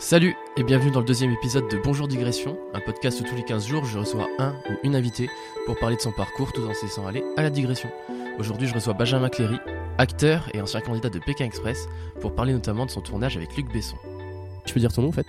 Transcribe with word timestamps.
Salut 0.00 0.34
et 0.56 0.62
bienvenue 0.62 0.90
dans 0.90 1.00
le 1.00 1.06
deuxième 1.06 1.30
épisode 1.30 1.68
de 1.70 1.76
Bonjour 1.76 2.08
Digression, 2.08 2.58
un 2.74 2.80
podcast 2.80 3.20
où 3.20 3.24
tous 3.24 3.36
les 3.36 3.44
15 3.44 3.66
jours 3.66 3.84
je 3.84 3.98
reçois 3.98 4.28
un 4.38 4.52
ou 4.70 4.74
une 4.82 4.96
invitée 4.96 5.28
pour 5.66 5.78
parler 5.78 5.96
de 5.96 6.00
son 6.00 6.10
parcours 6.12 6.52
tout 6.52 6.62
en 6.62 6.72
se 6.74 6.82
laissant 6.86 7.06
aller 7.06 7.22
à 7.36 7.42
la 7.42 7.50
digression. 7.50 7.90
Aujourd'hui 8.38 8.66
je 8.66 8.74
reçois 8.74 8.94
Benjamin 8.94 9.28
Cléry, 9.28 9.58
acteur 9.98 10.48
et 10.54 10.60
ancien 10.62 10.80
candidat 10.80 11.10
de 11.10 11.18
Pékin 11.18 11.44
Express, 11.44 11.86
pour 12.20 12.34
parler 12.34 12.52
notamment 12.54 12.86
de 12.86 12.90
son 12.90 13.02
tournage 13.02 13.36
avec 13.36 13.54
Luc 13.56 13.70
Besson. 13.72 13.96
Je 14.64 14.72
peux 14.72 14.80
dire 14.80 14.92
ton 14.92 15.02
nom 15.02 15.08
en 15.08 15.12
fait? 15.12 15.26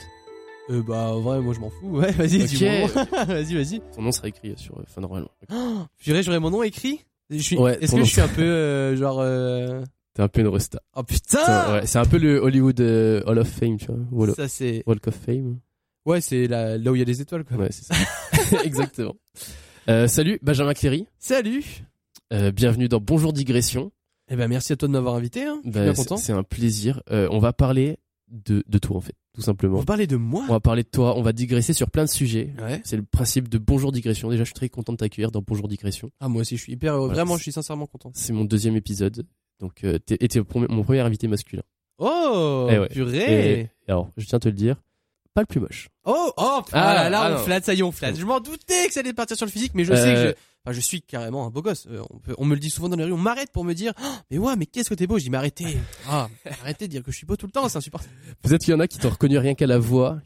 Euh, 0.70 0.82
bah, 0.82 1.10
en 1.12 1.20
vrai, 1.20 1.42
moi 1.42 1.54
je 1.54 1.60
m'en 1.60 1.70
fous. 1.70 1.90
Ouais, 1.98 2.12
vas-y, 2.12 2.42
Ok. 2.42 2.48
dis 2.48 2.64
mon 2.66 2.88
nom. 2.88 2.88
vas-y, 3.28 3.56
vas-y. 3.56 3.82
Ton 3.94 4.02
nom 4.04 4.12
sera 4.14 4.30
écrit 4.30 4.54
sur 4.56 4.78
euh, 4.78 4.84
Fun 4.88 5.02
normalement. 5.02 5.30
J'irais, 6.00 6.24
j'aurais 6.24 6.40
mon 6.40 6.50
nom 6.50 6.64
écrit? 6.64 7.02
Je 7.30 7.38
suis... 7.38 7.58
Ouais, 7.58 7.78
Est-ce 7.82 7.92
que 7.94 7.98
nom. 7.98 8.04
je 8.06 8.12
suis 8.12 8.22
un 8.22 8.28
peu 8.28 8.42
euh, 8.44 8.96
genre. 8.96 9.20
T'es 10.14 10.22
un 10.22 10.28
peu 10.28 10.42
une 10.42 10.48
resta. 10.48 10.82
Oh 10.96 11.04
putain 11.04 11.74
ouais, 11.74 11.86
c'est 11.88 11.98
un 12.00 12.06
peu 12.06 12.18
le 12.18 12.38
Hollywood 12.40 12.80
euh, 12.82 13.22
Hall 13.26 13.40
of 13.40 13.48
Fame, 13.48 13.78
tu 13.78 13.86
vois. 13.88 13.98
Wall 14.12 14.36
Ça 14.36 14.48
c'est. 14.48 14.84
Walk 14.86 15.08
of 15.08 15.16
Fame. 15.16 15.60
Ouais, 16.06 16.20
c'est 16.20 16.48
là, 16.48 16.78
là 16.78 16.92
où 16.92 16.96
il 16.96 17.00
y 17.00 17.02
a 17.02 17.06
des 17.06 17.22
étoiles 17.22 17.44
quoi. 17.46 17.58
Ouais, 17.58 17.70
c'est 17.72 17.86
ça. 17.86 17.96
Exactement. 18.66 19.16
Euh, 19.90 20.08
salut, 20.08 20.38
Benjamin 20.42 20.74
Cléry. 20.74 21.08
Salut 21.20 21.64
Euh, 22.34 22.52
bienvenue 22.52 22.88
dans 22.90 23.00
Bonjour 23.00 23.32
Digression. 23.34 23.92
Eh 24.30 24.36
ben 24.36 24.48
merci 24.48 24.74
à 24.74 24.76
toi 24.76 24.88
de 24.88 24.94
m'avoir 24.94 25.16
invité. 25.16 25.44
Hein. 25.46 25.62
Je 25.66 25.72
suis 25.72 25.80
Bah, 25.80 25.94
content. 25.94 26.18
C'est 26.18 26.34
un 26.34 26.44
plaisir. 26.44 27.02
On 27.10 27.40
va 27.40 27.54
parler 27.54 27.98
de, 28.30 28.64
de 28.68 28.78
toi 28.80 28.98
en 28.98 29.02
fait, 29.02 29.16
tout 29.34 29.42
simplement. 29.42 29.78
Vous 29.80 29.86
parlez 29.86 30.08
de 30.08 30.16
moi 30.18 30.44
On 30.50 30.54
va 30.54 30.60
parler 30.62 30.84
de 30.84 30.88
toi, 30.90 31.18
on 31.18 31.22
va 31.22 31.32
digresser 31.34 31.74
sur 31.74 31.90
plein 31.90 32.04
de 32.06 32.10
sujets. 32.10 32.54
Ouais. 32.62 32.82
C'est 32.86 32.96
le 32.98 33.04
principe 33.04 33.48
de 33.50 33.58
Bonjour 33.58 33.92
Digression. 33.92 34.30
Déjà, 34.30 34.44
je 34.44 34.48
suis 34.48 34.54
très 34.54 34.70
content 34.70 34.92
de 34.94 34.98
t'accueillir 34.98 35.32
dans 35.32 35.42
Bonjour 35.46 35.68
Digression. 35.70 36.12
Ah 36.20 36.28
moi 36.30 36.42
aussi 36.42 36.58
je 36.58 36.64
suis 36.64 36.74
hyper. 36.74 36.98
Voilà, 36.98 37.14
Vraiment, 37.14 37.38
je 37.38 37.44
suis 37.44 37.52
sincèrement 37.54 37.88
content. 37.88 38.12
C'est 38.14 38.34
mon 38.34 38.44
deuxième 38.46 38.76
épisode. 38.76 39.26
Donc, 39.62 39.84
euh, 39.84 39.98
t'es 40.00 40.18
et 40.20 40.30
mon 40.70 40.84
premier 40.84 41.00
invité 41.00 41.28
masculin. 41.28 41.64
Oh 42.00 42.68
Eh 42.70 42.80
ouais. 42.80 42.88
purée 42.90 43.60
Et, 43.62 43.70
alors, 43.88 44.10
je 44.18 44.26
tiens 44.26 44.38
à 44.38 44.40
te 44.40 44.50
le 44.50 44.56
dire, 44.56 44.76
pas 45.34 45.42
le 45.42 45.46
plus 45.48 45.60
moche. 45.60 45.88
Oh 46.04 46.32
oh 46.36 46.62
Ah, 46.62 46.64
ah, 46.74 46.94
là, 46.96 47.10
là, 47.10 47.22
ah, 47.24 47.32
on 47.32 47.38
non. 47.38 47.44
flatte, 47.46 47.64
ça 47.66 47.74
y 47.76 47.80
est, 47.80 47.84
on 47.84 47.92
flatte. 47.92 48.18
Je 48.18 48.26
m'en 48.26 48.40
doutais 48.40 48.88
que 48.88 48.94
ça 48.94 49.00
allait 49.02 49.14
partir 49.14 49.38
sur 49.38 49.46
le 49.46 49.52
physique, 49.52 49.74
mais 49.76 49.86
je 49.86 49.94
Euh, 49.94 49.96
sais 49.96 50.14
que 50.16 50.20
je, 50.30 50.34
enfin, 50.66 50.74
je 50.74 50.80
suis 50.82 51.02
carrément 51.04 51.46
un 51.46 51.52
beau 51.52 51.62
gosse. 51.62 51.86
Euh, 51.92 52.02
on, 52.10 52.18
peut- 52.18 52.34
on 52.40 52.46
me 52.46 52.56
le 52.56 52.60
dit 52.60 52.72
souvent 52.72 52.90
dans 52.90 52.96
les 52.98 53.04
rues, 53.04 53.14
on 53.14 53.18
m'arrête 53.18 53.52
pour 53.52 53.64
me 53.64 53.74
dire, 53.74 53.94
Oh, 54.02 54.08
mais 54.32 54.40
ouais, 54.40 54.56
mais 54.56 54.66
qu'est-ce 54.66 54.90
que 54.90 54.96
t'es 54.96 55.06
beau 55.06 55.20
Je 55.20 55.26
dis, 55.26 55.30
mais 55.30 55.38
arrêtez, 55.38 55.78
ah, 56.10 56.28
arrêtez 56.64 56.88
de 56.88 56.92
dire 56.92 57.04
que 57.04 57.12
je 57.12 57.18
suis 57.18 57.28
beau 57.28 57.36
tout 57.36 57.46
le 57.46 57.52
temps, 57.52 57.70
c'est 57.70 57.78
insupportable. 57.78 58.12
Peut-être 58.42 58.62
qu'il 58.64 58.72
y 58.72 58.76
en 58.76 58.80
a 58.80 58.88
qui 58.88 58.98
t'ont 58.98 59.10
reconnu 59.10 59.38
rien 59.38 59.54
qu'à 59.54 59.68
la 59.68 59.78
voix. 59.78 60.18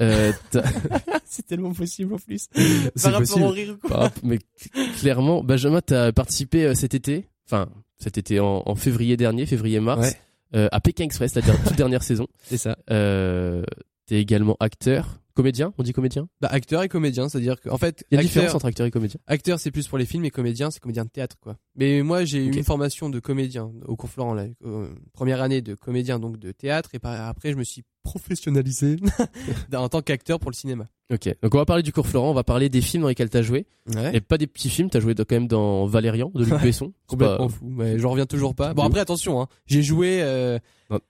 Euh, 0.00 0.32
c'est 1.26 1.46
tellement 1.46 1.72
possible 1.74 2.14
en 2.14 2.18
plus. 2.18 2.46
c'est 2.54 2.92
Par 3.02 3.12
rapport 3.12 3.18
possible. 3.20 3.44
au 3.44 3.50
rire 3.50 3.74
ou 3.74 3.76
quoi. 3.78 3.90
Par 3.90 3.98
rapport- 4.00 4.22
mais 4.24 4.38
cl- 4.58 4.98
clairement, 5.00 5.42
Benjamin, 5.42 5.80
t'as 5.82 6.12
participé 6.12 6.64
euh, 6.66 6.74
cet 6.74 6.94
été, 6.94 7.28
enfin 7.48 7.68
cet 7.98 8.18
été 8.18 8.38
en, 8.40 8.62
en 8.66 8.74
février 8.74 9.16
dernier, 9.16 9.44
février-mars, 9.46 10.00
Ouais. 10.06 10.16
euh, 10.54 10.68
à 10.70 10.80
Pékin 10.80 11.04
Express, 11.04 11.34
la 11.34 11.42
toute 11.42 11.72
dernière 11.76 12.02
saison. 12.02 12.26
C'est 12.44 12.58
ça. 12.58 12.76
Euh, 12.90 13.62
T'es 14.06 14.20
également 14.20 14.56
acteur, 14.60 15.20
comédien, 15.34 15.74
on 15.76 15.82
dit 15.82 15.92
comédien? 15.92 16.28
Bah, 16.40 16.48
acteur 16.50 16.82
et 16.82 16.88
comédien, 16.88 17.28
c'est-à-dire 17.28 17.60
que, 17.60 17.68
en 17.68 17.76
fait, 17.76 18.04
Il 18.10 18.14
y 18.14 18.16
a 18.16 18.20
acteur, 18.20 18.30
différence 18.42 18.54
entre 18.54 18.64
acteur 18.66 18.86
et 18.86 18.90
comédien. 18.90 19.20
acteur, 19.26 19.60
c'est 19.60 19.70
plus 19.70 19.86
pour 19.86 19.98
les 19.98 20.06
films 20.06 20.24
et 20.24 20.30
comédien, 20.30 20.70
c'est 20.70 20.80
comédien 20.80 21.04
de 21.04 21.10
théâtre, 21.10 21.36
quoi. 21.40 21.56
Mais 21.76 22.00
moi, 22.02 22.24
j'ai 22.24 22.42
eu 22.42 22.50
une 22.52 22.64
formation 22.64 23.10
de 23.10 23.20
comédien 23.20 23.70
au 23.84 23.96
cours 23.96 24.08
Florent, 24.08 24.34
euh, 24.64 24.88
première 25.12 25.42
année 25.42 25.60
de 25.60 25.74
comédien, 25.74 26.18
donc 26.18 26.38
de 26.38 26.52
théâtre, 26.52 26.90
et 26.94 26.98
par- 26.98 27.28
après, 27.28 27.52
je 27.52 27.56
me 27.56 27.64
suis 27.64 27.82
professionnalisé 28.02 28.96
en 29.74 29.88
tant 29.90 30.00
qu'acteur 30.00 30.38
pour 30.40 30.50
le 30.50 30.56
cinéma. 30.56 30.88
Ok, 31.10 31.34
donc 31.42 31.54
on 31.54 31.58
va 31.58 31.64
parler 31.64 31.82
du 31.82 31.90
cours 31.92 32.06
Florent, 32.06 32.30
on 32.30 32.34
va 32.34 32.44
parler 32.44 32.68
des 32.68 32.82
films 32.82 33.02
dans 33.04 33.08
lesquels 33.08 33.30
t'as 33.30 33.40
joué, 33.40 33.66
Ouais. 33.94 34.14
et 34.16 34.20
pas 34.20 34.36
des 34.36 34.46
petits 34.46 34.68
films, 34.68 34.90
t'as 34.90 35.00
joué 35.00 35.14
quand 35.14 35.30
même 35.32 35.48
dans 35.48 35.86
Valérian 35.86 36.30
de 36.34 36.44
Luc 36.44 36.52
Ouais. 36.52 36.58
Besson. 36.64 36.92
Complètement 37.06 37.46
pas- 37.48 37.52
fou, 37.54 37.66
mais 37.70 37.98
j'en 37.98 38.10
reviens 38.10 38.26
toujours 38.26 38.54
pas. 38.54 38.74
Bon 38.74 38.82
après 38.82 39.00
attention, 39.00 39.40
hein, 39.40 39.48
j'ai 39.64 39.82
joué. 39.82 40.18
euh, 40.22 40.58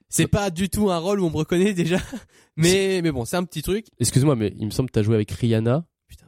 c'est 0.08 0.28
pas 0.28 0.50
du 0.50 0.68
tout 0.68 0.88
un 0.90 0.98
rôle 0.98 1.18
où 1.20 1.26
on 1.26 1.30
me 1.30 1.36
reconnaît 1.36 1.72
déjà, 1.74 1.96
mais 2.56 3.00
mais 3.02 3.10
bon, 3.10 3.24
c'est 3.24 3.36
un 3.36 3.44
petit 3.44 3.62
truc. 3.62 3.86
Excuse-moi, 3.98 4.36
mais 4.36 4.54
il 4.58 4.66
me 4.66 4.70
semble 4.70 4.88
que 4.88 4.92
t'as 4.94 5.02
joué 5.02 5.16
avec 5.16 5.30
Rihanna, 5.32 5.84
Putain 6.06 6.26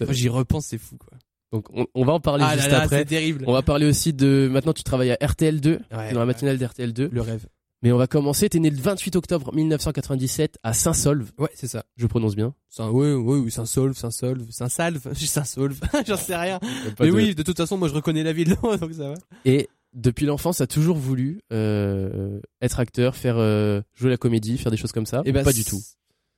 ouais. 0.00 0.12
J'y 0.12 0.28
repense, 0.28 0.66
c'est 0.66 0.78
fou 0.78 0.96
quoi. 0.96 1.16
donc 1.52 1.66
on, 1.72 1.86
on 1.94 2.04
va 2.04 2.14
en 2.14 2.20
parler 2.20 2.44
Ah 2.44 2.56
juste 2.56 2.66
là 2.70 2.78
là, 2.78 2.82
après. 2.84 2.98
c'est 2.98 3.04
terrible. 3.04 3.44
On 3.46 3.52
va 3.52 3.62
parler 3.62 3.86
aussi 3.86 4.12
de, 4.12 4.48
maintenant 4.50 4.72
tu 4.72 4.82
travailles 4.82 5.12
à 5.12 5.16
RTL2, 5.24 5.78
Ouais, 5.96 6.12
dans 6.12 6.18
la 6.18 6.26
matinale 6.26 6.58
d'RTL2, 6.58 7.10
Le 7.12 7.20
rêve. 7.20 7.46
Mais 7.84 7.92
on 7.92 7.96
va 7.98 8.08
commencer, 8.08 8.48
t'es 8.48 8.58
né 8.58 8.70
le 8.70 8.76
28 8.80 9.14
octobre 9.14 9.54
1997 9.54 10.58
à 10.64 10.72
Saint-Solve, 10.72 11.30
Ouais, 11.38 11.50
c'est 11.54 11.68
ça. 11.68 11.84
je 11.96 12.06
prononce 12.08 12.34
bien. 12.34 12.52
Un, 12.78 12.88
ouais, 12.90 13.12
ouais, 13.14 13.38
oui, 13.38 13.50
c'est 13.52 13.60
un 13.60 13.66
solve, 13.66 13.94
c'est 13.96 14.06
un 14.06 14.10
solve, 14.10 14.46
c'est 14.50 14.64
un 14.64 14.68
salve, 14.68 15.00
c'est 15.14 15.38
un 15.38 15.44
solve. 15.44 15.78
J'en 16.06 16.16
sais 16.16 16.34
rien. 16.34 16.58
Mais 16.98 17.06
de- 17.06 17.12
oui, 17.12 17.34
de 17.36 17.42
toute 17.44 17.56
façon, 17.56 17.76
moi 17.78 17.86
je 17.88 17.94
reconnais 17.94 18.24
la 18.24 18.32
ville, 18.32 18.56
donc 18.62 18.92
ça 18.94 19.10
va. 19.10 19.14
Et 19.44 19.68
depuis 19.92 20.26
l'enfance, 20.26 20.56
t'as 20.56 20.66
toujours 20.66 20.96
voulu 20.96 21.40
euh, 21.52 22.40
être 22.60 22.80
acteur, 22.80 23.14
faire 23.14 23.36
euh, 23.38 23.80
jouer 23.94 24.10
la 24.10 24.16
comédie, 24.16 24.58
faire 24.58 24.72
des 24.72 24.76
choses 24.78 24.90
comme 24.92 25.06
ça. 25.06 25.22
Et 25.24 25.30
ben 25.30 25.44
pas 25.44 25.52
du 25.52 25.64
tout? 25.64 25.80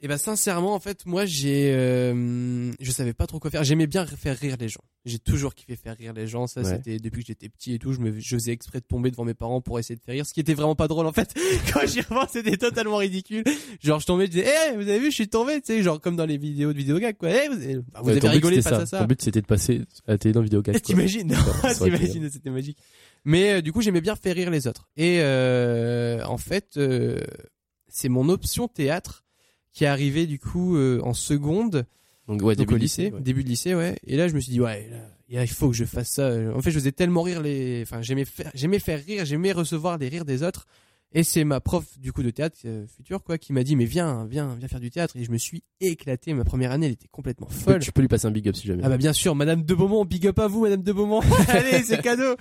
Et 0.03 0.09
ben 0.09 0.19
sincèrement, 0.19 0.75
en 0.75 0.79
fait, 0.79 1.07
moi 1.07 1.25
j'ai, 1.25 1.73
euh, 1.75 2.71
je 2.81 2.91
savais 2.91 3.15
pas 3.15 3.27
trop 3.27 3.39
quoi 3.41 3.51
faire. 3.51 3.65
J'aimais 3.65 3.87
bien 3.87 4.05
faire 4.05 4.37
rire 4.37 4.57
les 4.61 4.69
gens. 4.69 4.83
J'ai 5.07 5.19
toujours 5.19 5.55
kiffé 5.55 5.75
faire 5.75 5.97
rire 5.97 6.13
les 6.13 6.27
gens. 6.27 6.47
Ça, 6.47 6.61
Ouais. 6.61 6.69
c'était 6.77 6.99
depuis 6.99 7.23
que 7.23 7.29
j'étais 7.29 7.49
petit 7.49 7.73
et 7.73 7.79
tout. 7.79 7.95
Je 7.95 8.01
me, 8.01 8.21
je 8.21 8.37
faisais 8.37 8.53
exprès 8.53 8.81
de 8.81 8.85
tomber 8.85 9.11
devant 9.11 9.25
mes 9.25 9.33
parents 9.33 9.63
pour 9.63 9.79
essayer 9.79 9.97
de 9.97 10.03
faire 10.03 10.13
rire, 10.13 10.27
ce 10.27 10.35
qui 10.35 10.41
était 10.41 10.53
vraiment 10.53 10.75
pas 10.75 10.87
drôle 10.87 11.07
en 11.07 11.13
fait. 11.13 11.33
Quand 11.73 11.87
j'y 11.87 12.03
repense, 12.03 12.29
c'était 12.33 12.59
totalement 12.59 12.99
ridicule. 12.99 13.43
Genre, 13.83 13.99
je 13.99 14.05
tombais, 14.07 14.27
je 14.27 14.33
disais, 14.33 14.47
eh, 14.71 14.75
vous 14.77 14.83
avez 14.83 14.99
vu, 14.99 15.07
je 15.07 15.15
suis 15.15 15.29
tombé, 15.29 15.61
tu 15.63 15.69
sais, 15.69 15.83
genre 15.83 15.99
comme 15.99 16.17
dans 16.17 16.27
les 16.27 16.37
vidéos 16.37 16.75
de 16.75 16.79
vidéogag 16.79 17.17
quoi. 17.17 17.31
Eh, 17.31 17.49
vous 17.49 17.55
avez, 17.55 17.77
bah, 17.77 18.01
vous 18.03 18.05
Ouais, 18.07 18.11
avez 18.13 18.21
but, 18.21 18.29
rigolé 18.29 18.61
face 18.61 18.73
à 18.75 18.85
ça. 18.87 18.99
Ton 18.99 19.05
but 19.07 19.23
c'était 19.23 19.41
de 19.41 19.47
passer 19.47 19.81
à 20.07 20.13
la 20.13 20.19
télé 20.19 20.35
dans 20.35 20.43
Vidéogag. 20.43 20.79
T'imagines 20.83 21.31
Ça, 21.63 21.73
ça 21.73 21.85
T'imagines, 21.87 22.29
c'était 22.31 22.51
magique. 22.51 22.77
Mais 23.25 23.55
euh, 23.55 23.61
du 23.63 23.73
coup, 23.73 23.81
j'aimais 23.81 24.03
bien 24.03 24.15
faire 24.15 24.35
rire 24.35 24.51
les 24.51 24.67
autres. 24.67 24.89
Et 24.99 25.21
euh, 25.21 26.23
en 26.27 26.37
fait, 26.37 26.77
euh, 26.77 27.19
c'est 27.89 28.11
mon 28.11 28.29
option 28.29 28.69
théâtre 28.69 29.25
qui 29.77 29.85
est 29.85 29.89
arrivée 29.89 30.27
du 30.27 30.39
coup 30.39 30.75
euh, 30.77 31.01
en 31.05 31.13
seconde, 31.13 31.85
Donc 32.29 32.41
ouais, 32.41 32.57
donc 32.57 32.67
début 32.67 32.75
au 32.75 32.79
de 32.79 32.83
lycée, 32.83 33.13
ouais. 33.13 33.21
début 33.21 33.45
de 33.45 33.49
lycée, 33.51 33.75
ouais. 33.75 33.95
Et 34.07 34.17
là, 34.17 34.27
je 34.27 34.35
me 34.35 34.41
suis 34.41 34.51
dit, 34.51 34.59
ouais, 34.61 34.89
là, 35.29 35.43
il 35.45 35.49
faut 35.51 35.69
que 35.69 35.77
je 35.77 35.85
fasse 35.85 36.09
ça. 36.09 36.33
En 36.55 36.63
fait, 36.63 36.71
je 36.71 36.79
faisais 36.79 36.93
tellement 36.93 37.21
rire 37.21 37.43
les, 37.43 37.83
enfin, 37.83 38.01
j'aimais 38.01 38.25
faire, 38.25 38.51
j'aimais 38.55 38.79
faire 38.79 39.05
rire, 39.05 39.27
j'aimais 39.27 39.53
recevoir 39.53 39.99
les 39.99 40.09
rires 40.09 40.25
des 40.25 40.43
autres. 40.43 40.67
Et 41.13 41.23
c'est 41.23 41.45
ma 41.45 41.61
prof 41.61 41.85
du 41.99 42.11
coup 42.13 42.23
de 42.23 42.31
théâtre 42.31 42.57
euh, 42.65 42.85
future 42.89 43.23
quoi 43.23 43.39
qui 43.39 43.53
m'a 43.53 43.63
dit 43.63 43.77
mais 43.77 43.85
viens 43.85 44.27
viens 44.27 44.57
viens 44.59 44.67
faire 44.69 44.81
du 44.81 44.91
théâtre 44.91 45.17
et 45.17 45.23
je 45.23 45.31
me 45.31 45.39
suis 45.39 45.63
éclaté 45.81 46.35
ma 46.35 46.45
première 46.45 46.73
année 46.73 46.87
elle 46.87 46.93
était 46.93 47.07
complètement 47.09 47.47
folle 47.49 47.79
Tu 47.79 47.93
peux 47.93 48.01
lui 48.01 48.09
passer 48.09 48.27
un 48.27 48.33
big 48.33 48.47
up 48.49 48.57
si 48.57 48.67
jamais. 48.67 48.83
ah 48.85 48.89
bah 48.89 48.97
bien 48.99 49.13
sûr 49.13 49.37
Madame 49.37 49.63
de 49.63 49.75
Beaumont 49.75 50.05
big 50.05 50.27
up 50.27 50.39
à 50.41 50.49
vous 50.49 50.63
Madame 50.63 50.83
de 50.83 50.93
Beaumont 50.93 51.21
allez 51.49 51.85
c'est 51.85 52.03
cadeau 52.03 52.35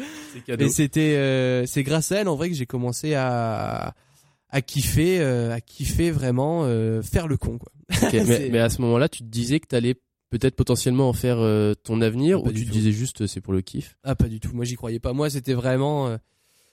c'est 0.47 0.59
et 0.59 0.69
c'était 0.69 1.15
euh, 1.15 1.65
c'est 1.67 1.83
grâce 1.83 2.11
à 2.11 2.17
elle 2.21 2.27
en 2.27 2.35
vrai 2.35 2.49
que 2.49 2.55
j'ai 2.55 2.65
commencé 2.65 3.13
à 3.13 3.93
à 4.55 4.61
kiffer 4.61 5.19
euh, 5.19 5.53
à 5.53 5.59
kiffer 5.59 6.11
vraiment 6.11 6.63
euh, 6.63 7.01
faire 7.01 7.27
le 7.27 7.35
con 7.35 7.57
quoi. 7.57 7.73
Mais, 8.13 8.59
à 8.59 8.69
ce 8.69 8.81
moment-là, 8.81 9.09
tu 9.09 9.19
te 9.19 9.27
disais 9.27 9.59
que 9.59 9.67
t'allais 9.67 9.95
peut-être 10.29 10.55
potentiellement 10.55 11.09
en 11.09 11.13
faire 11.13 11.39
euh, 11.39 11.73
ton 11.73 11.99
avenir 11.99 12.41
Pas 12.41 12.49
ou 12.49 12.53
tu 12.53 12.65
te 12.65 12.71
disais 12.71 12.93
juste 12.93 13.27
c'est 13.27 13.41
pour 13.41 13.51
le 13.51 13.61
kiff? 13.61 13.97
Ah 14.05 14.15
pas 14.15 14.29
du 14.29 14.39
tout, 14.39 14.55
moi 14.55 14.63
j'y 14.63 14.75
croyais 14.75 14.99
pas. 14.99 15.11
Moi 15.11 15.29
c'était 15.29 15.53
vraiment 15.53 16.17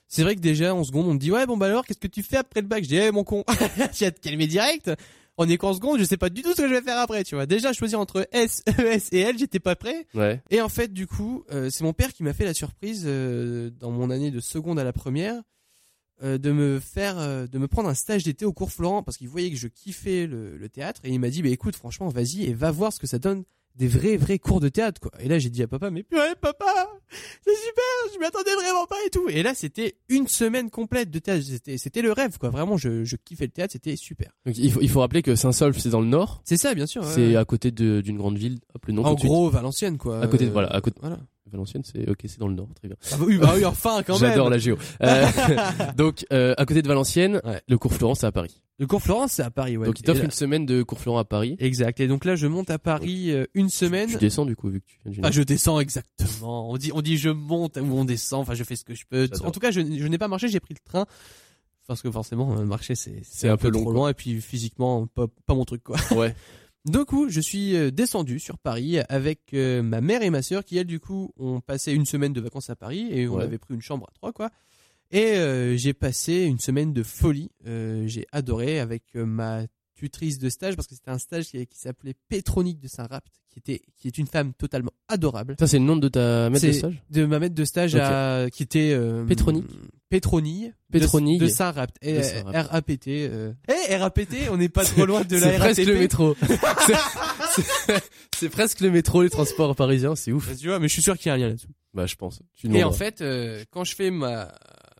c'est 0.07 0.23
vrai 0.23 0.35
que 0.35 0.39
déjà 0.39 0.73
en 0.73 0.85
seconde 0.85 1.07
on 1.07 1.13
me 1.13 1.19
dit 1.19 1.29
ouais 1.29 1.45
bon 1.45 1.57
bah 1.57 1.65
alors 1.65 1.85
qu'est-ce 1.85 1.99
que 1.99 2.07
tu 2.07 2.23
fais 2.23 2.37
après 2.37 2.61
le 2.61 2.67
bac? 2.67 2.83
Je 2.83 2.87
dis 2.87 2.95
eh 2.95 3.11
mon 3.11 3.25
con, 3.25 3.43
tu 3.93 4.05
vas 4.05 4.11
te 4.11 4.21
calmer 4.21 4.47
direct. 4.47 4.89
On 5.37 5.49
est 5.49 5.57
qu'en 5.57 5.73
seconde, 5.73 5.99
je 5.99 6.05
sais 6.05 6.15
pas 6.15 6.29
du 6.29 6.41
tout 6.41 6.51
ce 6.51 6.61
que 6.61 6.69
je 6.69 6.73
vais 6.75 6.81
faire 6.81 6.99
après, 6.99 7.23
tu 7.25 7.35
vois. 7.35 7.47
Déjà 7.47 7.73
choisir 7.73 7.99
entre 7.99 8.29
S, 8.31 8.63
ES 8.79 9.01
et 9.11 9.19
L, 9.19 9.37
j'étais 9.37 9.59
pas 9.59 9.75
prêt. 9.75 10.05
Ouais. 10.13 10.41
Et 10.51 10.61
en 10.61 10.69
fait, 10.69 10.93
du 10.93 11.07
coup, 11.07 11.43
c'est 11.69 11.81
mon 11.81 11.91
père 11.91 12.13
qui 12.13 12.23
m'a 12.23 12.33
fait 12.33 12.45
la 12.45 12.53
surprise 12.53 13.03
dans 13.03 13.91
mon 13.91 14.09
année 14.09 14.29
de 14.29 14.39
seconde 14.39 14.79
à 14.79 14.83
la 14.83 14.93
première 14.93 15.41
euh, 16.21 16.37
de 16.37 16.51
me 16.51 16.79
faire, 16.79 17.17
euh, 17.17 17.47
de 17.47 17.57
me 17.57 17.67
prendre 17.67 17.89
un 17.89 17.93
stage 17.95 18.23
d'été 18.23 18.45
au 18.45 18.53
cours 18.53 18.71
Florent 18.71 19.01
parce 19.03 19.17
qu'il 19.17 19.29
voyait 19.29 19.49
que 19.49 19.57
je 19.57 19.67
kiffais 19.67 20.27
le, 20.27 20.57
le 20.57 20.69
théâtre 20.69 21.01
et 21.03 21.09
il 21.09 21.19
m'a 21.19 21.29
dit, 21.29 21.41
bah 21.41 21.49
écoute, 21.49 21.75
franchement, 21.75 22.09
vas-y 22.09 22.43
et 22.45 22.53
va 22.53 22.71
voir 22.71 22.93
ce 22.93 22.99
que 22.99 23.07
ça 23.07 23.19
donne 23.19 23.43
des 23.75 23.87
vrais 23.87 24.17
vrais 24.17 24.37
cours 24.37 24.59
de 24.59 24.69
théâtre 24.69 25.01
quoi. 25.01 25.09
Et 25.19 25.27
là 25.27 25.39
j'ai 25.39 25.49
dit 25.49 25.63
à 25.63 25.67
papa, 25.67 25.89
mais 25.89 26.03
purée 26.03 26.35
papa, 26.39 26.87
c'est 27.43 27.55
super, 27.55 28.13
je 28.13 28.19
m'y 28.19 28.25
attendais 28.25 28.53
vraiment 28.53 28.85
pas 28.85 28.97
et 29.05 29.09
tout. 29.09 29.27
Et 29.29 29.41
là 29.41 29.55
c'était 29.55 29.95
une 30.09 30.27
semaine 30.27 30.69
complète 30.69 31.09
de 31.09 31.17
théâtre, 31.17 31.43
c'était 31.43 31.79
c'était 31.79 32.03
le 32.03 32.11
rêve 32.11 32.37
quoi. 32.37 32.51
Vraiment, 32.51 32.77
je, 32.77 33.03
je 33.03 33.15
kiffais 33.15 33.45
le 33.45 33.51
théâtre, 33.51 33.71
c'était 33.73 33.95
super. 33.95 34.29
Donc 34.45 34.59
il 34.59 34.71
faut, 34.71 34.79
il 34.79 34.89
faut 34.89 34.99
rappeler 34.99 35.23
que 35.23 35.35
Saint-Solve 35.35 35.75
c'est 35.79 35.89
dans 35.89 36.01
le 36.01 36.05
nord, 36.07 36.43
C'est 36.45 36.57
ça 36.57 36.75
bien 36.75 36.85
sûr. 36.85 37.03
c'est 37.03 37.29
ouais. 37.29 37.35
à 37.35 37.45
côté 37.45 37.71
de- 37.71 38.01
d'une 38.01 38.17
grande 38.17 38.37
ville. 38.37 38.59
Hop, 38.75 38.85
le 38.85 38.93
nom 38.93 39.05
en 39.05 39.15
gros 39.15 39.49
Valenciennes 39.49 39.97
quoi. 39.97 40.21
À 40.21 40.27
côté 40.27 40.45
de- 40.45 40.49
Euh, 40.51 40.53
voilà, 40.53 40.67
à 40.71 40.79
côté- 40.79 40.99
Voilà. 41.01 41.17
Valenciennes, 41.51 41.83
c'est 41.83 42.09
ok, 42.09 42.19
c'est 42.25 42.39
dans 42.39 42.47
le 42.47 42.55
nord, 42.55 42.67
très 42.75 42.87
bien. 42.87 42.97
Ah 43.11 43.17
bah 43.17 43.25
oui, 43.27 43.37
bah 43.37 43.51
oui, 43.55 43.65
enfin 43.65 44.01
quand 44.03 44.19
même. 44.19 44.29
J'adore 44.31 44.49
la 44.49 44.57
géo. 44.57 44.77
Euh, 45.01 45.25
donc 45.97 46.25
euh, 46.31 46.53
à 46.57 46.65
côté 46.65 46.81
de 46.81 46.87
Valenciennes, 46.87 47.41
Ouais. 47.43 47.61
le 47.67 47.77
cours 47.77 47.93
Florent 47.93 48.15
c'est 48.15 48.25
à 48.25 48.31
Paris. 48.31 48.61
Le 48.79 48.87
cours 48.87 49.03
Florence, 49.03 49.33
c'est 49.33 49.43
à 49.43 49.51
Paris, 49.51 49.77
ouais. 49.77 49.85
donc 49.85 49.99
il 49.99 50.03
Et 50.03 50.05
t'offre 50.05 50.19
là- 50.21 50.25
une 50.25 50.31
semaine 50.31 50.65
de 50.65 50.81
cours 50.81 50.99
Florent 50.99 51.19
à 51.19 51.23
Paris. 51.25 51.55
Exact. 51.59 51.99
Et 51.99 52.07
donc 52.07 52.25
là, 52.25 52.35
je 52.35 52.47
monte 52.47 52.71
à 52.71 52.79
Paris 52.79 53.31
euh, 53.31 53.45
une 53.53 53.69
semaine. 53.69 54.09
Tu 54.09 54.17
descends 54.17 54.47
du 54.47 54.55
coup 54.55 54.67
vu 54.69 54.81
que 54.81 54.87
tu 54.87 54.97
viens 55.05 55.11
du 55.11 55.19
Ah, 55.21 55.29
je 55.29 55.43
descends 55.43 55.79
exactement. 55.79 56.71
On 56.71 56.77
dit, 56.77 56.91
on 56.91 57.01
dit, 57.03 57.17
je 57.17 57.29
monte 57.29 57.77
ou 57.77 57.93
on 57.93 58.03
descend. 58.03 58.41
Enfin, 58.41 58.55
je 58.55 58.63
fais 58.63 58.75
ce 58.75 58.83
que 58.83 58.95
je 58.95 59.05
peux. 59.07 59.29
En 59.43 59.51
tout 59.51 59.59
cas, 59.59 59.69
je, 59.69 59.79
je 59.81 60.07
n'ai 60.07 60.17
pas 60.17 60.27
marché, 60.27 60.47
j'ai 60.47 60.59
pris 60.59 60.73
le 60.73 60.79
train. 60.83 61.05
Parce 61.87 62.01
que 62.01 62.09
forcément, 62.09 62.57
euh, 62.57 62.65
marcher, 62.65 62.95
c'est, 62.95 63.21
C'est 63.23 63.47
un 63.47 63.57
peu 63.57 63.67
long, 63.69 63.81
trop 63.81 63.91
quoi. 63.91 63.93
loin. 63.93 64.09
Et 64.09 64.13
puis, 64.15 64.41
physiquement, 64.41 65.05
pas, 65.05 65.27
pas 65.45 65.53
mon 65.53 65.65
truc, 65.65 65.83
quoi. 65.83 65.97
Ouais. 66.11 66.33
Du 66.85 67.05
coup, 67.05 67.29
je 67.29 67.39
suis 67.39 67.75
euh, 67.75 67.91
descendu 67.91 68.39
sur 68.39 68.57
Paris 68.57 68.99
avec 69.07 69.39
euh, 69.53 69.81
ma 69.81 70.01
mère 70.01 70.21
et 70.21 70.29
ma 70.29 70.41
sœur 70.41 70.65
qui, 70.65 70.77
elles, 70.77 70.85
du 70.87 70.99
coup, 70.99 71.31
ont 71.37 71.61
passé 71.61 71.93
une 71.93 72.05
semaine 72.05 72.33
de 72.33 72.41
vacances 72.41 72.69
à 72.69 72.75
Paris 72.75 73.07
et 73.11 73.27
on 73.27 73.35
Ouais. 73.37 73.43
avait 73.43 73.57
pris 73.57 73.73
une 73.73 73.81
chambre 73.81 74.05
à 74.09 74.13
trois, 74.13 74.33
quoi. 74.33 74.49
Et 75.11 75.37
euh, 75.37 75.77
j'ai 75.77 75.93
passé 75.93 76.43
une 76.43 76.59
semaine 76.59 76.91
de 76.91 77.03
folie. 77.03 77.51
Euh, 77.67 78.05
j'ai 78.07 78.25
adoré 78.31 78.79
avec 78.79 79.03
euh, 79.15 79.25
ma 79.25 79.61
tutrice 79.95 80.39
de 80.39 80.49
stage 80.49 80.75
parce 80.75 80.87
que 80.87 80.95
c'était 80.95 81.11
un 81.11 81.19
stage 81.19 81.45
qui, 81.45 81.65
qui 81.67 81.77
s'appelait 81.79 82.15
Pétronique 82.27 82.79
de 82.79 82.87
Saint-Rapt, 82.87 83.31
qui 83.51 83.59
était 83.59 83.81
qui 83.95 84.07
est 84.07 84.17
une 84.17 84.25
femme 84.27 84.53
totalement 84.53 84.91
adorable. 85.07 85.55
Ça, 85.59 85.67
c'est 85.67 85.77
le 85.79 85.85
nom 85.85 85.95
de 85.95 86.09
ta 86.09 86.49
maître 86.49 86.65
de 86.65 86.71
stage? 86.73 87.01
De 87.11 87.25
ma 87.25 87.39
maître 87.39 87.55
de 87.55 87.63
stage 87.63 87.95
à, 87.95 88.47
qui 88.51 88.63
était 88.63 88.91
euh, 88.91 89.23
Pétronique 89.23 89.65
Pétronille. 90.13 90.71
Pétronille. 90.91 91.39
de, 91.39 91.45
de 91.45 91.49
euh, 91.49 91.53
Saint-Rapt. 91.53 91.97
R-A-P-T. 92.03 93.27
Euh... 93.31 93.51
Eh, 93.67 93.95
R-A-P-T, 93.95 94.49
on 94.51 94.57
n'est 94.57 94.69
pas 94.69 94.85
trop 94.85 95.07
loin 95.07 95.21
de 95.23 95.37
la 95.37 95.41
C'est 95.53 95.57
presque 95.57 95.85
le 95.85 95.97
métro. 95.97 96.35
C'est- 98.35 98.49
presque 98.49 98.81
le 98.81 98.91
métro, 98.91 99.23
les 99.23 99.31
transports 99.31 99.75
parisiens, 99.75 100.15
c'est 100.15 100.31
ouf. 100.31 100.49
Bah, 100.49 100.55
Tu 100.59 100.67
vois, 100.67 100.77
mais 100.77 100.87
je 100.87 100.93
suis 100.93 101.01
sûr 101.01 101.17
qu'il 101.17 101.29
y 101.29 101.31
a 101.31 101.33
un 101.33 101.37
lien 101.37 101.47
là-dessous. 101.47 101.69
Bah, 101.95 102.05
je 102.05 102.13
pense. 102.13 102.41
Tu 102.53 102.71
Et 102.75 102.83
en 102.83 102.91
fait, 102.91 103.21
euh, 103.21 103.63
quand 103.71 103.83
je 103.83 103.95
fais 103.95 104.11
ma 104.11 104.53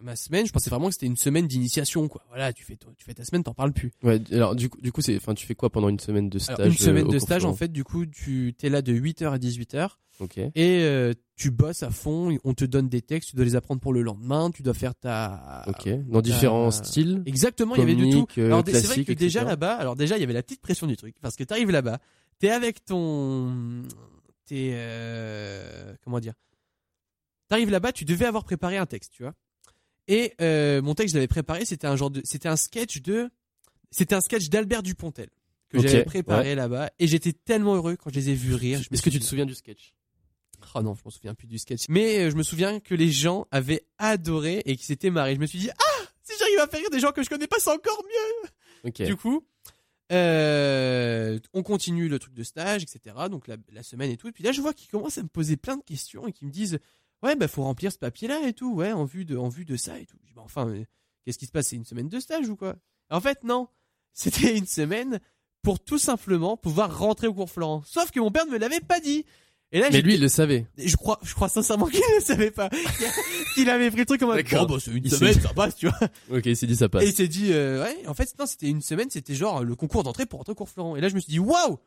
ma 0.04 0.16
semaine, 0.16 0.46
je 0.46 0.52
pensais 0.52 0.70
vraiment 0.70 0.88
que 0.88 0.94
c'était 0.94 1.06
une 1.06 1.18
semaine 1.18 1.48
d'initiation, 1.48 2.08
quoi. 2.08 2.24
Voilà, 2.30 2.54
tu 2.54 2.64
fais 2.64 2.78
tu 2.78 3.06
fais 3.06 3.14
ta 3.14 3.24
semaine, 3.24 3.44
t'en 3.44 3.54
parles 3.54 3.74
plus. 3.74 3.92
Ouais, 4.04 4.22
alors 4.32 4.56
du 4.56 4.70
coup, 4.70 4.80
du 4.82 4.92
coup, 4.92 5.02
c'est, 5.02 5.16
enfin, 5.16 5.34
tu 5.34 5.46
fais 5.48 5.56
quoi 5.56 5.70
pendant 5.70 5.90
une 5.90 6.00
semaine 6.00 6.30
de 6.30 6.40
stage 6.40 6.60
Alors, 6.60 6.68
une 6.72 6.78
semaine 6.78 7.08
euh, 7.08 7.12
de 7.14 7.20
stage, 7.20 7.46
en 7.46 7.54
fait, 7.54 7.72
du 7.72 7.84
coup, 7.84 8.06
tu 8.06 8.54
t'es 8.58 8.70
là 8.70 8.82
de 8.82 8.94
8h 8.94 9.32
à 9.32 9.38
18h 9.38 9.90
Ok. 10.20 10.38
et 10.38 10.52
euh, 10.56 11.14
tu 11.36 11.50
bosses 11.50 11.82
à 11.84 11.90
fond. 11.90 12.38
On 12.44 12.54
te 12.54 12.66
donne 12.66 12.88
des 12.90 13.02
textes, 13.02 13.30
tu 13.32 13.36
dois 13.36 13.46
les 13.46 13.56
apprendre 13.56 13.82
pour 13.82 13.94
le 13.94 14.02
lendemain. 14.02 14.52
Tu 14.52 14.62
dois 14.62 14.74
faire 14.74 14.94
ta 14.96 15.64
Ok. 15.68 15.90
Dans 16.08 16.22
différents 16.22 16.70
styles. 16.72 17.24
Exactement, 17.26 17.76
il 17.76 17.80
y 17.80 17.82
avait 17.82 17.96
de 17.96 18.12
tout. 18.12 18.28
Euh, 18.38 18.46
Alors 18.48 18.64
c'est 18.66 18.86
vrai 18.86 19.04
que 19.04 19.14
déjà 19.14 19.44
là-bas, 19.44 19.74
alors 19.76 19.96
déjà 19.96 20.18
il 20.18 20.22
y 20.22 20.24
avait 20.24 20.34
la 20.34 20.44
petite 20.44 20.62
pression 20.62 20.86
du 20.88 20.98
truc 20.98 21.16
parce 21.22 21.36
que 21.36 21.44
t'arrives 21.44 21.72
là-bas, 21.72 22.00
t'es 22.40 22.50
avec 22.50 22.86
ton, 22.86 23.84
t'es 24.46 24.72
euh, 24.74 25.94
comment 26.04 26.20
dire, 26.20 26.34
t'arrives 27.48 27.72
là-bas, 27.72 27.92
tu 27.92 28.06
devais 28.06 28.26
avoir 28.26 28.44
préparé 28.44 28.78
un 28.78 28.86
texte, 28.86 29.12
tu 29.14 29.24
vois. 29.24 29.34
Et 30.08 30.34
euh, 30.42 30.82
mon 30.82 30.96
texte, 30.96 31.14
je 31.14 31.18
l'avais 31.18 31.28
préparé, 31.28 31.66
c'était 31.66 31.88
un 31.88 31.96
genre 31.96 32.12
de, 32.12 32.22
c'était 32.24 32.50
un 32.50 32.56
sketch 32.56 33.02
de, 33.02 33.30
c'était 33.92 34.16
un 34.16 34.22
sketch 34.22 34.50
d'Albert 34.50 34.84
Dupontel 34.84 35.30
que 35.70 35.82
j'avais 35.82 36.04
préparé 36.04 36.56
là-bas 36.56 36.92
et 37.00 37.08
j'étais 37.08 37.34
tellement 37.34 37.76
heureux 37.76 37.96
quand 37.96 38.10
je 38.10 38.16
les 38.16 38.30
ai 38.30 38.36
vus 38.36 38.54
rire. 38.54 38.82
Est-ce 38.92 39.02
que 39.02 39.10
tu 39.10 39.20
te 39.20 39.26
souviens 39.26 39.46
du 39.46 39.56
sketch? 39.56 39.94
Oh 40.76 40.82
non, 40.82 40.96
je 40.96 41.02
m'en 41.04 41.12
souviens 41.12 41.34
plus 41.34 41.48
du 41.48 41.58
sketch. 41.58 41.86
Mais 41.90 42.20
euh, 42.20 42.32
je 42.32 42.36
me 42.36 42.44
souviens 42.44 42.80
que 42.80 42.96
les 42.96 43.12
gens 43.12 43.48
avaient 43.52 43.86
adoré 43.98 44.62
et 44.66 44.76
qu'ils 44.76 44.86
s'étaient 44.86 45.10
marrés. 45.10 45.36
Je 45.36 45.40
me 45.40 45.46
suis 45.46 45.60
dit 45.60 45.70
ah 45.72 46.06
si 46.24 46.34
j'arrive 46.40 46.60
à 46.60 46.68
faire 46.68 46.80
rire 46.80 46.90
des 46.90 47.00
gens 47.00 47.12
que 47.12 47.24
je 47.24 47.30
connais 47.30 47.48
pas, 47.48 47.58
c'est 47.60 47.72
encore 47.72 48.04
mieux. 48.04 48.50
Ok. 48.90 49.02
Du 49.04 49.16
coup, 49.16 49.46
euh, 50.12 51.40
on 51.54 51.64
continue 51.64 52.08
le 52.08 52.20
truc 52.20 52.34
de 52.34 52.44
stage, 52.44 52.84
etc. 52.84 53.16
Donc 53.30 53.48
la, 53.48 53.58
la 53.72 53.84
semaine 53.84 54.12
et 54.12 54.18
tout. 54.18 54.28
Et 54.28 54.32
puis 54.32 54.44
là, 54.44 54.52
je 54.52 54.62
vois 54.62 54.74
qu'ils 54.74 54.90
commencent 54.90 55.18
à 55.18 55.24
me 55.24 55.28
poser 55.28 55.58
plein 55.58 55.78
de 55.78 55.84
questions 55.84 56.28
et 56.28 56.32
qu'ils 56.32 56.48
me 56.48 56.54
disent 56.54 56.80
ouais 57.24 57.36
bah 57.36 57.48
faut 57.48 57.64
remplir 57.64 57.92
ce 57.92 57.98
papier-là 57.98 58.48
et 58.48 58.54
tout, 58.54 58.74
ouais 58.76 58.92
en 58.92 59.06
vue 59.06 59.26
de 59.26 59.38
en 59.38 59.50
vue 59.50 59.66
de 59.66 59.76
ça 59.78 59.98
et 60.00 60.06
tout. 60.06 60.18
Je 60.22 60.28
dis, 60.28 60.34
bah, 60.36 60.42
enfin 60.46 60.72
qu'est-ce 61.26 61.38
qui 61.40 61.46
se 61.48 61.52
passe? 61.52 61.68
C'est 61.68 61.76
une 61.76 61.86
semaine 61.86 62.10
de 62.10 62.20
stage 62.20 62.48
ou 62.50 62.56
quoi? 62.56 62.76
En 63.10 63.22
fait 63.22 63.44
non, 63.44 63.68
c'était 64.14 64.58
une 64.58 64.68
semaine 64.68 65.20
pour 65.62 65.80
tout 65.80 65.98
simplement 65.98 66.58
pouvoir 66.58 66.98
rentrer 66.98 67.28
au 67.28 67.34
cours 67.34 67.50
Florent. 67.50 67.82
Sauf 67.86 68.12
que 68.12 68.20
mon 68.20 68.32
père 68.32 68.46
ne 68.46 68.52
me 68.52 68.58
l'avait 68.58 68.82
pas 68.82 69.00
dit. 69.00 69.26
Et 69.76 69.80
là, 69.80 69.88
Mais 69.92 70.02
lui, 70.02 70.14
il 70.14 70.22
le 70.22 70.28
savait. 70.28 70.68
je 70.78 70.96
crois, 70.96 71.18
je 71.24 71.34
crois 71.34 71.50
sincèrement 71.50 71.88
qu'il 71.92 72.00
ne 72.16 72.22
savait 72.22 72.52
pas. 72.52 72.70
qu'il 73.56 73.68
avait 73.72 73.90
pris 73.90 74.02
le 74.02 74.06
truc 74.06 74.20
comme 74.20 74.30
un 74.30 74.36
bon, 74.36 74.66
bah, 74.66 74.76
c'est 74.80 74.92
une 74.92 75.04
Il 75.04 75.10
semaine, 75.10 75.34
ça 75.42 75.52
passe, 75.52 75.76
tu 75.78 75.88
vois. 75.88 75.98
Ok, 76.30 76.46
il 76.46 76.56
s'est 76.56 76.68
dit 76.68 76.76
ça 76.76 76.90
passe. 76.90 77.02
Et 77.04 77.08
il 77.08 77.14
s'est 77.14 77.28
dit, 77.28 77.52
euh, 77.54 77.84
ouais, 77.84 78.08
en 78.08 78.14
fait, 78.14 78.36
non, 78.38 78.46
c'était 78.46 78.68
une 78.70 78.82
semaine, 78.82 79.10
c'était 79.10 79.34
genre 79.34 79.64
le 79.64 79.76
concours 79.76 80.04
d'entrée 80.04 80.28
pour 80.28 80.40
entrer 80.42 80.52
au 80.52 80.56
cours 80.56 80.70
Florent. 80.70 80.96
Et 80.96 81.02
là, 81.02 81.10
je 81.10 81.16
me 81.16 81.20
suis 81.20 81.32
dit, 81.32 81.40
waouh, 81.40 81.80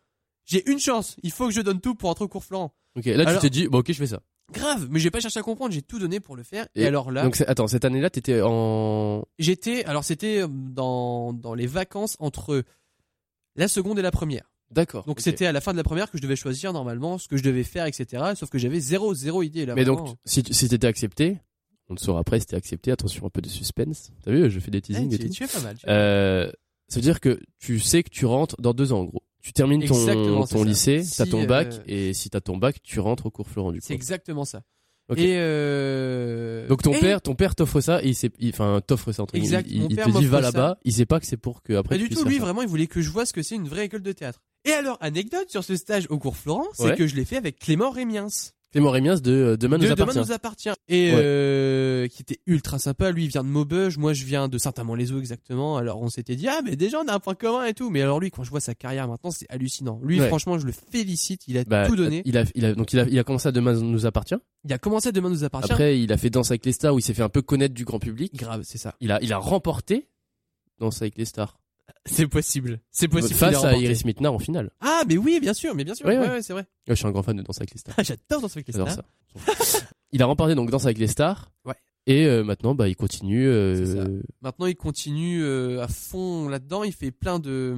j'ai 0.47 0.69
une 0.69 0.81
chance, 0.81 1.17
il 1.23 1.31
faut 1.31 1.47
que 1.47 1.55
je 1.55 1.61
donne 1.61 1.81
tout 1.81 1.95
pour 1.95 2.11
entrer 2.11 2.25
au 2.25 2.29
cours 2.29 2.45
Florent. 2.45 2.75
Ok, 2.97 3.05
là, 3.05 3.23
Alors- 3.25 3.35
tu 3.35 3.47
t'es 3.49 3.51
dit, 3.51 3.69
bon, 3.69 3.79
ok, 3.79 3.87
je 3.93 3.99
fais 3.99 4.07
ça. 4.09 4.21
Grave, 4.53 4.87
mais 4.91 5.01
j'ai 5.01 5.11
pas 5.11 5.21
cherché 5.21 5.41
à 5.41 5.43
comprendre, 5.43 5.73
j'ai 5.73 5.83
tout 5.83 5.99
donné 5.99 6.21
pour 6.21 6.37
le 6.37 6.43
faire. 6.45 6.67
Et, 6.75 6.83
Et 6.83 6.87
alors 6.87 7.11
là, 7.11 7.23
Donc, 7.25 7.43
attends, 7.47 7.67
cette 7.67 7.85
année-là, 7.85 8.11
t'étais 8.11 8.41
en. 8.43 9.25
j'étais, 9.39 9.85
alors 9.87 10.05
c'était 10.05 10.43
euh, 10.43 10.49
dans, 10.49 11.33
dans 11.33 11.55
les 11.55 11.67
vacances 11.67 12.17
entre 12.21 12.63
la 13.57 13.67
seconde 13.69 13.99
et 13.99 14.03
la 14.03 14.11
première. 14.13 14.51
D'accord. 14.71 15.05
Donc 15.05 15.21
c'était 15.21 15.47
à 15.47 15.53
la 15.53 15.61
fin 15.61 15.73
de 15.73 15.77
la 15.77 15.85
première 15.85 16.11
que 16.11 16.19
je 16.19 16.23
devais 16.23 16.35
choisir 16.37 16.73
normalement 16.73 17.19
ce 17.19 17.29
que 17.29 17.37
je 17.37 17.43
devais 17.43 17.63
faire, 17.65 17.87
etc. 17.87 18.23
Sauf 18.35 18.51
que 18.51 18.59
j'avais 18.59 18.81
zéro, 18.81 19.15
zéro 19.15 19.43
idée 19.43 19.65
là. 19.67 19.75
Mais 19.75 19.85
vraiment. 19.85 20.05
donc, 20.05 20.17
si, 20.25 20.43
si 20.51 20.69
t'étais 20.69 20.87
accepté, 20.89 21.39
on 21.89 21.95
te 21.95 22.01
saura 22.01 22.21
après 22.21 22.41
si 22.41 22.47
t'es 22.47 22.57
accepté. 22.57 22.91
Attention, 22.91 23.27
un 23.27 23.31
peu 23.31 23.41
de 23.41 23.49
suspense. 23.49 24.11
T'as 24.25 24.33
vu, 24.33 24.51
je 24.51 24.59
fais 24.61 24.71
des 24.73 24.79
Eh, 24.79 24.83
teasings 24.83 25.15
et 25.15 25.19
tu, 25.19 25.27
tout. 25.29 25.35
tu 25.35 25.45
es 25.45 25.47
pas 25.47 25.61
mal. 25.61 25.77
tu 25.77 25.85
es 25.85 25.87
pas 25.87 25.93
mal. 25.93 26.01
Euh, 26.01 26.53
ça 26.89 26.97
veut 26.97 27.03
dire 27.03 27.21
que 27.21 27.41
tu 27.59 27.79
sais 27.81 28.03
que 28.03 28.11
tu 28.11 28.27
rentres 28.27 28.61
dans 28.61 28.75
deux 28.75 28.93
ans, 28.93 29.01
en 29.01 29.05
gros. 29.05 29.23
Tu 29.47 29.53
termines 29.53 29.85
ton, 29.85 30.45
ton 30.45 30.65
lycée, 30.65 31.05
Si, 31.05 31.17
t'as 31.19 31.27
ton 31.27 31.45
bac, 31.45 31.73
euh, 31.73 31.83
et 31.87 32.15
si 32.15 32.31
t'as 32.31 32.41
ton 32.41 32.57
bac, 32.57 32.83
tu 32.83 32.99
rentres 32.99 33.27
au 33.27 33.31
cours 33.31 33.47
Florent, 33.49 33.71
du 33.71 33.79
coup. 33.79 33.87
C'est 33.87 33.95
exactement 33.95 34.45
ça. 34.45 34.63
Ok. 35.09 35.19
Et 35.19 35.37
euh... 35.39 36.67
Donc 36.67 36.83
ton 36.83 36.93
et- 36.93 36.99
père, 36.99 37.23
ton 37.23 37.37
père 37.37 37.55
t'offre 37.55 37.81
ça, 37.81 38.03
et 38.03 38.09
il 38.09 38.15
sait, 38.17 38.33
enfin 38.49 38.81
t'offre 38.85 39.13
ça 39.13 39.23
entre 39.23 39.35
guillemets. 39.35 39.59
Exact, 39.59 39.69
Il, 39.71 39.83
mon 39.83 39.89
il 39.89 39.95
père 39.95 40.07
te 40.07 40.19
dit 40.19 40.27
va 40.27 40.41
là-bas. 40.41 40.79
Il 40.85 40.93
sait 40.93 41.07
pas 41.07 41.21
que 41.21 41.27
c'est 41.27 41.37
pour 41.37 41.63
que 41.63 41.75
après 41.75 41.95
Pas 41.97 42.03
du 42.03 42.09
tout, 42.09 42.25
lui 42.25 42.39
ça. 42.39 42.41
vraiment 42.41 42.63
il 42.63 42.69
voulait 42.69 42.89
que 42.89 43.01
je 43.01 43.09
vois 43.11 43.25
ce 43.25 43.33
que 43.33 43.41
c'est 43.45 43.55
une 43.55 43.69
vraie 43.69 43.85
école 43.85 44.03
de 44.03 44.11
théâtre. 44.11 44.43
Et 44.65 44.73
alors, 44.73 44.99
anecdote 45.01 45.49
sur 45.49 45.63
ce 45.63 45.77
stage 45.77 46.09
au 46.11 46.19
cours 46.19 46.37
Florent, 46.37 46.67
c'est 46.75 46.83
Ouais. 46.83 46.97
que 46.97 47.07
je 47.07 47.15
l'ai 47.15 47.25
fait 47.25 47.37
avec 47.37 47.61
Clément 47.61 47.91
Rémiens. 47.93 48.27
Clément 48.73 48.91
Rémiens 48.91 49.15
de 49.17 49.31
euh, 49.33 49.57
Demain 49.57 49.79
nous 49.79 49.85
de 49.85 49.91
appartient. 49.91 50.15
Demain 50.15 50.27
nous 50.27 50.33
appartient. 50.33 50.69
Et 50.89 51.11
Ouais. 51.15 51.21
euh, 51.23 52.09
qui 52.09 52.23
était 52.23 52.41
ultra 52.47 52.79
sympa. 52.79 53.11
Lui, 53.11 53.25
il 53.25 53.29
vient 53.29 53.43
de 53.45 53.49
Maubeuge. 53.49 53.97
Moi, 53.97 54.13
je 54.13 54.25
viens 54.25 54.49
de 54.49 54.59
Saint-Amand-les-Eaux 54.59 55.19
exactement. 55.19 55.77
Alors, 55.79 56.03
on 56.03 56.09
s'était 56.11 56.37
dit, 56.37 56.47
ah, 56.49 56.61
mais 56.65 56.77
déjà, 56.77 57.01
on 57.01 57.09
a 57.09 57.15
un 57.15 57.19
point 57.21 57.35
commun 57.35 57.65
et 57.65 57.75
tout. 57.75 57.91
Mais 57.91 58.03
alors, 58.03 58.21
lui, 58.21 58.31
quand 58.31 58.43
je 58.45 58.51
vois 58.51 58.61
sa 58.61 58.75
carrière 58.75 59.09
maintenant, 59.09 59.31
c'est 59.31 59.47
hallucinant. 59.49 59.99
Lui, 60.03 60.21
Ouais. 60.21 60.29
franchement, 60.29 60.59
je 60.59 60.67
le 60.67 60.73
félicite. 60.73 61.43
Il 61.49 61.57
a 61.59 61.65
Bah, 61.65 61.87
tout 61.87 61.97
donné. 61.97 62.23
Il 62.27 62.37
a, 62.37 62.45
il 62.55 62.65
a, 62.65 62.75
donc 62.75 62.93
il 62.93 62.99
a, 62.99 63.07
il 63.09 63.19
a 63.19 63.25
commencé 63.25 63.49
à 63.49 63.53
Demain 63.53 63.73
nous 63.75 64.05
appartient. 64.05 64.35
Il 64.65 64.73
a 64.73 64.79
commencé 64.79 65.09
à 65.09 65.13
Demain 65.13 65.31
nous 65.31 65.45
appartient. 65.45 65.73
Après, 65.73 66.01
il 66.01 66.13
a 66.13 66.17
fait 66.17 66.31
Danse 66.31 66.51
avec 66.51 66.67
les 66.67 66.73
stars 66.73 66.95
où 66.95 66.99
il 66.99 67.03
s'est 67.03 67.15
fait 67.15 67.23
un 67.23 67.29
peu 67.29 67.43
connaître 67.43 67.75
du 67.75 67.85
grand 67.85 67.99
public. 68.01 68.35
Grave, 68.35 68.63
c'est 68.65 68.79
ça. 68.79 68.95
Il 69.01 69.13
a, 69.13 69.23
il 69.23 69.33
a 69.33 69.39
remporté 69.39 70.09
Danse 70.81 71.01
avec 71.03 71.17
les 71.17 71.25
stars 71.25 71.57
C'est 72.05 72.27
possible. 72.27 72.81
C'est 72.91 73.09
possible. 73.09 73.35
face 73.35 73.65
à. 73.65 73.77
Iris 73.77 74.05
Mittenard 74.05 74.35
en 74.35 74.39
finale. 74.39 74.71
Ah, 74.81 75.03
mais 75.09 75.17
oui, 75.17 75.39
bien 75.41 75.55
sûr, 75.55 75.75
mais 75.75 75.85
bien 75.85 75.95
sûr. 75.95 76.07
Ouais, 76.07 76.17
Ouais, 76.19 76.25
ouais. 76.27 76.31
ouais, 76.35 76.43
c'est 76.43 76.53
vrai. 76.53 76.67
Je 76.87 76.95
suis 76.95 77.07
un 77.07 77.11
grand 77.11 77.23
fan 77.23 77.37
de 77.37 77.43
Danse 77.43 77.59
avec 77.59 77.73
les 77.73 77.79
stars. 77.79 77.95
Ah, 77.99 78.03
J'adore 78.03 78.41
danser 78.43 78.59
avec 78.59 78.67
les 78.69 78.73
stars. 78.73 78.91
ça. 78.91 79.81
il 80.13 80.23
a 80.23 80.27
remporté 80.27 80.55
donc 80.55 80.71
Danse 80.71 80.85
avec 80.85 80.99
les 80.99 81.07
stars. 81.07 81.53
Ouais. 81.65 81.75
Et 82.09 82.25
euh, 82.27 82.45
maintenant, 82.45 82.75
bah, 82.77 82.89
il 82.89 82.95
continue. 82.95 83.47
euh. 83.49 84.21
Maintenant, 84.41 84.67
il 84.67 84.77
continue 84.77 85.43
euh, 85.43 85.83
à 85.83 85.89
fond 85.89 86.49
là-dedans. 86.49 86.85
Il 86.85 86.93
fait 86.93 87.11
plein 87.11 87.39
de, 87.41 87.75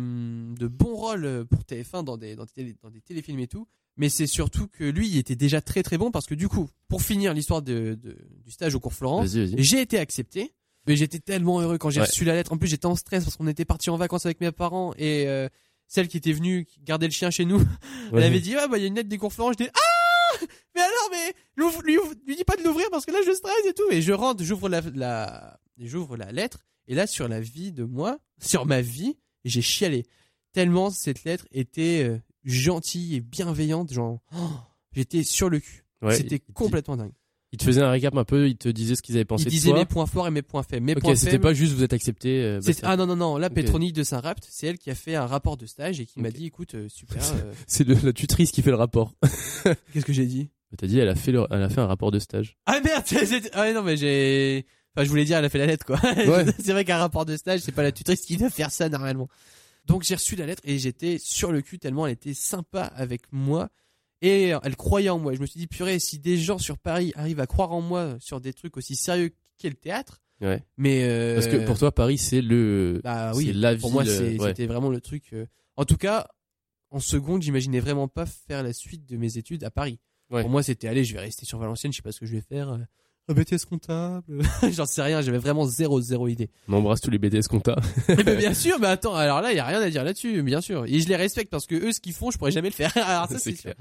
de 0.59 0.67
bons 0.67 0.95
rôles 0.95 1.47
pour 1.51 1.61
TF1 1.61 2.05
dans 2.05 2.19
des, 2.19 2.37
dans, 2.37 2.45
des 2.45 2.53
télé- 2.53 2.77
dans 2.83 2.91
des 2.91 3.01
téléfilms 3.01 3.39
et 3.41 3.47
tout. 3.49 3.67
Mais 3.97 4.11
c'est 4.11 4.27
surtout 4.27 4.69
que 4.69 4.85
lui, 4.85 5.09
il 5.09 5.17
était 5.17 5.35
déjà 5.35 5.61
très 5.63 5.83
très 5.83 5.97
bon 5.99 6.11
parce 6.11 6.27
que 6.27 6.35
du 6.35 6.47
coup, 6.49 6.69
pour 6.89 7.03
finir 7.03 7.33
l'histoire 7.35 7.63
de, 7.63 7.99
de- 8.01 8.17
du 8.45 8.51
stage 8.53 8.75
au 8.75 8.81
cours 8.81 8.93
Florent, 8.93 9.25
j'ai 9.27 9.81
été 9.81 9.99
accepté. 9.99 10.53
Mais 10.89 10.97
j'étais 10.97 11.21
tellement 11.21 11.61
heureux 11.61 11.79
quand 11.79 11.91
j'ai 11.91 12.01
Ouais. 12.01 12.07
reçu 12.07 12.25
la 12.25 12.35
lettre. 12.35 12.53
En 12.53 12.59
plus, 12.59 12.67
j'étais 12.69 12.87
en 12.87 12.97
stress 12.97 13.23
parce 13.25 13.37
qu'on 13.37 13.47
était 13.47 13.65
parti 13.65 13.91
en 13.91 13.97
vacances 13.97 14.27
avec 14.27 14.41
mes 14.41 14.51
parents 14.53 14.93
et 14.97 15.27
euh, 15.29 15.49
celle 15.87 16.09
qui 16.09 16.17
était 16.17 16.33
venue 16.33 16.67
garder 16.83 17.07
le 17.07 17.13
chien 17.13 17.31
chez 17.31 17.45
nous, 17.45 17.61
elle 18.13 18.23
avait 18.23 18.41
dit 18.41 18.57
ah 18.57 18.67
bah 18.69 18.79
il 18.79 18.83
y 18.83 18.85
a 18.85 18.89
une 18.89 18.95
lettre 18.97 19.09
des 19.09 19.19
cours 19.19 19.33
Florent. 19.33 19.53
Je 19.53 19.59
dis 19.65 19.69
ah 19.73 20.45
mais 20.75 20.81
alors 20.81 21.11
mais 21.13 21.35
lui, 21.85 21.97
lui 22.27 22.37
dis 22.37 22.45
pas 22.45 22.57
de 22.57 22.63
l'ouvrir 22.63 22.87
parce 22.91 23.05
que 23.07 23.11
là 23.13 23.19
je 23.27 23.33
stresse 23.33 23.67
et 23.69 23.75
tout. 23.75 23.91
Et 23.91 24.03
je 24.03 24.13
rentre, 24.13 24.43
j'ouvre 24.45 24.69
la, 24.69 24.81
la 24.95 25.61
j'ouvre 25.79 26.17
la 26.17 26.33
lettre 26.33 26.59
et 26.87 26.95
là 26.95 27.07
sur 27.07 27.29
la 27.29 27.41
vie 27.41 27.73
de 27.73 27.85
moi, 27.85 28.19
sur 28.41 28.67
ma 28.67 28.81
vie, 28.81 29.17
j'ai 29.45 29.63
chialé 29.63 30.05
tellement 30.53 30.91
cette 30.91 31.25
lettre 31.25 31.47
était 31.53 32.03
euh, 32.05 32.19
gentille 32.45 33.17
et 33.17 33.21
bienveillante. 33.21 33.93
Genre 33.93 34.21
oh, 34.35 34.39
j'étais 34.93 35.23
sur 35.23 35.49
le 35.51 35.61
cul. 35.61 35.85
Ouais, 36.03 36.17
C'était 36.17 36.39
complètement 36.39 36.97
dingue. 36.97 37.13
Il 37.53 37.57
te 37.59 37.65
faisait 37.65 37.81
un 37.81 37.91
récap 37.91 38.15
un 38.15 38.25
peu, 38.25 38.47
il 38.47 38.57
te 38.59 38.69
disait 38.69 38.95
ce 38.95 39.01
qu'ils 39.01 39.15
avaient 39.15 39.25
pensé 39.25 39.45
Il 39.45 39.47
de 39.47 39.51
disait 39.51 39.71
toi. 39.71 39.79
mes 39.79 39.85
points 39.87 40.05
forts 40.07 40.27
et 40.27 40.31
mes 40.31 40.43
points 40.43 40.63
faibles. 40.63 40.85
Mes 40.85 40.93
Ok, 40.93 41.01
points 41.01 41.15
c'était 41.15 41.31
faibles. 41.33 41.43
pas 41.45 41.55
juste 41.55 41.73
vous 41.73 41.83
êtes 41.83 41.95
accepté. 41.95 42.43
euh, 42.43 42.61
bah, 42.63 42.73
C'est- 42.73 42.85
ah 42.85 42.97
non 42.97 43.07
non 43.07 43.17
non, 43.17 43.37
là 43.39 43.47
Ok. 43.47 43.55
Pétronique 43.55 43.95
de 43.95 44.03
Saint-Rapt, 44.03 44.47
c'est 44.51 44.67
elle 44.67 44.77
qui 44.79 44.91
a 44.91 44.95
fait 44.95 45.15
un 45.15 45.27
rapport 45.27 45.57
de 45.57 45.65
stage 45.65 45.99
et 45.99 46.05
qui 46.07 46.21
m'a 46.21 46.29
Ok. 46.29 46.35
dit 46.35 46.45
écoute 46.47 46.75
euh, 46.75 46.89
super 46.91 47.23
euh, 47.23 47.53
C'est 47.67 47.89
le- 47.89 47.97
la 48.03 48.13
tutrice 48.13 48.51
qui 48.51 48.61
fait 48.61 48.71
le 48.71 48.77
rapport. 48.77 49.15
qu'est-ce 49.93 50.05
que 50.05 50.13
j'ai 50.13 50.27
dit 50.27 50.51
T'as 50.77 50.87
dit, 50.87 50.99
elle 50.99 51.09
a 51.09 51.15
fait, 51.15 51.33
le- 51.33 51.47
elle 51.51 51.63
a 51.63 51.71
fait 51.71 51.81
un 51.81 51.87
rapport 51.87 52.11
de 52.11 52.19
stage. 52.19 52.59
Ah 52.67 52.81
merde, 52.85 53.03
c'est- 53.07 53.25
c'est- 53.25 53.51
ah 53.55 53.73
non 53.73 53.83
mais 53.83 53.97
j'ai 53.97 54.67
enfin 54.95 55.05
je 55.05 55.09
voulais 55.09 55.25
dire 55.25 55.39
elle 55.39 55.45
a 55.47 55.49
fait 55.49 55.59
la 55.59 55.67
lettre 55.67 55.87
quoi. 55.87 55.99
Ouais. 56.05 56.45
c'est 56.63 56.73
vrai 56.73 56.85
qu'un 56.85 56.99
rapport 56.99 57.25
de 57.25 57.35
stage, 57.39 57.61
c'est 57.61 57.73
pas 57.73 57.83
la 57.83 57.93
tutrice 57.93 58.21
qui 58.27 58.37
doit 58.37 58.51
faire 58.51 58.71
ça 58.71 58.91
normalement. 58.91 59.29
Donc 59.87 60.03
j'ai 60.03 60.15
reçu 60.17 60.37
la 60.37 60.45
lettre 60.45 60.61
et 60.67 60.79
j'étais 60.79 61.17
sur 61.19 61.51
le 61.51 61.63
cul 61.63 61.79
tellement 61.79 62.07
elle 62.07 62.13
était 62.13 62.35
sympa 62.35 62.83
avec 62.83 63.23
moi 63.33 63.71
et 64.23 64.49
elle 64.63 64.77
croyait 64.77 65.09
en 65.11 65.19
moi. 65.19 65.35
Je 65.35 65.41
me 65.41 65.47
suis 65.47 65.59
dit 65.61 65.67
purée, 65.67 65.99
si 65.99 66.19
des 66.19 66.37
gens 66.39 66.59
sur 66.59 66.79
Paris 66.79 67.13
arrivent 67.15 67.41
à 67.41 67.47
croire 67.47 67.73
en 67.73 67.81
moi 67.81 68.17
sur 68.21 68.41
des 68.41 68.53
trucs 68.53 68.77
aussi 68.77 68.97
sérieux 68.97 69.31
qu'est 69.59 69.69
le 69.71 69.75
théâtre, 69.77 70.21
Ouais. 70.41 70.63
mais 70.77 71.03
euh, 71.05 71.35
Parce 71.35 71.49
que 71.49 71.57
pour 71.67 71.79
toi, 71.79 71.93
Paris, 71.93 72.17
c'est 72.17 72.41
le, 72.43 73.01
Bah 73.03 73.33
oui, 73.35 73.53
la 73.53 73.75
pour 73.77 73.91
moi 73.91 74.05
ouais. 74.05 74.37
c'était 74.39 74.67
vraiment 74.67 74.89
le 74.91 75.01
truc. 75.01 75.33
euh, 75.33 75.47
En 75.77 75.85
tout 75.85 75.97
cas, 75.97 76.29
en 76.91 77.01
seconde, 77.01 77.43
j'imaginais 77.43 77.81
vraiment 77.81 78.07
pas 78.09 78.25
faire 78.25 78.63
la 78.63 78.73
suite 78.73 79.05
de 79.09 79.17
mes 79.17 79.37
études 79.37 79.65
à 79.65 79.71
Paris. 79.71 79.99
Ouais. 80.31 80.43
Pour 80.43 80.51
moi, 80.51 80.63
c'était 80.63 80.87
allez, 80.89 81.05
je 81.05 81.13
vais 81.15 81.21
rester 81.21 81.45
sur 81.45 81.59
Valenciennes, 81.59 81.93
je 81.93 81.97
sais 81.97 82.03
pas 82.03 82.13
ce 82.13 82.21
que 82.21 82.27
je 82.27 82.33
vais 82.35 82.41
faire. 82.41 82.79
Un 83.29 83.35
BTS 83.35 83.67
comptable, 83.69 84.43
j'en 84.73 84.87
sais 84.87 85.03
rien, 85.03 85.21
j'avais 85.21 85.39
vraiment 85.39 85.67
zéro 85.67 86.01
zéro 86.01 86.29
idée. 86.29 86.49
On 86.69 86.75
embrasse 86.75 87.01
tous 87.03 87.11
les 87.11 87.19
BTS 87.19 87.47
compta. 87.49 87.77
Eh 88.09 88.23
ben, 88.23 88.39
bien 88.39 88.55
sûr, 88.55 88.79
mais 88.81 88.87
attends, 88.87 89.15
alors 89.15 89.43
là, 89.43 89.53
il 89.53 89.57
y 89.57 89.61
a 89.61 89.67
rien 89.67 89.81
à 89.83 89.91
dire 89.91 90.03
là-dessus, 90.03 90.43
bien 90.43 90.61
sûr. 90.63 90.85
Et 90.87 90.99
je 91.01 91.09
les 91.09 91.17
respecte 91.17 91.51
parce 91.51 91.67
que 91.67 91.75
eux, 91.75 91.93
ce 91.93 92.01
qu'ils 92.01 92.15
font, 92.15 92.31
je 92.31 92.39
pourrais 92.39 92.53
jamais 92.53 92.71
le 92.71 92.75
faire. 92.75 92.91
alors 92.97 93.29
ça, 93.29 93.39
c'est 93.39 93.53
sûr. 93.53 93.63
clair. 93.63 93.75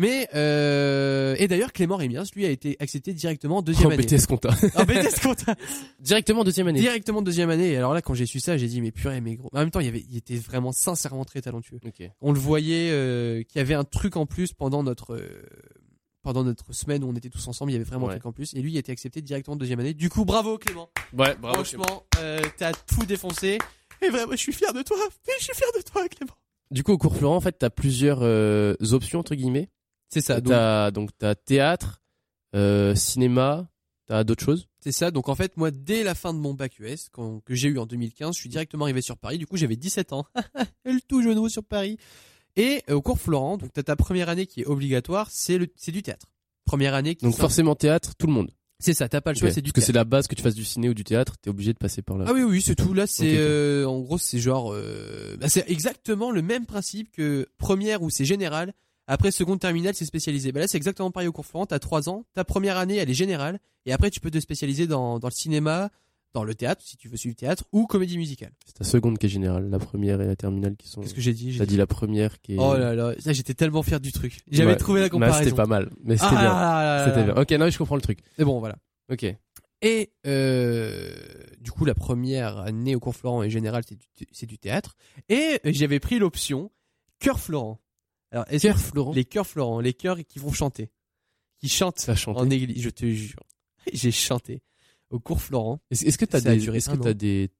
Mais 0.00 0.28
euh, 0.36 1.34
et 1.40 1.48
d'ailleurs 1.48 1.72
Clément 1.72 1.96
Rémiens, 1.96 2.22
lui 2.36 2.46
a 2.46 2.50
été 2.50 2.76
accepté 2.78 3.12
directement 3.12 3.56
en 3.56 3.62
deuxième 3.62 3.88
Oh, 3.88 3.92
année. 3.92 4.04
BTS 4.04 4.26
compta. 4.28 4.50
En 4.76 4.84
BTS 4.84 5.20
compta. 5.20 5.56
Directement 5.98 6.44
deuxième 6.44 6.68
année. 6.68 6.78
directement 6.78 7.20
deuxième 7.20 7.50
année. 7.50 7.72
Et 7.72 7.76
alors 7.76 7.94
là, 7.94 8.00
quand 8.00 8.14
j'ai 8.14 8.24
su 8.26 8.38
ça, 8.38 8.56
j'ai 8.56 8.68
dit 8.68 8.80
mais 8.80 8.92
purée, 8.92 9.20
mais 9.20 9.34
gros. 9.34 9.50
En 9.52 9.58
même 9.58 9.72
temps, 9.72 9.80
il 9.80 9.86
y 9.86 9.88
avait, 9.88 10.04
il 10.08 10.16
était 10.16 10.36
vraiment 10.36 10.70
sincèrement 10.70 11.24
très 11.24 11.40
talentueux. 11.40 11.80
Ok. 11.84 12.08
On 12.20 12.30
le 12.30 12.38
voyait 12.38 12.90
euh, 12.92 13.42
qu'il 13.42 13.58
y 13.58 13.60
avait 13.60 13.74
un 13.74 13.82
truc 13.82 14.16
en 14.16 14.24
plus 14.24 14.52
pendant 14.52 14.84
notre 14.84 15.14
euh, 15.16 15.42
pendant 16.28 16.44
notre 16.44 16.74
semaine 16.74 17.02
où 17.04 17.08
on 17.08 17.14
était 17.14 17.30
tous 17.30 17.48
ensemble. 17.48 17.70
Il 17.70 17.74
y 17.74 17.76
avait 17.76 17.84
vraiment 17.86 18.04
Ouais. 18.06 18.12
un 18.12 18.16
truc 18.16 18.26
en 18.26 18.32
plus. 18.32 18.52
Et 18.52 18.60
lui, 18.60 18.72
il 18.72 18.76
a 18.76 18.80
été 18.80 18.92
accepté 18.92 19.22
directement 19.22 19.54
en 19.54 19.56
deuxième 19.56 19.80
année. 19.80 19.94
Du 19.94 20.10
coup, 20.10 20.26
bravo 20.26 20.58
Clément. 20.58 20.90
Ouais, 21.16 21.34
Franchement, 21.42 22.04
euh, 22.18 22.42
t'as 22.58 22.72
tout 22.74 23.06
défoncé. 23.06 23.56
Et 24.02 24.10
vraiment, 24.10 24.32
je 24.32 24.36
suis 24.36 24.52
fier 24.52 24.74
de 24.74 24.82
toi. 24.82 24.98
Je 25.38 25.42
suis 25.44 25.54
fier 25.54 25.68
de 25.74 25.80
toi, 25.82 26.06
Clément. 26.06 26.34
Du 26.70 26.82
coup, 26.82 26.92
au 26.92 26.98
cours 26.98 27.16
Florent, 27.16 27.36
en 27.36 27.40
fait, 27.40 27.52
t'as 27.58 27.70
plusieurs 27.70 28.18
euh, 28.20 28.74
options 28.92 29.20
entre 29.20 29.34
guillemets. 29.34 29.70
C'est 30.10 30.20
ça. 30.20 30.42
Donc, 30.42 30.50
T'as 30.52 30.90
donc 30.90 31.10
t'as 31.16 31.34
théâtre, 31.34 32.02
euh, 32.54 32.94
cinéma, 32.94 33.70
t'as 34.06 34.22
d'autres 34.22 34.44
choses. 34.44 34.68
c'est 34.80 34.92
ça. 34.92 35.10
Donc 35.10 35.30
en 35.30 35.34
fait, 35.34 35.56
moi, 35.56 35.70
dès 35.70 36.02
la 36.02 36.14
fin 36.14 36.34
de 36.34 36.38
mon 36.38 36.52
bac 36.52 36.78
US, 36.78 37.08
quand, 37.10 37.40
que 37.40 37.54
j'ai 37.54 37.68
eu 37.68 37.78
en 37.78 37.86
2015, 37.86 38.34
je 38.34 38.40
suis 38.40 38.50
directement 38.50 38.84
arrivé 38.84 39.00
sur 39.00 39.16
Paris. 39.16 39.38
Du 39.38 39.46
coup, 39.46 39.56
j'avais 39.56 39.76
17 39.76 40.12
ans. 40.12 40.26
le 40.84 41.00
tout 41.08 41.22
genou 41.22 41.48
sur 41.48 41.64
Paris. 41.64 41.96
Et 42.58 42.82
euh, 42.90 42.94
au 42.94 43.00
cours 43.02 43.18
Florent, 43.18 43.56
donc 43.56 43.72
t'as 43.72 43.82
ta 43.82 43.96
première 43.96 44.28
année 44.28 44.46
qui 44.46 44.60
est 44.60 44.66
obligatoire, 44.66 45.28
c'est 45.30 45.56
le, 45.58 45.68
c'est 45.76 45.92
du 45.92 46.02
théâtre. 46.02 46.26
Première 46.66 46.92
année 46.94 47.14
qui 47.14 47.24
Donc 47.24 47.32
sort- 47.34 47.42
forcément 47.42 47.74
théâtre, 47.74 48.12
tout 48.18 48.26
le 48.26 48.32
monde. 48.34 48.50
c'est 48.80 48.92
ça. 48.92 49.08
T'as 49.08 49.20
pas 49.22 49.32
le 49.32 49.38
choix, 49.38 49.50
c'est 49.50 49.62
du 49.62 49.72
Parce 49.72 49.80
que 49.82 49.86
c'est 49.86 49.92
la 49.94 50.04
base 50.04 50.26
que 50.26 50.34
tu 50.34 50.42
fasses 50.42 50.54
du 50.54 50.64
ciné 50.64 50.88
ou 50.90 50.94
du 50.94 51.04
théâtre, 51.04 51.36
t'es 51.40 51.48
obligé 51.50 51.72
de 51.72 51.78
passer 51.78 52.02
par 52.02 52.18
là. 52.18 52.26
Ah 52.28 52.32
oui, 52.34 52.42
oui, 52.42 52.60
c'est 52.60 52.74
tout. 52.74 52.92
Là, 52.92 53.06
c'est 53.06 53.36
euh, 53.38 53.86
en 53.86 54.00
gros, 54.00 54.18
c'est 54.18 54.38
genre, 54.38 54.72
euh, 54.74 55.36
bah, 55.40 55.48
c'est 55.48 55.70
exactement 55.70 56.30
le 56.30 56.42
même 56.42 56.66
principe 56.66 57.10
que 57.12 57.48
première 57.58 58.02
où 58.02 58.10
c'est 58.10 58.24
général. 58.26 58.74
Après 59.06 59.30
seconde 59.30 59.58
terminale, 59.60 59.94
c'est 59.94 60.04
spécialisé. 60.04 60.52
Bah 60.52 60.60
là, 60.60 60.68
c'est 60.68 60.76
exactement 60.76 61.10
pareil 61.10 61.28
au 61.28 61.32
cours 61.32 61.46
Florent. 61.46 61.64
T'as 61.64 61.78
trois 61.78 62.10
ans. 62.10 62.26
Ta 62.34 62.44
première 62.44 62.76
année, 62.76 62.96
elle 62.96 63.08
est 63.08 63.14
générale, 63.14 63.58
et 63.86 63.92
après, 63.94 64.10
tu 64.10 64.20
peux 64.20 64.30
te 64.30 64.38
spécialiser 64.38 64.86
dans 64.86 65.18
dans 65.18 65.28
le 65.28 65.32
cinéma, 65.32 65.88
dans 66.38 66.44
le 66.44 66.54
théâtre, 66.54 66.82
si 66.84 66.96
tu 66.96 67.08
veux 67.08 67.16
suivre 67.16 67.32
le 67.32 67.40
théâtre, 67.40 67.64
ou 67.72 67.86
comédie 67.86 68.16
musicale. 68.18 68.52
C'est 68.64 68.74
ta 68.74 68.84
seconde 68.84 69.18
qui 69.18 69.26
est 69.26 69.28
générale, 69.28 69.68
la 69.68 69.78
première 69.78 70.20
et 70.20 70.26
la 70.26 70.36
terminale 70.36 70.76
qui 70.76 70.88
sont. 70.88 71.00
Qu'est-ce 71.00 71.14
que 71.14 71.20
j'ai 71.20 71.32
dit? 71.34 71.52
J'ai 71.52 71.58
T'as 71.58 71.66
dit 71.66 71.76
la 71.76 71.86
première 71.86 72.40
qui 72.40 72.54
est. 72.54 72.58
Oh 72.58 72.76
là 72.76 72.94
là, 72.94 73.14
ça, 73.18 73.32
j'étais 73.32 73.54
tellement 73.54 73.82
fier 73.82 74.00
du 74.00 74.12
truc. 74.12 74.38
J'avais 74.50 74.70
Ouais. 74.72 74.76
trouvé 74.76 75.00
la 75.00 75.06
Bah, 75.06 75.10
comparaison. 75.10 75.38
c'était 75.44 75.56
pas 75.56 75.66
mal, 75.66 75.90
mais 76.02 76.16
c'était 76.16 76.28
Ah 76.36 76.40
bien. 76.40 76.52
là 76.54 76.54
là 76.84 76.96
là 76.96 77.04
C'était 77.06 77.26
là. 77.26 77.32
bien. 77.34 77.42
Ok, 77.42 77.50
non, 77.52 77.64
mais 77.66 77.70
je 77.70 77.78
comprends 77.78 77.96
le 77.96 78.02
truc. 78.02 78.20
Mais 78.38 78.44
bon, 78.44 78.58
voilà. 78.60 78.76
Ok. 79.12 79.26
Et 79.80 80.10
euh, 80.26 81.14
du 81.60 81.70
coup, 81.70 81.84
la 81.84 81.94
première 81.94 82.58
année 82.58 82.94
au 82.96 83.00
cours 83.00 83.14
Florent 83.14 83.42
et 83.42 83.50
général, 83.50 83.82
c'est 83.88 83.94
du, 83.96 84.06
c'est 84.32 84.46
du 84.46 84.58
théâtre. 84.58 84.96
Et 85.28 85.60
j'avais 85.64 86.00
pris 86.00 86.18
l'option 86.18 86.70
cœur 87.20 87.38
Florent. 87.38 87.80
Alors, 88.32 88.44
que- 88.46 88.72
Florent. 88.74 89.12
les 89.12 89.24
chœurs 89.24 89.46
Florent, 89.46 89.80
les 89.80 89.94
chœurs 89.94 90.18
qui 90.28 90.38
vont 90.38 90.52
chanter, 90.52 90.90
qui 91.58 91.68
chantent 91.68 92.04
en 92.26 92.50
église, 92.50 92.82
je 92.82 92.90
te 92.90 93.06
jure. 93.06 93.42
J'ai 93.92 94.10
chanté 94.10 94.62
au 95.10 95.18
cours 95.20 95.40
Florent. 95.42 95.80
Est-ce 95.90 96.04
est-ce 96.06 96.18
que 96.18 96.24
t'as 96.24 96.40
des, 96.40 96.68
est-ce 96.68 96.90
que 96.90 96.96
an. 96.96 97.12
des, 97.14 97.50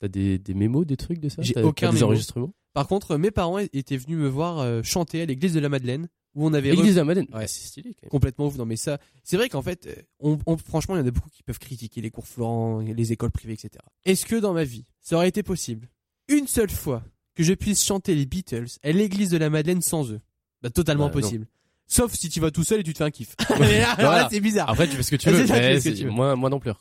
t'as 0.00 0.08
des, 0.08 0.38
des 0.38 0.54
mémos, 0.54 0.86
des 0.86 0.96
trucs 0.96 1.20
de 1.20 1.28
ça? 1.28 1.42
J'ai 1.42 1.54
aucun 1.62 1.86
t'as 1.88 1.92
des 1.92 1.98
mémo. 1.98 2.06
enregistrements? 2.06 2.52
Par 2.72 2.86
contre, 2.88 3.16
mes 3.18 3.30
parents 3.30 3.58
étaient 3.58 3.96
venus 3.96 4.18
me 4.18 4.26
voir 4.28 4.58
euh, 4.58 4.82
chanter 4.82 5.22
à 5.22 5.26
l'église 5.26 5.54
de 5.54 5.60
la 5.60 5.68
Madeleine, 5.68 6.08
où 6.34 6.44
on 6.46 6.52
avait 6.52 6.70
L'église 6.70 6.94
de 6.94 7.00
la 7.00 7.04
Madeleine. 7.04 7.28
Ouais. 7.32 7.38
Ouais, 7.40 7.46
c'est 7.46 7.66
stylé 7.68 7.94
quand 7.94 8.02
même. 8.02 8.10
complètement 8.10 8.46
ouf. 8.46 8.56
Non, 8.56 8.66
mais 8.66 8.74
ça, 8.76 8.98
c'est 9.22 9.36
vrai 9.36 9.48
qu'en 9.48 9.62
fait, 9.62 9.86
euh, 9.86 9.94
on, 10.18 10.38
on- 10.46 10.56
franchement, 10.56 10.96
il 10.96 10.98
y 10.98 11.02
en 11.02 11.06
a 11.06 11.10
beaucoup 11.12 11.30
qui 11.30 11.44
peuvent 11.44 11.60
critiquer 11.60 12.00
les 12.00 12.10
cours 12.10 12.26
Florent, 12.26 12.80
les 12.80 13.12
écoles 13.12 13.30
privées, 13.30 13.52
etc. 13.52 13.70
Est-ce 14.04 14.26
que 14.26 14.34
dans 14.36 14.52
ma 14.52 14.64
vie, 14.64 14.84
ça 15.00 15.14
aurait 15.16 15.28
été 15.28 15.44
possible, 15.44 15.88
une 16.26 16.48
seule 16.48 16.70
fois, 16.70 17.04
que 17.36 17.44
je 17.44 17.52
puisse 17.54 17.84
chanter 17.84 18.14
les 18.16 18.26
Beatles 18.26 18.66
à 18.82 18.90
l'église 18.90 19.30
de 19.30 19.36
la 19.36 19.50
Madeleine 19.50 19.80
sans 19.82 20.10
eux? 20.10 20.20
Bah, 20.62 20.70
totalement 20.70 21.08
Bah, 21.08 21.14
non. 21.14 21.20
possible. 21.20 21.46
Sauf 21.86 22.12
si 22.14 22.28
tu 22.28 22.40
vas 22.40 22.50
tout 22.50 22.64
seul 22.64 22.80
et 22.80 22.82
tu 22.82 22.92
te 22.92 22.98
fais 22.98 23.04
un 23.04 23.10
kiff. 23.12 23.36
Mais 23.60 23.78
là, 23.78 23.92
alors 23.92 24.10
là, 24.12 24.18
Voilà. 24.18 24.28
c'est 24.32 24.40
bizarre. 24.40 24.70
Après, 24.70 24.88
tu 24.88 24.96
fais 24.96 25.02
ce 25.04 25.10
que 25.12 25.16
tu 25.16 25.28
Ah, 25.28 25.32
veux, 25.32 25.46
mais 25.46 25.80
que 25.80 25.88
tu 25.90 26.04
veux. 26.04 26.10
moi, 26.10 26.34
moi 26.34 26.50
non 26.50 26.58
plus. 26.58 26.72
quoi. 26.72 26.80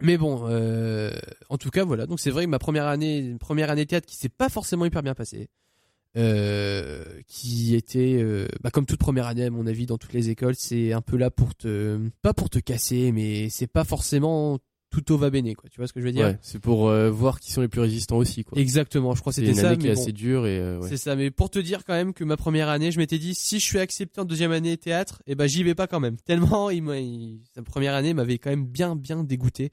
Mais 0.00 0.18
bon, 0.18 0.46
euh, 0.48 1.10
en 1.48 1.58
tout 1.58 1.70
cas, 1.70 1.84
voilà. 1.84 2.06
Donc 2.06 2.20
c'est 2.20 2.30
vrai 2.30 2.44
que 2.44 2.50
ma 2.50 2.58
première 2.58 2.86
année, 2.86 3.18
une 3.18 3.38
première 3.38 3.70
année 3.70 3.86
théâtre 3.86 4.06
qui 4.06 4.16
s'est 4.16 4.28
pas 4.28 4.48
forcément 4.48 4.84
hyper 4.84 5.02
bien 5.02 5.14
passée, 5.14 5.48
euh, 6.16 7.04
qui 7.26 7.74
était, 7.74 8.16
euh, 8.22 8.46
bah, 8.60 8.70
comme 8.70 8.86
toute 8.86 8.98
première 8.98 9.26
année 9.26 9.44
à 9.44 9.50
mon 9.50 9.66
avis 9.66 9.86
dans 9.86 9.98
toutes 9.98 10.12
les 10.12 10.28
écoles, 10.28 10.54
c'est 10.54 10.92
un 10.92 11.00
peu 11.00 11.16
là 11.16 11.30
pour 11.30 11.54
te, 11.54 11.98
pas 12.22 12.34
pour 12.34 12.50
te 12.50 12.58
casser, 12.58 13.12
mais 13.12 13.48
c'est 13.48 13.66
pas 13.66 13.84
forcément 13.84 14.58
tout 15.02 15.12
au 15.12 15.16
va 15.18 15.30
bene, 15.30 15.54
quoi. 15.54 15.68
Tu 15.70 15.78
vois 15.80 15.86
ce 15.86 15.92
que 15.92 16.00
je 16.00 16.06
veux 16.06 16.12
dire? 16.12 16.26
Ouais, 16.26 16.38
c'est 16.42 16.58
pour 16.58 16.88
euh, 16.88 17.10
voir 17.10 17.40
qui 17.40 17.52
sont 17.52 17.60
les 17.60 17.68
plus 17.68 17.80
résistants 17.80 18.16
aussi, 18.16 18.44
quoi. 18.44 18.58
Exactement. 18.58 19.14
Je 19.14 19.20
crois 19.20 19.32
que 19.32 19.36
c'était 19.36 19.48
une 19.50 19.54
ça. 19.56 19.68
année 19.68 19.78
qui 19.78 19.86
est 19.86 19.90
mais 19.90 19.94
bon, 19.96 20.02
assez 20.02 20.12
dure 20.12 20.46
et 20.46 20.58
euh, 20.58 20.78
ouais. 20.80 20.88
C'est 20.88 20.96
ça. 20.96 21.16
Mais 21.16 21.30
pour 21.30 21.50
te 21.50 21.58
dire 21.58 21.84
quand 21.84 21.92
même 21.94 22.12
que 22.14 22.24
ma 22.24 22.36
première 22.36 22.68
année, 22.68 22.90
je 22.92 22.98
m'étais 22.98 23.18
dit 23.18 23.34
si 23.34 23.58
je 23.60 23.64
suis 23.64 23.78
accepté 23.78 24.20
en 24.20 24.24
deuxième 24.24 24.52
année 24.52 24.76
théâtre, 24.76 25.22
et 25.26 25.34
ben 25.34 25.46
j'y 25.46 25.62
vais 25.62 25.74
pas 25.74 25.86
quand 25.86 26.00
même. 26.00 26.16
Tellement, 26.24 26.70
il, 26.70 27.40
sa 27.54 27.62
première 27.62 27.94
année 27.94 28.14
m'avait 28.14 28.38
quand 28.38 28.50
même 28.50 28.66
bien, 28.66 28.96
bien 28.96 29.22
dégoûté 29.24 29.72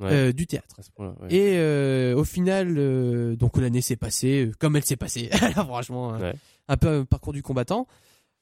Ouais. 0.00 0.08
euh, 0.10 0.32
du 0.32 0.46
théâtre. 0.48 0.80
Ouais. 0.98 1.10
Et 1.30 1.58
euh, 1.58 2.16
au 2.16 2.24
final, 2.24 2.74
euh, 2.76 3.36
donc 3.36 3.56
l'année 3.58 3.82
s'est 3.82 3.94
passée 3.94 4.50
comme 4.58 4.74
elle 4.74 4.84
s'est 4.84 4.96
passée. 4.96 5.28
Franchement, 5.54 6.12
Ouais. 6.18 6.32
un 6.66 6.76
peu 6.76 6.88
un 6.88 7.04
parcours 7.04 7.32
du 7.32 7.42
combattant. 7.42 7.86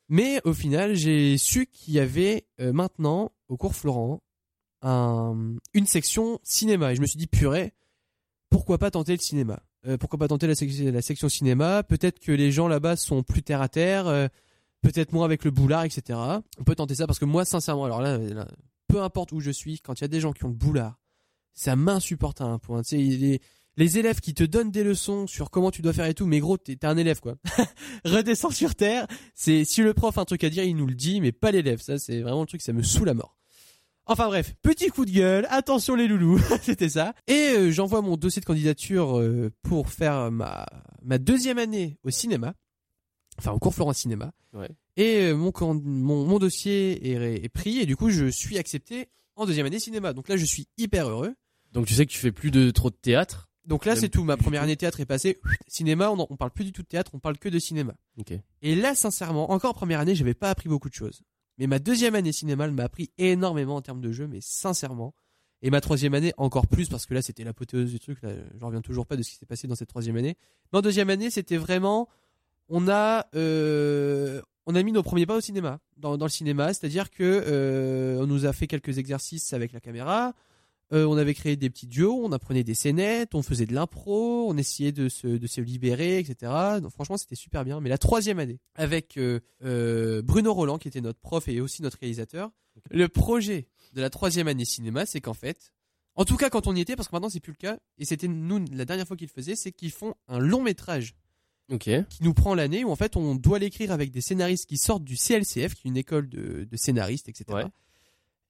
Mais 0.09 0.41
au 0.45 0.55
final, 0.55 0.95
j'ai 0.95 1.37
su 1.39 1.67
qu'il 1.67 1.95
y 1.95 1.99
avait 1.99 2.45
maintenant 2.59 3.33
au 3.49 3.57
cours 3.59 3.75
Florent 3.75 4.23
un, 4.83 5.57
une 5.75 5.87
section 5.87 6.39
cinéma. 6.43 6.93
Et 6.93 6.97
je 6.97 7.01
me 7.01 7.07
suis 7.07 7.19
dit 7.19 7.27
purée, 7.27 7.73
pourquoi 8.51 8.79
pas 8.79 8.91
tenter 8.91 9.13
le 9.13 9.19
cinéma? 9.19 9.63
Euh, 9.87 9.97
Pourquoi 9.97 10.19
pas 10.19 10.29
tenter 10.29 10.47
la, 10.47 10.55
sec- 10.55 10.93
la 10.93 11.01
section 11.03 11.29
cinéma? 11.31 11.83
Peut-être 11.83 12.19
que 12.19 12.33
les 12.33 12.53
gens 12.53 12.69
là-bas 12.69 12.97
sont 12.97 13.23
plus 13.23 13.43
terre 13.43 13.63
à 13.63 13.69
terre. 13.69 14.07
euh, 14.09 14.29
Peut-être 14.83 15.13
moins 15.13 15.25
avec 15.27 15.45
le 15.45 15.51
boulard, 15.51 15.85
etc. 15.85 16.19
On 16.59 16.65
peut 16.65 16.75
tenter 16.75 16.95
ça 16.95 17.07
parce 17.07 17.19
que 17.19 17.25
moi, 17.27 17.45
sincèrement, 17.45 17.85
alors 17.85 18.01
là, 18.03 18.19
peu 18.89 19.03
importe 19.03 19.31
où 19.33 19.41
je 19.41 19.51
suis, 19.51 19.79
quand 19.81 19.99
il 20.01 20.03
y 20.03 20.05
a 20.05 20.09
des 20.09 20.21
gens 20.21 20.33
qui 20.33 20.45
ont 20.45 20.49
le 20.49 20.55
boulard, 20.55 20.99
ça 21.53 21.77
m'insupporte 21.77 22.41
à 22.41 22.45
un 22.45 22.59
point. 22.59 22.81
Tu 22.83 22.89
sais, 22.91 22.97
les, 22.97 23.41
les 23.77 23.99
élèves 23.99 24.21
qui 24.21 24.33
te 24.35 24.43
donnent 24.43 24.71
des 24.71 24.83
leçons 24.85 25.27
sur 25.27 25.51
comment 25.51 25.71
tu 25.71 25.83
dois 25.83 25.93
faire 25.93 26.07
et 26.07 26.15
tout, 26.15 26.25
mais 26.27 26.41
gros, 26.41 26.57
t'es 26.57 26.83
un 26.87 26.97
élève 26.97 27.21
quoi. 27.21 27.37
Redescends 28.05 28.51
sur 28.51 28.75
terre. 28.75 29.07
C'est 29.35 29.65
si 29.65 29.83
le 29.83 29.93
prof 29.95 30.17
a 30.17 30.23
un 30.23 30.25
truc 30.25 30.45
à 30.45 30.51
dire, 30.51 30.65
il 30.65 30.77
nous 30.77 30.87
le 30.87 30.95
dit, 30.95 31.21
mais 31.21 31.33
pas 31.33 31.51
l'élève. 31.51 31.81
Ça, 31.83 31.99
c'est 31.99 32.21
vraiment 32.21 32.41
le 32.43 32.47
truc, 32.47 32.63
ça 32.63 32.73
me 32.73 32.83
saoule 32.83 33.09
à 33.11 33.15
mort. 33.15 33.37
Enfin 34.11 34.27
bref, 34.27 34.55
petit 34.61 34.89
coup 34.89 35.05
de 35.05 35.13
gueule, 35.13 35.47
attention 35.51 35.95
les 35.95 36.09
loulous, 36.09 36.41
c'était 36.63 36.89
ça. 36.89 37.15
Et 37.29 37.51
euh, 37.57 37.71
j'envoie 37.71 38.03
mon 38.03 38.17
dossier 38.17 38.41
de 38.41 38.45
candidature 38.45 39.21
euh, 39.21 39.53
pour 39.63 39.89
faire 39.89 40.33
ma, 40.33 40.67
ma 41.01 41.19
deuxième 41.19 41.59
année 41.59 41.97
au 42.03 42.11
cinéma, 42.11 42.55
enfin 43.39 43.53
au 43.53 43.61
cours 43.61 43.73
Florent 43.73 43.93
Cinéma. 43.93 44.33
Ouais. 44.53 44.69
Et 44.97 45.29
euh, 45.29 45.37
mon, 45.37 45.53
mon, 45.75 46.27
mon 46.27 46.39
dossier 46.41 47.13
est, 47.13 47.45
est 47.45 47.49
pris 47.51 47.79
et 47.79 47.87
du 47.87 47.97
coup 47.97 48.11
je 48.11 48.27
suis 48.27 48.59
accepté 48.59 49.07
en 49.37 49.47
deuxième 49.47 49.67
année 49.67 49.79
cinéma. 49.79 50.13
Donc 50.13 50.29
là 50.29 50.37
je 50.37 50.45
suis 50.45 50.67
hyper 50.77 51.09
heureux. 51.09 51.37
Donc 51.71 51.87
tu 51.87 51.95
sais 51.95 52.05
que 52.05 52.11
tu 52.11 52.19
fais 52.19 52.33
plus 52.33 52.51
de 52.51 52.73
trop 52.73 52.91
de 52.91 52.97
théâtre? 52.97 53.49
Donc 53.65 53.85
là 53.85 53.95
c'est 53.95 54.09
tout, 54.09 54.25
ma 54.25 54.37
première 54.37 54.65
année 54.65 54.77
théâtre 54.77 54.99
est 54.99 55.07
passée. 55.07 55.39
Cinéma, 55.69 56.11
on, 56.11 56.27
on 56.29 56.37
parle 56.37 56.51
plus 56.51 56.65
du 56.65 56.73
tout 56.73 56.83
de 56.83 56.89
théâtre, 56.89 57.13
on 57.15 57.21
parle 57.21 57.39
que 57.39 57.49
de 57.49 57.61
cinéma. 57.61 57.95
Et 58.63 58.75
là, 58.75 58.97
sincèrement, 58.97 59.53
encore 59.53 59.71
en 59.71 59.75
première 59.75 60.01
année, 60.01 60.17
j'avais 60.17 60.35
pas 60.35 60.51
appris 60.51 60.69
beaucoup 60.69 60.89
de 60.89 60.95
choses. 60.95 61.23
Mais 61.61 61.67
ma 61.67 61.79
deuxième 61.79 62.15
année 62.15 62.33
cinéma, 62.33 62.67
m'a 62.69 62.85
appris 62.85 63.11
énormément 63.19 63.77
en 63.77 63.83
termes 63.83 64.01
de 64.01 64.11
jeu, 64.13 64.27
mais 64.27 64.39
sincèrement. 64.41 65.15
Et 65.61 65.69
ma 65.69 65.83
troisième 65.83 66.15
année, 66.15 66.33
encore 66.39 66.67
plus, 66.67 66.89
parce 66.89 67.05
que 67.05 67.13
là, 67.13 67.21
c'était 67.21 67.45
l'apothéose 67.45 67.91
du 67.91 68.01
truc. 68.01 68.23
Là, 68.23 68.31
j'en 68.59 68.69
reviens 68.69 68.81
toujours 68.81 69.07
pas 69.07 69.15
de 69.15 69.23
ce 69.23 69.31
qui 69.31 69.37
s'est 69.37 69.45
passé 69.45 69.69
dans 69.69 69.75
cette 69.75 69.91
troisième 69.91 70.17
année. 70.17 70.39
Mais 70.73 70.79
en 70.79 70.83
deuxième 70.83 71.11
année, 71.11 71.29
c'était 71.29 71.59
vraiment, 71.59 72.09
on 72.71 72.89
a, 72.89 73.27
euh, 73.35 74.41
on 74.65 74.75
a 74.75 74.83
mis 74.83 74.91
nos 74.91 75.03
premiers 75.03 75.27
pas 75.27 75.37
au 75.37 75.43
cinéma, 75.43 75.81
dans, 75.99 76.17
dans 76.17 76.25
le 76.25 76.31
cinéma, 76.31 76.73
c'est-à-dire 76.73 77.11
que 77.11 77.45
euh, 77.47 78.23
on 78.23 78.27
nous 78.27 78.47
a 78.47 78.55
fait 78.55 78.67
quelques 78.67 78.97
exercices 78.97 79.53
avec 79.53 79.75
la 79.75 79.81
caméra. 79.81 80.33
Euh, 80.93 81.05
on 81.05 81.17
avait 81.17 81.35
créé 81.35 81.57
des 81.57 81.71
petits 81.71 81.87
duos, 81.87 82.21
on 82.25 82.33
apprenait 82.33 82.65
des 82.65 82.75
scénettes, 82.75 83.35
on 83.35 83.43
faisait 83.43 83.67
de 83.67 83.75
l'impro, 83.75 84.49
on 84.49 84.57
essayait 84.57 84.91
de 84.91 85.09
se, 85.09 85.29
de 85.29 85.47
se 85.47 85.61
libérer, 85.61 86.19
etc. 86.19 86.53
Donc 86.83 86.91
franchement, 86.91 87.17
c'était 87.17 87.37
super 87.37 87.65
bien. 87.65 87.81
Mais 87.81 87.89
la 87.89 87.99
troisième 87.99 88.41
année, 88.41 88.59
avec 88.75 89.17
euh, 89.17 89.41
euh, 89.65 90.21
Bruno 90.23 90.53
Roland, 90.53 90.79
qui 90.79 90.89
était 90.89 91.01
notre 91.01 91.21
prof 91.21 91.47
et 91.49 91.61
aussi 91.61 91.83
notre 91.83 91.99
réalisateur, 91.99 92.51
le 92.91 93.09
projet 93.09 93.69
de 93.93 94.01
la 94.01 94.11
troisième 94.11 94.49
année 94.49 94.65
cinéma, 94.65 95.07
c'est 95.07 95.21
qu'en 95.21 95.35
fait, 95.35 95.73
en 96.17 96.25
tout 96.25 96.37
cas 96.37 96.51
quand 96.51 96.67
on 96.67 96.75
y 96.75 96.81
était, 96.81 96.97
parce 96.97 97.09
que 97.09 97.15
maintenant 97.15 97.29
c'est 97.29 97.41
plus 97.41 97.53
le 97.53 97.59
cas, 97.59 97.79
et 97.99 98.05
c'était 98.05 98.29
nous 98.29 98.65
la 98.73 98.85
dernière 98.85 99.07
fois 99.07 99.17
qu'ils 99.17 99.29
le 99.29 99.43
faisaient, 99.43 99.57
c'est 99.57 99.73
qu'ils 99.73 99.93
font 99.93 100.15
un 100.29 100.39
long 100.39 100.63
métrage 100.63 101.15
qui 102.09 102.25
nous 102.25 102.35
prend 102.35 102.55
l'année 102.55 102.85
où 102.85 102.91
en 102.91 102.97
fait 102.97 103.17
on 103.17 103.37
doit 103.37 103.61
l'écrire 103.61 103.93
avec 103.93 104.11
des 104.11 104.21
scénaristes 104.21 104.69
qui 104.69 104.77
sortent 104.77 105.05
du 105.05 105.17
CLCF, 105.17 105.75
qui 105.75 105.87
est 105.87 105.91
une 105.91 105.97
école 105.97 106.29
de, 106.29 106.67
de 106.69 106.77
scénaristes, 106.77 107.29
etc. 107.29 107.45
Ouais. 107.53 107.65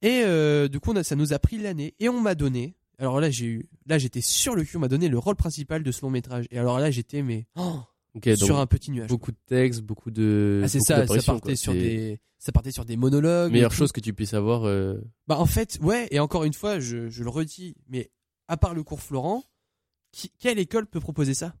Et 0.01 0.21
euh, 0.25 0.67
du 0.67 0.79
coup 0.79 0.91
on 0.91 0.95
a- 0.95 1.03
ça 1.03 1.15
nous 1.15 1.33
a 1.33 1.39
pris 1.39 1.57
l'année 1.57 1.93
et 1.99 2.09
on 2.09 2.19
m'a 2.21 2.35
donné. 2.35 2.75
Alors 2.97 3.19
là 3.19 3.29
j'ai 3.29 3.45
eu, 3.45 3.69
là 3.87 3.97
j'étais 3.97 4.21
sur 4.21 4.55
le 4.55 4.63
cul, 4.63 4.77
on 4.77 4.79
m'a 4.79 4.87
donné 4.87 5.07
le 5.09 5.17
rôle 5.17 5.35
principal 5.35 5.83
de 5.83 5.91
ce 5.91 6.01
long 6.01 6.09
métrage. 6.09 6.45
Et 6.51 6.57
alors 6.59 6.79
là 6.79 6.91
j'étais 6.91 7.21
mais 7.23 7.45
oh, 7.55 7.79
sur 8.35 8.59
un 8.59 8.67
petit 8.67 8.91
nuage. 8.91 9.09
beaucoup 9.09 9.31
de 9.31 9.37
textes, 9.47 9.81
beaucoup 9.81 10.11
de. 10.11 10.61
Ah, 10.63 10.67
c'est 10.67 10.79
ça, 10.79 11.05
ça 11.07 11.21
partait 11.23 11.39
quoi. 11.41 11.55
sur 11.55 11.73
des, 11.73 12.19
ça 12.39 12.51
partait 12.51 12.71
sur 12.71 12.85
des 12.85 12.97
monologues. 12.97 13.51
meilleure 13.51 13.71
chose 13.71 13.91
que 13.91 13.99
tu 14.01 14.13
puisses 14.13 14.33
avoir. 14.33 14.65
euh, 14.65 14.99
Bah 15.27 15.39
en 15.39 15.45
fait, 15.45 15.77
ouais, 15.81 16.07
et 16.11 16.19
encore 16.19 16.43
une 16.43 16.53
fois, 16.53 16.79
je, 16.79 17.09
je 17.09 17.23
le 17.23 17.29
redis, 17.29 17.75
mais 17.87 18.11
à 18.47 18.57
part 18.57 18.73
le 18.73 18.83
cours 18.83 19.01
Florent, 19.01 19.43
qui, 20.11 20.31
quelle 20.39 20.59
école 20.59 20.87
peut 20.87 20.99
proposer 20.99 21.33
ça? 21.33 21.55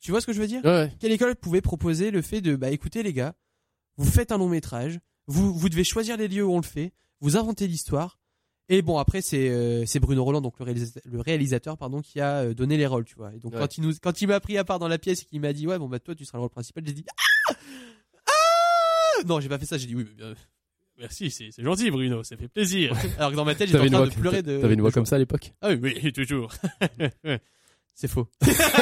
Tu 0.00 0.10
vois 0.10 0.20
ce 0.20 0.26
que 0.26 0.32
je 0.32 0.40
veux 0.40 0.48
dire? 0.48 0.62
Ouais. 0.64 0.70
ouais. 0.70 0.92
Quelle 1.00 1.12
école 1.12 1.36
pouvait 1.36 1.60
proposer 1.60 2.10
le 2.10 2.22
fait 2.22 2.40
de, 2.40 2.56
bah 2.56 2.70
écoutez 2.70 3.02
les 3.02 3.12
gars, 3.12 3.34
vous 3.96 4.10
faites 4.10 4.32
un 4.32 4.38
long 4.38 4.48
métrage, 4.48 4.98
vous, 5.26 5.54
vous 5.54 5.68
devez 5.68 5.84
choisir 5.84 6.16
les 6.16 6.28
lieux 6.28 6.44
où 6.44 6.52
on 6.52 6.56
le 6.60 6.64
fait, 6.66 6.92
vous 7.22 7.38
inventez 7.38 7.66
l'histoire. 7.66 8.18
Et 8.68 8.80
bon, 8.82 8.98
après, 8.98 9.22
c'est 9.22 9.48
euh, 9.48 9.84
c'est 9.86 9.98
Bruno 10.00 10.22
Roland, 10.24 10.40
donc 10.40 10.58
le 10.58 10.64
réalisateur, 10.64 11.02
le 11.04 11.20
réalisateur, 11.20 11.76
pardon, 11.76 12.00
qui 12.00 12.20
a 12.20 12.38
euh, 12.42 12.54
donné 12.54 12.76
les 12.76 12.86
rôles, 12.86 13.04
tu 13.04 13.14
vois. 13.16 13.34
Et 13.34 13.38
donc, 13.38 13.52
Ouais. 13.54 13.58
quand 13.58 13.76
il, 13.76 13.82
nous, 13.82 13.92
quand 14.00 14.22
il 14.22 14.28
m'a 14.28 14.38
pris 14.40 14.56
à 14.56 14.64
part 14.64 14.78
dans 14.78 14.88
la 14.88 14.98
pièce 14.98 15.22
et 15.22 15.24
qu'il 15.24 15.40
m'a 15.40 15.52
dit, 15.52 15.66
ouais, 15.66 15.78
bon, 15.78 15.88
bah, 15.88 15.98
toi, 15.98 16.14
tu 16.14 16.24
seras 16.24 16.38
le 16.38 16.42
rôle 16.42 16.50
principal, 16.50 16.84
j'ai 16.86 16.92
dit, 16.92 17.04
ah 17.48 17.54
Ah 18.26 19.22
Non, 19.26 19.40
j'ai 19.40 19.48
pas 19.48 19.58
fait 19.58 19.66
ça, 19.66 19.78
j'ai 19.78 19.86
dit, 19.88 19.94
oui, 19.94 20.04
mais 20.08 20.14
bien, 20.14 20.34
merci, 20.98 21.30
c'est 21.30 21.50
c'est 21.50 21.62
gentil, 21.62 21.90
Bruno, 21.90 22.22
ça 22.22 22.36
fait 22.36 22.48
plaisir. 22.48 22.96
Alors 23.18 23.30
que 23.32 23.36
dans 23.36 23.44
ma 23.44 23.54
tête, 23.54 23.68
j'étais 23.70 23.94
en 23.94 23.98
train 23.98 24.06
de 24.06 24.14
pleurer 24.14 24.42
de. 24.42 24.60
t'avais 24.60 24.74
une 24.74 24.80
voix 24.80 24.92
comme 24.92 25.06
ça 25.06 25.16
à 25.16 25.18
l'époque? 25.18 25.52
Ah 25.60 25.70
oui, 25.70 25.78
oui, 26.02 26.12
toujours. 26.14 26.52
c'est 27.94 28.08
faux. 28.08 28.28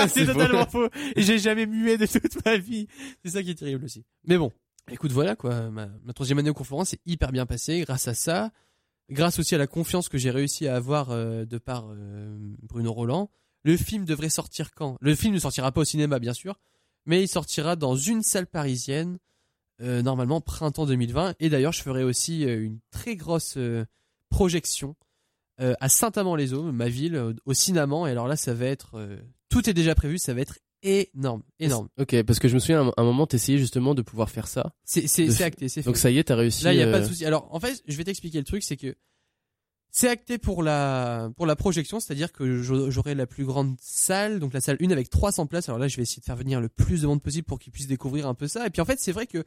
C'est 0.08 0.26
totalement 0.26 0.66
faux. 0.66 0.88
Et 1.16 1.22
j'ai 1.22 1.38
jamais 1.38 1.66
mué 1.66 1.96
de 1.98 2.06
toute 2.06 2.44
ma 2.44 2.56
vie. 2.58 2.86
C'est 3.24 3.30
ça 3.32 3.42
qui 3.42 3.50
est 3.50 3.54
terrible 3.54 3.84
aussi. 3.86 4.04
Mais 4.24 4.38
bon, 4.38 4.52
écoute, 4.90 5.12
voilà 5.12 5.36
quoi. 5.36 5.70
Ma, 5.70 5.88
troisième 6.14 6.38
année 6.38 6.50
au 6.50 6.54
cours 6.54 6.66
Florent 6.66 6.84
s'est 6.84 7.00
hyper 7.06 7.32
bien 7.32 7.46
passée 7.46 7.80
grâce 7.80 8.08
à 8.08 8.14
ça. 8.14 8.50
Grâce 9.10 9.38
aussi 9.38 9.54
à 9.54 9.58
la 9.58 9.66
confiance 9.66 10.08
que 10.08 10.18
j'ai 10.18 10.30
réussi 10.30 10.68
à 10.68 10.76
avoir 10.76 11.10
euh, 11.10 11.44
de 11.44 11.58
par 11.58 11.88
euh, 11.90 12.36
Bruno 12.62 12.92
Roland. 12.92 13.30
Le 13.64 13.76
film 13.76 14.04
devrait 14.04 14.30
sortir 14.30 14.72
quand? 14.72 14.96
Le 15.00 15.14
film 15.14 15.34
ne 15.34 15.40
sortira 15.40 15.72
pas 15.72 15.80
au 15.80 15.84
cinéma, 15.84 16.18
bien 16.18 16.32
sûr. 16.32 16.60
Mais 17.06 17.22
il 17.22 17.28
sortira 17.28 17.76
dans 17.76 17.96
une 17.96 18.22
salle 18.22 18.46
parisienne, 18.46 19.18
euh, 19.80 20.02
normalement 20.02 20.40
printemps 20.40 20.86
2020. 20.86 21.34
Et 21.40 21.48
d'ailleurs, 21.48 21.72
je 21.72 21.82
ferai 21.82 22.04
aussi 22.04 22.42
une 22.42 22.78
très 22.90 23.16
grosse 23.16 23.58
projection 24.28 24.94
à 25.58 25.90
Saint-Amand-les-Eaux, 25.90 26.72
ma 26.72 26.88
ville, 26.88 27.34
au 27.44 27.52
Cinnamon. 27.52 28.06
Et 28.06 28.12
alors 28.12 28.26
là, 28.26 28.36
ça 28.36 28.54
va 28.54 28.64
être, 28.64 28.98
tout 29.50 29.68
est 29.68 29.74
déjà 29.74 29.94
prévu, 29.94 30.16
ça 30.16 30.32
va 30.32 30.40
être 30.40 30.58
énorme, 30.82 31.42
énorme. 31.58 31.88
Ok, 31.98 32.22
parce 32.22 32.38
que 32.38 32.48
je 32.48 32.54
me 32.54 32.58
souviens, 32.58 32.88
à 32.96 33.00
un- 33.00 33.04
moment, 33.04 33.26
t'essayais 33.26 33.58
justement 33.58 33.94
de 33.94 34.02
pouvoir 34.02 34.30
faire 34.30 34.46
ça. 34.48 34.72
C'est 34.84 35.06
c'est 35.06 35.26
De 35.26 35.42
acté, 35.42 35.68
c'est 35.68 35.82
fait. 35.82 35.86
Donc 35.88 35.96
ça 35.96 36.10
y 36.10 36.18
est, 36.18 36.24
t'as 36.24 36.36
réussi. 36.36 36.64
Là, 36.64 36.72
il 36.72 36.78
y 36.78 36.82
a 36.82 36.86
pas 36.90 36.98
euh, 36.98 37.00
de 37.00 37.06
souci. 37.06 37.24
Alors, 37.26 37.48
en 37.54 37.60
fait, 37.60 37.82
je 37.86 37.96
vais 37.96 38.04
t'expliquer 38.04 38.38
le 38.38 38.44
truc, 38.44 38.62
c'est 38.62 38.76
que 38.76 38.96
c'est 39.92 40.08
acté 40.08 40.38
pour 40.38 40.62
la 40.62 41.30
pour 41.36 41.46
la 41.46 41.56
projection, 41.56 41.98
c'est-à-dire 42.00 42.32
que 42.32 42.62
j'au- 42.62 42.90
j'aurai 42.90 43.14
la 43.14 43.26
plus 43.26 43.44
grande 43.44 43.74
salle, 43.80 44.38
donc 44.38 44.52
la 44.54 44.60
salle 44.60 44.76
1 44.80 44.90
avec 44.90 45.10
300 45.10 45.46
places. 45.46 45.68
Alors 45.68 45.78
là, 45.80 45.88
je 45.88 45.96
vais 45.96 46.02
essayer 46.02 46.20
de 46.20 46.24
faire 46.24 46.36
venir 46.36 46.60
le 46.60 46.68
plus 46.68 47.02
de 47.02 47.06
monde 47.08 47.22
possible 47.22 47.44
pour 47.44 47.58
qu'ils 47.58 47.72
puissent 47.72 47.88
découvrir 47.88 48.26
un 48.28 48.34
peu 48.34 48.46
ça. 48.48 48.66
Et 48.66 48.70
puis 48.70 48.80
en 48.80 48.84
fait, 48.84 49.00
c'est 49.00 49.12
vrai 49.12 49.26
que 49.26 49.44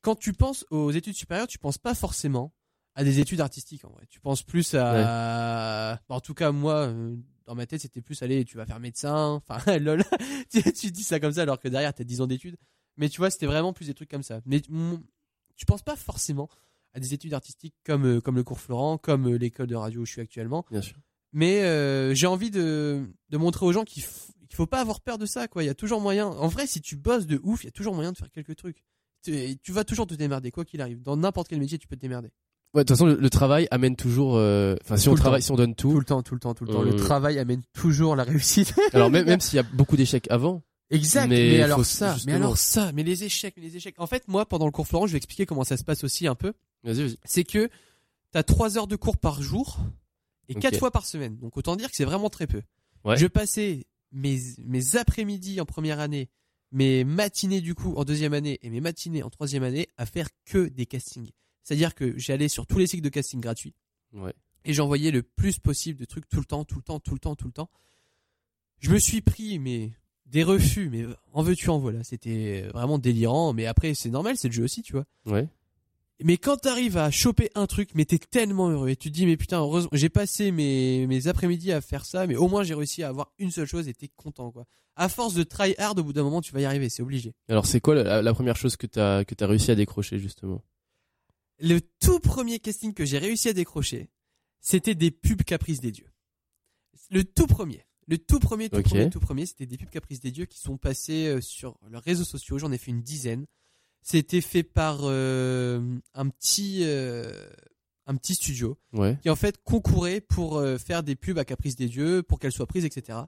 quand 0.00 0.14
tu 0.16 0.32
penses 0.32 0.64
aux 0.70 0.90
études 0.92 1.14
supérieures, 1.16 1.46
tu 1.48 1.58
penses 1.58 1.78
pas 1.78 1.94
forcément 1.94 2.52
à 2.94 3.04
des 3.04 3.20
études 3.20 3.42
artistiques 3.42 3.84
en 3.84 3.90
vrai. 3.90 4.06
Tu 4.08 4.18
penses 4.20 4.42
plus 4.42 4.74
à 4.74 6.00
Bon, 6.08 6.14
en 6.16 6.20
tout 6.20 6.32
cas 6.32 6.52
moi 6.52 6.86
euh, 6.86 7.14
dans 7.46 7.54
ma 7.54 7.66
tête, 7.66 7.80
c'était 7.80 8.00
plus 8.00 8.22
aller 8.22 8.44
tu 8.44 8.56
vas 8.56 8.66
faire 8.66 8.80
médecin, 8.80 9.42
enfin 9.48 9.58
lol. 9.78 10.04
tu, 10.50 10.62
tu 10.72 10.90
dis 10.90 11.04
ça 11.04 11.20
comme 11.20 11.32
ça 11.32 11.42
alors 11.42 11.58
que 11.58 11.68
derrière 11.68 11.94
tu 11.94 12.02
as 12.02 12.04
10 12.04 12.20
ans 12.20 12.26
d'études. 12.26 12.56
Mais 12.96 13.08
tu 13.08 13.18
vois, 13.18 13.30
c'était 13.30 13.46
vraiment 13.46 13.72
plus 13.72 13.86
des 13.86 13.94
trucs 13.94 14.10
comme 14.10 14.22
ça. 14.22 14.40
Mais 14.46 14.62
mm, 14.68 14.98
tu 15.56 15.66
penses 15.66 15.82
pas 15.82 15.96
forcément 15.96 16.48
à 16.92 17.00
des 17.00 17.14
études 17.14 17.34
artistiques 17.34 17.74
comme 17.84 18.06
euh, 18.06 18.20
comme 18.20 18.36
le 18.36 18.44
cours 18.44 18.60
Florent, 18.60 18.98
comme 18.98 19.28
euh, 19.28 19.36
l'école 19.36 19.66
de 19.66 19.74
radio 19.74 20.02
où 20.02 20.06
je 20.06 20.12
suis 20.12 20.20
actuellement. 20.20 20.64
Bien 20.70 20.82
sûr. 20.82 20.96
Mais 21.32 21.62
euh, 21.62 22.14
j'ai 22.14 22.26
envie 22.26 22.50
de, 22.50 23.06
de 23.28 23.36
montrer 23.36 23.66
aux 23.66 23.72
gens 23.72 23.84
qu'il 23.84 24.02
qu'il 24.02 24.56
faut 24.56 24.66
pas 24.66 24.80
avoir 24.80 25.00
peur 25.00 25.18
de 25.18 25.26
ça. 25.26 25.48
quoi. 25.48 25.62
Il 25.62 25.66
y 25.66 25.70
a 25.70 25.74
toujours 25.74 26.00
moyen. 26.00 26.26
En 26.26 26.48
vrai, 26.48 26.66
si 26.66 26.80
tu 26.80 26.96
bosses 26.96 27.26
de 27.26 27.40
ouf, 27.42 27.64
il 27.64 27.66
y 27.66 27.68
a 27.68 27.72
toujours 27.72 27.94
moyen 27.94 28.12
de 28.12 28.16
faire 28.16 28.30
quelques 28.30 28.56
trucs. 28.56 28.84
Tu, 29.22 29.58
tu 29.58 29.72
vas 29.72 29.84
toujours 29.84 30.06
te 30.06 30.14
démerder, 30.14 30.50
quoi 30.50 30.64
qu'il 30.64 30.80
arrive. 30.80 31.02
Dans 31.02 31.16
n'importe 31.16 31.48
quel 31.48 31.58
métier, 31.58 31.78
tu 31.78 31.88
peux 31.88 31.96
te 31.96 32.00
démerder. 32.00 32.30
Ouais, 32.76 32.84
de 32.84 32.88
toute 32.88 32.96
façon, 32.96 33.06
le, 33.06 33.14
le 33.16 33.30
travail 33.30 33.66
amène 33.70 33.96
toujours. 33.96 34.36
euh, 34.36 34.76
Enfin, 34.84 34.96
si 34.98 35.08
on 35.08 35.12
le 35.14 35.18
travaille, 35.18 35.40
temps. 35.40 35.46
si 35.46 35.50
on 35.52 35.56
donne 35.56 35.74
tout. 35.74 35.90
Tout 35.92 35.98
le 35.98 36.04
temps, 36.04 36.22
tout 36.22 36.34
le 36.34 36.40
temps, 36.40 36.54
tout 36.54 36.64
le 36.64 36.72
temps. 36.72 36.82
Euh. 36.82 36.84
Le 36.84 36.96
travail 36.96 37.38
amène 37.38 37.62
toujours 37.72 38.14
la 38.16 38.22
réussite. 38.24 38.74
Alors 38.92 39.10
même 39.10 39.24
même 39.26 39.40
s'il 39.40 39.56
y 39.56 39.60
a 39.60 39.62
beaucoup 39.62 39.96
d'échecs 39.96 40.26
avant. 40.30 40.62
Exact. 40.90 41.26
Mais 41.26 41.62
alors 41.62 41.84
ça, 41.84 42.16
mais 42.26 42.34
alors 42.34 42.56
ça, 42.58 42.92
mais 42.92 43.02
les 43.02 43.24
échecs, 43.24 43.54
mais 43.56 43.62
les 43.64 43.76
échecs. 43.76 43.96
En 43.98 44.06
fait, 44.06 44.28
moi, 44.28 44.46
pendant 44.46 44.66
le 44.66 44.70
cours 44.72 44.86
Florent, 44.86 45.06
je 45.08 45.12
vais 45.12 45.16
expliquer 45.16 45.44
comment 45.46 45.64
ça 45.64 45.76
se 45.76 45.82
passe 45.82 46.04
aussi 46.04 46.28
un 46.28 46.36
peu. 46.36 46.52
Vas-y, 46.84 47.02
vas-y. 47.02 47.16
c'est 47.24 47.42
que 47.42 47.66
tu 48.32 48.38
as 48.38 48.42
3 48.44 48.78
heures 48.78 48.86
de 48.86 48.94
cours 48.94 49.16
par 49.16 49.42
jour 49.42 49.78
et 50.48 50.54
Ok. 50.54 50.60
4 50.62 50.78
fois 50.78 50.90
par 50.92 51.04
semaine. 51.06 51.36
Donc 51.38 51.56
autant 51.56 51.74
dire 51.74 51.90
que 51.90 51.96
c'est 51.96 52.04
vraiment 52.04 52.28
très 52.30 52.46
peu. 52.46 52.60
Ouais. 53.04 53.16
Je 53.16 53.26
passais 53.26 53.86
mes, 54.12 54.38
mes 54.64 54.96
après-midi 54.96 55.60
en 55.60 55.64
première 55.64 55.98
année, 55.98 56.28
mes 56.70 57.02
matinées 57.04 57.60
du 57.60 57.74
coup 57.74 57.94
en 57.96 58.04
deuxième 58.04 58.34
année 58.34 58.58
et 58.62 58.70
mes 58.70 58.80
matinées 58.80 59.22
en 59.24 59.30
troisième 59.30 59.62
année 59.64 59.88
à 59.96 60.06
faire 60.06 60.28
que 60.44 60.68
des 60.68 60.86
castings. 60.86 61.30
C'est-à-dire 61.66 61.96
que 61.96 62.16
j'allais 62.16 62.46
sur 62.46 62.64
tous 62.64 62.78
les 62.78 62.86
cycles 62.86 63.02
de 63.02 63.08
casting 63.08 63.40
gratuits 63.40 63.74
Ouais. 64.12 64.32
et 64.64 64.72
j'envoyais 64.72 65.10
le 65.10 65.24
plus 65.24 65.58
possible 65.58 65.98
de 65.98 66.04
trucs 66.04 66.28
tout 66.28 66.38
le 66.38 66.44
temps, 66.44 66.64
tout 66.64 66.76
le 66.76 66.82
temps, 66.82 67.00
tout 67.00 67.14
le 67.14 67.18
temps, 67.18 67.34
tout 67.34 67.48
le 67.48 67.52
temps. 67.52 67.68
Je 68.78 68.90
me 68.90 68.98
suis 69.00 69.20
pris 69.20 69.58
mais 69.58 69.90
des 70.26 70.44
refus, 70.44 70.88
mais 70.90 71.04
en 71.32 71.42
veux-tu 71.42 71.68
en 71.70 71.78
voilà. 71.78 72.04
C'était 72.04 72.62
vraiment 72.72 72.98
délirant, 73.00 73.52
mais 73.52 73.66
après 73.66 73.94
c'est 73.94 74.10
normal, 74.10 74.36
c'est 74.36 74.46
le 74.46 74.54
jeu 74.54 74.62
aussi, 74.62 74.82
tu 74.82 74.92
vois. 74.92 75.06
Ouais. 75.26 75.48
Mais 76.22 76.36
quand 76.36 76.56
t'arrives 76.56 76.96
à 76.98 77.10
choper 77.10 77.50
un 77.56 77.66
truc, 77.66 77.90
mais 77.94 78.04
t'es 78.04 78.18
tellement 78.18 78.70
heureux 78.70 78.88
et 78.90 78.96
tu 78.96 79.10
te 79.10 79.14
dis 79.14 79.26
mais 79.26 79.36
putain 79.36 79.58
heureusement 79.58 79.90
j'ai 79.92 80.08
passé 80.08 80.52
mes 80.52 81.06
mes 81.08 81.26
après-midi 81.26 81.72
à 81.72 81.80
faire 81.80 82.04
ça, 82.06 82.28
mais 82.28 82.36
au 82.36 82.46
moins 82.46 82.62
j'ai 82.62 82.74
réussi 82.74 83.02
à 83.02 83.08
avoir 83.08 83.32
une 83.40 83.50
seule 83.50 83.66
chose 83.66 83.88
et 83.88 83.92
t'es 83.94 84.08
content 84.16 84.52
quoi. 84.52 84.66
À 84.94 85.08
force 85.08 85.34
de 85.34 85.42
try 85.42 85.74
hard, 85.78 85.98
au 85.98 86.04
bout 86.04 86.12
d'un 86.12 86.22
moment 86.22 86.40
tu 86.40 86.52
vas 86.52 86.60
y 86.60 86.64
arriver, 86.64 86.88
c'est 86.90 87.02
obligé. 87.02 87.34
Alors 87.48 87.66
c'est 87.66 87.80
quoi 87.80 87.96
la, 87.96 88.22
la 88.22 88.32
première 88.34 88.56
chose 88.56 88.76
que 88.76 88.86
t'as 88.86 89.24
que 89.24 89.34
t'as 89.34 89.46
réussi 89.48 89.72
à 89.72 89.74
décrocher 89.74 90.18
justement? 90.20 90.62
Le 91.58 91.80
tout 91.80 92.20
premier 92.20 92.58
casting 92.58 92.92
que 92.92 93.04
j'ai 93.04 93.18
réussi 93.18 93.48
à 93.48 93.52
décrocher, 93.52 94.10
c'était 94.60 94.94
des 94.94 95.10
pubs 95.10 95.42
Caprice 95.42 95.80
des 95.80 95.92
dieux. 95.92 96.10
Le 97.10 97.24
tout 97.24 97.46
premier, 97.46 97.84
le 98.08 98.18
tout 98.18 98.40
premier, 98.40 98.68
tout 98.68 98.82
premier, 98.82 99.10
tout 99.10 99.20
premier, 99.20 99.46
c'était 99.46 99.66
des 99.66 99.76
pubs 99.76 99.90
Caprice 99.90 100.20
des 100.20 100.30
dieux 100.30 100.46
qui 100.46 100.58
sont 100.58 100.76
passés 100.76 101.26
euh, 101.26 101.40
sur 101.40 101.78
leurs 101.88 102.02
réseaux 102.02 102.24
sociaux. 102.24 102.58
J'en 102.58 102.72
ai 102.72 102.78
fait 102.78 102.90
une 102.90 103.02
dizaine. 103.02 103.46
C'était 104.02 104.40
fait 104.40 104.62
par 104.62 105.00
euh, 105.02 105.98
un 106.14 106.28
petit 106.28 106.84
euh, 106.84 107.48
un 108.06 108.16
petit 108.16 108.34
studio. 108.34 108.78
Ouais. 108.92 109.18
qui 109.22 109.30
en 109.30 109.36
fait 109.36 109.58
concourait 109.62 110.20
pour 110.20 110.58
euh, 110.58 110.78
faire 110.78 111.02
des 111.02 111.16
pubs 111.16 111.38
à 111.38 111.44
Caprice 111.44 111.76
des 111.76 111.88
Dieux, 111.88 112.22
pour 112.22 112.38
qu'elles 112.38 112.52
soient 112.52 112.66
prises, 112.66 112.84
etc. 112.84 113.18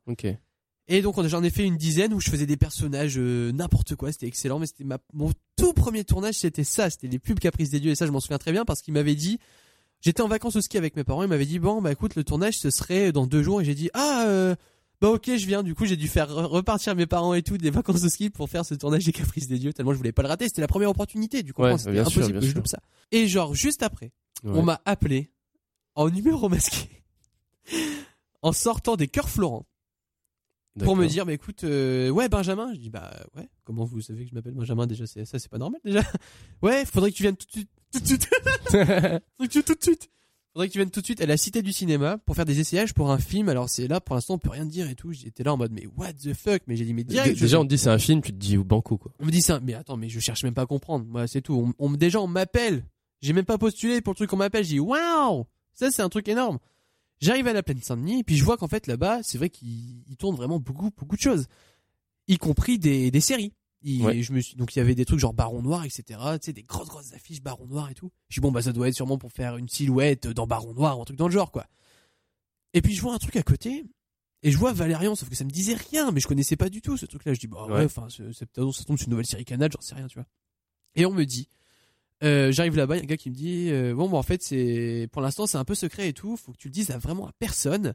Et 0.89 1.03
donc 1.03 1.19
on- 1.19 1.29
j'en 1.29 1.43
ai 1.43 1.51
fait 1.51 1.65
une 1.65 1.77
dizaine 1.77 2.15
où 2.15 2.21
je 2.21 2.31
faisais 2.31 2.47
des 2.47 2.57
personnages 2.57 3.17
euh, 3.19 3.53
n'importe 3.53 3.95
quoi, 3.95 4.11
c'était 4.11 4.27
excellent, 4.27 4.59
mais 4.59 4.67
c'était 4.67 4.85
ma, 4.85 4.99
mon 5.13 5.31
tout 5.57 5.73
premier 5.75 6.03
tournage, 6.05 6.37
c'était 6.37 6.65
ça, 6.65 6.89
c'était 6.91 7.09
les 7.09 7.19
pubs 7.19 7.39
Caprice 7.39 7.71
des 7.71 7.79
Dieux, 7.81 7.91
et 7.91 7.95
ça 7.95 8.07
je 8.07 8.11
m'en 8.11 8.21
souviens 8.21 8.39
très 8.39 8.53
bien 8.53 8.65
parce 8.65 8.81
qu'il 8.81 8.95
m'avait 8.95 9.15
dit, 9.15 9.39
j'étais 10.01 10.23
en 10.23 10.29
vacances 10.29 10.57
au 10.57 10.61
ski 10.63 10.79
avec 10.79 10.97
mes 10.97 11.05
parents, 11.05 11.23
il 11.23 11.29
m'avait 11.29 11.45
dit 11.47 11.59
bon 11.59 11.83
bah 11.83 11.93
écoute 11.93 12.15
le 12.17 12.25
tournage 12.25 12.59
ce 12.59 12.71
serait 12.71 13.13
dans 13.13 13.27
deux 13.27 13.43
jours, 13.43 13.61
et 13.61 13.65
j'ai 13.67 13.75
dit 13.75 13.91
ah 13.93 14.25
euh, 14.29 14.55
bah 15.03 15.11
ok 15.11 15.27
je 15.37 15.47
viens, 15.47 15.63
du 15.63 15.75
coup 15.75 15.85
j'ai 15.85 15.97
dû 15.97 16.09
faire 16.09 16.31
re- 16.31 16.45
repartir 16.47 16.97
mes 16.97 17.07
parents 17.07 17.35
et 17.35 17.43
tout 17.43 17.59
des 17.59 17.69
vacances 17.71 18.03
au 18.05 18.09
ski 18.09 18.31
pour 18.31 18.49
faire 18.49 18.65
ce 18.65 18.75
tournage 18.75 19.05
des 19.05 19.13
Caprices 19.13 19.47
des 19.47 19.59
Dieux, 19.59 19.75
tellement 19.75 19.93
je 19.93 19.99
voulais 19.99 20.13
pas 20.13 20.23
le 20.23 20.29
rater, 20.29 20.47
c'était 20.47 20.63
la 20.63 20.69
première 20.69 20.89
opportunité, 20.91 21.43
du 21.43 21.53
coup. 21.53 21.63
Ouais, 21.63 21.77
c'était 21.77 21.93
sûr, 21.97 22.01
impossible. 22.01 22.27
bien 22.33 22.41
que 22.41 22.47
je 22.47 22.51
sûr. 22.51 22.57
loupe 22.59 22.67
ça. 22.69 22.81
Et 23.13 23.29
genre 23.29 23.55
juste 23.55 23.83
après, 23.83 24.11
Ouais. 24.45 24.53
on 24.59 24.63
m'a 24.63 24.81
appelé 24.87 25.31
en 25.97 26.09
numéro 26.09 26.49
masqué. 26.49 26.89
En 28.43 28.53
sortant 28.53 28.95
des 28.97 29.09
cœurs 29.09 29.29
Florent 29.29 29.67
pour 30.85 30.97
me 30.97 31.07
dire 31.07 31.27
bah 31.27 31.33
écoute 31.33 31.65
euh, 31.65 32.11
ouais 32.11 32.29
Benjamin 32.29 32.73
je 32.75 32.79
dis 32.79 32.91
bah 32.91 33.11
ouais 33.37 33.49
comment 33.65 33.85
vous 33.85 34.01
savez 34.01 34.25
que 34.25 34.31
je 34.31 34.35
m'appelle 34.35 34.55
Benjamin? 34.55 34.87
Déjà 34.87 35.07
c'est 35.07 35.25
ça 35.25 35.39
c'est 35.39 35.51
pas 35.51 35.59
normal 35.59 35.81
déjà 35.85 36.03
ouais 36.63 36.85
faudrait 36.85 37.11
que 37.13 37.17
tu 37.17 37.23
viennes 37.23 37.37
tout 37.37 37.47
de 37.47 37.53
suite 37.53 37.69
tout 37.93 38.01
de 38.01 38.07
suite 38.07 38.29
Faudrait 38.71 39.21
que 39.41 39.47
tu- 39.49 39.63
tout 39.63 39.75
de 39.75 39.83
suite 39.83 40.11
faudrait 40.55 40.69
que 40.69 40.73
tu 40.73 40.79
viennes 40.79 40.91
tout 40.91 41.01
de 41.01 41.05
suite 41.05 41.21
à 41.21 41.27
la 41.27 41.37
cité 41.37 41.63
du 41.63 41.73
cinéma 41.73 42.19
pour 42.19 42.35
faire 42.35 42.45
des 42.45 42.59
essayages 42.61 42.93
pour 42.95 43.11
un 43.11 43.19
film 43.19 43.49
alors 43.49 43.69
c'est 43.69 43.87
là 43.87 44.01
pour 44.01 44.15
l'instant 44.15 44.35
on 44.35 44.39
peut 44.39 44.51
rien 44.51 44.65
dire 44.67 44.89
et 44.91 44.95
tout 44.95 45.13
j'étais 45.13 45.43
là 45.45 45.53
en 45.53 45.57
mode 45.57 45.73
mais 45.73 45.87
what 45.97 46.13
the 46.15 46.35
fuck? 46.35 46.63
Mais 46.67 46.77
j'ai 46.77 46.85
dit 46.85 46.95
mais 46.95 47.05
direct 47.05 47.37
je- 47.37 47.41
Déjà 47.43 47.61
on 47.61 47.65
te 47.65 47.69
dit 47.69 47.79
c'est 47.79 47.91
un 47.91 47.99
film, 47.99 48.23
tu 48.23 48.33
te 48.33 48.37
dis 48.39 48.57
au 48.57 48.65
banco 48.65 48.97
quoi. 48.99 49.13
on 49.21 49.27
me 49.27 49.31
dit 49.31 49.43
ça, 49.43 49.61
mais 49.61 49.75
attends, 49.75 49.97
mais 49.97 50.09
je 50.09 50.19
cherche 50.21 50.43
même 50.45 50.55
pas 50.55 50.63
à 50.63 50.67
comprendre. 50.67 51.05
Moi, 51.07 51.27
c'est 51.29 51.43
tout. 51.43 51.73
On, 51.79 51.91
déjà, 51.93 52.21
on 52.21 52.27
m'appelle. 52.27 52.85
J'ai 53.21 53.33
même 53.33 53.45
pas 53.45 53.59
postulé 53.59 54.01
pour 54.01 54.13
le 54.13 54.17
truc 54.17 54.31
qu'on 54.31 54.37
m'appelle. 54.37 54.65
Je 54.65 54.69
dis, 54.71 54.81
waouh! 54.81 55.45
Ça, 55.75 55.91
c'est 55.91 56.03
un 56.03 56.09
truc 56.09 56.29
énorme. 56.29 56.59
J'arrive 57.21 57.47
à 57.49 57.53
la 57.53 57.63
plaine 57.63 57.81
Saint-Denis, 57.83 58.21
et 58.21 58.25
puis 58.25 58.37
je 58.37 58.45
vois 58.45 58.57
qu'en 58.57 58.69
fait, 58.69 58.87
là-bas, 58.87 59.23
c'est 59.23 59.39
vrai 59.39 59.51
qu'ils 59.51 60.03
ils 60.09 60.17
tournent 60.17 60.37
vraiment 60.37 60.59
beaucoup, 60.61 60.91
beaucoup 60.97 61.17
de 61.17 61.21
choses. 61.21 61.47
Y 62.29 62.39
compris 62.39 62.79
des, 62.79 63.11
des 63.11 63.21
séries. 63.21 63.53
Il- 63.83 64.05
Ouais. 64.05 64.23
je 64.23 64.33
me 64.33 64.41
suis, 64.41 64.57
donc 64.57 64.75
il 64.75 64.79
y 64.81 64.83
avait 64.83 64.95
des 64.95 65.05
trucs 65.05 65.19
genre 65.21 65.33
Baron 65.35 65.63
Noir, 65.63 65.85
etc. 65.85 66.03
Tu 66.35 66.47
sais, 66.47 66.53
des 66.53 66.63
grosses, 66.65 66.89
grosses 66.89 67.13
affiches 67.13 67.41
Baron 67.43 67.67
Noir 67.67 67.91
et 67.91 67.95
tout. 67.95 68.11
Je 68.29 68.35
dis, 68.37 68.41
bon, 68.41 68.51
bah, 68.53 68.63
ça 68.63 68.73
doit 68.73 68.89
être 68.89 68.95
sûrement 68.95 69.19
pour 69.19 69.33
faire 69.33 69.57
une 69.57 69.69
silhouette 69.69 70.27
dans 70.29 70.47
Baron 70.47 70.75
Noir 70.75 70.99
ou 70.99 71.03
un 71.03 71.05
truc 71.05 71.17
dans 71.17 71.29
le 71.29 71.33
genre, 71.33 71.51
quoi. 71.53 71.67
Et 72.75 72.83
puis 72.83 72.95
je 72.95 73.01
vois 73.03 73.15
un 73.15 73.19
truc 73.19 73.37
à 73.37 73.43
côté, 73.43 73.85
et 74.43 74.51
je 74.53 74.59
vois 74.59 74.73
Valérian, 74.73 75.15
sauf 75.15 75.29
que 75.29 75.35
ça 75.37 75.45
me 75.45 75.51
disait 75.51 75.75
rien, 75.75 76.11
mais 76.13 76.21
je 76.21 76.29
connaissais 76.29 76.57
pas 76.57 76.69
du 76.69 76.83
tout 76.83 76.97
ce 76.97 77.07
truc-là. 77.07 77.35
Je 77.35 77.41
dis, 77.41 77.47
bah 77.47 77.67
ouais, 77.67 77.73
Ouais. 77.73 77.85
enfin, 77.85 78.07
peut-être 78.17 78.33
ça 78.35 78.47
tombe 78.85 78.99
sur 78.99 79.07
une 79.07 79.11
nouvelle 79.11 79.27
série 79.27 79.45
Canal, 79.45 79.71
j'en 79.73 79.81
sais 79.81 79.95
rien, 79.95 80.07
tu 80.07 80.19
vois. 80.19 80.27
Et 80.95 81.07
on 81.07 81.13
me 81.13 81.25
dit, 81.25 81.49
euh, 82.25 82.51
j'arrive 82.53 82.77
là-bas, 82.77 82.97
il 82.97 82.99
y 82.99 83.01
a 83.01 83.05
un 83.05 83.07
gars 83.07 83.17
qui 83.17 83.31
me 83.31 83.35
dit, 83.35 83.69
euh, 83.71 83.95
bon, 83.95 84.09
bah 84.09 84.17
en 84.19 84.23
fait, 84.23 84.43
c'est, 84.43 85.09
pour 85.13 85.23
l'instant, 85.23 85.47
c'est 85.47 85.59
un 85.59 85.65
peu 85.65 85.75
secret 85.75 86.09
et 86.09 86.13
tout, 86.13 86.37
faut 86.37 86.53
que 86.53 86.57
tu 86.59 86.69
le 86.69 86.73
dises 86.73 86.91
à 86.91 86.99
vraiment 86.99 87.27
à 87.27 87.33
personne. 87.39 87.95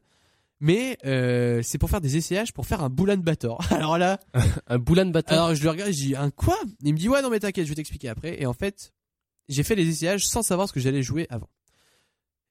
Mais 0.60 0.96
euh, 1.04 1.60
c'est 1.62 1.78
pour 1.78 1.90
faire 1.90 2.00
des 2.00 2.16
essayages 2.16 2.52
pour 2.54 2.66
faire 2.66 2.82
un 2.82 2.88
Boulan 2.88 3.16
Bator. 3.18 3.60
Alors 3.72 3.98
là, 3.98 4.20
Un 4.68 4.78
boulan 4.78 5.06
bâtard. 5.06 5.44
alors 5.44 5.54
je 5.54 5.62
le 5.62 5.68
regarde, 5.70 5.90
je 5.92 5.96
dis 5.98 6.16
un 6.16 6.30
quoi? 6.30 6.56
Il 6.82 6.94
me 6.94 6.98
dit 6.98 7.08
ouais 7.08 7.20
non 7.22 7.28
mais 7.28 7.40
t'inquiète, 7.40 7.64
je 7.64 7.70
vais 7.70 7.74
t'expliquer 7.74 8.08
après. 8.08 8.40
Et 8.40 8.46
en 8.46 8.52
fait, 8.54 8.92
j'ai 9.48 9.62
fait 9.62 9.74
les 9.74 9.86
essayages 9.88 10.26
sans 10.26 10.42
savoir 10.42 10.68
ce 10.68 10.72
que 10.72 10.80
j'allais 10.80 11.02
jouer 11.02 11.26
avant. 11.28 11.50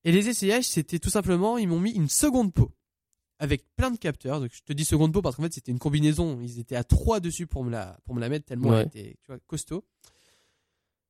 Et 0.03 0.12
les 0.12 0.27
essayages, 0.27 0.65
c'était 0.65 0.99
tout 0.99 1.09
simplement, 1.09 1.57
ils 1.57 1.67
m'ont 1.67 1.79
mis 1.79 1.91
une 1.91 2.09
seconde 2.09 2.53
peau 2.53 2.71
avec 3.39 3.63
plein 3.77 3.89
de 3.89 3.97
capteurs. 3.97 4.41
Donc 4.41 4.51
je 4.53 4.62
te 4.63 4.73
dis 4.73 4.83
seconde 4.86 5.13
peau 5.13 5.21
parce 5.21 5.38
qu'en 5.38 5.43
fait 5.43 5.53
c'était 5.53 5.71
une 5.71 5.79
combinaison. 5.79 6.39
Ils 6.41 6.59
étaient 6.59 6.75
à 6.75 6.83
trois 6.83 7.19
dessus 7.21 7.47
pour 7.47 7.63
me 7.63 7.71
la 7.71 7.97
pour 8.05 8.13
me 8.15 8.19
la 8.19 8.27
mettre 8.29 8.45
tellement 8.45 8.69
Ouais. 8.69 8.81
elle 8.81 8.88
était 9.01 9.15
tu 9.21 9.27
vois 9.27 9.39
costaud. 9.47 9.86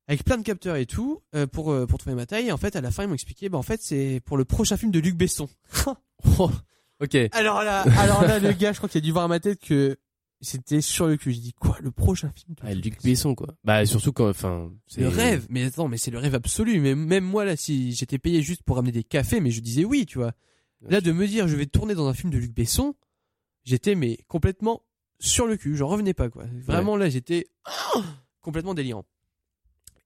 Avec 0.07 0.23
plein 0.23 0.37
de 0.37 0.43
capteurs 0.43 0.75
et 0.75 0.85
tout 0.85 1.21
euh, 1.35 1.47
pour 1.47 1.71
euh, 1.71 1.85
pour 1.85 1.99
trouver 1.99 2.15
ma 2.15 2.25
taille. 2.25 2.47
Et 2.47 2.51
en 2.51 2.57
fait, 2.57 2.75
à 2.75 2.81
la 2.81 2.91
fin, 2.91 3.03
ils 3.03 3.07
m'ont 3.07 3.13
expliqué, 3.13 3.49
bah 3.49 3.57
en 3.57 3.63
fait, 3.63 3.81
c'est 3.81 4.21
pour 4.25 4.37
le 4.37 4.45
prochain 4.45 4.77
film 4.77 4.91
de 4.91 4.99
Luc 4.99 5.15
Besson. 5.15 5.47
Oh, 6.39 6.49
ok. 7.01 7.17
alors 7.33 7.63
là, 7.63 7.81
alors 7.97 8.23
là, 8.23 8.39
le 8.39 8.53
gars, 8.53 8.71
je 8.71 8.77
crois 8.77 8.87
qu'il 8.87 8.99
a 8.99 9.01
dû 9.01 9.11
voir 9.11 9.25
à 9.25 9.27
ma 9.27 9.41
tête 9.41 9.59
que 9.59 9.97
c'était 10.39 10.79
sur 10.79 11.05
le 11.05 11.17
cul. 11.17 11.33
J'ai 11.33 11.41
dit 11.41 11.53
quoi, 11.53 11.77
le 11.81 11.91
prochain 11.91 12.31
film 12.33 12.55
de 12.55 12.61
Ah, 12.65 12.73
Luc 12.73 13.03
Besson? 13.03 13.35
Quoi. 13.35 13.47
Bah 13.65 13.85
surtout 13.85 14.13
quand, 14.13 14.29
enfin, 14.29 14.71
c'est 14.87 15.01
Le 15.01 15.09
rêve, 15.09 15.45
mais 15.49 15.65
attends, 15.65 15.89
mais 15.89 15.97
c'est 15.97 16.11
le 16.11 16.19
rêve 16.19 16.33
absolu. 16.33 16.79
Mais 16.79 16.95
même 16.95 17.25
moi 17.25 17.43
là, 17.43 17.57
si 17.57 17.91
j'étais 17.91 18.19
payé 18.19 18.41
juste 18.41 18.63
pour 18.63 18.77
ramener 18.77 18.93
des 18.93 19.03
cafés, 19.03 19.41
mais 19.41 19.51
je 19.51 19.59
disais 19.59 19.83
oui, 19.83 20.05
tu 20.05 20.17
vois. 20.17 20.31
Là, 20.89 21.01
de 21.01 21.11
me 21.11 21.27
dire, 21.27 21.47
je 21.47 21.55
vais 21.57 21.65
tourner 21.65 21.93
dans 21.93 22.07
un 22.07 22.13
film 22.13 22.29
de 22.31 22.37
Luc 22.37 22.53
Besson, 22.53 22.93
j'étais 23.65 23.95
mais 23.95 24.19
complètement 24.27 24.83
sur 25.19 25.45
le 25.45 25.57
cul. 25.57 25.75
J'en 25.75 25.87
revenais 25.87 26.13
pas 26.13 26.29
quoi. 26.29 26.45
Vraiment 26.65 26.95
là, 26.95 27.09
j'étais 27.09 27.47
complètement 28.41 28.73
délirant. 28.73 29.05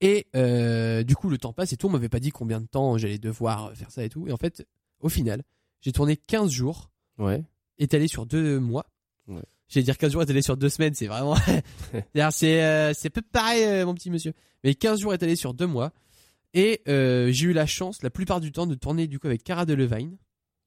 Et 0.00 0.26
euh, 0.36 1.02
du 1.02 1.16
coup, 1.16 1.28
le 1.28 1.38
temps 1.38 1.52
passe 1.52 1.72
et 1.72 1.76
tout. 1.76 1.88
On 1.88 1.90
m'avait 1.90 2.08
pas 2.08 2.20
dit 2.20 2.30
combien 2.30 2.60
de 2.60 2.66
temps 2.66 2.96
j'allais 2.98 3.18
devoir 3.18 3.72
faire 3.74 3.90
ça 3.90 4.04
et 4.04 4.08
tout. 4.08 4.28
Et 4.28 4.32
en 4.32 4.36
fait, 4.36 4.66
au 5.00 5.08
final, 5.08 5.42
j'ai 5.80 5.92
tourné 5.92 6.16
15 6.16 6.50
jours, 6.50 6.90
Ouais. 7.18 7.42
étalé 7.78 8.06
sur 8.08 8.24
deux 8.26 8.60
mois. 8.60 8.86
Ouais. 9.26 9.42
J'allais 9.68 9.84
dire 9.84 9.98
15 9.98 10.12
jours 10.12 10.22
étalé 10.22 10.40
sur 10.40 10.56
deux 10.56 10.68
semaines, 10.68 10.94
c'est 10.94 11.08
vraiment. 11.08 11.34
C'est 12.30 12.62
euh, 12.64 12.92
c'est 12.94 13.10
peu 13.10 13.22
pareil, 13.22 13.64
euh, 13.64 13.86
mon 13.86 13.94
petit 13.94 14.10
monsieur. 14.10 14.32
Mais 14.64 14.74
15 14.74 15.00
jours 15.00 15.14
étalés 15.14 15.36
sur 15.36 15.52
deux 15.54 15.66
mois. 15.66 15.92
Et 16.54 16.80
euh, 16.88 17.30
j'ai 17.30 17.46
eu 17.48 17.52
la 17.52 17.66
chance, 17.66 18.02
la 18.02 18.10
plupart 18.10 18.40
du 18.40 18.52
temps, 18.52 18.66
de 18.66 18.74
tourner 18.74 19.06
du 19.06 19.18
coup 19.18 19.26
avec 19.26 19.42
Cara 19.44 19.66
Delevingne. 19.66 20.16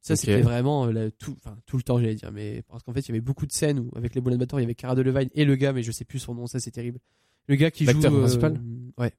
Ça, 0.01 0.15
c'était 0.15 0.41
vraiment 0.41 0.87
euh, 0.87 1.09
tout, 1.19 1.35
enfin, 1.43 1.55
tout 1.67 1.77
le 1.77 1.83
temps, 1.83 1.99
j'allais 1.99 2.15
dire. 2.15 2.31
Mais 2.31 2.63
parce 2.67 2.83
qu'en 2.83 2.91
fait, 2.93 3.01
il 3.01 3.09
y 3.09 3.11
avait 3.11 3.21
beaucoup 3.21 3.45
de 3.45 3.51
scènes 3.51 3.79
où, 3.79 3.91
avec 3.95 4.13
les 4.15 4.21
Boulan 4.21 4.37
Bator, 4.37 4.59
il 4.59 4.63
y 4.63 4.65
avait 4.65 4.75
Cara 4.75 4.95
Delevingne 4.95 5.29
et 5.35 5.45
le 5.45 5.55
gars, 5.55 5.73
mais 5.73 5.83
je 5.83 5.91
sais 5.91 6.05
plus 6.05 6.19
son 6.19 6.33
nom, 6.35 6.47
ça, 6.47 6.59
c'est 6.59 6.71
terrible. 6.71 6.99
Le 7.47 7.55
gars 7.55 7.71
qui 7.71 7.85
joue. 7.85 7.91
L'acteur 7.91 8.13
euh, 8.13 8.19
principal 8.19 8.61
Ouais. 8.97 9.13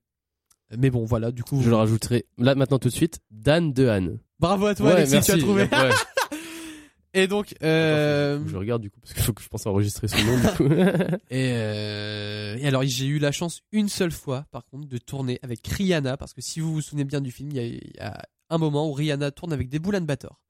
Mais 0.76 0.90
bon, 0.90 1.04
voilà, 1.04 1.32
du 1.32 1.42
coup. 1.42 1.60
Je 1.62 1.68
le 1.68 1.76
rajouterai 1.76 2.26
là 2.38 2.54
maintenant 2.54 2.78
tout 2.78 2.88
de 2.88 2.94
suite. 2.94 3.20
Dan 3.30 3.72
Dehan. 3.72 4.18
Bravo 4.38 4.66
à 4.66 4.74
toi, 4.74 4.92
Alexis, 4.92 5.20
tu 5.20 5.32
as 5.32 5.38
trouvé. 5.38 5.62
Ouais. 5.64 5.90
Et 7.14 7.26
donc, 7.26 7.54
euh, 7.62 8.42
Je 8.46 8.56
regarde 8.56 8.80
du 8.80 8.90
coup 8.90 8.98
parce 9.00 9.12
qu'il 9.12 9.22
faut 9.22 9.34
que 9.34 9.42
je 9.42 9.48
pense 9.48 9.66
à 9.66 9.70
enregistrer 9.70 10.08
son 10.08 10.16
nom 10.24 10.38
du 10.38 10.46
coup. 10.56 10.64
Et, 11.30 11.52
euh, 11.52 12.56
et 12.58 12.66
alors 12.66 12.82
j'ai 12.84 13.06
eu 13.06 13.18
la 13.18 13.32
chance 13.32 13.60
une 13.70 13.90
seule 13.90 14.12
fois 14.12 14.46
par 14.50 14.64
contre 14.64 14.88
de 14.88 14.96
tourner 14.98 15.38
avec 15.42 15.66
Rihanna 15.66 16.16
parce 16.16 16.32
que 16.32 16.40
si 16.40 16.60
vous 16.60 16.72
vous 16.72 16.80
souvenez 16.80 17.04
bien 17.04 17.20
du 17.20 17.30
film, 17.30 17.50
il 17.52 17.58
y 17.58 17.96
y 17.96 18.00
a 18.00 18.22
un 18.48 18.58
moment 18.58 18.88
où 18.88 18.92
Rihanna 18.92 19.30
tourne 19.30 19.52
avec 19.52 19.68
des 19.68 19.78
Boulan 19.78 20.00
Bator. 20.00 20.40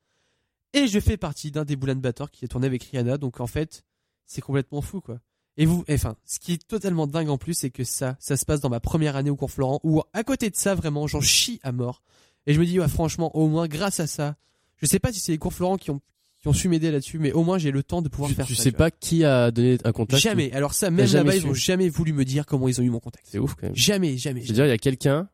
Et 0.73 0.87
je 0.87 1.01
fais 1.01 1.17
partie 1.17 1.51
d'un 1.51 1.65
des 1.65 1.75
Boulan 1.75 1.97
Bator 1.97 2.31
qui 2.31 2.45
est 2.45 2.49
tourné 2.49 2.69
avec 2.69 2.85
Rihanna, 2.85 3.19
donc 3.19 3.41
en 3.41 3.49
fait 3.49 3.85
c'est 4.25 4.41
complètement 4.41 4.83
fou 4.83 5.01
quoi. 5.01 5.19
Et 5.57 5.67
vous, 5.67 5.85
et 5.87 5.95
enfin, 5.95 6.17
ce 6.25 6.39
qui 6.39 6.55
est 6.55 6.67
totalement 6.67 7.07
dingue 7.07 7.29
en 7.29 7.39
plus, 7.39 7.55
c'est 7.55 7.71
que 7.71 7.85
ça, 7.85 8.17
ça 8.21 8.37
se 8.37 8.45
passe 8.45 8.61
dans 8.61 8.71
ma 8.71 8.81
première 8.81 9.17
année 9.17 9.31
au 9.31 9.37
cours 9.37 9.51
Florent, 9.51 9.81
où 9.83 10.03
à 10.13 10.25
côté 10.25 10.49
de 10.49 10.57
ça 10.57 10.75
vraiment 10.75 11.07
j'en 11.07 11.21
chie 11.21 11.61
à 11.63 11.73
mort. 11.73 12.03
Et 12.47 12.55
je 12.55 12.61
me 12.61 12.65
dis 12.65 12.81
ouais, 12.81 12.89
franchement 12.89 13.35
au 13.37 13.49
moins 13.49 13.69
grâce 13.69 14.01
à 14.01 14.07
ça, 14.07 14.37
je 14.79 14.87
sais 14.87 14.99
pas 14.99 15.13
si 15.13 15.21
c'est 15.21 15.33
les 15.33 15.39
cours 15.39 15.53
Florent 15.53 15.77
qui 15.77 15.91
ont 15.91 16.01
qui 16.41 16.49
ont 16.49 16.53
su 16.53 16.69
m'aider 16.69 16.91
là-dessus, 16.91 17.19
mais 17.21 17.33
au 17.33 17.45
moins 17.45 17.57
j'ai 17.59 17.71
le 17.71 17.85
temps 17.85 18.03
de 18.03 18.09
pouvoir 18.09 18.29
tu 18.29 18.35
faire 18.35 18.47
tu 18.47 18.57
ça. 18.57 18.65
sais 18.65 18.71
tu 18.71 18.77
vois. 18.77 18.87
pas 18.87 18.91
qui 18.91 19.25
a 19.25 19.53
donné 19.53 19.79
un 19.85 19.93
contact. 19.93 20.21
Jamais. 20.21 20.53
Alors 20.53 20.75
ça, 20.75 20.91
même 20.91 21.07
là-bas, 21.07 21.37
ils 21.37 21.47
ont 21.47 21.55
jamais 21.55 21.89
voulu 21.89 22.13
me 22.13 22.25
dire 22.25 22.47
comment 22.47 22.67
ils 22.67 22.81
ont 22.81 22.85
eu 22.85 22.91
mon 22.91 22.99
contact. 22.99 23.27
C'est 23.31 23.39
ouf 23.39 23.55
quand 23.55 23.67
même. 23.67 23.77
Jamais, 23.77 24.19
jamais. 24.19 24.41
Je 24.41 24.49
veux 24.49 24.55
dire, 24.55 24.67
il 24.67 24.71
y 24.71 24.73
a 24.73 24.79
quelqu'un, 24.79 25.29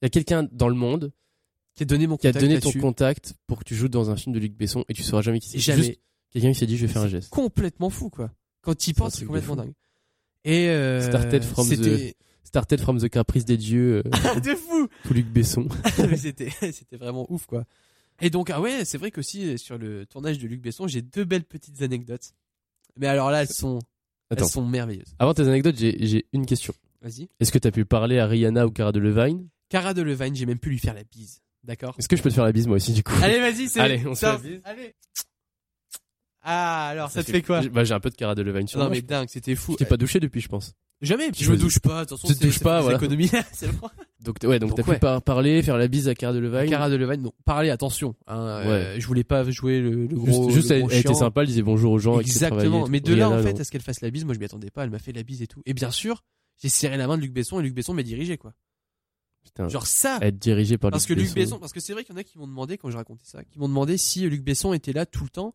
il 0.00 0.04
y 0.04 0.06
a 0.06 0.10
quelqu'un 0.10 0.46
dans 0.52 0.68
le 0.68 0.76
monde 0.76 1.12
qui 1.74 1.82
a 1.82 1.86
donné 1.86 2.06
mon 2.06 2.16
qui 2.16 2.28
a 2.28 2.32
contact 2.32 2.44
donné 2.46 2.60
ton 2.60 2.72
contact 2.78 3.34
pour 3.48 3.58
que 3.58 3.64
tu 3.64 3.74
joues 3.74 3.88
dans 3.88 4.10
un 4.10 4.16
film 4.16 4.34
de 4.34 4.38
Luc 4.38 4.54
Besson 4.54 4.84
et 4.88 4.94
tu 4.94 5.02
sauras 5.02 5.22
jamais 5.22 5.40
qui 5.40 5.48
c'est. 5.48 5.58
Jamais. 5.58 5.98
Quelqu'un 6.30 6.52
qui 6.52 6.58
s'est 6.58 6.66
dit 6.66 6.76
je 6.76 6.86
vais 6.86 6.92
faire 6.92 7.02
un 7.02 7.08
geste. 7.08 7.30
Complètement 7.30 7.90
fou, 7.90 8.08
quoi. 8.08 8.30
Quand 8.62 8.74
tu 8.74 8.90
y 8.90 8.94
C'est 8.94 9.00
un 9.00 9.04
penses, 9.04 9.14
c'est 9.14 9.24
complètement 9.26 9.56
dingue. 9.56 9.72
Et 10.44 10.68
euh, 10.68 11.00
Started 11.08 11.44
from 11.44 11.66
c'était 11.66 12.14
Started 12.44 12.80
from 12.80 12.98
the 12.98 13.08
caprice 13.08 13.44
des 13.44 13.56
dieux, 13.56 14.02
euh, 14.04 14.40
de 14.40 14.54
fou. 14.54 14.88
tout 15.04 15.14
Luc 15.14 15.26
Besson. 15.26 15.68
Mais 15.98 16.16
c'était, 16.16 16.50
c'était 16.72 16.96
vraiment 16.96 17.26
ouf, 17.32 17.46
quoi. 17.46 17.64
Et 18.20 18.30
donc, 18.30 18.50
ah 18.50 18.60
ouais, 18.60 18.84
c'est 18.84 18.98
vrai 18.98 19.10
qu'aussi 19.10 19.58
sur 19.58 19.78
le 19.78 20.06
tournage 20.06 20.38
de 20.38 20.46
Luc 20.46 20.60
Besson, 20.60 20.86
j'ai 20.86 21.02
deux 21.02 21.24
belles 21.24 21.44
petites 21.44 21.82
anecdotes. 21.82 22.34
Mais 22.98 23.06
alors 23.06 23.30
là, 23.30 23.42
elles 23.42 23.48
sont, 23.48 23.78
Attends. 24.30 24.44
elles 24.44 24.50
sont 24.50 24.66
merveilleuses. 24.66 25.14
Avant 25.18 25.32
tes 25.34 25.42
anecdotes, 25.42 25.76
j'ai 25.78 25.96
j'ai 26.06 26.26
une 26.32 26.44
question. 26.44 26.74
Vas-y. 27.00 27.28
Est-ce 27.40 27.50
que 27.50 27.58
t'as 27.58 27.70
pu 27.70 27.84
parler 27.84 28.18
à 28.18 28.26
Rihanna 28.26 28.66
ou 28.66 28.70
Cara 28.70 28.92
Delevingne? 28.92 29.46
Cara 29.70 29.94
Delevingne, 29.94 30.34
j'ai 30.34 30.46
même 30.46 30.58
pu 30.58 30.68
lui 30.68 30.78
faire 30.78 30.94
la 30.94 31.04
bise. 31.04 31.40
D'accord? 31.64 31.94
Est-ce 31.98 32.08
que 32.08 32.16
je 32.16 32.22
peux 32.22 32.28
te 32.28 32.34
faire 32.34 32.44
la 32.44 32.52
bise 32.52 32.66
moi 32.66 32.76
aussi 32.76 32.92
du 32.92 33.02
coup? 33.02 33.14
Allez, 33.22 33.40
vas-y, 33.40 33.68
c'est. 33.68 33.80
Allez, 33.80 34.06
on 34.06 34.14
se 34.14 34.20
top. 34.26 34.42
fait 34.42 34.48
la 34.48 34.54
bise. 34.54 34.60
Allez. 34.64 34.94
Ah, 36.42 36.88
alors 36.88 37.10
ça, 37.10 37.22
te 37.22 37.30
fait 37.30 37.42
quoi 37.42 37.60
Bah 37.68 37.84
j'ai 37.84 37.94
un 37.94 38.00
peu 38.00 38.10
de 38.10 38.16
Cara 38.16 38.34
Delevingne 38.34 38.66
sur 38.66 38.78
Non 38.80 38.86
moi. 38.86 38.94
mais 38.94 39.02
dingue, 39.02 39.28
c'était 39.30 39.54
fou. 39.54 39.72
Je 39.72 39.76
t'ai 39.78 39.84
pas 39.84 39.96
douché 39.96 40.18
depuis, 40.20 40.40
je 40.40 40.48
pense. 40.48 40.72
Jamais, 41.00 41.30
puis 41.32 41.40
Je 41.40 41.46
je 41.46 41.52
me 41.52 41.56
douche 41.56 41.78
pas, 41.80 42.04
de 42.04 42.08
toute 42.10 42.18
façon, 42.20 42.32
Tu 42.32 42.38
te 42.38 42.44
douches 42.46 42.58
ça 42.58 42.64
pas, 42.64 42.80
voilà. 42.80 42.96
économies. 42.96 43.28
c'est 43.52 43.70
bon. 43.72 43.88
Donc 44.20 44.36
ouais, 44.44 44.58
donc, 44.60 44.70
Donc, 44.70 44.76
t'as 44.78 44.88
ouais. 44.88 44.94
pu 44.94 45.00
par- 45.00 45.20
parler, 45.22 45.62
faire 45.62 45.76
la 45.76 45.88
bise 45.88 46.08
à 46.08 46.14
Cara 46.14 46.32
Delevingne. 46.32 46.68
Cara 46.70 46.90
Delevingne, 46.90 47.22
non, 47.22 47.32
parlez, 47.44 47.70
attention. 47.70 48.14
Hein, 48.28 48.38
euh, 48.66 48.96
je 49.00 49.06
voulais 49.08 49.24
pas 49.24 49.48
jouer 49.50 49.80
le, 49.80 50.06
le 50.06 50.16
Juste, 50.16 50.16
gros. 50.30 50.50
juste 50.50 50.70
le 50.70 50.76
elle, 50.76 50.80
gros 50.82 50.90
elle 50.92 50.98
était 51.00 51.14
sympa, 51.14 51.40
elle 51.42 51.48
disait 51.48 51.62
bonjour 51.62 51.92
aux 51.92 51.98
gens. 51.98 52.20
Exactement. 52.20 52.86
Mais 52.88 53.00
de 53.00 53.14
là, 53.14 53.30
en 53.30 53.42
fait, 53.42 53.58
à 53.60 53.64
ce 53.64 53.70
qu'elle 53.72 53.82
fasse 53.82 54.00
la 54.00 54.10
bise, 54.10 54.24
moi 54.24 54.34
je 54.34 54.38
m'y 54.38 54.44
attendais 54.44 54.70
pas. 54.70 54.84
Elle 54.84 54.90
m'a 54.90 55.00
fait 55.00 55.12
la 55.12 55.22
bise 55.24 55.42
et 55.42 55.48
tout. 55.48 55.60
Et 55.66 55.74
bien 55.74 55.90
sûr, 55.90 56.22
j'ai 56.62 56.68
serré 56.68 56.96
la 56.96 57.06
main 57.08 57.16
de 57.16 57.22
Luc 57.22 57.32
Besson 57.32 57.58
et 57.58 57.62
Luc 57.64 57.74
Besson 57.74 57.94
m'a 57.94 58.02
dirigé 58.04 58.36
quoi. 58.36 58.52
Putain, 59.44 59.68
Genre 59.68 59.86
ça. 59.88 60.18
être 60.22 60.38
dirigé 60.38 60.78
par 60.78 60.92
Parce 60.92 61.04
que 61.06 61.14
Luc 61.14 61.32
Besson, 61.34 61.58
parce 61.58 61.72
que 61.72 61.80
c'est 61.80 61.92
vrai 61.94 62.04
qu'il 62.04 62.14
y 62.14 62.16
en 62.16 62.20
a 62.20 62.24
qui 62.24 62.38
m'ont 62.38 62.46
demandé 62.46 62.78
quand 62.78 62.90
je 62.90 62.96
racontais 62.96 63.24
ça, 63.26 63.42
qui 63.42 63.58
m'ont 63.58 63.68
demandé 63.68 63.96
si 63.96 64.28
Luc 64.28 64.42
Besson 64.44 64.72
était 64.72 64.92
là 64.92 65.04
tout 65.04 65.24
le 65.24 65.30
temps. 65.30 65.52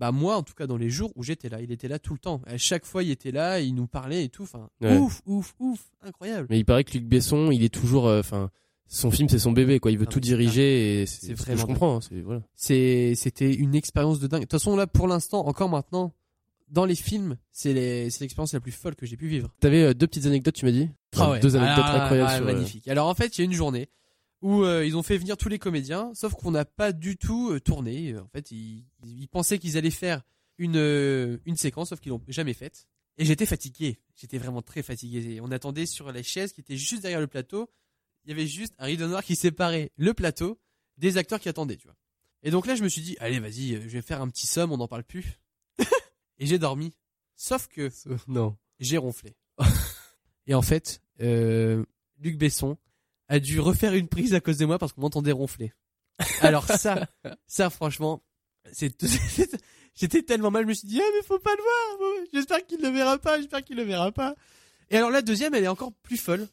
Bah 0.00 0.10
moi, 0.12 0.36
en 0.36 0.42
tout 0.42 0.54
cas 0.54 0.66
dans 0.66 0.78
les 0.78 0.88
jours 0.90 1.12
où 1.14 1.22
j'étais 1.22 1.48
là, 1.50 1.60
il 1.60 1.70
était 1.70 1.86
là 1.86 1.98
tout 1.98 2.14
le 2.14 2.18
temps. 2.18 2.40
À 2.46 2.56
chaque 2.56 2.84
fois, 2.86 3.02
il 3.02 3.10
était 3.10 3.30
là, 3.32 3.60
il 3.60 3.74
nous 3.74 3.86
parlait 3.86 4.24
et 4.24 4.28
tout. 4.30 4.44
Enfin, 4.44 4.68
Ouais. 4.80 4.96
ouf, 4.96 5.20
ouf, 5.26 5.54
ouf, 5.60 5.80
incroyable. 6.02 6.46
Mais 6.50 6.58
il 6.58 6.64
paraît 6.64 6.84
que 6.84 6.92
Luc 6.94 7.04
Besson, 7.04 7.50
il 7.52 7.62
est 7.62 7.68
toujours, 7.72 8.08
euh, 8.08 8.20
enfin, 8.20 8.50
son 8.88 9.10
film 9.10 9.28
c'est 9.28 9.38
son 9.38 9.52
bébé 9.52 9.78
quoi. 9.78 9.90
Il 9.92 9.98
veut 9.98 10.06
Ah, 10.08 10.12
tout 10.12 10.18
diriger 10.18 11.02
et 11.02 11.06
C'est 11.06 11.34
vraiment 11.34 11.60
Je 11.60 11.66
comprends. 11.66 11.96
hein, 11.96 12.00
c'est 12.00 12.20
voilà. 12.22 12.40
C'est, 12.56 13.12
c'était 13.14 13.52
une 13.54 13.74
expérience 13.74 14.18
de 14.20 14.26
dingue. 14.26 14.40
De 14.40 14.44
toute 14.46 14.52
façon, 14.58 14.74
là, 14.74 14.86
pour 14.86 15.06
l'instant, 15.06 15.46
encore 15.46 15.68
maintenant, 15.68 16.12
dans 16.70 16.86
les 16.86 16.94
films, 16.94 17.36
c'est 17.52 17.74
l'expérience 17.74 18.54
la 18.54 18.60
plus 18.60 18.72
folle 18.72 18.94
que 18.96 19.04
j'ai 19.04 19.16
pu 19.18 19.26
vivre. 19.28 19.52
T'avais 19.60 19.82
euh, 19.82 19.92
deux 19.94 20.06
petites 20.06 20.24
anecdotes, 20.26 20.54
tu 20.54 20.64
m'as 20.64 20.70
dit? 20.72 20.88
Enfin, 21.14 21.38
Deux 21.40 21.56
anecdotes 21.56 21.84
Ah, 21.86 22.02
incroyables 22.04 22.28
ah, 22.32 22.36
sur. 22.38 22.46
euh, 22.48 22.52
magnifique. 22.54 22.88
Alors 22.88 23.06
en 23.08 23.14
fait, 23.14 23.36
il 23.36 23.40
y 23.40 23.42
a 23.42 23.44
une 23.44 23.52
journée 23.52 23.88
où 24.42 24.62
euh, 24.64 24.86
ils 24.86 24.96
ont 24.96 25.02
fait 25.02 25.18
venir 25.18 25.36
tous 25.36 25.48
les 25.48 25.58
comédiens, 25.58 26.10
sauf 26.14 26.34
qu'on 26.34 26.50
n'a 26.50 26.64
pas 26.64 26.92
du 26.92 27.16
tout 27.16 27.50
euh, 27.52 27.60
tourné. 27.60 28.16
En 28.16 28.28
fait, 28.28 28.50
ils, 28.50 28.84
ils 29.04 29.28
pensaient 29.28 29.58
qu'ils 29.58 29.76
allaient 29.76 29.90
faire 29.90 30.22
une 30.58 30.76
euh, 30.76 31.38
une 31.44 31.56
séquence, 31.56 31.90
sauf 31.90 32.00
qu'ils 32.00 32.10
l'ont 32.10 32.22
jamais 32.28 32.54
faite. 32.54 32.86
Et 33.18 33.24
j'étais 33.24 33.46
fatigué. 33.46 33.98
J'étais 34.14 34.38
vraiment 34.38 34.62
très 34.62 34.82
fatigué. 34.82 35.40
On 35.42 35.50
attendait 35.50 35.86
sur 35.86 36.10
la 36.10 36.22
chaise 36.22 36.52
qui 36.52 36.60
était 36.62 36.76
juste 36.76 37.02
derrière 37.02 37.20
le 37.20 37.26
plateau. 37.26 37.70
Il 38.24 38.30
y 38.30 38.32
avait 38.32 38.46
juste 38.46 38.74
un 38.78 38.86
rideau 38.86 39.08
noir 39.08 39.22
qui 39.24 39.36
séparait 39.36 39.92
le 39.96 40.14
plateau 40.14 40.58
des 40.96 41.16
acteurs 41.16 41.40
qui 41.40 41.48
attendaient, 41.48 41.76
tu 41.76 41.86
vois. 41.86 41.96
Et 42.42 42.50
donc 42.50 42.66
là, 42.66 42.74
je 42.74 42.82
me 42.82 42.88
suis 42.88 43.02
dit, 43.02 43.16
allez, 43.20 43.38
vas-y, 43.40 43.74
euh, 43.74 43.82
je 43.82 43.88
vais 43.88 44.02
faire 44.02 44.22
un 44.22 44.28
petit 44.28 44.46
somme, 44.46 44.72
on 44.72 44.78
n'en 44.78 44.88
parle 44.88 45.04
plus. 45.04 45.38
et 46.38 46.46
j'ai 46.46 46.58
dormi. 46.58 46.94
Sauf 47.36 47.68
que 47.68 47.90
Non. 48.28 48.56
j'ai 48.78 48.96
ronflé. 48.96 49.34
Et 50.46 50.54
en 50.54 50.62
fait, 50.62 51.00
euh, 51.20 51.84
Luc 52.18 52.38
Besson 52.38 52.76
a 53.30 53.40
dû 53.40 53.60
refaire 53.60 53.94
une 53.94 54.08
prise 54.08 54.34
à 54.34 54.40
cause 54.40 54.58
de 54.58 54.66
moi 54.66 54.78
parce 54.78 54.92
qu'on 54.92 55.00
m'entendait 55.00 55.32
ronfler. 55.32 55.72
Alors 56.42 56.66
ça, 56.66 57.08
ça 57.46 57.70
franchement, 57.70 58.22
c'est 58.72 58.92
j'étais 59.94 60.22
tellement 60.22 60.50
mal, 60.50 60.64
je 60.64 60.68
me 60.68 60.74
suis 60.74 60.88
dit 60.88 61.00
ah 61.00 61.10
mais 61.16 61.26
faut 61.26 61.38
pas 61.38 61.54
le 61.56 61.62
voir, 61.62 62.26
j'espère 62.32 62.66
qu'il 62.66 62.82
le 62.82 62.88
verra 62.88 63.18
pas, 63.18 63.38
j'espère 63.38 63.64
qu'il 63.64 63.76
le 63.76 63.84
verra 63.84 64.12
pas. 64.12 64.34
Et 64.90 64.96
alors 64.96 65.10
la 65.10 65.22
deuxième, 65.22 65.54
elle 65.54 65.64
est 65.64 65.68
encore 65.68 65.92
plus 66.02 66.18
folle. 66.18 66.46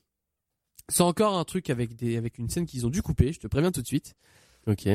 C'est 0.90 1.02
encore 1.02 1.38
un 1.38 1.44
truc 1.44 1.70
avec 1.70 1.96
des 1.96 2.16
avec 2.16 2.38
une 2.38 2.50
scène 2.50 2.66
qu'ils 2.66 2.86
ont 2.86 2.90
dû 2.90 3.02
couper, 3.02 3.34
je 3.34 3.40
te 3.40 3.48
préviens 3.48 3.72
tout 3.72 3.82
de 3.82 3.88
suite. 3.88 4.14
Ok. 4.68 4.88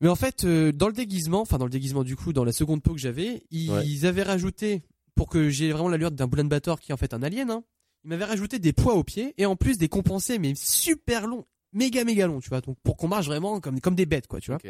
Mais 0.00 0.08
en 0.08 0.16
fait, 0.16 0.44
euh, 0.44 0.72
dans 0.72 0.86
le 0.88 0.92
déguisement, 0.94 1.40
enfin 1.40 1.58
dans 1.58 1.64
le 1.66 1.70
déguisement 1.70 2.04
du 2.04 2.16
coup, 2.16 2.32
dans 2.32 2.44
la 2.44 2.52
seconde 2.52 2.82
peau 2.82 2.92
que 2.94 3.00
j'avais, 3.00 3.42
ils 3.50 3.70
Ouais. 3.70 4.04
avaient 4.06 4.22
rajouté, 4.22 4.82
pour 5.14 5.28
que 5.28 5.50
j'ai 5.50 5.72
vraiment 5.72 5.88
l'allure 5.88 6.10
d'un 6.10 6.26
Boulan 6.26 6.44
Bator 6.44 6.80
qui 6.80 6.92
est 6.92 6.94
en 6.94 6.96
fait 6.98 7.12
un 7.14 7.22
alien, 7.22 7.50
hein, 7.50 7.64
ils 8.04 8.08
m'avaient 8.08 8.24
rajouté 8.24 8.58
des 8.58 8.72
poids 8.72 8.94
aux 8.94 9.04
pieds 9.04 9.34
et 9.38 9.46
en 9.46 9.56
plus 9.56 9.78
des 9.78 9.88
compensés 9.88 10.38
mais 10.38 10.54
super 10.54 11.26
longs, 11.26 11.46
méga 11.72 12.04
méga 12.04 12.26
longs, 12.26 12.40
tu 12.40 12.48
vois, 12.48 12.60
donc 12.60 12.78
pour 12.82 12.96
qu'on 12.96 13.08
marche 13.08 13.26
vraiment 13.26 13.60
comme 13.60 13.80
comme 13.80 13.94
des 13.94 14.06
bêtes 14.06 14.26
quoi, 14.26 14.40
tu 14.40 14.50
vois. 14.50 14.60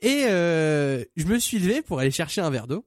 Et 0.00 0.24
euh, 0.26 1.04
je 1.16 1.26
me 1.26 1.38
suis 1.38 1.58
levé 1.58 1.82
pour 1.82 1.98
aller 1.98 2.10
chercher 2.10 2.40
un 2.40 2.50
verre 2.50 2.66
d'eau. 2.66 2.86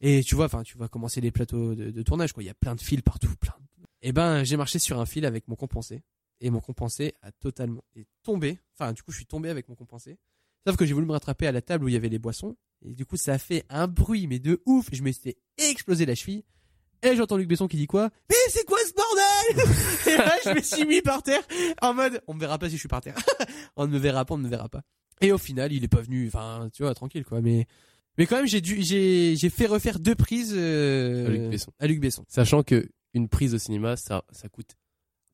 Et 0.00 0.22
tu 0.22 0.34
vois, 0.34 0.46
enfin, 0.46 0.62
tu 0.62 0.76
vois 0.76 0.88
commencer 0.88 1.20
les 1.20 1.30
plateaux 1.30 1.74
de, 1.74 1.90
de 1.90 2.02
tournage, 2.02 2.32
quoi. 2.32 2.42
Il 2.42 2.46
y 2.46 2.50
a 2.50 2.54
plein 2.54 2.74
de 2.74 2.80
fils 2.80 3.00
partout, 3.02 3.34
plein. 3.40 3.54
Et 4.02 4.12
ben, 4.12 4.44
j'ai 4.44 4.56
marché 4.56 4.78
sur 4.78 5.00
un 5.00 5.06
fil 5.06 5.24
avec 5.24 5.48
mon 5.48 5.56
compensé. 5.56 6.02
Et 6.40 6.50
mon 6.50 6.60
compensé 6.60 7.14
a 7.22 7.32
totalement 7.32 7.82
est 7.96 8.06
tombé. 8.22 8.58
Enfin, 8.74 8.92
du 8.92 9.02
coup, 9.02 9.12
je 9.12 9.16
suis 9.16 9.26
tombé 9.26 9.48
avec 9.48 9.68
mon 9.68 9.74
compensé. 9.74 10.18
Sauf 10.66 10.76
que 10.76 10.84
j'ai 10.84 10.92
voulu 10.92 11.06
me 11.06 11.12
rattraper 11.12 11.46
à 11.46 11.52
la 11.52 11.62
table 11.62 11.84
où 11.84 11.88
il 11.88 11.94
y 11.94 11.96
avait 11.96 12.08
les 12.08 12.18
boissons. 12.18 12.56
Et 12.82 12.92
du 12.92 13.06
coup, 13.06 13.16
ça 13.16 13.32
a 13.32 13.38
fait 13.38 13.64
un 13.70 13.86
bruit, 13.86 14.26
mais 14.26 14.38
de 14.38 14.62
ouf. 14.66 14.88
Je 14.92 15.02
me 15.02 15.10
suis 15.10 15.22
fait 15.22 15.38
exploser 15.56 16.04
la 16.06 16.14
cheville. 16.14 16.44
Et 17.04 17.16
j'entends 17.16 17.36
Luc 17.36 17.48
Besson 17.48 17.68
qui 17.68 17.76
dit 17.76 17.86
quoi 17.86 18.10
Mais 18.30 18.36
c'est 18.48 18.64
quoi 18.64 18.78
ce 18.86 18.92
bordel? 18.94 20.14
Et 20.14 20.16
là, 20.16 20.34
je 20.44 20.50
me 20.50 20.62
suis 20.62 20.86
mis 20.86 21.02
par 21.02 21.22
terre 21.22 21.42
en 21.82 21.92
mode 21.94 22.22
on 22.26 22.34
me 22.34 22.40
verra 22.40 22.58
pas 22.58 22.68
si 22.68 22.76
je 22.76 22.80
suis 22.80 22.88
par 22.88 23.00
terre. 23.02 23.14
on 23.76 23.86
ne 23.86 23.92
me 23.92 23.98
verra 23.98 24.24
pas, 24.24 24.34
on 24.34 24.38
ne 24.38 24.44
me 24.44 24.48
verra 24.48 24.68
pas. 24.68 24.82
Et 25.20 25.30
au 25.30 25.38
final, 25.38 25.72
il 25.72 25.84
est 25.84 25.88
pas 25.88 26.00
venu. 26.00 26.26
Enfin, 26.26 26.68
tu 26.72 26.82
vois, 26.82 26.94
tranquille 26.94 27.24
quoi. 27.24 27.40
Mais 27.40 27.66
mais 28.16 28.26
quand 28.26 28.36
même, 28.36 28.46
j'ai 28.46 28.60
dû, 28.60 28.82
j'ai 28.82 29.36
j'ai 29.36 29.50
fait 29.50 29.66
refaire 29.66 29.98
deux 29.98 30.14
prises 30.14 30.54
euh, 30.56 31.26
À 31.26 31.30
Luc 31.30 31.50
Besson. 31.50 31.72
À 31.78 31.86
Luc 31.86 32.00
Besson. 32.00 32.24
Sachant 32.28 32.62
que 32.62 32.88
une 33.12 33.28
prise 33.28 33.54
au 33.54 33.58
cinéma, 33.58 33.96
ça, 33.96 34.24
ça 34.32 34.48
coûte 34.48 34.76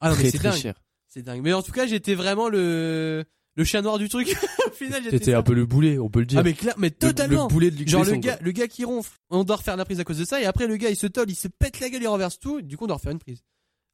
Ah 0.01 0.11
non, 0.11 0.17
mais 0.17 0.23
très 0.23 0.31
c'est 0.33 0.39
très 0.39 0.51
dingue. 0.51 0.59
cher. 0.61 0.83
C'est 1.09 1.23
dingue. 1.23 1.43
Mais 1.43 1.53
en 1.53 1.63
tout 1.63 1.73
cas, 1.73 1.87
j'étais 1.87 2.15
vraiment 2.15 2.49
le 2.49 3.25
le 3.61 3.65
chien 3.65 3.83
noir 3.83 3.99
du 3.99 4.09
truc. 4.09 4.35
Au 4.67 4.71
final, 4.73 5.03
T'étais 5.09 5.35
un 5.35 5.43
peu 5.43 5.53
le 5.53 5.67
boulet, 5.67 5.99
on 5.99 6.09
peut 6.09 6.21
le 6.21 6.27
dire. 6.27 6.39
Ah 6.39 6.43
mais 6.43 6.55
clair, 6.55 6.75
mais 6.79 6.89
Le- 6.89 6.95
totalement. 6.95 7.47
Le, 7.47 7.53
boulet 7.53 7.71
de 7.71 7.87
Genre 7.89 8.05
le 8.05 8.17
gars, 8.17 8.37
quoi. 8.37 8.43
le 8.45 8.51
gars 8.53 8.69
qui 8.69 8.85
ronfle, 8.85 9.13
on 9.29 9.45
doit 9.45 9.57
refaire 9.57 9.77
la 9.77 9.85
prise 9.85 10.01
à 10.01 10.05
cause 10.05 10.19
de 10.19 10.25
ça, 10.25 10.41
et 10.41 10.47
après 10.47 10.67
le 10.67 10.77
gars 10.77 10.89
il 10.91 10.97
se 10.97 11.07
tolle, 11.07 11.31
il 11.31 11.35
se 11.37 11.47
pète 11.49 11.79
la 11.81 11.91
gueule, 11.91 12.03
il 12.03 12.09
renverse 12.09 12.39
tout, 12.39 12.63
du 12.63 12.77
coup 12.77 12.85
on 12.85 12.87
doit 12.89 12.97
refaire 12.97 13.13
une 13.13 13.19
prise. 13.19 13.43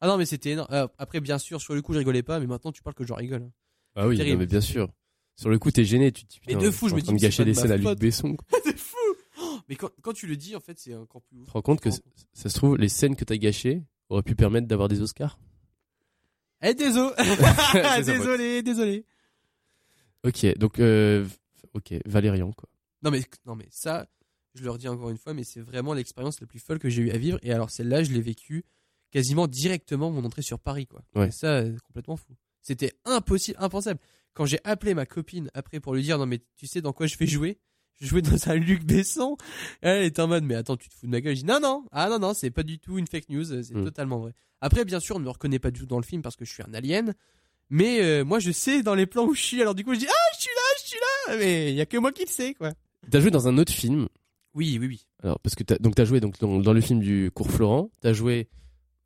Ah 0.01 0.07
non 0.07 0.17
mais 0.19 0.27
c'était 0.27 0.51
énorme. 0.51 0.69
Euh, 0.73 0.87
après 0.99 1.21
bien 1.21 1.39
sûr 1.39 1.61
sur 1.61 1.75
le 1.75 1.83
coup 1.83 1.93
je 1.93 1.99
rigolais 1.99 2.23
pas, 2.23 2.39
mais 2.39 2.47
maintenant 2.47 2.71
tu 2.73 2.83
parles 2.83 2.95
que 2.95 3.05
j'en 3.05 3.17
rigole. 3.17 3.43
hein. 3.43 3.51
Ah 3.97 4.07
oui, 4.07 4.19
non, 4.19 4.37
mais 4.39 4.47
bien 4.47 4.61
sûr. 4.61 4.89
Sur 5.39 5.49
le 5.51 5.59
coup, 5.59 5.71
t'es 5.71 5.85
gêné, 5.85 6.13
tu 6.13 6.25
te 6.25 6.33
dis 6.33 6.41
Mais 6.47 6.55
de 6.55 6.71
fou, 6.71 6.89
je 6.89 6.95
me 6.95 7.01
dis, 7.03 7.13
mais 7.13 7.19
gâcher 7.19 7.45
des 7.45 7.53
scènes 7.55 7.73
à. 7.73 7.77
Luc 7.77 7.99
Besson. 7.99 8.37
c'est 8.65 8.79
fou. 8.79 8.97
Mais 9.69 9.75
quand, 9.77 9.91
quand 10.03 10.13
tu 10.13 10.27
le 10.27 10.37
dis 10.37 10.55
en 10.55 10.61
fait 10.61 10.79
c'est 10.79 10.95
encore 10.95 11.23
plus. 11.23 11.41
Tu 11.41 11.45
te 11.47 11.51
rends 11.51 11.63
compte 11.63 11.81
que 11.81 11.91
Je 11.91 11.97
me 11.97 12.01
ça 12.35 12.49
se 12.49 12.55
trouve, 12.57 12.77
les 12.77 12.89
scènes 12.89 13.17
que 13.17 13.25
t'as 13.25 13.37
gâchées 13.37 13.83
auraient 14.09 14.23
pu 14.23 14.35
permettre 14.37 14.67
d'avoir 14.69 14.89
des 14.89 15.01
Oscars? 15.01 15.39
Eh 16.63 16.73
désolé, 16.75 17.15
désolé, 18.05 18.63
désolé. 18.63 19.05
Ok, 20.25 20.59
donc, 20.59 20.79
euh, 20.81 21.27
ok, 21.75 21.95
Valérian, 22.07 22.53
quoi. 22.53 22.69
Non 23.03 23.11
mais 23.11 23.23
non 23.45 23.55
mais 23.55 23.69
ça, 23.71 24.07
je 24.55 24.65
le 24.65 24.71
redis 24.71 24.89
encore 24.89 25.11
une 25.11 25.19
fois, 25.19 25.35
mais 25.35 25.45
c'est 25.45 25.61
vraiment 25.61 25.93
l'expérience 25.95 26.41
la 26.41 26.47
plus 26.47 26.59
folle 26.59 26.79
que 26.79 26.89
j'ai 26.89 27.03
eu 27.03 27.11
à 27.11 27.19
vivre. 27.19 27.39
Et 27.43 27.53
alors 27.53 27.71
celle-là, 27.71 28.03
je 28.03 28.11
l'ai 28.13 28.21
vécue 28.23 28.65
quasiment 29.13 29.47
directement 29.47 30.11
mon 30.11 30.25
entrée 30.25 30.43
sur 30.43 30.59
Paris, 30.59 30.87
quoi. 30.87 31.03
Ouais. 31.15 31.29
Et 31.29 31.31
ça, 31.31 31.59
euh, 31.59 31.77
complètement 31.87 32.17
fou. 32.17 32.35
C'était 32.63 32.93
impossible, 33.05 33.57
impensable. 33.61 34.01
Quand 34.35 34.45
j'ai 34.47 34.59
appelé 34.65 34.95
ma 34.95 35.07
copine 35.07 35.51
après 35.55 35.79
pour 35.81 35.95
lui 35.95 36.03
dire 36.03 36.19
non 36.19 36.27
mais 36.27 36.41
tu 36.57 36.67
sais 36.67 36.81
dans 36.83 36.93
quoi 36.93 37.07
je 37.07 37.17
vais 37.17 37.27
jouer, 37.27 37.59
je 38.01 38.07
jouais 38.07 38.23
dans 38.23 38.49
un 38.49 38.55
Luc 38.57 38.85
Besson. 38.85 39.37
Elle 39.83 40.05
était 40.05 40.21
en 40.21 40.27
mode 40.29 40.43
mais 40.45 40.55
attends 40.57 40.77
tu 40.77 40.89
te 40.89 40.95
fous 40.95 41.07
de 41.07 41.11
ma 41.13 41.21
gueule? 41.21 41.37
Je 41.37 41.41
dis 41.43 41.47
non 41.47 41.61
non 41.61 41.85
ah 41.93 42.09
non 42.09 42.19
non 42.19 42.35
c'est 42.35 42.51
pas 42.51 42.63
du 42.65 42.79
tout 42.81 42.99
une 42.99 43.07
fake 43.07 43.29
news, 43.29 43.45
c'est 43.45 43.71
Mm. 43.73 43.85
totalement 43.85 44.19
vrai. 44.19 44.33
Après 44.61 44.85
bien 44.85 44.99
sûr 45.01 45.17
on 45.17 45.21
ne 45.21 45.25
me 45.25 45.31
reconnaît 45.31 45.59
pas 45.61 45.71
du 45.71 45.81
tout 45.81 45.87
dans 45.87 45.99
le 45.99 46.05
film 46.05 46.23
parce 46.23 46.35
que 46.37 46.45
je 46.45 46.53
suis 46.53 46.63
un 46.65 46.75
alien. 46.75 47.15
Mais 47.71 48.01
euh, 48.01 48.25
moi 48.25 48.39
je 48.39 48.51
sais 48.53 48.83
dans 48.83 48.95
les 48.95 49.07
plans 49.07 49.25
où 49.27 49.35
je 49.35 49.43
suis 49.43 49.61
alors 49.61 49.75
du 49.75 49.85
coup 49.85 49.93
je 49.95 49.99
dis 50.01 50.07
ah 50.09 50.31
je 50.37 50.41
suis 50.43 50.51
là 50.55 50.63
je 50.83 50.89
suis 50.89 50.99
là 51.29 51.37
mais 51.39 51.71
il 51.73 51.77
y 51.77 51.81
a 51.81 51.87
que 51.87 51.97
moi 51.97 52.13
qui 52.13 52.23
le 52.25 52.31
sais 52.31 52.55
quoi. 52.55 52.73
T'as 53.11 53.21
joué 53.21 53.31
dans 53.31 53.49
un 53.49 53.59
autre 53.59 53.73
film. 53.73 54.09
Oui 54.55 54.79
oui 54.81 54.87
oui. 54.87 55.07
Alors, 55.23 55.39
parce 55.41 55.55
que 55.55 55.63
t'as, 55.65 55.77
donc 55.79 55.95
t'as 55.95 56.05
joué 56.05 56.21
donc 56.21 56.39
dans, 56.39 56.59
dans 56.61 56.73
le 56.73 56.81
film 56.81 57.01
du 57.01 57.31
cours 57.35 57.51
Florent. 57.51 57.91
T'as 58.01 58.13
joué. 58.13 58.49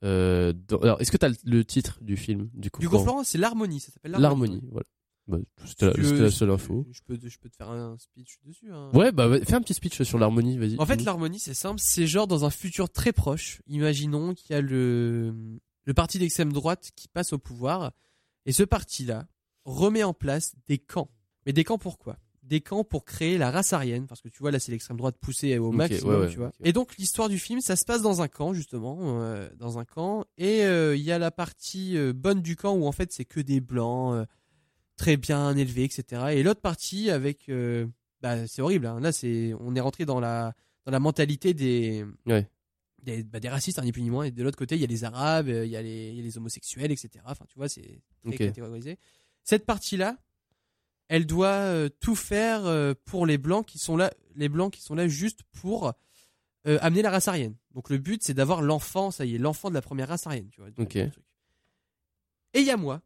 Euh, 0.05 0.53
dans- 0.69 0.79
alors, 0.79 1.01
est-ce 1.01 1.11
que 1.11 1.17
t'as 1.17 1.29
le, 1.29 1.35
le 1.45 1.65
titre 1.65 1.99
du 2.03 2.17
film 2.17 2.49
du 2.55 2.71
cours 2.71 2.81
Du 2.81 2.89
coup, 2.89 2.99
Florent, 2.99 3.25
c'est 3.25 3.37
l'harmonie, 3.37 3.81
ça 3.81 3.93
s'appelle 3.93 4.13
L'harmonie, 4.13 4.63
voilà. 4.71 4.87
Bah, 5.27 5.39
c'était, 5.67 5.87
la, 5.87 5.93
c'était 6.05 6.31
seule 6.31 6.51
info. 6.51 6.87
Je 6.91 7.01
peux, 7.07 7.19
je 7.23 7.39
peux 7.39 7.49
te 7.51 7.57
faire 7.57 7.69
un 7.71 7.97
speech 7.99 8.39
dessus. 8.45 8.71
hein. 8.73 8.91
Ouais, 8.95 9.13
bah 9.13 9.29
fais 9.45 9.55
un 9.55 9.61
petit 9.61 9.75
speech 9.75 10.03
sur 10.03 10.19
l'harmonie, 10.19 10.57
vas-y. 10.59 10.77
En 10.79 10.87
fait, 10.87 11.03
l'harmonie, 11.05 11.39
c'est 11.39 11.55
simple. 11.55 11.81
C'est 11.83 12.07
genre 12.07 12.27
dans 12.27 12.45
un 12.45 12.51
futur 12.51 12.89
très 12.91 13.13
proche. 13.13 13.61
Imaginons 13.67 14.35
qu'il 14.35 14.55
y 14.55 14.57
a 14.57 14.61
le, 14.63 15.35
le 15.85 15.95
parti 15.95 16.19
d'extrême 16.19 16.53
droite 16.53 16.91
qui 16.97 17.07
passe 17.09 17.33
au 17.33 17.39
pouvoir. 17.39 17.93
Et 18.47 18.53
ce 18.53 18.63
parti-là 18.63 19.27
remet 19.65 20.03
en 20.03 20.15
place 20.15 20.55
des 20.67 20.79
camps. 20.79 21.11
Mais 21.47 21.53
des 21.53 21.65
camps 21.65 21.79
pourquoi? 21.79 22.17
Des 22.43 22.61
camps 22.61 22.83
pour 22.85 23.05
créer 23.05 23.39
la 23.39 23.51
race 23.51 23.73
aryenne. 23.73 24.07
Parce 24.07 24.21
que 24.21 24.29
tu 24.29 24.39
vois, 24.41 24.51
là, 24.51 24.59
c'est 24.59 24.73
l'extrême 24.73 24.97
droite 24.97 25.17
poussée 25.21 25.57
au 25.59 25.69
Ok, 25.69 25.75
maximum, 25.75 26.15
ouais, 26.15 26.21
ouais, 26.27 26.31
tu 26.31 26.39
vois. 26.39 26.53
Et 26.65 26.73
donc, 26.73 26.97
l'histoire 26.97 27.29
du 27.29 27.39
film, 27.39 27.61
ça 27.61 27.77
se 27.77 27.85
passe 27.85 28.03
dans 28.03 28.23
un 28.23 28.29
camp, 28.29 28.53
justement. 28.55 28.99
euh, 29.21 29.49
dans 29.57 29.79
un 29.79 29.85
camp. 29.85 30.25
Et 30.39 30.65
euh, 30.65 30.97
il 30.97 31.03
y 31.03 31.13
a 31.13 31.19
la 31.19 31.31
partie 31.31 31.97
euh, 31.97 32.13
bonne 32.13 32.41
du 32.43 32.57
camp 32.57 32.75
où, 32.75 32.87
en 32.87 32.93
fait, 32.93 33.13
c'est 33.13 33.25
que 33.25 33.41
des 33.41 33.61
blancs. 33.61 34.27
très 34.97 35.17
bien 35.17 35.57
élevés, 35.57 35.85
etc. 35.85 36.25
Et 36.33 36.43
l'autre 36.43 36.61
partie 36.61 37.11
avec, 37.11 37.51
bah, 38.21 38.47
c'est 38.47 38.61
horrible. 38.63 38.87
hein. 38.87 39.01
Là, 39.01 39.13
c'est, 39.13 39.55
on 39.61 39.75
est 39.75 39.81
rentré 39.81 40.05
dans 40.05 40.21
la 40.21 40.55
dans 40.87 40.93
la 40.93 40.99
mentalité 41.01 41.53
des 41.55 42.05
Ouais. 42.27 42.49
Des, 43.03 43.23
bah, 43.23 43.41
des 43.41 43.49
racistes, 43.49 43.79
hein, 43.79 43.83
ni 43.85 43.93
plus 43.93 44.03
ni 44.03 44.11
moins. 44.11 44.25
Et 44.25 44.31
de 44.31 44.43
l'autre 44.43 44.59
côté, 44.59 44.75
il 44.75 44.81
y 44.81 44.85
a 44.85 44.87
les 44.87 45.05
arabes, 45.05 45.49
euh, 45.49 45.65
il 45.67 45.71
y 45.71 45.77
a 45.77 45.83
les, 45.83 46.11
il 46.11 46.17
y 46.17 46.21
a 46.21 46.23
les 46.23 46.37
homosexuels, 46.39 46.91
etc. 46.93 47.11
Enfin, 47.27 47.45
tu 47.49 47.57
vois, 47.57 47.69
c'est 47.69 48.01
très 48.23 48.31
Ok. 48.33 48.37
catégorisé. 48.39 48.99
Cette 49.45 49.65
partie-là, 49.67 50.19
elle 51.09 51.27
doit 51.27 51.49
euh, 51.49 51.89
tout 52.01 52.15
faire 52.15 52.67
euh, 52.67 52.95
pour 53.05 53.27
les 53.27 53.39
blancs 53.39 53.67
qui 53.67 53.79
sont 53.79 53.97
là, 53.97 54.13
les 54.37 54.49
blancs 54.49 54.73
qui 54.73 54.81
sont 54.83 54.95
là 54.95 55.09
juste 55.09 55.41
pour 55.61 55.93
euh, 56.67 56.79
amener 56.83 57.03
la 57.03 57.11
race 57.11 57.27
aryenne. 57.29 57.57
Donc 57.73 57.91
le 57.91 57.99
but, 57.99 58.23
c'est 58.23 58.35
d'avoir 58.35 58.63
l'enfant, 58.63 59.11
ça 59.11 59.25
y 59.25 59.35
est, 59.35 59.39
l'enfant 59.39 59.71
de 59.71 59.75
la 59.75 59.83
première 59.83 60.09
race 60.09 60.27
aryenne, 60.27 60.49
tu 60.51 60.61
vois. 60.61 60.71
Truc. 60.71 60.97
Et 60.97 61.11
il 62.61 62.65
y 62.67 62.71
a 62.71 62.77
moi. 62.77 63.03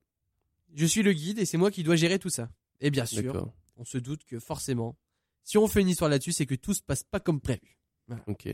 Je 0.74 0.86
suis 0.86 1.02
le 1.02 1.12
guide 1.12 1.38
et 1.38 1.44
c'est 1.44 1.56
moi 1.58 1.70
qui 1.70 1.82
dois 1.84 1.96
gérer 1.96 2.18
tout 2.18 2.30
ça. 2.30 2.50
Et 2.80 2.90
bien 2.90 3.06
sûr, 3.06 3.52
on 3.76 3.84
se 3.84 3.96
doute 3.98 4.24
que 4.24 4.40
forcément, 4.40 4.96
si 5.44 5.56
on 5.56 5.68
fait 5.68 5.80
une 5.80 5.88
histoire 5.88 6.10
là-dessus, 6.10 6.32
c'est 6.32 6.46
que 6.46 6.54
tout 6.56 6.74
se 6.74 6.82
passe 6.82 7.04
pas 7.04 7.20
comme 7.20 7.40
prévu. 7.40 7.78
Ok. 8.26 8.48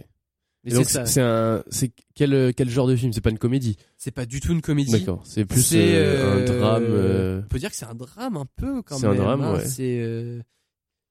Mais 0.64 0.72
donc, 0.72 0.90
c'est 0.90 1.06
c'est 1.06 1.12
c'est 1.14 1.20
un, 1.22 1.64
c'est 1.70 1.90
quel, 2.14 2.52
quel 2.54 2.68
genre 2.68 2.86
de 2.86 2.94
film? 2.94 3.12
C'est 3.14 3.22
pas 3.22 3.30
une 3.30 3.38
comédie? 3.38 3.76
C'est 3.96 4.10
pas 4.10 4.26
du 4.26 4.40
tout 4.40 4.52
une 4.52 4.60
comédie. 4.60 4.92
D'accord. 4.92 5.22
C'est 5.24 5.44
plus 5.46 5.62
C'est, 5.62 5.96
euh, 5.96 6.34
un 6.34 6.36
euh, 6.38 6.58
drame. 6.58 6.84
euh, 6.86 7.42
On 7.44 7.48
peut 7.48 7.58
dire 7.58 7.70
que 7.70 7.76
c'est 7.76 7.86
un 7.86 7.94
drame 7.94 8.36
un 8.36 8.46
peu 8.56 8.82
quand 8.82 8.98
C'est 8.98 9.08
même. 9.08 9.18
un 9.18 9.22
drame, 9.22 9.40
hein. 9.42 9.54
ouais. 9.54 9.64
C'est, 9.66 9.98
euh, 10.00 10.42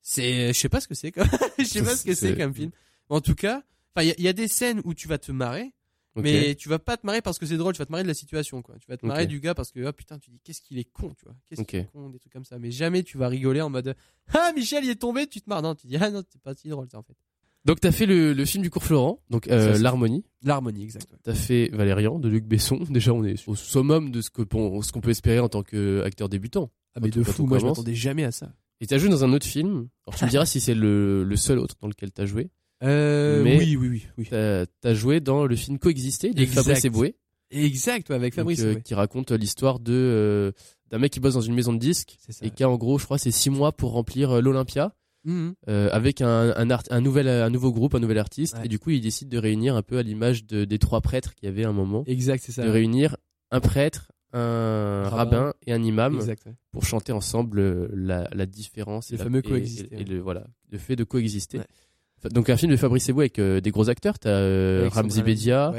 c'est, 0.01 0.53
je 0.53 0.59
sais 0.59 0.69
pas 0.69 0.79
ce 0.81 0.87
que 0.87 0.93
c'est. 0.95 1.11
Comme... 1.11 1.27
je 1.57 1.63
sais 1.63 1.81
pas 1.81 1.95
ce 1.95 2.03
que 2.05 2.13
c'est 2.13 2.29
C'est- 2.29 2.37
comme 2.37 2.53
film. 2.53 2.71
En 3.09 3.21
tout 3.21 3.33
cas, 3.35 3.63
enfin, 3.95 4.03
il 4.05 4.09
y, 4.09 4.11
a- 4.11 4.15
il 4.19 4.23
y 4.23 4.27
a 4.27 4.33
des 4.33 4.47
scènes 4.47 4.81
où 4.85 4.93
tu 4.93 5.07
vas 5.07 5.17
te 5.17 5.31
marrer, 5.31 5.73
mais 6.15 6.53
tu 6.55 6.69
vas 6.69 6.77
pas 6.79 6.95
te 6.97 7.05
marrer 7.07 7.21
parce 7.23 7.39
que 7.39 7.45
c'est 7.47 7.57
drôle. 7.57 7.73
Tu 7.73 7.79
vas 7.79 7.85
te 7.87 7.91
marrer 7.91 8.03
de 8.03 8.07
la 8.07 8.13
situation, 8.13 8.61
quoi. 8.61 8.75
Tu 8.79 8.87
vas 8.87 8.97
te 8.97 9.05
marrer 9.05 9.25
du 9.25 9.39
gars 9.39 9.55
parce 9.55 9.71
que 9.71 9.83
ah 9.85 9.93
putain, 9.93 10.19
tu 10.19 10.29
dis 10.29 10.39
qu'est-ce 10.43 10.61
qu'il 10.61 10.77
est 10.77 10.83
con, 10.83 11.13
tu 11.17 11.25
vois. 11.25 11.35
Qu'est-ce 11.47 11.61
qu'il 11.63 11.79
est 11.79 11.91
con, 11.91 12.09
des 12.09 12.19
trucs 12.19 12.33
comme 12.33 12.45
ça. 12.45 12.59
Mais 12.59 12.69
jamais 12.71 13.01
tu 13.03 13.17
vas 13.17 13.27
rigoler 13.29 13.61
en 13.61 13.69
mode 13.71 13.95
ah 14.33 14.51
Michel 14.55 14.83
il 14.83 14.91
est 14.91 14.95
tombé, 15.01 15.25
tu 15.27 15.41
te 15.41 15.49
marres. 15.49 15.63
Non, 15.63 15.73
tu 15.75 15.87
dis 15.87 15.97
ah 15.97 16.11
non, 16.11 16.21
c'est 16.29 16.41
pas 16.41 16.53
si 16.53 16.67
drôle 16.69 16.87
ça 16.91 16.99
en 16.99 17.03
fait. 17.03 17.15
Donc 17.65 17.79
t'as 17.81 17.91
fait 17.91 18.05
le, 18.05 18.33
le 18.33 18.45
film 18.45 18.63
du 18.63 18.69
cours 18.69 18.83
Florent, 18.83 19.21
donc 19.29 19.47
euh, 19.49 19.77
l'harmonie. 19.77 20.23
L'harmonie, 20.43 20.83
exact. 20.83 21.07
T'as 21.23 21.33
fait 21.33 21.69
Valérian 21.73 22.17
de 22.17 22.29
Luc 22.29 22.45
Besson. 22.45 22.79
Déjà, 22.89 23.13
on 23.13 23.23
est 23.23 23.35
au 23.47 23.55
summum 23.55 24.11
de 24.11 24.21
ce 24.21 24.29
que 24.29 24.41
pon- 24.43 24.81
ce 24.81 24.91
qu'on 24.91 25.01
peut 25.01 25.09
espérer 25.11 25.39
en 25.39 25.49
tant 25.49 25.61
qu'acteur 25.63 26.29
débutant. 26.29 26.71
Ah 26.95 26.99
mais 27.01 27.09
de 27.09 27.21
fou, 27.23 27.45
moi 27.45 27.59
je 27.59 27.65
m'attendais 27.65 27.95
jamais 27.95 28.23
à 28.23 28.31
ça. 28.31 28.51
Et 28.81 28.87
t'as 28.87 28.97
joué 28.97 29.09
dans 29.09 29.23
un 29.25 29.33
autre 29.33 29.45
film. 29.45 29.89
Alors 30.07 30.17
tu 30.17 30.25
me 30.25 30.29
diras 30.29 30.45
si 30.45 30.59
c'est 30.61 30.73
le, 30.73 31.23
le 31.23 31.35
seul 31.35 31.59
autre 31.59 31.75
dans 31.81 31.87
lequel 31.89 32.11
t'as 32.11 32.25
joué. 32.25 32.49
Euh, 32.81 33.43
Mais- 33.43 33.57
oui, 33.57 33.75
oui, 33.75 33.87
oui, 33.89 34.07
oui. 34.17 34.27
T'as 34.29 34.65
as 34.83 34.93
joué 34.93 35.19
dans 35.19 35.45
le 35.45 35.55
film 35.57 35.77
Coexister 35.79 36.31
de 36.33 36.41
Exact. 36.41 36.63
Fabrice 36.63 36.85
Eboué, 36.85 37.15
Exact, 37.51 38.09
ouais, 38.09 38.15
avec 38.15 38.33
donc, 38.33 38.41
Fabrice. 38.43 38.61
euh, 38.61 38.75
qui 38.75 38.93
raconte 38.93 39.31
l'histoire 39.31 39.79
de 39.79 39.91
euh, 39.91 40.51
d'un 40.91 40.97
mec 40.99 41.11
qui 41.11 41.19
bosse 41.19 41.33
dans 41.33 41.41
une 41.41 41.55
maison 41.55 41.73
de 41.73 41.79
disques 41.79 42.17
et 42.41 42.51
qui 42.51 42.63
a 42.63 42.69
en 42.69 42.77
gros, 42.77 42.97
je 42.97 43.05
crois, 43.05 43.17
c'est 43.17 43.31
six 43.31 43.49
mois 43.49 43.71
pour 43.73 43.91
remplir 43.91 44.41
l'Olympia 44.41 44.95
Mhm. 45.25 45.53
euh, 45.67 45.89
avec 45.91 46.21
un 46.21 46.53
un, 46.55 46.69
art- 46.69 46.83
un 46.89 47.01
nouvel 47.01 47.27
un 47.27 47.49
nouveau 47.49 47.71
groupe, 47.71 47.93
un 47.95 47.99
nouvel 47.99 48.17
artiste. 48.17 48.55
Ouais. 48.57 48.65
Et 48.65 48.67
du 48.69 48.79
coup, 48.79 48.89
il 48.91 49.01
décide 49.01 49.29
de 49.29 49.37
réunir 49.37 49.75
un 49.75 49.81
peu 49.81 49.97
à 49.97 50.03
l'image 50.03 50.45
de, 50.45 50.65
des 50.65 50.79
trois 50.79 51.01
prêtres 51.01 51.35
qu'il 51.35 51.47
y 51.47 51.51
avait 51.51 51.65
à 51.65 51.69
un 51.69 51.73
moment, 51.73 52.03
Exact, 52.07 52.41
c'est 52.43 52.51
ça. 52.53 52.63
de 52.63 52.69
réunir 52.69 53.17
un 53.51 53.59
prêtre, 53.59 54.11
un 54.33 55.03
Rabbin. 55.09 55.15
rabbin 55.39 55.53
et 55.65 55.73
un 55.73 55.83
imam 55.83 56.15
Exact. 56.15 56.45
ouais. 56.45 56.53
pour 56.71 56.85
chanter 56.85 57.11
ensemble 57.11 57.59
euh, 57.59 57.87
la, 57.93 58.27
la 58.31 58.45
différence 58.45 59.09
Le 59.09 59.15
et 59.15 59.17
la- 59.17 59.23
fameux 59.23 59.41
coexister, 59.41 59.89
et, 59.91 60.01
et 60.01 60.03
le 60.05 60.19
voilà 60.19 60.45
le 60.71 60.77
fait 60.77 60.95
de 60.95 61.03
coexister 61.03 61.59
donc 62.31 62.49
un 62.49 62.57
film 62.57 62.71
de 62.71 62.77
Fabrice 62.77 63.07
Eboué 63.09 63.23
avec 63.23 63.39
euh, 63.39 63.59
des 63.61 63.71
gros 63.71 63.89
acteurs 63.89 64.19
t'as 64.19 64.29
euh, 64.29 64.89
Ramzi. 64.91 65.23
Bedia. 65.23 65.73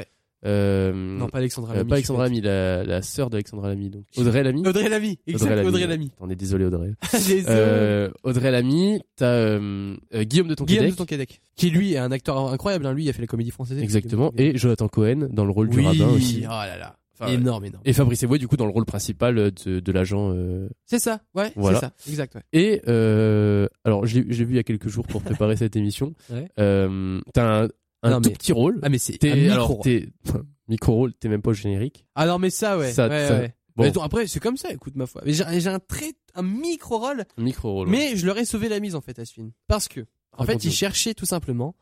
Euh, 0.45 0.91
Non, 0.93 1.27
pas 1.27 1.37
Alexandra 1.39 1.73
euh, 1.73 1.77
Lamy. 1.77 1.89
pas 1.89 1.95
Alexandra 1.95 2.23
Lamy 2.25 2.41
la, 2.41 2.83
la 2.83 3.01
sœur 3.01 3.29
d'Alexandra 3.29 3.69
Lamy 3.69 3.89
donc 3.89 4.05
Audrey 4.17 4.43
Lamy? 4.43 4.65
Audrey 4.67 4.89
Lamy. 4.89 5.19
Exact, 5.27 5.63
Audrey. 5.65 5.87
Lamy. 5.87 6.11
on 6.19 6.29
est 6.29 6.35
désolé 6.35 6.65
Audrey 6.65 6.93
Désolé. 7.13 7.43
euh, 7.47 8.09
Audrey 8.23 8.51
Lamy 8.51 9.01
t'as 9.15 9.25
euh, 9.27 9.95
euh, 10.13 10.23
Guillaume 10.23 10.47
de 10.47 10.55
Guillaume 10.55 10.85
de 10.85 10.91
Tonquédec 10.95 10.95
Tonquédec. 10.95 11.41
Qui 11.55 11.69
lui 11.69 11.93
est 11.93 11.97
un 11.97 12.11
acteur 12.11 12.37
incroyable. 12.51 12.85
Hein. 12.87 12.93
Lui, 12.93 13.03
il 13.05 13.09
a 13.09 13.13
fait 13.13 13.21
la 13.21 13.27
comédie 13.27 13.51
française. 13.51 13.77
exactement 13.81 14.31
et 14.37 14.57
Jonathan 14.57 14.87
Cohen 14.87 15.27
dans 15.31 15.45
le 15.45 15.51
rôle 15.51 15.69
oui. 15.69 15.77
du 15.81 15.85
rabbin 15.85 16.07
aussi 16.13 16.41
Oh 16.45 16.49
là 16.49 16.77
là. 16.77 16.95
Enfin, 17.19 17.31
énorme, 17.33 17.65
énorme. 17.65 17.83
et 17.85 17.93
Fabrice 17.93 18.23
Eboué 18.23 18.39
du 18.39 18.47
coup 18.47 18.57
dans 18.57 18.65
le 18.65 18.71
rôle 18.71 18.85
principal 18.85 19.35
de, 19.35 19.79
de 19.79 19.91
l'agent 19.91 20.31
euh, 20.33 20.67
C'est 20.87 20.97
ça. 20.97 21.21
Ouais. 21.35 21.51
Voilà. 21.55 21.79
C'est 21.79 21.85
ça. 21.85 21.93
Exact. 22.09 22.33
Ouais. 22.33 22.41
Et 22.51 22.81
euh, 22.87 23.67
alors, 23.85 24.07
je 24.07 24.19
l'ai 24.21 24.33
je 24.33 24.39
l'ai 24.39 24.45
vu 24.45 24.53
il 24.53 24.55
y 24.55 24.59
a 24.59 24.63
quelques 24.63 24.87
jours 24.87 25.05
pour 25.05 25.21
préparer 25.21 25.55
cette 25.57 25.75
émission. 25.75 26.15
Ouais. 26.31 26.47
Euh, 26.59 27.21
t'as 27.35 27.65
un, 27.65 27.67
un 28.03 28.09
Non, 28.11 28.21
tout 28.21 28.29
mais- 28.29 28.35
petit 28.35 28.51
rôle. 28.51 28.79
Ah 28.83 28.89
mais 28.89 28.97
c'est 28.97 29.23
un 29.25 29.35
micro. 29.35 29.51
alors, 29.53 29.79
t'es 29.81 30.09
micro 30.67 30.93
rôle, 30.93 31.13
t'es 31.13 31.29
même 31.29 31.41
pas 31.41 31.51
au 31.51 31.53
générique. 31.53 32.05
Ah 32.15 32.25
non 32.27 32.39
mais 32.39 32.49
ça 32.49 32.77
ouais. 32.77 32.91
Ça- 32.91 33.07
ouais, 33.07 33.27
ça- 33.27 33.39
ouais. 33.39 33.55
Bon, 33.75 33.83
Mais 33.83 33.91
donc, 33.91 34.03
après 34.03 34.27
c'est 34.27 34.39
comme 34.39 34.57
ça. 34.57 34.71
Écoute 34.71 34.95
ma 34.95 35.05
foi. 35.05 35.21
Mais 35.25 35.33
j'ai 35.33 35.67
un 35.69 35.79
très 35.79 36.11
un 36.35 36.41
micro 36.43 36.97
rôle. 36.99 37.23
micro 37.37 37.71
rôle. 37.73 37.87
Mais 37.89 38.15
je 38.17 38.25
leur 38.25 38.37
ai 38.37 38.45
sauvé 38.45 38.67
la 38.69 38.79
mise 38.79 38.95
en 38.95 39.01
fait 39.01 39.17
à 39.19 39.25
ce 39.25 39.33
film 39.33 39.51
parce 39.67 39.87
que 39.87 40.01
en 40.37 40.43
fait 40.45 40.63
ils 40.65 40.71
cherchaient 40.71 41.13
tout 41.13 41.25
simplement 41.25 41.75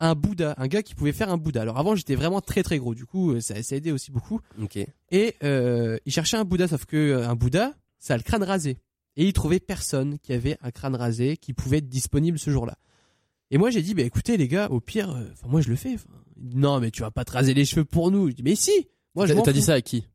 un 0.00 0.14
Bouddha, 0.14 0.54
un 0.58 0.68
gars 0.68 0.82
qui 0.84 0.94
pouvait 0.94 1.12
faire 1.12 1.28
un 1.30 1.36
Bouddha. 1.38 1.62
Alors 1.62 1.76
avant 1.78 1.96
j'étais 1.96 2.14
vraiment 2.14 2.40
très 2.40 2.62
très 2.62 2.78
gros. 2.78 2.94
Du 2.94 3.04
coup 3.04 3.32
euh, 3.32 3.40
ça, 3.40 3.60
ça 3.62 3.74
a 3.74 3.78
aidé 3.78 3.90
aussi 3.92 4.10
beaucoup. 4.12 4.40
Ok. 4.62 4.78
Et 5.10 5.34
euh, 5.42 5.98
il 6.06 6.12
cherchait 6.12 6.36
un 6.36 6.44
Bouddha, 6.44 6.68
sauf 6.68 6.84
que 6.86 6.96
euh, 6.96 7.28
un 7.28 7.34
Bouddha, 7.34 7.74
ça 7.98 8.14
a 8.14 8.16
le 8.16 8.22
crâne 8.22 8.44
rasé. 8.44 8.78
Et 9.16 9.26
il 9.26 9.32
trouvait 9.32 9.58
personne 9.58 10.18
qui 10.20 10.32
avait 10.32 10.56
un 10.62 10.70
crâne 10.70 10.94
rasé 10.94 11.36
qui 11.36 11.52
pouvait 11.52 11.78
être 11.78 11.88
disponible 11.88 12.38
ce 12.38 12.50
jour-là. 12.50 12.78
Et 13.50 13.58
moi 13.58 13.70
j'ai 13.70 13.82
dit, 13.82 13.94
bah 13.94 14.02
écoutez 14.02 14.36
les 14.36 14.48
gars, 14.48 14.68
au 14.70 14.80
pire, 14.80 15.10
euh, 15.10 15.24
enfin 15.32 15.46
moi 15.48 15.60
je 15.60 15.68
le 15.70 15.76
fais. 15.76 15.96
Non 16.40 16.80
mais 16.80 16.90
tu 16.90 17.02
vas 17.02 17.10
pas 17.10 17.24
te 17.24 17.32
raser 17.32 17.54
les 17.54 17.64
cheveux 17.64 17.84
pour 17.84 18.10
nous. 18.10 18.28
Je 18.28 18.34
dis 18.34 18.42
mais 18.42 18.54
si. 18.54 18.88
Moi 19.14 19.26
je 19.26 19.34
T'as 19.34 19.52
dit 19.52 19.62
ça 19.62 19.74
à 19.74 19.80
qui? 19.80 20.06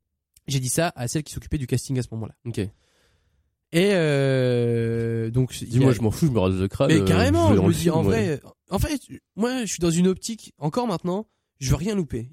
J'ai 0.48 0.60
dit 0.60 0.69
ça 0.69 0.91
à 0.96 1.08
celle 1.08 1.24
qui 1.24 1.34
s'occupait 1.34 1.58
du 1.58 1.67
casting 1.67 1.98
à 1.98 2.04
ce 2.04 2.10
moment-là. 2.12 2.36
Ok. 2.46 2.60
Et 2.60 2.69
euh, 3.93 5.32
donc 5.32 5.52
Dis-moi, 5.63 5.89
a- 5.91 5.93
je 5.93 6.02
m'en 6.02 6.12
fous, 6.12 6.28
je 6.28 6.32
me 6.32 6.39
rase 6.39 6.60
le 6.60 6.67
crâne. 6.67 6.89
mais 6.89 7.00
euh, 7.02 7.06
carrément, 7.06 7.56
je 7.56 7.60
me 7.60 7.74
dis 7.74 7.89
en 7.89 8.04
ouais. 8.06 8.38
vrai, 8.38 8.41
en 8.69 8.78
fait, 8.80 9.02
moi 9.36 9.62
je 9.62 9.65
suis 9.65 9.80
dans 9.80 9.89
une 9.89 10.08
optique 10.08 10.54
encore 10.60 10.86
maintenant, 10.88 11.28
je 11.60 11.69
veux 11.72 11.76
rien 11.76 11.96
louper. 11.96 12.30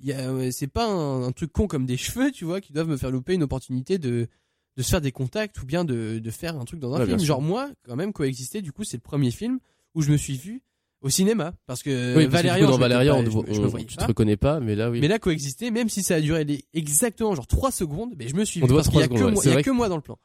C'est 0.53 0.67
pas 0.67 0.87
un, 0.87 1.23
un 1.23 1.33
truc 1.33 1.51
con 1.53 1.67
comme 1.67 1.87
des 1.87 1.97
cheveux, 1.97 2.31
tu 2.31 2.45
vois, 2.45 2.61
qui 2.61 2.73
doivent 2.75 2.89
me 2.89 2.97
faire 2.99 3.11
louper 3.11 3.35
une 3.35 3.43
opportunité 3.43 3.99
de 3.99 4.29
de 4.77 4.83
se 4.83 4.91
faire 4.91 5.01
des 5.01 5.13
contacts 5.13 5.61
ou 5.63 5.67
bien 5.67 5.85
de, 5.85 6.21
de 6.21 6.31
faire 6.31 6.57
un 6.59 6.65
truc 6.65 6.79
dans 6.79 6.95
un 6.95 7.01
Ouais, 7.01 7.07
film. 7.07 7.19
Genre 7.19 7.43
moi, 7.43 7.71
quand 7.85 7.97
même, 7.97 8.13
coexister, 8.13 8.63
du 8.63 8.71
coup, 8.73 8.85
c'est 8.85 8.97
le 8.99 9.03
premier 9.03 9.31
film 9.31 9.59
où 9.95 10.03
je 10.03 10.13
me 10.13 10.17
suis 10.17 10.37
vu 10.37 10.63
au 11.03 11.09
cinéma 11.09 11.53
parce 11.67 11.83
que 11.83 12.17
oui, 12.17 12.29
parce 12.29 12.43
que 12.43 12.49
coup, 12.61 12.67
dans 12.67 12.73
je 12.75 12.79
Valérian, 12.81 13.15
pas- 13.25 13.31
on 13.31 13.45
je 13.47 13.55
je 13.55 13.61
me 13.61 13.67
voyais 13.67 13.87
tu 13.87 13.97
pas. 13.97 14.03
te 14.03 14.09
reconnais 14.09 14.37
pas, 14.37 14.61
mais 14.61 14.75
là, 14.75 14.91
oui. 14.91 15.01
Mais 15.01 15.09
là, 15.09 15.19
coexister, 15.19 15.71
même 15.71 15.89
si 15.89 16.03
ça 16.03 16.17
a 16.17 16.21
duré 16.21 16.45
les- 16.45 16.65
exactement 16.75 17.35
genre 17.35 17.47
3 17.47 17.71
secondes, 17.71 18.15
mais 18.19 18.29
je 18.29 18.35
me 18.35 18.45
suis 18.45 18.63
On 18.63 18.67
vu 18.67 18.75
parce 18.75 18.89
qu'il 18.89 19.01
y 19.01 19.03
a 19.03 19.09
que 19.09 19.15
secondes, 19.17 19.33
moi, 19.33 19.43
ouais. 19.45 19.51
il 19.51 19.55
y 19.55 19.57
a 19.57 19.63
que 19.63 19.71
moi 19.71 19.89
dans 19.89 19.97
le 19.97 20.03
plan. 20.03 20.19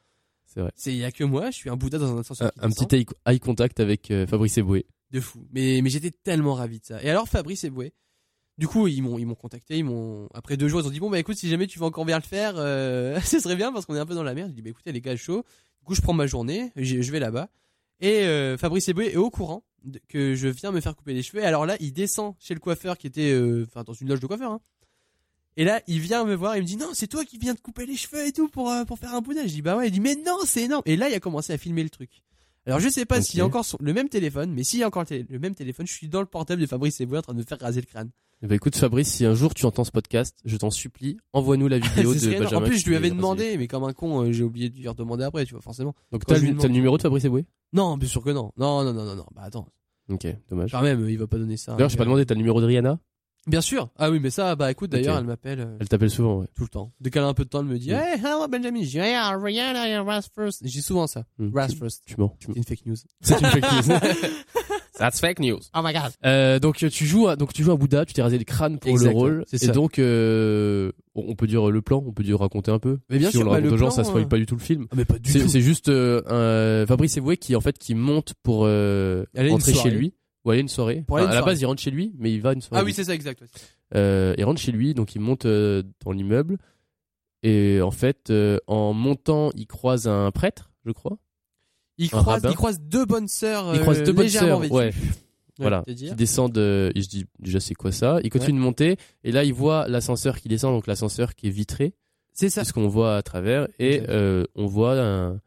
C'est 0.45 0.59
vrai. 0.61 0.71
C'est 0.75 0.91
il 0.91 0.97
y 0.99 1.05
a 1.05 1.11
que 1.11 1.23
moi, 1.23 1.51
je 1.51 1.55
suis 1.55 1.69
un 1.69 1.75
Bouddha 1.75 1.97
dans 1.97 2.15
un 2.15 2.19
ascenseur. 2.19 2.51
un, 2.59 2.67
un 2.67 2.69
petit 2.71 3.05
eye, 3.25 3.39
contact 3.39 3.79
avec 3.79 4.09
euh, 4.11 4.25
Fabrice 4.27 4.57
Eboué. 4.57 4.85
de 5.11 5.19
fou. 5.19 5.45
Mais, 5.53 5.81
mais 5.83 5.89
j'étais 5.89 6.11
tellement 6.11 6.53
ravi 6.55 6.79
de 6.79 6.85
ça. 6.85 7.01
Et 7.03 7.09
alors 7.09 7.27
Fabrice 7.27 7.63
Eboué, 7.65 7.93
du 8.57 8.67
coup 8.67 8.88
ils 8.88 9.01
m'ont 9.01 9.17
ils 9.17 9.25
m'ont 9.25 9.35
contacté, 9.35 9.77
ils 9.77 9.83
m'ont 9.83 10.27
après 10.33 10.55
deux 10.55 10.67
jours 10.69 10.79
ils 10.81 10.88
ont 10.88 10.91
dit 10.91 10.99
bon 11.01 11.09
bah 11.09 11.19
écoute 11.19 11.35
si 11.38 11.49
jamais 11.49 11.67
tu 11.67 11.77
veux 11.79 11.85
encore 11.85 12.05
bien 12.05 12.17
le 12.17 12.23
faire, 12.23 12.53
euh, 12.57 13.19
ce 13.23 13.39
serait 13.39 13.55
bien 13.57 13.71
parce 13.73 13.85
qu'on 13.85 13.95
est 13.95 13.99
un 13.99 14.05
peu 14.05 14.15
dans 14.15 14.23
la 14.23 14.33
merde. 14.33 14.49
J'ai 14.49 14.55
dit 14.55 14.61
bah 14.61 14.69
écoutez 14.69 14.91
les 14.93 15.01
gars 15.01 15.15
chaud. 15.17 15.43
Du 15.79 15.85
coup 15.85 15.93
je 15.95 16.01
prends 16.01 16.13
ma 16.13 16.25
journée, 16.27 16.71
je 16.77 17.11
vais 17.11 17.19
là-bas 17.19 17.49
et 18.01 18.23
euh, 18.23 18.58
Fabrice 18.58 18.88
Eboué 18.89 19.08
est 19.13 19.17
au 19.17 19.29
courant 19.29 19.63
de- 19.84 19.99
que 20.10 20.36
je 20.36 20.47
viens 20.47 20.71
me 20.71 20.81
faire 20.81 20.95
couper 20.95 21.13
les 21.13 21.23
cheveux. 21.23 21.43
Alors 21.45 21.65
là 21.65 21.77
il 21.79 21.93
descend 21.93 22.36
chez 22.39 22.53
le 22.53 22.60
coiffeur 22.60 22.97
qui 22.97 23.08
était 23.08 23.31
euh, 23.31 23.65
enfin 23.67 23.84
dans 23.84 23.93
une 23.93 24.08
loge 24.10 24.19
de 24.19 24.27
coiffeur. 24.27 24.51
Hein. 24.51 24.60
Et 25.58 25.63
là, 25.63 25.81
il 25.88 26.01
vient 26.01 26.25
me 26.25 26.36
voir, 26.36 26.58
il 26.58 26.63
me 26.63 26.67
dit 26.67 26.75
non, 26.75 26.89
c'est 26.93 27.08
toi 27.08 27.23
qui 27.23 27.38
viens 27.38 27.53
de 27.53 27.60
couper 27.62 27.86
les 27.86 27.95
cheveux 27.95 28.27
et 28.27 28.34
tout 28.34 28.49
pour 28.49 28.69
euh, 28.69 28.84
pour 28.84 28.99
faire 28.99 29.13
un 29.15 29.21
Bouddha. 29.21 29.43
Je 29.47 29.53
dis 29.53 29.62
bah 29.62 29.77
ouais, 29.77 29.88
il 29.88 29.91
dit 29.91 30.01
mais 30.01 30.15
non, 30.15 30.38
c'est 30.45 30.63
énorme. 30.63 30.81
Et 30.86 30.97
là, 30.97 31.08
il 31.10 31.13
a 31.15 31.19
commencé 31.21 31.53
à 31.53 31.58
filmer 31.58 31.81
le 31.84 31.89
truc. 31.89 32.10
Alors 32.65 32.79
je 32.81 32.89
sais 32.89 33.05
pas 33.05 33.21
s'il 33.21 33.38
y 33.38 33.41
a 33.41 33.45
encore 33.45 33.63
son- 33.63 33.77
le 33.79 33.93
même 33.93 34.10
téléphone, 34.10 34.51
mais 34.51 34.63
s'il 34.65 34.79
y 34.79 34.84
a 34.84 34.88
encore 34.88 35.05
le, 35.10 35.25
le 35.29 35.39
même 35.39 35.55
téléphone, 35.55 35.88
je 35.88 35.93
suis 35.93 36.10
dans 36.10 36.19
le 36.19 36.25
portable 36.25 36.62
de 36.62 36.67
Fabrice 36.67 36.99
Eboué 36.99 37.19
en 37.19 37.21
train 37.21 37.34
de 37.34 37.38
me 37.38 37.43
faire 37.43 37.60
raser 37.60 37.79
le 37.79 37.86
crâne. 37.86 38.10
Ben, 38.41 38.52
écoute, 38.54 38.76
Fabrice, 38.76 39.08
si 39.12 39.26
un 39.26 39.34
jour 39.34 39.54
tu 39.54 39.65
entends 39.65 39.84
ce 39.86 39.91
podcast, 39.91 40.38
je 40.45 40.56
t'en 40.58 40.69
supplie, 40.69 41.17
envoie-nous 41.34 41.67
la 41.67 41.80
vidéo 41.80 42.13
de 42.13 42.19
énorme. 42.19 42.43
Benjamin. 42.43 42.65
en 42.65 42.67
plus, 42.69 42.80
je 42.80 42.88
lui 42.88 42.95
avais 42.95 43.10
demandé, 43.10 43.58
mais 43.58 43.67
comme 43.67 43.84
un 43.86 43.93
con, 43.93 44.21
euh, 44.24 44.32
j'ai 44.32 44.43
oublié 44.43 44.69
de 44.69 44.78
lui 44.78 44.88
redemander 44.88 45.24
après, 45.24 45.45
tu 45.45 45.54
vois, 45.54 45.62
forcément. 45.62 45.95
Donc, 46.12 46.26
t'as 46.26 46.38
le, 46.38 46.67
numéro 46.67 46.98
de 46.98 47.02
Fabrice 47.02 47.24
Eboué? 47.26 47.45
Non, 47.74 47.98
bien 47.98 48.08
sûr 48.10 48.24
que 48.24 48.30
non. 48.30 48.52
Non, 48.58 48.84
non, 48.84 48.93
non, 48.93 49.06
non, 49.06 49.15
non. 49.15 49.26
Bah 49.34 49.41
attends. 49.45 49.67
Ok, 50.10 50.28
dommage. 50.50 50.71
Quand 50.71 50.82
même, 50.84 51.04
euh, 51.04 51.12
il 51.12 51.17
va 51.17 51.26
pas 51.28 51.38
donner 51.38 51.58
ça. 51.58 51.74
D'ailleurs, 51.74 51.89
j'ai 51.89 51.98
pas 51.98 52.04
demandé, 52.06 52.26
t'as 52.26 52.36
le 52.36 52.39
numéro 52.39 52.62
de 52.62 52.65
Rihanna 52.67 53.00
Bien 53.48 53.62
sûr. 53.62 53.89
Ah 53.98 54.10
oui, 54.10 54.19
mais 54.19 54.32
ça, 54.32 54.56
bah 54.56 54.71
écoute, 54.71 54.89
d'ailleurs, 54.91 55.17
elle 55.19 55.26
m'appelle 55.26 55.60
euh, 55.60 55.78
Elle 55.80 55.88
t'appelle 55.88 56.10
souvent, 56.10 56.39
ouais. 56.39 56.48
tout 56.56 56.63
le 56.63 56.67
temps. 56.69 56.91
Dès 57.00 57.12
qu'elle 57.12 57.21
a 57.24 57.28
un 57.28 57.34
peu 57.36 57.43
de 57.45 57.50
temps, 57.50 57.60
elle 57.60 57.65
me 57.67 57.78
dit, 57.78 57.91
Mm. 57.91 57.93
hey, 57.93 58.19
hello 58.19 58.48
Benjamin. 58.48 58.82
Je 58.84 58.89
dis, 58.89 58.98
hey, 59.00 59.15
Rihanna, 59.36 60.04
Ras 60.04 60.30
first. 60.34 60.62
J'ai 60.65 60.82
souvent 60.82 61.06
ça. 61.08 61.26
Hmm. 61.38 61.52
Ras 61.54 61.67
Tu- 61.67 61.78
first. 61.78 62.04
Tu 62.06 62.15
mens. 62.17 62.36
C'est 62.39 62.56
une 62.56 62.63
fake 62.63 62.86
news. 62.88 62.95
C'est 63.21 63.39
une 63.39 63.45
fake 63.45 63.71
news. 63.71 63.93
That's 64.97 65.19
fake 65.19 65.39
news. 65.39 65.60
Oh 65.75 65.81
my 65.84 65.93
god. 65.93 66.12
Euh, 66.25 66.60
donc 66.60 66.77
tu 66.77 67.05
joues, 67.05 67.27
à- 67.27 67.36
donc 67.36 67.51
tu 67.53 67.63
joues 67.63 67.71
un 67.71 67.75
Bouddha, 67.75 68.05
tu 68.05 68.13
t'es 68.13 68.21
rasé 68.21 68.38
le 68.38 68.43
crâne 68.43 68.79
pour 68.79 68.97
le 68.97 69.10
rôle, 69.10 69.45
et 69.51 69.58
ça. 69.58 69.71
donc 69.71 69.99
euh, 69.99 70.91
on 71.15 71.36
peut 71.36 71.47
dire 71.47 71.69
le 71.69 71.81
plan, 71.81 72.03
on 72.05 72.12
peut 72.13 72.23
dire 72.23 72.39
raconter 72.39 72.71
un 72.71 72.79
peu. 72.79 72.99
Mais 73.10 73.17
bien 73.19 73.29
si 73.29 73.38
sûr, 73.38 73.41
on 73.41 73.43
le 73.45 73.49
bah, 73.49 73.55
raconte 73.55 73.69
le 73.69 73.73
aux 73.75 73.77
gens, 73.77 73.86
plan, 73.88 73.95
ça 73.95 74.03
spoil 74.03 74.23
euh, 74.23 74.27
pas 74.27 74.38
du 74.38 74.45
tout 74.45 74.55
le 74.55 74.62
film. 74.62 74.88
Ah, 74.91 74.95
mais 74.97 75.05
pas 75.05 75.19
du 75.19 75.29
C'est 75.31 75.39
tout. 75.41 75.49
c'est 75.49 75.62
juste 75.62 75.89
euh, 75.89 76.21
un 76.84 76.86
Fabrice 76.88 77.17
Eboué 77.17 77.38
qui 77.38 77.55
en 77.55 77.62
fait 77.62 77.77
qui 77.77 77.93
monte 77.95 78.34
pour 78.43 78.63
euh, 78.65 79.25
Aller 79.36 79.49
à 79.49 79.51
rentrer 79.51 79.73
chez 79.73 79.89
lui 79.91 80.13
ou 80.45 80.51
aller 80.51 80.60
à 80.60 80.62
une 80.62 80.69
soirée. 80.69 81.03
Pour 81.08 81.17
aller 81.17 81.25
à 81.25 81.29
Enfin, 81.29 81.34
une 81.34 81.38
à 81.38 81.41
la 81.41 81.45
base, 81.51 81.62
il 81.62 81.65
rentre 81.65 81.81
chez 81.81 81.91
lui, 81.91 82.13
mais 82.17 82.31
il 82.31 82.41
va 82.41 82.51
à 82.51 82.53
une 82.53 82.62
soirée. 82.62 82.81
Ah 82.81 82.86
oui, 82.86 82.93
c'est 82.93 83.03
ça, 83.05 83.13
exact. 83.15 83.41
ouais. 83.41 83.47
Euh, 83.95 84.34
il 84.38 84.43
rentre 84.45 84.62
chez 84.62 84.71
lui, 84.71 84.93
donc 84.93 85.15
il 85.15 85.19
monte 85.21 85.45
euh, 85.45 85.84
dans 86.05 86.12
l'immeuble. 86.12 86.58
Et 87.43 87.81
en 87.81 87.91
fait, 87.91 88.29
euh, 88.29 88.58
en 88.67 88.93
montant, 88.93 89.51
il 89.55 89.67
croise 89.67 90.08
un 90.08 90.31
prêtre, 90.31 90.71
je 90.86 90.91
crois. 90.91 91.17
Il 91.97 92.10
croise, 92.10 92.25
rabbin. 92.25 92.49
il 92.49 92.55
croise 92.55 92.79
deux 92.81 93.05
bonnes 93.05 93.27
sœurs. 93.27 93.73
Il 93.73 93.81
croise 93.81 93.99
euh, 93.99 94.05
deux 94.05 94.13
bonnes 94.13 94.29
sœurs, 94.29 94.71
ouais. 94.71 94.91
Voilà, 95.58 95.84
qui 95.88 96.12
descendent. 96.15 96.58
euh, 96.58 96.91
et 96.95 97.01
je 97.01 97.08
dis 97.08 97.25
déjà 97.39 97.62
c'est 97.62 97.75
quoi 97.75 97.91
ça? 97.93 98.19
Il 98.25 98.29
continue 98.29 98.60
de 98.60 98.63
monter 98.63 98.97
et 99.23 99.31
là 99.31 99.45
il 99.45 99.53
voit 99.53 99.88
l'ascenseur 99.88 100.39
qui 100.41 100.49
descend, 100.49 100.73
donc 100.75 100.86
l'ascenseur 100.86 101.34
qui 101.34 101.47
est 101.47 101.51
vitré, 101.51 101.93
C'est 102.34 102.49
ça. 102.49 102.65
ce 102.65 102.73
qu'on 102.73 102.89
voit 102.89 103.15
à 103.15 103.21
travers 103.23 103.69
et 103.79 104.01
euh, 104.10 104.43
on 104.55 104.65
voit 104.65 104.99
un, 104.99 105.39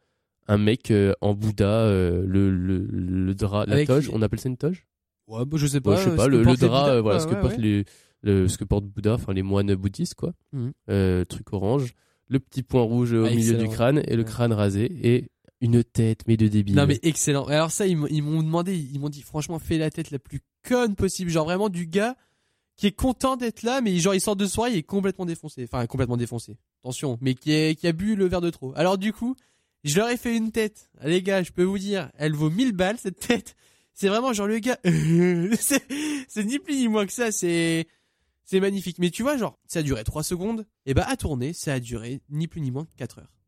un 0.47 0.57
mec 0.57 0.89
euh, 0.89 1.13
en 1.21 1.35
Bouddha, 1.35 1.91
le, 1.91 2.25
le, 2.25 2.79
le 2.89 3.35
drap, 3.35 3.67
la 3.67 3.73
Avec- 3.75 3.87
toge, 3.87 4.09
on 4.11 4.23
appelle 4.23 4.39
ça 4.39 4.49
une 4.49 4.57
toge? 4.57 4.87
Ouais, 5.27 5.45
bah, 5.45 5.57
je 5.59 5.67
sais 5.67 5.79
pas. 5.79 5.91
Ouais, 5.91 5.97
Je 5.97 6.09
sais 6.09 6.15
pas, 6.15 6.25
le, 6.27 6.41
drap, 6.43 6.99
voilà 7.01 7.19
ce 7.19 7.27
que 7.27 7.35
ouais. 7.35 7.57
les, 7.59 7.85
le, 8.23 8.47
ce 8.47 8.57
que 8.57 8.63
porte 8.63 8.85
Bouddha, 8.85 9.13
enfin 9.13 9.31
les 9.33 9.43
moines 9.43 9.75
bouddhistes 9.75 10.15
quoi. 10.15 10.33
Euh, 10.89 11.23
truc 11.25 11.53
orange, 11.53 11.93
le 12.29 12.39
petit 12.39 12.63
point 12.63 12.81
rouge 12.81 13.13
au 13.13 13.25
Ah, 13.25 13.29
milieu 13.29 13.53
du 13.59 13.67
crâne 13.67 14.01
et 14.07 14.15
le 14.15 14.23
crâne 14.23 14.53
rasé 14.53 14.89
et 15.03 15.29
une 15.61 15.83
tête 15.83 16.21
mais 16.27 16.37
de 16.37 16.47
débile. 16.47 16.75
Non 16.75 16.85
mais 16.85 16.99
excellent. 17.03 17.45
Alors 17.45 17.71
ça, 17.71 17.85
ils 17.87 17.97
m'ont 17.97 18.43
demandé, 18.43 18.77
ils 18.77 18.99
m'ont 18.99 19.09
dit 19.09 19.21
franchement, 19.21 19.59
fais 19.59 19.77
la 19.77 19.89
tête 19.89 20.11
la 20.11 20.19
plus 20.19 20.41
conne 20.67 20.95
possible, 20.95 21.29
genre 21.29 21.45
vraiment 21.45 21.69
du 21.69 21.87
gars 21.87 22.15
qui 22.75 22.87
est 22.87 22.91
content 22.91 23.35
d'être 23.35 23.63
là, 23.63 23.81
mais 23.81 23.97
genre 23.97 24.15
il 24.15 24.21
sort 24.21 24.37
de 24.37 24.45
soirée, 24.45 24.71
il 24.71 24.77
est 24.77 24.83
complètement 24.83 25.25
défoncé, 25.25 25.65
enfin 25.65 25.85
complètement 25.85 26.17
défoncé. 26.17 26.57
Attention, 26.81 27.17
mais 27.21 27.35
qui 27.35 27.51
est 27.51 27.77
qui 27.77 27.87
a 27.87 27.91
bu 27.91 28.15
le 28.15 28.25
verre 28.25 28.41
de 28.41 28.49
trop. 28.49 28.71
Alors 28.75 28.97
du 28.97 29.11
coup, 29.11 29.35
je 29.83 29.97
leur 29.97 30.09
ai 30.09 30.17
fait 30.17 30.35
une 30.35 30.51
tête. 30.51 30.89
Les 31.03 31.21
gars, 31.21 31.43
je 31.43 31.51
peux 31.51 31.63
vous 31.63 31.77
dire, 31.77 32.09
elle 32.17 32.33
vaut 32.33 32.49
1000 32.49 32.71
balles 32.71 32.97
cette 32.97 33.19
tête. 33.19 33.55
C'est 33.93 34.07
vraiment 34.07 34.31
genre 34.31 34.47
le 34.47 34.59
gars, 34.59 34.79
c'est 35.59 35.83
c'est 36.29 36.45
ni 36.45 36.57
plus 36.59 36.75
ni 36.75 36.87
moins 36.87 37.05
que 37.05 37.11
ça, 37.11 37.33
c'est 37.33 37.85
c'est 38.45 38.61
magnifique. 38.61 38.97
Mais 38.97 39.09
tu 39.09 39.23
vois, 39.23 39.35
genre 39.35 39.59
ça 39.67 39.79
a 39.79 39.83
duré 39.83 40.05
3 40.05 40.23
secondes, 40.23 40.65
et 40.85 40.93
bah 40.93 41.05
à 41.05 41.17
tourner, 41.17 41.51
ça 41.51 41.73
a 41.73 41.79
duré 41.81 42.21
ni 42.29 42.47
plus 42.47 42.61
ni 42.61 42.71
moins 42.71 42.85
que 42.85 42.95
4 42.95 43.19
heures. 43.19 43.38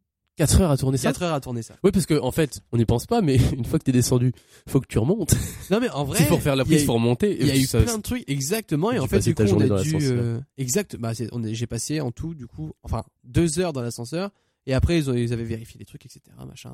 4 0.48 0.62
heures 0.62 0.72
à 0.72 0.78
tourner 0.78 0.98
ça 0.98 1.10
4 1.10 1.22
heures 1.24 1.34
à 1.34 1.40
tourner 1.42 1.62
ça. 1.62 1.76
Oui, 1.84 1.92
parce 1.92 2.06
que 2.06 2.20
en 2.20 2.32
fait, 2.32 2.62
on 2.72 2.78
n'y 2.78 2.86
pense 2.86 3.06
pas, 3.06 3.22
mais 3.22 3.36
une 3.56 3.66
fois 3.66 3.78
que 3.80 3.84
t'es 3.84 3.92
descendu, 3.92 4.32
faut 4.68 4.80
que 4.82 4.88
tu 4.88 4.98
remontes. 5.00 5.36
Non 5.70 5.80
mais 5.80 5.90
en 5.90 6.04
vrai, 6.06 6.18
C'est 6.20 6.28
pour 6.28 6.42
faire 6.42 6.56
la 6.56 6.64
y 6.64 6.66
a 6.66 6.66
prise, 6.66 6.82
eu- 6.82 6.86
faut 6.86 6.94
remonter. 6.94 7.38
Il 7.40 7.48
y 7.48 7.52
a 7.52 7.56
eu 7.56 7.66
ça- 7.66 7.82
plein 7.82 7.98
de 7.98 8.02
trucs, 8.04 8.24
exactement. 8.28 8.92
Et 8.92 9.00
en 9.00 9.08
fait, 9.08 9.20
du 9.20 9.36
coup, 9.36 9.38
ta 9.38 9.44
on 9.44 9.48
journée 9.48 9.72
a 9.72 9.82
dû, 9.84 9.96
euh, 10.02 10.40
exact. 10.58 10.96
Bah, 10.96 11.12
j'ai 11.14 11.68
passé 11.68 12.02
en 12.02 12.12
tout, 12.12 12.34
du 12.34 12.48
coup, 12.48 12.72
enfin, 12.84 13.04
deux 13.24 13.60
heures 13.60 13.74
dans 13.74 13.82
l'ascenseur. 13.82 14.32
Et 14.66 14.74
après, 14.74 14.98
ils, 14.98 15.10
ont, 15.10 15.14
ils 15.14 15.34
avaient 15.34 15.44
vérifié 15.44 15.78
les 15.80 15.86
trucs, 15.86 16.06
etc., 16.06 16.22
machin. 16.48 16.74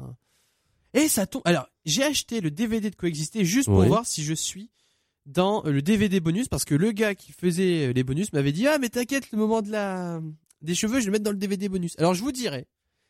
Et 0.94 1.08
ça 1.10 1.26
tombe. 1.28 1.42
Alors, 1.46 1.68
j'ai 1.86 2.04
acheté 2.04 2.42
le 2.42 2.52
DVD 2.52 2.90
de 2.90 2.96
Coexister 2.96 3.44
juste 3.46 3.68
pour 3.68 3.84
voir 3.84 4.06
si 4.06 4.24
je 4.24 4.34
suis 4.34 4.72
dans 5.26 5.66
euh, 5.66 5.72
le 5.72 5.82
DVD 5.82 6.20
bonus, 6.22 6.48
parce 6.48 6.64
que 6.66 6.74
le 6.76 6.92
gars 6.94 7.14
qui 7.16 7.34
faisait 7.34 7.88
euh, 7.88 7.94
les 7.94 8.04
bonus 8.04 8.32
m'avait 8.34 8.54
dit, 8.54 8.66
ah, 8.68 8.78
mais 8.78 8.88
t'inquiète, 8.90 9.32
le 9.32 9.38
moment 9.38 9.62
de 9.62 9.70
la, 9.72 10.22
des 10.62 10.74
cheveux, 10.76 10.96
je 11.00 11.00
vais 11.00 11.06
le 11.08 11.12
mettre 11.12 11.26
dans 11.26 11.32
le 11.32 11.38
DVD 11.38 11.68
bonus. 11.70 11.96
Alors, 11.98 12.14
je 12.14 12.22
vous 12.24 12.32
dirai. 12.32 12.66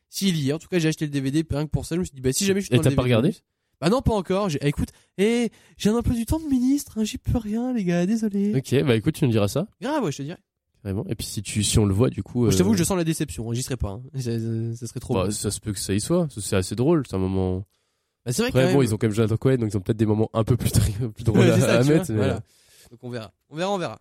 S'il 0.10 0.38
y 0.38 0.50
est, 0.50 0.54
en 0.54 0.60
tout 0.60 0.68
cas, 0.68 0.80
j'ai 0.80 0.88
acheté 0.88 1.06
le 1.06 1.12
DVD, 1.12 1.44
rien 1.50 1.66
que 1.66 1.72
pour 1.72 1.86
ça, 1.86 1.96
je 1.96 2.00
me 2.00 2.06
suis 2.06 2.16
dit, 2.16 2.22
bah, 2.22 2.32
si 2.34 2.46
jamais 2.46 2.62
je 2.62 2.68
suis 2.68 2.76
Et 2.76 2.80
t'as 2.80 2.92
pas 2.92 3.02
regardé 3.04 3.36
Bah 3.82 3.90
non, 3.90 4.02
pas 4.02 4.14
encore. 4.14 4.50
J'ai, 4.50 4.66
écoute, 4.66 4.90
et 5.18 5.52
j'ai 5.78 5.90
un 5.90 5.96
emploi 5.96 6.16
du 6.16 6.26
temps 6.26 6.40
de 6.40 6.46
ministre, 6.48 6.98
hein, 6.98 7.04
j'y 7.04 7.18
peux 7.18 7.38
rien, 7.38 7.74
les 7.74 7.84
gars, 7.84 8.06
désolé. 8.06 8.56
Ok, 8.56 8.84
bah 8.86 8.96
écoute, 8.96 9.16
tu 9.16 9.26
nous 9.26 9.32
diras 9.32 9.48
ça. 9.48 9.68
Grave, 9.82 10.04
ouais, 10.04 10.12
je 10.12 10.18
te 10.18 10.24
dirais. 10.24 10.40
Vraiment. 10.84 11.06
Et 11.10 11.16
puis 11.16 11.26
si 11.26 11.42
tu, 11.42 11.64
si 11.64 11.78
on 11.80 11.86
le 11.86 11.94
voit, 11.94 12.10
du 12.10 12.24
coup. 12.24 12.50
Je 12.50 12.58
t'avoue 12.58 12.70
euh, 12.70 12.74
que 12.74 12.80
je 12.80 12.84
sens 12.86 12.96
la 12.98 13.04
déception, 13.04 13.50
hein, 13.50 13.54
j'y 13.54 13.64
serais 13.64 13.76
pas. 13.78 13.90
hein. 13.90 14.04
Ça, 14.16 14.22
ça- 14.40 14.76
ça 14.76 14.88
serait 14.88 15.00
trop 15.02 15.14
bah, 15.16 15.32
ça 15.32 15.52
se 15.52 15.60
peut 15.60 15.74
que 15.74 15.80
ça 15.80 15.94
y 15.94 16.00
soit. 16.00 16.28
C'est 16.40 16.56
assez 16.56 16.76
drôle. 16.76 17.04
C'est 17.10 17.16
un 17.16 17.20
moment. 17.20 17.66
Bah, 18.26 18.32
c'est 18.32 18.42
vrai 18.44 18.50
Après, 18.50 18.62
quand 18.64 18.68
bon, 18.74 18.80
même. 18.80 18.88
ils 18.88 18.94
ont 18.94 18.98
quand 18.98 19.08
même 19.08 19.16
Jonathan 19.16 19.38
Cohen, 19.38 19.58
donc 19.58 19.70
ils 19.74 19.78
ont 19.78 19.82
peut-être 19.82 19.98
des 19.98 20.06
moments 20.06 20.30
un 20.34 20.44
peu 20.46 20.56
plus, 20.56 20.72
drôles 21.24 21.40
Ouais, 21.40 21.50
à, 21.50 21.56
c'est 21.56 21.62
ça, 21.62 21.80
à 21.80 21.84
tu 21.84 21.90
mettre. 21.90 22.06
vois, 22.06 22.16
mais, 22.16 22.18
voilà. 22.22 22.36
euh, 22.36 22.90
Donc 22.92 23.00
on 23.04 23.10
verra. 23.10 23.34
On 23.50 23.56
verra, 23.58 23.72
on 23.74 23.78
verra. 23.78 24.00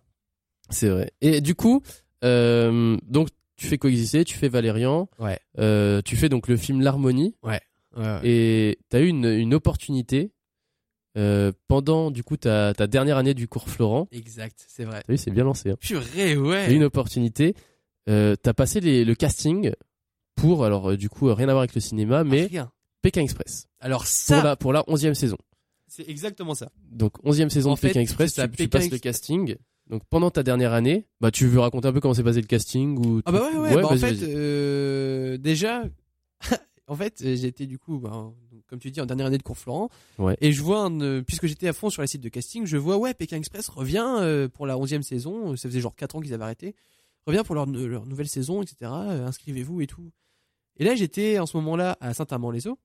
C'est 0.69 0.89
vrai. 0.89 1.11
Et 1.21 1.41
du 1.41 1.55
coup, 1.55 1.81
euh, 2.23 2.97
donc 3.07 3.29
tu 3.57 3.67
fais 3.67 3.77
coexister, 3.77 4.23
tu 4.23 4.37
fais 4.37 4.47
Valérian, 4.49 5.09
Ouais. 5.19 5.39
euh, 5.59 6.01
tu 6.03 6.15
fais 6.15 6.29
donc 6.29 6.47
le 6.47 6.55
film 6.57 6.81
L'Harmonie, 6.81 7.35
Ouais. 7.43 7.59
et 8.23 8.77
t'as 8.89 9.01
eu 9.01 9.07
une, 9.07 9.25
une 9.25 9.53
opportunité 9.53 10.31
euh, 11.17 11.51
pendant 11.67 12.11
du 12.11 12.23
coup 12.23 12.37
ta, 12.37 12.73
ta 12.75 12.85
dernière 12.87 13.17
année 13.17 13.33
du 13.33 13.47
cours 13.47 13.67
Florent. 13.69 14.07
Exact, 14.11 14.63
c'est 14.67 14.83
vrai. 14.85 15.03
Vu, 15.09 15.17
c'est 15.17 15.31
bien 15.31 15.43
lancé. 15.43 15.71
Hein. 15.71 15.77
Purée, 15.79 16.05
T'as 16.15 16.29
eu 16.33 16.37
ouais. 16.37 16.73
une 16.73 16.83
opportunité. 16.83 17.55
Euh, 18.09 18.35
t'as 18.41 18.53
passé 18.53 18.79
les- 18.79 19.03
le 19.03 19.15
casting 19.15 19.71
pour, 20.35 20.63
alors 20.63 20.91
euh, 20.91 20.97
du 20.97 21.09
coup, 21.09 21.33
rien 21.33 21.49
à 21.49 21.53
voir 21.53 21.59
avec 21.63 21.73
le 21.73 21.81
cinéma, 21.81 22.23
mais 22.23 22.45
Rien. 22.45 22.71
Pékin 23.01 23.21
Express. 23.21 23.67
Alors 23.79 24.01
Pour 24.01 24.07
ça, 24.07 24.43
la, 24.43 24.55
pour 24.55 24.73
la 24.73 24.83
11e 24.87 25.15
saison. 25.15 25.37
c'est 25.87 26.07
exactement 26.07 26.53
ça. 26.53 26.69
Donc 26.91 27.13
11e 27.25 27.49
saison 27.49 27.71
En 27.71 27.75
de 27.75 27.79
Pékin 27.79 27.99
Express, 28.01 28.35
tu, 28.35 28.41
tu 28.51 28.67
passes 28.69 28.83
Ex- 28.85 28.91
le 28.93 28.99
casting. 28.99 29.55
Donc 29.89 30.03
pendant 30.09 30.29
ta 30.31 30.43
dernière 30.43 30.73
année, 30.73 31.05
bah 31.21 31.31
tu 31.31 31.47
veux 31.47 31.59
raconter 31.59 31.87
un 31.87 31.93
peu 31.93 31.99
comment 32.01 32.13
s'est 32.13 32.23
passé 32.23 32.41
le 32.41 32.47
casting 32.47 32.97
ou 33.05 33.21
Ah 33.25 33.31
bah 33.31 33.49
ouais, 33.51 33.57
ouais. 33.57 33.75
bah 33.75 33.85
en 33.85 33.95
vas-y, 33.95 34.17
fait, 34.17 34.25
euh, 34.27 35.37
déjà, 35.37 35.83
en 36.87 36.95
fait, 36.95 37.21
euh, 37.23 37.35
j'étais 37.35 37.65
du 37.67 37.79
coup, 37.79 37.97
bah, 37.99 38.11
en- 38.13 38.35
comme 38.67 38.79
tu 38.79 38.91
dis, 38.91 38.99
en 38.99 39.05
dernière 39.05 39.27
année 39.27 39.37
de 39.37 39.43
cours 39.43 39.57
Florent. 39.57 39.89
Ouais. 40.17 40.35
Et 40.41 40.51
je 40.51 40.61
vois, 40.61 40.81
un, 40.81 40.99
euh, 40.99 41.21
puisque 41.21 41.47
j'étais 41.47 41.69
à 41.69 41.73
fond 41.73 41.89
sur 41.89 42.01
les 42.01 42.07
sites 42.09 42.21
de 42.21 42.27
casting, 42.29 42.65
je 42.65 42.75
vois, 42.75 42.97
ouais, 42.97 43.13
Pékin 43.13 43.37
Express 43.37 43.69
revient 43.69 44.05
euh, 44.19 44.49
pour 44.49 44.67
la 44.67 44.75
11e 44.75 45.03
saison. 45.03 45.55
Ça 45.55 45.69
faisait 45.69 45.79
genre 45.79 45.95
4 45.95 46.17
ans 46.17 46.21
qu'ils 46.21 46.33
avaient 46.33 46.43
arrêté. 46.43 46.75
Revient 47.25 47.43
pour 47.45 47.55
leur, 47.55 47.65
leur 47.65 48.05
nouvelle 48.05 48.27
saison, 48.27 48.61
etc. 48.61 48.75
Euh, 48.93 49.25
Inscrivez-vous 49.25 49.79
et 49.81 49.87
tout. 49.87 50.11
Et 50.79 50.83
là, 50.83 50.95
j'étais 50.95 51.39
en 51.39 51.45
ce 51.45 51.55
moment-là 51.57 51.97
à 52.01 52.13
Saint-Amand-les-Eaux. 52.13 52.77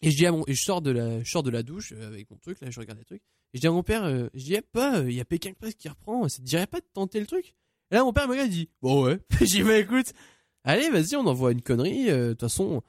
Et 0.00 0.10
je 0.10 0.16
dis 0.16 0.24
à 0.26 0.32
mon, 0.32 0.44
et 0.46 0.54
je 0.54 0.62
sors 0.62 0.80
de 0.80 0.90
la, 0.90 1.22
je 1.22 1.30
sors 1.30 1.42
de 1.42 1.50
la 1.50 1.62
douche 1.62 1.92
euh, 1.94 2.06
avec 2.06 2.30
mon 2.30 2.38
truc, 2.38 2.60
là, 2.62 2.70
je 2.70 2.80
regarde 2.80 2.98
les 2.98 3.04
trucs. 3.04 3.22
Et 3.54 3.58
je 3.58 3.60
dis 3.60 3.66
à 3.66 3.70
mon 3.70 3.82
père, 3.82 4.04
euh, 4.04 4.28
je 4.34 4.44
dis, 4.44 4.54
eh, 4.54 4.60
pas, 4.62 5.00
il 5.00 5.12
y 5.14 5.20
a 5.20 5.24
Pékin 5.24 5.50
Express 5.50 5.74
qui 5.74 5.88
reprend, 5.88 6.28
ça 6.28 6.38
te 6.38 6.42
dirait 6.42 6.66
pas 6.66 6.80
de 6.80 6.86
tenter 6.92 7.18
le 7.20 7.26
truc? 7.26 7.54
Et 7.90 7.94
là, 7.94 8.04
mon 8.04 8.12
père 8.12 8.26
me 8.26 8.32
regarde, 8.32 8.48
il 8.52 8.54
dit, 8.54 8.68
bon, 8.82 9.04
ouais. 9.04 9.18
J'ai 9.40 9.46
dit, 9.46 9.62
bah, 9.62 9.78
écoute, 9.78 10.12
allez, 10.64 10.90
vas-y, 10.90 11.16
on 11.16 11.26
envoie 11.26 11.52
une 11.52 11.62
connerie, 11.62 12.10
euh, 12.10 12.28
de 12.28 12.32
toute 12.32 12.40
façon, 12.42 12.82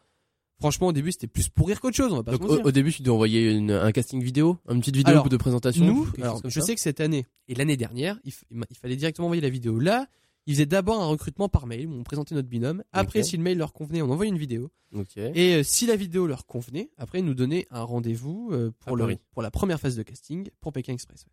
franchement, 0.59 0.87
au 0.87 0.91
début, 0.91 1.13
c'était 1.13 1.27
plus 1.27 1.47
pour 1.47 1.67
rire 1.69 1.79
qu'autre 1.79 1.95
chose, 1.95 2.11
on 2.11 2.17
va 2.17 2.23
pas 2.23 2.31
Donc 2.33 2.41
se 2.41 2.45
au, 2.47 2.49
mentir. 2.49 2.65
au 2.65 2.71
début, 2.71 2.91
tu 2.91 3.01
dois 3.03 3.13
envoyer 3.15 3.49
une- 3.51 3.71
un 3.71 3.91
casting 3.93 4.21
vidéo, 4.21 4.57
une 4.69 4.81
petite 4.81 4.97
vidéo 4.97 5.13
Alors, 5.13 5.29
de 5.29 5.37
présentation. 5.37 5.85
Nous, 5.85 6.05
quelque 6.07 6.21
alors, 6.21 6.33
chose 6.33 6.41
comme 6.41 6.51
je 6.51 6.59
ça 6.59 6.65
sais 6.65 6.75
que 6.75 6.81
cette 6.81 6.99
année 6.99 7.25
et 7.47 7.55
l'année 7.55 7.77
dernière, 7.77 8.19
il, 8.25 8.31
f- 8.33 8.43
il 8.51 8.57
m'a- 8.57 8.65
il 8.69 8.75
fallait 8.77 8.97
directement 8.97 9.27
envoyer 9.27 9.41
la 9.41 9.49
vidéo. 9.49 9.79
Là, 9.79 10.07
Ils 10.45 10.55
faisaient 10.55 10.65
d'abord 10.65 11.01
un 11.01 11.07
recrutement 11.07 11.47
par 11.49 11.67
mail 11.67 11.87
où 11.87 11.93
on 11.93 12.03
présentait 12.03 12.33
notre 12.33 12.47
binôme. 12.47 12.83
Après, 12.91 13.23
si 13.23 13.37
le 13.37 13.43
mail 13.43 13.57
leur 13.57 13.73
convenait, 13.73 14.01
on 14.01 14.09
envoyait 14.09 14.31
une 14.31 14.37
vidéo. 14.37 14.71
Et 15.15 15.55
euh, 15.55 15.63
si 15.63 15.85
la 15.85 15.95
vidéo 15.95 16.25
leur 16.25 16.47
convenait, 16.47 16.89
après, 16.97 17.19
ils 17.19 17.25
nous 17.25 17.35
donnaient 17.35 17.67
un 17.69 17.83
rendez-vous 17.83 18.49
euh, 18.51 18.71
pour, 18.79 18.95
le, 18.95 19.17
pour 19.31 19.43
la 19.43 19.51
première 19.51 19.79
phase 19.79 19.95
de 19.95 20.01
casting 20.01 20.49
pour 20.61 20.73
Pékin 20.73 20.93
Express. 20.93 21.25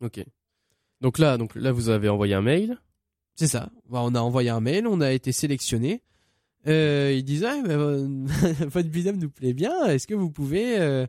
ouais. 0.00 0.06
Ok. 0.08 0.24
Donc 1.00 1.18
là, 1.18 1.36
donc 1.36 1.54
là, 1.54 1.70
vous 1.70 1.90
avez 1.90 2.08
envoyé 2.08 2.34
un 2.34 2.42
mail. 2.42 2.80
C'est 3.34 3.46
ça. 3.46 3.70
Bah, 3.88 4.00
on 4.02 4.14
a 4.14 4.20
envoyé 4.20 4.50
un 4.50 4.60
mail, 4.60 4.86
on 4.86 5.00
a 5.00 5.12
été 5.12 5.32
sélectionné. 5.32 6.02
Euh, 6.66 7.12
ils 7.14 7.24
disent 7.24 7.44
ah, 7.44 7.60
bah, 7.62 7.76
votre 8.66 8.88
binôme 8.88 9.18
nous 9.18 9.30
plaît 9.30 9.52
bien. 9.52 9.86
Est-ce 9.86 10.06
que 10.06 10.14
vous 10.14 10.30
pouvez 10.30 10.78
euh, 10.78 11.06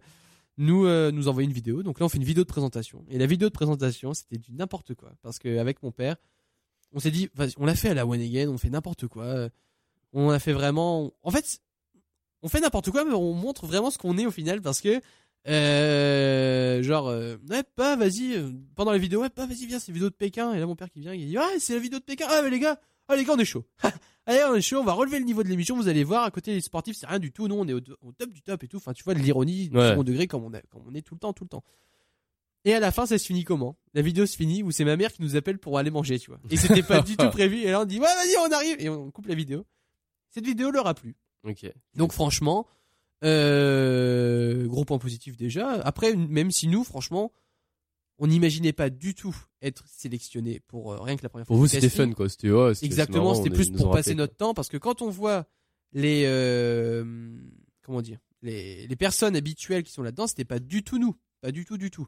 nous 0.58 0.86
euh, 0.86 1.12
nous 1.12 1.28
envoyer 1.28 1.48
une 1.48 1.54
vidéo? 1.54 1.84
Donc 1.84 2.00
là, 2.00 2.06
on 2.06 2.10
fait 2.10 2.18
une 2.18 2.24
vidéo 2.24 2.44
de 2.44 2.50
présentation. 2.50 3.06
Et 3.10 3.18
la 3.18 3.26
vidéo 3.26 3.48
de 3.48 3.54
présentation, 3.54 4.14
c'était 4.14 4.38
du 4.38 4.52
n'importe 4.54 4.96
quoi. 4.96 5.14
Parce 5.22 5.40
qu'avec 5.40 5.82
mon 5.84 5.92
père, 5.92 6.18
on 6.96 7.00
s'est 7.00 7.12
dit, 7.12 7.30
vas-y, 7.36 7.54
on 7.58 7.66
l'a 7.68 7.76
fait 7.76 7.90
à 7.90 7.94
la 7.94 8.08
one 8.08 8.20
again, 8.22 8.50
on 8.50 8.58
fait 8.58 8.70
n'importe 8.72 9.08
quoi. 9.08 9.50
On 10.14 10.30
a 10.32 10.40
fait 10.40 10.54
vraiment. 10.54 11.12
En 11.22 11.30
fait, 11.30 11.60
on 12.42 12.48
fait 12.48 12.62
n'importe 12.62 12.90
quoi, 12.90 13.04
mais 13.06 13.14
on 13.14 13.34
montre 13.34 13.68
vraiment 13.68 13.92
ce 13.92 13.98
qu'on 14.00 14.18
est 14.18 14.26
au 14.26 14.32
final 14.32 14.62
parce 14.62 14.82
que. 14.82 15.00
Euh, 15.48 16.82
genre 16.82 17.08
euh, 17.08 17.38
ouais 17.52 17.62
pas 17.76 17.96
vas-y 17.96 18.34
euh, 18.34 18.50
pendant 18.76 18.92
la 18.92 18.98
vidéo 18.98 19.22
ouais 19.22 19.30
pas 19.30 19.46
vas-y 19.46 19.68
viens 19.68 19.78
c'est 19.78 19.92
vidéo 19.92 20.10
de 20.10 20.16
Pékin 20.16 20.54
et 20.54 20.60
là 20.60 20.66
mon 20.66 20.76
père 20.76 20.90
qui 20.90 21.00
vient 21.02 21.14
il 21.14 21.28
dit 21.28 21.38
ouais 21.38 21.60
c'est 21.60 21.74
la 21.76 21.80
vidéo 21.80 22.00
de 22.00 22.04
Pékin 22.04 22.26
ah 22.28 22.42
mais 22.44 22.50
les 22.50 22.60
gars 22.60 22.80
ah 23.08 23.16
les 23.16 23.24
gars 23.24 23.34
on 23.36 23.38
est 23.38 23.46
chaud 23.46 23.64
allez 24.26 24.44
on 24.50 24.56
est 24.56 24.62
chaud 24.62 24.80
on 24.80 24.84
va 24.84 24.94
relever 24.94 25.20
le 25.20 25.26
niveau 25.26 25.44
de 25.44 25.48
l'émission 25.50 25.76
vous 25.76 25.88
allez 25.88 26.04
voir 26.04 26.24
à 26.24 26.32
côté 26.32 26.52
des 26.52 26.62
sportifs 26.62 26.98
c'est 27.00 27.06
rien 27.06 27.20
du 27.20 27.32
tout 27.32 27.48
nous 27.48 27.54
on 27.54 27.68
est 27.68 27.74
au, 27.74 27.82
au 28.02 28.12
top 28.12 28.32
du 28.32 28.42
top 28.42 28.64
et 28.64 28.68
tout 28.68 28.78
enfin 28.78 28.94
tu 28.94 29.04
vois 29.04 29.14
de 29.14 29.20
l'ironie 29.20 29.70
du 29.70 29.78
Ouais. 29.78 29.92
second 29.92 30.04
degré 30.04 30.26
comme 30.26 30.44
on, 30.46 30.52
a, 30.56 30.62
comme 30.62 30.82
on 30.88 30.96
est 30.96 31.04
tout 31.04 31.14
le 31.14 31.20
temps 31.20 31.32
tout 31.34 31.44
le 31.44 31.50
temps 31.50 31.64
et 32.66 32.74
à 32.74 32.80
la 32.82 32.92
fin 32.92 33.06
ça 33.06 33.18
se 33.18 33.26
finit 33.26 33.44
comment? 33.46 33.78
La 33.94 34.02
vidéo 34.02 34.26
se 34.26 34.36
finit 34.36 34.62
où 34.64 34.72
c'est 34.72 34.84
ma 34.86 34.98
mère 34.98 35.14
qui 35.14 35.22
nous 35.22 35.36
appelle 35.38 35.58
pour 35.60 35.78
aller 35.78 35.92
manger 35.92 36.20
tu 36.20 36.32
vois 36.32 36.40
et 36.50 36.58
c'était 36.58 36.84
pas 36.84 37.02
du 37.02 37.16
tout 37.16 37.30
prévu 37.30 37.60
et 37.62 37.72
là 37.72 37.82
on 37.82 37.86
dit 37.86 38.00
ouais 38.00 38.06
vas-y 38.06 38.36
on 38.48 38.52
arrive 38.52 38.76
et 38.80 38.90
on 38.90 39.10
coupe 39.12 39.28
la 39.28 39.36
vidéo 39.36 39.66
cette 40.30 40.46
vidéo 40.46 40.70
leur 40.72 40.88
a 40.88 40.94
plu 40.94 41.16
Ok. 41.48 41.72
donc 41.96 42.12
franchement, 42.12 42.68
euh, 43.24 44.68
gros 44.68 44.86
point 44.86 44.98
positif 44.98 45.38
déjà. 45.38 45.72
Après, 45.72 46.16
même 46.16 46.52
si 46.52 46.68
nous, 46.68 46.84
franchement, 46.84 47.32
on 48.18 48.28
n'imaginait 48.28 48.74
pas 48.74 48.90
du 48.90 49.14
tout 49.14 49.36
être 49.62 49.84
sélectionné 49.88 50.60
pour 50.68 50.94
euh, 50.94 51.00
rien 51.00 51.16
que 51.18 51.24
la 51.24 51.30
première 51.30 51.46
Pour 51.46 51.56
fois. 51.58 51.62
vous, 51.62 51.68
du 51.68 51.74
c'était 51.74 51.90
fun, 51.90 52.12
quoi. 52.14 52.30
C'était 52.30 52.52
ouais, 52.52 52.72
Exactement, 52.82 53.36
c'était 53.36 53.50
plus 53.50 53.70
pour 53.72 53.92
passer 53.92 54.12
rappelé, 54.12 54.16
notre 54.16 54.36
temps 54.36 54.54
parce 54.54 54.70
que 54.70 54.78
quand 54.78 55.02
on 55.02 55.10
voit 55.10 55.46
les 55.94 56.24
euh, 56.26 57.04
comment 57.84 58.02
dire 58.02 58.20
les, 58.42 58.88
les 58.88 58.96
personnes 58.96 59.36
habituelles 59.36 59.84
qui 59.84 59.92
sont 59.92 60.04
là-dedans, 60.04 60.28
c'était 60.28 60.46
pas 60.46 60.60
du 60.60 60.84
tout 60.84 60.98
nous, 61.00 61.16
pas 61.42 61.52
du 61.52 61.66
tout 61.66 61.78
du 61.78 61.90
tout. 61.92 62.08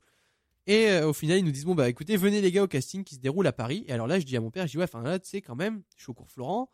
Et 0.68 0.90
euh, 0.90 1.08
au 1.08 1.14
final, 1.14 1.40
ils 1.40 1.46
nous 1.46 1.52
disent 1.52 1.66
bon 1.66 1.76
bah 1.76 1.90
écoutez, 1.90 2.18
venez 2.18 2.42
les 2.42 2.52
gars 2.52 2.64
au 2.64 2.68
casting 2.68 3.04
qui 3.04 3.16
se 3.16 3.20
déroule 3.20 3.48
à 3.48 3.54
Paris. 3.54 3.86
Et 3.88 3.94
alors 3.94 4.06
là, 4.06 4.20
je 4.20 4.26
dis 4.26 4.36
à 4.38 4.42
mon 4.42 4.52
père, 4.52 4.68
je 4.68 4.72
dis 4.72 4.78
ouais, 4.78 4.84
enfin 4.84 5.02
là, 5.02 5.18
tu 5.18 5.30
sais 5.30 5.42
quand 5.42 5.56
même, 5.56 5.82
je 5.96 6.04
suis 6.04 6.12
au 6.12 6.14
cours 6.14 6.30
Florent. 6.30 6.70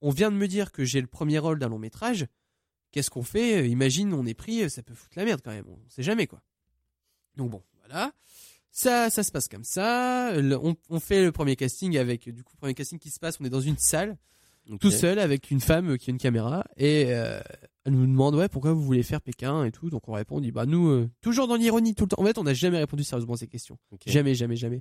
On 0.00 0.10
vient 0.10 0.30
de 0.30 0.36
me 0.36 0.46
dire 0.48 0.70
que 0.72 0.84
j'ai 0.84 1.00
le 1.00 1.06
premier 1.06 1.38
rôle 1.38 1.58
d'un 1.58 1.68
long 1.68 1.78
métrage. 1.78 2.26
Qu'est-ce 2.92 3.10
qu'on 3.10 3.24
fait? 3.24 3.62
Euh, 3.62 3.66
Imagine, 3.66 4.14
on 4.14 4.24
est 4.24 4.34
pris, 4.34 4.62
euh, 4.62 4.68
ça 4.68 4.82
peut 4.82 4.94
foutre 4.94 5.18
la 5.18 5.24
merde 5.24 5.40
quand 5.44 5.50
même. 5.50 5.66
On 5.68 5.78
sait 5.88 6.04
jamais 6.04 6.28
quoi. 6.28 6.40
Donc 7.36 7.50
bon, 7.50 7.62
voilà. 7.80 8.12
Ça, 8.70 9.10
ça 9.10 9.22
se 9.22 9.32
passe 9.32 9.48
comme 9.48 9.64
ça. 9.64 10.32
On, 10.36 10.76
on 10.88 11.00
fait 11.00 11.24
le 11.24 11.32
premier 11.32 11.56
casting 11.56 11.96
avec, 11.96 12.28
du 12.28 12.42
coup, 12.44 12.52
le 12.54 12.58
premier 12.58 12.74
casting 12.74 12.98
qui 12.98 13.10
se 13.10 13.18
passe, 13.20 13.40
on 13.40 13.44
est 13.44 13.50
dans 13.50 13.60
une 13.60 13.78
salle, 13.78 14.16
Tout 14.80 14.90
seul, 14.90 15.18
avec 15.18 15.50
une 15.50 15.60
femme 15.60 15.98
qui 15.98 16.10
a 16.10 16.12
une 16.12 16.18
caméra, 16.18 16.64
et 16.76 17.06
euh, 17.08 17.40
elle 17.84 17.92
nous 17.92 18.06
demande, 18.06 18.34
ouais, 18.34 18.48
pourquoi 18.48 18.72
vous 18.72 18.82
voulez 18.82 19.02
faire 19.02 19.20
Pékin 19.20 19.64
et 19.64 19.70
tout. 19.72 19.90
Donc 19.90 20.08
on 20.08 20.12
répond, 20.12 20.36
on 20.36 20.40
dit, 20.40 20.52
bah 20.52 20.64
nous, 20.66 20.88
euh, 20.88 21.10
toujours 21.20 21.48
dans 21.48 21.56
l'ironie 21.56 21.94
tout 21.94 22.04
le 22.04 22.08
temps. 22.08 22.20
En 22.22 22.24
fait, 22.24 22.38
on 22.38 22.44
n'a 22.44 22.54
jamais 22.54 22.78
répondu 22.78 23.04
sérieusement 23.04 23.34
à 23.34 23.36
ces 23.36 23.46
questions. 23.46 23.76
Jamais, 24.10 24.34
jamais, 24.34 24.56
jamais. 24.56 24.80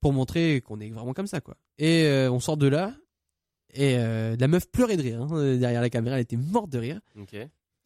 Pour 0.00 0.12
montrer 0.12 0.60
qu'on 0.60 0.78
est 0.80 0.90
vraiment 0.90 1.12
comme 1.12 1.26
ça, 1.26 1.40
quoi. 1.40 1.56
Et 1.78 2.04
euh, 2.04 2.30
on 2.30 2.38
sort 2.40 2.56
de 2.56 2.68
là, 2.68 2.94
et 3.74 3.96
la 3.96 4.48
meuf 4.48 4.68
pleurait 4.70 4.96
de 4.96 5.02
rire. 5.02 5.22
hein, 5.22 5.56
derrière 5.56 5.80
la 5.80 5.90
caméra, 5.90 6.16
elle 6.16 6.22
était 6.22 6.36
morte 6.36 6.70
de 6.70 6.78
rire. 6.78 7.00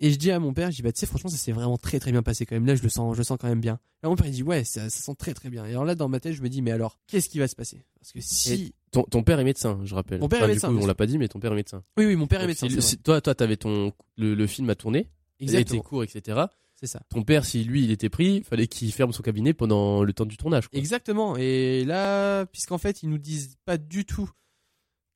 Et 0.01 0.11
je 0.11 0.17
dis 0.17 0.31
à 0.33 0.41
mon 0.41 0.53
père, 0.53 0.71
je 0.71 0.77
dis 0.77 0.83
bah 0.83 0.93
tu 0.93 0.99
sais 0.99 1.07
franchement 1.07 1.31
ça 1.31 1.37
s'est 1.37 1.53
vraiment 1.53 1.79
très 1.79 2.01
très 2.01 2.11
bien 2.11 2.23
passé 2.23 2.47
quand 2.47 2.57
même. 2.57 2.67
Là 2.67 2.75
je 2.75 2.83
le 2.83 2.89
sens, 2.89 3.15
je 3.15 3.19
le 3.19 3.25
sens 3.25 3.39
quand 3.41 3.49
même 3.49 3.61
bien. 3.61 3.79
Là 4.03 4.09
mon 4.09 4.17
père 4.17 4.27
il 4.27 4.33
dit 4.33 4.43
ouais 4.43 4.65
ça, 4.65 4.91
ça 4.91 5.03
sent 5.03 5.15
très 5.17 5.35
très 5.35 5.51
bien. 5.51 5.65
Et 5.67 5.71
alors 5.71 5.85
là 5.85 5.95
dans 5.95 6.09
ma 6.09 6.19
tête 6.21 6.33
je 6.35 6.43
me 6.43 6.49
dis 6.49 6.63
mais 6.63 6.73
alors 6.73 6.99
qu'est-ce 7.07 7.29
qui 7.29 7.39
va 7.39 7.47
se 7.49 7.55
passer? 7.55 7.85
Parce 8.01 8.13
que 8.13 8.21
si 8.21 8.75
Ton, 8.91 9.05
ton 9.05 9.23
père 9.23 9.39
est 9.41 9.45
médecin, 9.45 9.81
je 9.85 9.95
rappelle. 9.95 10.21
Mon 10.21 10.29
père 10.29 10.41
est 10.41 10.43
Enfin, 10.43 10.49
du 10.49 10.55
médecin, 10.55 10.69
coup, 10.75 10.83
on 10.83 10.87
l'a 10.87 10.95
pas 10.95 11.07
dit, 11.07 11.17
mais 11.17 11.29
ton 11.29 11.39
père 11.41 11.53
est 11.53 11.57
médecin. 11.57 11.83
oui 11.97 12.07
oui 12.07 12.17
mon 12.17 12.27
père 12.27 12.43
est 12.43 12.47
médecin. 12.47 12.69
si- 12.69 12.83
si- 12.83 12.99
toi, 12.99 13.21
toi, 13.21 13.35
t'avais 13.35 13.57
ton 13.57 13.93
le, 14.17 14.35
le 14.35 14.47
film 14.47 14.69
à 14.69 14.75
tourner, 14.75 15.09
Exactement. 15.41 15.83
court, 15.83 16.03
etc. 16.05 16.43
C'est 16.75 16.87
ça. 16.89 17.01
Ton 17.09 17.23
père, 17.23 17.45
si 17.47 17.63
lui, 17.65 17.85
il 17.85 17.91
était 17.93 18.09
pris, 18.11 18.43
fallait 18.43 18.67
qu'il 18.67 18.93
ferme 18.93 19.13
son 19.13 19.23
cabinet 19.23 19.55
pendant 19.55 20.03
le 20.03 20.13
temps 20.13 20.27
du 20.27 20.37
tournage. 20.37 20.69
Quoi. 20.69 20.79
Exactement. 20.79 21.37
Et 21.37 21.85
là 21.85 22.45
puisqu'en 22.47 22.79
fait 22.79 23.03
ils 23.05 23.09
nous 23.09 23.19
disent 23.19 23.57
pas 23.65 23.79
du 23.79 24.05
tout 24.05 24.29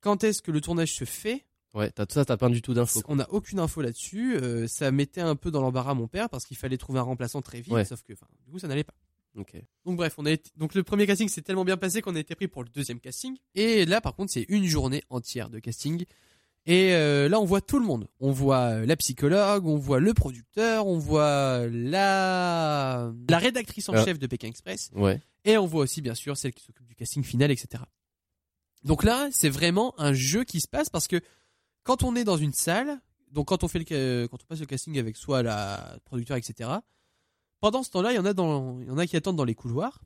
quand 0.01 0.23
est-ce 0.23 0.41
que 0.41 0.51
le 0.51 0.61
tournage 0.61 0.93
se 0.95 1.03
fait. 1.03 1.45
Ouais, 1.75 1.91
t'as 1.91 2.05
ça, 2.09 2.25
t'as 2.25 2.37
pas 2.37 2.49
du 2.49 2.61
tout 2.63 2.73
d'infos. 2.73 3.01
On 3.07 3.15
n'a 3.17 3.29
aucune 3.31 3.59
info 3.59 3.81
là-dessus. 3.81 4.35
Euh, 4.37 4.67
ça 4.67 4.91
mettait 4.91 5.21
un 5.21 5.35
peu 5.35 5.51
dans 5.51 5.61
l'embarras 5.61 5.93
mon 5.93 6.07
père 6.07 6.27
parce 6.29 6.45
qu'il 6.45 6.57
fallait 6.57 6.77
trouver 6.77 6.99
un 6.99 7.03
remplaçant 7.03 7.41
très 7.41 7.61
vite. 7.61 7.71
Ouais. 7.73 7.85
Sauf 7.85 8.01
que 8.03 8.13
du 8.13 8.51
coup 8.51 8.57
ça 8.59 8.67
n'allait 8.67 8.83
pas. 8.83 8.93
Donc 9.85 9.95
bref, 9.95 10.15
on 10.17 10.25
a 10.25 10.31
été... 10.31 10.49
donc 10.57 10.73
le 10.73 10.83
premier 10.83 11.05
casting 11.07 11.29
s'est 11.29 11.43
tellement 11.43 11.63
bien 11.63 11.77
passé 11.77 12.01
qu'on 12.01 12.15
a 12.15 12.19
été 12.19 12.35
pris 12.35 12.47
pour 12.49 12.63
le 12.63 12.69
deuxième 12.69 12.99
casting. 12.99 13.37
Et 13.55 13.85
là 13.85 14.01
par 14.01 14.15
contre 14.15 14.33
c'est 14.33 14.45
une 14.49 14.65
journée 14.65 15.03
entière 15.09 15.49
de 15.49 15.59
casting. 15.59 16.03
Et 16.65 16.93
euh, 16.93 17.29
là 17.29 17.39
on 17.39 17.45
voit 17.45 17.61
tout 17.61 17.79
le 17.79 17.85
monde. 17.85 18.07
On 18.19 18.31
voit 18.31 18.57
euh, 18.81 18.85
la 18.85 18.97
psychologue, 18.97 19.65
on 19.65 19.77
voit 19.77 19.99
le 20.01 20.13
producteur, 20.13 20.87
on 20.87 20.97
voit 20.97 21.67
la 21.69 23.13
la 23.29 23.37
rédactrice 23.37 23.87
en 23.89 23.93
Ah. 23.93 24.03
chef 24.03 24.19
de 24.19 24.27
Pékin 24.27 24.47
Express. 24.49 24.89
Ouais. 24.95 25.21
Et 25.45 25.57
on 25.57 25.67
voit 25.67 25.83
aussi 25.83 26.01
bien 26.01 26.15
sûr 26.15 26.35
celle 26.35 26.51
qui 26.53 26.65
s'occupe 26.65 26.87
du 26.87 26.95
casting 26.95 27.23
final, 27.23 27.51
etc. 27.51 27.83
Donc 28.83 29.03
là 29.03 29.29
c'est 29.31 29.49
vraiment 29.49 29.93
un 29.99 30.13
jeu 30.13 30.43
qui 30.43 30.59
se 30.59 30.67
passe 30.67 30.89
parce 30.89 31.07
que 31.07 31.21
quand 31.89 32.03
on 32.03 32.15
est 32.15 32.23
dans 32.23 32.37
une 32.37 32.53
salle, 32.53 32.99
donc 33.31 33.47
quand 33.47 33.63
on 33.63 33.67
fait 33.67 33.79
le 33.79 33.85
ca- 33.87 34.27
quand 34.27 34.37
on 34.43 34.45
passe 34.47 34.59
le 34.59 34.67
casting 34.67 34.99
avec 34.99 35.17
soit 35.17 35.41
la 35.41 35.97
producteur, 36.05 36.37
etc. 36.37 36.69
Pendant 37.61 37.81
ce 37.81 37.89
temps-là, 37.89 38.11
il 38.11 38.15
y 38.15 38.19
en 38.19 38.25
a 38.25 38.33
dans, 38.33 38.79
il 38.81 38.87
y 38.87 38.91
en 38.91 38.97
a 38.99 39.07
qui 39.07 39.17
attendent 39.17 39.35
dans 39.37 39.43
les 39.43 39.55
couloirs. 39.55 39.99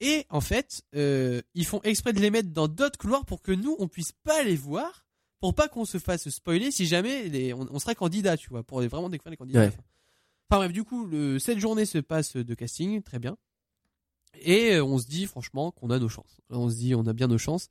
Et 0.00 0.26
en 0.30 0.40
fait, 0.40 0.82
euh, 0.96 1.40
ils 1.54 1.64
font 1.64 1.80
exprès 1.84 2.12
de 2.12 2.18
les 2.20 2.30
mettre 2.30 2.50
dans 2.50 2.66
d'autres 2.66 2.98
couloirs 2.98 3.24
pour 3.24 3.40
que 3.40 3.52
nous, 3.52 3.76
on 3.78 3.86
puisse 3.86 4.10
pas 4.24 4.42
les 4.42 4.56
voir, 4.56 5.06
pour 5.40 5.54
pas 5.54 5.68
qu'on 5.68 5.84
se 5.84 5.98
fasse 5.98 6.28
spoiler 6.28 6.72
si 6.72 6.86
jamais 6.86 7.28
les, 7.28 7.54
on, 7.54 7.66
on 7.70 7.78
serait 7.78 7.94
candidat, 7.94 8.36
tu 8.36 8.48
vois, 8.50 8.64
pour 8.64 8.80
vraiment 8.82 9.08
découvrir 9.08 9.30
les 9.30 9.36
candidats. 9.36 9.60
Ouais. 9.66 9.72
Enfin 10.50 10.58
bref, 10.58 10.72
du 10.72 10.82
coup, 10.82 11.06
le, 11.06 11.38
cette 11.38 11.60
journée 11.60 11.86
se 11.86 11.98
passe 11.98 12.34
de 12.36 12.54
casting, 12.54 13.00
très 13.02 13.20
bien. 13.20 13.36
Et 14.40 14.74
euh, 14.74 14.84
on 14.84 14.98
se 14.98 15.06
dit 15.06 15.26
franchement 15.26 15.70
qu'on 15.70 15.90
a 15.90 15.98
nos 16.00 16.08
chances. 16.08 16.40
On 16.50 16.68
se 16.68 16.74
dit 16.76 16.94
on 16.96 17.06
a 17.06 17.12
bien 17.12 17.28
nos 17.28 17.38
chances. 17.38 17.68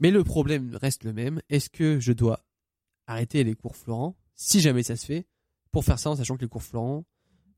Mais 0.00 0.10
le 0.10 0.24
problème 0.24 0.74
reste 0.76 1.04
le 1.04 1.12
même. 1.12 1.40
Est-ce 1.50 1.68
que 1.70 2.00
je 2.00 2.12
dois 2.12 2.40
arrêter 3.06 3.44
les 3.44 3.54
cours 3.54 3.76
Florent, 3.76 4.16
si 4.34 4.60
jamais 4.60 4.82
ça 4.82 4.96
se 4.96 5.06
fait, 5.06 5.26
pour 5.70 5.84
faire 5.84 5.98
ça 5.98 6.10
en 6.10 6.16
sachant 6.16 6.36
que 6.36 6.42
les 6.42 6.48
cours 6.48 6.62
Florent 6.62 7.04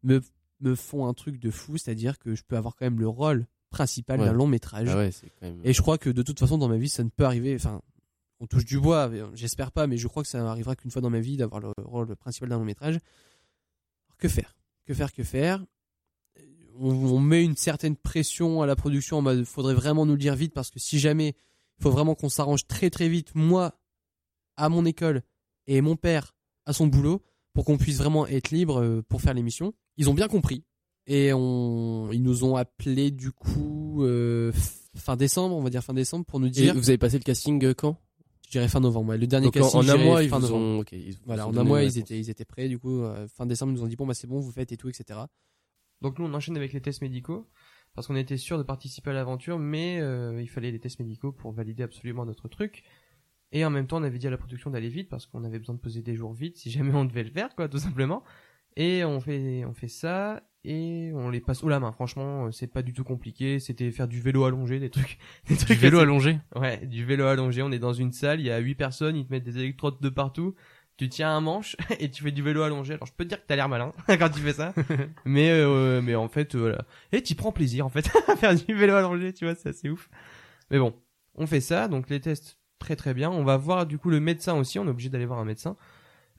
me, 0.02 0.20
me 0.60 0.74
font 0.74 1.06
un 1.06 1.14
truc 1.14 1.38
de 1.38 1.50
fou, 1.50 1.76
c'est-à-dire 1.78 2.18
que 2.18 2.34
je 2.34 2.42
peux 2.44 2.56
avoir 2.56 2.74
quand 2.76 2.86
même 2.86 3.00
le 3.00 3.08
rôle 3.08 3.46
principal 3.70 4.20
Ouais. 4.20 4.26
d'un 4.26 4.32
long 4.32 4.46
métrage. 4.46 4.88
Ah 4.90 4.96
ouais, 4.96 5.10
c'est 5.10 5.28
quand 5.40 5.46
même. 5.46 5.60
Et 5.64 5.72
je 5.72 5.82
crois 5.82 5.98
que 5.98 6.10
de 6.10 6.22
toute 6.22 6.38
façon 6.38 6.58
dans 6.58 6.68
ma 6.68 6.76
vie 6.76 6.88
ça 6.88 7.02
ne 7.02 7.08
peut 7.08 7.24
arriver. 7.24 7.54
Enfin, 7.56 7.82
on 8.40 8.46
touche 8.46 8.64
du 8.64 8.78
bois, 8.78 9.08
mais 9.08 9.20
j'espère 9.34 9.72
pas, 9.72 9.86
mais 9.86 9.96
je 9.96 10.06
crois 10.08 10.22
que 10.22 10.28
ça 10.28 10.48
arrivera 10.48 10.76
qu'une 10.76 10.90
fois 10.90 11.02
dans 11.02 11.10
ma 11.10 11.20
vie 11.20 11.36
d'avoir 11.36 11.60
le 11.60 11.72
rôle 11.78 12.14
principal 12.16 12.48
d'un 12.48 12.58
long 12.58 12.64
métrage. 12.64 12.94
Alors, 12.96 14.16
que 14.18 14.28
faire? 14.28 14.54
Que 14.86 14.94
faire 14.94 15.12
Que 15.12 15.24
faire? 15.24 15.64
On, 16.78 16.90
on 16.90 17.20
met 17.20 17.44
une 17.44 17.56
certaine 17.56 17.96
pression 17.96 18.60
à 18.62 18.66
la 18.66 18.74
production 18.76 19.18
en 19.18 19.22
mode 19.22 19.44
faudrait 19.44 19.74
vraiment 19.74 20.06
nous 20.06 20.12
le 20.14 20.18
dire 20.18 20.34
vite 20.34 20.52
parce 20.52 20.70
que 20.70 20.80
si 20.80 20.98
jamais 20.98 21.34
il 21.78 21.82
faut 21.82 21.90
vraiment 21.90 22.14
qu'on 22.16 22.28
s'arrange 22.28 22.66
très 22.66 22.90
très 22.90 23.08
vite 23.08 23.32
moi 23.36 23.78
à 24.56 24.68
mon 24.68 24.84
école 24.84 25.22
et 25.66 25.80
mon 25.80 25.96
père 25.96 26.34
à 26.66 26.72
son 26.72 26.86
boulot 26.86 27.22
pour 27.52 27.64
qu'on 27.64 27.76
puisse 27.78 27.98
vraiment 27.98 28.26
être 28.26 28.50
libre 28.50 28.80
euh, 28.80 29.02
pour 29.08 29.20
faire 29.20 29.34
l'émission. 29.34 29.74
Ils 29.96 30.10
ont 30.10 30.14
bien 30.14 30.28
compris 30.28 30.64
et 31.06 31.32
on, 31.32 32.10
ils 32.12 32.22
nous 32.22 32.44
ont 32.44 32.56
appelé 32.56 33.10
du 33.10 33.30
coup 33.30 34.02
euh, 34.04 34.52
fin 34.96 35.16
décembre, 35.16 35.54
on 35.56 35.62
va 35.62 35.70
dire 35.70 35.84
fin 35.84 35.94
décembre 35.94 36.24
pour 36.24 36.40
nous 36.40 36.46
Et 36.48 36.50
dire, 36.50 36.74
vous 36.74 36.88
avez 36.88 36.98
passé 36.98 37.18
le 37.18 37.24
casting 37.24 37.62
euh, 37.64 37.74
quand? 37.74 37.96
Je 38.46 38.50
dirais 38.50 38.68
fin 38.68 38.80
novembre. 38.80 39.10
ouais. 39.10 39.18
Le 39.18 39.26
dernier 39.26 39.46
Donc, 39.46 39.54
casting, 39.54 39.80
en 39.80 39.88
un 39.88 39.96
mois, 39.96 40.22
ils 40.22 40.28
fin 40.28 40.38
vous 40.38 40.46
novembre. 40.48 40.80
ont. 40.80 40.84
ils 40.92 41.16
Voilà, 41.26 41.46
en 41.48 41.56
un 41.56 41.64
mois, 41.64 41.82
ils 41.82 41.98
étaient, 41.98 42.18
ils 42.18 42.28
étaient 42.30 42.44
prêts. 42.44 42.68
Du 42.68 42.78
coup, 42.78 43.02
euh, 43.02 43.26
fin 43.28 43.46
décembre, 43.46 43.72
ils 43.72 43.76
nous 43.76 43.82
ont 43.84 43.88
dit 43.88 43.96
bon 43.96 44.06
bah 44.06 44.14
c'est 44.14 44.26
bon, 44.26 44.38
vous 44.40 44.52
faites 44.52 44.70
et 44.72 44.76
tout, 44.76 44.88
etc. 44.88 45.20
Donc 46.02 46.18
nous, 46.18 46.26
on 46.26 46.34
enchaîne 46.34 46.56
avec 46.56 46.72
les 46.72 46.80
tests 46.80 47.02
médicaux 47.02 47.48
parce 47.94 48.06
qu'on 48.06 48.16
était 48.16 48.36
sûr 48.36 48.58
de 48.58 48.62
participer 48.62 49.10
à 49.10 49.12
l'aventure, 49.12 49.58
mais 49.58 49.98
euh, 50.00 50.40
il 50.42 50.48
fallait 50.48 50.70
les 50.72 50.80
tests 50.80 50.98
médicaux 50.98 51.32
pour 51.32 51.52
valider 51.52 51.82
absolument 51.82 52.24
notre 52.26 52.48
truc. 52.48 52.82
Et 53.54 53.64
en 53.64 53.70
même 53.70 53.86
temps, 53.86 53.98
on 53.98 54.02
avait 54.02 54.18
dit 54.18 54.26
à 54.26 54.30
la 54.30 54.36
production 54.36 54.68
d'aller 54.70 54.88
vite 54.90 55.08
parce 55.08 55.24
qu'on 55.26 55.44
avait 55.44 55.58
besoin 55.58 55.74
de 55.76 55.80
poser 55.80 56.02
des 56.02 56.14
jours 56.16 56.34
vite 56.34 56.56
si 56.58 56.70
jamais 56.70 56.92
on 56.94 57.04
devait 57.06 57.22
le 57.22 57.30
faire, 57.30 57.54
quoi, 57.54 57.68
tout 57.68 57.78
simplement. 57.78 58.22
Et 58.76 59.04
on 59.04 59.20
fait, 59.20 59.64
on 59.64 59.72
fait 59.72 59.88
ça 59.88 60.42
et 60.64 61.12
on 61.14 61.30
les 61.30 61.40
passe 61.40 61.62
haut 61.62 61.68
la 61.68 61.78
main. 61.78 61.92
Franchement, 61.92 62.46
euh, 62.46 62.50
c'est 62.50 62.66
pas 62.66 62.82
du 62.82 62.92
tout 62.92 63.04
compliqué. 63.04 63.60
C'était 63.60 63.90
faire 63.92 64.08
du 64.08 64.20
vélo 64.20 64.44
allongé, 64.44 64.80
des 64.80 64.90
trucs, 64.90 65.18
des 65.48 65.54
Du 65.54 65.64
trucs 65.64 65.78
vélo 65.78 65.98
assez- 65.98 66.02
allongé. 66.02 66.38
Ouais, 66.56 66.78
du 66.84 67.04
vélo 67.04 67.26
allongé. 67.26 67.62
On 67.62 67.70
est 67.70 67.78
dans 67.78 67.92
une 67.92 68.10
salle, 68.12 68.40
il 68.40 68.46
y 68.46 68.50
a 68.50 68.58
huit 68.58 68.74
personnes, 68.74 69.14
ils 69.16 69.24
te 69.24 69.32
mettent 69.32 69.44
des 69.44 69.58
électrodes 69.58 70.00
de 70.00 70.08
partout. 70.08 70.54
Tu 70.96 71.08
tiens 71.08 71.30
un 71.30 71.40
manche 71.40 71.76
et 72.00 72.10
tu 72.10 72.22
fais 72.24 72.32
du 72.32 72.42
vélo 72.42 72.62
allongé. 72.62 72.94
Alors 72.94 73.06
je 73.06 73.12
peux 73.12 73.22
te 73.24 73.28
dire 73.28 73.40
que 73.40 73.46
t'as 73.46 73.54
l'air 73.56 73.68
malin 73.68 73.92
quand 74.08 74.28
tu 74.30 74.40
fais 74.40 74.52
ça, 74.52 74.74
mais 75.24 75.50
euh, 75.50 76.00
mais 76.02 76.14
en 76.16 76.28
fait 76.28 76.54
euh, 76.56 76.58
voilà. 76.60 76.84
Et 77.12 77.22
tu 77.22 77.34
prends 77.36 77.52
plaisir 77.52 77.86
en 77.86 77.88
fait 77.88 78.08
à 78.28 78.34
faire 78.36 78.54
du 78.56 78.74
vélo 78.74 78.94
allongé, 78.94 79.32
tu 79.32 79.44
vois, 79.44 79.54
c'est 79.54 79.68
assez 79.68 79.88
ouf. 79.90 80.08
Mais 80.70 80.78
bon, 80.80 80.94
on 81.36 81.46
fait 81.46 81.60
ça. 81.60 81.86
Donc 81.88 82.08
les 82.10 82.20
tests 82.20 82.58
très 82.84 82.96
très 82.96 83.14
bien. 83.14 83.30
On 83.30 83.44
va 83.44 83.56
voir 83.56 83.86
du 83.86 83.96
coup 83.98 84.10
le 84.10 84.20
médecin 84.20 84.54
aussi. 84.54 84.78
On 84.78 84.84
est 84.86 84.90
obligé 84.90 85.08
d'aller 85.08 85.24
voir 85.24 85.38
un 85.38 85.46
médecin. 85.46 85.76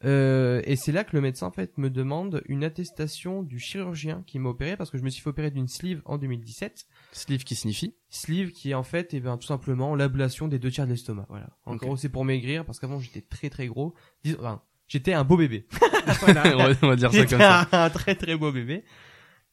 Euh, 0.04 0.62
et 0.66 0.76
c'est 0.76 0.92
là 0.92 1.04
que 1.04 1.16
le 1.16 1.22
médecin 1.22 1.48
en 1.48 1.52
fait 1.52 1.78
me 1.78 1.90
demande 1.90 2.44
une 2.48 2.64
attestation 2.64 3.42
du 3.42 3.58
chirurgien 3.60 4.24
qui 4.28 4.38
m'a 4.38 4.50
opéré 4.50 4.78
parce 4.78 4.92
que 4.92 4.98
je 4.98 5.04
me 5.04 5.10
suis 5.10 5.24
fait 5.24 5.30
opérer 5.30 5.50
d'une 5.50 5.68
sleeve 5.68 6.02
en 6.06 6.18
2017. 6.18 6.86
Sleeve 7.14 7.44
qui 7.44 7.56
signifie? 7.56 7.96
Sleeve 8.10 8.52
qui 8.52 8.72
est 8.72 8.74
en 8.76 8.84
fait 8.84 9.14
eh 9.14 9.20
ben, 9.20 9.38
tout 9.38 9.48
simplement 9.48 9.96
l'ablation 9.96 10.48
des 10.48 10.60
deux 10.60 10.70
tiers 10.70 10.86
de 10.86 10.92
l'estomac. 10.92 11.26
Voilà. 11.30 11.50
En 11.66 11.76
gros 11.76 11.98
c'est 11.98 12.10
pour 12.10 12.26
maigrir 12.26 12.66
parce 12.66 12.80
qu'avant 12.80 13.00
j'étais 13.00 13.22
très 13.22 13.50
très 13.50 13.66
gros. 13.68 13.96
Dis- 14.24 14.36
enfin, 14.38 14.62
j'étais 14.88 15.14
un 15.14 15.24
beau 15.24 15.38
bébé. 15.38 15.66
on, 16.28 16.34
va, 16.34 16.70
on 16.84 16.88
va 16.88 16.96
dire 16.96 17.12
ça 17.12 17.26
comme 17.26 17.40
ça. 17.40 17.68
un 17.72 17.90
très 17.90 18.16
très 18.16 18.36
beau 18.36 18.52
bébé. 18.52 18.84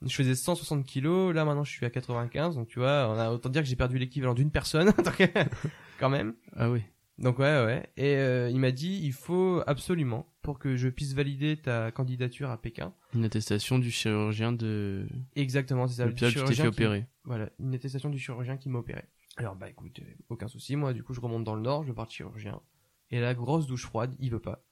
Je 0.05 0.15
faisais 0.15 0.35
160 0.35 0.85
kilos, 0.85 1.35
là 1.35 1.45
maintenant 1.45 1.65
je 1.65 1.71
suis 1.71 1.87
à 1.87 1.91
95, 1.91 2.57
donc 2.57 2.69
tu 2.69 2.79
vois, 2.81 3.09
on 3.09 3.19
a 3.19 3.31
autant 3.31 3.49
dire 3.49 3.63
que 3.63 3.69
j'ai 3.69 3.77
perdu 3.77 3.99
l'équivalent 3.99 4.35
d'une 4.35 4.51
personne, 4.51 4.93
quand 5.99 6.11
même. 6.11 6.35
Ah 6.57 6.71
oui. 6.71 6.83
Donc 7.19 7.39
ouais 7.39 7.65
ouais. 7.65 7.87
Et 7.97 8.17
euh, 8.17 8.49
il 8.51 8.59
m'a 8.59 8.73
dit 8.73 9.01
il 9.03 9.13
faut 9.13 9.63
absolument 9.67 10.27
pour 10.43 10.59
que 10.59 10.77
je 10.77 10.89
puisse 10.89 11.13
valider 11.13 11.57
ta 11.57 11.93
candidature 11.93 12.51
à 12.51 12.61
Pékin. 12.61 12.95
Une 13.15 13.25
attestation 13.25 13.79
du 13.79 13.91
chirurgien 13.91 14.51
de 14.53 15.07
Exactement, 15.37 15.87
c'est 15.87 15.97
ça. 15.97 16.07
le 16.07 16.13
qui 16.13 16.29
chirurgien 16.31 16.57
fait 16.57 16.63
qui- 16.63 16.67
opérer. 16.69 17.07
Voilà, 17.25 17.51
une 17.61 17.75
attestation 17.75 18.09
du 18.11 18.19
chirurgien 18.19 18.57
qui 18.57 18.69
m'a 18.71 18.79
opéré. 18.81 19.05
Alors 19.37 19.55
bah 19.55 19.69
écoute, 19.71 20.01
euh, 20.01 20.15
aucun 20.31 20.49
souci, 20.49 20.75
moi 20.75 20.93
du 20.93 21.03
coup 21.05 21.15
je 21.15 21.21
remonte 21.21 21.45
dans 21.45 21.55
le 21.55 21.63
nord, 21.63 21.85
je 21.85 21.93
pars 21.93 22.07
de 22.07 22.11
chirurgien. 22.13 22.61
Et 23.11 23.21
la 23.21 23.35
grosse 23.35 23.67
douche 23.67 23.85
froide, 23.85 24.17
il 24.19 24.31
veut 24.31 24.41
pas. 24.41 24.65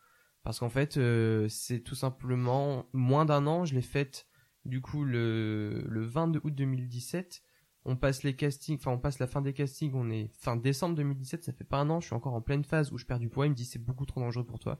Parce 0.42 0.58
qu'en 0.58 0.70
fait, 0.70 0.96
euh, 0.96 1.46
c'est 1.50 1.80
tout 1.80 1.94
simplement 1.94 2.86
moins 2.94 3.26
d'un 3.26 3.46
an, 3.46 3.66
je 3.66 3.74
l'ai 3.74 3.82
faite 3.82 4.26
du 4.64 4.80
coup 4.80 5.04
le, 5.04 5.84
le 5.88 6.04
22 6.04 6.40
août 6.44 6.54
2017. 6.54 7.42
On 7.86 7.96
passe 7.96 8.24
les 8.24 8.36
castings, 8.36 8.76
enfin 8.76 8.90
on 8.90 8.98
passe 8.98 9.18
la 9.20 9.26
fin 9.26 9.40
des 9.40 9.54
castings, 9.54 9.92
on 9.94 10.10
est 10.10 10.28
fin 10.38 10.54
décembre 10.56 10.96
2017, 10.96 11.44
ça 11.44 11.52
fait 11.52 11.64
pas 11.64 11.78
un 11.78 11.88
an, 11.88 11.98
je 12.00 12.06
suis 12.06 12.14
encore 12.14 12.34
en 12.34 12.42
pleine 12.42 12.62
phase 12.62 12.92
où 12.92 12.98
je 12.98 13.06
perds 13.06 13.18
du 13.20 13.30
poids, 13.30 13.46
il 13.46 13.50
me 13.50 13.54
dit 13.54 13.64
c'est 13.64 13.78
beaucoup 13.82 14.04
trop 14.04 14.20
dangereux 14.20 14.44
pour 14.44 14.58
toi. 14.58 14.78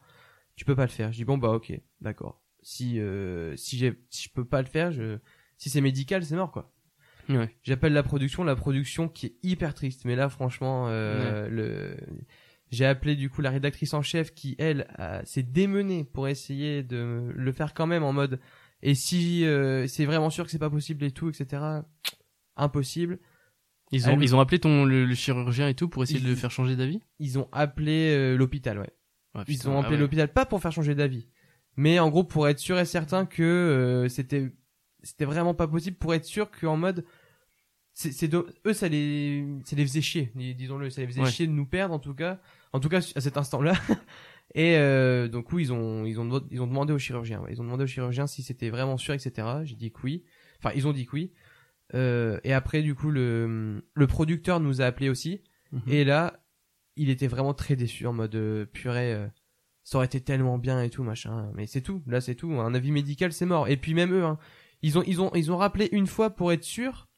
Tu 0.55 0.67
peux 0.67 0.77
pas 0.77 0.83
le 0.85 0.91
faire. 0.91 1.11
Je 1.11 1.17
dis 1.17 1.25
bon 1.25 1.39
bah 1.39 1.49
ok, 1.49 1.73
d'accord. 2.03 2.43
Si 2.63 3.01
euh, 3.01 3.57
si 3.57 3.79
j'ai 3.79 3.99
si 4.11 4.25
je 4.29 4.33
peux 4.35 4.45
pas 4.45 4.61
le 4.61 4.69
faire, 4.69 4.93
je 4.93 5.19
si 5.57 5.71
c'est 5.71 5.81
médical, 5.81 6.23
c'est 6.25 6.37
mort 6.37 6.53
quoi. 6.53 6.71
Ouais. 7.31 7.57
J'appelle 7.63 7.95
la 7.95 8.03
production, 8.03 8.45
la 8.45 8.57
production 8.57 9.09
qui 9.09 9.27
est 9.27 9.35
hyper 9.43 9.73
triste. 9.73 10.05
Mais 10.05 10.17
là, 10.17 10.29
franchement, 10.29 10.89
euh, 10.89 11.49
le... 11.49 11.97
j'ai 12.71 12.85
appelé 12.85 13.15
du 13.17 13.31
coup 13.31 13.41
la 13.41 13.51
rédactrice 13.51 13.95
en 13.95 14.03
chef 14.03 14.35
qui, 14.35 14.57
elle, 14.59 14.87
a- 14.97 15.25
s'est 15.25 15.43
démenée 15.45 16.05
pour 16.05 16.29
essayer 16.29 16.83
de 16.83 17.31
le 17.35 17.53
faire 17.53 17.73
quand 17.73 17.87
même 17.87 18.03
en 18.03 18.13
mode. 18.13 18.41
Et 18.83 18.95
si 18.95 19.45
euh, 19.45 19.87
c'est 19.87 20.05
vraiment 20.07 20.31
sûr 20.31 20.45
que 20.45 20.51
c'est 20.51 20.59
pas 20.59 20.71
possible 20.71 21.05
et 21.05 21.11
tout, 21.11 21.29
etc. 21.29 21.63
Impossible. 22.57 23.19
Ils 23.93 24.09
ont 24.09 24.13
Elle- 24.13 24.23
ils 24.23 24.37
ont 24.37 24.41
appelé 24.41 24.59
ton 24.61 24.85
le, 24.85 25.05
le 25.05 25.15
chirurgien 25.15 25.69
et 25.69 25.75
tout 25.75 25.89
pour 25.89 26.03
essayer 26.03 26.19
Ils- 26.21 26.25
de 26.25 26.31
le 26.31 26.37
faire 26.37 26.51
changer 26.51 26.77
d'avis? 26.77 27.01
Ils 27.19 27.39
ont 27.39 27.49
appelé 27.53 28.15
euh, 28.17 28.37
l'hôpital, 28.37 28.79
ouais. 28.79 28.91
Ah, 29.35 29.45
Ils 29.49 29.69
ont 29.69 29.77
ah 29.77 29.81
appelé 29.81 29.95
ouais. 29.97 30.01
l'hôpital 30.03 30.33
pas 30.33 30.47
pour 30.47 30.61
faire 30.61 30.73
changer 30.73 30.95
d'avis, 30.95 31.29
mais 31.77 31.99
en 31.99 32.09
gros 32.09 32.25
pour 32.25 32.49
être 32.49 32.59
sûr 32.59 32.79
et 32.79 32.85
certain 32.85 33.27
que 33.27 33.43
euh, 33.43 34.09
c'était 34.09 34.53
c'était 35.03 35.25
vraiment 35.25 35.55
pas 35.55 35.67
possible 35.69 35.97
pour 35.97 36.15
être 36.15 36.25
sûr 36.25 36.51
qu'en 36.51 36.77
mode 36.77 37.05
c'est 37.93 38.33
eux 38.35 38.73
ça 38.73 38.89
les 38.89 39.45
ça 39.65 39.77
les 39.77 39.85
faisait 39.87 40.01
chier, 40.01 40.33
dis- 40.35 40.55
disons-le, 40.55 40.91
ça 40.91 41.01
les 41.03 41.07
faisait 41.07 41.21
Ouais. 41.23 41.31
chier 41.31 41.47
de 41.47 41.53
nous 41.53 41.67
perdre 41.67 41.95
en 41.95 41.99
tout 41.99 42.15
cas, 42.15 42.41
en 42.73 42.81
tout 42.81 42.89
cas 42.89 42.99
à 43.15 43.21
cet 43.21 43.37
instant-là. 43.37 43.73
Et 44.55 44.77
euh, 44.77 45.29
donc 45.29 45.53
oui, 45.53 45.63
ils 45.65 45.73
ont 45.73 46.05
ils 46.05 46.19
ont 46.21 46.45
ils 46.51 46.61
ont 46.61 46.67
demandé 46.67 46.93
au 46.93 46.99
chirurgien, 46.99 47.43
ils 47.51 47.61
ont 47.61 47.65
demandé 47.65 47.85
au 47.85 47.87
chirurgien 47.87 48.27
si 48.27 48.43
c'était 48.43 48.71
vraiment 48.71 48.99
sûr, 48.99 49.15
etc. 49.15 49.47
J'ai 49.65 49.77
dit 49.77 49.93
que 49.93 50.01
oui. 50.03 50.25
Enfin, 50.59 50.73
ils 50.75 50.87
ont 50.89 50.93
dit 50.93 51.07
que 51.07 51.13
oui. 51.13 51.33
Euh, 51.95 52.39
et 52.45 52.53
après, 52.53 52.83
du 52.83 52.95
coup, 52.95 53.11
le 53.11 53.85
le 53.95 54.07
producteur 54.07 54.61
nous 54.61 54.81
a 54.83 54.87
appelé 54.87 55.09
aussi. 55.09 55.43
Mhm. 55.73 55.83
Et 55.89 56.05
là, 56.05 56.41
il 56.97 57.11
était 57.11 57.29
vraiment 57.29 57.55
très 57.55 57.77
déçu 57.77 58.07
en 58.07 58.13
mode 58.13 58.35
euh, 58.35 58.67
purée. 58.67 59.15
euh, 59.15 59.29
ça 59.85 59.99
aurait 59.99 60.07
été 60.07 60.21
tellement 60.21 60.59
bien 60.59 60.83
et 60.83 60.91
tout 60.91 61.03
machin. 61.05 61.51
Mais 61.55 61.67
c'est 61.67 61.81
tout. 61.81 62.03
Là, 62.07 62.21
c'est 62.21 62.35
tout. 62.35 62.53
Un 62.53 62.75
avis 62.75 62.91
médical, 62.93 63.33
c'est 63.33 63.47
mort. 63.47 63.69
Et 63.69 63.77
puis 63.77 63.95
même 63.95 64.13
eux, 64.13 64.25
hein, 64.25 64.39
ils 64.83 64.99
ont 64.99 65.03
ils 65.07 65.21
ont 65.21 65.31
ils 65.35 65.51
ont 65.53 65.57
rappelé 65.57 65.89
une 65.93 66.07
fois 66.07 66.31
pour 66.31 66.53
être 66.53 66.65
sûr. 66.65 67.09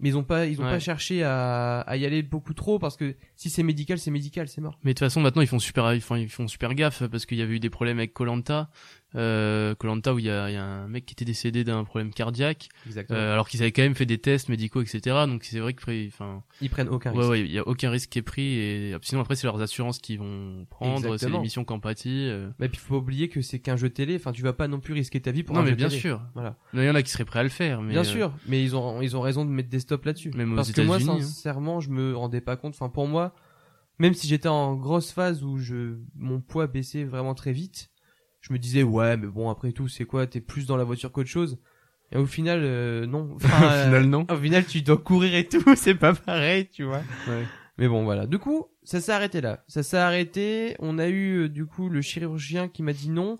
Mais 0.00 0.08
ils 0.10 0.16
ont 0.16 0.24
pas 0.24 0.46
ils 0.46 0.60
ont 0.60 0.64
Ouais. 0.64 0.70
pas 0.70 0.78
cherché 0.78 1.22
à, 1.22 1.80
à 1.80 1.96
y 1.96 2.06
aller 2.06 2.22
beaucoup 2.22 2.54
trop 2.54 2.78
parce 2.78 2.96
que 2.96 3.14
si 3.36 3.50
c'est 3.50 3.62
médical, 3.62 3.98
c'est 3.98 4.10
médical, 4.10 4.48
c'est 4.48 4.60
mort. 4.60 4.78
Mais 4.82 4.90
de 4.92 4.94
toute 4.98 5.06
façon, 5.06 5.20
maintenant, 5.20 5.42
ils 5.42 5.48
font 5.48 5.58
super, 5.58 5.92
ils 5.94 6.00
font, 6.00 6.16
ils 6.16 6.28
font 6.28 6.48
super 6.48 6.74
gaffe 6.74 7.02
parce 7.06 7.26
qu'il 7.26 7.38
y 7.38 7.42
avait 7.42 7.54
eu 7.56 7.60
des 7.60 7.70
problèmes 7.70 7.98
avec 7.98 8.12
Colanta, 8.14 8.70
euh, 9.16 9.74
Colanta 9.74 10.14
où 10.14 10.18
il 10.18 10.26
y 10.26 10.30
a, 10.30 10.48
il 10.50 10.54
y 10.54 10.56
a 10.56 10.64
un 10.64 10.88
mec 10.88 11.04
qui 11.06 11.12
était 11.14 11.24
décédé 11.24 11.64
d'un 11.64 11.84
problème 11.84 12.12
cardiaque, 12.12 12.68
Exactement. 12.86 13.18
euh, 13.18 13.32
alors 13.32 13.48
qu'ils 13.48 13.60
avaient 13.62 13.72
quand 13.72 13.82
même 13.82 13.94
fait 13.94 14.06
des 14.06 14.18
tests 14.18 14.48
médicaux, 14.48 14.82
etc. 14.82 15.00
Donc 15.26 15.44
c'est 15.44 15.58
vrai 15.58 15.74
que, 15.74 16.06
enfin, 16.08 16.42
ils 16.60 16.70
prennent 16.70 16.88
aucun 16.88 17.12
ouais, 17.12 17.18
risque. 17.18 17.30
ouais, 17.30 17.40
il 17.40 17.50
y 17.50 17.58
a 17.58 17.66
aucun 17.66 17.90
risque 17.90 18.10
qui 18.10 18.18
est 18.20 18.22
pris 18.22 18.54
et 18.58 18.96
sinon 19.02 19.20
après 19.20 19.34
c'est 19.36 19.46
leurs 19.46 19.60
assurances 19.60 19.98
qui 19.98 20.16
vont 20.16 20.66
prendre, 20.70 21.16
c'est 21.16 21.28
l'émission 21.28 21.64
qu'empathie. 21.64 22.26
Euh... 22.28 22.50
Mais 22.58 22.68
puis 22.68 22.78
faut 22.78 22.94
pas 22.94 22.98
oublier 23.00 23.28
que 23.28 23.40
c'est 23.40 23.58
qu'un 23.58 23.76
jeu 23.76 23.90
télé. 23.90 24.16
Enfin, 24.16 24.32
tu 24.32 24.42
vas 24.42 24.52
pas 24.52 24.68
non 24.68 24.80
plus 24.80 24.94
risquer 24.94 25.20
ta 25.20 25.30
vie 25.32 25.42
pour 25.42 25.54
Non 25.54 25.62
un 25.62 25.64
mais 25.64 25.70
jeu 25.70 25.76
bien 25.76 25.88
télé. 25.88 26.00
sûr. 26.00 26.22
Voilà. 26.34 26.56
Il 26.74 26.82
y 26.82 26.88
en 26.90 26.94
a 26.94 27.02
qui 27.02 27.10
seraient 27.10 27.24
prêts 27.24 27.40
à 27.40 27.44
le 27.44 27.48
faire, 27.48 27.82
mais 27.82 27.92
Bien 27.92 28.02
euh, 28.02 28.04
sûr, 28.04 28.32
mais 28.46 28.62
ils 28.62 28.76
ont 28.76 29.00
ils 29.02 29.16
ont 29.16 29.20
raison 29.20 29.44
de 29.44 29.50
mettre 29.50 29.68
des 29.68 29.80
stops 29.80 30.04
là-dessus. 30.06 30.30
Même 30.36 30.52
aux 30.52 30.56
Parce 30.56 30.72
que 30.72 30.82
moi, 30.82 30.96
hein. 30.96 31.20
sincèrement, 31.20 31.80
je 31.80 31.90
me 31.90 32.16
rendais 32.16 32.40
pas 32.40 32.56
compte. 32.56 32.74
Enfin, 32.74 32.88
pour 32.88 33.08
moi, 33.08 33.34
même 33.98 34.14
si 34.14 34.26
j'étais 34.28 34.48
en 34.48 34.76
grosse 34.76 35.10
phase 35.12 35.42
où 35.42 35.58
je 35.58 35.96
mon 36.16 36.40
poids 36.40 36.66
baissait 36.66 37.04
vraiment 37.04 37.34
très 37.34 37.52
vite, 37.52 37.90
je 38.40 38.52
me 38.52 38.58
disais 38.58 38.82
ouais, 38.82 39.16
mais 39.16 39.26
bon 39.26 39.50
après 39.50 39.72
tout, 39.72 39.88
c'est 39.88 40.04
quoi? 40.04 40.26
T'es 40.26 40.40
plus 40.40 40.66
dans 40.66 40.76
la 40.76 40.84
voiture 40.84 41.12
qu'autre 41.12 41.28
chose? 41.28 41.58
Et 42.12 42.16
au 42.16 42.26
final, 42.26 42.60
euh, 42.62 43.06
non. 43.06 43.30
Enfin, 43.36 43.66
Au 43.66 43.84
final, 43.84 44.04
non. 44.04 44.26
Au 44.30 44.36
final, 44.36 44.64
tu 44.66 44.82
dois 44.82 44.98
courir 44.98 45.34
et 45.34 45.46
tout, 45.46 45.62
c'est 45.76 45.94
pas 45.94 46.14
pareil, 46.14 46.68
tu 46.68 46.84
vois. 46.84 47.02
Ouais. 47.28 47.44
Mais 47.78 47.88
bon, 47.88 48.04
voilà. 48.04 48.26
Du 48.26 48.38
coup, 48.38 48.66
ça 48.82 49.00
s'est 49.00 49.12
arrêté 49.12 49.40
là. 49.40 49.64
Ça 49.68 49.82
s'est 49.82 49.96
arrêté. 49.96 50.76
On 50.80 50.98
a 50.98 51.08
eu 51.08 51.44
euh, 51.44 51.48
du 51.48 51.66
coup 51.66 51.88
le 51.88 52.02
chirurgien 52.02 52.68
qui 52.68 52.82
m'a 52.82 52.92
dit 52.92 53.10
non 53.10 53.38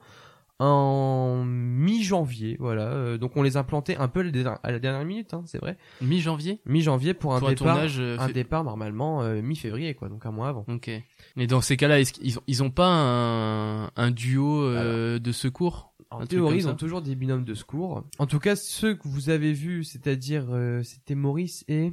en 0.61 1.45
mi-janvier. 1.45 2.57
Voilà. 2.61 2.83
Euh, 2.93 3.19
donc 3.19 3.37
on 3.37 3.43
les 3.43 3.57
a 3.57 3.61
implantés 3.61 3.97
un 3.97 4.09
peu 4.09 4.21
à 4.21 4.71
la 4.71 4.79
dernière- 4.79 5.05
minute, 5.05 5.35
hein, 5.35 5.43
c'est 5.47 5.59
vrai. 5.59 5.77
mi-janvier? 6.03 6.61
Mi-janvier 6.67 7.15
pour 7.15 7.35
un 7.35 7.39
pour 7.39 7.49
un 7.49 7.53
départ. 7.53 7.75
tournage. 7.75 7.99
euh, 7.99 8.17
Un 8.19 8.29
départ 8.29 8.63
normalement 8.63 9.23
euh, 9.23 9.41
mi-février, 9.43 9.95
quoi. 9.95 10.09
Donc 10.09 10.27
un 10.27 10.31
mois 10.31 10.49
avant. 10.49 10.65
Ok. 10.69 10.91
Mais 11.37 11.47
dans 11.47 11.61
ces 11.61 11.77
cas-là, 11.77 11.99
est-ce 12.01 12.13
qu'ils 12.13 12.39
ont, 12.39 12.43
ils 12.47 12.63
ont 12.63 12.71
pas 12.71 12.89
un, 12.89 13.91
un 13.97 14.11
duo 14.11 14.63
euh, 14.63 15.19
de 15.19 15.33
secours? 15.33 15.95
En 16.11 16.27
théorie, 16.27 16.57
ils 16.59 16.69
ont 16.69 16.75
toujours 16.75 17.03
des 17.03 17.15
binômes 17.15 17.45
de 17.45 17.55
secours. 17.55 18.05
En 18.19 18.27
tout 18.27 18.41
cas, 18.41 18.57
ceux 18.57 18.95
que 18.95 19.07
vous 19.09 19.31
avez 19.31 19.53
vus, 19.53 19.85
c'est-à-dire 19.85 20.47
euh, 20.51 20.83
c'était 20.83 21.15
Maurice 21.15 21.65
et 21.69 21.93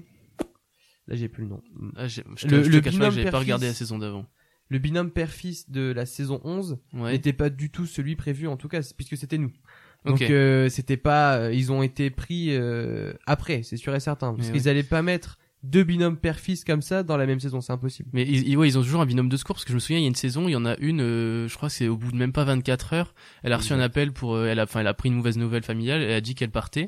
là 1.08 1.16
j'ai 1.16 1.30
plus 1.30 1.44
le 1.44 1.50
nom. 1.52 1.62
ah, 1.96 2.08
Je 2.08 2.22
te, 2.22 2.48
Le- 2.48 2.64
je 2.64 2.70
le 2.72 2.82
pas 2.82 2.90
binôme 2.90 3.40
regardé 3.40 3.68
la 3.68 3.74
saison 3.74 3.98
d'avant. 4.00 4.26
Le 4.70 4.80
binôme 4.80 5.12
père-fils 5.12 5.70
de 5.70 5.92
la 5.92 6.06
saison 6.06 6.42
11 6.44 6.78
Ouais. 6.94 7.12
n'était 7.14 7.34
pas 7.34 7.50
du 7.50 7.70
tout 7.70 7.86
celui 7.86 8.16
prévu 8.16 8.48
en 8.48 8.58
tout 8.58 8.68
cas 8.68 8.82
puisque 8.96 9.16
c'était 9.18 9.38
nous. 9.38 9.52
Donc 10.06 10.22
euh, 10.22 10.70
c'était 10.70 10.98
pas 10.98 11.38
euh, 11.38 11.54
ils 11.54 11.72
ont 11.72 11.82
été 11.84 12.10
pris 12.10 12.48
euh, 12.52 13.14
après, 13.26 13.64
c'est 13.64 13.78
sûr 13.78 13.94
et 13.96 14.00
certain 14.00 14.34
parce 14.34 14.50
qu'ils 14.52 14.70
allaient 14.70 14.84
pas 14.84 15.02
mettre 15.02 15.38
deux 15.64 15.84
binômes 15.84 16.18
père-fils 16.18 16.64
comme 16.64 16.82
ça 16.84 17.02
dans 17.02 17.18
la 17.18 17.26
même 17.26 17.40
saison, 17.40 17.62
c'est 17.62 17.74
impossible. 17.74 18.08
Mais 18.14 18.22
ils, 18.24 18.48
ils- 18.48 18.56
ouais, 18.58 18.68
ils 18.70 18.78
ont 18.78 18.84
toujours 18.84 19.02
un 19.02 19.06
binôme 19.08 19.28
de 19.28 19.36
secours 19.38 19.56
parce 19.56 19.66
que 19.66 19.72
je 19.72 19.76
me 19.76 19.80
souviens, 19.80 19.98
il 19.98 20.02
y 20.04 20.06
a 20.06 20.08
une 20.08 20.16
saison, 20.16 20.48
il 20.48 20.52
y 20.52 20.56
en 20.56 20.66
a 20.66 20.78
une, 20.78 21.02
euh, 21.02 21.48
je 21.48 21.56
crois 21.58 21.68
que 21.70 21.76
c'est 21.76 21.88
au 21.88 21.98
bout 21.98 22.12
de 22.12 22.16
même 22.18 22.32
pas 22.32 22.44
24 22.44 22.94
heures, 22.94 23.16
elle 23.44 23.52
a 23.54 23.58
reçu 23.58 23.74
un 23.74 23.80
appel 23.80 24.14
pour, 24.14 24.36
euh, 24.36 24.46
elle 24.48 24.60
a, 24.60 24.64
enfin, 24.64 24.82
elle 24.82 24.88
a 24.88 24.94
pris 24.94 25.10
une 25.10 25.16
mauvaise 25.16 25.38
nouvelle 25.38 25.64
familiale, 25.64 26.02
elle 26.04 26.12
a 26.14 26.22
dit 26.22 26.36
qu'elle 26.36 26.52
partait. 26.52 26.86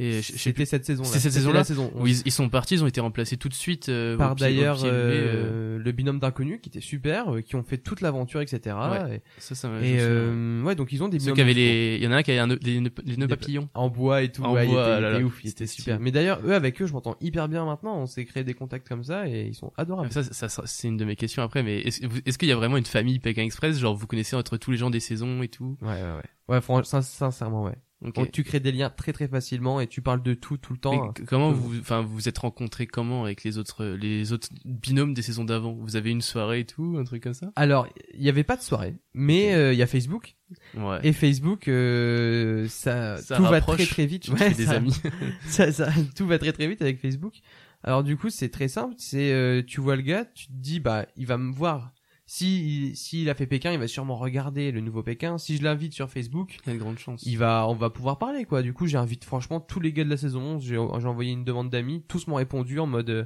Et. 0.00 0.22
C'était 0.22 0.64
cette 0.64 0.84
saison 0.86 1.02
là. 1.02 1.08
C'est 1.08 1.18
cette 1.18 1.32
saison-là 1.32 1.64
saison 1.64 1.90
où 1.96 2.06
ils, 2.06 2.22
ils 2.24 2.30
sont 2.32 2.48
partis, 2.48 2.74
ils 2.74 2.84
ont 2.84 2.86
été 2.86 3.00
remplacés 3.00 3.36
tout 3.36 3.48
de 3.48 3.54
suite. 3.54 3.88
euh, 3.88 4.16
par 4.16 4.36
d'ailleurs 4.36 4.84
euh, 4.84 4.88
euh, 4.92 5.78
le 5.78 5.92
binôme 5.92 6.18
d'inconnus 6.20 6.60
qui 6.62 6.68
était 6.68 6.80
super, 6.80 7.34
euh, 7.34 7.40
qui 7.40 7.56
ont 7.56 7.62
fait 7.64 7.78
toute 7.78 8.00
l'aventure, 8.00 8.40
etc. 8.40 8.76
Ouais. 8.90 9.22
ça, 9.38 9.54
ça 9.54 9.70
je 9.80 9.84
Et, 9.84 9.94
et 9.94 9.96
euh, 10.00 10.62
ouais, 10.62 10.74
donc 10.76 10.92
ils 10.92 11.02
ont 11.02 11.08
des 11.08 11.18
Ceux 11.18 11.34
qui 11.34 11.40
avaient 11.40 11.52
les, 11.52 11.96
il 12.00 12.04
y 12.04 12.06
en 12.06 12.12
a 12.12 12.16
un 12.16 12.22
qui 12.22 12.30
avait 12.30 12.40
un 12.40 12.46
les, 12.46 12.80
nœuds- 12.80 12.90
les 13.04 13.16
nœuds 13.16 13.26
papillons. 13.28 13.68
en 13.74 13.88
bois 13.88 14.22
et 14.22 14.30
tout. 14.30 14.42
En 14.44 14.52
ouais, 14.54 14.66
bois, 14.66 14.82
était, 14.86 14.98
il 14.98 15.02
là, 15.02 15.10
était 15.10 15.18
là, 15.20 15.26
ouf, 15.26 15.40
c'était 15.44 15.66
stylé. 15.66 15.82
super. 15.84 16.00
Mais 16.00 16.12
d'ailleurs, 16.12 16.40
eux 16.44 16.54
avec 16.54 16.80
eux, 16.80 16.86
je 16.86 16.92
m'entends 16.92 17.16
hyper 17.20 17.48
bien 17.48 17.64
maintenant. 17.64 17.98
On 17.98 18.06
s'est 18.06 18.24
créé 18.24 18.44
des 18.44 18.54
contacts 18.54 18.88
comme 18.88 19.02
ça 19.04 19.26
et 19.28 19.46
ils 19.48 19.54
sont 19.54 19.72
adorables. 19.76 20.12
Ça, 20.12 20.22
ça, 20.22 20.48
ça, 20.48 20.62
c'est 20.66 20.88
une 20.88 20.96
de 20.96 21.04
mes 21.04 21.16
questions 21.16 21.42
après, 21.42 21.62
mais 21.62 21.80
est-ce, 21.80 22.00
est-ce 22.24 22.38
qu'il 22.38 22.48
y 22.48 22.52
a 22.52 22.56
vraiment 22.56 22.76
une 22.76 22.86
famille 22.86 23.18
Pékin 23.18 23.42
Express, 23.42 23.78
genre 23.78 23.96
vous 23.96 24.06
connaissez 24.06 24.36
entre 24.36 24.56
tous 24.58 24.70
les 24.70 24.76
gens 24.76 24.90
des 24.90 25.00
saisons 25.00 25.42
et 25.42 25.48
tout? 25.48 25.76
Ouais, 25.82 25.88
ouais, 25.88 26.12
ouais. 26.48 26.60
Ouais, 26.60 26.82
sincèrement, 26.84 27.64
ouais. 27.64 27.74
Ok. 28.04 28.14
Donc, 28.14 28.30
tu 28.30 28.44
crées 28.44 28.60
des 28.60 28.70
liens 28.70 28.90
très 28.90 29.12
très 29.12 29.26
facilement 29.26 29.80
et 29.80 29.88
tu 29.88 30.02
parles 30.02 30.22
de 30.22 30.32
tout 30.34 30.56
tout 30.56 30.72
le 30.72 30.78
temps. 30.78 31.12
Mais 31.18 31.24
comment 31.26 31.50
euh, 31.50 31.52
vous, 31.52 31.80
enfin, 31.80 32.00
vous 32.00 32.14
vous 32.14 32.28
êtes 32.28 32.38
rencontrés 32.38 32.86
comment 32.86 33.24
avec 33.24 33.42
les 33.42 33.58
autres, 33.58 33.84
les 33.84 34.32
autres 34.32 34.48
binômes 34.64 35.14
des 35.14 35.22
saisons 35.22 35.44
d'avant? 35.44 35.72
Vous 35.72 35.96
avez 35.96 36.10
une 36.10 36.22
soirée 36.22 36.60
et 36.60 36.64
tout, 36.64 36.96
un 37.00 37.02
truc 37.04 37.24
comme 37.24 37.34
ça? 37.34 37.50
Alors, 37.56 37.88
il 38.14 38.22
y 38.22 38.28
avait 38.28 38.44
pas 38.44 38.56
de 38.56 38.62
soirée, 38.62 38.94
mais 39.14 39.52
euh, 39.54 39.72
il 39.72 39.78
y 39.78 39.82
a 39.82 39.86
Facebook 39.88 40.36
Ouais. 40.76 41.00
et 41.02 41.12
Facebook, 41.12 41.66
euh, 41.68 42.66
ça, 42.68 43.16
Ça 43.18 43.36
tout 43.36 43.42
va 43.42 43.60
très 43.60 43.84
très 43.84 44.06
vite. 44.06 44.30
Fais 44.36 44.50
des 44.54 44.66
ça- 44.66 44.72
amis. 44.74 44.94
ça, 45.46 45.72
ça, 45.72 45.88
tout 46.16 46.26
va 46.26 46.38
très 46.38 46.52
très 46.52 46.68
vite 46.68 46.80
avec 46.82 47.00
Facebook. 47.00 47.34
Alors 47.82 48.02
du 48.04 48.16
coup, 48.16 48.30
c'est 48.30 48.48
très 48.48 48.68
simple. 48.68 48.94
C'est 48.96 49.32
euh, 49.32 49.62
tu 49.66 49.80
vois 49.80 49.96
le 49.96 50.02
gars, 50.02 50.24
tu 50.24 50.46
te 50.46 50.52
dis 50.52 50.80
bah 50.80 51.06
il 51.16 51.26
va 51.26 51.36
me 51.36 51.52
voir. 51.52 51.92
Si 52.30 52.94
s'il 52.94 53.30
a 53.30 53.34
fait 53.34 53.46
Pékin, 53.46 53.72
il 53.72 53.78
va 53.78 53.88
sûrement 53.88 54.16
regarder 54.16 54.70
le 54.70 54.82
nouveau 54.82 55.02
Pékin. 55.02 55.38
Si 55.38 55.56
je 55.56 55.62
l'invite 55.62 55.94
sur 55.94 56.10
Facebook, 56.10 56.58
Il 56.66 56.68
y 56.68 56.70
a 56.72 56.74
de 56.74 56.78
grandes 56.78 56.98
chances. 56.98 57.22
il 57.24 57.38
va 57.38 57.66
on 57.66 57.74
va 57.74 57.88
pouvoir 57.88 58.18
parler 58.18 58.44
quoi. 58.44 58.60
Du 58.60 58.74
coup, 58.74 58.86
j'invite 58.86 59.24
franchement 59.24 59.60
tous 59.60 59.80
les 59.80 59.94
gars 59.94 60.04
de 60.04 60.10
la 60.10 60.18
saison 60.18 60.42
11. 60.42 60.62
J'ai 60.62 60.74
j'ai 60.74 61.06
envoyé 61.06 61.32
une 61.32 61.44
demande 61.44 61.70
d'amis, 61.70 62.04
tous 62.06 62.26
m'ont 62.26 62.34
répondu 62.34 62.78
en 62.80 62.86
mode 62.86 63.08
euh, 63.08 63.24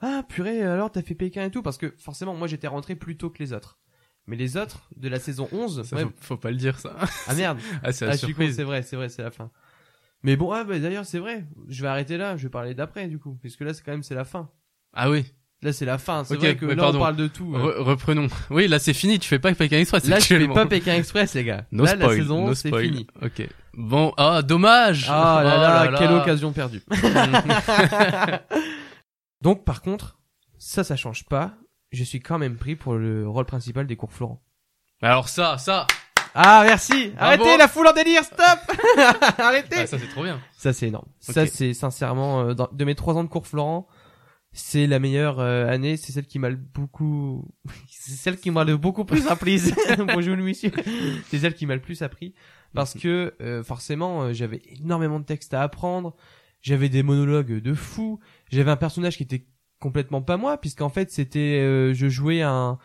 ah 0.00 0.22
purée, 0.26 0.62
alors 0.62 0.90
t'as 0.90 1.02
fait 1.02 1.14
Pékin 1.14 1.44
et 1.44 1.50
tout 1.50 1.60
parce 1.62 1.76
que 1.76 1.92
forcément 1.98 2.34
moi 2.34 2.48
j'étais 2.48 2.68
rentré 2.68 2.96
plus 2.96 3.18
tôt 3.18 3.28
que 3.28 3.38
les 3.42 3.52
autres. 3.52 3.78
Mais 4.26 4.36
les 4.36 4.56
autres 4.56 4.88
de 4.96 5.08
la 5.08 5.20
saison 5.20 5.46
11, 5.52 5.82
Ça, 5.84 5.96
ouais, 5.96 6.02
faut, 6.04 6.10
faut 6.20 6.36
pas 6.38 6.50
le 6.50 6.56
dire 6.56 6.78
ça. 6.78 6.96
ah 7.26 7.34
merde, 7.34 7.58
Ah, 7.82 7.92
c'est 7.92 8.06
ah, 8.06 8.16
c'est 8.16 8.32
vrai, 8.62 8.82
c'est 8.82 8.96
vrai, 8.96 9.08
c'est 9.10 9.22
la 9.22 9.30
fin. 9.30 9.50
Mais 10.22 10.36
bon, 10.36 10.52
ah, 10.52 10.64
bah, 10.64 10.78
d'ailleurs 10.78 11.04
c'est 11.04 11.18
vrai, 11.18 11.44
je 11.68 11.82
vais 11.82 11.88
arrêter 11.88 12.16
là, 12.16 12.38
je 12.38 12.44
vais 12.44 12.50
parler 12.50 12.74
d'après 12.74 13.08
du 13.08 13.18
coup, 13.18 13.38
parce 13.42 13.56
que 13.56 13.64
là 13.64 13.74
c'est 13.74 13.82
quand 13.84 13.92
même 13.92 14.02
c'est 14.02 14.14
la 14.14 14.24
fin. 14.24 14.50
Ah 14.94 15.10
oui. 15.10 15.34
Là 15.62 15.72
c'est 15.72 15.84
la 15.84 15.98
fin, 15.98 16.22
c'est 16.24 16.34
Ok, 16.34 16.40
vrai 16.40 16.56
que 16.56 16.66
là 16.66 16.76
pardon. 16.76 16.98
on 16.98 17.02
parle 17.02 17.16
de 17.16 17.26
tout. 17.26 17.52
euh. 17.54 17.58
Re- 17.58 17.82
reprenons. 17.82 18.28
Oui, 18.50 18.68
là 18.68 18.78
c'est 18.78 18.94
fini. 18.94 19.18
Tu 19.18 19.28
fais 19.28 19.38
pas 19.40 19.52
Pékin 19.54 19.78
Express. 19.78 20.04
Là 20.04 20.20
je 20.20 20.24
fais 20.26 20.48
pas 20.48 20.66
Pékin 20.66 20.94
Express 20.94 21.34
les 21.34 21.44
gars. 21.44 21.64
No 21.72 21.84
là 21.84 21.96
la 21.96 22.04
spoil. 22.04 22.16
saison 22.18 22.42
no 22.44 22.50
11 22.52 22.58
c'est 22.58 22.80
fini. 22.80 23.06
Ok. 23.22 23.48
Bon. 23.74 24.12
Ah, 24.16 24.42
dommage. 24.42 25.06
Ah 25.08 25.42
là 25.44 25.84
Oh 25.88 25.90
là, 25.90 25.98
quelle 25.98 26.12
occasion 26.12 26.52
perdue. 26.52 26.82
Donc 29.42 29.64
par 29.64 29.82
contre, 29.82 30.18
ça 30.58 30.84
ça 30.84 30.96
change 30.96 31.24
pas. 31.24 31.52
Je 31.90 32.04
suis 32.04 32.20
quand 32.20 32.38
même 32.38 32.56
pris 32.56 32.76
pour 32.76 32.94
le 32.94 33.26
rôle 33.28 33.46
principal 33.46 33.86
des 33.86 33.96
cours 33.96 34.12
Florent. 34.12 34.42
Alors 35.00 35.28
ça, 35.28 35.58
ça. 35.58 35.86
Ah 36.34 36.62
merci. 36.66 37.12
Bravo. 37.16 37.42
Arrêtez 37.42 37.56
la 37.56 37.68
foule 37.68 37.86
en 37.88 37.92
délire, 37.92 38.22
stop. 38.22 38.38
Arrêtez. 39.38 39.76
Ah, 39.80 39.86
ça 39.86 39.98
c'est 39.98 40.08
trop 40.08 40.22
bien. 40.22 40.40
Ça 40.56 40.72
c'est 40.72 40.88
énorme. 40.88 41.06
Ça 41.20 41.46
c'est 41.46 41.72
sincèrement 41.74 42.42
euh, 42.42 42.54
dans- 42.54 42.68
de 42.70 42.84
mes 42.84 42.94
trois 42.94 43.14
ans 43.14 43.24
de 43.24 43.28
cours 43.28 43.46
Florent, 43.46 43.88
c'est 44.52 44.86
la 44.86 44.98
meilleure 44.98 45.40
euh, 45.40 45.66
année. 45.68 45.96
C'est 45.96 46.12
celle 46.12 46.26
qui 46.26 46.38
m'a 46.38 46.50
le 46.50 46.56
beaucoup, 46.56 47.48
c'est 47.90 48.12
celle 48.12 48.38
qui 48.38 48.50
m'a 48.50 48.64
le 48.64 48.76
beaucoup 48.76 49.04
plus 49.04 49.26
appris. 49.26 49.60
Bonjour 49.98 50.36
monsieur. 50.36 50.70
C'est 51.28 51.38
celle 51.38 51.54
qui 51.54 51.66
m'a 51.66 51.74
le 51.74 51.80
plus 51.80 52.02
appris 52.02 52.34
parce 52.74 52.94
que 52.94 53.34
euh, 53.40 53.62
forcément 53.62 54.22
euh, 54.22 54.32
j'avais 54.32 54.62
énormément 54.80 55.20
de 55.20 55.24
textes 55.24 55.54
à 55.54 55.62
apprendre. 55.62 56.14
J'avais 56.60 56.88
des 56.88 57.02
monologues 57.02 57.60
de 57.60 57.74
fou. 57.74 58.18
J'avais 58.50 58.70
un 58.70 58.76
personnage 58.76 59.16
qui 59.16 59.22
était 59.22 59.46
complètement 59.78 60.22
pas 60.22 60.36
moi 60.36 60.58
puisqu'en 60.58 60.88
fait 60.88 61.10
c'était 61.10 61.60
euh, 61.60 61.94
je 61.94 62.08
jouais 62.08 62.42
un 62.42 62.78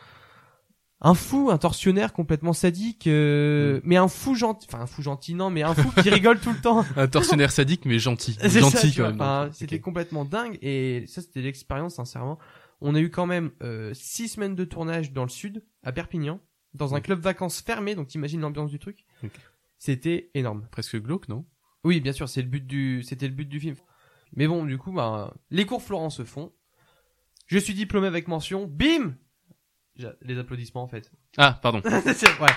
un 1.03 1.13
fou, 1.15 1.49
un 1.51 1.57
tortionnaire 1.57 2.13
complètement 2.13 2.53
sadique, 2.53 3.07
euh, 3.07 3.81
mais 3.83 3.97
un 3.97 4.07
fou 4.07 4.35
gentil, 4.35 4.67
enfin 4.69 4.83
un 4.83 4.87
fou 4.87 5.01
gentil 5.01 5.35
non, 5.35 5.49
mais 5.49 5.61
un 5.61 5.73
fou 5.75 5.91
qui 6.01 6.09
rigole 6.09 6.39
tout 6.39 6.51
le 6.51 6.59
temps. 6.59 6.85
Un 6.95 7.07
tortionnaire 7.07 7.51
sadique 7.51 7.85
mais 7.85 7.99
gentil. 7.99 8.37
Gentil 8.41 8.91
ça, 8.91 8.95
quand 8.95 9.07
même. 9.07 9.15
Enfin, 9.15 9.45
donc. 9.45 9.53
C'était 9.53 9.79
complètement 9.79 10.23
dingue 10.23 10.57
et 10.61 11.03
ça 11.07 11.21
c'était 11.21 11.41
l'expérience 11.41 11.95
sincèrement. 11.95 12.39
On 12.79 12.95
a 12.95 13.01
eu 13.01 13.09
quand 13.09 13.25
même 13.25 13.51
euh, 13.61 13.93
six 13.93 14.29
semaines 14.29 14.55
de 14.55 14.63
tournage 14.63 15.11
dans 15.11 15.23
le 15.23 15.29
sud, 15.29 15.65
à 15.83 15.91
Perpignan, 15.91 16.39
dans 16.73 16.95
un 16.95 17.01
club 17.01 17.19
vacances 17.19 17.61
fermé, 17.61 17.95
donc 17.95 18.07
t'imagines 18.07 18.39
l'ambiance 18.39 18.71
du 18.71 18.79
truc. 18.79 19.05
C'était 19.77 20.31
énorme. 20.33 20.67
Presque 20.71 21.01
glauque, 21.01 21.27
non? 21.27 21.45
Oui, 21.83 21.99
bien 21.99 22.13
sûr, 22.13 22.29
c'est 22.29 22.41
le 22.41 22.47
but 22.47 22.65
du, 22.65 23.03
c'était 23.03 23.27
le 23.27 23.33
but 23.33 23.47
du 23.47 23.59
film. 23.59 23.75
Mais 24.35 24.47
bon, 24.47 24.63
du 24.63 24.77
coup, 24.77 24.93
bah, 24.93 25.33
les 25.51 25.65
cours 25.65 25.81
Florent 25.81 26.09
se 26.09 26.23
font. 26.23 26.53
Je 27.47 27.57
suis 27.59 27.73
diplômé 27.73 28.07
avec 28.07 28.29
mention. 28.29 28.67
Bim 28.67 29.15
Les 30.21 30.37
applaudissements 30.37 30.83
en 30.83 30.87
fait. 30.87 31.11
Ah, 31.37 31.59
pardon. 31.61 31.79
vrai. 31.83 32.51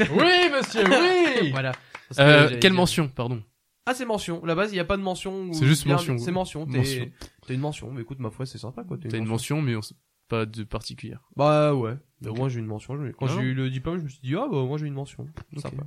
oui, 0.00 0.50
monsieur, 0.52 0.84
oui. 0.84 1.50
Voilà. 1.52 1.72
Que 1.72 2.20
Euh, 2.20 2.58
quelle 2.60 2.72
mention, 2.74 3.08
pardon. 3.08 3.42
Ah, 3.86 3.94
c'est 3.94 4.04
mention. 4.04 4.44
La 4.44 4.54
base, 4.54 4.70
il 4.70 4.74
n'y 4.74 4.80
a 4.80 4.84
pas 4.84 4.96
de 4.96 5.02
mention. 5.02 5.48
ou 5.48 5.54
C'est 5.54 5.66
juste 5.66 5.86
mention. 5.86 6.18
C'est 6.18 6.30
mention. 6.30 6.66
T'es- 6.66 7.10
une 7.48 7.60
mention. 7.60 7.90
Mais 7.90 8.02
écoute, 8.02 8.18
ma 8.20 8.30
foi, 8.30 8.46
c'est 8.46 8.58
sympa 8.58 8.84
quoi. 8.84 8.96
T'as 8.98 9.16
une 9.18 9.26
mention, 9.26 9.60
mais 9.62 9.74
on 9.74 9.80
pas 10.28 10.46
de 10.46 10.64
particulière. 10.64 11.20
Bah 11.36 11.74
ouais. 11.74 11.94
Bah, 12.20 12.30
Ok. 12.30 12.38
Moi 12.38 12.48
j'ai 12.48 12.60
une 12.60 12.66
mention. 12.66 12.94
Quand 13.18 13.26
Non. 13.26 13.34
j'ai 13.40 13.42
eu 13.48 13.54
le 13.54 13.68
diplôme, 13.68 13.98
je 13.98 14.04
me 14.04 14.08
suis 14.08 14.20
dit 14.22 14.34
ah 14.36 14.46
bah 14.50 14.62
moi 14.64 14.78
j'ai 14.78 14.86
une 14.86 14.94
mention. 14.94 15.26
Sympa. 15.56 15.84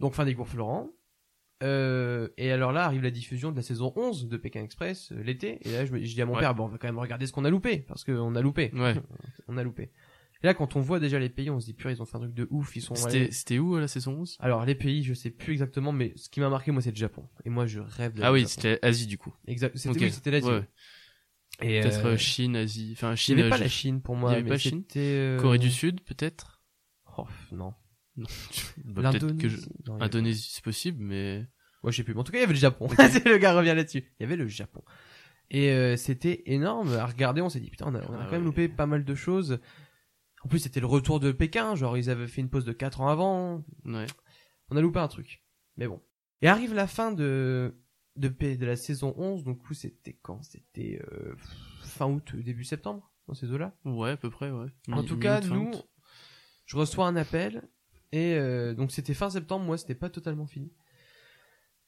Donc 0.00 0.14
fin 0.14 0.24
des 0.24 0.34
cours 0.34 0.46
Florent. 0.48 0.88
Euh, 1.64 2.28
et 2.36 2.52
alors 2.52 2.72
là 2.72 2.84
arrive 2.84 3.02
la 3.02 3.10
diffusion 3.10 3.50
de 3.50 3.56
la 3.56 3.62
saison 3.62 3.92
11 3.96 4.28
de 4.28 4.36
Pékin 4.36 4.62
Express 4.62 5.10
euh, 5.12 5.22
l'été. 5.22 5.58
Et 5.66 5.72
là 5.72 5.84
je, 5.86 5.92
me, 5.92 5.98
je 6.04 6.14
dis 6.14 6.20
à 6.22 6.26
mon 6.26 6.34
Ouais. 6.34 6.40
père 6.40 6.54
bon 6.54 6.64
on 6.64 6.68
va 6.68 6.78
quand 6.78 6.86
même 6.88 6.98
regarder 6.98 7.26
ce 7.26 7.32
qu'on 7.32 7.44
a 7.44 7.50
loupé 7.50 7.78
parce 7.78 8.04
qu'on 8.04 8.34
a 8.34 8.40
loupé. 8.42 8.70
Ouais. 8.74 8.94
On 9.48 9.56
a 9.56 9.62
loupé. 9.62 9.90
Et 10.42 10.46
là 10.46 10.52
quand 10.54 10.76
on 10.76 10.80
voit 10.80 11.00
déjà 11.00 11.18
les 11.18 11.30
pays 11.30 11.48
on 11.50 11.58
se 11.60 11.66
dit 11.66 11.72
purée 11.74 11.94
ils 11.94 12.02
ont 12.02 12.04
fait 12.04 12.16
un 12.16 12.20
truc 12.20 12.34
de 12.34 12.46
ouf 12.50 12.76
ils 12.76 12.82
sont. 12.82 12.94
C'était, 12.94 13.58
où 13.58 13.76
euh, 13.76 13.80
la 13.80 13.88
saison 13.88 14.12
11 14.20 14.36
Alors 14.40 14.64
les 14.66 14.74
pays 14.74 15.02
je 15.02 15.14
sais 15.14 15.30
plus 15.30 15.52
exactement 15.52 15.90
mais 15.92 16.12
ce 16.16 16.28
qui 16.28 16.40
m'a 16.40 16.50
marqué 16.50 16.70
moi 16.70 16.82
c'est 16.82 16.90
le 16.90 16.96
Japon. 16.96 17.26
Et 17.44 17.50
moi 17.50 17.66
je 17.66 17.80
rêve 17.80 18.12
de 18.12 18.22
Ah 18.22 18.32
oui, 18.32 18.46
c'était 18.46 18.78
Asie 18.82 19.06
du 19.06 19.16
coup. 19.18 19.34
exact. 19.46 19.76
C'était 19.76 19.90
Ok. 19.96 20.02
oui, 20.02 20.10
c'était 20.12 20.30
l'Asie. 20.30 20.48
Ouais. 20.48 20.68
Et 21.62 21.80
Peut-être 21.80 22.04
euh, 22.04 22.16
Chine, 22.16 22.56
Asie. 22.56 22.90
Enfin, 22.96 23.12
il 23.12 23.16
Chine. 23.16 23.36
n'y 23.36 23.40
avait 23.42 23.50
pas 23.50 23.56
euh, 23.56 23.60
la 23.60 23.66
je- 23.68 23.72
Chine 23.72 24.02
pour 24.02 24.16
il 24.16 24.20
moi. 24.20 24.30
y 24.32 24.34
avait 24.34 24.42
mais 24.42 24.48
pas 24.50 24.58
Chine? 24.58 24.82
Corée 25.40 25.58
du 25.58 25.70
Sud, 25.70 26.00
peut-être? 26.02 26.60
Oh, 27.16 27.26
non. 27.52 27.72
Bah, 28.16 28.26
je... 28.96 29.00
L'Indonésie. 29.02 29.68
Non, 29.86 29.94
il 29.96 30.00
y 30.00 30.02
avait 30.02 30.04
Indonésie, 30.04 30.50
c'est 30.52 30.64
possible, 30.64 30.98
mais. 31.00 31.46
Ouais, 31.84 31.92
je 31.92 31.98
sais 31.98 32.02
plus. 32.02 32.14
Mais 32.14 32.20
en 32.20 32.24
tout 32.24 32.32
cas, 32.32 32.38
il 32.38 32.40
y 32.40 32.44
avait 32.44 32.54
le 32.54 32.58
Japon. 32.58 32.88
Le 32.98 33.36
gars 33.38 33.54
revient 33.54 33.74
là-dessus. 33.74 34.02
Il 34.18 34.22
y 34.22 34.24
avait 34.24 34.36
le 34.36 34.48
Japon. 34.48 34.82
Et 35.50 35.70
euh, 35.70 35.96
c'était 35.96 36.42
énorme. 36.46 36.92
À 36.94 37.06
regarder, 37.06 37.40
on 37.42 37.48
s'est 37.48 37.60
dit, 37.60 37.70
putain, 37.70 37.86
on 37.88 37.94
a, 37.94 37.98
on 38.08 38.14
a 38.14 38.18
Ah 38.22 38.24
quand 38.24 38.32
même 38.32 38.40
ouais. 38.40 38.46
loupé 38.46 38.68
pas 38.68 38.86
mal 38.86 39.04
de 39.04 39.14
choses. 39.14 39.60
En 40.42 40.48
plus, 40.48 40.58
c'était 40.58 40.80
le 40.80 40.86
retour 40.86 41.20
de 41.20 41.30
Pékin. 41.30 41.74
Genre, 41.76 41.96
ils 41.96 42.10
avaient 42.10 42.26
fait 42.26 42.40
une 42.40 42.48
pause 42.50 42.64
de 42.64 42.72
4 42.72 43.00
ans 43.02 43.08
avant. 43.08 43.62
Ouais. 43.84 44.06
On 44.70 44.76
a 44.76 44.80
loupé 44.80 44.98
un 44.98 45.08
truc. 45.08 45.44
Mais 45.76 45.86
bon. 45.86 46.02
Et 46.42 46.48
arrive 46.48 46.74
la 46.74 46.86
fin 46.86 47.12
de, 47.12 47.74
de, 48.16 48.28
de 48.28 48.66
la 48.66 48.76
saison 48.76 49.14
11. 49.16 49.44
Donc, 49.44 49.58
coup, 49.58 49.74
c'était 49.74 50.18
quand? 50.22 50.42
C'était 50.42 51.00
euh, 51.12 51.34
fin 51.82 52.06
août, 52.06 52.34
début 52.34 52.64
septembre, 52.64 53.12
dans 53.28 53.34
ces 53.34 53.50
eaux-là. 53.52 53.74
Ouais, 53.84 54.10
à 54.10 54.16
peu 54.16 54.30
près, 54.30 54.50
ouais. 54.50 54.68
En 54.90 55.02
tout 55.04 55.18
cas, 55.18 55.40
nous, 55.42 55.70
je 56.66 56.76
reçois 56.76 57.06
un 57.06 57.16
appel 57.16 57.62
et 58.12 58.34
euh, 58.36 58.74
donc 58.74 58.92
c'était 58.92 59.12
fin 59.12 59.28
septembre, 59.28 59.64
moi 59.66 59.76
c'était 59.76 59.94
pas 59.96 60.08
totalement 60.08 60.46
fini. 60.46 60.72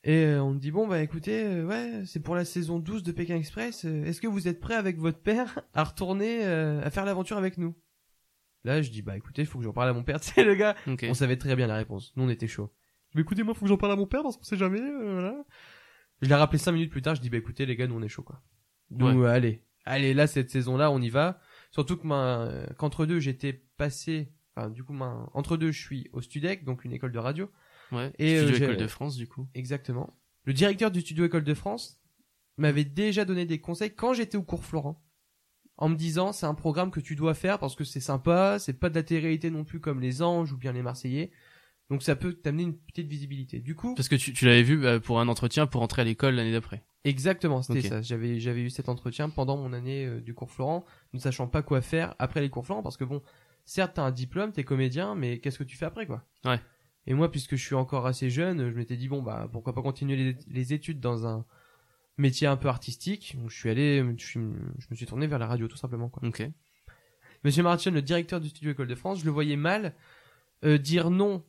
Et 0.08 0.24
euh, 0.24 0.40
on 0.42 0.54
me 0.54 0.60
dit 0.60 0.70
bon 0.70 0.86
bah 0.86 1.02
écoutez, 1.02 1.44
euh, 1.44 1.66
ouais, 1.66 2.04
c'est 2.06 2.20
pour 2.20 2.36
la 2.36 2.44
saison 2.44 2.78
12 2.78 3.02
de 3.02 3.10
Pékin 3.10 3.34
Express. 3.36 3.84
euh, 3.84 4.04
Est-ce 4.04 4.20
que 4.20 4.28
vous 4.28 4.46
êtes 4.46 4.60
prêt 4.60 4.74
avec 4.76 4.98
votre 4.98 5.18
père 5.18 5.58
à 5.74 5.82
retourner 5.82 6.44
euh, 6.46 6.80
à 6.84 6.90
faire 6.90 7.04
l'aventure 7.04 7.36
avec 7.36 7.58
nous? 7.58 7.74
Là, 8.62 8.82
je 8.82 8.90
dis 8.90 9.02
bah 9.02 9.16
écoutez, 9.16 9.42
il 9.42 9.46
faut 9.46 9.58
que 9.58 9.64
j'en 9.64 9.72
parle 9.72 9.88
à 9.88 9.92
mon 9.92 10.04
père. 10.04 10.20
Tu 10.20 10.30
sais 10.30 10.44
le 10.44 10.54
gars, 10.54 10.76
Ok. 10.86 11.06
on 11.08 11.14
savait 11.14 11.36
très 11.36 11.56
bien 11.56 11.66
la 11.66 11.74
réponse. 11.76 12.12
Nous 12.16 12.22
on 12.22 12.28
était 12.28 12.46
chaud. 12.46 12.72
Mais 13.16 13.22
écoutez, 13.22 13.42
moi 13.42 13.54
faut 13.54 13.62
que 13.62 13.68
j'en 13.68 13.76
parle 13.76 13.92
à 13.92 13.96
mon 13.96 14.06
père 14.06 14.22
parce 14.22 14.36
qu'on 14.36 14.44
sait 14.44 14.56
jamais. 14.56 14.80
euh, 14.80 15.12
voilà. 15.14 15.44
Je 16.22 16.28
l'ai 16.28 16.34
rappelé 16.36 16.58
cinq 16.58 16.72
minutes 16.72 16.90
plus 16.92 17.02
tard. 17.02 17.16
Je 17.16 17.20
dis 17.20 17.28
bah 17.30 17.38
écoutez 17.38 17.66
les 17.66 17.74
gars, 17.74 17.88
nous 17.88 17.96
on 17.96 18.02
est 18.02 18.08
chaud 18.08 18.22
quoi. 18.22 18.40
Nous 18.90 19.24
euh, 19.24 19.26
allez, 19.26 19.64
allez 19.84 20.14
là 20.14 20.28
cette 20.28 20.50
saison-là 20.50 20.92
on 20.92 21.00
y 21.02 21.08
va. 21.10 21.40
Surtout 21.72 21.96
que 21.96 22.06
ma, 22.06 22.42
euh, 22.42 22.66
qu'entre 22.78 23.06
deux 23.06 23.18
j'étais 23.18 23.52
passé, 23.76 24.32
enfin 24.54 24.70
du 24.70 24.84
coup 24.84 24.92
ma, 24.92 25.28
entre 25.34 25.56
deux 25.56 25.72
je 25.72 25.80
suis 25.82 26.08
au 26.12 26.20
Studec 26.20 26.64
donc 26.64 26.84
une 26.84 26.92
école 26.92 27.10
de 27.10 27.18
radio. 27.18 27.50
Ouais. 27.92 28.12
Et, 28.18 28.32
Et 28.32 28.38
euh, 28.38 28.54
École 28.54 28.76
de 28.76 28.86
France, 28.86 29.16
du 29.16 29.26
coup. 29.28 29.46
Exactement. 29.54 30.16
Le 30.44 30.52
directeur 30.52 30.90
du 30.90 31.00
studio 31.00 31.24
École 31.24 31.44
de 31.44 31.54
France 31.54 32.00
m'avait 32.56 32.84
déjà 32.84 33.24
donné 33.24 33.46
des 33.46 33.60
conseils 33.60 33.94
quand 33.94 34.12
j'étais 34.12 34.36
au 34.36 34.42
cours 34.42 34.64
Florent. 34.64 35.02
En 35.78 35.90
me 35.90 35.96
disant, 35.96 36.32
c'est 36.32 36.46
un 36.46 36.54
programme 36.54 36.90
que 36.90 37.00
tu 37.00 37.16
dois 37.16 37.34
faire 37.34 37.58
parce 37.58 37.74
que 37.76 37.84
c'est 37.84 38.00
sympa, 38.00 38.58
c'est 38.58 38.72
pas 38.72 38.88
de 38.88 38.94
la 38.94 39.02
télé-réalité 39.02 39.50
non 39.50 39.64
plus 39.64 39.78
comme 39.80 40.00
les 40.00 40.22
anges 40.22 40.52
ou 40.52 40.56
bien 40.56 40.72
les 40.72 40.82
Marseillais. 40.82 41.30
Donc 41.90 42.02
ça 42.02 42.16
peut 42.16 42.32
t'amener 42.32 42.62
une 42.62 42.76
petite 42.76 43.06
visibilité. 43.08 43.60
Du 43.60 43.74
coup, 43.74 43.94
Parce 43.94 44.08
que 44.08 44.16
tu, 44.16 44.32
tu 44.32 44.46
l'avais 44.46 44.62
vu 44.62 44.78
bah, 44.78 44.98
pour 45.00 45.20
un 45.20 45.28
entretien 45.28 45.66
pour 45.66 45.82
entrer 45.82 46.02
à 46.02 46.04
l'école 46.06 46.34
l'année 46.34 46.52
d'après. 46.52 46.82
exactement, 47.04 47.62
c'était 47.62 47.82
ça. 47.82 48.00
J'avais, 48.02 48.40
j'avais 48.40 48.62
eu 48.62 48.70
cet 48.70 48.88
entretien 48.88 49.28
pendant 49.28 49.56
mon 49.58 49.72
année 49.72 50.06
euh, 50.06 50.20
du 50.20 50.32
cours 50.34 50.50
Florent, 50.50 50.84
ne 51.12 51.18
sachant 51.20 51.46
pas 51.46 51.62
quoi 51.62 51.80
faire 51.82 52.14
après 52.18 52.40
les 52.40 52.48
cours 52.48 52.64
Florent 52.64 52.82
parce 52.82 52.96
que 52.96 53.04
bon, 53.04 53.22
certes 53.66 53.92
t'as 53.96 54.02
un 54.02 54.10
diplôme, 54.10 54.52
t'es 54.52 54.64
comédien, 54.64 55.14
mais 55.14 55.38
qu'est-ce 55.38 55.58
que 55.58 55.64
tu 55.64 55.76
fais 55.76 55.84
après 55.86 56.06
quoi? 56.06 56.24
Ouais. 56.44 56.58
Et 57.06 57.14
moi, 57.14 57.30
puisque 57.30 57.56
je 57.56 57.64
suis 57.64 57.74
encore 57.74 58.06
assez 58.06 58.30
jeune, 58.30 58.70
je 58.70 58.74
m'étais 58.76 58.96
dit 58.96 59.08
bon 59.08 59.22
bah 59.22 59.48
pourquoi 59.52 59.74
pas 59.74 59.82
continuer 59.82 60.16
les, 60.16 60.36
les 60.48 60.72
études 60.72 61.00
dans 61.00 61.26
un 61.26 61.44
métier 62.18 62.46
un 62.46 62.56
peu 62.56 62.68
artistique. 62.68 63.36
Donc 63.38 63.50
je 63.50 63.56
suis 63.56 63.70
allé, 63.70 64.04
je, 64.16 64.24
suis- 64.24 64.40
je 64.78 64.86
me 64.90 64.96
suis 64.96 65.06
tourné 65.06 65.26
vers 65.26 65.38
la 65.38 65.46
radio 65.46 65.68
tout 65.68 65.76
simplement 65.76 66.08
quoi. 66.08 66.26
Ok. 66.26 66.42
Monsieur 67.44 67.62
Martin, 67.62 67.90
le 67.92 68.02
directeur 68.02 68.40
du 68.40 68.48
studio 68.48 68.72
École 68.72 68.88
de 68.88 68.94
France, 68.94 69.20
je 69.20 69.24
le 69.24 69.30
voyais 69.30 69.56
mal 69.56 69.94
euh, 70.64 70.78
dire 70.78 71.10
non 71.10 71.44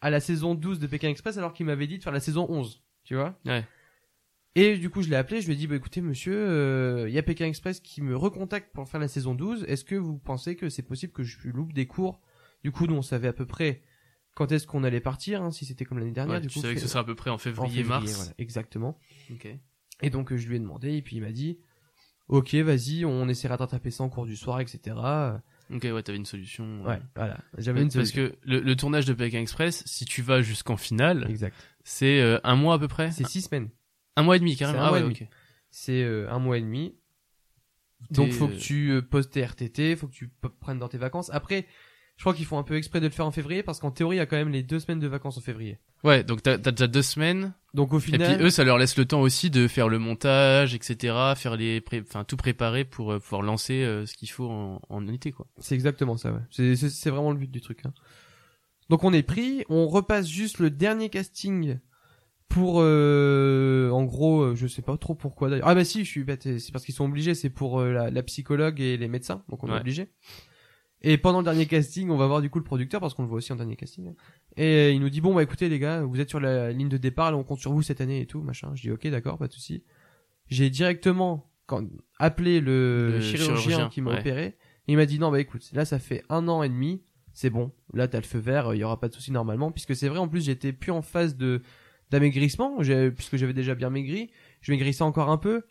à 0.00 0.10
la 0.10 0.20
saison 0.20 0.54
12 0.54 0.78
de 0.78 0.86
Pékin 0.86 1.08
Express 1.08 1.38
alors 1.38 1.52
qu'il 1.52 1.66
m'avait 1.66 1.86
dit 1.86 1.98
de 1.98 2.02
faire 2.02 2.12
la 2.12 2.20
saison 2.20 2.46
11, 2.48 2.82
tu 3.04 3.14
vois? 3.16 3.38
Ouais. 3.46 3.64
Et 4.56 4.76
du 4.78 4.90
coup, 4.90 5.02
je 5.02 5.08
l'ai 5.08 5.16
appelé, 5.16 5.40
je 5.40 5.46
lui 5.46 5.54
ai 5.54 5.56
dit 5.56 5.66
bah 5.66 5.76
écoutez 5.76 6.00
monsieur, 6.00 6.34
euh, 6.36 7.08
il 7.08 7.14
y 7.14 7.18
a 7.18 7.22
Pékin 7.22 7.46
Express 7.46 7.80
qui 7.80 8.02
me 8.02 8.16
recontacte 8.16 8.72
pour 8.72 8.88
faire 8.88 9.00
la 9.00 9.08
saison 9.08 9.34
12. 9.34 9.64
Est-ce 9.68 9.84
que 9.84 9.94
vous 9.94 10.18
pensez 10.18 10.56
que 10.56 10.68
c'est 10.68 10.82
possible 10.82 11.12
que 11.12 11.22
je 11.22 11.48
loupe 11.48 11.72
des 11.72 11.86
cours? 11.86 12.20
Du 12.62 12.70
coup, 12.72 12.86
nous 12.86 12.94
on 12.96 13.02
savait 13.02 13.28
à 13.28 13.32
peu 13.32 13.46
près 13.46 13.82
quand 14.40 14.52
est-ce 14.52 14.66
qu'on 14.66 14.84
allait 14.84 15.00
partir, 15.00 15.42
hein, 15.42 15.50
si 15.50 15.66
c'était 15.66 15.84
comme 15.84 15.98
l'année 15.98 16.12
dernière. 16.12 16.36
Ouais, 16.36 16.40
du 16.40 16.46
tu 16.48 16.54
coup, 16.54 16.60
savais 16.62 16.74
que 16.74 16.80
ce 16.80 16.88
serait 16.88 17.00
à 17.00 17.04
peu 17.04 17.14
près 17.14 17.28
en 17.28 17.34
en 17.34 17.38
février, 17.38 17.84
mars. 17.84 18.10
voilà, 18.10 18.32
exactement. 18.38 18.98
Et 20.00 20.08
donc 20.08 20.32
euh, 20.32 20.38
je 20.38 20.48
lui 20.48 20.56
ai 20.56 20.58
demandé 20.58 20.96
et 20.96 21.02
puis 21.02 21.16
il 21.16 21.20
m'a 21.20 21.30
dit 21.30 21.58
ok 22.28 22.54
vas-y 22.54 23.04
on 23.04 23.28
essaiera 23.28 23.56
de 23.58 23.60
rattraper 23.60 23.90
ça 23.90 24.02
en 24.02 24.08
cours 24.08 24.24
du 24.24 24.36
soir 24.36 24.58
etc. 24.60 24.96
Ok, 25.70 25.82
ouais, 25.82 26.02
t'avais 26.02 26.16
une 26.16 26.24
solution. 26.24 26.82
Ouais 26.86 26.98
voilà 27.14 27.36
j'avais 27.58 27.82
une 27.82 27.92
Parce 27.92 28.08
solution. 28.08 28.30
que 28.30 28.48
le, 28.48 28.60
le 28.60 28.76
tournage 28.76 29.04
de 29.04 29.12
Pékin 29.12 29.40
Express, 29.40 29.82
si 29.84 30.06
tu 30.06 30.22
vas 30.22 30.40
jusqu'en 30.40 30.78
finale, 30.78 31.26
exact. 31.28 31.54
c'est 31.84 32.22
euh, 32.22 32.40
un 32.42 32.56
mois 32.56 32.76
à 32.76 32.78
peu 32.78 32.88
près? 32.88 33.10
C'est 33.10 33.26
six 33.26 33.42
semaines. 33.42 33.68
Un 34.16 34.22
mois 34.22 34.36
et 34.36 34.38
demi 34.38 34.56
carrément. 34.56 34.84
Ah 34.84 34.92
ouais, 34.92 35.02
ok. 35.02 35.22
C'est 35.70 36.02
euh, 36.02 36.30
un 36.30 36.38
mois 36.38 36.56
et 36.56 36.62
demi. 36.62 36.94
Donc 38.10 38.32
faut 38.32 38.48
que 38.48 38.56
tu 38.56 39.02
poses 39.02 39.28
tes 39.28 39.44
RTT, 39.44 39.96
faut 39.96 40.08
que 40.08 40.14
tu 40.14 40.30
prennes 40.60 40.78
dans 40.78 40.88
tes 40.88 40.96
vacances. 40.96 41.28
Après, 41.30 41.66
je 42.20 42.22
crois 42.22 42.34
qu'ils 42.34 42.44
font 42.44 42.58
un 42.58 42.62
peu 42.64 42.76
exprès 42.76 43.00
de 43.00 43.06
le 43.06 43.12
faire 43.12 43.24
en 43.24 43.30
février 43.30 43.62
parce 43.62 43.80
qu'en 43.80 43.90
théorie, 43.90 44.16
il 44.16 44.18
y 44.18 44.20
a 44.20 44.26
quand 44.26 44.36
même 44.36 44.50
les 44.50 44.62
deux 44.62 44.78
semaines 44.78 45.00
de 45.00 45.06
vacances 45.08 45.38
en 45.38 45.40
février. 45.40 45.78
Ouais, 46.04 46.22
donc 46.22 46.42
t'as 46.42 46.58
déjà 46.58 46.86
deux 46.86 47.00
semaines 47.00 47.54
Donc 47.72 47.94
au 47.94 47.98
Et 47.98 48.02
final, 48.02 48.36
puis 48.36 48.44
eux, 48.44 48.50
ça 48.50 48.62
leur 48.62 48.76
laisse 48.76 48.98
le 48.98 49.06
temps 49.06 49.22
aussi 49.22 49.48
de 49.48 49.66
faire 49.66 49.88
le 49.88 49.98
montage, 49.98 50.74
etc., 50.74 51.14
faire 51.34 51.56
les, 51.56 51.80
pré- 51.80 52.02
enfin 52.06 52.24
tout 52.24 52.36
préparer 52.36 52.84
pour 52.84 53.12
euh, 53.12 53.20
pouvoir 53.20 53.40
lancer 53.40 53.82
euh, 53.84 54.04
ce 54.04 54.12
qu'il 54.12 54.28
faut 54.28 54.50
en, 54.50 54.82
en 54.90 55.08
été, 55.08 55.32
quoi. 55.32 55.46
c'est 55.60 55.74
exactement 55.74 56.18
ça. 56.18 56.30
Ouais. 56.30 56.74
C'est 56.74 57.08
vraiment 57.08 57.32
le 57.32 57.38
but 57.38 57.50
du 57.50 57.62
truc. 57.62 57.80
Hein. 57.86 57.94
Donc 58.90 59.02
on 59.02 59.14
est 59.14 59.22
pris, 59.22 59.64
on 59.70 59.86
repasse 59.88 60.28
juste 60.28 60.58
le 60.58 60.68
dernier 60.68 61.08
casting 61.08 61.78
pour, 62.50 62.80
euh, 62.82 63.88
en 63.92 64.04
gros, 64.04 64.42
euh, 64.42 64.54
je 64.56 64.66
sais 64.66 64.82
pas 64.82 64.94
trop 64.98 65.14
pourquoi 65.14 65.48
d'ailleurs. 65.48 65.68
Ah 65.68 65.74
bah 65.74 65.84
si, 65.86 66.04
je 66.04 66.10
suis 66.10 66.24
bête, 66.24 66.42
c'est 66.58 66.70
parce 66.70 66.84
qu'ils 66.84 66.94
sont 66.94 67.06
obligés, 67.06 67.34
c'est 67.34 67.48
pour 67.48 67.80
euh, 67.80 67.92
la, 67.92 68.10
la 68.10 68.22
psychologue 68.24 68.78
et 68.78 68.98
les 68.98 69.08
médecins, 69.08 69.42
donc 69.48 69.64
on 69.64 69.68
est 69.74 69.78
obligé. 69.80 70.10
Et 71.02 71.16
pendant 71.16 71.38
le 71.38 71.44
dernier 71.44 71.66
casting, 71.66 72.10
on 72.10 72.16
va 72.16 72.26
voir 72.26 72.42
du 72.42 72.50
coup 72.50 72.58
le 72.58 72.64
producteur 72.64 73.00
parce 73.00 73.14
qu'on 73.14 73.22
le 73.22 73.28
voit 73.28 73.38
aussi 73.38 73.52
en 73.52 73.56
dernier 73.56 73.76
casting. 73.76 74.12
Et 74.56 74.92
il 74.92 75.00
nous 75.00 75.08
dit 75.08 75.20
bon 75.20 75.34
bah 75.34 75.42
écoutez 75.42 75.68
les 75.68 75.78
gars, 75.78 76.02
vous 76.02 76.20
êtes 76.20 76.28
sur 76.28 76.40
la 76.40 76.72
ligne 76.72 76.88
de 76.88 76.98
départ, 76.98 77.30
là 77.30 77.38
on 77.38 77.44
compte 77.44 77.60
sur 77.60 77.72
vous 77.72 77.82
cette 77.82 78.00
année 78.00 78.20
et 78.20 78.26
tout 78.26 78.42
machin. 78.42 78.72
Je 78.74 78.82
dis 78.82 78.90
ok 78.90 79.06
d'accord, 79.08 79.38
pas 79.38 79.48
de 79.48 79.52
souci. 79.52 79.82
J'ai 80.48 80.68
directement 80.68 81.50
quand, 81.66 81.86
appelé 82.18 82.60
le, 82.60 83.12
Le 83.12 83.20
chirurgien, 83.20 83.56
chirurgien, 83.56 83.88
qui 83.88 84.02
m'a 84.02 84.12
ouais. 84.12 84.20
opéré. 84.20 84.56
Il 84.88 84.96
m'a 84.96 85.06
dit 85.06 85.18
non 85.18 85.30
bah 85.30 85.40
écoute, 85.40 85.70
là 85.72 85.84
ça 85.84 85.98
fait 85.98 86.22
un 86.28 86.48
an 86.48 86.62
et 86.62 86.68
demi, 86.68 87.02
c'est 87.32 87.50
bon. 87.50 87.72
Là 87.94 88.06
t'as 88.06 88.18
le 88.18 88.26
feu 88.26 88.38
vert, 88.38 88.74
il 88.74 88.78
y 88.78 88.84
aura 88.84 89.00
pas 89.00 89.08
de 89.08 89.14
souci 89.14 89.32
normalement 89.32 89.72
puisque 89.72 89.96
c'est 89.96 90.08
vrai 90.08 90.18
en 90.18 90.28
plus 90.28 90.44
j'étais 90.44 90.72
plus 90.72 90.92
en 90.92 91.02
phase 91.02 91.36
de 91.36 91.62
d'amaigrissement, 92.10 92.78
puisque 93.14 93.36
j'avais 93.36 93.52
déjà 93.52 93.74
bien 93.74 93.88
maigri. 93.88 94.30
Je 94.60 94.72
maigrissais 94.72 95.02
encore 95.02 95.30
un 95.30 95.38
peu. 95.38 95.62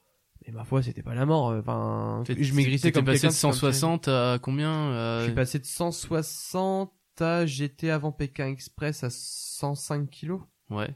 Mais 0.47 0.53
ma 0.53 0.63
foi, 0.63 0.81
c'était 0.81 1.03
pas 1.03 1.13
la 1.15 1.25
mort. 1.25 1.49
euh, 1.49 1.59
Enfin, 1.59 2.23
je 2.27 2.53
maigrissais 2.53 2.91
comme 2.91 3.05
passé 3.05 3.27
de 3.27 3.31
qui 3.33 3.37
fait 3.39 3.47
un 3.47 3.51
petit- 3.51 3.57
160 3.59 4.07
à 4.07 4.39
combien 4.41 4.71
euh, 4.71 5.19
je 5.21 5.25
suis 5.25 5.35
passé 5.35 5.59
de 5.59 5.65
160 5.65 6.93
à 7.21 7.45
j'étais 7.45 7.89
avant 7.89 8.11
Pékin 8.11 8.47
Express 8.47 9.03
à 9.03 9.09
105 9.09 10.09
kilos. 10.09 10.41
Ouais. 10.69 10.87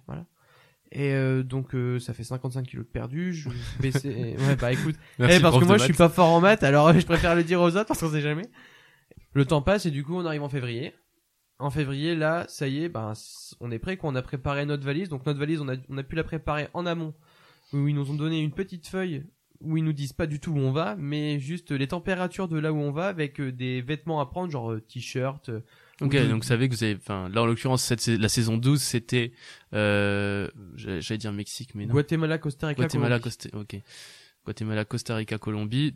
Et 0.92 1.12
euh, 1.14 1.44
donc 1.44 1.74
euh, 1.76 2.00
ça 2.00 2.14
fait 2.14 2.24
55 2.24 2.66
kilos 2.66 2.86
de 2.86 2.92
perdu. 2.92 3.34
Je 3.34 3.50
baissais. 3.82 4.36
ouais 4.40 4.56
bah 4.56 4.72
écoute. 4.72 4.96
Merci, 5.20 5.38
Eh, 5.38 5.40
parce 5.42 5.60
que 5.60 5.66
moi 5.66 5.78
je 5.78 5.84
suis 5.86 5.94
pas 5.94 6.10
fort 6.10 6.30
en 6.30 6.40
maths, 6.40 6.64
alors 6.64 6.94
je 7.00 7.06
préfère 7.06 7.36
le 7.36 7.44
dire 7.44 7.60
aux 7.60 7.70
autres 7.76 7.86
parce 7.86 8.00
qu'on 8.00 8.12
sait 8.12 8.22
jamais. 8.22 8.48
Le 9.34 9.46
temps 9.46 9.62
passe 9.62 9.86
et 9.86 9.92
du 9.92 10.04
coup 10.04 10.16
on 10.16 10.26
arrive 10.26 10.44
en 10.44 10.50
février. 10.50 10.94
En 11.60 11.70
février 11.72 12.16
là, 12.16 12.46
ça 12.48 12.68
y 12.68 12.84
est, 12.84 12.90
ben 12.90 13.14
on 13.60 13.72
est 13.72 13.80
prêt. 13.80 13.98
Qu'on 13.98 14.16
a 14.16 14.22
préparé 14.22 14.66
notre 14.66 14.86
valise. 14.86 15.10
Donc 15.10 15.26
notre 15.26 15.40
valise, 15.40 15.60
on 15.62 15.68
a 15.70 15.76
on 15.90 15.98
a 15.98 16.04
pu 16.04 16.16
la 16.16 16.24
préparer 16.24 16.68
en 16.74 16.86
amont. 16.86 17.14
Où 17.74 17.88
ils 17.88 17.96
nous 17.96 18.10
ont 18.10 18.14
donné 18.16 18.40
une 18.42 18.52
petite 18.52 18.88
feuille 18.88 19.24
où 19.62 19.78
ils 19.78 19.84
nous 19.84 19.94
disent 19.94 20.12
pas 20.12 20.28
du 20.28 20.42
tout 20.42 20.52
où 20.52 20.58
on 20.58 20.74
va, 20.74 20.98
mais 20.98 21.40
juste 21.40 21.72
les 21.72 21.88
températures 21.88 22.50
de 22.50 22.60
là 22.60 22.74
où 22.74 22.78
on 22.78 22.92
va 22.92 23.08
avec 23.08 23.40
euh, 23.40 23.50
des 23.52 23.82
vêtements 23.82 24.20
à 24.20 24.26
prendre, 24.26 24.52
genre 24.52 24.74
euh, 24.74 24.82
t-shirt. 24.82 25.48
euh, 25.48 25.62
Ok, 26.02 26.16
ou 26.22 26.28
donc 26.28 26.42
vous 26.44 26.48
savez 26.48 26.68
que 26.68 26.76
vous 26.76 26.84
avez, 26.84 26.96
enfin, 26.96 27.30
là 27.30 27.44
en 27.44 27.46
l'occurrence, 27.46 27.82
cette, 27.82 28.06
la 28.08 28.28
saison 28.28 28.58
12, 28.58 28.82
c'était, 28.82 29.32
euh, 29.74 30.50
j'allais 30.76 31.00
j'allais 31.02 31.18
dire 31.18 31.32
Mexique, 31.32 31.76
mais 31.76 31.86
non. 31.86 31.94
Guatemala, 31.94 32.40
Costa 32.40 32.68
Rica, 32.68 32.82
Guatemala, 32.82 33.20
Colombie. 33.20 33.24
Costa, 33.24 33.58
ok. 33.58 33.82
Guatemala, 34.44 34.84
Costa 34.86 35.16
Rica, 35.16 35.38
Colombie. 35.38 35.96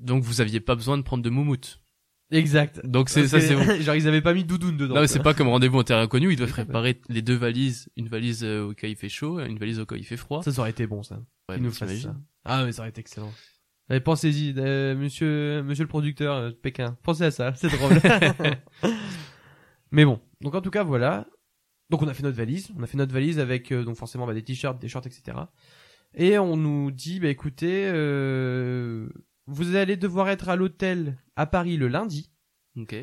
Donc 0.00 0.24
vous 0.24 0.40
aviez 0.40 0.58
pas 0.60 0.74
besoin 0.74 0.98
de 0.98 1.02
prendre 1.02 1.22
de 1.22 1.30
moumoute. 1.30 1.80
Exact. 2.34 2.84
Donc 2.84 3.08
c'est 3.08 3.28
ça, 3.28 3.40
c'est 3.40 3.54
bon. 3.54 3.62
genre 3.80 3.94
ils 3.94 4.08
avaient 4.08 4.20
pas 4.20 4.34
mis 4.34 4.44
doudoune 4.44 4.76
dedans. 4.76 4.96
Non, 4.96 5.00
mais 5.00 5.06
c'est 5.06 5.22
pas 5.22 5.34
comme 5.34 5.48
rendez-vous 5.48 5.78
en 5.78 5.84
terrain 5.84 6.02
inconnu. 6.02 6.32
Ils 6.32 6.36
doivent 6.36 6.50
préparer 6.50 7.00
les 7.08 7.22
deux 7.22 7.36
valises, 7.36 7.88
une 7.96 8.08
valise 8.08 8.42
euh, 8.44 8.68
au 8.68 8.74
cas 8.74 8.88
il 8.88 8.96
fait 8.96 9.08
chaud, 9.08 9.40
une 9.40 9.58
valise 9.58 9.78
au 9.78 9.86
cas 9.86 9.96
il 9.96 10.04
fait 10.04 10.16
froid. 10.16 10.42
Ça, 10.42 10.52
ça 10.52 10.60
aurait 10.60 10.70
été 10.70 10.86
bon 10.86 11.02
ça. 11.02 11.20
Ouais, 11.48 11.58
nous 11.58 11.70
fassent 11.70 12.00
ça. 12.00 12.16
Ah 12.44 12.64
mais 12.64 12.72
ça 12.72 12.82
aurait 12.82 12.90
été 12.90 13.00
excellent. 13.00 13.32
Allez, 13.88 14.00
pensez-y, 14.00 14.54
euh, 14.56 14.96
monsieur, 14.96 15.62
monsieur 15.62 15.84
le 15.84 15.88
producteur 15.88 16.36
euh, 16.36 16.48
de 16.50 16.54
Pékin. 16.54 16.96
Pensez 17.02 17.24
à 17.24 17.30
ça, 17.30 17.52
c'est 17.54 17.68
drôle. 17.68 17.92
mais 19.90 20.06
bon, 20.06 20.20
donc 20.40 20.54
en 20.54 20.62
tout 20.62 20.70
cas 20.70 20.82
voilà. 20.82 21.26
Donc 21.90 22.00
on 22.00 22.08
a 22.08 22.14
fait 22.14 22.22
notre 22.22 22.36
valise, 22.36 22.70
on 22.78 22.82
a 22.82 22.86
fait 22.86 22.96
notre 22.96 23.12
valise 23.12 23.38
avec 23.38 23.70
euh, 23.72 23.84
donc 23.84 23.96
forcément 23.96 24.26
bah, 24.26 24.32
des 24.32 24.42
t-shirts, 24.42 24.80
des 24.80 24.88
shorts, 24.88 25.06
etc. 25.06 25.36
Et 26.14 26.38
on 26.38 26.56
nous 26.56 26.90
dit 26.90 27.20
bah 27.20 27.28
écoutez, 27.28 27.84
euh, 27.92 29.08
vous 29.46 29.76
allez 29.76 29.96
devoir 29.96 30.28
être 30.28 30.48
à 30.48 30.56
l'hôtel 30.56 31.18
à 31.36 31.46
Paris 31.46 31.76
le 31.76 31.88
lundi. 31.88 32.30
Ok. 32.76 32.94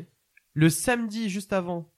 Le 0.54 0.68
samedi, 0.70 1.30
juste 1.30 1.52
avant, 1.52 1.92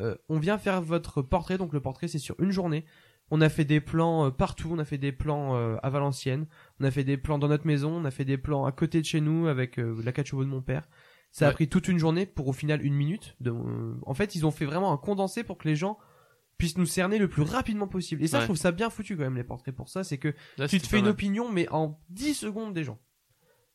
euh, 0.00 0.16
on 0.28 0.38
vient 0.38 0.58
faire 0.58 0.80
votre 0.82 1.22
portrait. 1.22 1.58
Donc 1.58 1.72
le 1.72 1.80
portrait, 1.80 2.08
c'est 2.08 2.18
sur 2.18 2.38
une 2.40 2.50
journée. 2.50 2.84
On 3.30 3.40
a 3.40 3.48
fait 3.48 3.64
des 3.64 3.80
plans 3.80 4.26
euh, 4.26 4.30
partout. 4.30 4.68
On 4.72 4.78
a 4.78 4.84
fait 4.84 4.98
des 4.98 5.12
plans 5.12 5.54
euh, 5.56 5.76
à 5.82 5.90
Valenciennes. 5.90 6.46
On 6.80 6.84
a 6.84 6.90
fait 6.90 7.04
des 7.04 7.16
plans 7.16 7.38
dans 7.38 7.46
notre 7.48 7.66
maison. 7.66 7.92
On 7.92 8.04
a 8.04 8.10
fait 8.10 8.24
des 8.24 8.38
plans 8.38 8.64
à 8.64 8.72
côté 8.72 9.00
de 9.00 9.06
chez 9.06 9.20
nous 9.20 9.46
avec 9.46 9.78
euh, 9.78 10.00
la 10.04 10.12
4 10.12 10.26
chevaux 10.26 10.44
de 10.44 10.50
mon 10.50 10.62
père. 10.62 10.88
Ça 11.30 11.46
a 11.46 11.52
pris 11.52 11.68
toute 11.68 11.86
une 11.86 11.98
journée 11.98 12.26
pour 12.26 12.48
au 12.48 12.52
final 12.52 12.84
une 12.84 12.94
minute. 12.94 13.36
De, 13.38 13.52
en 14.04 14.14
fait, 14.14 14.34
ils 14.34 14.44
ont 14.46 14.50
fait 14.50 14.64
vraiment 14.64 14.92
un 14.92 14.96
condensé 14.96 15.44
pour 15.44 15.58
que 15.58 15.68
les 15.68 15.76
gens 15.76 15.96
puissent 16.58 16.76
nous 16.76 16.86
cerner 16.86 17.18
le 17.18 17.28
plus 17.28 17.42
rapidement 17.42 17.86
possible. 17.86 18.24
Et 18.24 18.26
ça, 18.26 18.38
Ouais. 18.38 18.40
je 18.40 18.46
trouve 18.46 18.56
ça 18.56 18.72
bien 18.72 18.90
foutu 18.90 19.16
quand 19.16 19.22
même 19.22 19.36
les 19.36 19.44
portraits 19.44 19.72
pour 19.74 19.88
ça. 19.88 20.02
C'est 20.02 20.18
que 20.18 20.34
Là, 20.58 20.66
tu 20.66 20.80
te 20.80 20.88
fais 20.88 20.98
une 20.98 21.06
opinion, 21.06 21.48
mais 21.52 21.68
en 21.68 22.00
10 22.08 22.34
secondes 22.34 22.74
des 22.74 22.82
gens. 22.82 22.98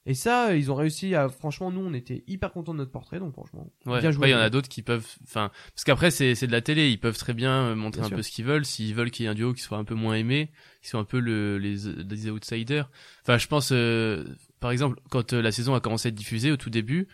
Et 0.08 0.14
ça, 0.14 0.56
ils 0.56 0.72
ont 0.72 0.76
réussi 0.76 1.16
à. 1.16 1.30
Franchement, 1.30 1.72
nous, 1.72 1.80
on 1.82 1.93
était 1.93 2.24
hyper 2.28 2.51
contents 2.51 2.74
de 2.74 2.78
notre 2.78 2.91
portrait, 2.91 3.20
donc 3.20 3.34
franchement. 3.34 3.72
Ouais. 3.88 4.01
Bien 4.01 4.12
joué. 4.12 4.28
Il 4.28 4.32
y 4.32 4.36
en 4.36 4.39
a 4.39 4.49
d'autres 4.51 4.70
qui 4.70 4.84
peuvent, 4.84 5.08
enfin, 5.24 5.49
parce 5.74 5.84
qu'après 5.84 6.12
c'est 6.12 6.36
c'est 6.36 6.45
de 6.45 6.51
la 6.51 6.62
télé, 6.62 6.89
ils 6.91 6.99
peuvent 6.99 7.18
très 7.18 7.34
bien 7.34 7.70
euh, 7.70 7.76
montrer 7.76 8.01
Bien 8.01 8.06
un 8.06 8.10
sûr. 8.10 8.18
peu 8.18 8.22
ce 8.24 8.30
qu'ils 8.30 8.45
veulent. 8.45 8.66
S'ils 8.66 8.93
veulent 8.93 9.10
qu'il 9.10 9.24
y 9.24 9.28
ait 9.28 9.32
un 9.32 9.36
duo 9.36 9.53
qui 9.53 9.62
soit 9.62 9.80
un 9.80 9.84
peu 9.84 9.95
moins 9.95 10.14
aimé, 10.16 10.51
qui 10.84 10.89
soit 10.89 10.99
un 10.99 11.06
peu 11.06 11.20
le 11.20 11.58
les 11.58 11.76
les 12.08 12.30
outsiders. 12.30 12.89
Enfin, 13.24 13.39
je 13.39 13.47
pense, 13.47 13.70
euh, 13.72 14.26
par 14.60 14.70
exemple, 14.72 14.99
quand 15.10 15.34
euh, 15.34 15.41
la 15.41 15.51
saison 15.51 15.74
a 15.74 15.80
commencé 15.80 16.08
à 16.08 16.10
être 16.10 16.16
diffusée 16.16 16.51
au 16.51 16.58
tout 16.58 16.70
début, 16.70 17.08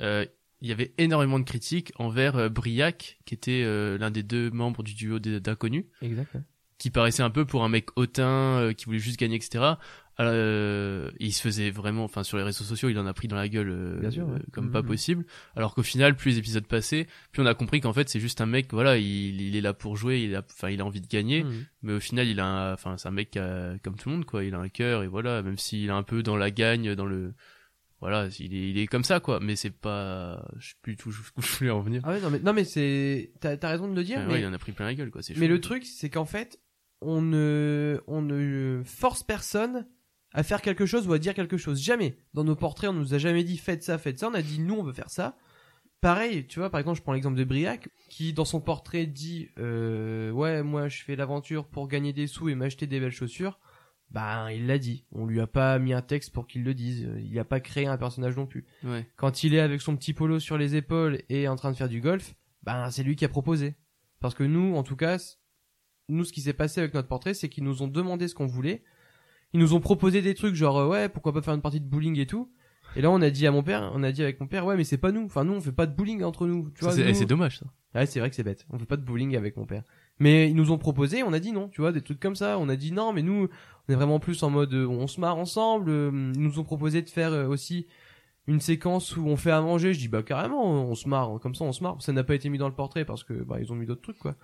euh, 0.00 0.24
il 0.62 0.68
y 0.68 0.72
avait 0.72 0.92
énormément 0.98 1.38
de 1.38 1.44
critiques 1.44 1.92
envers 1.96 2.36
euh, 2.36 2.48
Briac, 2.48 3.18
qui 3.26 3.34
était 3.34 3.64
l'un 3.98 4.10
des 4.10 4.22
deux 4.22 4.50
membres 4.50 4.82
du 4.82 4.94
duo 4.94 5.18
d'Inconnus, 5.18 5.84
Exact. 6.02 6.36
qui 6.78 6.88
paraissait 6.90 7.22
un 7.22 7.30
peu 7.30 7.44
pour 7.44 7.64
un 7.64 7.68
mec 7.68 7.88
hautain, 7.96 8.58
euh, 8.60 8.72
qui 8.72 8.86
voulait 8.86 8.98
juste 8.98 9.18
gagner, 9.18 9.36
etc. 9.36 9.74
Euh, 10.26 11.10
il 11.18 11.32
se 11.32 11.40
faisait 11.40 11.70
vraiment, 11.70 12.04
enfin 12.04 12.22
sur 12.24 12.36
les 12.36 12.42
réseaux 12.42 12.64
sociaux, 12.64 12.88
il 12.88 12.98
en 12.98 13.06
a 13.06 13.12
pris 13.14 13.28
dans 13.28 13.36
la 13.36 13.48
gueule 13.48 13.70
euh, 13.70 14.00
Bien 14.00 14.10
sûr, 14.10 14.26
ouais. 14.28 14.34
euh, 14.36 14.42
comme 14.52 14.66
Mhm. 14.66 14.72
pas 14.72 14.82
possible. 14.82 15.24
Alors 15.56 15.74
qu'au 15.74 15.82
final, 15.82 16.16
plus 16.16 16.30
les 16.32 16.38
épisodes 16.38 16.66
passaient, 16.66 17.06
plus 17.32 17.42
on 17.42 17.46
a 17.46 17.54
compris 17.54 17.80
qu'en 17.80 17.92
fait 17.92 18.08
c'est 18.08 18.20
juste 18.20 18.40
un 18.40 18.46
mec, 18.46 18.68
voilà, 18.72 18.96
il, 18.98 19.40
il 19.40 19.56
est 19.56 19.60
là 19.60 19.72
pour 19.72 19.96
jouer, 19.96 20.20
il 20.22 20.34
a, 20.36 20.42
enfin 20.50 20.68
il 20.70 20.80
a 20.80 20.84
envie 20.84 21.00
de 21.00 21.06
gagner, 21.06 21.44
mais 21.82 21.92
au 21.94 22.00
final 22.00 22.26
il 22.28 22.40
a, 22.40 22.72
enfin 22.72 22.96
c'est 22.98 23.08
un 23.08 23.12
mec 23.12 23.36
a- 23.36 23.74
comme 23.82 23.96
tout 23.96 24.08
le 24.08 24.16
monde 24.16 24.24
quoi, 24.24 24.44
il 24.44 24.54
a 24.54 24.58
un 24.58 24.68
cœur 24.68 25.02
et 25.02 25.06
voilà, 25.06 25.42
même 25.42 25.58
s'il 25.58 25.86
est 25.86 25.90
un 25.90 26.02
peu 26.02 26.22
dans 26.22 26.36
la 26.36 26.50
gagne, 26.50 26.94
dans 26.94 27.06
le, 27.06 27.32
voilà, 28.00 28.28
il 28.38 28.54
est, 28.54 28.70
il 28.70 28.78
est 28.78 28.86
comme 28.86 29.04
ça 29.04 29.20
quoi, 29.20 29.40
mais 29.40 29.56
c'est 29.56 29.70
pas, 29.70 30.44
je 30.58 30.68
sais 30.70 30.74
plus 30.82 30.96
tout 30.96 31.10
jusqu'où 31.12 31.42
je 31.42 31.56
voulais 31.58 31.70
en 31.70 31.80
venir. 31.80 32.02
Ah 32.04 32.10
ouais, 32.12 32.20
non 32.20 32.30
mais, 32.30 32.38
non 32.40 32.52
mais 32.52 32.64
c'est, 32.64 33.32
t'as, 33.40 33.56
raison 33.68 33.88
de 33.88 33.94
le 33.94 34.04
dire, 34.04 34.18
Enfin, 34.18 34.26
mais, 34.28 34.32
ouais, 34.34 34.40
il 34.40 34.46
en 34.46 34.52
a 34.52 34.58
pris 34.58 34.72
plein 34.72 34.86
la 34.86 34.94
gueule 34.94 35.10
quoi, 35.10 35.22
c'est 35.22 35.34
mais 35.36 35.46
chaud. 35.46 35.52
le 35.52 35.60
truc, 35.60 35.84
c'est 35.86 36.10
qu'en 36.10 36.24
fait, 36.26 36.58
on 37.02 37.22
ne, 37.22 38.00
on 38.06 38.20
ne 38.22 38.82
force 38.84 39.22
personne 39.22 39.86
à 40.32 40.42
faire 40.42 40.62
quelque 40.62 40.86
chose 40.86 41.08
ou 41.08 41.12
à 41.12 41.18
dire 41.18 41.34
quelque 41.34 41.56
chose. 41.56 41.80
Jamais. 41.80 42.16
Dans 42.34 42.44
nos 42.44 42.56
portraits, 42.56 42.90
on 42.90 42.94
nous 42.94 43.14
a 43.14 43.18
jamais 43.18 43.44
dit 43.44 43.58
faites 43.58 43.82
ça, 43.82 43.98
faites 43.98 44.18
ça. 44.18 44.28
On 44.28 44.34
a 44.34 44.42
dit 44.42 44.60
nous, 44.60 44.74
on 44.74 44.82
veut 44.82 44.92
faire 44.92 45.10
ça. 45.10 45.36
Pareil, 46.00 46.46
tu 46.46 46.60
vois, 46.60 46.70
par 46.70 46.80
exemple, 46.80 46.98
je 46.98 47.02
prends 47.02 47.12
l'exemple 47.12 47.36
de 47.36 47.44
Briac, 47.44 47.90
qui 48.08 48.32
dans 48.32 48.46
son 48.46 48.60
portrait 48.60 49.06
dit 49.06 49.50
euh, 49.58 50.30
ouais, 50.30 50.62
moi 50.62 50.88
je 50.88 51.02
fais 51.02 51.14
l'aventure 51.14 51.66
pour 51.66 51.88
gagner 51.88 52.14
des 52.14 52.26
sous 52.26 52.48
et 52.48 52.54
m'acheter 52.54 52.86
des 52.86 53.00
belles 53.00 53.10
chaussures. 53.10 53.58
Ben, 54.10 54.50
il 54.50 54.66
l'a 54.66 54.78
dit. 54.78 55.04
On 55.12 55.26
lui 55.26 55.40
a 55.40 55.46
pas 55.46 55.78
mis 55.78 55.92
un 55.92 56.02
texte 56.02 56.32
pour 56.32 56.46
qu'il 56.46 56.64
le 56.64 56.74
dise. 56.74 57.08
Il 57.22 57.38
a 57.38 57.44
pas 57.44 57.60
créé 57.60 57.86
un 57.86 57.96
personnage 57.96 58.36
non 58.36 58.46
plus. 58.46 58.66
Ouais. 58.82 59.06
quand 59.16 59.44
il 59.44 59.54
est 59.54 59.60
avec 59.60 59.80
son 59.80 59.96
petit 59.96 60.14
polo 60.14 60.40
sur 60.40 60.58
les 60.58 60.74
épaules 60.74 61.22
et 61.28 61.46
en 61.46 61.56
train 61.56 61.70
de 61.70 61.76
faire 61.76 61.88
du 61.88 62.00
golf, 62.00 62.34
ben 62.62 62.90
c'est 62.90 63.02
lui 63.02 63.14
qui 63.14 63.24
a 63.24 63.28
proposé. 63.28 63.76
Parce 64.20 64.34
que 64.34 64.42
nous, 64.42 64.74
en 64.76 64.82
tout 64.82 64.96
cas, 64.96 65.18
nous 66.08 66.24
ce 66.24 66.32
qui 66.32 66.40
s'est 66.40 66.52
passé 66.52 66.80
avec 66.80 66.94
notre 66.94 67.08
portrait, 67.08 67.34
c'est 67.34 67.48
qu'ils 67.48 67.64
nous 67.64 67.82
ont 67.82 67.88
demandé 67.88 68.26
ce 68.26 68.34
qu'on 68.34 68.46
voulait. 68.46 68.82
Ils 69.52 69.60
nous 69.60 69.74
ont 69.74 69.80
proposé 69.80 70.22
des 70.22 70.34
trucs 70.34 70.54
genre 70.54 70.78
euh, 70.78 70.88
ouais, 70.88 71.08
pourquoi 71.08 71.32
pas 71.32 71.42
faire 71.42 71.54
une 71.54 71.62
partie 71.62 71.80
de 71.80 71.86
bowling 71.88 72.18
et 72.18 72.26
tout. 72.26 72.50
Et 72.96 73.02
là, 73.02 73.10
on 73.10 73.22
a 73.22 73.30
dit 73.30 73.46
à 73.46 73.52
mon 73.52 73.62
père, 73.62 73.90
on 73.94 74.02
a 74.02 74.10
dit 74.10 74.22
avec 74.22 74.40
mon 74.40 74.48
père, 74.48 74.66
ouais, 74.66 74.76
mais 74.76 74.82
c'est 74.84 74.98
pas 74.98 75.12
nous. 75.12 75.24
Enfin, 75.24 75.44
nous, 75.44 75.52
on 75.52 75.60
fait 75.60 75.70
pas 75.72 75.86
de 75.86 75.94
bowling 75.94 76.22
entre 76.24 76.46
nous. 76.48 76.70
Tu 76.74 76.82
vois, 76.84 76.92
c'est, 76.92 77.04
nous- 77.08 77.14
c'est 77.14 77.26
dommage 77.26 77.58
ça. 77.60 77.66
Ouais, 77.94 78.06
c'est 78.06 78.18
vrai 78.20 78.30
que 78.30 78.36
c'est 78.36 78.42
bête. 78.42 78.66
On 78.70 78.78
fait 78.78 78.86
pas 78.86 78.96
de 78.96 79.04
bowling 79.04 79.36
avec 79.36 79.56
mon 79.56 79.64
père. 79.66 79.82
Mais 80.18 80.48
ils 80.50 80.56
nous 80.56 80.70
ont 80.72 80.78
proposé, 80.78 81.22
on 81.22 81.32
a 81.32 81.38
dit 81.38 81.52
non, 81.52 81.68
tu 81.68 81.80
vois, 81.80 81.92
des 81.92 82.02
trucs 82.02 82.20
comme 82.20 82.34
ça. 82.36 82.58
On 82.58 82.68
a 82.68 82.76
dit 82.76 82.90
non, 82.92 83.12
mais 83.12 83.22
nous, 83.22 83.48
on 83.88 83.92
est 83.92 83.96
vraiment 83.96 84.18
plus 84.20 84.42
en 84.42 84.50
mode, 84.50 84.74
euh, 84.74 84.86
on 84.86 85.06
se 85.06 85.20
marre 85.20 85.36
ensemble. 85.38 85.90
Euh, 85.90 86.32
Ils 86.34 86.40
nous 86.42 86.58
ont 86.58 86.64
proposé 86.64 87.00
de 87.02 87.08
faire 87.10 87.32
aussi 87.48 87.86
une 88.48 88.60
séquence 88.60 89.16
où 89.16 89.24
on 89.26 89.36
fait 89.36 89.50
à 89.52 89.60
manger. 89.60 89.92
Je 89.94 89.98
dis 90.00 90.08
bah 90.08 90.22
carrément, 90.24 90.64
on 90.84 90.94
se 90.96 91.08
marre, 91.08 91.38
comme 91.40 91.54
ça 91.54 91.64
on 91.64 91.72
se 91.72 91.82
marre. 91.84 92.00
Ça 92.02 92.12
n'a 92.12 92.24
pas 92.24 92.34
été 92.34 92.48
mis 92.48 92.58
dans 92.58 92.68
le 92.68 92.74
portrait 92.74 93.04
parce 93.04 93.22
que 93.24 93.34
bah 93.34 93.58
ils 93.60 93.72
ont 93.72 93.76
mis 93.76 93.86
d'autres 93.86 94.02
trucs 94.02 94.18
quoi. 94.18 94.34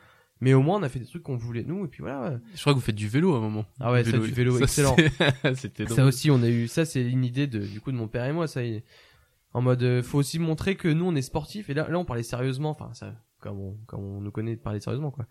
Mais 0.41 0.53
au 0.55 0.61
moins 0.63 0.79
on 0.79 0.83
a 0.83 0.89
fait 0.89 0.99
des 0.99 1.07
trucs 1.07 1.23
qu'on 1.23 1.37
voulait 1.37 1.65
nous 1.65 1.85
et 1.85 1.89
puis 1.89 2.03
voilà. 2.03 2.39
Je 2.55 2.61
crois 2.61 2.73
que 2.75 2.79
vous 2.79 2.85
faites 2.85 2.95
du 2.95 3.09
vélo 3.09 3.35
à 3.35 3.39
un 3.39 3.41
moment. 3.41 3.65
Ah 3.81 3.91
ouais, 3.93 4.05
ça, 4.05 4.13
du 4.19 4.31
vélo, 4.33 4.59
excellent. 4.61 4.95
C'était 5.55 5.87
Ça 5.87 6.05
aussi, 6.05 6.31
on 6.31 6.43
a 6.43 6.49
eu 6.49 6.69
ça, 6.69 6.85
c'est 6.85 7.03
une 7.09 7.25
idée 7.25 7.47
de 7.47 7.59
du 7.61 7.81
coup 7.81 7.91
de 7.93 7.97
mon 7.97 8.09
père 8.09 8.25
et 8.27 8.33
moi. 8.33 8.47
Ça, 8.47 8.63
il- 8.63 8.83
en 9.55 9.63
mode, 9.63 9.83
euh, 9.83 10.03
faut 10.03 10.19
aussi 10.19 10.39
montrer 10.39 10.77
que 10.77 10.89
nous 10.89 11.07
on 11.07 11.15
est 11.15 11.23
sportifs. 11.23 11.71
Et 11.71 11.75
là, 11.75 11.89
là, 11.89 11.99
on 11.99 12.05
parlait 12.05 12.23
sérieusement. 12.23 12.71
Enfin, 12.71 12.91
ça, 12.93 13.15
comme 13.41 13.59
on, 13.59 13.77
comme 13.87 14.01
on 14.05 14.21
nous 14.21 14.31
connaît 14.31 14.55
de 14.57 14.61
parler 14.61 14.81
sérieusement 14.81 15.11
quoi. 15.11 15.25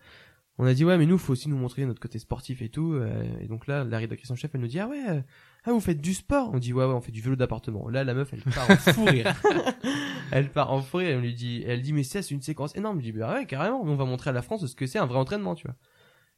On 0.58 0.64
a 0.66 0.74
dit 0.74 0.84
ouais, 0.84 0.96
mais 0.98 1.06
nous, 1.06 1.18
faut 1.18 1.32
aussi 1.34 1.48
nous 1.50 1.56
montrer 1.58 1.84
notre 1.84 2.00
côté 2.00 2.18
sportif 2.18 2.60
et 2.62 2.68
tout. 2.70 2.94
euh, 2.94 3.22
et 3.40 3.46
donc 3.46 3.66
là, 3.68 3.84
la 3.84 3.98
rédactrice 3.98 4.30
en 4.30 4.36
chef, 4.36 4.50
elle 4.54 4.60
nous 4.62 4.66
dit 4.66 4.80
ah 4.80 4.88
ouais, 4.88 5.02
euh, 5.08 5.20
ah 5.66 5.72
vous 5.72 5.80
faites 5.80 6.00
du 6.00 6.14
sport. 6.14 6.50
On 6.54 6.58
dit 6.58 6.72
ouais 6.72 6.84
ouais, 6.84 6.92
on 6.92 7.00
fait 7.00 7.12
du 7.12 7.20
vélo 7.20 7.34
d'appartement. 7.34 7.88
Là, 7.88 8.04
la 8.04 8.14
meuf, 8.14 8.32
elle 8.32 8.42
part 8.42 8.70
en 8.70 8.76
fou 8.76 9.04
rire. 9.04 9.34
elle 10.30 10.50
part 10.50 10.72
en 10.72 10.80
fou 10.80 10.98
rire. 10.98 11.08
Et 11.10 11.16
on 11.16 11.20
lui 11.20 11.34
dit, 11.34 11.64
elle 11.66 11.82
dit 11.82 11.92
mais 11.92 12.04
ça, 12.04 12.22
c'est 12.22 12.34
une 12.34 12.42
séquence 12.42 12.74
énorme. 12.76 13.00
Je 13.00 13.06
dis 13.06 13.12
bah 13.12 13.34
ouais, 13.34 13.46
carrément. 13.46 13.82
On 13.82 13.96
va 13.96 14.04
montrer 14.04 14.30
à 14.30 14.32
la 14.32 14.42
France 14.42 14.64
ce 14.64 14.76
que 14.76 14.86
c'est 14.86 15.00
un 15.00 15.06
vrai 15.06 15.18
entraînement, 15.18 15.56
tu 15.56 15.66
vois. 15.66 15.76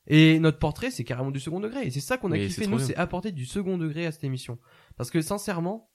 Et 0.06 0.38
notre 0.38 0.58
portrait, 0.58 0.90
c'est 0.90 1.04
carrément 1.04 1.30
du 1.30 1.40
second 1.40 1.60
degré. 1.60 1.86
Et 1.86 1.90
c'est 1.90 2.00
ça 2.00 2.16
qu'on 2.16 2.32
a 2.32 2.36
Mais 2.36 2.46
kiffé, 2.46 2.62
c'est 2.62 2.70
nous, 2.70 2.78
trop 2.78 2.86
bien. 2.86 2.86
c'est 2.86 2.96
apporter 2.96 3.30
du 3.30 3.44
second 3.44 3.76
degré 3.76 4.06
à 4.06 4.12
cette 4.12 4.24
émission. 4.24 4.58
Parce 4.96 5.10
que 5.10 5.20
sincèrement, 5.20 5.90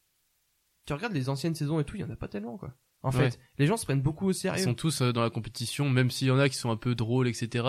tu 0.85 0.93
regardes 0.93 1.13
les 1.13 1.29
anciennes 1.29 1.55
saisons 1.55 1.79
et 1.79 1.83
tout, 1.83 1.95
il 1.95 2.01
y 2.01 2.03
en 2.03 2.09
a 2.11 2.15
pas 2.15 2.27
tellement, 2.27 2.57
quoi. 2.57 2.75
En 3.03 3.11
Ouais. 3.11 3.29
fait, 3.31 3.39
les 3.59 3.67
gens 3.67 3.75
se 3.77 3.83
prennent 3.85 4.01
beaucoup 4.01 4.27
au 4.27 4.31
Ils 4.31 4.35
sérieux. 4.35 4.63
sont 4.63 4.73
tous 4.73 5.01
euh, 5.01 5.11
dans 5.11 5.21
la 5.21 5.29
compétition, 5.29 5.89
même 5.89 6.09
s'il 6.09 6.29
y 6.29 6.31
en 6.31 6.39
a 6.39 6.47
qui 6.49 6.55
sont 6.55 6.71
un 6.71 6.77
peu 6.77 6.95
drôles, 6.95 7.27
etc. 7.27 7.67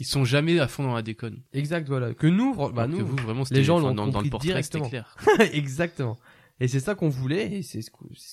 Ils 0.00 0.06
sont 0.06 0.24
jamais 0.24 0.58
à 0.58 0.66
fond 0.68 0.82
dans 0.82 0.94
la 0.94 1.02
déconne. 1.02 1.40
Exact, 1.52 1.86
voilà. 1.88 2.12
Que 2.14 2.26
nous, 2.26 2.54
bah 2.72 2.86
que 2.86 2.90
nous, 2.90 3.06
vous, 3.06 3.16
vraiment, 3.16 3.44
c'était- 3.44 3.62
gens 3.64 3.78
l'ont 3.78 3.94
dans, 3.94 4.08
dans 4.08 4.20
le 4.20 4.28
portrait, 4.28 4.48
directement. 4.48 4.88
clair. 4.88 5.16
exactement. 5.52 6.18
Et 6.60 6.66
c'est 6.68 6.80
ça 6.80 6.94
qu'on 6.96 7.08
voulait, 7.08 7.52
et 7.58 7.62
c'est 7.62 7.80
ce, 7.80 7.90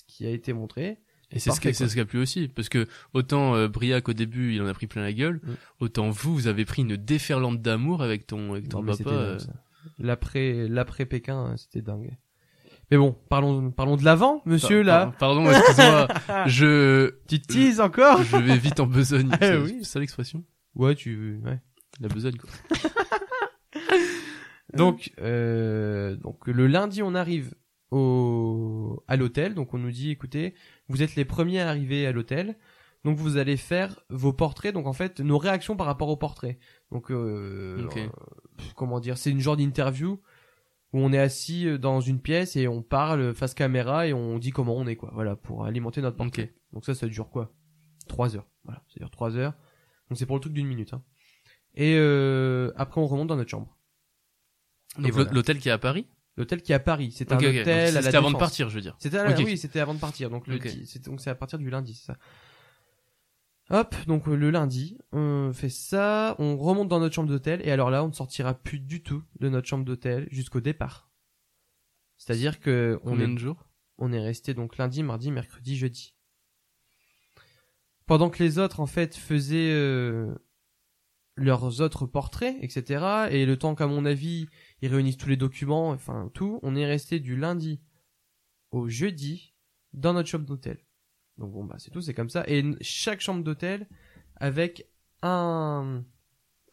qui 0.08 0.26
a 0.26 0.32
été 0.32 0.52
montré. 0.54 0.98
Et 1.32 1.38
c'est 1.38 1.52
ce, 1.52 1.62
qui- 1.62 1.74
ce 1.76 2.00
a 2.00 2.06
plu 2.06 2.20
aussi, 2.20 2.48
parce 2.48 2.70
que 2.70 2.88
autant 3.14 3.54
euh, 3.56 3.68
Briac 3.68 4.10
au 4.10 4.14
début, 4.14 4.56
il 4.56 4.62
en 4.64 4.66
a 4.68 4.74
pris 4.74 4.88
plein 4.88 5.04
la 5.04 5.14
gueule, 5.14 5.40
Mm. 5.44 5.52
autant 5.82 6.10
vous, 6.10 6.34
vous 6.34 6.48
avez 6.48 6.66
pris 6.66 6.82
une 6.82 6.98
déferlante 6.98 7.62
d'amour 7.62 8.02
avec 8.02 8.26
ton, 8.26 8.54
avec 8.54 8.68
ton 8.70 8.82
Non, 8.82 8.96
papa. 8.98 9.10
euh. 9.12 9.38
L'après, 10.00 10.68
l'après 10.68 11.06
Pékin, 11.06 11.52
euh, 11.52 11.58
c'était 11.58 11.82
dingue. 11.84 12.18
Mais 12.92 12.98
bon, 12.98 13.16
parlons, 13.30 13.70
parlons 13.72 13.98
de 13.98 14.04
l'avant, 14.04 14.42
monsieur, 14.46 14.82
là. 14.82 15.08
par- 15.18 15.36
Pardon, 15.36 15.50
excuse-moi. 15.50 16.08
je, 16.48 17.14
Tu 17.28 17.40
teases 17.40 17.80
encore? 17.82 18.24
je 18.24 18.38
vais 18.38 18.58
vite 18.58 18.80
en 18.80 18.88
besogne. 18.88 19.30
Ah 19.34 19.38
c'est 19.42 19.58
oui. 19.58 19.76
c'est 19.80 19.92
ça 19.92 20.00
l'expression? 20.00 20.44
Ouais, 20.76 20.96
tu, 20.96 21.40
ouais. 21.46 21.60
La 22.00 22.08
besogne, 22.08 22.38
quoi. 22.38 22.50
Donc, 24.74 25.12
euh, 25.20 26.16
donc 26.16 26.46
le 26.48 26.68
lundi, 26.68 27.02
on 27.02 27.16
arrive 27.16 27.56
au 27.92 29.04
à 29.08 29.16
l'hôtel. 29.16 29.56
Donc, 29.56 29.74
on 29.74 29.80
nous 29.80 29.90
dit, 29.92 30.12
écoutez, 30.12 30.54
vous 30.90 31.02
êtes 31.02 31.16
les 31.16 31.26
premiers 31.26 31.60
à 31.62 31.70
arriver 31.70 32.06
à 32.06 32.12
l'hôtel. 32.12 32.56
Donc, 33.04 33.18
vous 33.18 33.38
allez 33.38 33.58
faire 33.58 34.00
vos 34.10 34.32
portraits. 34.34 34.74
Donc, 34.74 34.86
en 34.86 34.94
fait, 34.94 35.22
nos 35.22 35.38
réactions 35.40 35.76
par 35.76 35.88
rapport 35.88 36.10
aux 36.10 36.18
portraits. 36.18 36.60
Donc, 36.92 37.10
euh, 37.12 37.88
euh, 37.98 38.08
comment 38.76 39.00
dire, 39.00 39.18
c'est 39.18 39.32
une 39.32 39.40
genre 39.40 39.58
d'interview 39.58 40.22
où 40.94 41.00
on 41.00 41.14
est 41.14 41.20
assis 41.20 41.68
euh, 41.68 41.78
dans 41.78 42.02
une 42.02 42.20
pièce 42.20 42.56
et 42.56 42.68
on 42.68 42.82
parle 42.82 43.34
face 43.34 43.54
caméra 43.54 44.08
et 44.08 44.14
on 44.14 44.40
dit 44.40 44.52
comment 44.52 44.76
on 44.76 44.88
est, 44.88 44.96
quoi. 44.96 45.12
Voilà, 45.14 45.36
pour 45.36 45.66
alimenter 45.66 46.02
notre 46.02 46.18
portrait. 46.18 46.44
Ok. 46.44 46.54
Donc 46.74 46.86
ça, 46.86 46.96
ça 46.96 47.08
dure 47.08 47.30
quoi? 47.30 47.54
Trois 48.08 48.36
heures. 48.36 48.48
Voilà, 48.64 48.84
ça 48.88 49.00
dure 49.00 49.12
trois 49.12 49.36
heures. 49.38 49.54
Donc 50.10 50.18
c'est 50.18 50.26
pour 50.26 50.36
le 50.36 50.42
truc 50.42 50.54
d'une 50.54 50.68
minute. 50.68 50.94
Hein. 50.94 51.04
Et 51.76 51.96
euh, 51.98 52.72
après, 52.76 53.00
on 53.00 53.06
remonte 53.06 53.28
dans 53.28 53.36
notre 53.36 53.50
chambre. 53.50 53.78
Donc, 54.98 55.12
voilà. 55.12 55.32
l'hôtel 55.32 55.60
qui 55.60 55.70
est 55.70 55.72
à 55.72 55.78
Paris? 55.78 56.08
L'hôtel 56.36 56.62
qui 56.62 56.72
est 56.72 56.76
à 56.76 56.80
Paris. 56.80 57.12
C'est 57.12 57.32
un 57.32 57.38
hôtel 57.38 57.70
à 57.70 57.92
la 57.92 58.02
C'était 58.02 58.18
avant 58.18 58.32
de 58.32 58.38
partir, 58.38 58.70
je 58.70 58.76
veux 58.76 58.82
dire. 58.82 58.96
C'était 59.00 59.18
la- 59.24 59.38
oui, 59.40 59.58
c'était 59.58 59.80
avant 59.80 59.94
de 59.94 60.00
partir. 60.00 60.30
Donc 60.30 60.48
le 60.48 60.58
donc 61.06 61.22
c'est 61.22 61.30
à 61.30 61.36
partir 61.36 61.60
du 61.60 61.70
lundi, 61.70 61.94
c'est 61.94 62.06
ça. 62.06 62.18
Hop, 63.72 63.96
donc 64.08 64.28
euh, 64.28 64.36
le 64.36 64.50
lundi, 64.50 64.98
on 65.12 65.52
fait 65.54 65.70
ça, 65.70 66.36
on 66.40 66.58
remonte 66.58 66.88
dans 66.88 67.00
notre 67.00 67.14
chambre 67.14 67.30
d'hôtel 67.30 67.62
et 67.64 67.72
alors 67.72 67.92
là, 67.92 68.04
on 68.04 68.08
ne 68.08 68.14
sortira 68.14 68.56
plus 68.56 68.80
du 68.80 69.04
tout 69.04 69.24
de 69.40 69.48
notre 69.50 69.68
chambre 69.68 69.86
d'hôtel 69.86 70.28
jusqu'au 70.32 70.60
départ. 70.60 71.12
C'est-à-dire 72.18 72.60
que 72.60 73.00
on 73.04 73.20
est 73.20 73.28
de 73.28 73.38
jours? 73.38 73.70
on 74.00 74.12
est 74.12 74.22
resté 74.22 74.54
donc 74.54 74.78
lundi, 74.78 75.04
mardi, 75.04 75.32
mercredi, 75.32 75.78
jeudi. 75.78 76.16
Pendant 78.06 78.30
que 78.30 78.42
les 78.42 78.58
autres 78.58 78.80
en 78.80 78.88
fait 78.88 79.16
faisaient 79.16 79.72
euh, 79.72 80.34
leurs 81.36 81.82
autres 81.82 82.08
portraits, 82.08 82.58
etc. 82.62 83.28
Et 83.30 83.46
le 83.46 83.58
temps 83.58 83.76
qu'à 83.76 83.88
mon 83.88 84.06
avis 84.06 84.48
ils 84.82 84.90
réunissent 84.90 85.18
tous 85.18 85.30
les 85.30 85.38
documents, 85.38 85.90
enfin 85.90 86.32
tout, 86.34 86.60
on 86.64 86.76
est 86.76 86.86
resté 86.86 87.20
du 87.20 87.36
lundi 87.36 87.82
au 88.72 88.88
jeudi 88.88 89.54
dans 89.94 90.14
notre 90.14 90.30
chambre 90.30 90.46
d'hôtel. 90.46 90.80
Donc 91.40 91.52
bon 91.52 91.64
bah 91.64 91.76
c'est 91.80 91.90
tout, 91.90 92.02
c'est 92.02 92.14
comme 92.14 92.30
ça. 92.30 92.44
Et 92.48 92.64
chaque 92.82 93.22
chambre 93.22 93.44
d'hôtel 93.44 93.88
avec 94.36 94.88
un 95.24 96.04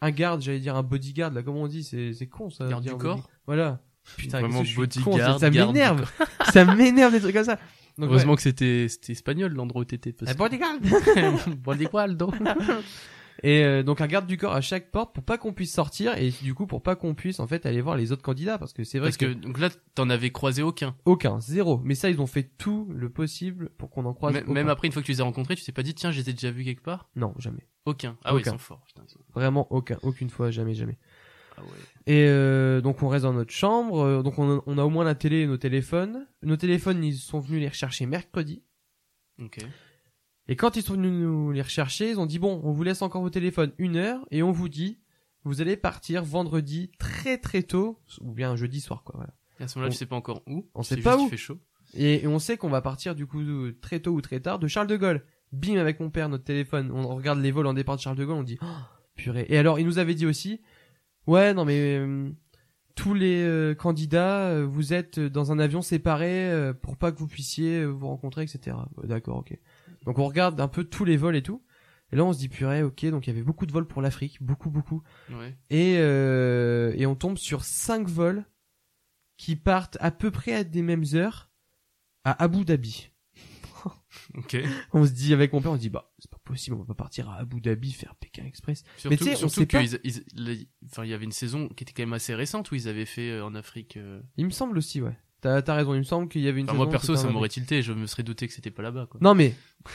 un 0.01 0.11
garde, 0.11 0.43
j'allais 0.43 0.61
dire 0.61 0.77
un 0.77 0.83
bodyguard 0.83 1.33
là, 1.33 1.43
comment 1.43 1.63
on 1.63 1.69
dit, 1.69 1.85
c'est 1.85 2.13
c'est 2.13 2.27
con 2.27 2.51
ça. 2.51 2.69
Garde 2.69 2.85
du 2.85 2.91
un 2.91 2.99
corps 2.99 3.31
Voilà. 3.47 3.81
Putain, 4.17 4.41
Vraiment 4.41 4.63
bodyguard, 4.77 5.41
ça, 5.41 5.51
m'énerve. 5.51 6.09
ça 6.53 6.65
m'énerve 6.65 7.13
des 7.13 7.21
trucs 7.21 7.35
comme 7.35 7.45
ça. 7.45 7.59
Donc, 7.99 8.11
Heureusement 8.11 8.37
que 8.37 8.43
c'était, 8.43 8.87
c'était 8.89 9.13
espagnol, 9.13 9.53
l'endroit 9.53 9.83
où 9.83 9.85
t'étais. 9.85 10.13
Parce 10.13 10.31
Un 10.31 10.35
bodyguard. 10.35 10.77
Et 13.43 13.65
euh, 13.65 13.83
donc 13.83 14.01
un 14.01 14.07
garde 14.07 14.27
du 14.27 14.37
corps 14.39 14.55
à 14.55 14.61
chaque 14.61 14.91
porte 14.91 15.15
pour 15.15 15.23
pas 15.25 15.37
qu'on 15.39 15.53
puisse 15.53 15.73
sortir 15.75 16.17
et 16.17 16.31
du 16.43 16.55
coup 16.55 16.67
pour 16.67 16.83
pas 16.83 16.97
qu'on 16.97 17.15
puisse 17.15 17.39
en 17.41 17.47
fait 17.47 17.67
aller 17.67 17.81
voir 17.83 17.97
les 17.97 18.11
autres 18.13 18.23
candidats 18.23 18.57
parce 18.59 18.73
que 18.73 18.83
c'est 18.85 18.99
vrai 18.99 19.09
Parce 19.09 19.19
que, 19.19 19.33
donc 19.33 19.59
là, 19.59 19.69
t'en 19.95 20.09
avais 20.09 20.31
croisé 20.31 20.63
aucun. 20.63 20.97
aucun 21.05 21.39
zéro 21.41 21.81
mais 21.85 21.95
ça 21.95 22.09
ils 22.09 22.21
ont 22.21 22.27
fait 22.27 22.51
tout 22.57 22.89
le 22.95 23.11
possible 23.11 23.69
pour 23.79 23.91
qu'on 23.91 24.05
en 24.07 24.15
croise 24.15 24.33
Même- 24.35 24.45
aucun. 24.45 24.53
Même 24.55 24.69
après, 24.71 24.87
une 24.87 24.93
fois 24.93 25.03
que 25.03 25.07
tu 25.07 25.13
les 25.13 25.21
as 25.21 25.25
rencontrés, 25.25 25.55
tu 25.55 25.65
t'es 25.65 25.73
pas 25.73 25.83
dit, 25.83 25.95
tiens, 25.95 26.11
je 26.13 26.21
les 26.21 26.31
ai 26.31 26.33
déjà 26.33 26.51
vus 26.51 26.65
quelque 26.65 26.83
part? 26.83 27.09
non 27.17 27.35
jamais 27.39 27.67
Aucun. 27.85 28.17
Ah 28.25 28.35
oui, 28.35 28.41
ils 28.45 28.49
sont 28.51 28.59
forts, 28.59 28.83
putain. 28.87 29.03
ils 29.07 29.11
sont- 29.13 29.21
vraiment 29.35 29.67
aucun 29.71 29.99
aucune 30.03 30.31
fois 30.31 30.51
jamais 30.51 30.73
jamais 30.75 30.99
Ah 31.59 31.63
ouais. 31.63 31.69
et 32.15 32.27
euh, 32.29 32.81
donc 32.81 33.03
on 33.03 33.09
reste 33.09 33.25
dans 33.25 33.33
notre 33.35 33.53
chambre 33.53 34.01
euh, 34.01 34.23
donc 34.23 34.39
on 34.39 34.59
a, 34.59 34.63
on 34.67 34.79
a 34.79 34.83
au 34.85 34.91
moins 34.91 35.05
la 35.05 35.15
télé 35.15 35.41
et 35.43 35.47
nos 35.47 35.57
téléphones 35.59 36.27
nos 36.43 36.57
téléphones 36.57 37.05
ils 37.05 37.15
sont 37.17 37.41
venus 37.41 37.61
les 37.61 37.69
rechercher 37.69 38.07
mercredi 38.07 38.63
Ok. 39.43 39.59
Et 40.49 40.57
quand 40.57 40.77
ils 40.77 40.83
sont 40.83 40.95
venus 40.95 41.13
nous 41.13 41.51
les 41.53 41.63
rechercher 41.63 42.11
ils 42.11 42.21
ont 42.21 42.27
dit 42.27 42.39
bon 42.39 42.61
on 42.65 42.73
vous 42.73 42.83
laisse 42.83 43.03
encore 43.03 43.23
vos 43.23 43.31
téléphones 43.31 43.73
une 43.79 43.97
heure 43.97 44.25
et 44.31 44.43
on 44.43 44.53
vous 44.53 44.69
dit 44.69 44.99
vous 45.45 45.61
allez 45.61 45.77
partir 45.77 46.25
vendredi 46.25 46.91
très 46.99 47.39
très 47.39 47.63
tôt 47.63 48.01
ou 48.21 48.33
bien 48.33 48.57
jeudi 48.57 48.81
soir 48.81 49.03
quoi 49.05 49.15
voilà 49.17 49.35
Et 49.61 49.65
à 49.65 49.69
ce 49.69 49.79
moment-là, 49.79 49.89
On- 49.91 49.93
tu 49.93 49.99
sais 49.99 50.07
pas 50.07 50.17
encore 50.17 50.43
où. 50.47 50.69
on 50.75 50.83
sait 50.83 50.97
pas 50.99 51.17
où. 51.17 51.29
fait 51.29 51.37
chaud. 51.37 51.59
Et, 51.95 52.25
et 52.25 52.27
on 52.27 52.39
sait 52.41 52.57
qu'on 52.57 52.69
va 52.69 52.81
partir 52.83 53.15
du 53.15 53.27
coup 53.27 53.43
de- 53.43 53.77
très 53.81 54.01
tôt 54.01 54.11
ou 54.13 54.21
très 54.21 54.41
tard 54.41 54.59
de 54.59 54.67
Charles 54.67 54.89
de 54.89 54.97
Gaulle. 54.97 55.25
Bim 55.53 55.77
avec 55.79 56.01
mon 56.01 56.11
père 56.11 56.29
notre 56.29 56.43
téléphone, 56.45 56.91
on 56.93 57.07
regarde 57.15 57.39
les 57.41 57.53
vols 57.53 57.67
en 57.69 57.75
départ 57.75 57.95
de 57.97 58.01
Charles 58.01 58.17
de 58.17 58.25
Gaulle, 58.25 58.39
on 58.39 58.43
dit 58.43 58.59
oh, 58.61 58.67
purée. 59.15 59.47
Et 59.49 59.57
alors 59.57 59.79
il 59.79 59.87
nous 59.87 59.99
avait 59.99 60.15
dit 60.17 60.27
aussi 60.27 60.61
ouais 61.29 61.55
non 61.55 61.65
mais 61.65 61.97
euh, 61.97 62.29
tous 62.97 63.15
les 63.15 63.43
euh, 63.45 63.75
candidats 63.75 64.49
euh, 64.49 64.67
vous 64.67 64.93
êtes 64.93 65.21
dans 65.21 65.53
un 65.53 65.59
avion 65.61 65.81
séparé 65.81 66.51
euh, 66.51 66.73
pour 66.75 66.97
pas 66.97 67.13
que 67.13 67.19
vous 67.19 67.29
puissiez 67.29 67.81
euh, 67.83 67.87
vous 67.87 68.09
rencontrer 68.09 68.43
etc. 68.43 68.77
D'accord 69.05 69.39
ok. 69.39 69.57
Donc 70.07 70.19
on 70.19 70.27
regarde 70.27 70.61
un 70.61 70.69
peu 70.69 70.85
tous 70.85 71.05
les 71.05 71.17
vols 71.17 71.37
et 71.37 71.43
tout. 71.43 71.63
Et 72.13 72.17
là 72.17 72.25
on 72.25 72.33
se 72.33 72.39
dit 72.39 72.49
purée 72.49 72.83
ok 72.85 73.05
donc 73.07 73.27
il 73.27 73.31
y 73.31 73.33
avait 73.33 73.43
beaucoup 73.43 73.67
de 73.67 73.73
vols 73.73 73.89
pour 73.89 74.01
l'Afrique 74.01 74.41
beaucoup 74.41 74.71
beaucoup 74.71 75.03
Ouais. 75.33 75.59
et 75.71 75.97
euh, 75.99 76.93
et 76.97 77.05
on 77.05 77.17
tombe 77.17 77.37
sur 77.37 77.65
cinq 77.65 78.09
vols 78.09 78.45
qui 79.37 79.57
partent 79.57 79.99
à 80.01 80.13
peu 80.13 80.31
près 80.31 80.55
à 80.55 80.63
des 80.65 80.83
mêmes 80.83 81.05
heures 81.15 81.51
à 82.25 82.43
Abu 82.43 82.65
Dhabi. 82.65 83.11
Ok. 84.35 84.57
On 84.93 85.05
se 85.05 85.11
dit 85.13 85.33
avec 85.35 85.53
mon 85.53 85.61
père, 85.61 85.73
on 85.73 85.77
se 85.77 85.81
dit 85.81 85.91
bah 85.91 86.13
c'est 86.19 86.31
pas 86.31 86.39
possible, 86.43 86.75
on 86.77 86.81
va 86.81 86.85
pas 86.87 86.95
partir 86.95 87.29
à 87.29 87.37
Abu 87.37 87.61
Dhabi 87.61 87.93
faire 87.93 88.15
Pékin 88.17 88.45
Express. 88.45 88.83
Surtout, 88.97 89.17
tu 89.17 89.25
sais, 89.25 89.33
on 89.45 89.49
surtout 89.49 89.67
pas. 89.67 89.83
qu'ils- 89.85 90.01
ils- 90.05 90.25
les- 90.35 90.69
enfin, 90.91 91.05
il 91.05 91.11
y 91.11 91.15
avait 91.15 91.25
une 91.25 91.33
saison 91.33 91.69
qui 91.69 91.85
était 91.85 91.93
quand 91.93 92.03
même 92.03 92.13
assez 92.15 92.35
récente 92.35 92.71
où 92.71 92.75
ils 92.75 92.89
avaient 92.89 93.05
fait 93.05 93.31
euh, 93.31 93.45
en 93.45 93.55
Afrique. 93.55 93.97
euh, 93.97 94.21
Il 94.37 94.47
me 94.47 94.51
semble 94.51 94.79
aussi 94.79 95.01
ouais. 95.03 95.17
T'as 95.63 95.73
as 95.73 95.77
raison, 95.77 95.95
il 95.95 95.99
me 95.99 96.03
semble 96.05 96.29
qu'il 96.29 96.43
y 96.43 96.49
avait 96.49 96.61
une. 96.61 96.67
Enfin, 96.69 96.77
moi 96.77 96.89
perso, 96.91 97.15
ça 97.17 97.29
m'aurait 97.29 97.49
tilté. 97.49 97.83
Je 97.83 97.93
me 97.93 98.07
serais 98.07 98.23
douté 98.23 98.47
que 98.49 98.53
c'était 98.53 98.71
pas 98.71 98.83
là-bas. 98.83 99.07
Quoi. 99.11 99.21
Non 99.23 99.35
mais 99.35 99.55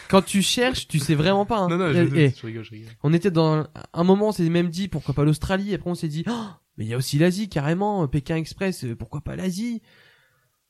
quand 0.09 0.21
tu 0.21 0.41
cherches, 0.41 0.87
tu 0.87 0.99
sais 0.99 1.15
vraiment 1.15 1.45
pas. 1.45 1.59
hein. 1.59 1.67
non, 1.69 1.77
non, 1.77 1.91
je, 1.93 2.03
doute, 2.03 2.17
et 2.17 2.33
je 2.39 2.45
rigole, 2.45 2.63
je 2.63 2.71
rigole. 2.71 2.91
on 3.03 3.13
était 3.13 3.31
dans 3.31 3.67
un 3.93 4.03
moment, 4.03 4.29
on 4.29 4.31
s'est 4.31 4.49
même 4.49 4.69
dit 4.69 4.87
pourquoi 4.87 5.13
pas 5.13 5.23
l'Australie. 5.25 5.73
Après 5.73 5.89
on 5.89 5.95
s'est 5.95 6.07
dit 6.07 6.23
oh, 6.29 6.45
mais 6.77 6.85
il 6.85 6.89
y 6.89 6.93
a 6.93 6.97
aussi 6.97 7.17
l'Asie 7.17 7.49
carrément, 7.49 8.07
Pékin 8.07 8.35
Express, 8.37 8.85
euh, 8.85 8.95
pourquoi 8.95 9.21
pas 9.21 9.35
l'Asie? 9.35 9.81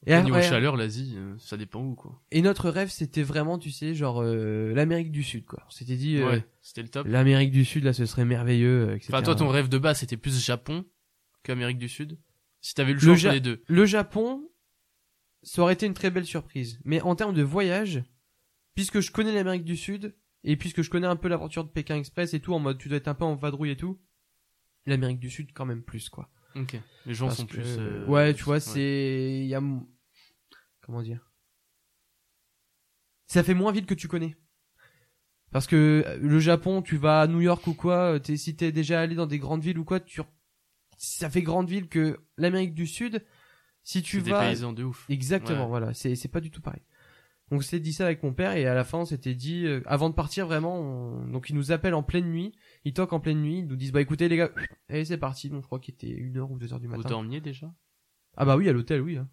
Et, 0.08 0.16
Au 0.16 0.22
niveau 0.24 0.36
après- 0.38 0.50
chaleur, 0.50 0.78
l'Asie, 0.78 1.14
euh, 1.16 1.36
ça 1.38 1.58
dépend 1.58 1.80
où, 1.84 1.94
quoi. 1.94 2.20
et 2.32 2.42
notre 2.42 2.72
rêve 2.72 2.90
c'était 2.90 3.22
vraiment, 3.22 3.60
tu 3.60 3.70
sais, 3.70 3.94
genre 3.94 4.24
euh, 4.24 4.74
l'Amérique 4.74 5.12
du 5.12 5.22
Sud 5.22 5.46
quoi. 5.46 5.62
On 5.68 5.70
s'était 5.70 5.96
dit 5.96 6.18
euh, 6.18 6.28
Ouais, 6.28 6.46
c'était 6.64 6.82
le 6.82 6.88
top. 6.90 7.06
l'Amérique 7.08 7.52
du 7.52 7.64
Sud 7.66 7.84
là 7.84 7.94
ce 7.94 8.08
serait 8.08 8.26
merveilleux, 8.26 8.88
euh, 8.90 8.96
etc. 8.96 9.10
Enfin, 9.14 9.22
toi, 9.22 9.36
ton 9.36 9.48
rêve 9.50 9.70
de 9.70 9.78
base, 9.78 10.00
c'était 10.00 10.18
plus 10.18 10.44
Japon 10.44 10.86
qu'Amérique 11.44 11.78
du 11.78 11.88
Sud? 11.88 12.18
Si 12.62 12.74
t'avais 12.74 12.94
le 12.94 12.96
Le 12.96 13.02
choix 13.02 13.12
entre 13.14 13.20
Ja- 13.22 13.32
les 13.34 13.40
deux. 13.42 13.62
Le 13.68 13.86
Japon, 13.86 14.42
ça 15.44 15.62
aurait 15.62 15.74
été 15.74 15.86
une 15.86 15.94
très 15.94 16.12
belle 16.12 16.26
surprise. 16.26 16.80
Mais 16.86 17.02
en 17.02 17.16
termes 17.16 17.34
de 17.34 17.42
voyage, 17.44 18.04
puisque 18.76 19.00
je 19.00 19.12
connais 19.12 19.34
l'Amérique 19.34 19.66
du 19.66 19.78
Sud, 19.78 20.16
et 20.44 20.56
puisque 20.58 20.82
je 20.82 20.90
connais 20.90 21.08
un 21.08 21.16
peu 21.16 21.28
l'aventure 21.28 21.64
de 21.64 21.70
Pékin 21.70 21.98
Express 21.98 22.34
et 22.34 22.40
tout, 22.40 22.54
en 22.54 22.60
mode 22.60 22.78
tu 22.78 22.88
dois 22.90 22.98
être 22.98 23.08
un 23.08 23.14
peu 23.14 23.26
en 23.26 23.36
vadrouille 23.36 23.72
et 23.72 23.78
tout, 23.78 24.00
l'Amérique 24.86 25.20
du 25.20 25.30
Sud 25.30 25.52
quand 25.54 25.66
même 25.66 25.84
plus, 25.84 26.10
quoi. 26.10 26.30
Ok. 26.56 26.76
Les 27.06 27.14
gens 27.14 27.28
Parce 27.28 27.38
sont 27.38 27.46
que- 27.46 27.54
plus. 27.54 27.78
euh, 27.80 28.06
Ouais, 28.08 28.34
tu 28.34 28.44
vois, 28.44 28.56
ouais. 28.56 28.60
c'est... 28.60 29.40
Il 29.42 29.48
y 29.48 29.56
a... 29.56 29.62
Comment 30.82 31.02
dire? 31.02 31.32
Ça 33.28 33.44
fait 33.44 33.54
moins 33.54 33.72
vite 33.72 33.86
que 33.86 33.94
tu 33.94 34.08
connais. 34.08 34.36
Parce 35.52 35.68
que 35.68 36.04
euh, 36.06 36.18
le 36.18 36.40
Japon, 36.40 36.82
tu 36.82 36.98
vas 36.98 37.22
à 37.22 37.28
New 37.28 37.42
York 37.42 37.66
ou 37.68 37.74
quoi, 37.74 38.16
euh, 38.16 38.20
t'es, 38.20 38.38
si 38.38 38.56
t'es 38.56 38.72
déjà 38.72 39.00
allé 39.02 39.16
dans 39.16 39.28
des 39.28 39.40
grandes 39.40 39.62
villes 39.62 39.78
ou 39.80 39.86
quoi, 39.86 40.00
tu... 40.00 40.22
ça 40.98 41.30
fait 41.30 41.42
grande 41.42 41.70
ville 41.70 41.88
que 41.88 42.20
l'Amérique 42.38 42.74
du 42.74 42.88
Sud, 42.88 43.24
si 43.84 44.02
tu 44.02 44.22
des 44.22 44.32
vas... 44.32 44.42
paysans 44.42 44.74
de 44.74 44.84
ouf. 44.84 45.06
Exactement, 45.10 45.64
Ouais. 45.64 45.68
voilà, 45.70 45.94
c'est 45.94 46.16
c'est 46.16 46.28
pas 46.30 46.42
du 46.42 46.52
tout 46.52 46.62
pareil. 46.62 46.82
Donc 47.50 47.60
on 47.60 47.64
s'est 47.64 47.80
dit 47.82 47.92
ça 47.92 48.06
avec 48.06 48.24
mon 48.24 48.34
père 48.34 48.54
et 48.54 48.66
à 48.66 48.74
la 48.74 48.86
fin 48.86 49.00
on 49.00 49.06
s'était 49.06 49.36
dit 49.36 49.66
euh, 49.66 49.82
avant 49.86 50.10
de 50.10 50.16
partir 50.16 50.46
vraiment 50.48 50.80
on- 50.80 51.28
donc 51.28 51.50
ils 51.50 51.56
nous 51.56 51.74
appellent 51.74 51.94
en 51.96 52.04
pleine 52.04 52.32
nuit, 52.32 52.54
ils 52.86 52.94
toquent 52.94 53.12
en 53.14 53.20
pleine 53.20 53.42
nuit, 53.42 53.58
ils 53.60 53.68
nous 53.68 53.76
disent 53.76 53.92
bah 53.92 54.00
écoutez 54.00 54.30
les 54.30 54.38
gars, 54.38 54.52
allez 54.90 55.04
c'est 55.06 55.18
parti. 55.18 55.50
Donc 55.50 55.62
je 55.64 55.66
crois 55.68 55.80
qu'il 55.80 55.94
était 55.94 56.10
une 56.10 56.38
heure 56.38 56.50
ou 56.50 56.58
deux 56.58 56.72
heures 56.72 56.80
du 56.80 56.88
Vous 56.88 56.96
matin. 56.96 57.10
dormiez 57.10 57.42
déjà? 57.42 57.74
Ah 58.38 58.46
bah 58.46 58.56
oui 58.56 58.70
à 58.70 58.74
l'hôtel 58.74 59.02
oui. 59.02 59.18
Hein. 59.18 59.28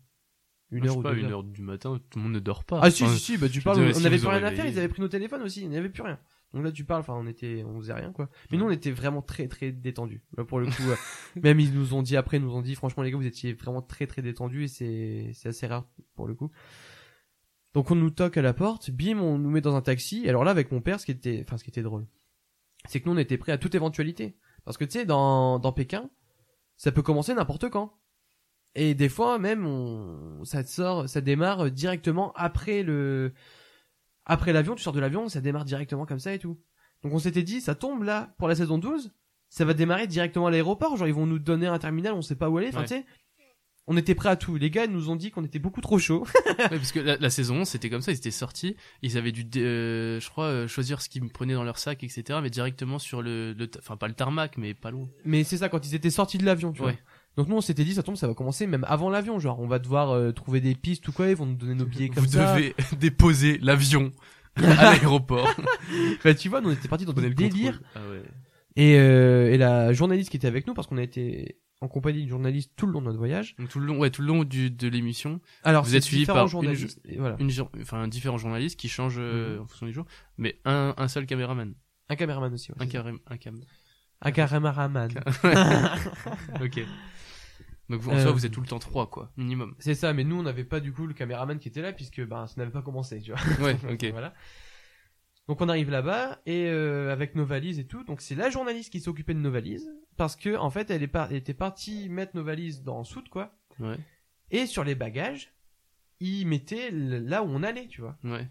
Une 0.70 0.82
je 0.82 0.88
heure 0.88 0.94
sais 0.94 0.98
ou 0.98 1.02
pas, 1.02 1.12
une 1.14 1.26
heure 1.26 1.44
du 1.44 1.62
matin, 1.62 1.98
tout 2.10 2.18
le 2.18 2.24
monde 2.24 2.32
ne 2.34 2.40
dort 2.40 2.64
pas. 2.64 2.80
Ah 2.82 2.90
si 2.90 3.04
Enfin, 3.04 3.14
si 3.14 3.20
si 3.20 3.38
bah 3.38 3.48
tu 3.48 3.60
je 3.60 3.64
parles, 3.64 3.80
on 3.80 3.92
si 3.94 4.02
n'avait 4.02 4.16
vous 4.16 4.28
plus 4.28 4.36
rien 4.36 4.44
à 4.44 4.50
faire, 4.50 4.66
ils 4.66 4.78
avaient 4.78 4.88
pris 4.88 5.00
nos 5.00 5.08
téléphones 5.08 5.42
aussi, 5.42 5.62
il 5.62 5.68
n'y 5.70 5.76
avait 5.78 5.88
plus 5.88 6.02
rien. 6.02 6.18
Donc 6.54 6.64
là, 6.64 6.72
tu 6.72 6.84
parles, 6.84 7.00
enfin, 7.00 7.14
on 7.14 7.26
était, 7.26 7.62
on 7.64 7.78
faisait 7.78 7.92
rien, 7.92 8.10
quoi. 8.12 8.30
Mais 8.50 8.56
nous, 8.56 8.64
on 8.64 8.70
était 8.70 8.90
vraiment 8.90 9.20
très, 9.20 9.48
très 9.48 9.70
détendus. 9.70 10.22
Là, 10.36 10.44
pour 10.44 10.60
le 10.60 10.66
coup, 10.70 10.88
euh, 10.88 10.96
même 11.36 11.60
ils 11.60 11.74
nous 11.74 11.94
ont 11.94 12.02
dit 12.02 12.16
après, 12.16 12.38
ils 12.38 12.42
nous 12.42 12.54
ont 12.54 12.62
dit, 12.62 12.74
franchement, 12.74 13.02
les 13.02 13.10
gars, 13.10 13.18
vous 13.18 13.26
étiez 13.26 13.52
vraiment 13.52 13.82
très, 13.82 14.06
très 14.06 14.22
détendus 14.22 14.64
et 14.64 14.68
c'est, 14.68 15.30
c'est 15.34 15.50
assez 15.50 15.66
rare 15.66 15.86
pour 16.14 16.26
le 16.26 16.34
coup. 16.34 16.50
Donc 17.74 17.90
on 17.90 17.94
nous 17.94 18.10
toque 18.10 18.38
à 18.38 18.42
la 18.42 18.54
porte, 18.54 18.90
bim, 18.90 19.18
on 19.18 19.38
nous 19.38 19.50
met 19.50 19.60
dans 19.60 19.76
un 19.76 19.82
taxi. 19.82 20.26
Alors 20.28 20.42
là, 20.42 20.50
avec 20.50 20.72
mon 20.72 20.80
père, 20.80 20.98
ce 20.98 21.04
qui 21.04 21.12
était, 21.12 21.44
enfin, 21.46 21.58
ce 21.58 21.64
qui 21.64 21.70
était 21.70 21.82
drôle, 21.82 22.06
c'est 22.86 23.00
que 23.00 23.08
nous, 23.08 23.14
on 23.14 23.18
était 23.18 23.36
prêts 23.36 23.52
à 23.52 23.58
toute 23.58 23.74
éventualité. 23.74 24.36
Parce 24.64 24.78
que 24.78 24.84
tu 24.84 24.92
sais, 24.92 25.04
dans, 25.04 25.58
dans 25.58 25.72
Pékin, 25.72 26.10
ça 26.76 26.92
peut 26.92 27.02
commencer 27.02 27.34
n'importe 27.34 27.68
quand. 27.68 27.98
Et 28.74 28.94
des 28.94 29.08
fois, 29.08 29.38
même, 29.38 29.66
on, 29.66 30.44
ça 30.44 30.64
te 30.64 30.70
sort, 30.70 31.08
ça 31.08 31.20
démarre 31.20 31.70
directement 31.70 32.32
après 32.36 32.82
le, 32.82 33.32
après 34.28 34.52
l'avion, 34.52 34.74
tu 34.74 34.82
sors 34.82 34.92
de 34.92 35.00
l'avion, 35.00 35.28
ça 35.28 35.40
démarre 35.40 35.64
directement 35.64 36.06
comme 36.06 36.20
ça 36.20 36.32
et 36.32 36.38
tout. 36.38 36.58
Donc 37.02 37.12
on 37.14 37.18
s'était 37.18 37.42
dit, 37.42 37.60
ça 37.60 37.74
tombe 37.74 38.02
là, 38.04 38.34
pour 38.38 38.46
la 38.48 38.54
saison 38.54 38.78
12, 38.78 39.12
ça 39.48 39.64
va 39.64 39.74
démarrer 39.74 40.06
directement 40.06 40.46
à 40.46 40.50
l'aéroport, 40.50 40.96
genre 40.96 41.08
ils 41.08 41.14
vont 41.14 41.26
nous 41.26 41.38
donner 41.38 41.66
un 41.66 41.78
terminal, 41.78 42.12
on 42.12 42.22
sait 42.22 42.36
pas 42.36 42.50
où 42.50 42.58
aller, 42.58 42.68
enfin 42.68 42.80
Ouais. 42.80 42.86
tu 42.86 42.94
sais. 42.94 43.04
On 43.90 43.96
était 43.96 44.14
prêts 44.14 44.28
à 44.28 44.36
tout. 44.36 44.56
Les 44.56 44.68
gars 44.68 44.86
nous 44.86 45.08
ont 45.08 45.16
dit 45.16 45.30
qu'on 45.30 45.44
était 45.46 45.58
beaucoup 45.58 45.80
trop 45.80 45.98
chaud. 45.98 46.26
Ouais, 46.58 46.68
parce 46.68 46.92
que 46.92 46.98
la, 47.00 47.16
la 47.16 47.30
saison 47.30 47.60
11, 47.60 47.66
c'était 47.68 47.88
comme 47.88 48.02
ça, 48.02 48.12
ils 48.12 48.16
étaient 48.16 48.30
sortis, 48.30 48.76
ils 49.00 49.16
avaient 49.16 49.32
dû, 49.32 49.46
euh, 49.56 50.20
je 50.20 50.28
crois, 50.28 50.44
euh, 50.44 50.68
choisir 50.68 51.00
ce 51.00 51.08
qu'ils 51.08 51.22
me 51.24 51.30
prenaient 51.30 51.54
dans 51.54 51.64
leur 51.64 51.78
sac, 51.78 52.04
etc., 52.04 52.40
mais 52.42 52.50
directement 52.50 52.98
sur 52.98 53.22
le, 53.22 53.56
enfin 53.78 53.96
pas 53.96 54.08
le 54.08 54.12
tarmac, 54.12 54.58
mais 54.58 54.74
pas 54.74 54.90
loin. 54.90 55.08
Mais 55.24 55.42
c'est 55.42 55.56
ça, 55.56 55.70
quand 55.70 55.86
ils 55.86 55.94
étaient 55.94 56.10
sortis 56.10 56.36
de 56.36 56.44
l'avion, 56.44 56.72
tu 56.72 56.82
vois. 56.82 56.92
Donc 57.38 57.46
nous 57.48 57.56
on 57.56 57.60
s'était 57.60 57.84
dit, 57.84 57.94
ça 57.94 58.02
tombe, 58.02 58.16
ça 58.16 58.26
va 58.26 58.34
commencer 58.34 58.66
même 58.66 58.84
avant 58.88 59.10
l'avion, 59.10 59.38
genre 59.38 59.60
on 59.60 59.68
va 59.68 59.78
devoir 59.78 60.10
euh, 60.10 60.32
trouver 60.32 60.60
des 60.60 60.74
pistes 60.74 61.06
ou 61.06 61.12
quoi, 61.12 61.28
ils 61.28 61.36
vont 61.36 61.46
nous 61.46 61.54
donner 61.54 61.74
nos 61.76 61.86
billets 61.86 62.08
comme 62.08 62.24
Vous 62.24 62.32
ça. 62.32 62.54
devez 62.56 62.74
déposer 62.98 63.58
l'avion 63.62 64.10
à 64.56 64.74
l'aéroport. 64.90 65.48
Bah, 66.24 66.34
tu 66.34 66.48
vois, 66.48 66.60
nous 66.60 66.70
on 66.70 66.72
était 66.72 66.88
partis 66.88 67.04
dans 67.04 67.12
des 67.12 67.32
contrôle. 67.32 67.80
Ah 67.94 68.00
ouais. 68.10 68.22
Et, 68.76 68.98
euh, 68.98 69.52
et 69.52 69.56
la 69.56 69.92
journaliste 69.92 70.30
qui 70.30 70.36
était 70.36 70.48
avec 70.48 70.66
nous, 70.66 70.74
parce 70.74 70.86
qu'on 70.88 70.98
a 70.98 71.02
été 71.02 71.58
en 71.80 71.86
compagnie 71.86 72.18
d'une 72.22 72.28
journaliste 72.28 72.72
tout 72.74 72.86
le 72.86 72.92
long 72.92 73.00
de 73.00 73.06
notre 73.06 73.18
voyage. 73.18 73.54
Donc 73.56 73.68
tout 73.68 73.78
le 73.78 73.86
long, 73.86 73.98
ouais, 73.98 74.10
tout 74.10 74.20
le 74.22 74.26
long 74.28 74.42
du, 74.42 74.68
de 74.70 74.88
l'émission, 74.88 75.40
Alors 75.62 75.84
Vous 75.84 75.94
êtes 75.94 76.02
suivi 76.02 76.26
par 76.26 76.44
une 76.60 76.74
voilà. 77.18 77.36
une, 77.38 77.50
enfin 77.80 78.08
différents 78.08 78.36
journalistes 78.38 78.78
qui 78.78 78.88
changent 78.88 79.16
euh, 79.20 79.54
Mhm. 79.58 79.62
en 79.62 79.66
fonction 79.68 79.86
du 79.86 79.92
jour, 79.92 80.06
mais 80.38 80.58
un, 80.64 80.92
un 80.96 81.06
seul 81.06 81.24
caméraman, 81.24 81.72
Un 82.08 82.16
caméraman 82.16 82.52
aussi. 82.52 82.72
Ouais, 82.72 82.78
un 82.80 82.86
carré, 82.86 83.12
un 83.28 83.36
cam. 83.36 83.60
Un 84.22 84.32
caméraman. 84.32 85.08
ok. 86.60 86.80
Donc 87.88 88.00
vous, 88.00 88.10
en 88.10 88.14
Euh, 88.16 88.22
soi, 88.22 88.32
vous 88.32 88.44
êtes 88.44 88.52
tout 88.52 88.60
le 88.60 88.66
temps 88.66 88.78
trois, 88.78 89.08
quoi, 89.08 89.32
minimum. 89.36 89.74
C'est 89.78 89.94
ça, 89.94 90.12
mais 90.12 90.24
nous 90.24 90.36
on 90.38 90.42
n'avait 90.42 90.64
pas 90.64 90.80
du 90.80 90.92
coup 90.92 91.06
le 91.06 91.14
caméraman 91.14 91.58
qui 91.58 91.68
était 91.68 91.80
là 91.82 91.92
puisque 91.92 92.22
ben 92.26 92.46
ça 92.46 92.54
n'avait 92.58 92.70
pas 92.70 92.82
commencé, 92.82 93.20
tu 93.20 93.32
vois. 93.32 93.40
Ouais, 93.64 93.74
Donc, 93.74 93.92
ok. 94.02 94.04
Voilà. 94.10 94.34
Donc 95.46 95.62
on 95.62 95.68
arrive 95.70 95.90
là-bas 95.90 96.40
et 96.44 96.66
euh, 96.66 97.10
avec 97.10 97.34
nos 97.34 97.46
valises 97.46 97.78
et 97.78 97.86
tout. 97.86 98.04
Donc 98.04 98.20
c'est 98.20 98.34
la 98.34 98.50
journaliste 98.50 98.92
qui 98.92 99.00
s'occupait 99.00 99.32
de 99.32 99.38
nos 99.38 99.50
valises 99.50 99.90
parce 100.18 100.36
que 100.36 100.54
en 100.56 100.68
fait 100.68 100.90
elle, 100.90 101.02
est 101.02 101.06
par- 101.08 101.30
elle 101.30 101.36
était 101.38 101.54
partie 101.54 102.10
mettre 102.10 102.36
nos 102.36 102.44
valises 102.44 102.82
dans 102.82 103.02
soute 103.04 103.30
quoi. 103.30 103.56
Ouais, 103.80 103.96
Et 104.50 104.66
sur 104.66 104.84
les 104.84 104.94
bagages, 104.94 105.54
il 106.20 106.46
mettait 106.46 106.90
le- 106.90 107.18
là 107.20 107.42
où 107.42 107.46
on 107.48 107.62
allait, 107.62 107.86
tu 107.86 108.00
vois. 108.02 108.18
ouais. 108.24 108.46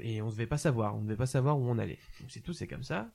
Et 0.00 0.22
on 0.22 0.28
devait 0.28 0.46
pas 0.46 0.58
savoir, 0.58 0.94
on 0.96 1.02
devait 1.02 1.16
pas 1.16 1.26
savoir 1.26 1.58
où 1.58 1.68
on 1.68 1.76
allait. 1.78 1.98
Donc 2.20 2.30
c'est 2.30 2.40
tout, 2.40 2.52
c'est 2.52 2.68
comme 2.68 2.84
ça. 2.84 3.10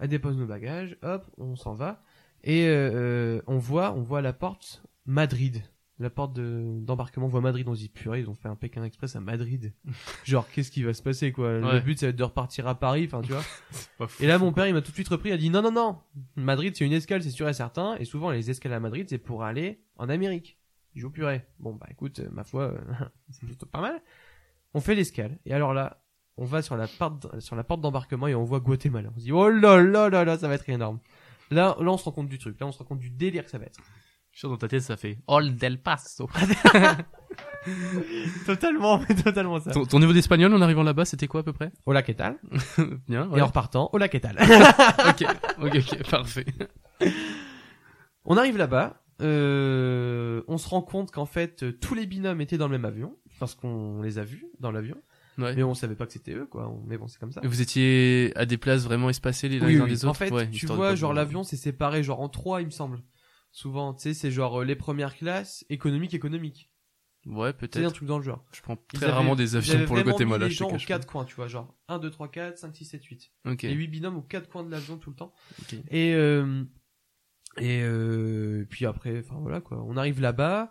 Elle 0.00 0.08
dépose 0.08 0.36
nos 0.36 0.46
bagages, 0.46 0.96
hop, 1.02 1.24
on 1.38 1.54
s'en 1.54 1.74
va. 1.74 2.02
Et 2.46 2.66
euh, 2.68 3.42
on 3.46 3.58
voit, 3.58 3.92
on 3.94 4.00
voit 4.02 4.20
à 4.20 4.22
la 4.22 4.32
porte 4.32 4.82
Madrid. 5.04 5.62
La 5.98 6.10
porte 6.10 6.34
de- 6.34 6.78
d'embarquement, 6.80 7.26
voit 7.26 7.40
Madrid. 7.40 7.66
On 7.68 7.74
se 7.74 7.80
dit 7.80 7.88
purée, 7.88 8.20
ils 8.20 8.28
ont 8.30 8.34
fait 8.34 8.48
un 8.48 8.54
Pékin 8.54 8.84
Express 8.84 9.16
à 9.16 9.20
Madrid. 9.20 9.72
Genre 10.24 10.46
qu'est-ce 10.50 10.70
qui 10.70 10.82
va 10.82 10.92
se 10.94 11.02
passer 11.02 11.32
quoi? 11.32 11.58
Le 11.58 11.80
but 11.80 11.98
ça 11.98 12.06
va 12.06 12.10
être 12.10 12.16
de 12.16 12.22
repartir 12.24 12.68
à 12.68 12.78
Paris, 12.78 13.04
enfin 13.06 13.20
tu 13.22 13.32
vois. 13.32 13.42
Pas 13.98 14.06
fou. 14.06 14.22
Et 14.22 14.26
là 14.26 14.38
mon 14.38 14.52
père 14.52 14.66
il 14.68 14.74
m'a 14.74 14.80
tout 14.82 14.90
de 14.90 14.94
suite 14.94 15.08
repris, 15.08 15.30
il 15.30 15.32
a 15.32 15.36
dit 15.38 15.50
non 15.50 15.62
non 15.62 15.72
non, 15.72 15.98
Madrid 16.36 16.74
c'est 16.76 16.84
une 16.84 16.92
escale, 16.92 17.22
c'est 17.22 17.30
sûr 17.30 17.48
et 17.48 17.54
certain. 17.54 17.96
Et 17.96 18.04
souvent 18.04 18.30
les 18.30 18.50
escales 18.50 18.74
à 18.74 18.80
Madrid 18.80 19.06
c'est 19.08 19.18
pour 19.18 19.42
aller 19.42 19.80
en 19.96 20.08
Amérique. 20.08 20.58
Je 20.94 21.00
joue 21.00 21.10
purée. 21.10 21.44
Bon 21.58 21.74
bah 21.74 21.86
écoute, 21.90 22.20
ma 22.30 22.44
foi, 22.44 22.64
euh, 22.64 22.78
c'est 23.30 23.44
plutôt 23.46 23.66
pas 23.66 23.80
mal. 23.80 24.00
On 24.74 24.80
fait 24.80 24.94
l'escale. 24.94 25.38
Et 25.46 25.52
alors 25.54 25.72
là, 25.74 26.02
on 26.36 26.44
va 26.44 26.60
sur 26.60 26.76
la 26.76 26.86
porte, 26.86 27.40
sur 27.40 27.56
la 27.56 27.64
porte 27.64 27.80
d'embarquement 27.80 28.28
et 28.28 28.34
on 28.34 28.44
voit 28.44 28.60
Guatemala. 28.60 29.10
On 29.16 29.18
se 29.18 29.24
dit 29.24 29.32
oh 29.32 29.48
là 29.48 29.80
là 29.82 30.10
là 30.10 30.24
là, 30.24 30.36
ça 30.38 30.46
va 30.48 30.54
être 30.54 30.68
énorme. 30.68 30.98
Là, 31.50 31.76
là 31.80 31.90
on 31.90 31.96
se 31.96 32.04
rend 32.04 32.12
compte 32.12 32.28
du 32.28 32.38
truc. 32.38 32.58
Là 32.60 32.66
on 32.66 32.72
se 32.72 32.78
rend 32.78 32.84
compte 32.84 32.98
du 32.98 33.10
délire 33.10 33.44
que 33.44 33.50
ça 33.50 33.58
va 33.58 33.66
être. 33.66 33.80
Je 34.36 34.38
suis 34.38 34.40
sûr 34.40 34.50
dans 34.50 34.58
ta 34.58 34.68
tête, 34.68 34.82
ça 34.82 34.98
fait 34.98 35.16
All 35.28 35.56
del 35.56 35.80
Paso. 35.80 36.28
totalement, 38.46 38.98
totalement 39.24 39.58
ça. 39.60 39.70
ton, 39.70 39.86
ton 39.86 39.98
niveau 39.98 40.12
d'espagnol 40.12 40.52
en 40.52 40.60
arrivant 40.60 40.82
là-bas, 40.82 41.06
c'était 41.06 41.26
quoi 41.26 41.40
à 41.40 41.42
peu 41.42 41.54
près? 41.54 41.72
Hola, 41.86 42.02
¿qué 42.02 42.14
tal? 42.14 42.36
Bien. 43.08 43.30
Et 43.34 43.40
en 43.40 43.46
repartant, 43.46 43.88
hola, 43.92 44.08
¿qué 44.08 44.20
tal? 44.20 44.36
Ok, 45.08 45.24
ok, 45.62 45.76
ok, 45.76 46.10
parfait. 46.10 46.44
On 48.26 48.36
arrive 48.36 48.58
là-bas, 48.58 49.02
euh, 49.22 50.42
on 50.48 50.58
se 50.58 50.68
rend 50.68 50.82
compte 50.82 51.10
qu'en 51.10 51.26
fait 51.26 51.80
tous 51.80 51.94
les 51.94 52.04
binômes 52.04 52.42
étaient 52.42 52.58
dans 52.58 52.68
le 52.68 52.72
même 52.72 52.84
avion 52.84 53.16
parce 53.38 53.54
qu'on 53.54 54.02
les 54.02 54.18
a 54.18 54.24
vus 54.24 54.44
dans 54.60 54.70
l'avion, 54.70 54.96
Ouais. 55.38 55.54
mais 55.54 55.62
on 55.62 55.74
savait 55.74 55.94
pas 55.96 56.06
que 56.06 56.12
c'était 56.12 56.32
eux 56.34 56.46
quoi. 56.46 56.74
Mais 56.86 56.96
bon, 56.98 57.08
c'est 57.08 57.18
comme 57.18 57.32
ça. 57.32 57.40
Et 57.44 57.46
Vous 57.46 57.60
étiez 57.60 58.32
à 58.36 58.46
des 58.46 58.56
places 58.56 58.84
vraiment 58.84 59.10
espacées 59.10 59.48
les 59.48 59.60
uns 59.60 59.66
Oui, 59.66 59.78
oui. 59.80 59.88
des 59.88 60.04
autres. 60.04 60.10
En 60.10 60.14
fait, 60.14 60.30
Ouais, 60.30 60.48
tu 60.50 60.66
vois, 60.66 60.94
genre 60.94 61.12
l'avion 61.12 61.42
c'est 61.44 61.56
séparé 61.56 62.02
genre 62.02 62.20
en 62.20 62.28
trois, 62.28 62.60
il 62.62 62.66
me 62.66 62.70
semble. 62.70 63.02
Souvent, 63.52 63.94
tu 63.94 64.02
sais, 64.02 64.14
c'est 64.14 64.30
genre 64.30 64.60
euh, 64.60 64.64
les 64.64 64.76
premières 64.76 65.14
classes, 65.16 65.64
économique, 65.70 66.12
économique. 66.14 66.70
Ouais, 67.26 67.48
C'est 67.58 67.64
un 67.64 67.80
peut-être. 67.80 67.92
truc 67.94 68.06
dans 68.08 68.18
le 68.18 68.24
genre. 68.24 68.44
Je 68.52 68.60
prends 68.60 68.76
très 68.76 69.10
rarement 69.10 69.34
des 69.34 69.56
avions 69.56 69.84
pour 69.86 69.96
le 69.96 70.02
Guatemala. 70.04 70.44
mis 70.44 70.50
les 70.50 70.54
gens 70.56 70.68
aux 70.70 70.76
quatre 70.76 71.06
coins, 71.06 71.24
tu 71.24 71.34
vois, 71.34 71.48
genre 71.48 71.74
1, 71.88 71.98
2, 71.98 72.10
3, 72.10 72.28
4, 72.30 72.58
5, 72.58 72.76
6, 72.76 72.84
7, 72.84 73.04
8. 73.04 73.32
Ok. 73.46 73.64
Et 73.64 73.72
8 73.72 73.88
binômes 73.88 74.16
aux 74.16 74.22
quatre 74.22 74.48
coins 74.48 74.62
de 74.62 74.70
l'avion 74.70 74.96
tout 74.98 75.10
le 75.10 75.16
temps. 75.16 75.32
Ok. 75.62 75.74
Et 75.90 76.14
euh, 76.14 76.62
et 77.58 77.80
euh, 77.82 78.64
puis 78.70 78.84
après, 78.86 79.18
enfin 79.18 79.36
voilà 79.40 79.60
quoi, 79.60 79.82
on 79.88 79.96
arrive 79.96 80.20
là-bas. 80.20 80.70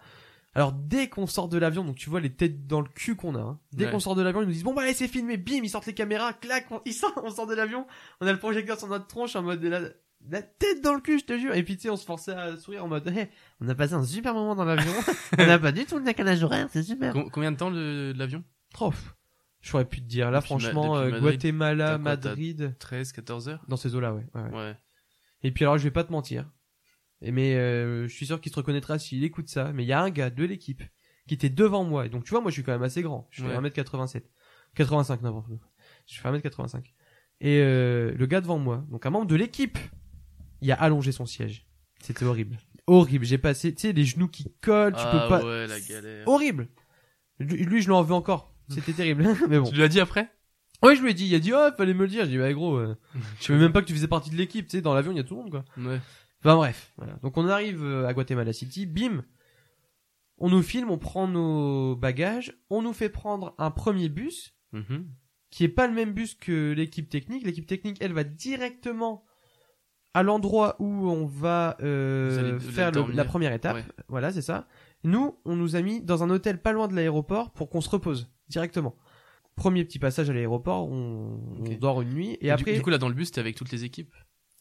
Alors 0.55 0.71
dès 0.71 1.09
qu'on 1.09 1.27
sort 1.27 1.49
de 1.49 1.57
l'avion, 1.57 1.83
donc 1.83 1.97
tu 1.97 2.09
vois 2.09 2.21
les 2.21 2.31
têtes 2.33 2.65
dans 2.65 2.79
le 2.81 2.87
cul 2.87 3.15
qu'on 3.17 3.35
a. 3.35 3.39
hein. 3.39 3.59
Dès 3.73 3.85
Ouais. 3.85 3.91
qu'on 3.91 3.99
sort 3.99 4.15
de 4.15 4.21
l'avion, 4.21 4.41
ils 4.41 4.45
nous 4.47 4.53
disent 4.53 4.63
bon 4.63 4.73
bah 4.73 4.83
allez 4.83 4.93
c'est 4.93 5.07
filmé, 5.09 5.35
bim, 5.37 5.59
ils 5.63 5.69
sortent 5.69 5.85
les 5.85 5.93
caméras, 5.93 6.31
clac, 6.33 6.65
on, 6.71 6.81
ils 6.85 6.93
sortent, 6.93 7.19
on 7.21 7.29
sort 7.29 7.45
de 7.47 7.53
l'avion, 7.55 7.85
on 8.21 8.27
a 8.27 8.31
le 8.31 8.39
projecteur 8.39 8.77
sur 8.79 8.87
notre 8.87 9.05
tronche 9.07 9.35
en 9.35 9.43
mode 9.43 9.61
la, 9.63 9.81
la 10.29 10.41
tête 10.41 10.81
dans 10.81 10.93
le 10.93 11.01
cul, 11.01 11.19
je 11.19 11.25
te 11.25 11.37
jure. 11.37 11.53
Et 11.53 11.63
puis 11.63 11.75
tu 11.75 11.83
sais, 11.83 11.89
on 11.89 11.97
se 11.97 12.05
forçait 12.05 12.31
à 12.31 12.55
sourire 12.57 12.85
en 12.85 12.87
mode 12.87 13.05
hey, 13.07 13.27
on 13.59 13.67
a 13.67 13.75
passé 13.75 13.93
un 13.95 14.03
super 14.05 14.33
moment 14.33 14.55
dans 14.55 14.63
l'avion, 14.65 14.93
on 15.37 15.45
n'a 15.45 15.59
pas 15.59 15.71
du 15.73 15.85
tout 15.85 15.97
le 15.97 16.03
décalage 16.05 16.41
horaire, 16.43 16.67
c'est 16.71 16.83
super. 16.83 17.11
Com- 17.13 17.29
Combien 17.31 17.51
de 17.51 17.57
temps 17.57 17.69
le- 17.69 18.13
l'avion? 18.13 18.43
Trop. 18.73 18.93
Je 19.61 19.71
pourrais 19.71 19.85
plus 19.85 19.99
te 20.01 20.05
dire. 20.07 20.29
Là 20.31 20.37
Depuis 20.39 20.47
franchement, 20.47 20.95
euh, 20.95 21.05
Madrid, 21.05 21.21
Guatemala, 21.21 21.87
quoi, 21.89 21.97
Madrid, 21.97 22.75
13, 22.79 23.11
14 23.11 23.49
heures? 23.49 23.65
Dans 23.67 23.77
ces 23.77 23.95
eaux-là, 23.95 24.13
ouais. 24.13 24.23
Ouais. 24.35 24.77
Et 25.43 25.51
puis 25.51 25.65
alors 25.65 25.77
je 25.77 25.83
vais 25.83 25.91
pas 25.91 26.03
te 26.03 26.11
mentir. 26.11 26.49
Et 27.21 27.31
mais 27.31 27.55
euh, 27.55 28.07
je 28.07 28.13
suis 28.13 28.25
sûr 28.25 28.41
qu'il 28.41 28.51
se 28.51 28.57
reconnaîtra 28.57 28.99
s'il 28.99 29.23
écoute 29.23 29.47
ça. 29.47 29.71
Mais 29.73 29.83
il 29.83 29.87
y 29.87 29.93
a 29.93 30.01
un 30.01 30.09
gars 30.09 30.29
de 30.29 30.43
l'équipe 30.43 30.83
qui 31.27 31.33
était 31.33 31.49
devant 31.49 31.83
moi. 31.83 32.05
Et 32.05 32.09
donc 32.09 32.23
tu 32.23 32.31
vois, 32.31 32.41
moi 32.41 32.51
je 32.51 32.55
suis 32.55 32.63
quand 32.63 32.73
même 32.73 32.83
assez 32.83 33.01
grand. 33.01 33.27
Je 33.31 33.43
fais 33.43 33.57
Ouais. 33.57 33.69
1m87. 33.69 34.23
85 34.75 35.21
n'importe 35.21 35.47
quoi. 35.47 35.57
Je 36.07 36.19
fais 36.19 36.29
1m85. 36.29 36.83
Et 37.41 37.59
euh, 37.59 38.13
le 38.15 38.25
gars 38.25 38.41
devant 38.41 38.59
moi, 38.59 38.85
donc 38.89 39.05
un 39.05 39.09
membre 39.09 39.27
de 39.27 39.35
l'équipe, 39.35 39.77
il 40.61 40.71
a 40.71 40.75
allongé 40.75 41.11
son 41.11 41.25
siège. 41.25 41.65
C'était 42.01 42.25
horrible. 42.25 42.57
Horrible. 42.87 43.25
J'ai 43.25 43.37
passé, 43.37 43.73
tu 43.73 43.81
sais, 43.81 43.93
les 43.93 44.05
genoux 44.05 44.27
qui 44.27 44.53
collent, 44.61 44.93
tu 44.93 44.99
ah 45.01 45.11
peux 45.11 45.29
pas. 45.29 45.45
ouais, 45.45 45.67
la 45.67 45.79
galère. 45.79 46.27
Horrible. 46.27 46.67
Lui, 47.39 47.81
je 47.81 47.89
l'en 47.89 48.03
veux 48.03 48.13
encore. 48.13 48.53
C'était 48.69 48.93
terrible. 48.93 49.27
mais 49.49 49.59
bon. 49.59 49.69
Tu 49.69 49.75
lui 49.75 49.83
as 49.83 49.87
dit 49.87 49.99
après? 49.99 50.29
Ouais, 50.83 50.95
je 50.95 51.01
lui 51.01 51.11
ai 51.11 51.13
dit. 51.13 51.27
Il 51.27 51.35
a 51.35 51.39
dit, 51.39 51.51
oh, 51.53 51.69
fallait 51.75 51.93
me 51.93 52.03
le 52.03 52.07
dire. 52.07 52.25
J'ai 52.25 52.31
dit, 52.31 52.37
bah 52.37 52.53
gros, 52.53 52.75
euh, 52.77 52.95
je 53.39 53.45
savais 53.45 53.59
même 53.59 53.73
pas 53.73 53.81
que 53.81 53.87
tu 53.87 53.93
faisais 53.93 54.07
partie 54.07 54.29
de 54.29 54.35
l'équipe. 54.35 54.67
Tu 54.67 54.77
sais, 54.77 54.81
dans 54.81 54.93
l'avion, 54.93 55.11
il 55.11 55.17
y 55.17 55.19
a 55.19 55.23
tout 55.23 55.35
le 55.35 55.41
monde, 55.41 55.51
quoi. 55.51 55.65
Ouais. 55.77 55.99
Enfin 56.43 56.55
bref, 56.55 56.93
voilà. 56.97 57.13
Donc 57.23 57.37
on 57.37 57.47
arrive 57.47 57.83
euh, 57.83 58.05
à 58.07 58.13
Guatemala 58.13 58.53
City, 58.53 58.85
bim, 58.85 59.23
on 60.37 60.49
nous 60.49 60.61
filme, 60.61 60.91
on 60.91 60.97
prend 60.97 61.27
nos 61.27 61.95
bagages, 61.95 62.53
on 62.69 62.81
nous 62.81 62.93
fait 62.93 63.09
prendre 63.09 63.55
un 63.57 63.71
premier 63.71 64.09
bus 64.09 64.55
Mhm. 64.73 65.07
qui 65.49 65.63
est 65.63 65.69
pas 65.69 65.87
le 65.87 65.93
même 65.93 66.13
bus 66.13 66.35
que 66.35 66.73
l'équipe 66.73 67.09
technique. 67.09 67.45
L'équipe 67.45 67.65
technique, 67.65 67.97
elle 68.01 68.11
va 68.13 68.23
directement 68.25 69.23
à 70.13 70.23
l'endroit 70.23 70.75
où 70.79 71.09
on 71.09 71.25
va 71.25 71.77
euh, 71.81 72.39
allez- 72.57 72.59
faire 72.59 72.91
le- 72.91 73.11
la 73.13 73.23
première 73.25 73.53
étape. 73.53 73.75
Ouais. 73.77 73.83
Voilà, 74.07 74.31
c'est 74.31 74.41
ça. 74.41 74.67
Nous, 75.03 75.37
on 75.45 75.55
nous 75.55 75.75
a 75.75 75.81
mis 75.81 76.01
dans 76.01 76.23
un 76.23 76.29
hôtel 76.29 76.61
pas 76.61 76.71
loin 76.73 76.87
de 76.87 76.95
l'aéroport 76.95 77.51
pour 77.51 77.69
qu'on 77.69 77.81
se 77.81 77.89
repose 77.89 78.31
directement. 78.49 78.95
Premier 79.55 79.85
petit 79.85 79.99
passage 79.99 80.29
à 80.29 80.33
l'aéroport, 80.33 80.89
on, 80.89 81.39
on 81.59 81.63
dort 81.79 82.01
une 82.01 82.09
nuit 82.13 82.37
et, 82.41 82.45
du- 82.45 82.49
après 82.49 82.73
Du, 82.73 82.81
coup, 82.81 82.89
là, 82.89 82.97
dans 82.97 83.07
le 83.09 83.15
bus, 83.15 83.31
t'es 83.31 83.39
avec 83.39 83.55
toutes 83.55 83.71
les 83.71 83.83
équipes? 83.85 84.13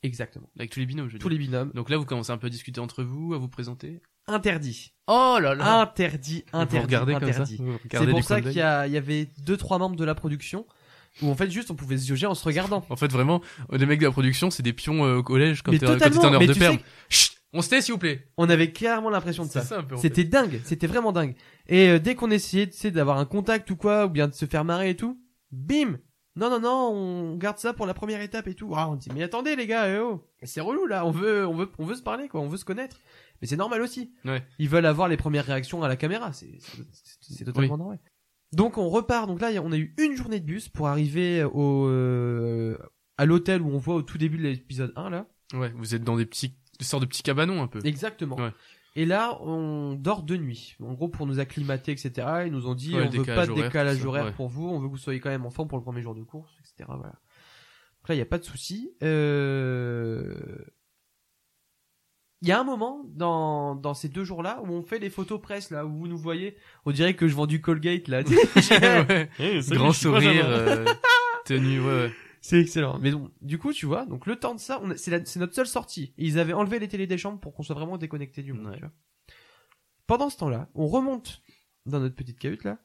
Exactement 0.05 0.48
Avec 0.57 0.70
tous 0.70 0.78
les 0.80 0.86
binômes, 0.86 1.09
je 1.09 1.14
veux 1.14 1.18
tous 1.18 1.28
dire. 1.28 1.38
les 1.38 1.44
binômes 1.44 1.72
Donc 1.74 1.90
là, 1.90 1.96
vous 1.96 2.05
commencez 2.05 2.30
un 2.30 2.38
peu 2.38 2.46
à 2.46 2.50
discuter 2.50 2.80
entre 2.80 3.02
vous, 3.02 3.34
à 3.34 3.38
vous 3.38 3.48
présenter. 3.48 4.00
interdit. 4.28 4.92
Oh 5.07 5.38
là 5.40 5.50
Interdit, 5.80 6.44
interdit, 6.52 6.76
Vous 6.76 6.82
regardez 6.82 7.12
comme 7.14 7.32
ça 7.32 7.42
interdit. 7.42 7.61
C'est 7.90 8.07
pour 8.07 8.22
ça 8.22 8.40
qu'il 8.40 8.52
y, 8.52 8.57
y 8.57 8.96
avait 8.96 9.28
deux 9.44 9.57
trois 9.57 9.78
membres 9.78 9.96
de 9.96 10.05
la 10.05 10.14
production 10.14 10.66
où 11.22 11.30
en 11.30 11.34
fait 11.34 11.50
juste 11.50 11.70
on 11.70 11.74
pouvait 11.74 11.98
se 11.98 12.07
jauger 12.09 12.26
en 12.26 12.34
se 12.34 12.44
regardant. 12.44 12.84
En 12.88 12.96
fait, 12.96 13.11
vraiment, 13.11 13.40
euh, 13.72 13.78
les 13.78 13.86
mecs 13.86 14.00
de 14.00 14.07
la 14.07 14.11
production, 14.12 14.50
c'est 14.50 14.62
des 14.62 14.72
pions 14.72 15.05
euh, 15.05 15.16
au 15.18 15.22
collège 15.22 15.62
quand 15.62 15.70
t'es 15.72 15.86
en 15.86 16.32
heure 16.32 16.40
mais 16.40 16.46
de 16.46 16.55
perme. 16.55 16.78
sais 17.09 17.30
On 17.52 17.62
se 17.62 17.68
tait, 17.70 17.80
s'il 17.80 17.92
vous 17.92 17.98
plaît. 17.98 18.26
On 18.36 18.50
avait 18.50 18.72
clairement 18.72 19.11
l'impression 19.11 19.44
de 19.44 19.50
ça. 19.50 19.62
C'était 19.96 20.24
dingue, 20.24 20.61
c'était 20.64 20.86
vraiment 20.88 21.12
dingue. 21.12 21.34
Et 21.68 21.88
euh, 21.88 21.98
dès 21.98 22.14
qu'on 22.14 22.30
essayait 22.30 22.68
tu 22.68 22.76
sais, 22.76 22.90
d'avoir 22.90 23.18
un 23.18 23.26
contact 23.26 23.70
ou 23.70 23.76
quoi, 23.76 24.07
ou 24.07 24.09
bien 24.09 24.28
de 24.28 24.34
se 24.34 24.46
faire 24.46 24.64
marrer 24.64 24.90
et 24.90 24.96
tout, 24.96 25.20
bim, 25.52 25.98
non, 26.37 26.51
non, 26.51 26.61
non, 26.61 26.91
on 26.93 27.37
garde 27.37 27.59
ça 27.59 27.72
pour 27.72 27.87
la 27.87 27.95
première 27.95 28.20
étape 28.20 28.49
et 28.49 28.55
tout. 28.55 28.72
Ah, 28.74 28.89
on 28.89 28.97
dit, 28.97 29.09
mais 29.14 29.22
attendez 29.22 29.55
les 29.55 29.66
gars, 29.66 29.89
eh 29.89 29.99
oh, 29.99 30.26
c'est 30.43 30.61
relou 30.61 30.87
là, 30.87 31.07
on 31.07 31.11
veut, 31.11 31.47
on 31.47 31.55
veut, 31.55 31.70
on 31.78 31.85
veut 31.85 31.95
se 31.95 32.03
parler 32.03 32.28
quoi, 32.28 32.41
on 32.41 32.49
veut 32.49 32.57
se 32.57 32.64
connaître. 32.64 32.99
Mais 33.41 33.47
c'est 33.47 33.57
normal 33.57 33.82
aussi. 33.82 34.12
Ouais. 34.24 34.45
Ils 34.59 34.68
veulent 34.68 34.87
avoir 34.87 35.09
les 35.09 35.16
premières 35.16 35.45
réactions 35.45 35.82
à 35.82 35.89
la 35.89 35.97
caméra, 35.97 36.32
c'est, 36.32 36.59
c'est, 37.20 37.45
totalement 37.45 37.76
normal. 37.76 38.01
Donc 38.53 38.78
on 38.78 38.89
repart. 38.89 39.28
Donc 39.28 39.41
là, 39.41 39.51
on 39.62 39.72
a 39.72 39.76
eu 39.76 39.95
une 39.99 40.16
journée 40.16 40.41
de 40.41 40.45
bus 40.45 40.68
pour 40.68 40.89
arriver 40.89 41.45
au 41.45 41.87
euh, 41.89 42.78
à 43.18 43.26
l'hôtel 43.26 43.62
où 43.62 43.68
on 43.68 43.78
voit 43.78 43.95
au 43.95 44.03
tout 44.03 44.18
début 44.18 44.39
de 44.39 44.43
l'épisode 44.43 44.93
1 44.97 45.11
là. 45.11 45.26
Ouais, 45.53 45.72
vous 45.76 45.95
êtes 45.95 46.03
dans 46.03 46.16
des 46.16 46.26
petits, 46.26 46.57
des 46.78 46.85
sortes 46.85 47.03
de 47.03 47.09
petits 47.09 47.22
cabanons 47.22 47.62
un 47.62 47.68
peu. 47.68 47.80
Exactement. 47.85 48.37
Ouais. 48.37 48.53
Et 48.97 49.07
là, 49.07 49.38
on 49.42 49.95
dort 49.95 50.22
de 50.22 50.36
nuit. 50.36 50.76
En 50.80 50.92
gros, 50.92 51.09
pour 51.09 51.26
nous 51.26 51.40
acclimater, 51.40 51.92
etc. 51.92 52.12
Ils 52.47 52.53
nous 52.53 52.68
ont 52.68 52.74
dit, 52.74 52.95
Ouais, 52.95 53.03
on 53.03 53.11
veut 53.11 53.18
décalage 53.18 53.36
pas 53.36 53.47
de 53.47 53.51
horaire, 53.53 53.64
décalage 53.64 54.05
horaire 54.05 54.24
ouais. 54.26 54.32
pour 54.32 54.49
vous. 54.49 54.68
On 54.68 54.78
veut 54.78 54.86
que 54.86 54.92
vous 54.92 54.99
soyez 54.99 55.20
quand 55.20 55.30
même 55.30 55.47
en 55.47 55.51
forme 55.51 55.68
pour 55.68 55.78
le 55.78 55.84
premier 55.84 56.01
jour 56.01 56.14
de 56.14 56.22
course, 56.22 56.53
etc. 56.61 56.84
Voilà. 56.86 57.14
Donc 58.05 58.09
là, 58.09 58.14
il 58.14 58.18
y 58.18 58.22
a 58.22 58.26
pas 58.26 58.38
de 58.38 58.45
souci. 58.45 58.92
Euh... 59.03 60.64
Il 62.42 62.49
y 62.49 62.53
a 62.53 62.61
un 62.61 62.64
moment 62.64 63.03
dans, 63.09 63.74
dans 63.74 63.95
ces 63.95 64.11
deux 64.11 64.22
jours-là 64.22 64.61
où 64.62 64.70
on 64.70 64.82
fait 64.82 64.99
les 64.99 65.09
photos 65.09 65.40
presse 65.40 65.70
là 65.70 65.86
où 65.86 65.97
vous 65.97 66.07
nous 66.07 66.18
voyez. 66.18 66.57
On 66.84 66.92
dirait 66.92 67.14
que 67.14 67.26
je 67.26 67.34
vends 67.34 67.47
du 67.47 67.62
Colgate 67.62 68.07
là. 68.07 68.20
ouais. 69.09 69.30
Eh, 69.38 69.62
salut, 69.62 69.78
Grand 69.78 69.92
sourire, 69.92 70.45
euh, 70.47 70.84
tenue, 71.47 71.80
ouais, 71.80 71.86
ouais. 71.86 72.12
C'est 72.47 72.61
excellent. 72.61 72.99
Mais 72.99 73.11
bon, 73.11 73.30
du 73.40 73.59
coup, 73.59 73.72
tu 73.72 73.86
vois, 73.86 74.05
donc 74.05 74.26
le 74.26 74.36
temps 74.38 74.55
de 74.55 74.61
ça, 74.61 74.78
on 74.82 74.90
a- 74.90 74.99
c'est 74.99 75.11
la- 75.11 75.24
c'est 75.24 75.40
notre 75.40 75.55
seule 75.55 75.66
sortie. 75.66 76.12
Et 76.18 76.26
ils 76.26 76.38
avaient 76.38 76.53
enlevé 76.53 76.78
les 76.78 76.88
télés 76.88 77.07
des 77.07 77.16
chambres 77.16 77.40
pour 77.40 77.55
qu'on 77.55 77.62
soit 77.62 77.74
vraiment 77.74 77.97
déconnecté 77.97 78.42
du 78.42 78.53
monde. 78.53 78.66
Ouais. 78.66 78.74
tu 78.74 78.80
vois. 78.82 78.92
Pendant 80.07 80.28
ce 80.28 80.36
temps-là, 80.36 80.68
on 80.74 80.86
remonte 80.86 81.40
dans 81.86 82.01
notre 82.01 82.14
petite 82.14 82.38
cahute 82.38 82.64
là. 82.64 82.78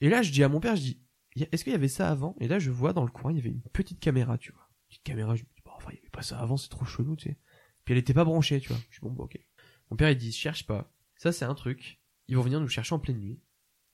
Et 0.00 0.08
là, 0.08 0.22
je 0.22 0.32
dis 0.32 0.42
à 0.42 0.48
mon 0.48 0.58
père, 0.58 0.74
je 0.74 0.82
dis, 0.82 1.02
Y 1.36 1.44
a- 1.44 1.48
est-ce 1.52 1.62
qu'il 1.62 1.72
y 1.72 1.76
avait 1.76 1.86
ça 1.86 2.10
avant? 2.10 2.34
Et 2.40 2.48
là, 2.48 2.58
je 2.58 2.72
vois 2.72 2.92
dans 2.92 3.04
le 3.04 3.10
coin, 3.12 3.30
il 3.30 3.36
y 3.36 3.38
avait 3.38 3.50
une 3.50 3.62
petite 3.72 4.00
caméra, 4.00 4.36
tu 4.36 4.50
vois. 4.50 4.62
Une 4.62 4.88
petite 4.88 5.04
caméra, 5.04 5.36
je 5.36 5.42
me 5.44 5.48
dis, 5.54 5.62
bah, 5.64 5.74
enfin, 5.76 5.90
il 5.92 5.96
y 5.96 6.00
avait 6.00 6.10
pas 6.10 6.22
ça 6.22 6.40
avant, 6.40 6.56
c'est 6.56 6.68
trop 6.70 6.84
chelou, 6.84 7.14
tu 7.14 7.28
sais. 7.28 7.38
Puis 7.84 7.92
elle 7.94 7.98
était 7.98 8.14
pas 8.14 8.24
branchée, 8.24 8.58
tu 8.60 8.70
vois. 8.70 8.78
Je 8.90 8.98
dis, 8.98 9.00
bon, 9.02 9.12
bah, 9.12 9.22
ok. 9.24 9.38
Mon 9.92 9.96
père, 9.96 10.10
il 10.10 10.16
dit, 10.16 10.32
cherche 10.32 10.66
pas. 10.66 10.92
Ça, 11.14 11.30
c'est 11.30 11.44
un 11.44 11.54
truc. 11.54 12.00
Ils 12.26 12.34
vont 12.36 12.42
venir 12.42 12.60
nous 12.60 12.66
chercher 12.68 12.96
en 12.96 12.98
pleine 12.98 13.20
nuit. 13.20 13.40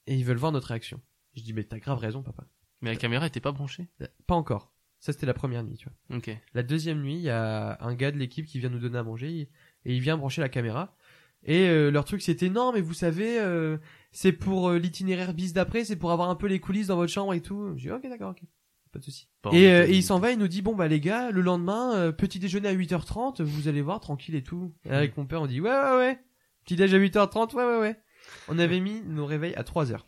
Et 0.06 0.16
ils 0.16 0.24
veulent 0.24 0.38
voir 0.38 0.52
notre 0.52 0.68
réaction. 0.68 1.02
Je 1.34 1.42
dis, 1.42 1.52
mais 1.52 1.64
t'as 1.64 1.78
grave 1.78 1.98
raison, 1.98 2.22
papa. 2.22 2.46
Mais 2.80 2.90
la 2.90 2.96
caméra 2.96 3.26
était 3.26 3.40
pas 3.40 3.52
branchée? 3.52 3.90
Pas 4.26 4.34
encore. 4.36 4.73
Ça, 5.04 5.12
c'était 5.12 5.26
la 5.26 5.34
première 5.34 5.62
nuit, 5.62 5.76
tu 5.76 5.86
vois. 5.86 6.16
Ok. 6.16 6.30
La 6.54 6.62
deuxième 6.62 7.02
nuit, 7.02 7.16
il 7.16 7.20
y 7.20 7.28
a 7.28 7.76
un 7.82 7.94
gars 7.94 8.10
de 8.10 8.16
l'équipe 8.16 8.46
qui 8.46 8.58
vient 8.58 8.70
nous 8.70 8.78
donner 8.78 8.96
à 8.96 9.02
manger 9.02 9.50
et 9.84 9.94
il 9.94 10.00
vient 10.00 10.16
brancher 10.16 10.40
la 10.40 10.48
caméra. 10.48 10.96
Et 11.42 11.68
euh, 11.68 11.90
leur 11.90 12.06
truc 12.06 12.22
c'était 12.22 12.48
non 12.48 12.72
mais 12.72 12.80
vous 12.80 12.94
savez 12.94 13.38
euh, 13.38 13.76
c'est 14.12 14.32
pour 14.32 14.70
euh, 14.70 14.78
l'itinéraire 14.78 15.34
bis 15.34 15.52
d'après, 15.52 15.84
c'est 15.84 15.96
pour 15.96 16.10
avoir 16.10 16.30
un 16.30 16.36
peu 16.36 16.46
les 16.46 16.58
coulisses 16.58 16.86
dans 16.86 16.96
votre 16.96 17.12
chambre 17.12 17.34
et 17.34 17.42
tout. 17.42 17.74
J'ai 17.76 17.90
dit 17.90 17.94
ok 17.94 18.08
d'accord 18.08 18.30
ok. 18.30 18.44
Pas 18.92 18.98
de 18.98 19.04
souci. 19.04 19.28
Pas 19.42 19.50
Et, 19.52 19.70
euh, 19.70 19.86
et 19.86 19.92
il 19.92 20.02
s'en 20.02 20.18
va, 20.18 20.30
il 20.32 20.38
nous 20.38 20.48
dit 20.48 20.62
bon 20.62 20.74
bah 20.74 20.88
les 20.88 21.00
gars, 21.00 21.30
le 21.30 21.42
lendemain 21.42 21.94
euh, 21.96 22.10
petit 22.10 22.38
déjeuner 22.38 22.68
à 22.70 22.74
8h30, 22.74 23.42
vous 23.42 23.68
allez 23.68 23.82
voir 23.82 24.00
tranquille 24.00 24.34
et 24.36 24.42
tout. 24.42 24.72
Et 24.86 24.90
avec 24.90 25.18
mon 25.18 25.26
père 25.26 25.42
on 25.42 25.46
dit 25.46 25.60
ouais 25.60 25.68
ouais 25.68 25.96
ouais. 25.98 26.18
Petit 26.64 26.76
déj 26.76 26.94
à 26.94 26.98
8h30, 26.98 27.54
ouais 27.54 27.62
ouais 27.66 27.78
ouais. 27.78 28.00
On 28.48 28.58
avait 28.58 28.80
mis 28.80 29.02
nos 29.02 29.26
réveils 29.26 29.54
à 29.56 29.64
3h. 29.64 29.98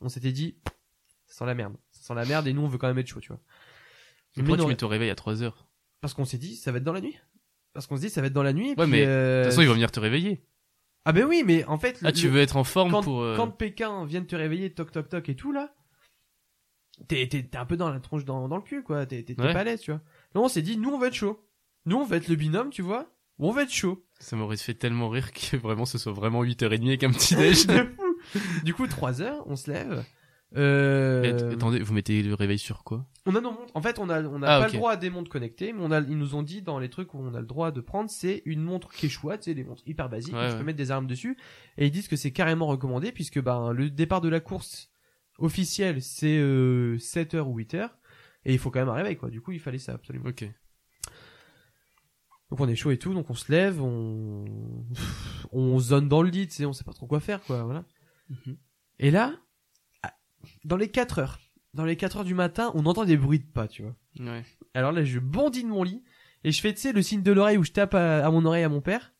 On 0.00 0.08
s'était 0.08 0.32
dit 0.32 0.56
ça 1.26 1.40
sent 1.40 1.46
la 1.46 1.54
merde. 1.54 1.76
Ça 1.90 2.00
sent 2.04 2.14
la 2.14 2.24
merde 2.24 2.46
et 2.46 2.54
nous 2.54 2.62
on 2.62 2.68
veut 2.68 2.78
quand 2.78 2.88
même 2.88 2.96
être 2.98 3.08
chaud, 3.08 3.20
tu 3.20 3.28
vois. 3.28 3.40
Mais 4.36 4.42
Pourquoi 4.42 4.56
non, 4.58 4.64
tu 4.64 4.68
mets 4.70 4.76
ton 4.76 4.88
réveil 4.88 5.10
à 5.10 5.14
3 5.14 5.42
heures 5.42 5.66
parce 6.00 6.12
qu'on 6.12 6.24
s'est 6.26 6.36
dit, 6.38 6.56
ça 6.56 6.70
va 6.70 6.78
être 6.78 6.84
dans 6.84 6.92
la 6.92 7.00
nuit. 7.00 7.16
Parce 7.72 7.86
qu'on 7.86 7.96
se 7.96 8.02
dit, 8.02 8.10
ça 8.10 8.20
va 8.20 8.26
être 8.26 8.32
dans 8.34 8.42
la 8.42 8.52
nuit. 8.52 8.66
et 8.66 8.70
Ouais, 8.70 8.84
puis, 8.84 8.86
mais, 8.90 9.04
euh, 9.06 9.40
De 9.40 9.44
toute 9.44 9.52
façon, 9.52 9.62
il 9.62 9.68
va 9.68 9.72
venir 9.74 9.90
te 9.90 10.00
réveiller. 10.00 10.44
Ah 11.06 11.12
ben 11.12 11.24
oui, 11.24 11.42
mais 11.46 11.64
en 11.64 11.78
fait, 11.78 11.98
Ah, 12.04 12.12
tu 12.12 12.28
veux 12.28 12.40
être 12.40 12.56
en 12.56 12.64
forme 12.64 12.90
quand, 12.90 13.02
pour... 13.02 13.22
euh, 13.22 13.36
quand 13.36 13.48
Pékin 13.50 14.04
vient 14.06 14.20
de 14.20 14.26
te 14.26 14.36
réveiller, 14.36 14.72
toc 14.74 14.92
toc 14.92 15.08
toc 15.08 15.28
et 15.30 15.34
tout 15.36 15.50
là, 15.52 15.74
t'es 17.08 17.26
t'es 17.28 17.42
t'es 17.42 17.56
un 17.58 17.64
peu 17.66 17.76
dans 17.76 17.90
la 17.90 18.00
tronche 18.00 18.24
dans, 18.24 18.48
dans 18.48 18.56
le 18.56 18.62
cul 18.62 18.82
quoi. 18.82 19.06
T'es 19.06 19.24
Ouais. 19.38 19.52
pas 19.52 19.60
à 19.60 19.64
l'aise, 19.64 19.80
tu 19.80 19.90
vois. 19.90 20.00
Là, 20.34 20.40
on 20.40 20.48
s'est 20.48 20.62
dit, 20.62 20.76
nous 20.76 20.90
on 20.90 20.98
va 20.98 21.08
être 21.08 21.14
chaud. 21.14 21.44
Nous 21.86 21.96
on 21.96 22.04
va 22.04 22.16
être 22.16 22.28
le 22.28 22.36
binôme, 22.36 22.70
tu 22.70 22.82
vois. 22.82 23.10
On 23.38 23.50
va 23.50 23.62
être 23.64 23.72
chaud. 23.72 24.06
Ça 24.20 24.36
m'aurait 24.36 24.56
fait 24.56 24.74
tellement 24.74 25.08
rire 25.08 25.32
que 25.32 25.56
vraiment 25.62 25.84
ce 25.86 25.98
soit 25.98 26.12
vraiment 26.12 26.44
8h30 26.44 26.86
avec 26.86 27.04
un 27.04 27.10
petit 27.12 27.34
déj. 27.36 27.66
Du 28.64 28.72
coup, 28.72 28.86
3 28.86 29.20
heures, 29.20 29.42
on 29.46 29.56
se 29.56 29.70
lève. 29.70 30.02
Euh, 30.56 31.52
Attendez, 31.52 31.80
vous 31.80 31.92
mettez 31.94 32.22
le 32.22 32.34
réveil 32.34 32.58
sur 32.58 32.84
quoi? 32.84 33.06
On 33.26 33.34
a 33.34 33.40
nos 33.40 33.50
montres. 33.50 33.72
En 33.74 33.82
fait, 33.82 33.98
on 33.98 34.08
a, 34.08 34.22
on 34.22 34.42
a 34.42 34.46
Ah, 34.46 34.60
pas 34.60 34.66
le 34.68 34.72
droit 34.74 34.92
à 34.92 34.96
des 34.96 35.10
montres 35.10 35.30
connectées, 35.30 35.72
mais 35.72 35.80
on 35.82 35.90
a, 35.90 36.00
ils 36.00 36.16
nous 36.16 36.34
ont 36.36 36.42
dit 36.42 36.62
dans 36.62 36.78
les 36.78 36.88
trucs 36.90 37.12
où 37.14 37.18
on 37.18 37.34
a 37.34 37.40
le 37.40 37.46
droit 37.46 37.70
de 37.72 37.80
prendre, 37.80 38.08
c'est 38.10 38.42
une 38.44 38.62
montre 38.62 38.88
Quechua, 38.92 39.38
tu 39.38 39.44
sais, 39.44 39.54
des 39.54 39.64
montres 39.64 39.82
hyper 39.86 40.08
basiques, 40.08 40.34
Ouais, 40.34 40.40
où 40.40 40.46
tu 40.46 40.52
ouais. 40.52 40.58
peux 40.58 40.64
mettre 40.64 40.78
des 40.78 40.90
armes 40.90 41.06
dessus. 41.06 41.36
Et 41.78 41.86
ils 41.86 41.90
disent 41.90 42.08
que 42.08 42.16
c'est 42.16 42.30
carrément 42.30 42.66
recommandé, 42.66 43.10
puisque 43.12 43.40
ben, 43.42 43.72
le 43.72 43.90
départ 43.90 44.20
de 44.20 44.28
la 44.28 44.40
course 44.40 44.90
officielle, 45.38 46.00
c'est 46.02 46.38
euh, 46.38 46.96
7h 46.98 47.40
ou 47.42 47.58
8h. 47.58 47.90
Et 48.44 48.52
il 48.52 48.58
faut 48.58 48.70
quand 48.70 48.78
même 48.80 48.88
un 48.90 48.94
réveil, 48.94 49.16
quoi. 49.16 49.30
Du 49.30 49.40
coup, 49.40 49.52
il 49.52 49.60
fallait 49.60 49.78
ça, 49.78 49.92
absolument. 49.94 50.26
Ok. 50.28 50.44
Donc 52.50 52.60
on 52.60 52.68
est 52.68 52.76
chaud 52.76 52.90
et 52.90 52.98
tout, 52.98 53.14
donc 53.14 53.30
on 53.30 53.34
se 53.34 53.50
lève, 53.50 53.82
on, 53.82 54.44
on 55.50 55.78
zone 55.80 56.08
dans 56.08 56.22
le 56.22 56.28
lit, 56.28 56.46
tu 56.46 56.54
sais, 56.54 56.66
on 56.66 56.72
sait 56.72 56.84
pas 56.84 56.92
trop 56.92 57.06
quoi 57.06 57.18
faire, 57.18 57.42
quoi, 57.42 57.64
voilà. 57.64 57.84
Mhm. 58.28 58.56
Et 59.00 59.10
là, 59.10 59.34
dans 60.64 60.76
les 60.76 60.88
4 60.88 61.18
heures, 61.18 61.38
dans 61.74 61.84
les 61.84 61.96
4 61.96 62.18
heures 62.18 62.24
du 62.24 62.34
matin, 62.34 62.70
on 62.74 62.86
entend 62.86 63.04
des 63.04 63.16
bruits 63.16 63.40
de 63.40 63.44
pas, 63.46 63.68
tu 63.68 63.82
vois. 63.82 63.94
Ouais. 64.20 64.44
Alors 64.74 64.92
là, 64.92 65.04
je 65.04 65.18
bondis 65.18 65.62
de 65.64 65.68
mon 65.68 65.82
lit 65.82 66.02
et 66.44 66.52
je 66.52 66.60
fais, 66.60 66.72
tu 66.74 66.80
sais, 66.80 66.92
le 66.92 67.02
signe 67.02 67.22
de 67.22 67.32
l'oreille 67.32 67.56
où 67.58 67.64
je 67.64 67.72
tape 67.72 67.94
à, 67.94 68.24
à 68.26 68.30
mon 68.30 68.44
oreille 68.44 68.64
à 68.64 68.68
mon 68.68 68.80
père. 68.80 69.12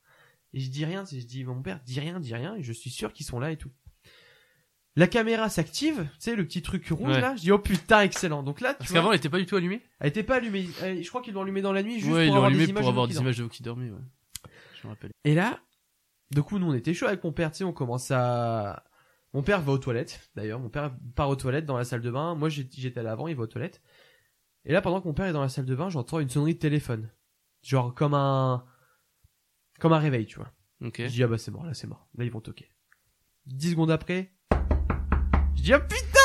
Et 0.52 0.60
je 0.60 0.70
dis 0.70 0.84
rien, 0.84 1.02
tu 1.04 1.16
sais, 1.16 1.20
je 1.20 1.26
dis, 1.26 1.42
mon 1.44 1.60
père, 1.62 1.80
dis 1.84 1.98
rien, 1.98 2.20
dis 2.20 2.32
rien, 2.34 2.54
et 2.54 2.62
je 2.62 2.72
suis 2.72 2.90
sûr 2.90 3.12
qu'ils 3.12 3.26
sont 3.26 3.40
là 3.40 3.50
et 3.50 3.56
tout. 3.56 3.70
La 4.96 5.08
caméra 5.08 5.48
s'active, 5.48 6.02
tu 6.04 6.08
sais, 6.20 6.36
le 6.36 6.46
petit 6.46 6.62
truc 6.62 6.86
rouge 6.90 7.08
Ouais. 7.14 7.20
là. 7.20 7.34
Je 7.34 7.40
dis, 7.40 7.50
oh 7.50 7.58
putain, 7.58 8.02
excellent. 8.02 8.44
Donc 8.44 8.60
là, 8.60 8.74
tu 8.74 8.78
Parce 8.78 8.92
qu'avant, 8.92 9.10
elle 9.10 9.16
était 9.18 9.28
pas 9.28 9.38
du 9.40 9.46
tout 9.46 9.56
allumée? 9.56 9.82
elle 9.98 10.08
était 10.08 10.22
pas 10.22 10.36
allumée. 10.36 10.68
Je 10.80 11.08
crois 11.08 11.20
qu'ils 11.22 11.34
l'ont 11.34 11.42
allumée 11.42 11.62
dans 11.62 11.72
la 11.72 11.82
nuit 11.82 11.98
juste 11.98 12.12
Ouais, 12.12 12.28
pour 12.28 12.36
avoir 12.36 12.52
des 12.52 12.72
pour 12.72 12.88
avoir 12.88 13.08
des 13.08 13.16
images 13.16 13.38
de 13.38 13.42
vous 13.42 13.48
qui 13.48 13.64
dormez, 13.64 13.90
ouais. 13.90 13.98
Je 14.80 14.86
me 14.86 14.92
rappelle. 14.92 15.10
et 15.24 15.34
là, 15.34 15.58
du 16.30 16.42
coup, 16.44 16.60
nous, 16.60 16.68
on 16.68 16.74
était 16.74 16.94
chaud 16.94 17.06
avec 17.08 17.24
mon 17.24 17.32
père, 17.32 17.50
tu 17.50 17.58
sais, 17.58 17.64
on 17.64 17.72
commence 17.72 18.12
à... 18.12 18.84
Mon 19.34 19.42
père 19.42 19.60
va 19.60 19.72
aux 19.72 19.78
toilettes, 19.78 20.30
d'ailleurs, 20.36 20.60
mon 20.60 20.68
père 20.68 20.94
part 21.16 21.28
aux 21.28 21.34
toilettes 21.36 21.66
dans 21.66 21.76
la 21.76 21.84
salle 21.84 22.00
de 22.00 22.10
bain, 22.10 22.36
moi 22.36 22.48
j'étais 22.48 23.02
là 23.02 23.12
avant, 23.12 23.26
il 23.26 23.34
va 23.34 23.42
aux 23.42 23.48
toilettes. 23.48 23.82
Et 24.64 24.72
là, 24.72 24.80
pendant 24.80 25.00
que 25.00 25.08
mon 25.08 25.12
père 25.12 25.26
est 25.26 25.32
dans 25.32 25.42
la 25.42 25.48
salle 25.48 25.66
de 25.66 25.74
bain, 25.74 25.90
j'entends 25.90 26.20
une 26.20 26.30
sonnerie 26.30 26.54
de 26.54 26.60
téléphone. 26.60 27.10
Genre 27.62 27.92
comme 27.94 28.14
un... 28.14 28.64
Comme 29.80 29.92
un 29.92 29.98
réveil, 29.98 30.26
tu 30.26 30.36
vois. 30.36 30.52
Ok. 30.80 30.98
Je 30.98 31.06
dis, 31.08 31.22
ah 31.24 31.26
bah 31.26 31.36
c'est 31.36 31.50
mort, 31.50 31.66
là 31.66 31.74
c'est 31.74 31.88
mort, 31.88 32.06
là 32.16 32.24
ils 32.24 32.30
vont 32.30 32.40
toquer. 32.40 32.70
Dix 33.46 33.72
secondes 33.72 33.90
après, 33.90 34.32
je 35.56 35.62
dis, 35.62 35.72
ah 35.72 35.80
putain 35.80 36.20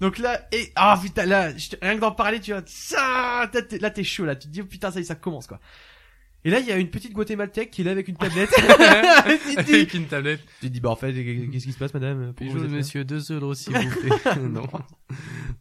donc 0.00 0.18
là, 0.18 0.48
et, 0.50 0.72
ah 0.74 0.98
putain, 1.00 1.24
là, 1.24 1.52
rien 1.80 1.94
que 1.94 2.00
d'en 2.00 2.10
parler, 2.10 2.40
tu 2.40 2.52
vois, 2.52 2.62
ça, 2.66 3.48
là 3.52 3.62
t'es- 3.62 3.78
là 3.78 3.90
t'es 3.90 4.02
chaud, 4.02 4.24
là, 4.24 4.34
tu 4.34 4.48
te 4.48 4.52
dis, 4.52 4.60
oh 4.60 4.66
putain, 4.66 4.90
ça 4.90 4.98
y 4.98 5.02
est, 5.02 5.06
ça 5.06 5.14
commence, 5.14 5.46
quoi. 5.46 5.60
Et 6.46 6.50
là, 6.50 6.60
il 6.60 6.66
y 6.66 6.72
a 6.72 6.76
une 6.76 6.90
petite 6.90 7.14
guatémaltèque 7.14 7.70
qui 7.70 7.80
est 7.80 7.84
là 7.84 7.92
avec 7.92 8.06
une 8.08 8.16
tablette. 8.16 8.50
tu 8.50 8.60
te 9.56 9.62
dis, 9.62 9.74
Avec 9.74 9.94
une 9.94 10.06
tablette. 10.06 10.40
tu 10.60 10.66
te 10.68 10.72
dis, 10.72 10.80
bah 10.80 10.90
en 10.90 10.96
fait, 10.96 11.12
qu'est-ce 11.14 11.64
qui 11.64 11.72
se 11.72 11.78
passe, 11.78 11.94
madame 11.94 12.34
Bonjour, 12.38 12.60
monsieur, 12.68 13.02
deux 13.04 13.20
euros, 13.32 13.54
s'il 13.54 13.74
vous 13.76 14.00
plaît. 14.00 14.36
non. 14.42 14.66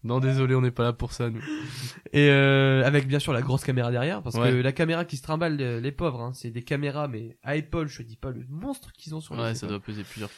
Non, 0.04 0.20
désolé, 0.20 0.56
on 0.56 0.62
n'est 0.62 0.72
pas 0.72 0.84
là 0.84 0.92
pour 0.92 1.14
ça, 1.14 1.30
nous. 1.30 1.40
Et 2.12 2.30
euh, 2.30 2.84
avec 2.86 3.08
bien 3.08 3.20
sûr 3.20 3.32
la 3.32 3.42
grosse 3.42 3.64
caméra 3.64 3.92
derrière, 3.92 4.22
parce 4.22 4.36
que 4.36 4.42
la 4.62 4.72
caméra 4.74 5.06
qui 5.06 5.16
se 5.16 5.22
trimballe, 5.24 5.56
les, 5.56 5.80
les 5.80 5.92
pauvres, 5.94 6.20
hein, 6.22 6.32
c'est 6.34 6.52
des 6.52 6.64
caméras, 6.64 7.08
mais 7.08 7.38
à 7.44 7.56
épaule, 7.56 7.88
je 7.88 8.00
te 8.00 8.04
dis 8.04 8.18
pas 8.18 8.32
le 8.32 8.44
monstre 8.50 8.92
qu'ils 8.92 9.16
ont 9.16 9.22
sur 9.22 9.36
les 9.36 9.42
Ouais, 9.42 9.56
ça 9.56 9.68
épaules. 9.68 9.70
doit 9.70 9.80
peser 9.86 10.04
plusieurs. 10.04 10.32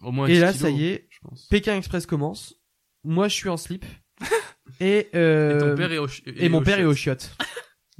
Au 0.00 0.12
moins 0.12 0.28
Et 0.28 0.34
10 0.34 0.40
là, 0.40 0.46
kilos, 0.52 0.62
ça 0.62 0.70
y 0.70 0.84
est. 0.86 1.08
Pékin 1.50 1.76
Express 1.76 2.06
commence. 2.06 2.54
Moi, 3.02 3.26
je 3.26 3.34
suis 3.34 3.48
en 3.48 3.56
slip. 3.56 3.84
et, 4.80 5.08
euh, 5.16 5.56
Et 5.56 5.60
ton 5.60 5.74
père 5.76 5.92
est 5.92 5.98
au 5.98 6.06
ch- 6.08 6.22
et 6.26 6.48
mon 6.48 6.62
père 6.62 6.78
est 6.78 6.84
au 6.84 6.94
chiottes. 6.94 7.36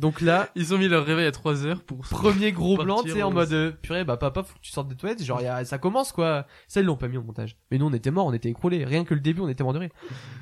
Donc 0.03 0.20
là, 0.20 0.51
Ils 0.57 0.74
ont 0.74 0.79
mis 0.79 0.89
leur 0.89 1.07
réveil 1.07 1.27
à 1.27 1.31
3 1.31 1.65
heures 1.65 1.81
pour. 1.85 2.01
premier 2.01 2.51
gros 2.51 2.77
blanc, 2.77 3.05
tu 3.05 3.12
sais, 3.12 3.23
en 3.23 3.31
mode 3.31 3.53
euh, 3.53 3.70
purée, 3.70 4.03
bah 4.05 4.16
papa, 4.16 4.43
faut 4.43 4.55
que 4.55 4.61
tu 4.61 4.73
sortes 4.73 4.89
des 4.89 4.97
toilettes. 4.97 5.23
Genre, 5.23 5.41
y 5.41 5.47
a, 5.47 5.65
ça 5.65 5.79
commence 5.79 6.11
quoi. 6.11 6.45
Ça, 6.66 6.81
ils 6.81 6.87
l'ont 6.87 6.97
pas 6.97 7.07
mis 7.07 7.16
au 7.16 7.23
montage. 7.23 7.57
Mais 7.70 7.79
nous, 7.79 7.87
on 7.87 7.93
était 7.93 8.11
morts, 8.11 8.27
on 8.27 8.33
était 8.33 8.49
écroulés. 8.49 8.85
Rien 8.85 9.05
que 9.05 9.15
le 9.15 9.20
début, 9.20 9.41
on 9.43 9.49
était 9.49 9.62
morts 9.62 9.73
de 9.74 9.79
rire. 9.79 9.91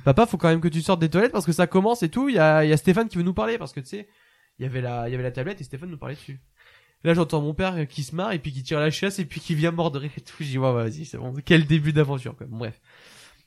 Papa, 0.05 0.25
faut 0.25 0.39
quand 0.39 0.49
même 0.49 0.63
que 0.63 0.69
tu 0.69 0.81
sortes 0.81 1.01
des 1.01 1.11
toilettes 1.11 1.33
parce 1.33 1.45
que 1.45 1.53
ça 1.53 1.67
commence 1.67 2.03
et 2.03 2.09
tout. 2.09 2.31
Il 2.31 2.37
y 2.37 2.39
a, 2.39 2.65
y 2.65 2.73
a 2.73 2.77
Stéphane 2.79 3.09
qui 3.09 3.19
veut 3.19 3.23
nous 3.23 3.35
parler 3.35 3.59
parce 3.59 3.75
que 3.75 3.81
tu 3.81 3.87
sais, 3.87 4.09
il 4.59 4.63
y 4.63 4.67
avait 4.67 4.81
la, 4.81 5.09
il 5.09 5.13
y 5.13 5.15
avait 5.15 5.25
la 5.25 5.31
tablette 5.31 5.61
et 5.61 5.65
Stéphane 5.65 5.91
nous 5.91 5.99
parlait 5.99 6.15
dessus. 6.15 6.41
Là, 7.05 7.13
j'entends 7.13 7.43
mon 7.43 7.53
père 7.53 7.87
qui 7.87 8.03
se 8.03 8.15
marre 8.15 8.33
et 8.33 8.39
puis 8.39 8.53
qui 8.53 8.63
tire 8.63 8.81
la 8.81 8.91
chasse 8.91 9.19
et 9.19 9.27
puis 9.27 9.41
qui 9.41 9.55
vient 9.55 9.73
mordre 9.73 10.03
et 10.03 10.09
tout. 10.09 10.37
Je 10.41 10.45
dis, 10.45 10.59
ouais, 10.59 10.73
vas-y, 10.73 11.05
c'est 11.05 11.19
bon. 11.19 11.35
Quel 11.45 11.67
début 11.67 11.93
d'aventure, 11.93 12.35
quoi. 12.35 12.47
Bref. 12.49 12.81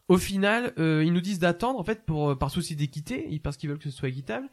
Au 0.10 0.18
final, 0.18 0.74
euh, 0.80 1.02
ils 1.06 1.14
nous 1.14 1.22
disent 1.22 1.40
d'attendre, 1.40 1.80
en 1.80 1.84
fait, 1.84 2.06
pour, 2.06 2.38
par 2.38 2.52
souci 2.52 2.76
d'équité, 2.76 3.40
parce 3.42 3.56
qu'ils 3.58 3.70
veulent 3.70 3.78
que 3.80 3.90
ce 3.90 3.98
soit 3.98 4.10
équitable. 4.10 4.50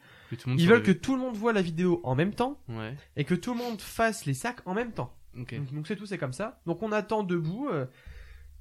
Ils 0.47 0.67
veulent 0.67 0.81
que 0.83 0.91
tout 0.93 1.13
le 1.15 1.21
monde 1.21 1.35
voit 1.35 1.51
la 1.53 1.61
vidéo 1.61 1.99
en 2.03 2.15
même 2.15 2.33
temps 2.33 2.57
Ouais. 2.69 2.95
et 3.17 3.25
que 3.25 3.35
tout 3.35 3.51
le 3.53 3.57
monde 3.59 3.81
fasse 3.81 4.25
les 4.25 4.33
sacs 4.33 4.61
en 4.65 4.73
même 4.73 4.91
temps. 4.93 5.13
Ok. 5.37 5.53
Donc 5.73 5.87
c'est 5.87 5.95
tout, 5.97 6.05
c'est 6.05 6.17
comme 6.17 6.33
ça. 6.33 6.61
Donc 6.65 6.81
on 6.83 6.91
attend 6.93 7.23
debout. 7.23 7.67
euh, 7.69 7.85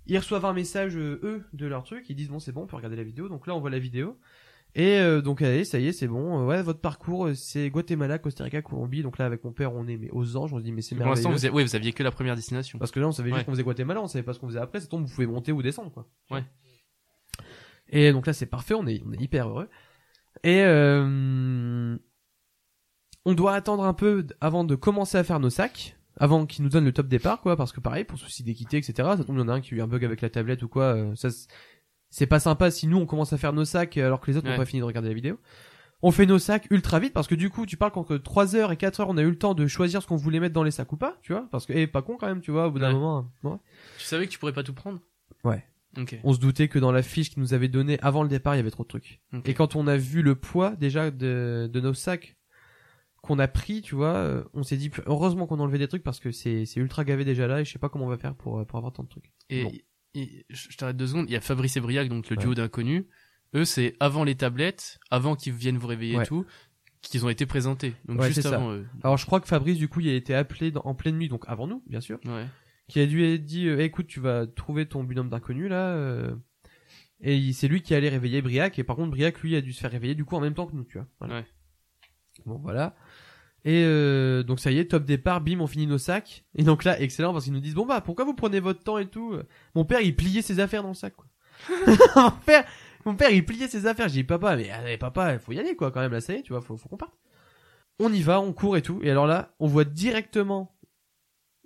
ils 0.07 0.19
reçoivent 0.19 0.45
un 0.45 0.53
message 0.53 0.97
euh, 0.97 1.21
eux 1.23 1.45
de 1.53 1.67
leur 1.67 1.85
truc. 1.85 2.07
Ils 2.09 2.17
disent 2.17 2.29
bon 2.29 2.41
c'est 2.41 2.53
bon, 2.53 2.63
on 2.63 2.67
peut 2.67 2.77
regarder 2.77 2.97
la 2.97 3.03
vidéo. 3.05 3.29
Donc 3.29 3.47
là 3.47 3.55
on 3.55 3.61
voit 3.61 3.71
la 3.71 3.79
vidéo. 3.79 4.17
Et 4.77 4.99
euh, 5.01 5.21
donc 5.21 5.43
allez, 5.43 5.65
ça 5.65 5.79
y 5.81 5.87
est, 5.89 5.93
c'est 5.93 6.07
bon. 6.09 6.41
Euh, 6.43 6.47
ouais, 6.47 6.63
votre 6.63 6.81
parcours 6.81 7.27
euh, 7.27 7.35
c'est 7.35 7.71
Guatemala, 7.71 8.19
Costa 8.19 8.45
Rica, 8.45 8.63
Colombie. 8.63 9.03
Donc 9.03 9.19
là 9.19 9.27
avec 9.27 9.43
mon 9.45 9.53
père 9.53 9.73
on 9.75 9.87
est 9.89 9.97
mais 9.97 10.11
aux 10.13 10.37
anges. 10.37 10.53
On 10.53 10.59
se 10.59 10.65
dit 10.65 10.73
mais 10.73 10.83
c'est 10.83 10.95
Pour 10.97 11.07
l'instant, 11.07 11.29
merveilleux. 11.29 11.39
vous, 11.39 11.47
avez- 11.47 11.55
ouais, 11.57 11.65
vous 11.65 11.77
aviez 11.77 11.93
que 11.93 12.03
la 12.03 12.11
première 12.13 12.35
destination. 12.37 12.79
Parce 12.79 12.91
que 12.93 12.99
là 13.01 13.07
on 13.09 13.13
savait 13.13 13.31
Ouais. 13.31 13.37
juste 13.39 13.47
qu'on 13.47 13.53
faisait 13.53 13.63
Guatemala, 13.65 14.01
on 14.03 14.07
savait 14.09 14.23
pas 14.25 14.33
ce 14.33 14.39
qu'on 14.41 14.47
faisait 14.49 14.59
après. 14.61 14.81
Ça 14.81 14.87
tombe, 14.87 15.05
vous 15.05 15.13
pouvez 15.15 15.27
monter 15.27 15.51
ou 15.53 15.63
descendre 15.63 15.91
quoi. 15.93 16.09
Ouais. 16.31 16.45
Et 17.91 18.13
donc 18.13 18.27
là 18.27 18.33
c'est 18.33 18.47
parfait, 18.47 18.75
on 18.75 18.87
est, 18.87 19.03
on 19.07 19.13
est 19.13 19.21
hyper 19.21 19.49
heureux. 19.49 19.69
Et 20.45 20.63
euh, 20.63 21.97
on 23.25 23.35
doit 23.35 23.55
attendre 23.55 23.85
un 23.85 23.93
peu 23.95 24.27
avant 24.41 24.65
de 24.65 24.75
commencer 24.75 25.19
à 25.19 25.25
faire 25.25 25.41
nos 25.41 25.51
sacs, 25.51 25.97
avant 26.17 26.47
qu'ils 26.47 26.65
nous 26.65 26.71
donnent 26.71 26.85
le 26.85 26.93
top 26.93 27.09
départ, 27.09 27.41
quoi, 27.41 27.57
parce 27.57 27.73
que 27.73 27.81
pareil, 27.81 28.05
pour 28.05 28.19
souci 28.19 28.43
d'équité, 28.43 28.77
etc. 28.79 28.93
Ça 29.17 29.25
tombe, 29.25 29.37
il 29.37 29.41
y 29.41 29.43
en 29.43 29.49
a 29.49 29.55
un 29.55 29.61
qui 29.61 29.75
a 29.75 29.79
eu 29.79 29.81
un 29.83 29.87
bug 29.89 30.05
avec 30.05 30.21
la 30.21 30.31
tablette 30.31 30.63
ou 30.63 30.69
quoi. 30.69 30.95
euh, 30.95 31.15
ça, 31.17 31.29
c'est 32.11 32.27
pas 32.27 32.41
sympa 32.41 32.71
si 32.71 32.87
nous 32.87 32.97
on 32.99 33.07
commence 33.07 33.33
à 33.33 33.39
faire 33.39 33.53
nos 33.53 33.65
sacs 33.65 33.97
euh, 33.99 34.07
alors 34.07 34.21
que 34.21 34.31
les 34.31 34.37
autres 34.37 34.47
n'ont 34.47 34.53
Ouais. 34.53 34.59
pas 34.59 34.65
fini 34.67 34.81
de 34.81 34.85
regarder 34.87 35.09
la 35.09 35.15
vidéo. 35.15 35.39
On 36.03 36.11
fait 36.13 36.25
nos 36.25 36.39
sacs 36.39 36.67
ultra 36.71 36.99
vite 36.99 37.13
parce 37.13 37.27
que 37.29 37.35
du 37.35 37.51
coup, 37.51 37.67
tu 37.67 37.77
parles 37.77 37.93
qu'entre 37.93 38.17
3 38.17 38.57
heures 38.57 38.73
et 38.73 38.77
4 38.79 39.01
heures, 39.01 39.11
on 39.11 39.19
a 39.19 39.23
eu 39.23 39.29
le 39.29 39.37
temps 39.39 39.53
de 39.55 39.67
choisir 39.67 40.01
ce 40.03 40.07
qu'on 40.07 40.17
voulait 40.17 40.41
mettre 40.41 40.55
dans 40.55 40.63
les 40.63 40.71
sacs 40.71 40.91
ou 40.93 40.97
pas, 40.97 41.19
tu 41.21 41.33
vois, 41.35 41.47
parce 41.51 41.67
que, 41.67 41.75
eh, 41.75 41.87
pas 41.87 42.01
con 42.01 42.17
quand 42.19 42.27
même, 42.27 42.41
tu 42.41 42.51
vois, 42.53 42.69
au 42.69 42.71
bout 42.71 42.79
d'un 42.79 42.89
Ouais. 42.89 42.95
moment. 42.95 43.19
hein. 43.19 43.49
Ouais. 43.51 43.57
Tu 43.99 44.07
savais 44.07 44.27
que 44.27 44.33
tu 44.33 44.39
pourrais 44.39 44.55
pas 44.55 44.63
tout 44.63 44.73
prendre? 44.73 44.99
Ouais. 45.45 45.63
On 46.25 46.33
se 46.33 46.39
doutait 46.39 46.69
que 46.69 46.79
dans 46.79 46.93
la 46.93 47.03
fiche 47.03 47.31
qu'ils 47.31 47.43
nous 47.43 47.53
avaient 47.55 47.69
donnée 47.69 47.99
avant 48.01 48.23
le 48.23 48.29
départ, 48.29 48.55
il 48.55 48.59
y 48.59 48.61
avait 48.61 48.71
trop 48.71 48.85
de 48.85 48.89
trucs. 48.89 49.21
Et 49.45 49.55
quand 49.55 49.75
on 49.77 49.87
a 49.87 49.97
vu 49.97 50.23
le 50.23 50.35
poids 50.35 50.77
déjà 50.77 51.11
de, 51.11 51.69
de 51.73 51.81
nos 51.81 51.95
sacs 51.95 52.37
qu'on 53.23 53.39
a 53.39 53.49
pris, 53.49 53.83
tu 53.83 53.95
vois, 53.97 54.15
euh, 54.15 54.45
on 54.55 54.63
s'est 54.63 54.77
dit 54.79 54.91
heureusement 55.07 55.47
qu'on 55.47 55.59
a 55.61 55.63
enlevé 55.63 55.79
des 55.79 55.89
trucs 55.89 56.03
parce 56.03 56.21
que 56.21 56.31
c'est 56.33 56.65
ultra 56.77 57.05
gavé 57.05 57.25
déjà 57.25 57.47
là 57.47 57.61
et 57.61 57.65
je 57.65 57.71
sais 57.73 57.79
pas 57.79 57.89
comment 57.89 58.07
on 58.07 58.09
va 58.11 58.17
faire 58.19 58.35
pour 58.35 58.61
euh, 58.61 58.65
pour 58.65 58.79
avoir 58.79 58.93
tant 58.93 59.03
de 59.03 59.09
trucs. 59.09 59.33
Et, 59.51 59.65
Bon. 59.65 59.73
et- 60.15 60.47
je 60.49 60.77
t'arrête 60.77 60.97
deux 60.97 61.07
secondes. 61.09 61.27
Il 61.29 61.33
y 61.33 61.37
a 61.37 61.41
Fabrice 61.41 61.77
et 61.77 61.81
Briac, 61.81 62.09
donc 62.09 62.29
le 62.31 62.37
Ouais. 62.37 62.43
duo 62.43 62.55
d'inconnus. 62.55 63.05
Eux, 63.55 63.65
c'est 63.65 63.97
avant 64.01 64.23
les 64.25 64.37
tablettes, 64.37 64.99
avant 65.11 65.35
qu'ils 65.35 65.53
viennent 65.53 65.77
vous 65.77 65.89
réveiller 65.89 66.17
Ouais. 66.17 66.23
et 66.23 66.27
tout, 66.27 66.47
qu'ils 67.03 67.27
ont 67.27 67.29
été 67.29 67.45
présentés. 67.47 67.95
Donc 68.07 68.21
Ouais, 68.21 68.29
juste 68.29 68.43
ça. 68.43 68.55
avant 68.55 68.73
eux. 68.73 68.87
Alors 69.03 69.17
je 69.19 69.27
crois 69.27 69.41
que 69.41 69.49
Fabrice 69.49 69.77
du 69.77 69.89
coup 69.89 70.01
il 70.01 70.09
a 70.09 70.15
été 70.15 70.35
appelé 70.35 70.71
dans- 70.71 70.83
en 70.85 70.95
pleine 70.95 71.17
nuit 71.19 71.29
donc 71.29 71.45
avant 71.49 71.67
nous 71.67 71.83
bien 71.87 72.01
sûr, 72.01 72.19
Ouais. 72.25 72.47
Qui 72.91 73.01
a 73.01 73.07
dû 73.07 73.39
dit 73.39 73.69
euh, 73.69 73.81
écoute 73.81 74.09
tu 74.09 74.21
vas 74.21 74.47
trouver 74.47 74.87
ton 74.87 75.05
binôme 75.05 75.29
d'inconnu 75.29 75.69
là 75.69 75.91
euh, 75.91 76.35
et 77.21 77.53
c'est 77.53 77.69
lui 77.69 77.83
qui 77.83 77.95
allait 77.95 78.09
réveiller 78.09 78.43
Briac 78.43 78.79
et 78.79 78.85
par 78.85 78.97
contre 78.97 79.13
Briac 79.13 79.41
lui 79.41 79.55
a 79.55 79.61
dû 79.61 79.73
se 79.73 79.81
faire 79.81 79.93
réveiller 79.93 80.15
du 80.15 80.25
coup 80.25 80.35
en 80.37 80.41
même 80.41 80.55
temps 80.55 80.67
que 80.67 80.75
nous 80.75 80.85
tu 80.85 80.99
vois. 80.99 81.07
Voilà. 81.21 81.37
Ouais. 81.37 81.47
Bon 82.47 82.59
voilà. 82.59 82.97
Et 83.65 83.85
euh, 83.85 84.43
donc 84.43 84.59
ça 84.59 84.73
y 84.73 84.79
est, 84.79 84.87
top 84.87 85.05
départ, 85.05 85.43
bim, 85.43 85.61
on 85.61 85.67
finit 85.67 85.87
nos 85.87 85.99
sacs. 85.99 86.45
Et 86.55 86.63
donc 86.63 86.85
là, 86.85 86.99
excellent 86.99 87.33
parce 87.33 87.45
qu'ils 87.45 87.53
nous 87.53 87.61
disent 87.61 87.75
bon 87.75 87.87
bah 87.87 88.01
pourquoi 88.01 88.25
vous 88.25 88.35
prenez 88.35 88.59
votre 88.59 88.83
temps 88.83 88.99
et 88.99 89.07
tout. 89.07 89.39
Mon 89.75 89.85
père 89.85 90.01
il 90.01 90.17
pliait 90.17 90.43
ses 90.43 90.59
affaires 90.59 90.83
dans 90.83 90.89
le 90.89 90.95
sac 90.95 91.15
quoi. 91.15 91.27
mon 92.17 92.31
père, 92.45 92.65
mon 93.05 93.15
père 93.15 93.31
il 93.31 93.45
pliait 93.45 93.69
ses 93.69 93.87
affaires. 93.87 94.09
J'ai 94.09 94.23
dit 94.23 94.25
papa 94.25 94.57
mais 94.57 94.71
allez, 94.71 94.99
papa 94.99 95.39
faut 95.39 95.53
y 95.53 95.61
aller 95.61 95.77
quoi 95.77 95.93
quand 95.93 96.01
même 96.01 96.13
là 96.13 96.21
ça 96.21 96.33
y 96.33 96.37
est 96.37 96.43
tu 96.43 96.53
vois 96.53 96.63
faut, 96.63 96.77
faut 96.77 96.89
qu'on 96.89 96.97
parte. 96.97 97.15
On 98.01 98.13
y 98.13 98.23
va, 98.23 98.41
on 98.41 98.53
court 98.53 98.79
et 98.79 98.83
tout. 98.83 98.99
Et 99.03 99.11
alors 99.11 99.27
là, 99.27 99.55
on 99.61 99.67
voit 99.67 99.85
directement 99.85 100.75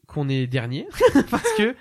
qu'on 0.07 0.29
est 0.29 0.47
dernier 0.47 0.87
parce 1.31 1.53
que 1.57 1.75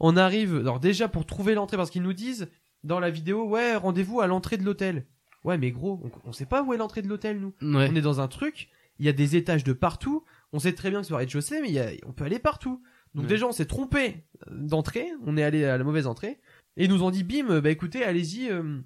on 0.00 0.16
arrive. 0.16 0.56
Alors 0.56 0.80
déjà 0.80 1.08
pour 1.08 1.26
trouver 1.26 1.54
l'entrée 1.54 1.76
parce 1.76 1.90
qu'ils 1.90 2.02
nous 2.02 2.12
disent 2.12 2.48
dans 2.84 3.00
la 3.00 3.10
vidéo 3.10 3.44
ouais 3.48 3.74
rendez-vous 3.76 4.20
à 4.20 4.26
l'entrée 4.26 4.56
de 4.56 4.64
l'hôtel. 4.64 5.06
Ouais 5.44 5.58
mais 5.58 5.70
gros 5.70 6.00
on, 6.04 6.10
on 6.28 6.32
sait 6.32 6.46
pas 6.46 6.62
où 6.62 6.72
est 6.72 6.76
l'entrée 6.78 7.02
de 7.02 7.08
l'hôtel 7.08 7.38
nous. 7.40 7.54
Ouais. 7.62 7.88
On 7.90 7.94
est 7.96 8.00
dans 8.00 8.20
un 8.20 8.28
truc, 8.28 8.68
il 8.98 9.06
y 9.06 9.08
a 9.08 9.12
des 9.12 9.36
étages 9.36 9.64
de 9.64 9.72
partout. 9.72 10.24
On 10.52 10.58
sait 10.58 10.72
très 10.72 10.90
bien 10.90 11.00
que 11.00 11.06
c'est 11.06 11.12
au 11.12 11.16
rez-de-chaussée, 11.16 11.60
mais 11.60 11.70
y 11.70 11.78
a, 11.78 11.90
on 12.06 12.12
peut 12.12 12.24
aller 12.24 12.38
partout. 12.38 12.82
Donc 13.14 13.24
Ouais. 13.24 13.28
déjà, 13.28 13.46
on 13.46 13.52
s'est 13.52 13.66
trompé 13.66 14.24
d'entrée. 14.50 15.06
On 15.26 15.36
est 15.36 15.42
allé 15.42 15.64
à 15.64 15.76
la 15.78 15.84
mauvaise 15.84 16.06
entrée. 16.06 16.40
Et 16.76 16.84
ils 16.84 16.90
nous 16.90 17.02
ont 17.02 17.10
dit, 17.10 17.22
bim, 17.24 17.60
bah 17.60 17.70
écoutez, 17.70 18.02
allez-y. 18.04 18.50
euh, 18.50 18.80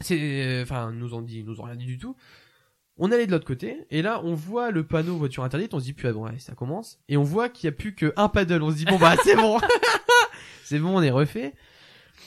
c'est, 0.00 0.60
enfin, 0.62 0.92
nous 0.92 1.14
ont 1.14 1.22
dit, 1.22 1.38
ils 1.40 1.44
nous 1.44 1.60
ont 1.60 1.64
rien 1.64 1.76
dit 1.76 1.86
du 1.86 1.98
tout. 1.98 2.14
On 2.98 3.10
allé 3.10 3.26
de 3.26 3.32
l'autre 3.32 3.46
côté. 3.46 3.86
Et 3.90 4.02
là, 4.02 4.20
on 4.24 4.34
voit 4.34 4.70
le 4.70 4.84
panneau 4.84 5.16
voiture 5.16 5.44
interdite. 5.44 5.74
On 5.74 5.80
se 5.80 5.84
dit, 5.84 5.92
puis 5.92 6.08
ah 6.08 6.12
bon, 6.12 6.24
ouais, 6.24 6.38
ça 6.38 6.54
commence. 6.54 7.00
Et 7.08 7.16
on 7.16 7.22
voit 7.22 7.48
qu'il 7.48 7.66
y 7.66 7.68
a 7.68 7.72
plus 7.72 7.94
qu'un 7.94 8.28
paddle. 8.28 8.62
On 8.62 8.70
se 8.70 8.76
dit, 8.76 8.84
bon 8.84 8.98
bah 8.98 9.14
c'est 9.24 9.36
bon, 9.36 9.58
c'est 10.64 10.78
bon, 10.78 10.98
on 10.98 11.02
est 11.02 11.10
refait. 11.10 11.54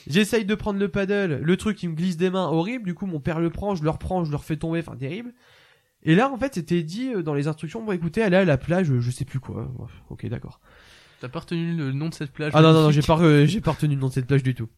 J'essaye 0.07 0.45
de 0.45 0.55
prendre 0.55 0.79
le 0.79 0.89
paddle, 0.89 1.39
le 1.41 1.57
truc 1.57 1.81
il 1.81 1.89
me 1.89 1.95
glisse 1.95 2.17
des 2.17 2.29
mains, 2.29 2.47
horrible. 2.47 2.85
Du 2.85 2.93
coup, 2.93 3.05
mon 3.05 3.19
père 3.19 3.39
le 3.39 3.49
prend, 3.49 3.75
je 3.75 3.83
le 3.83 3.89
reprends, 3.89 4.23
je 4.23 4.31
le 4.31 4.37
refais 4.37 4.57
tomber, 4.57 4.79
enfin 4.79 4.95
terrible. 4.95 5.33
Et 6.03 6.13
là, 6.13 6.29
en 6.29 6.37
fait, 6.37 6.53
c'était 6.53 6.83
dit 6.83 7.11
euh, 7.13 7.23
dans 7.23 7.33
les 7.33 7.47
instructions, 7.47 7.83
bon, 7.83 7.91
écoutez, 7.91 8.21
allez 8.21 8.37
à 8.37 8.45
la 8.45 8.57
plage, 8.57 8.91
je 8.99 9.11
sais 9.11 9.25
plus 9.25 9.39
quoi. 9.39 9.71
Ok, 10.09 10.25
d'accord. 10.27 10.61
T'as 11.19 11.29
pas 11.29 11.39
retenu 11.39 11.75
le 11.75 11.91
nom 11.91 12.09
de 12.09 12.13
cette 12.13 12.31
plage 12.31 12.51
Ah 12.53 12.61
non, 12.61 12.73
non, 12.73 12.81
non, 12.83 12.91
j'ai 12.91 13.01
magnifique 13.01 13.07
pas, 13.07 13.21
euh, 13.21 13.45
j'ai 13.45 13.61
pas 13.61 13.71
retenu 13.71 13.95
le 13.95 14.01
nom 14.01 14.09
de 14.09 14.13
cette 14.13 14.27
plage 14.27 14.43
du 14.43 14.53
tout. 14.53 14.69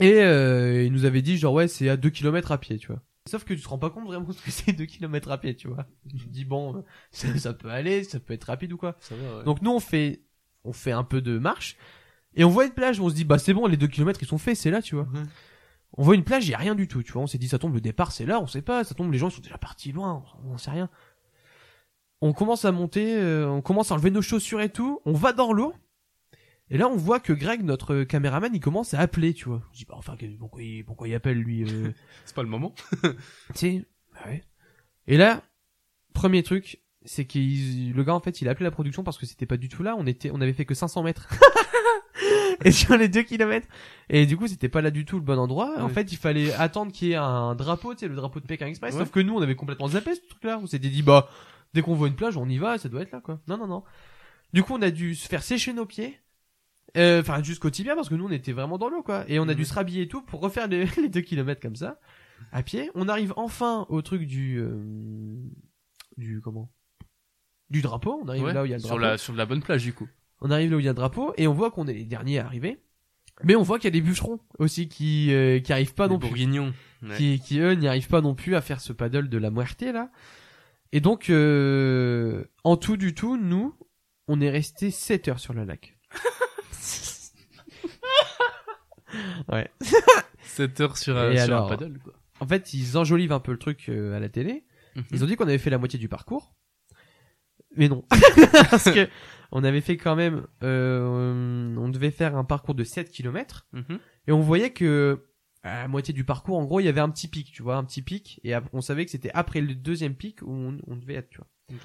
Et 0.00 0.20
euh, 0.20 0.82
il 0.84 0.92
nous 0.92 1.06
avait 1.06 1.22
dit, 1.22 1.38
genre, 1.38 1.54
ouais, 1.54 1.68
c'est 1.68 1.88
à 1.88 1.96
2 1.96 2.10
km 2.10 2.52
à 2.52 2.58
pied, 2.58 2.76
tu 2.76 2.88
vois. 2.88 3.02
Sauf 3.28 3.44
que 3.44 3.54
tu 3.54 3.60
te 3.60 3.68
rends 3.68 3.78
pas 3.78 3.90
compte 3.90 4.06
vraiment 4.06 4.30
ce 4.32 4.42
que 4.44 4.50
c'est 4.50 4.72
2 4.72 4.84
km 4.86 5.30
à 5.30 5.38
pied, 5.38 5.56
tu 5.56 5.68
vois. 5.68 5.86
Tu 6.08 6.16
te 6.26 6.28
dis, 6.28 6.44
bon, 6.44 6.76
euh, 6.76 6.80
ça, 7.10 7.36
ça 7.38 7.52
peut 7.52 7.70
aller, 7.70 8.04
ça 8.04 8.20
peut 8.20 8.34
être 8.34 8.44
rapide 8.44 8.72
ou 8.72 8.76
quoi. 8.76 8.96
Ça 9.00 9.14
va, 9.16 9.38
ouais. 9.38 9.44
Donc 9.44 9.62
nous, 9.62 9.72
on 9.72 9.80
fait, 9.80 10.22
on 10.64 10.72
fait 10.72 10.92
un 10.92 11.04
peu 11.04 11.20
de 11.20 11.38
marche. 11.38 11.76
Et 12.34 12.44
on 12.44 12.50
voit 12.50 12.66
une 12.66 12.72
plage, 12.72 13.00
on 13.00 13.08
se 13.08 13.14
dit, 13.14 13.24
bah 13.24 13.38
c'est 13.38 13.54
bon, 13.54 13.66
les 13.66 13.76
2 13.76 13.86
km 13.86 14.20
ils 14.22 14.28
sont 14.28 14.38
faits, 14.38 14.56
c'est 14.56 14.70
là, 14.70 14.82
tu 14.82 14.94
vois. 14.94 15.08
On 15.94 16.02
voit 16.02 16.14
une 16.14 16.24
plage, 16.24 16.46
il 16.46 16.50
y 16.50 16.54
a 16.54 16.58
rien 16.58 16.74
du 16.74 16.86
tout, 16.86 17.02
tu 17.02 17.12
vois. 17.12 17.22
On 17.22 17.26
s'est 17.26 17.38
dit, 17.38 17.48
ça 17.48 17.58
tombe, 17.58 17.74
le 17.74 17.80
départ, 17.80 18.12
c'est 18.12 18.26
là, 18.26 18.40
on 18.40 18.46
sait 18.46 18.62
pas. 18.62 18.84
Ça 18.84 18.94
tombe, 18.94 19.10
les 19.10 19.18
gens 19.18 19.28
ils 19.28 19.34
sont 19.34 19.40
déjà 19.40 19.58
partis 19.58 19.92
loin, 19.92 20.22
on, 20.44 20.52
on 20.52 20.58
sait 20.58 20.70
rien. 20.70 20.90
On 22.20 22.32
commence 22.32 22.64
à 22.64 22.72
monter, 22.72 23.16
euh, 23.16 23.48
on 23.48 23.62
commence 23.62 23.90
à 23.90 23.94
enlever 23.94 24.10
nos 24.10 24.22
chaussures 24.22 24.60
et 24.60 24.70
tout. 24.70 25.00
On 25.04 25.12
va 25.12 25.32
dans 25.32 25.52
l'eau. 25.52 25.74
Et 26.70 26.78
là, 26.78 26.88
on 26.88 26.96
voit 26.96 27.20
que 27.20 27.32
Greg, 27.32 27.62
notre 27.62 28.02
caméraman, 28.02 28.50
il 28.54 28.60
commence 28.60 28.92
à 28.94 28.98
appeler, 29.00 29.34
tu 29.34 29.44
vois. 29.48 29.62
Je 29.72 29.78
dis, 29.78 29.84
bah 29.84 29.94
enfin, 29.96 30.16
pourquoi 30.38 30.62
il, 30.62 30.84
pourquoi 30.84 31.06
il 31.08 31.14
appelle 31.14 31.38
lui 31.38 31.62
euh, 31.62 31.92
C'est 32.24 32.34
pas 32.34 32.42
le 32.42 32.48
moment. 32.48 32.74
tu 33.02 33.12
sais, 33.54 33.84
bah 34.12 34.20
ouais. 34.26 34.42
Et 35.06 35.16
là, 35.16 35.42
premier 36.12 36.42
truc, 36.42 36.82
c'est 37.04 37.24
que 37.24 37.38
le 37.38 38.02
gars 38.02 38.14
en 38.14 38.20
fait, 38.20 38.40
il 38.40 38.48
a 38.48 38.50
appelé 38.50 38.64
la 38.64 38.72
production 38.72 39.04
parce 39.04 39.16
que 39.16 39.26
c'était 39.26 39.46
pas 39.46 39.56
du 39.56 39.68
tout 39.68 39.84
là. 39.84 39.94
On 39.96 40.06
était, 40.06 40.30
on 40.32 40.40
avait 40.40 40.52
fait 40.52 40.64
que 40.64 40.74
500 40.74 41.04
mètres. 41.04 41.28
et 42.64 42.72
sur 42.72 42.96
les 42.96 43.08
2 43.08 43.22
kilomètres. 43.22 43.68
Et 44.08 44.26
du 44.26 44.36
coup, 44.36 44.48
c'était 44.48 44.68
pas 44.68 44.80
là 44.80 44.90
du 44.90 45.04
tout 45.04 45.16
le 45.16 45.22
bon 45.22 45.38
endroit. 45.38 45.74
En 45.78 45.86
Ouais. 45.86 45.92
fait, 45.92 46.10
il 46.10 46.16
fallait 46.16 46.52
attendre 46.54 46.90
qu'il 46.90 47.08
y 47.08 47.12
ait 47.12 47.16
un 47.16 47.54
drapeau, 47.54 47.94
tu 47.94 48.00
sais, 48.00 48.08
le 48.08 48.16
drapeau 48.16 48.40
de 48.40 48.46
Pékin 48.46 48.66
Express. 48.66 48.94
Ouais. 48.94 49.00
Sauf 49.00 49.10
que 49.12 49.20
nous, 49.20 49.34
on 49.34 49.42
avait 49.42 49.54
complètement 49.54 49.86
zappé 49.88 50.16
ce 50.16 50.20
truc-là. 50.28 50.58
On 50.60 50.66
s'était 50.66 50.88
dit, 50.88 51.02
bah, 51.02 51.28
dès 51.74 51.82
qu'on 51.82 51.94
voit 51.94 52.08
une 52.08 52.16
plage, 52.16 52.36
on 52.36 52.48
y 52.48 52.58
va, 52.58 52.76
ça 52.78 52.88
doit 52.88 53.02
être 53.02 53.12
là, 53.12 53.20
quoi. 53.20 53.38
Non, 53.46 53.56
non, 53.56 53.68
non. 53.68 53.84
Du 54.52 54.64
coup, 54.64 54.72
on 54.74 54.82
a 54.82 54.90
dû 54.90 55.14
se 55.14 55.28
faire 55.28 55.44
sécher 55.44 55.72
nos 55.72 55.86
pieds. 55.86 56.18
Euh, 56.96 57.20
Enfin, 57.20 57.42
jusqu'au 57.42 57.70
tibia 57.70 57.94
parce 57.94 58.08
que 58.08 58.14
nous, 58.14 58.26
on 58.26 58.30
était 58.30 58.52
vraiment 58.52 58.78
dans 58.78 58.88
l'eau, 58.88 59.02
quoi. 59.02 59.24
Et 59.28 59.38
on 59.38 59.48
a 59.48 59.54
dû 59.54 59.62
Ouais. 59.62 59.68
se 59.68 59.74
rhabiller 59.74 60.02
et 60.02 60.08
tout 60.08 60.22
pour 60.22 60.40
refaire 60.40 60.66
les, 60.68 60.86
les 60.96 61.08
2 61.08 61.20
kilomètres 61.20 61.60
comme 61.60 61.76
ça 61.76 62.00
à 62.52 62.62
pied. 62.62 62.90
On 62.94 63.08
arrive 63.08 63.32
enfin 63.36 63.86
au 63.88 64.02
truc 64.02 64.26
du 64.26 64.58
euh, 64.58 64.76
du 66.16 66.40
comment? 66.40 66.70
Du 67.70 67.82
drapeau. 67.82 68.20
On 68.22 68.28
arrive 68.28 68.44
Ouais. 68.44 68.52
là 68.52 68.62
où 68.62 68.66
il 68.66 68.70
y 68.70 68.74
a 68.74 68.76
le 68.76 68.80
sur 68.80 68.90
drapeau. 68.90 69.02
la 69.02 69.18
sur 69.18 69.32
de 69.32 69.38
la 69.38 69.46
bonne 69.46 69.62
plage 69.62 69.82
du 69.82 69.92
coup. 69.92 70.08
On 70.40 70.50
arrive 70.50 70.70
là 70.70 70.76
où 70.76 70.80
il 70.80 70.84
y 70.84 70.88
a 70.88 70.92
le 70.92 70.96
drapeau 70.96 71.32
et 71.36 71.46
on 71.48 71.54
voit 71.54 71.70
qu'on 71.70 71.86
est 71.86 71.94
les 71.94 72.04
derniers 72.04 72.38
à 72.38 72.44
arriver. 72.46 72.78
Mais 73.42 73.54
on 73.56 73.62
voit 73.62 73.78
qu'il 73.78 73.86
y 73.86 73.88
a 73.88 73.98
des 73.98 74.00
bûcherons 74.00 74.40
aussi 74.58 74.88
qui 74.88 75.32
euh, 75.32 75.60
qui 75.60 75.72
arrivent 75.72 75.94
pas 75.94 76.08
non 76.08 76.18
plus. 76.18 76.30
Ouais. 76.30 77.16
qui 77.16 77.40
qui 77.40 77.58
eux 77.58 77.72
n'y 77.74 77.88
arrivent 77.88 78.08
pas 78.08 78.20
non 78.22 78.34
plus 78.34 78.54
à 78.54 78.60
faire 78.60 78.80
ce 78.80 78.92
paddle 78.92 79.28
de 79.28 79.38
la 79.38 79.50
muerte 79.50 79.82
là. 79.82 80.10
Et 80.92 81.00
donc 81.00 81.28
euh, 81.30 82.44
en 82.64 82.76
tout 82.76 82.96
du 82.96 83.14
tout, 83.14 83.36
nous 83.36 83.74
on 84.28 84.40
est 84.40 84.50
resté 84.50 84.90
7 84.90 85.28
heures 85.28 85.40
sur 85.40 85.52
le 85.54 85.64
lac. 85.64 85.98
ouais. 89.52 89.70
7 90.42 90.80
heures 90.80 90.96
sur, 90.96 91.16
un- 91.16 91.32
sur 91.34 91.42
alors 91.42 91.66
un 91.72 91.76
paddle 91.76 91.98
quoi. 91.98 92.14
En 92.40 92.46
fait, 92.46 92.74
ils 92.74 92.98
enjolivent 92.98 93.32
un 93.32 93.40
peu 93.40 93.52
le 93.52 93.58
truc 93.58 93.88
euh, 93.88 94.14
à 94.16 94.20
la 94.20 94.28
télé. 94.28 94.64
Mhm. 94.94 95.04
Ils 95.12 95.24
ont 95.24 95.26
dit 95.26 95.36
qu'on 95.36 95.44
avait 95.48 95.58
fait 95.58 95.70
la 95.70 95.78
moitié 95.78 95.98
du 95.98 96.08
parcours, 96.08 96.54
mais 97.76 97.88
non, 97.88 98.04
parce 98.70 98.90
que 98.90 99.08
on 99.52 99.62
avait 99.64 99.80
fait 99.80 99.96
quand 99.96 100.16
même, 100.16 100.46
euh, 100.62 101.74
on 101.76 101.88
devait 101.88 102.10
faire 102.10 102.36
un 102.36 102.44
parcours 102.44 102.74
de 102.74 102.84
7 102.84 103.10
km 103.10 103.66
Mhm. 103.72 103.98
et 104.28 104.32
on 104.32 104.40
voyait 104.40 104.70
que 104.72 105.26
à 105.62 105.82
la 105.82 105.88
moitié 105.88 106.14
du 106.14 106.24
parcours, 106.24 106.58
en 106.58 106.64
gros, 106.64 106.78
il 106.80 106.84
y 106.84 106.88
avait 106.88 107.00
un 107.00 107.10
petit 107.10 107.26
pic, 107.28 107.50
tu 107.52 107.62
vois, 107.62 107.76
un 107.76 107.84
petit 107.84 108.00
pic, 108.02 108.40
et 108.44 108.54
on 108.72 108.80
savait 108.80 109.04
que 109.04 109.10
c'était 109.10 109.32
après 109.34 109.60
le 109.60 109.74
deuxième 109.74 110.14
pic 110.14 110.40
où 110.42 110.50
on, 110.52 110.78
on 110.86 110.96
devait 110.96 111.14
être, 111.14 111.28
tu 111.28 111.38
vois. 111.38 111.78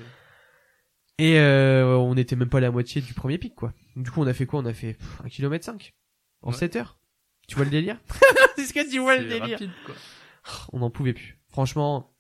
Et 1.18 1.40
euh, 1.40 1.96
on 1.98 2.14
n'était 2.16 2.36
même 2.36 2.50
pas 2.50 2.60
à 2.60 2.62
la 2.62 2.72
moitié 2.72 3.02
du 3.02 3.14
premier 3.14 3.38
pic, 3.40 3.56
quoi. 3.56 3.74
Du 3.96 4.10
coup, 4.12 4.22
on 4.22 4.28
a 4.28 4.34
fait 4.34 4.46
quoi? 4.46 4.60
On 4.62 4.66
a 4.66 4.74
fait 4.74 4.98
un 5.24 5.30
kilomètre 5.30 5.66
5 5.66 5.94
en 6.42 6.52
Ouais. 6.52 6.58
7 6.58 6.76
heures? 6.78 6.98
Tu 7.48 7.56
vois 7.56 7.66
le 7.66 7.72
délire? 7.72 8.00
Est-ce 8.58 8.74
que 8.74 8.90
tu 8.90 9.00
vois 9.00 9.18
le 9.18 9.24
C'est 9.24 9.40
délire 9.40 9.60
rapide 9.60 9.72
quoi. 9.86 9.96
On 10.74 10.80
n'en 10.80 10.90
pouvait 10.90 11.14
plus. 11.14 11.40
Franchement, 11.50 12.14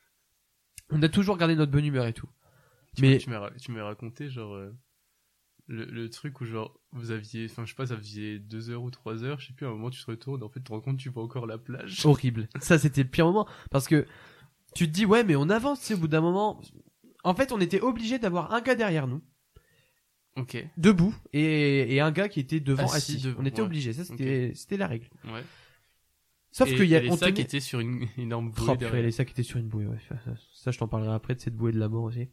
on 0.90 1.02
a 1.02 1.10
toujours 1.10 1.38
gardé 1.38 1.56
notre 1.56 1.72
bonne 1.72 1.86
humeur 1.86 2.06
et 2.06 2.14
tout. 2.14 2.30
Tu 2.96 3.02
Mais- 3.02 3.20
m'as- 3.28 3.52
tu 3.52 3.72
m'as 3.72 3.84
raconté 3.84 4.30
genre 4.30 4.54
euh, 4.56 4.76
le, 5.68 5.86
le 5.86 6.10
truc 6.10 6.42
où 6.42 6.46
genre 6.46 6.78
vous 6.92 7.12
aviez 7.12 7.48
enfin 7.50 7.64
je 7.66 7.70
sais 7.70 7.76
pas 7.76 7.86
ça 7.86 7.96
faisait 7.96 8.40
2 8.40 8.70
heures 8.72 8.84
ou 8.84 8.92
3 8.92 9.24
heures 9.24 9.40
je 9.40 9.48
sais 9.48 9.54
plus 9.54 9.66
à 9.66 9.70
un 9.70 9.72
moment 9.72 9.90
tu 9.90 10.02
te 10.04 10.12
retournes 10.12 10.44
en 10.44 10.50
fait 10.50 10.60
tu 10.60 10.66
te 10.66 10.72
rends 10.74 10.82
compte 10.82 10.98
tu 10.98 11.08
vois 11.10 11.24
encore 11.24 11.46
la 11.46 11.58
plage 11.58 12.02
horrible. 12.06 12.50
Ça, 12.60 12.78
c'était 12.78 13.04
le 13.04 13.10
pire 13.10 13.26
moment. 13.26 13.48
Parce 13.70 13.88
que 13.88 14.06
tu 14.76 14.88
te 14.88 14.92
dis, 14.92 15.06
ouais, 15.06 15.24
mais 15.24 15.36
on 15.36 15.50
avance, 15.50 15.80
tu 15.82 15.86
sais, 15.88 15.94
au 15.96 15.98
bout 15.98 16.08
d'un 16.08 16.22
moment. 16.22 16.62
En 17.24 17.34
fait, 17.36 17.52
on 17.52 17.60
était 17.60 17.82
obligé 17.82 18.20
d'avoir 18.20 18.54
un 18.54 18.62
gars 18.62 18.76
derrière 18.76 19.06
nous, 19.08 19.22
ok 20.38 20.66
debout, 20.78 21.14
et, 21.34 21.94
et 21.96 22.00
un 22.02 22.12
gars 22.12 22.30
qui 22.30 22.40
était 22.40 22.60
devant 22.60 22.84
Assis 22.92 23.16
assis. 23.16 23.22
devant, 23.24 23.42
on 23.42 23.46
était 23.46 23.62
ouais. 23.62 23.66
obligé. 23.68 23.94
Ça, 23.94 24.04
c'était, 24.06 24.52
c'était 24.56 24.78
la 24.78 24.88
règle. 24.88 25.08
ouais 25.26 25.44
Sauf 26.54 26.68
qu'il 26.70 26.86
y 26.86 26.96
a, 26.96 27.00
et 27.00 27.04
les 27.04 27.10
on 27.12 27.16
sacs 27.18 27.30
tenait- 27.34 27.42
étaient 27.44 27.60
sur 27.62 27.80
une 27.80 28.08
énorme 28.18 28.52
bouée 28.52 28.76
Oh, 28.82 28.96
les 28.96 29.12
sacs 29.12 29.32
étaient 29.32 29.44
sur 29.44 29.58
une 29.58 29.68
bouée, 29.70 29.86
ouais. 29.88 30.00
Ça, 30.10 30.16
ça- 30.26 30.36
ça, 30.54 30.72
je 30.72 30.78
t'en 30.80 30.88
parlerai 30.88 31.14
après 31.16 31.34
de 31.36 31.40
cette 31.40 31.56
bouée 31.56 31.72
de 31.72 31.80
la 31.80 31.88
mort 31.88 32.04
aussi. 32.04 32.28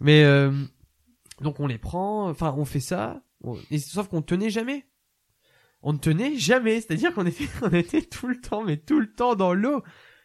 Mais, 0.00 0.24
euh, 0.24 0.50
donc 1.42 1.60
on 1.60 1.66
les 1.66 1.76
prend, 1.78 2.28
enfin, 2.30 2.54
on 2.56 2.64
fait 2.64 2.80
ça, 2.80 3.22
on- 3.42 3.58
et 3.70 3.78
sauf 3.78 4.08
qu'on 4.08 4.22
tenait 4.22 4.50
jamais. 4.50 4.86
On 5.82 5.92
ne 5.92 5.98
tenait 5.98 6.36
jamais, 6.38 6.80
c'est-à-dire 6.80 7.12
qu'on 7.12 7.26
était, 7.26 7.44
on 7.62 7.70
était 7.70 8.00
tout 8.02 8.26
le 8.28 8.40
temps, 8.40 8.64
mais 8.64 8.78
tout 8.78 8.98
le 8.98 9.12
temps 9.12 9.34
dans 9.34 9.52
l'eau. 9.52 9.82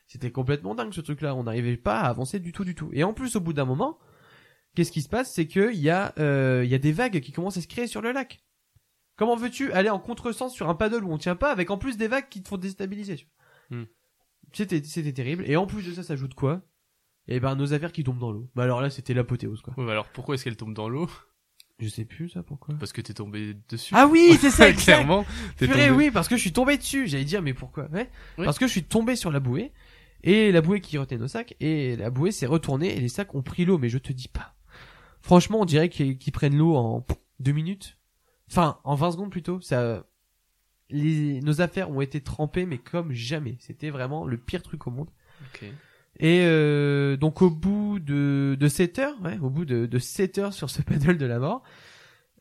C'était 0.07 0.31
complètement 0.31 0.73
dingue 0.73 0.93
ce 0.93 1.01
truc-là. 1.01 1.35
On 1.35 1.43
n'arrivait 1.43 1.75
pas 1.77 1.99
à 1.99 2.07
avancer 2.09 2.39
du 2.39 2.51
tout, 2.53 2.63
du 2.63 2.73
tout. 2.73 2.89
Et 2.93 3.03
en 3.03 3.13
plus, 3.13 3.35
au 3.35 3.41
bout 3.41 3.53
d'un 3.53 3.65
moment, 3.65 3.99
qu'est-ce 4.75 4.91
qui 4.91 5.01
se 5.01 5.09
passe? 5.09 5.33
C'est 5.33 5.47
que 5.47 5.71
il 5.73 5.79
y 5.79 5.89
a, 5.89 6.13
euh, 6.19 6.63
y 6.65 6.73
a 6.75 6.79
des 6.79 6.91
vagues 6.91 7.19
qui 7.19 7.31
commencent 7.31 7.57
à 7.57 7.61
se 7.61 7.67
créer 7.67 7.87
sur 7.87 8.01
le 8.01 8.11
lac. 8.11 8.39
Comment 9.15 9.35
veux-tu 9.35 9.71
aller 9.73 9.89
en 9.89 9.99
contresens 9.99 10.53
sur 10.53 10.69
un 10.69 10.75
paddle 10.75 11.03
où 11.03 11.11
on 11.11 11.17
tient 11.17 11.35
pas 11.35 11.51
avec 11.51 11.71
en 11.71 11.77
plus 11.77 11.97
des 11.97 12.07
vagues 12.07 12.29
qui 12.29 12.41
te 12.41 12.47
font 12.47 12.57
déstabiliser 12.57 13.27
Hmm. 13.69 13.83
C'était, 14.53 14.81
c'était 14.83 15.13
terrible. 15.13 15.43
Et 15.47 15.55
en 15.57 15.67
plus 15.67 15.83
de 15.85 15.93
ça, 15.93 16.01
ça 16.01 16.13
ajoute 16.13 16.33
quoi? 16.33 16.61
Eh 17.27 17.39
ben 17.39 17.55
nos 17.55 17.73
affaires 17.73 17.91
qui 17.91 18.03
tombent 18.03 18.17
dans 18.17 18.31
l'eau. 18.31 18.49
Bah 18.55 18.63
alors 18.63 18.81
là, 18.81 18.89
c'était 18.89 19.13
l'apothéose 19.13 19.61
quoi. 19.61 19.73
Ouais, 19.77 19.85
bah 19.85 19.91
alors 19.91 20.07
pourquoi 20.07 20.33
est-ce 20.35 20.43
qu'elle 20.43 20.55
tombe 20.57 20.73
dans 20.73 20.89
l'eau? 20.89 21.07
Je 21.77 21.87
sais 21.87 22.03
plus 22.05 22.29
ça 22.29 22.41
pourquoi. 22.43 22.75
Parce 22.79 22.91
que 22.91 22.99
t'es 23.01 23.13
tombé 23.13 23.55
dessus. 23.69 23.93
Ah 23.95 24.07
oui, 24.07 24.37
c'est 24.41 24.49
ça, 24.49 24.67
exact. 24.69 24.83
clairement. 24.83 25.25
T'es 25.57 25.67
Purée, 25.67 25.89
tombé. 25.89 26.05
oui, 26.05 26.11
parce 26.11 26.27
que 26.27 26.35
je 26.35 26.41
suis 26.41 26.51
tombé 26.51 26.77
dessus. 26.77 27.07
J'allais 27.07 27.23
dire, 27.25 27.41
mais 27.41 27.53
pourquoi 27.53 27.85
ouais? 27.91 28.09
Oui. 28.37 28.45
Parce 28.45 28.57
que 28.57 28.65
je 28.67 28.71
suis 28.71 28.83
tombé 28.83 29.15
sur 29.15 29.31
la 29.31 29.39
bouée. 29.39 29.71
Et 30.23 30.51
la 30.51 30.61
bouée 30.61 30.81
qui 30.81 30.97
retenait 30.97 31.19
nos 31.21 31.27
sacs. 31.27 31.55
Et 31.59 31.95
la 31.95 32.09
bouée 32.09 32.31
s'est 32.31 32.47
retournée 32.47 32.97
et 32.97 32.99
les 32.99 33.07
sacs 33.07 33.33
ont 33.35 33.43
pris 33.43 33.63
l'eau. 33.65 33.77
Mais 33.77 33.87
je 33.89 33.97
te 33.99 34.11
dis 34.11 34.27
pas. 34.27 34.55
Franchement, 35.21 35.61
on 35.61 35.65
dirait 35.65 35.89
qu'ils 35.89 36.17
prennent 36.31 36.57
l'eau 36.57 36.75
en 36.75 37.05
deux 37.39 37.51
minutes. 37.51 37.97
Enfin, 38.49 38.79
en 38.83 38.95
20 38.95 39.11
secondes 39.11 39.31
plutôt. 39.31 39.61
Ça, 39.61 40.05
les, 40.89 41.39
nos 41.41 41.61
affaires 41.61 41.89
ont 41.91 42.01
été 42.01 42.21
trempées, 42.21 42.65
mais 42.65 42.77
comme 42.77 43.11
jamais. 43.11 43.57
C'était 43.59 43.89
vraiment 43.89 44.25
le 44.25 44.37
pire 44.37 44.63
truc 44.63 44.87
au 44.87 44.91
monde. 44.91 45.09
Ok. 45.53 45.63
Et 46.21 46.41
euh, 46.43 47.15
donc 47.15 47.41
au 47.41 47.49
bout 47.49 47.99
de, 47.99 48.57
de 48.59 48.67
7 48.67 48.99
heures, 48.99 49.21
ouais, 49.23 49.37
au 49.41 49.49
bout 49.49 49.63
de, 49.65 49.85
de 49.85 49.99
7 49.99 50.37
heures 50.39 50.53
sur 50.53 50.69
ce 50.69 50.81
paddle 50.83 51.17
de 51.17 51.25
la 51.25 51.39
mort, 51.39 51.63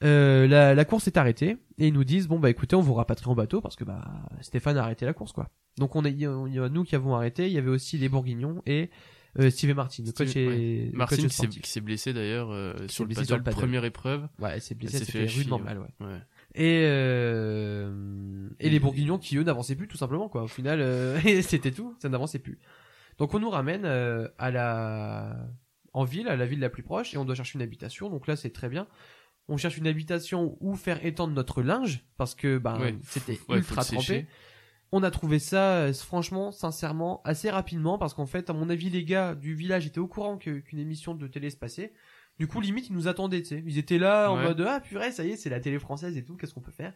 euh, 0.02 0.46
la, 0.48 0.74
la 0.74 0.84
course 0.84 1.06
est 1.06 1.16
arrêtée 1.16 1.58
et 1.78 1.88
ils 1.88 1.92
nous 1.92 2.04
disent 2.04 2.28
bon 2.28 2.38
bah 2.38 2.50
écoutez 2.50 2.76
on 2.76 2.80
vous 2.80 2.94
rapatrie 2.94 3.28
en 3.28 3.34
bateau 3.34 3.60
parce 3.60 3.74
que 3.76 3.82
bah 3.84 4.04
Stéphane 4.40 4.76
a 4.78 4.82
arrêté 4.84 5.04
la 5.06 5.12
course 5.12 5.32
quoi. 5.32 5.50
Donc 5.76 5.94
on 5.96 6.04
est 6.04 6.10
il 6.12 6.18
y 6.20 6.26
a- 6.26 6.44
il 6.46 6.54
y 6.54 6.58
a 6.58 6.68
nous 6.68 6.82
qui 6.84 6.94
avons 6.96 7.14
arrêté, 7.16 7.46
il 7.48 7.52
y 7.52 7.58
avait 7.58 7.68
aussi 7.70 7.98
les 7.98 8.08
Bourguignons 8.08 8.62
et 8.66 8.90
euh, 9.38 9.50
Steve 9.50 9.70
et 9.70 9.74
Martin, 9.74 10.02
le 10.04 10.12
coach 10.12 10.28
Steve- 10.28 10.48
le 10.90 10.96
Martine 10.96 11.28
coach 11.28 11.48
qui 11.50 11.60
qui 11.60 11.70
s'est 11.70 11.80
blessé 11.80 12.12
d'ailleurs 12.12 12.50
euh, 12.50 12.74
sur, 12.88 13.04
le 13.04 13.14
paddle, 13.14 13.26
sur 13.26 13.36
le 13.36 13.42
paddle. 13.42 13.56
première 13.56 13.84
épreuve. 13.84 14.28
Ouais, 14.40 14.50
elle 14.54 14.60
s'est 14.62 14.74
blessé, 14.74 14.96
Elle 14.98 15.04
s'est 15.04 15.12
fait 15.12 15.26
fait 15.28 15.38
rudement 15.38 15.58
mal 15.58 15.78
ouais. 15.78 15.86
Ouais. 16.00 16.18
Et 16.54 16.84
euh, 16.86 18.48
et 18.60 18.70
les 18.70 18.80
Bourguignons 18.80 19.18
qui 19.18 19.36
eux 19.36 19.42
n'avançaient 19.44 19.76
plus 19.76 19.88
tout 19.88 19.96
simplement 19.96 20.28
quoi. 20.28 20.42
Au 20.42 20.48
final 20.48 20.80
euh, 20.80 21.18
c'était 21.42 21.70
tout, 21.72 21.94
ça 22.00 22.08
n'avançait 22.08 22.38
plus. 22.38 22.58
Donc 23.18 23.34
on 23.34 23.38
nous 23.40 23.50
ramène 23.50 23.84
euh, 23.84 24.28
à 24.38 24.50
la 24.50 25.36
en 25.92 26.04
ville, 26.04 26.28
à 26.28 26.36
la 26.36 26.46
ville 26.46 26.60
la 26.60 26.70
plus 26.70 26.82
proche 26.82 27.14
et 27.14 27.16
on 27.18 27.24
doit 27.24 27.34
chercher 27.34 27.56
une 27.58 27.62
habitation. 27.62 28.10
Donc 28.10 28.26
là 28.26 28.36
c'est 28.36 28.50
très 28.50 28.68
bien. 28.68 28.86
On 29.48 29.56
cherche 29.56 29.78
une 29.78 29.86
habitation 29.86 30.56
où 30.60 30.74
faire 30.76 31.04
étendre 31.06 31.32
notre 31.34 31.62
linge 31.62 32.04
parce 32.18 32.34
que 32.34 32.58
ben 32.58 32.78
Ouais. 32.78 32.94
c'était 33.02 33.38
ultra 33.48 33.82
trempé. 33.82 33.96
sécher. 34.00 34.26
On 34.90 35.02
a 35.02 35.10
trouvé 35.10 35.38
ça 35.38 35.80
euh, 35.80 35.92
franchement, 35.92 36.50
sincèrement, 36.50 37.20
assez 37.24 37.50
rapidement 37.50 37.98
parce 37.98 38.14
qu'en 38.14 38.26
fait, 38.26 38.48
à 38.48 38.52
mon 38.52 38.70
avis, 38.70 38.90
les 38.90 39.04
gars 39.04 39.34
du 39.34 39.54
village 39.54 39.86
étaient 39.86 39.98
au 39.98 40.08
courant 40.08 40.38
qu'une 40.38 40.78
émission 40.78 41.14
de 41.14 41.26
télé 41.26 41.50
se 41.50 41.56
passait. 41.56 41.92
Du 42.38 42.46
coup, 42.46 42.60
limite, 42.60 42.88
ils 42.88 42.94
nous 42.94 43.08
attendaient, 43.08 43.42
tu 43.42 43.48
sais. 43.48 43.62
Ils 43.66 43.78
étaient 43.78 43.98
là 43.98 44.30
en 44.30 44.36
mode 44.36 44.64
ah 44.66 44.80
purée, 44.80 45.10
ça 45.10 45.24
y 45.24 45.30
est, 45.30 45.36
c'est 45.36 45.50
la 45.50 45.60
télé 45.60 45.78
française 45.78 46.16
et 46.16 46.24
tout. 46.24 46.36
Qu'est-ce 46.36 46.54
qu'on 46.54 46.60
peut 46.60 46.70
faire? 46.70 46.94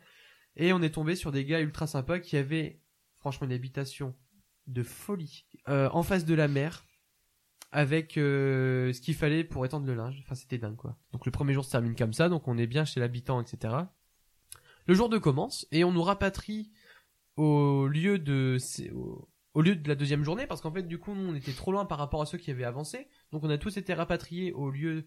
Et 0.57 0.73
on 0.73 0.81
est 0.83 0.91
tombé 0.95 1.17
sur 1.17 1.33
des 1.33 1.45
gars 1.45 1.61
ultra 1.61 1.87
sympas 1.87 2.21
qui 2.21 2.37
avaient 2.37 2.81
franchement 3.17 3.47
une 3.47 3.53
habitation 3.53 4.15
de 4.67 4.83
folie 4.83 5.45
euh, 5.69 5.89
en 5.93 6.03
face 6.03 6.25
de 6.25 6.35
la 6.35 6.49
mer 6.49 6.87
avec 7.73 8.19
euh, 8.19 8.93
ce 8.93 9.01
qu'il 9.01 9.15
fallait 9.15 9.45
pour 9.45 9.65
étendre 9.65 9.87
le 9.87 9.95
linge. 9.95 10.21
Enfin, 10.25 10.35
c'était 10.35 10.59
dingue 10.59 10.77
quoi. 10.77 10.97
Donc 11.13 11.27
le 11.27 11.33
premier 11.33 11.55
jour 11.55 11.65
se 11.65 11.71
termine 11.71 11.97
comme 11.97 12.13
ça, 12.13 12.29
donc 12.29 12.47
on 12.47 12.59
est 12.59 12.67
bien 12.67 12.85
chez 12.85 13.01
l'habitant, 13.01 13.41
etc. 13.41 13.75
Le 14.87 14.95
jour 14.95 15.09
2 15.09 15.19
commence 15.21 15.67
et 15.73 15.85
on 15.85 15.93
nous 15.93 16.03
rapatrie 16.03 16.71
au 17.37 17.87
lieu 17.89 18.19
de 18.19 18.57
c'est- 18.59 18.91
au, 18.91 19.29
au 19.55 19.61
lieu 19.63 19.77
de 19.77 19.89
la 19.89 19.95
deuxième 19.95 20.25
journée 20.25 20.47
parce 20.47 20.61
qu'en 20.61 20.73
fait 20.73 20.83
du 20.83 20.99
coup 20.99 21.15
nous 21.15 21.31
on 21.31 21.35
était 21.35 21.53
trop 21.53 21.73
loin 21.73 21.85
par 21.85 21.99
rapport 21.99 22.23
à 22.23 22.27
ceux 22.27 22.39
qui 22.39 22.51
avaient 22.51 22.65
avancé. 22.65 23.09
Donc 23.33 23.45
on 23.45 23.51
a 23.51 23.59
tous 23.59 23.77
été 23.77 23.95
rapatriés 23.95 24.53
au 24.53 24.71
lieu 24.71 25.05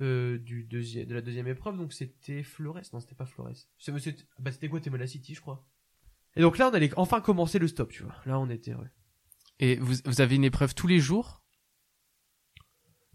euh, 0.00 0.38
du 0.38 0.64
deuxième 0.64 1.06
de 1.06 1.14
la 1.14 1.22
deuxième 1.22 1.48
épreuve. 1.48 1.76
Donc 1.76 1.92
c'était 1.92 2.42
Flores. 2.42 2.80
Non 2.92 3.00
c'était 3.00 3.14
pas 3.14 3.26
Flores. 3.26 3.52
C'était 3.78 4.16
bah, 4.38 4.52
c'était 4.52 4.68
Guatemala 4.68 5.06
City 5.06 5.34
je 5.34 5.40
crois. 5.40 5.66
Et 6.36 6.42
donc 6.42 6.58
là 6.58 6.68
on 6.68 6.74
allait 6.74 6.90
enfin 6.96 7.20
commencer 7.20 7.58
le 7.58 7.68
stop 7.68 7.90
tu 7.90 8.02
vois. 8.02 8.14
Là 8.26 8.38
on 8.38 8.48
était 8.50 8.72
heureux 8.72 8.88
Et 9.58 9.76
vous, 9.76 9.94
vous 10.04 10.20
avez 10.20 10.36
une 10.36 10.44
épreuve 10.44 10.74
tous 10.74 10.86
les 10.86 10.98
jours? 11.00 11.42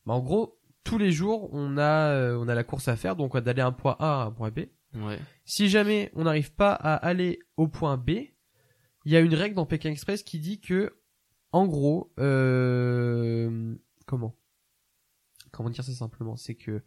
Bah, 0.05 0.13
en 0.13 0.19
gros 0.21 0.57
tous 0.83 0.97
les 0.97 1.11
jours 1.11 1.49
on 1.53 1.77
a 1.77 2.09
euh, 2.15 2.37
on 2.39 2.47
a 2.47 2.55
la 2.55 2.63
course 2.63 2.87
à 2.87 2.95
faire. 2.95 3.15
Donc 3.15 3.37
d'aller 3.37 3.61
d'un 3.61 3.71
point 3.71 3.95
A 3.99 4.21
à 4.21 4.25
un 4.25 4.31
point 4.31 4.49
B. 4.49 4.61
Ouais. 4.95 5.19
Si 5.45 5.69
jamais 5.69 6.11
on 6.15 6.23
n'arrive 6.23 6.51
pas 6.53 6.73
à 6.73 6.95
aller 6.95 7.39
au 7.55 7.67
point 7.67 7.95
B, 7.97 8.11
il 9.05 9.11
y 9.11 9.15
a 9.15 9.19
une 9.19 9.33
règle 9.33 9.55
dans 9.55 9.65
Pékin 9.65 9.89
Express 9.91 10.23
qui 10.23 10.39
dit 10.39 10.59
que, 10.59 10.97
en 11.51 11.67
gros, 11.67 12.11
euh, 12.19 13.75
comment? 14.05 14.35
Comment 15.51 15.69
dire 15.69 15.83
ça 15.83 15.91
simplement? 15.93 16.35
C'est 16.37 16.55
que 16.55 16.83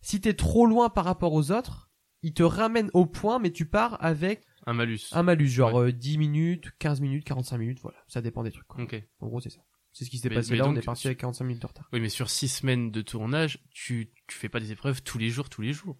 si 0.00 0.20
t'es 0.20 0.34
trop 0.34 0.66
loin 0.66 0.90
par 0.90 1.04
rapport 1.04 1.32
aux 1.32 1.50
autres, 1.50 1.90
ils 2.22 2.34
te 2.34 2.42
ramènent 2.42 2.90
au 2.94 3.06
point, 3.06 3.38
mais 3.38 3.50
tu 3.50 3.66
pars 3.66 4.02
avec 4.04 4.44
Un 4.66 4.74
malus. 4.74 5.00
un 5.12 5.22
malus, 5.22 5.48
genre 5.48 5.80
euh, 5.80 5.92
10 5.92 6.18
minutes, 6.18 6.70
15 6.78 7.00
minutes, 7.00 7.24
45 7.24 7.58
minutes, 7.58 7.80
voilà. 7.82 7.98
Ça 8.06 8.22
dépend 8.22 8.42
des 8.42 8.52
trucs. 8.52 8.66
quoi. 8.66 8.82
Ok. 8.82 9.02
En 9.20 9.26
gros, 9.28 9.40
c'est 9.40 9.50
ça. 9.50 9.60
C'est 9.92 10.04
ce 10.04 10.10
qui 10.10 10.18
s'est 10.18 10.28
passé 10.28 10.50
mais 10.52 10.58
là, 10.58 10.68
on 10.68 10.74
est 10.74 10.82
parti 10.82 11.06
avec 11.06 11.18
45 11.18 11.44
minutes 11.44 11.62
de 11.62 11.66
retard. 11.68 11.88
Oui, 11.92 12.00
mais 12.00 12.08
sur 12.08 12.28
six 12.28 12.48
semaines 12.48 12.90
de 12.90 13.00
tournage, 13.00 13.60
tu, 13.70 14.12
tu 14.26 14.36
fais 14.36 14.48
pas 14.48 14.58
des 14.58 14.72
épreuves 14.72 15.02
tous 15.02 15.18
les 15.18 15.30
jours, 15.30 15.48
tous 15.48 15.62
les 15.62 15.72
jours. 15.72 15.96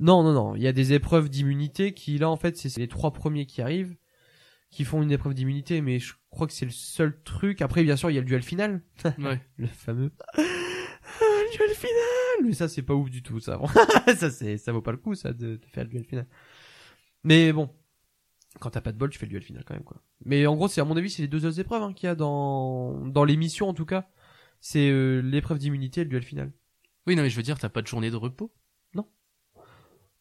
Non, 0.00 0.22
non, 0.24 0.32
non. 0.32 0.56
Il 0.56 0.62
y 0.62 0.66
a 0.66 0.72
des 0.72 0.92
épreuves 0.94 1.28
d'immunité 1.28 1.94
qui, 1.94 2.18
là, 2.18 2.28
en 2.28 2.36
fait, 2.36 2.56
c'est 2.56 2.76
les 2.76 2.88
trois 2.88 3.12
premiers 3.12 3.46
qui 3.46 3.62
arrivent, 3.62 3.96
qui 4.70 4.84
font 4.84 5.02
une 5.02 5.12
épreuve 5.12 5.34
d'immunité, 5.34 5.80
mais 5.80 5.98
je 5.98 6.14
crois 6.30 6.46
que 6.46 6.52
c'est 6.52 6.64
le 6.64 6.70
seul 6.70 7.22
truc. 7.22 7.62
Après, 7.62 7.82
bien 7.82 7.96
sûr, 7.96 8.10
il 8.10 8.14
y 8.14 8.18
a 8.18 8.20
le 8.20 8.26
duel 8.26 8.42
final. 8.42 8.82
Ouais. 9.18 9.40
Le 9.56 9.66
fameux. 9.66 10.12
Ah, 10.34 10.40
le 11.20 11.56
duel 11.56 11.70
final! 11.74 12.46
Mais 12.46 12.52
ça, 12.52 12.68
c'est 12.68 12.82
pas 12.82 12.94
ouf 12.94 13.08
du 13.10 13.22
tout, 13.22 13.40
ça. 13.40 13.60
ça, 14.16 14.30
c'est, 14.30 14.58
ça 14.58 14.72
vaut 14.72 14.82
pas 14.82 14.92
le 14.92 14.98
coup, 14.98 15.14
ça, 15.14 15.32
de, 15.32 15.56
de 15.56 15.66
faire 15.72 15.84
le 15.84 15.90
duel 15.90 16.04
final. 16.04 16.26
Mais 17.24 17.52
bon. 17.52 17.70
Quand 18.58 18.70
t'as 18.70 18.80
pas 18.80 18.92
de 18.92 18.96
bol, 18.96 19.10
tu 19.10 19.18
fais 19.18 19.26
le 19.26 19.30
duel 19.30 19.42
final 19.42 19.64
quand 19.64 19.74
même, 19.74 19.84
quoi. 19.84 20.02
Mais 20.24 20.46
en 20.46 20.56
gros, 20.56 20.66
c'est, 20.66 20.80
à 20.80 20.84
mon 20.84 20.96
avis, 20.96 21.10
c'est 21.10 21.22
les 21.22 21.28
deux 21.28 21.40
seules 21.40 21.60
épreuves, 21.60 21.82
hein, 21.82 21.92
qu'il 21.92 22.06
y 22.06 22.10
a 22.10 22.14
dans, 22.14 23.06
dans 23.06 23.24
l'émission, 23.24 23.68
en 23.68 23.74
tout 23.74 23.84
cas. 23.84 24.08
C'est, 24.60 24.88
euh, 24.90 25.20
l'épreuve 25.20 25.58
d'immunité 25.58 26.00
et 26.00 26.04
le 26.04 26.10
duel 26.10 26.22
final. 26.22 26.52
Oui, 27.06 27.16
non, 27.16 27.22
mais 27.22 27.30
je 27.30 27.36
veux 27.36 27.42
dire, 27.42 27.58
t'as 27.58 27.68
pas 27.68 27.82
de 27.82 27.86
journée 27.86 28.10
de 28.10 28.16
repos. 28.16 28.52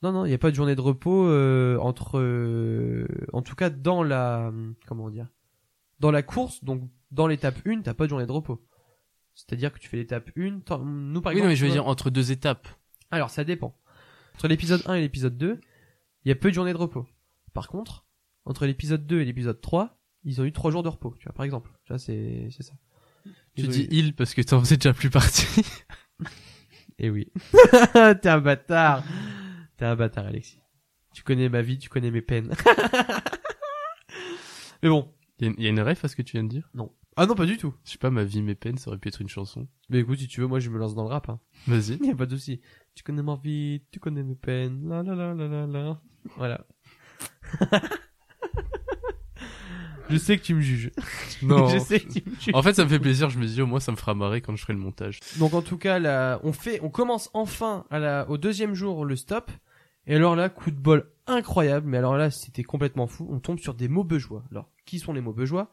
Non, 0.06 0.12
non, 0.12 0.26
il 0.26 0.30
n'y 0.30 0.36
a 0.36 0.38
pas 0.38 0.52
de 0.52 0.56
journée 0.56 0.76
de 0.76 0.82
repos 0.82 1.26
euh, 1.28 1.80
entre, 1.80 2.20
euh, 2.20 3.08
en 3.34 3.42
tout 3.42 3.56
cas 3.56 3.72
dans 3.72 4.04
la, 4.04 4.52
comment 4.86 5.10
dire, 5.10 5.28
dans 6.00 6.12
la 6.12 6.22
course, 6.22 6.64
donc 6.64 6.84
dans 7.10 7.26
l'étape 7.26 7.58
1, 7.66 7.82
t'as 7.82 7.96
pas 7.96 8.04
de 8.04 8.10
journée 8.12 8.28
de 8.28 8.32
repos. 8.32 8.64
C'est-à-dire 9.34 9.74
que 9.74 9.80
tu 9.80 9.90
fais 9.90 9.98
l'étape 9.98 10.30
1, 10.38 10.60
t'en- 10.60 10.86
nous 10.86 11.22
par 11.22 11.32
oui, 11.32 11.38
exemple. 11.38 11.46
non, 11.46 11.50
mais 11.50 11.56
je 11.56 11.66
veux 11.66 11.72
dire 11.72 11.88
entre 11.88 12.12
deux 12.12 12.32
étapes. 12.32 12.68
Alors 13.10 13.32
ça 13.32 13.44
dépend. 13.44 13.76
Entre 14.36 14.48
l'épisode 14.48 14.84
1 14.86 14.94
et 14.94 15.02
l'épisode 15.02 15.38
2, 15.38 15.60
il 16.24 16.30
y 16.30 16.32
a 16.32 16.36
peu 16.36 16.50
de 16.50 16.54
journées 16.54 16.74
de 16.74 16.78
repos. 16.78 17.08
Par 17.54 17.68
contre, 17.68 18.06
entre 18.46 18.68
l'épisode 18.68 19.08
2 19.08 19.22
et 19.22 19.26
l'épisode 19.26 19.60
3, 19.60 19.98
ils 20.24 20.40
ont 20.40 20.44
eu 20.46 20.52
3 20.52 20.70
jours 20.70 20.84
de 20.84 20.90
repos, 20.90 21.16
tu 21.18 21.24
vois, 21.26 21.34
par 21.34 21.46
exemple. 21.46 21.72
Tu 21.86 21.94
vois, 21.94 21.98
c'est, 22.00 22.48
c'est 22.52 22.62
ça. 22.64 22.74
Tu 23.24 23.32
Ils 23.64 23.70
dis 23.70 23.82
eu- 23.86 23.88
il 23.90 24.16
parce 24.16 24.36
que 24.36 24.42
t'en 24.44 24.60
faisais 24.60 24.78
déjà 24.78 24.94
plus 24.94 25.10
partie. 25.10 25.66
Eh 26.98 27.10
oui. 27.10 27.30
T'es 28.22 28.30
un 28.30 28.40
bâtard. 28.40 29.04
T'es 29.78 29.86
un 29.86 29.96
bâtard, 29.96 30.26
Alexis. 30.28 30.60
Tu 31.14 31.24
connais 31.24 31.50
ma 31.50 31.62
vie, 31.62 31.78
tu 31.78 31.90
connais 31.90 32.12
mes 32.12 32.22
peines. 32.22 32.54
Mais 34.84 34.90
bon. 34.90 35.12
Il 35.40 35.46
y, 35.46 35.48
a 35.48 35.52
une- 35.52 35.56
il 35.58 35.64
y 35.64 35.68
a 35.68 35.70
une 35.70 35.82
ref 35.82 36.06
à 36.06 36.08
ce 36.08 36.16
que 36.16 36.22
tu 36.22 36.34
viens 36.34 36.44
de 36.44 36.50
dire? 36.50 36.70
Ah 37.18 37.26
non, 37.26 37.36
pas 37.36 37.46
du 37.46 37.58
tout. 37.58 37.74
Je 37.86 37.92
sais 37.92 37.98
pas, 37.98 38.10
ma 38.10 38.24
vie, 38.24 38.42
mes 38.42 38.56
peines, 38.56 38.78
ça 38.78 38.90
aurait 38.90 38.98
pu 39.00 39.08
être 39.10 39.22
une 39.22 39.30
chanson. 39.30 39.68
Mais 39.90 40.00
écoute, 40.00 40.20
si 40.20 40.28
tu 40.28 40.42
veux, 40.42 40.48
moi 40.48 40.60
je 40.60 40.70
me 40.70 40.78
lance 40.78 40.96
dans 40.96 41.04
le 41.04 41.10
rap. 41.10 41.30
Hein. 41.30 41.40
Vas-y. 41.68 41.98
Y 42.04 42.12
a 42.12 42.16
pas 42.16 42.26
de 42.26 42.36
souci. 42.36 42.62
Tu 42.94 43.04
connais 43.04 43.24
ma 43.24 43.36
vie, 43.36 43.82
tu 43.92 44.00
connais 44.00 44.24
mes 44.24 44.36
peines. 44.36 44.88
La 44.88 45.04
la 45.04 45.16
la 45.16 45.34
la 45.34 45.48
la 45.48 45.68
la. 45.68 46.02
Voilà. 46.38 46.66
je 50.10 50.18
sais 50.18 50.38
que 50.38 50.44
tu 50.44 50.54
me 50.56 50.62
juges. 50.62 50.92
Non. 51.42 51.68
je 51.68 51.80
sais 51.80 52.00
que 52.00 52.12
tu 52.20 52.30
me 52.30 52.36
juges. 52.36 52.54
En 52.54 52.62
fait, 52.62 52.74
ça 52.74 52.84
me 52.84 52.90
fait 52.90 53.00
plaisir, 53.00 53.30
je 53.30 53.40
me 53.40 53.46
dis 53.46 53.62
au 53.62 53.68
moins 53.68 53.80
ça 53.80 53.92
me 53.92 53.98
fera 53.98 54.14
marrer 54.14 54.42
quand 54.42 54.56
je 54.56 54.62
ferai 54.62 54.74
le 54.74 54.80
montage. 54.80 55.20
Donc 55.38 55.54
en 55.54 55.62
tout 55.62 55.78
cas, 55.78 56.00
là, 56.00 56.40
on 56.44 56.54
fait, 56.54 56.80
on 56.82 56.90
commence 56.90 57.30
enfin 57.34 57.86
à 57.90 58.00
la, 58.00 58.30
au 58.30 58.38
deuxième 58.38 58.74
jour 58.74 59.06
le 59.06 59.16
stop. 59.16 59.52
Et 60.08 60.16
alors 60.16 60.36
là, 60.36 60.50
coup 60.50 60.72
de 60.72 60.80
bol 60.80 61.12
incroyable. 61.28 61.88
Mais 61.88 61.98
alors 61.98 62.18
là, 62.18 62.32
c'était 62.32 62.64
complètement 62.64 63.08
fou. 63.08 63.28
On 63.30 63.40
tombe 63.40 63.60
sur 63.60 63.74
des 63.74 63.88
Maubeugeois. 63.88 64.44
Alors, 64.52 64.70
qui 64.86 65.00
sont 65.00 65.14
les 65.14 65.22
Maubeugeois? 65.22 65.72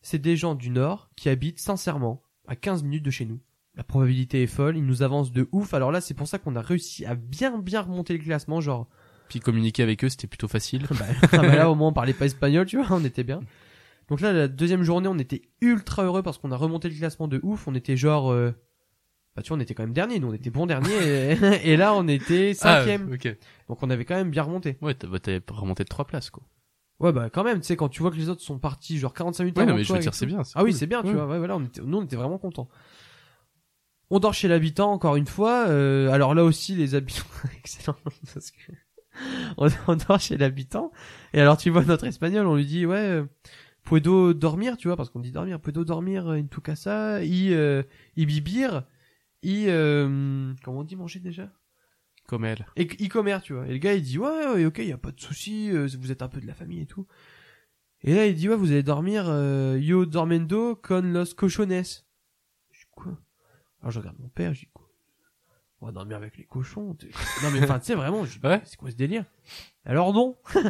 C'est 0.00 0.18
des 0.18 0.36
gens 0.36 0.54
du 0.54 0.70
Nord 0.70 1.10
qui 1.16 1.28
habitent 1.28 1.60
sincèrement 1.60 2.22
à 2.46 2.56
15 2.56 2.82
minutes 2.82 3.04
de 3.04 3.10
chez 3.10 3.24
nous. 3.24 3.40
La 3.74 3.84
probabilité 3.84 4.42
est 4.42 4.48
folle. 4.48 4.76
Ils 4.76 4.84
nous 4.84 5.02
avancent 5.02 5.32
de 5.32 5.48
ouf. 5.52 5.74
Alors 5.74 5.92
là, 5.92 6.00
c'est 6.00 6.14
pour 6.14 6.28
ça 6.28 6.38
qu'on 6.38 6.56
a 6.56 6.60
réussi 6.60 7.04
à 7.06 7.14
bien 7.14 7.58
bien 7.58 7.80
remonter 7.80 8.16
le 8.16 8.22
classement. 8.22 8.60
Genre, 8.60 8.88
Puis 9.28 9.40
communiquer 9.40 9.82
avec 9.82 10.04
eux, 10.04 10.08
c'était 10.08 10.26
plutôt 10.26 10.48
facile. 10.48 10.86
bah, 10.90 11.06
ah 11.32 11.38
bah 11.38 11.56
là 11.56 11.70
au 11.70 11.74
moins 11.74 11.88
on 11.88 11.92
parlait 11.92 12.12
pas 12.12 12.26
espagnol, 12.26 12.66
tu 12.66 12.76
vois, 12.76 12.86
on 12.90 13.04
était 13.04 13.24
bien. 13.24 13.40
Donc 14.08 14.20
là, 14.20 14.32
la 14.32 14.48
deuxième 14.48 14.82
journée, 14.82 15.08
on 15.08 15.18
était 15.18 15.42
ultra 15.60 16.04
heureux 16.04 16.22
parce 16.22 16.36
qu'on 16.36 16.52
a 16.52 16.56
remonté 16.56 16.88
le 16.88 16.94
classement 16.94 17.28
de 17.28 17.40
ouf. 17.42 17.66
On 17.66 17.74
était 17.74 17.96
genre, 17.96 18.30
euh, 18.30 18.52
bah 19.36 19.42
tu 19.42 19.48
vois, 19.48 19.56
on 19.56 19.60
était 19.60 19.74
quand 19.74 19.82
même 19.82 19.92
dernier. 19.94 20.18
Nous, 20.18 20.28
on 20.28 20.34
était 20.34 20.50
bon 20.50 20.66
dernier. 20.66 20.92
Et, 21.32 21.36
et 21.72 21.76
là, 21.76 21.94
on 21.94 22.06
était 22.08 22.54
cinquième. 22.54 23.10
Ah. 23.24 23.28
Donc 23.68 23.82
on 23.82 23.90
avait 23.90 24.04
quand 24.04 24.14
même 24.16 24.30
bien 24.30 24.42
remonté. 24.42 24.76
Ouais, 24.82 24.94
t'as 24.94 25.06
bah, 25.08 25.18
t'avais 25.18 25.40
remonté 25.50 25.84
de 25.84 25.88
trois 25.88 26.04
places, 26.06 26.30
quoi. 26.30 26.42
Ouais, 27.00 27.12
bah 27.12 27.30
quand 27.30 27.42
même, 27.42 27.58
tu 27.60 27.66
sais, 27.66 27.76
quand 27.76 27.88
tu 27.88 28.00
vois 28.02 28.10
que 28.12 28.16
les 28.16 28.28
autres 28.28 28.42
sont 28.42 28.58
partis 28.60 28.96
genre 28.98 29.12
45 29.12 29.42
minutes 29.44 29.56
Ouais, 29.56 29.62
avant 29.64 29.72
non, 29.72 29.78
mais 29.78 29.84
je 29.84 29.92
veux 29.92 29.98
dire, 29.98 30.12
tout. 30.12 30.16
c'est 30.18 30.26
bien. 30.26 30.42
Ah 30.54 30.62
oui, 30.62 30.72
c'est 30.72 30.86
bien, 30.86 31.00
tu 31.02 31.08
Ouais. 31.08 31.14
vois. 31.14 31.26
Ouais, 31.26 31.38
voilà, 31.38 31.56
on 31.56 31.64
était, 31.64 31.80
nous, 31.82 31.98
on 31.98 32.04
était 32.04 32.14
vraiment 32.16 32.38
contents. 32.38 32.68
On 34.10 34.18
dort 34.20 34.34
chez 34.34 34.46
l'habitant, 34.46 34.92
encore 34.92 35.16
une 35.16 35.26
fois. 35.26 35.66
euh, 35.68 36.10
alors 36.12 36.34
là 36.34 36.44
aussi, 36.44 36.74
les 36.76 36.94
habitants, 36.94 37.24
excellent, 37.58 37.96
parce 38.34 38.50
que 38.50 38.72
on, 39.56 39.68
on 39.88 39.96
dort 39.96 40.20
chez 40.20 40.36
l'habitant. 40.36 40.92
Et 41.32 41.40
alors, 41.40 41.56
tu 41.56 41.70
vois 41.70 41.84
notre 41.84 42.06
espagnol, 42.06 42.46
on 42.46 42.54
lui 42.56 42.66
dit, 42.66 42.86
ouais, 42.86 42.96
euh, 42.98 43.24
puedo 43.84 44.34
dormir, 44.34 44.76
tu 44.76 44.88
vois, 44.88 44.96
parce 44.96 45.10
qu'on 45.10 45.20
dit 45.20 45.32
dormir, 45.32 45.58
puedo 45.60 45.84
dormir 45.84 46.26
en 46.26 46.42
tu 46.46 46.60
casa, 46.60 47.24
y, 47.24 47.52
euh, 47.52 47.82
y 48.16 48.26
vivir, 48.26 48.84
y, 49.42 49.66
euh, 49.68 50.52
comment 50.62 50.80
on 50.80 50.84
dit 50.84 50.96
manger 50.96 51.20
déjà? 51.20 51.50
Comme 52.28 52.44
elle. 52.44 52.64
et 52.76 52.84
e-commerce, 52.84 53.42
tu 53.44 53.52
vois. 53.52 53.66
Et 53.66 53.72
le 53.72 53.78
gars, 53.78 53.94
il 53.94 54.02
dit, 54.02 54.18
ouais, 54.18 54.46
ouais, 54.48 54.64
ok, 54.64 54.78
y 54.78 54.92
a 54.92 54.96
pas 54.98 55.10
de 55.10 55.20
souci, 55.20 55.70
euh, 55.70 55.88
vous 55.98 56.12
êtes 56.12 56.22
un 56.22 56.28
peu 56.28 56.40
de 56.40 56.46
la 56.46 56.54
famille 56.54 56.80
et 56.80 56.86
tout. 56.86 57.06
Et 58.02 58.14
là, 58.14 58.26
il 58.26 58.34
dit, 58.34 58.48
ouais, 58.48 58.56
vous 58.56 58.70
allez 58.70 58.82
dormir, 58.82 59.24
euh, 59.28 59.78
yo 59.80 60.06
dormendo 60.06 60.76
con 60.76 61.02
los 61.12 61.34
cochones. 61.36 61.82
Je 62.70 62.78
dis, 62.80 62.86
quoi? 62.92 63.18
Alors, 63.80 63.90
je 63.90 63.98
regarde 63.98 64.18
mon 64.18 64.28
père, 64.28 64.54
je 64.54 64.60
dis, 64.60 64.70
quoi? 64.72 64.88
On 65.80 65.86
va 65.86 65.92
dormir 65.92 66.16
avec 66.16 66.36
les 66.36 66.44
cochons. 66.44 66.96
Non, 67.42 67.50
mais 67.52 67.62
enfin, 67.64 67.80
tu 67.80 67.86
sais, 67.86 67.94
vraiment, 67.96 68.24
je 68.24 68.38
dis, 68.38 68.46
Ouais. 68.46 68.60
c'est 68.64 68.76
quoi 68.76 68.90
ce 68.90 68.96
délire? 68.96 69.24
Alors 69.84 70.12
non. 70.14 70.36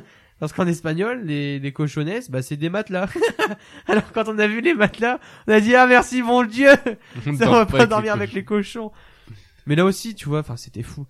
Parce 0.43 0.52
qu'en 0.52 0.66
espagnol, 0.66 1.23
les, 1.24 1.60
les 1.60 1.73
cochones, 1.73 2.19
bah, 2.28 2.43
c'est 2.43 2.56
des 2.56 2.69
matelas. 2.69 3.09
Alors, 3.86 4.10
quand 4.10 4.28
on 4.28 4.36
a 4.40 4.48
vu 4.48 4.60
les 4.60 4.74
matelas, 4.74 5.20
on 5.47 5.52
a 5.52 5.60
dit, 5.60 5.77
ah, 5.77 5.86
merci, 5.86 6.20
mon 6.20 6.43
Dieu! 6.43 6.73
On 7.28 7.36
Ça 7.36 7.48
va 7.48 7.64
pas 7.64 7.86
dormir 7.86 8.16
les 8.16 8.23
avec 8.23 8.32
les 8.32 8.44
cochons. 8.44 8.90
Mais 9.66 9.77
là 9.77 9.85
aussi, 9.85 10.16
tu 10.16 10.28
vois, 10.28 10.40
enfin, 10.40 10.56
c'était 10.56 10.82
fou. 10.82 11.06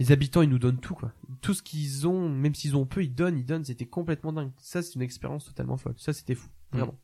Les 0.00 0.10
habitants, 0.10 0.42
ils 0.42 0.48
nous 0.48 0.58
donnent 0.58 0.80
tout, 0.80 0.96
quoi. 0.96 1.12
Tout 1.42 1.54
ce 1.54 1.62
qu'ils 1.62 2.08
ont, 2.08 2.28
même 2.28 2.56
s'ils 2.56 2.74
ont 2.74 2.84
peu, 2.84 3.04
ils 3.04 3.14
donnent, 3.14 3.38
ils 3.38 3.46
donnent. 3.46 3.64
C'était 3.64 3.86
complètement 3.86 4.32
dingue. 4.32 4.50
Ça, 4.58 4.82
c'est 4.82 4.96
une 4.96 5.02
expérience 5.02 5.44
totalement 5.44 5.76
folle. 5.76 5.94
Ça, 5.96 6.12
c'était 6.12 6.34
fou. 6.34 6.48
Mm. 6.72 6.78
Vraiment. 6.78 6.98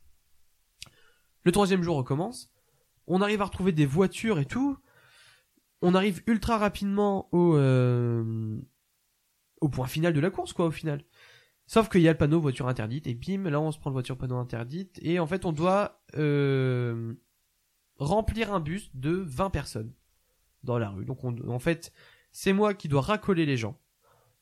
Le 1.45 1.53
troisième 1.53 1.85
jour 1.85 1.97
recommence. 1.97 2.51
On 3.07 3.23
arrive 3.23 3.41
à 3.41 3.45
retrouver 3.45 3.71
des 3.71 3.87
voitures 3.87 4.41
et 4.41 4.47
tout. 4.47 4.77
On 5.81 5.95
arrive 5.95 6.25
ultra 6.27 6.59
rapidement 6.59 7.29
au, 7.31 7.55
euh, 7.55 8.59
au 9.61 9.69
point 9.69 9.87
final 9.87 10.13
de 10.13 10.19
la 10.19 10.31
course, 10.31 10.53
quoi, 10.53 10.67
au 10.67 10.73
final. 10.73 11.05
Sauf 11.69 11.91
qu'il 11.91 12.01
y 12.01 12.09
a 12.09 12.13
le 12.13 12.19
panneau 12.19 12.41
voiture 12.41 12.67
interdite 12.67 13.07
et 13.07 13.15
bim, 13.15 13.49
là 13.51 13.61
on 13.61 13.71
se 13.71 13.79
prend 13.79 13.91
le 13.91 13.93
voiture 13.93 14.17
panneau 14.17 14.39
interdite 14.39 14.99
et 15.03 15.19
en 15.19 15.27
fait 15.27 15.45
on 15.45 15.53
doit 15.53 16.03
euh, 16.17 17.15
remplir 17.99 18.55
un 18.55 18.59
bus 18.59 18.91
de 18.95 19.11
20 19.11 19.51
personnes 19.51 19.93
dans 20.63 20.79
la 20.79 20.89
rue. 20.89 21.05
Donc 21.05 21.23
on, 21.25 21.37
en 21.47 21.59
fait, 21.59 21.93
c'est 22.33 22.55
moi 22.55 22.73
qui 22.73 22.89
dois 22.89 23.03
racoler 23.03 23.45
les 23.45 23.59
gens 23.59 23.79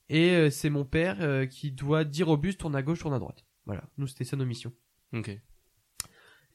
et 0.08 0.36
euh, 0.36 0.50
c'est 0.50 0.70
mon 0.70 0.84
père 0.84 1.16
euh, 1.20 1.46
qui 1.46 1.72
doit 1.72 2.04
dire 2.04 2.28
au 2.28 2.36
bus 2.36 2.56
tourne 2.56 2.76
à 2.76 2.82
gauche, 2.82 3.00
tourne 3.00 3.14
à 3.14 3.18
droite. 3.18 3.44
Voilà, 3.64 3.82
nous 3.98 4.06
c'était 4.06 4.22
ça 4.24 4.36
nos 4.36 4.46
missions. 4.46 4.72
Ok. 5.12 5.36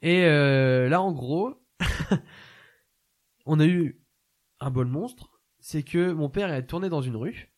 Et 0.02 0.24
euh, 0.24 0.88
là, 0.88 1.02
en 1.02 1.12
gros, 1.12 1.62
on 3.46 3.60
a 3.60 3.66
eu 3.66 4.02
un 4.62 4.72
bol 4.72 4.88
monstre. 4.88 5.42
C'est 5.60 5.84
que 5.84 6.14
mon 6.14 6.30
père 6.30 6.52
est 6.54 6.66
tourné 6.66 6.88
dans 6.88 7.02
une 7.02 7.18
rue 7.18 7.51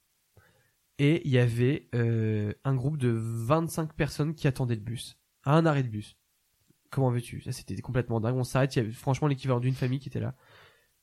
et 1.00 1.26
il 1.26 1.32
y 1.32 1.40
avait 1.40 1.90
euh, 1.96 2.54
un 2.64 2.76
groupe 2.76 2.98
de 2.98 3.10
25 3.10 3.94
personnes 3.94 4.36
qui 4.36 4.48
attendaient 4.48 4.76
le 4.76 4.82
bus 4.82 5.18
à 5.44 5.56
un 5.56 5.66
arrêt 5.66 5.84
de 5.84 5.90
bus. 5.90 6.18
Comment 6.92 7.10
veux-tu? 7.10 7.42
Ça, 7.42 7.52
c'était 7.52 7.76
complètement 7.82 8.20
dingue. 8.20 8.36
On 8.36 8.44
s'arrête. 8.44 8.76
Il 8.76 8.80
y 8.80 8.82
avait 8.84 8.92
franchement 8.92 9.28
l'équivalent 9.28 9.60
d'une 9.60 9.74
famille 9.74 10.00
qui 10.00 10.10
était 10.10 10.20
là. 10.20 10.36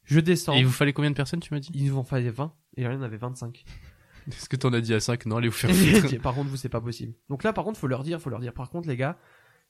Je 0.04 0.20
descends. 0.20 0.54
Et 0.54 0.60
il 0.60 0.66
vous 0.66 0.72
fallait 0.72 0.92
combien 0.92 1.10
de 1.10 1.16
personnes, 1.16 1.40
tu 1.40 1.52
m'as 1.52 1.60
dit? 1.60 1.70
Il 1.74 1.84
nous 1.86 1.98
en 1.98 2.04
fallait 2.04 2.30
20 2.30 2.54
et 2.76 2.84
là, 2.84 2.92
il 2.92 2.94
y 2.94 2.96
en 2.96 3.02
avait 3.02 3.16
25. 3.16 3.64
Est-ce 4.28 4.48
que 4.48 4.56
t'en 4.56 4.72
as 4.72 4.80
dit 4.80 4.94
à 4.94 5.00
5 5.00 5.26
Non, 5.26 5.36
allez 5.38 5.48
vous 5.48 5.54
faire 5.54 5.70
foutre. 5.74 6.20
par 6.22 6.34
contre, 6.34 6.48
vous, 6.48 6.56
c'est 6.56 6.68
pas 6.68 6.80
possible. 6.80 7.14
Donc 7.28 7.42
là, 7.42 7.52
par 7.52 7.64
contre, 7.64 7.78
faut 7.78 7.88
leur 7.88 8.04
dire, 8.04 8.20
faut 8.20 8.30
leur 8.30 8.40
dire. 8.40 8.52
Par 8.52 8.70
contre, 8.70 8.88
les 8.88 8.96
gars, 8.96 9.18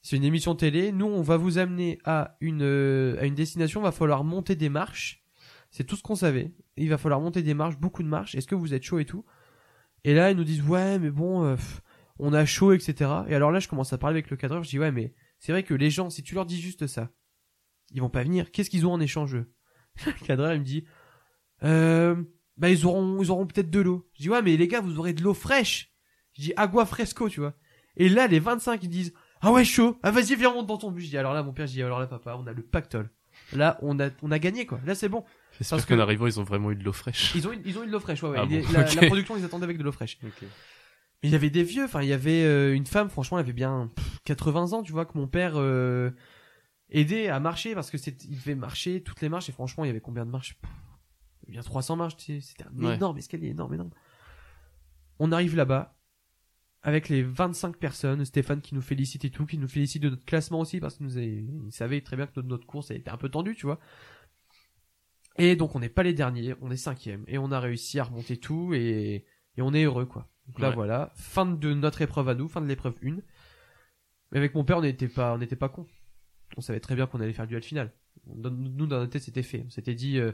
c'est 0.02 0.16
une 0.16 0.24
émission 0.24 0.54
télé. 0.54 0.92
Nous, 0.92 1.06
on 1.06 1.22
va 1.22 1.38
vous 1.38 1.58
amener 1.58 1.98
à 2.04 2.36
une, 2.40 2.62
euh, 2.62 3.18
à 3.20 3.24
une 3.24 3.34
destination. 3.34 3.80
Va 3.80 3.92
falloir 3.92 4.24
monter 4.24 4.56
des 4.56 4.68
marches. 4.68 5.24
C'est 5.70 5.84
tout 5.84 5.96
ce 5.96 6.02
qu'on 6.02 6.16
savait. 6.16 6.52
Il 6.76 6.90
va 6.90 6.98
falloir 6.98 7.20
monter 7.20 7.42
des 7.42 7.54
marches, 7.54 7.78
beaucoup 7.78 8.02
de 8.02 8.08
marches. 8.08 8.34
Est-ce 8.34 8.46
que 8.46 8.54
vous 8.54 8.74
êtes 8.74 8.82
chaud 8.82 8.98
et 8.98 9.04
tout? 9.04 9.24
Et 10.04 10.14
là, 10.14 10.30
ils 10.30 10.36
nous 10.36 10.44
disent, 10.44 10.62
ouais, 10.62 10.98
mais 10.98 11.10
bon, 11.10 11.44
euh, 11.44 11.56
on 12.18 12.32
a 12.32 12.44
chaud, 12.44 12.72
etc. 12.72 13.10
Et 13.28 13.34
alors 13.34 13.50
là, 13.50 13.60
je 13.60 13.68
commence 13.68 13.92
à 13.92 13.98
parler 13.98 14.16
avec 14.16 14.30
le 14.30 14.36
cadreur. 14.36 14.62
Je 14.62 14.70
dis, 14.70 14.78
ouais, 14.78 14.92
mais 14.92 15.14
c'est 15.38 15.52
vrai 15.52 15.62
que 15.62 15.74
les 15.74 15.90
gens, 15.90 16.10
si 16.10 16.22
tu 16.22 16.34
leur 16.34 16.46
dis 16.46 16.60
juste 16.60 16.86
ça, 16.86 17.10
ils 17.92 18.00
vont 18.00 18.10
pas 18.10 18.22
venir. 18.22 18.50
Qu'est-ce 18.50 18.70
qu'ils 18.70 18.86
ont 18.86 18.92
en 18.92 19.00
échange, 19.00 19.34
eux 19.34 19.52
Le 20.06 20.26
cadreur, 20.26 20.52
il 20.54 20.60
me 20.60 20.64
dit, 20.64 20.84
euh, 21.62 22.22
bah, 22.56 22.70
ils 22.70 22.86
auront, 22.86 23.22
ils 23.22 23.30
auront 23.30 23.46
peut-être 23.46 23.70
de 23.70 23.80
l'eau. 23.80 24.08
Je 24.14 24.22
dis, 24.22 24.30
ouais, 24.30 24.42
mais 24.42 24.56
les 24.56 24.68
gars, 24.68 24.80
vous 24.80 24.98
aurez 24.98 25.12
de 25.12 25.22
l'eau 25.22 25.34
fraîche. 25.34 25.92
Je 26.34 26.42
dis, 26.42 26.52
agua 26.56 26.86
fresco, 26.86 27.28
tu 27.28 27.40
vois. 27.40 27.54
Et 27.96 28.08
là, 28.08 28.26
les 28.26 28.38
25, 28.38 28.82
ils 28.82 28.88
disent, 28.88 29.12
ah 29.40 29.52
ouais, 29.52 29.64
chaud. 29.64 29.98
Ah, 30.02 30.10
vas-y, 30.10 30.36
viens, 30.36 30.52
monte 30.52 30.66
dans 30.66 30.78
ton 30.78 30.90
bus. 30.90 31.04
Je 31.04 31.10
dis, 31.10 31.18
alors 31.18 31.34
là, 31.34 31.42
mon 31.42 31.52
père, 31.52 31.66
je 31.66 31.72
dis, 31.72 31.82
alors 31.82 31.98
là, 31.98 32.06
papa, 32.06 32.36
on 32.38 32.46
a 32.46 32.52
le 32.52 32.62
pactole. 32.62 33.10
Là, 33.52 33.78
on 33.82 33.98
a, 33.98 34.10
on 34.22 34.30
a 34.30 34.38
gagné, 34.38 34.66
quoi. 34.66 34.80
Là, 34.84 34.94
c'est 34.94 35.08
bon. 35.08 35.24
Parce 35.68 35.84
qu'en 35.84 35.94
que- 35.96 36.00
arrivant, 36.00 36.26
ils 36.26 36.40
ont 36.40 36.44
vraiment 36.44 36.70
eu 36.70 36.76
de 36.76 36.82
l'eau 36.84 36.92
fraîche. 36.92 37.34
Ils 37.34 37.46
ont, 37.46 37.52
eu- 37.52 37.60
ils 37.64 37.78
ont 37.78 37.82
eu 37.84 37.86
de 37.86 37.92
l'eau 37.92 38.00
fraîche, 38.00 38.22
ouais, 38.22 38.30
ouais. 38.30 38.38
Ah 38.40 38.46
bon, 38.46 38.62
la, 38.72 39.06
production, 39.06 39.36
ils 39.36 39.44
attendaient 39.44 39.64
avec 39.64 39.78
de 39.78 39.82
l'eau 39.82 39.92
fraîche. 39.92 40.18
Mais 40.22 41.28
il 41.28 41.30
y 41.32 41.34
avait 41.34 41.50
des 41.50 41.62
vieux, 41.64 41.84
enfin 41.84 42.00
il 42.02 42.08
y 42.08 42.14
avait 42.14 42.44
euh, 42.44 42.74
une 42.74 42.86
femme, 42.86 43.10
franchement, 43.10 43.38
elle 43.38 43.44
avait 43.44 43.52
bien 43.52 43.90
pff, 43.94 44.20
80 44.24 44.72
ans, 44.72 44.82
tu 44.82 44.92
vois, 44.92 45.04
que 45.04 45.18
mon 45.18 45.28
père 45.28 45.52
euh, 45.56 46.10
aidait 46.88 47.28
à 47.28 47.38
marcher 47.40 47.74
parce 47.74 47.90
que 47.90 47.98
c'est, 47.98 48.24
il 48.24 48.36
devait 48.38 48.54
marcher 48.54 49.02
toutes 49.02 49.20
les 49.20 49.28
marches 49.28 49.48
et 49.50 49.52
franchement, 49.52 49.84
il 49.84 49.88
y 49.88 49.90
avait 49.90 50.00
combien 50.00 50.24
de 50.24 50.30
marches? 50.30 50.56
Pff, 50.62 50.70
Il 50.70 51.42
y 51.42 51.46
avait 51.48 51.52
bien 51.52 51.62
300 51.62 51.96
marches, 51.96 52.16
tu 52.16 52.24
sais, 52.24 52.40
c'était 52.40 52.64
un 52.64 52.82
Ouais. 52.82 52.94
énorme 52.94 53.18
escalier, 53.18 53.48
énorme, 53.48 53.74
énorme. 53.74 53.90
On 55.18 55.30
arrive 55.32 55.56
là-bas 55.56 55.94
avec 56.82 57.10
les 57.10 57.22
25 57.22 57.76
personnes, 57.76 58.24
Stéphane 58.24 58.62
qui 58.62 58.74
nous 58.74 58.80
félicite 58.80 59.26
et 59.26 59.30
tout, 59.30 59.44
qui 59.44 59.58
nous 59.58 59.68
félicite 59.68 60.02
de 60.02 60.08
notre 60.08 60.24
classement 60.24 60.60
aussi 60.60 60.80
parce 60.80 60.96
qu'il 60.96 61.04
nous 61.06 61.18
il 61.18 61.70
savait 61.72 62.00
très 62.00 62.16
bien 62.16 62.26
que 62.26 62.32
notre, 62.36 62.48
notre 62.48 62.66
course 62.66 62.90
elle 62.90 62.96
était 62.96 63.10
un 63.10 63.18
peu 63.18 63.28
tendue, 63.28 63.54
tu 63.54 63.66
vois. 63.66 63.78
Et 65.42 65.56
donc 65.56 65.74
on 65.74 65.80
n'est 65.80 65.88
pas 65.88 66.02
les 66.02 66.12
derniers, 66.12 66.54
on 66.60 66.70
est 66.70 66.76
cinquième 66.76 67.24
et 67.26 67.38
on 67.38 67.50
a 67.50 67.60
réussi 67.60 67.98
à 67.98 68.04
remonter 68.04 68.36
tout 68.36 68.72
et, 68.74 69.24
et 69.56 69.62
on 69.62 69.72
est 69.72 69.84
heureux 69.84 70.06
quoi. 70.06 70.28
Donc 70.46 70.58
là 70.58 70.68
Ouais. 70.70 70.74
voilà, 70.74 71.12
fin 71.14 71.46
de 71.46 71.72
notre 71.74 72.02
épreuve 72.02 72.28
à 72.28 72.34
nous, 72.34 72.48
fin 72.48 72.60
de 72.60 72.66
l'épreuve 72.66 72.94
1. 73.02 73.16
Mais 74.32 74.38
avec 74.38 74.54
mon 74.54 74.64
père 74.64 74.78
on 74.78 74.82
n'était 74.82 75.08
pas 75.08 75.34
on 75.34 75.38
n'était 75.38 75.56
pas 75.56 75.68
con. 75.68 75.86
On 76.56 76.60
savait 76.60 76.80
très 76.80 76.94
bien 76.94 77.06
qu'on 77.06 77.20
allait 77.20 77.32
faire 77.32 77.44
le 77.44 77.48
duel 77.50 77.62
final. 77.62 77.92
Nous 78.26 78.86
dans 78.86 78.98
notre 78.98 79.10
tête 79.12 79.22
c'était 79.22 79.42
fait. 79.42 79.62
On 79.66 79.70
s'était 79.70 79.94
dit 79.94 80.18
euh, 80.18 80.32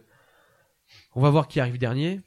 on 1.15 1.21
va 1.21 1.31
voir 1.31 1.47
qui 1.49 1.61
arrive 1.61 1.79
dernier. 1.79 2.21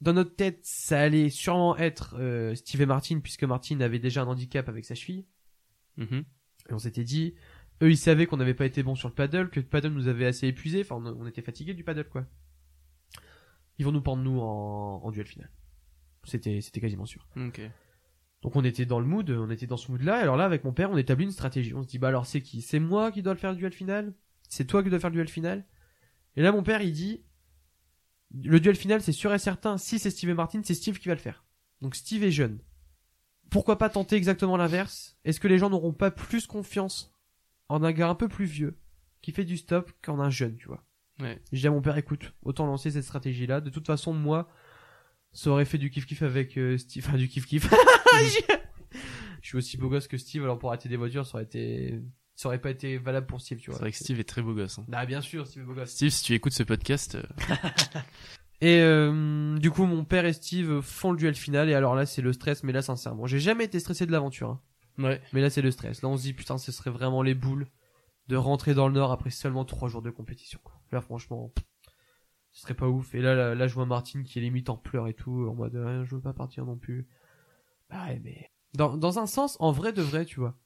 Dans 0.00 0.12
notre 0.12 0.34
tête 0.34 0.60
ça 0.62 1.00
allait 1.00 1.30
sûrement 1.30 1.76
être 1.76 2.16
euh, 2.18 2.54
Steve 2.54 2.82
et 2.82 2.86
Martin 2.86 3.20
puisque 3.20 3.44
Martin 3.44 3.80
avait 3.80 3.98
déjà 3.98 4.22
un 4.22 4.26
handicap 4.26 4.68
avec 4.68 4.84
sa 4.84 4.94
cheville. 4.94 5.26
Mhm. 5.96 6.24
Et 6.70 6.72
on 6.72 6.78
s'était 6.78 7.04
dit, 7.04 7.34
eux 7.82 7.90
ils 7.90 7.98
savaient 7.98 8.26
qu'on 8.26 8.38
n'avait 8.38 8.54
pas 8.54 8.64
été 8.64 8.82
bon 8.82 8.94
sur 8.94 9.08
le 9.08 9.14
paddle, 9.14 9.50
que 9.50 9.60
le 9.60 9.66
paddle 9.66 9.92
nous 9.92 10.08
avait 10.08 10.26
assez 10.26 10.46
épuisé, 10.46 10.80
enfin 10.80 10.96
on, 10.96 11.22
on 11.22 11.26
était 11.26 11.42
fatigué 11.42 11.74
du 11.74 11.84
paddle 11.84 12.08
quoi. 12.08 12.24
Ils 13.78 13.84
vont 13.84 13.92
nous 13.92 14.00
prendre 14.02 14.22
nous 14.22 14.40
en, 14.40 15.02
en 15.02 15.10
duel 15.10 15.26
final. 15.26 15.50
C'était 16.24 16.60
c'était 16.60 16.80
quasiment 16.80 17.06
sûr. 17.06 17.26
Donc 18.42 18.56
on 18.56 18.64
était 18.64 18.86
dans 18.86 19.00
le 19.00 19.06
mood, 19.06 19.30
on 19.30 19.50
était 19.50 19.66
dans 19.66 19.76
ce 19.76 19.90
mood 19.90 20.02
là, 20.02 20.18
et 20.18 20.22
alors 20.22 20.36
là 20.36 20.44
avec 20.44 20.64
mon 20.64 20.72
père 20.72 20.90
on 20.90 20.96
établit 20.96 21.24
une 21.26 21.32
stratégie. 21.32 21.74
On 21.74 21.82
se 21.82 21.88
dit 21.88 21.98
bah 21.98 22.08
alors 22.08 22.26
c'est 22.26 22.40
qui? 22.40 22.62
C'est 22.62 22.80
moi 22.80 23.12
qui 23.12 23.22
dois 23.22 23.34
le 23.34 23.38
faire 23.38 23.52
le 23.52 23.56
duel 23.56 23.72
final? 23.72 24.14
C'est 24.48 24.66
toi 24.66 24.82
qui 24.82 24.90
dois 24.90 24.98
faire 24.98 25.10
le 25.10 25.14
duel 25.14 25.28
final? 25.28 25.64
Et 26.36 26.42
là 26.42 26.52
mon 26.52 26.62
père 26.62 26.82
il 26.82 26.92
dit, 26.92 27.24
le 28.42 28.58
duel 28.60 28.76
final 28.76 29.02
c'est 29.02 29.12
sûr 29.12 29.32
et 29.32 29.38
certain, 29.38 29.78
si 29.78 29.98
c'est 29.98 30.10
Steve 30.10 30.30
et 30.30 30.34
Martin, 30.34 30.60
c'est 30.64 30.74
Steve 30.74 30.98
qui 30.98 31.08
va 31.08 31.14
le 31.14 31.20
faire. 31.20 31.44
Donc 31.80 31.94
Steve 31.94 32.24
est 32.24 32.30
jeune. 32.30 32.60
Pourquoi 33.50 33.76
pas 33.76 33.90
tenter 33.90 34.16
exactement 34.16 34.56
l'inverse? 34.56 35.18
Est-ce 35.24 35.38
que 35.38 35.48
les 35.48 35.58
gens 35.58 35.70
n'auront 35.70 35.92
pas 35.92 36.10
plus 36.10 36.46
confiance 36.46 37.11
en 37.68 37.82
un 37.82 37.92
gars 37.92 38.08
un 38.08 38.14
peu 38.14 38.28
plus 38.28 38.44
vieux 38.46 38.78
qui 39.22 39.32
fait 39.32 39.44
du 39.44 39.56
stop 39.56 39.92
qu'en 40.02 40.18
un 40.20 40.30
jeune, 40.30 40.56
tu 40.56 40.66
vois 40.66 40.84
Ouais. 41.20 41.40
Je 41.52 41.60
dis 41.60 41.66
à 41.66 41.70
mon 41.70 41.82
père, 41.82 41.96
écoute, 41.98 42.32
autant 42.42 42.66
lancer 42.66 42.90
cette 42.90 43.04
stratégie-là. 43.04 43.60
De 43.60 43.70
toute 43.70 43.86
façon, 43.86 44.12
moi, 44.14 44.48
ça 45.32 45.50
aurait 45.50 45.64
fait 45.66 45.78
du 45.78 45.90
kiff-kiff 45.90 46.22
avec 46.24 46.56
euh, 46.58 46.76
Steve. 46.78 47.04
Enfin, 47.06 47.16
du 47.18 47.28
kiff-kiff. 47.28 47.68
Je- 47.70 48.54
Je 49.42 49.48
suis 49.48 49.58
aussi 49.58 49.76
beau 49.76 49.88
gosse 49.88 50.06
que 50.08 50.16
Steve, 50.18 50.42
alors 50.44 50.58
pour 50.58 50.68
arrêter 50.70 50.88
des 50.88 50.96
voitures, 50.96 51.26
ça 51.26 51.34
aurait 51.34 51.44
été... 51.44 52.00
Ça 52.34 52.48
aurait 52.48 52.60
pas 52.60 52.70
été 52.70 52.96
valable 52.98 53.26
pour 53.26 53.40
Steve, 53.40 53.58
tu 53.58 53.64
C'est 53.66 53.70
vois. 53.72 53.80
vrai 53.80 53.90
que 53.90 53.96
Steve 53.96 54.18
est 54.20 54.24
très 54.28 54.40
beau 54.42 54.54
gosse. 54.54 54.78
hein. 54.78 54.86
Ah, 54.92 55.04
bien 55.04 55.20
sûr, 55.20 55.46
Steve 55.46 55.62
est 55.62 55.66
beau 55.66 55.74
gosse. 55.74 55.90
Steve, 55.90 56.10
si 56.10 56.24
tu 56.24 56.32
écoutes 56.34 56.52
ce 56.54 56.62
podcast, 56.62 57.16
euh, 57.16 57.22
Et 58.60 58.80
euh, 58.80 59.58
du 59.58 59.70
coup, 59.70 59.84
mon 59.86 60.04
père 60.04 60.24
et 60.24 60.32
Steve 60.32 60.80
font 60.80 61.10
le 61.10 61.16
duel 61.18 61.34
final, 61.34 61.68
et 61.68 61.74
alors 61.74 61.94
là, 61.96 62.06
c'est 62.06 62.22
le 62.22 62.32
stress, 62.32 62.62
mais 62.62 62.72
là, 62.72 62.80
sincèrement, 62.80 63.26
j'ai 63.26 63.40
jamais 63.40 63.64
été 63.64 63.80
stressé 63.80 64.06
de 64.06 64.12
l'aventure. 64.12 64.50
hein. 64.50 64.60
Ouais. 64.98 65.20
Mais 65.32 65.40
là, 65.40 65.50
c'est 65.50 65.62
le 65.62 65.70
stress. 65.70 66.02
Là, 66.02 66.08
on 66.08 66.16
se 66.16 66.22
dit, 66.22 66.32
putain, 66.32 66.58
ce 66.58 66.72
serait 66.72 66.90
vraiment 66.90 67.22
les 67.22 67.34
boules 67.34 67.66
de 68.28 68.36
rentrer 68.36 68.74
dans 68.74 68.88
le 68.88 68.94
Nord 68.94 69.12
après 69.12 69.30
seulement 69.30 69.64
trois 69.64 69.88
jours 69.88 70.02
de 70.02 70.10
compétition. 70.10 70.60
quoi. 70.62 70.80
Là, 70.92 71.00
franchement, 71.00 71.52
ce 72.52 72.62
serait 72.62 72.74
pas 72.74 72.88
ouf. 72.88 73.14
Et 73.14 73.20
là, 73.20 73.34
là, 73.34 73.54
là, 73.54 73.66
je 73.66 73.74
vois 73.74 73.86
Martine 73.86 74.24
qui 74.24 74.38
est 74.38 74.42
limite 74.42 74.70
en 74.70 74.76
pleurs 74.76 75.08
et 75.08 75.14
tout, 75.14 75.48
en 75.50 75.54
mode, 75.54 75.74
euh, 75.74 76.04
je 76.04 76.14
veux 76.14 76.20
pas 76.20 76.32
partir 76.32 76.64
non 76.64 76.76
plus. 76.76 77.08
Bah 77.90 78.06
ouais, 78.06 78.20
mais... 78.22 78.50
Dans, 78.74 78.96
dans 78.96 79.18
un 79.18 79.26
sens, 79.26 79.56
en 79.60 79.70
vrai 79.70 79.92
de 79.92 80.00
vrai, 80.00 80.24
tu 80.24 80.40
vois. 80.40 80.56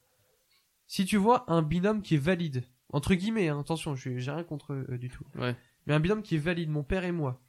Si 0.85 1.03
tu 1.03 1.17
vois 1.17 1.43
un 1.51 1.61
binôme 1.61 2.01
qui 2.01 2.15
est 2.15 2.19
valide, 2.19 2.63
entre 2.93 3.15
guillemets, 3.15 3.49
hein, 3.49 3.59
attention, 3.59 3.95
j'ai 3.95 4.15
rien 4.31 4.45
contre 4.45 4.73
eux 4.73 4.97
du 4.97 5.09
tout. 5.09 5.25
Ouais. 5.35 5.55
Mais 5.85 5.93
un 5.93 5.99
binôme 5.99 6.21
qui 6.21 6.35
est 6.35 6.39
valide, 6.39 6.69
mon 6.69 6.83
père 6.83 7.03
et 7.03 7.11
moi, 7.11 7.41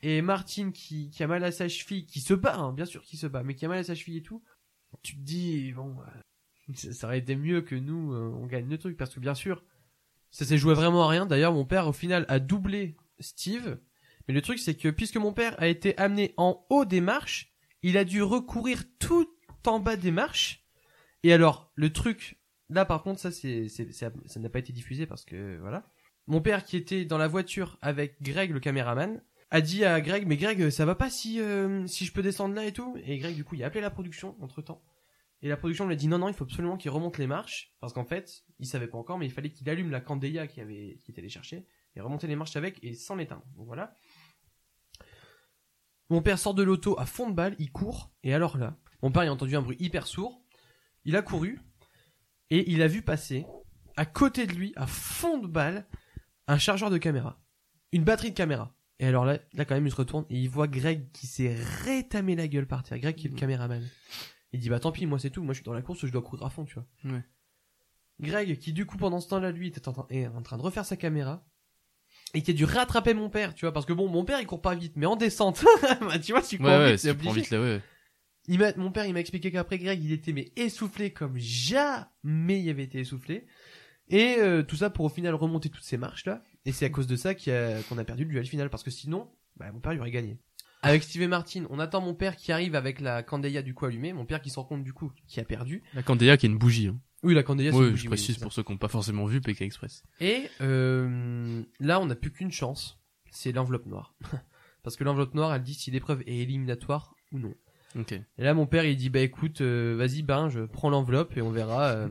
et 0.00 0.22
Martine 0.22 0.72
qui, 0.72 1.10
qui 1.10 1.22
a 1.22 1.26
mal 1.26 1.44
à 1.44 1.52
sa 1.52 1.68
cheville, 1.68 2.06
qui 2.06 2.20
se 2.20 2.32
bat, 2.32 2.56
hein, 2.56 2.72
bien 2.72 2.86
sûr 2.86 3.02
qui 3.02 3.16
se 3.18 3.26
bat, 3.26 3.42
mais 3.42 3.54
qui 3.54 3.66
a 3.66 3.68
mal 3.68 3.78
à 3.78 3.84
sa 3.84 3.94
cheville 3.94 4.18
et 4.18 4.22
tout, 4.22 4.42
tu 5.02 5.14
te 5.14 5.20
dis, 5.20 5.72
bon, 5.72 5.96
euh, 6.00 6.74
ça 6.74 7.06
aurait 7.06 7.18
été 7.18 7.36
mieux 7.36 7.62
que 7.62 7.74
nous, 7.74 8.12
euh, 8.12 8.30
on 8.34 8.46
gagne 8.46 8.68
le 8.68 8.78
truc, 8.78 8.96
parce 8.96 9.14
que 9.14 9.20
bien 9.20 9.34
sûr, 9.34 9.64
ça 10.30 10.44
s'est 10.44 10.58
joué 10.58 10.74
vraiment 10.74 11.04
à 11.04 11.08
rien. 11.08 11.26
D'ailleurs, 11.26 11.52
mon 11.52 11.64
père, 11.64 11.86
au 11.88 11.92
final, 11.92 12.24
a 12.28 12.38
doublé 12.38 12.96
Steve. 13.20 13.78
Mais 14.26 14.34
le 14.34 14.42
truc, 14.42 14.58
c'est 14.58 14.74
que 14.74 14.88
puisque 14.88 15.16
mon 15.16 15.32
père 15.32 15.54
a 15.58 15.68
été 15.68 15.96
amené 15.96 16.34
en 16.36 16.66
haut 16.68 16.84
des 16.84 17.00
marches, 17.00 17.52
il 17.82 17.96
a 17.96 18.04
dû 18.04 18.22
recourir 18.22 18.84
tout 18.98 19.28
en 19.66 19.80
bas 19.80 19.96
des 19.96 20.10
marches. 20.10 20.64
Et 21.22 21.32
alors, 21.32 21.72
le 21.74 21.92
truc, 21.92 22.38
là 22.68 22.84
par 22.84 23.02
contre, 23.02 23.20
ça, 23.20 23.30
c'est- 23.30 23.68
ça 23.68 24.10
n'a 24.40 24.48
pas 24.48 24.58
été 24.58 24.72
diffusé 24.72 25.06
parce 25.06 25.24
que, 25.24 25.58
voilà. 25.60 25.90
Mon 26.26 26.40
père 26.42 26.64
qui 26.64 26.76
était 26.76 27.04
dans 27.06 27.18
la 27.18 27.28
voiture 27.28 27.78
avec 27.80 28.20
Greg, 28.22 28.50
le 28.50 28.60
caméraman, 28.60 29.22
a 29.50 29.60
dit 29.60 29.84
à 29.84 30.00
Greg, 30.00 30.26
mais 30.26 30.36
Greg, 30.36 30.70
ça 30.70 30.84
va 30.84 30.94
pas 30.94 31.10
si, 31.10 31.40
euh, 31.40 31.86
si 31.86 32.04
je 32.04 32.12
peux 32.12 32.22
descendre 32.22 32.54
là 32.54 32.64
et 32.64 32.72
tout? 32.72 32.96
Et 33.04 33.18
Greg, 33.18 33.34
du 33.34 33.44
coup, 33.44 33.54
il 33.54 33.62
a 33.62 33.66
appelé 33.66 33.80
la 33.80 33.90
production 33.90 34.36
entre 34.40 34.62
temps. 34.62 34.82
Et 35.40 35.48
la 35.48 35.56
production 35.56 35.86
lui 35.86 35.94
a 35.94 35.96
dit 35.96 36.08
non, 36.08 36.18
non, 36.18 36.28
il 36.28 36.34
faut 36.34 36.44
absolument 36.44 36.76
qu'il 36.76 36.90
remonte 36.90 37.18
les 37.18 37.26
marches. 37.26 37.72
Parce 37.80 37.92
qu'en 37.92 38.04
fait, 38.04 38.44
il 38.58 38.66
savait 38.66 38.88
pas 38.88 38.98
encore, 38.98 39.18
mais 39.18 39.26
il 39.26 39.32
fallait 39.32 39.50
qu'il 39.50 39.68
allume 39.70 39.90
la 39.90 40.00
candeilla 40.00 40.46
qui 40.46 40.60
avait, 40.60 41.00
qui 41.04 41.10
était 41.10 41.20
allé 41.20 41.28
chercher. 41.28 41.66
Et 41.96 42.00
remonter 42.00 42.26
les 42.26 42.36
marches 42.36 42.56
avec 42.56 42.78
et 42.82 42.94
sans 42.94 43.16
l'éteindre. 43.16 43.44
Donc 43.56 43.66
voilà. 43.66 43.94
Mon 46.10 46.22
père 46.22 46.38
sort 46.38 46.54
de 46.54 46.62
l'auto 46.62 46.98
à 46.98 47.06
fond 47.06 47.28
de 47.28 47.34
balle, 47.34 47.54
il 47.58 47.70
court. 47.70 48.12
Et 48.22 48.34
alors 48.34 48.58
là, 48.58 48.76
mon 49.02 49.10
père 49.10 49.24
il 49.24 49.28
a 49.28 49.32
entendu 49.32 49.56
un 49.56 49.62
bruit 49.62 49.76
hyper 49.80 50.06
sourd. 50.06 50.42
Il 51.04 51.16
a 51.16 51.22
couru. 51.22 51.60
Et 52.50 52.70
il 52.70 52.82
a 52.82 52.86
vu 52.86 53.02
passer, 53.02 53.46
à 53.96 54.06
côté 54.06 54.46
de 54.46 54.52
lui, 54.52 54.72
à 54.76 54.86
fond 54.86 55.38
de 55.38 55.46
balle, 55.46 55.86
un 56.46 56.56
chargeur 56.58 56.88
de 56.88 56.96
caméra. 56.96 57.42
Une 57.92 58.04
batterie 58.04 58.30
de 58.30 58.36
caméra. 58.36 58.74
Et 59.00 59.06
alors 59.06 59.24
là, 59.24 59.38
là 59.52 59.64
quand 59.64 59.74
même, 59.74 59.86
il 59.86 59.90
se 59.90 59.96
retourne 59.96 60.24
et 60.28 60.36
il 60.38 60.48
voit 60.50 60.66
Greg 60.66 61.10
qui 61.12 61.26
s'est 61.26 61.54
rétamé 61.84 62.34
la 62.34 62.48
gueule 62.48 62.66
par 62.66 62.82
terre. 62.82 62.98
Greg 62.98 63.14
qui 63.14 63.26
est 63.28 63.30
le 63.30 63.36
caméraman. 63.36 63.86
Il 64.52 64.60
dit 64.60 64.68
bah 64.70 64.80
tant 64.80 64.90
pis, 64.92 65.06
moi 65.06 65.18
c'est 65.18 65.30
tout, 65.30 65.42
moi 65.42 65.52
je 65.54 65.58
suis 65.58 65.64
dans 65.64 65.72
la 65.74 65.82
course, 65.82 66.04
je 66.04 66.10
dois 66.12 66.22
courir 66.22 66.44
à 66.46 66.50
fond, 66.50 66.64
tu 66.64 66.74
vois. 66.74 66.86
Ouais. 67.04 67.22
Greg 68.20 68.58
qui 68.58 68.72
du 68.72 68.86
coup 68.86 68.96
pendant 68.96 69.20
ce 69.20 69.28
temps-là, 69.28 69.52
lui, 69.52 69.68
était 69.68 69.86
en, 69.88 69.92
train- 69.92 70.06
est 70.10 70.26
en 70.26 70.42
train 70.42 70.56
de 70.56 70.62
refaire 70.62 70.84
sa 70.84 70.96
caméra. 70.96 71.44
Et 72.34 72.42
qui 72.42 72.50
a 72.50 72.54
dû 72.54 72.64
rattraper 72.64 73.14
mon 73.14 73.30
père, 73.30 73.54
tu 73.54 73.64
vois, 73.64 73.72
parce 73.72 73.86
que 73.86 73.92
bon, 73.94 74.06
mon 74.08 74.22
père 74.24 74.38
il 74.40 74.46
court 74.46 74.60
pas 74.60 74.74
vite, 74.74 74.94
mais 74.96 75.06
en 75.06 75.16
descente, 75.16 75.64
bah, 76.00 76.18
tu 76.18 76.32
vois, 76.32 76.42
tu 76.42 76.58
cours 76.58 76.66
Ouais, 76.66 76.76
ouais, 76.76 76.90
vite, 76.92 77.00
c'est 77.00 77.12
tu 77.12 77.16
prends 77.18 77.30
obligé. 77.30 77.42
vite 77.42 77.50
là, 77.52 77.60
ouais. 77.62 77.80
Il 78.48 78.58
m'a, 78.58 78.74
mon 78.76 78.90
père, 78.90 79.06
il 79.06 79.14
m'a 79.14 79.20
expliqué 79.20 79.50
qu'après 79.50 79.78
Greg, 79.78 80.02
il 80.02 80.12
était 80.12 80.32
mais 80.32 80.52
essoufflé 80.56 81.10
comme 81.12 81.38
jamais 81.38 82.60
il 82.60 82.68
avait 82.68 82.82
été 82.84 82.98
essoufflé. 82.98 83.46
Et 84.08 84.36
euh, 84.38 84.62
tout 84.62 84.76
ça 84.76 84.90
pour 84.90 85.04
au 85.04 85.08
final 85.10 85.34
remonter 85.34 85.68
toutes 85.70 85.84
ces 85.84 85.96
marches 85.98 86.24
là. 86.26 86.42
Et 86.64 86.72
c'est 86.72 86.84
à 86.86 86.90
cause 86.90 87.06
de 87.06 87.16
ça 87.16 87.30
a- 87.30 87.82
qu'on 87.88 87.98
a 87.98 88.04
perdu 88.04 88.24
le 88.24 88.30
duel 88.30 88.46
final 88.46 88.70
parce 88.70 88.82
que 88.82 88.90
sinon, 88.90 89.30
bah, 89.56 89.70
mon 89.72 89.80
père 89.80 89.92
il 89.92 90.00
aurait 90.00 90.10
gagné. 90.10 90.38
Avec 90.82 91.02
Steve 91.02 91.22
et 91.22 91.26
Martin, 91.28 91.64
on 91.70 91.78
attend 91.80 92.00
mon 92.00 92.14
père 92.14 92.36
qui 92.36 92.52
arrive 92.52 92.74
avec 92.76 93.00
la 93.00 93.22
candeilla 93.24 93.62
du 93.62 93.74
coup 93.74 93.86
allumée. 93.86 94.12
Mon 94.12 94.26
père 94.26 94.40
qui 94.40 94.50
se 94.50 94.56
rend 94.60 94.64
compte 94.64 94.84
du 94.84 94.92
coup 94.92 95.10
qui 95.26 95.40
a 95.40 95.44
perdu. 95.44 95.82
La 95.94 96.02
Candéa 96.04 96.36
qui 96.36 96.46
est 96.46 96.48
une 96.48 96.58
bougie. 96.58 96.86
Hein. 96.88 97.00
Oui, 97.24 97.34
la 97.34 97.42
candeilla. 97.42 97.72
c'est 97.72 97.76
Oui, 97.78 97.84
une 97.84 97.88
je 97.88 97.92
bougie, 97.94 98.02
oui, 98.06 98.08
précise 98.10 98.38
pour 98.38 98.52
ceux 98.52 98.62
qui 98.62 98.70
n'ont 98.70 98.78
pas 98.78 98.86
forcément 98.88 99.24
vu 99.26 99.40
PK 99.40 99.62
Express. 99.62 100.04
Et 100.20 100.44
euh, 100.60 101.62
là, 101.80 101.98
on 102.00 102.06
n'a 102.06 102.14
plus 102.14 102.30
qu'une 102.30 102.52
chance, 102.52 103.00
c'est 103.30 103.50
l'enveloppe 103.50 103.86
noire. 103.86 104.14
parce 104.84 104.94
que 104.96 105.02
l'enveloppe 105.02 105.34
noire, 105.34 105.52
elle 105.52 105.62
dit 105.62 105.74
si 105.74 105.90
l'épreuve 105.90 106.22
est 106.26 106.36
éliminatoire 106.36 107.16
ou 107.32 107.38
non. 107.40 107.54
Ok. 107.98 108.12
Et 108.12 108.22
là, 108.44 108.54
mon 108.54 108.66
père, 108.66 108.84
il 108.84 108.96
dit, 108.96 109.10
bah 109.10 109.20
écoute, 109.20 109.62
euh, 109.62 109.96
vas-y, 109.98 110.22
ben, 110.22 110.48
je 110.48 110.60
prends 110.60 110.90
l'enveloppe 110.90 111.36
et 111.36 111.42
on 111.42 111.50
verra, 111.50 111.86
euh, 111.88 112.08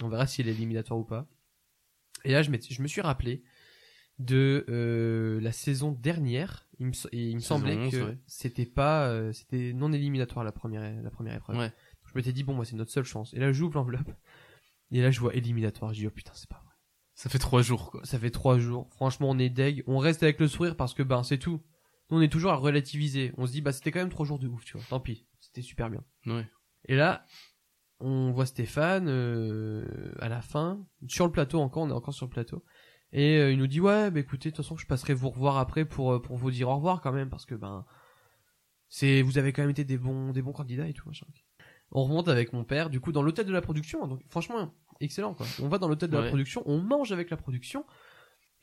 on 0.00 0.08
verra 0.08 0.28
si 0.28 0.42
elle 0.42 0.48
est 0.48 0.52
éliminatoire 0.52 1.00
ou 1.00 1.04
pas. 1.04 1.26
Et 2.24 2.30
là, 2.30 2.42
je, 2.42 2.50
je 2.70 2.82
me 2.82 2.86
suis 2.86 3.00
rappelé 3.00 3.42
de 4.18 4.64
euh, 4.68 5.40
la 5.40 5.52
saison 5.52 5.92
dernière. 5.92 6.66
Il 6.78 6.86
me, 6.86 6.92
il 7.12 7.36
me 7.36 7.40
semblait 7.40 7.76
11, 7.76 7.90
que 7.90 8.02
ouais. 8.04 8.18
c'était 8.26 8.66
pas, 8.66 9.08
euh, 9.08 9.32
c'était 9.32 9.72
non 9.72 9.92
éliminatoire 9.92 10.44
la 10.44 10.52
première, 10.52 11.02
la 11.02 11.10
première 11.10 11.34
épreuve. 11.34 11.56
Ouais. 11.56 11.72
Je 12.04 12.12
m'étais 12.14 12.32
dit, 12.32 12.44
bon, 12.44 12.54
moi, 12.54 12.64
c'est 12.64 12.76
notre 12.76 12.90
seule 12.90 13.04
chance. 13.04 13.34
Et 13.34 13.38
là, 13.38 13.52
j'ouvre 13.52 13.74
l'enveloppe. 13.74 14.10
Et 14.90 15.02
là, 15.02 15.10
je 15.10 15.20
vois 15.20 15.34
éliminatoire. 15.34 15.92
Je 15.92 16.00
dis, 16.00 16.06
oh 16.06 16.10
putain, 16.10 16.32
c'est 16.34 16.48
pas 16.48 16.62
vrai. 16.64 16.74
Ça 17.14 17.30
fait 17.30 17.38
trois 17.38 17.62
jours, 17.62 17.90
quoi. 17.90 18.04
Ça 18.04 18.18
fait 18.18 18.30
trois 18.30 18.58
jours. 18.58 18.88
Franchement, 18.92 19.30
on 19.30 19.38
est 19.38 19.48
deg. 19.48 19.82
On 19.86 19.98
reste 19.98 20.22
avec 20.22 20.38
le 20.38 20.48
sourire 20.48 20.76
parce 20.76 20.94
que, 20.94 21.02
ben, 21.02 21.22
c'est 21.22 21.38
tout. 21.38 21.62
Nous, 22.10 22.18
on 22.18 22.20
est 22.20 22.28
toujours 22.28 22.52
à 22.52 22.56
relativiser. 22.56 23.32
On 23.36 23.46
se 23.46 23.52
dit, 23.52 23.60
bah, 23.60 23.72
c'était 23.72 23.90
quand 23.90 24.00
même 24.00 24.10
trois 24.10 24.26
jours 24.26 24.38
de 24.38 24.48
ouf, 24.48 24.64
tu 24.64 24.76
vois. 24.76 24.86
Tant 24.88 25.00
pis. 25.00 25.26
C'était 25.40 25.62
super 25.62 25.90
bien. 25.90 26.04
Ouais. 26.26 26.46
Et 26.84 26.94
là, 26.94 27.24
on 28.00 28.30
voit 28.30 28.46
Stéphane 28.46 29.08
euh, 29.08 30.12
à 30.20 30.28
la 30.28 30.42
fin, 30.42 30.86
sur 31.08 31.26
le 31.26 31.32
plateau 31.32 31.60
encore, 31.60 31.84
on 31.84 31.90
est 31.90 31.94
encore 31.94 32.14
sur 32.14 32.26
le 32.26 32.30
plateau. 32.30 32.64
Et 33.12 33.38
euh, 33.38 33.52
il 33.52 33.58
nous 33.58 33.66
dit 33.66 33.80
ouais, 33.80 34.10
bah 34.10 34.20
écoutez, 34.20 34.50
de 34.50 34.56
toute 34.56 34.64
façon, 34.64 34.76
je 34.76 34.86
passerai 34.86 35.14
vous 35.14 35.30
revoir 35.30 35.58
après 35.58 35.84
pour 35.84 36.12
euh, 36.12 36.20
pour 36.20 36.36
vous 36.36 36.50
dire 36.50 36.68
au 36.68 36.76
revoir 36.76 37.00
quand 37.00 37.12
même 37.12 37.30
parce 37.30 37.46
que 37.46 37.54
ben 37.54 37.84
c'est 38.88 39.22
vous 39.22 39.38
avez 39.38 39.52
quand 39.52 39.62
même 39.62 39.70
été 39.70 39.84
des 39.84 39.98
bons 39.98 40.32
des 40.32 40.42
bons 40.42 40.52
candidats 40.52 40.88
et 40.88 40.92
tout 40.92 41.06
machin. 41.08 41.26
On 41.92 42.02
remonte 42.04 42.28
avec 42.28 42.52
mon 42.52 42.64
père, 42.64 42.90
du 42.90 43.00
coup 43.00 43.12
dans 43.12 43.22
l'hôtel 43.22 43.46
de 43.46 43.52
la 43.52 43.60
production, 43.60 44.06
donc 44.06 44.22
franchement 44.28 44.74
excellent 45.00 45.34
quoi. 45.34 45.46
On 45.62 45.68
va 45.68 45.78
dans 45.78 45.88
l'hôtel 45.88 46.10
de 46.10 46.16
la 46.18 46.28
production, 46.28 46.62
on 46.66 46.80
mange 46.80 47.12
avec 47.12 47.30
la 47.30 47.36
production. 47.36 47.84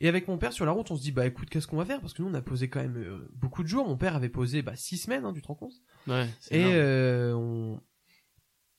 Et 0.00 0.08
avec 0.08 0.26
mon 0.26 0.38
père 0.38 0.52
sur 0.52 0.66
la 0.66 0.72
route, 0.72 0.90
on 0.90 0.96
se 0.96 1.02
dit 1.02 1.12
bah 1.12 1.24
écoute, 1.24 1.48
qu'est-ce 1.48 1.68
qu'on 1.68 1.76
va 1.76 1.84
faire? 1.84 2.00
Parce 2.00 2.12
que 2.12 2.22
nous 2.22 2.28
on 2.28 2.34
a 2.34 2.42
posé 2.42 2.68
quand 2.68 2.80
même 2.80 2.96
euh, 2.96 3.28
beaucoup 3.32 3.62
de 3.62 3.68
jours. 3.68 3.86
Mon 3.86 3.96
père 3.96 4.16
avait 4.16 4.28
posé 4.28 4.60
bah 4.60 4.74
six 4.74 4.98
semaines, 4.98 5.24
hein, 5.24 5.32
tu 5.32 5.40
te 5.40 5.46
rends 5.46 5.54
compte 5.54 5.72
Ouais. 6.08 6.26
et 6.50 6.74
euh, 6.74 7.32
on, 7.34 7.80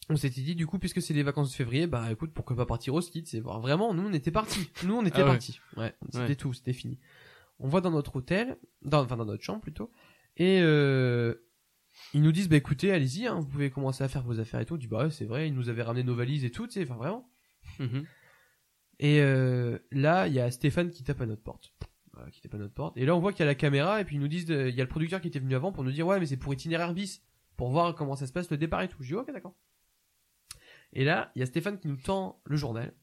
on 0.10 0.16
s'était 0.16 0.42
dit, 0.42 0.56
du 0.56 0.68
coup, 0.68 0.78
puisque 0.80 1.02
c'est 1.02 1.14
les 1.14 1.24
vacances 1.24 1.50
de 1.50 1.56
février, 1.56 1.88
bah 1.88 2.12
écoute, 2.12 2.32
pourquoi 2.34 2.56
pas 2.56 2.66
partir 2.66 2.94
au 2.94 3.02
ski 3.02 3.24
C'est 3.26 3.40
voir. 3.40 3.60
Vraiment, 3.60 3.94
nous, 3.94 4.04
on 4.08 4.14
était 4.14 4.32
partis. 4.32 4.70
Nous, 4.84 4.94
on 4.96 5.06
était 5.06 5.22
Ah 5.22 5.26
partis. 5.26 5.60
Ouais, 5.78 5.94
c'était 6.12 6.20
Ouais. 6.26 6.36
tout, 6.36 6.54
c'était 6.54 6.74
fini. 6.74 7.00
On 7.60 7.68
va 7.70 7.82
dans 7.82 7.92
notre 7.92 8.16
hôtel, 8.18 8.58
dans, 8.82 9.04
enfin 9.04 9.18
dans 9.18 9.26
notre 9.26 9.44
chambre 9.44 9.62
plutôt, 9.62 9.92
et 10.38 10.60
euh, 10.62 11.34
ils 12.14 12.22
nous 12.22 12.32
disent, 12.34 12.50
bah 12.50 12.58
écoutez, 12.58 12.92
allez-y, 12.92 13.26
hein, 13.26 13.36
vous 13.40 13.46
pouvez 13.48 13.70
commencer 13.72 14.04
à 14.04 14.10
faire 14.10 14.24
vos 14.24 14.40
affaires 14.40 14.60
et 14.60 14.66
tout. 14.66 14.74
On 14.74 14.78
dit, 14.78 14.88
bah 14.88 15.06
ouais, 15.06 15.12
c'est 15.12 15.26
vrai, 15.26 15.48
ils 15.48 15.54
nous 15.56 15.70
avaient 15.70 15.82
ramené 15.84 16.04
nos 16.04 16.16
valises 16.16 16.44
et 16.46 16.52
tout, 16.52 16.68
tu 16.68 16.74
sais, 16.74 16.84
enfin 16.84 16.96
vraiment. 16.96 17.30
Mhm. 17.80 18.06
Et 19.00 19.22
euh, 19.22 19.78
là, 19.92 20.28
il 20.28 20.34
y 20.34 20.40
a 20.40 20.52
Stéphane 20.52 20.90
qui 20.92 21.04
tape 21.04 21.22
à 21.22 21.26
notre 21.26 21.42
porte. 21.44 21.74
Voilà, 22.14 22.30
qui 22.32 22.42
tape 22.42 22.54
à 22.54 22.58
notre 22.58 22.74
porte. 22.74 22.96
Et 22.98 23.06
là, 23.06 23.16
on 23.16 23.20
voit 23.20 23.32
qu'il 23.34 23.40
y 23.40 23.44
a 23.44 23.46
la 23.48 23.56
caméra, 23.56 24.00
et 24.02 24.06
puis 24.06 24.16
ils 24.18 24.20
nous 24.20 24.28
disent, 24.28 24.46
de- 24.46 24.68
il 24.70 24.76
y 24.76 24.80
a 24.82 24.84
le 24.84 24.90
producteur 24.90 25.20
qui 25.22 25.28
était 25.30 25.40
venu 25.40 25.56
avant 25.56 25.72
pour 25.72 25.84
nous 25.84 25.92
dire, 25.92 26.06
ouais, 26.08 26.20
mais 26.20 26.26
c'est 26.26 26.38
pour 26.38 26.54
itinéraire 26.54 26.94
bis, 26.94 27.22
pour 27.58 27.70
voir 27.70 27.96
comment 27.96 28.16
ça 28.16 28.28
se 28.28 28.34
passe 28.34 28.50
le 28.52 28.58
départ 28.58 28.82
et 28.82 28.88
tout. 28.88 28.98
Je 29.02 29.08
dis, 29.08 29.16
ok, 29.16 29.32
d'accord. 29.34 29.56
Et 30.96 31.04
là, 31.04 31.32
il 31.36 31.40
y 31.40 31.44
a 31.44 31.46
Stéphane 31.46 31.80
qui 31.80 31.88
nous 31.88 31.98
tend 31.98 32.42
le 32.46 32.56
journal, 32.56 32.94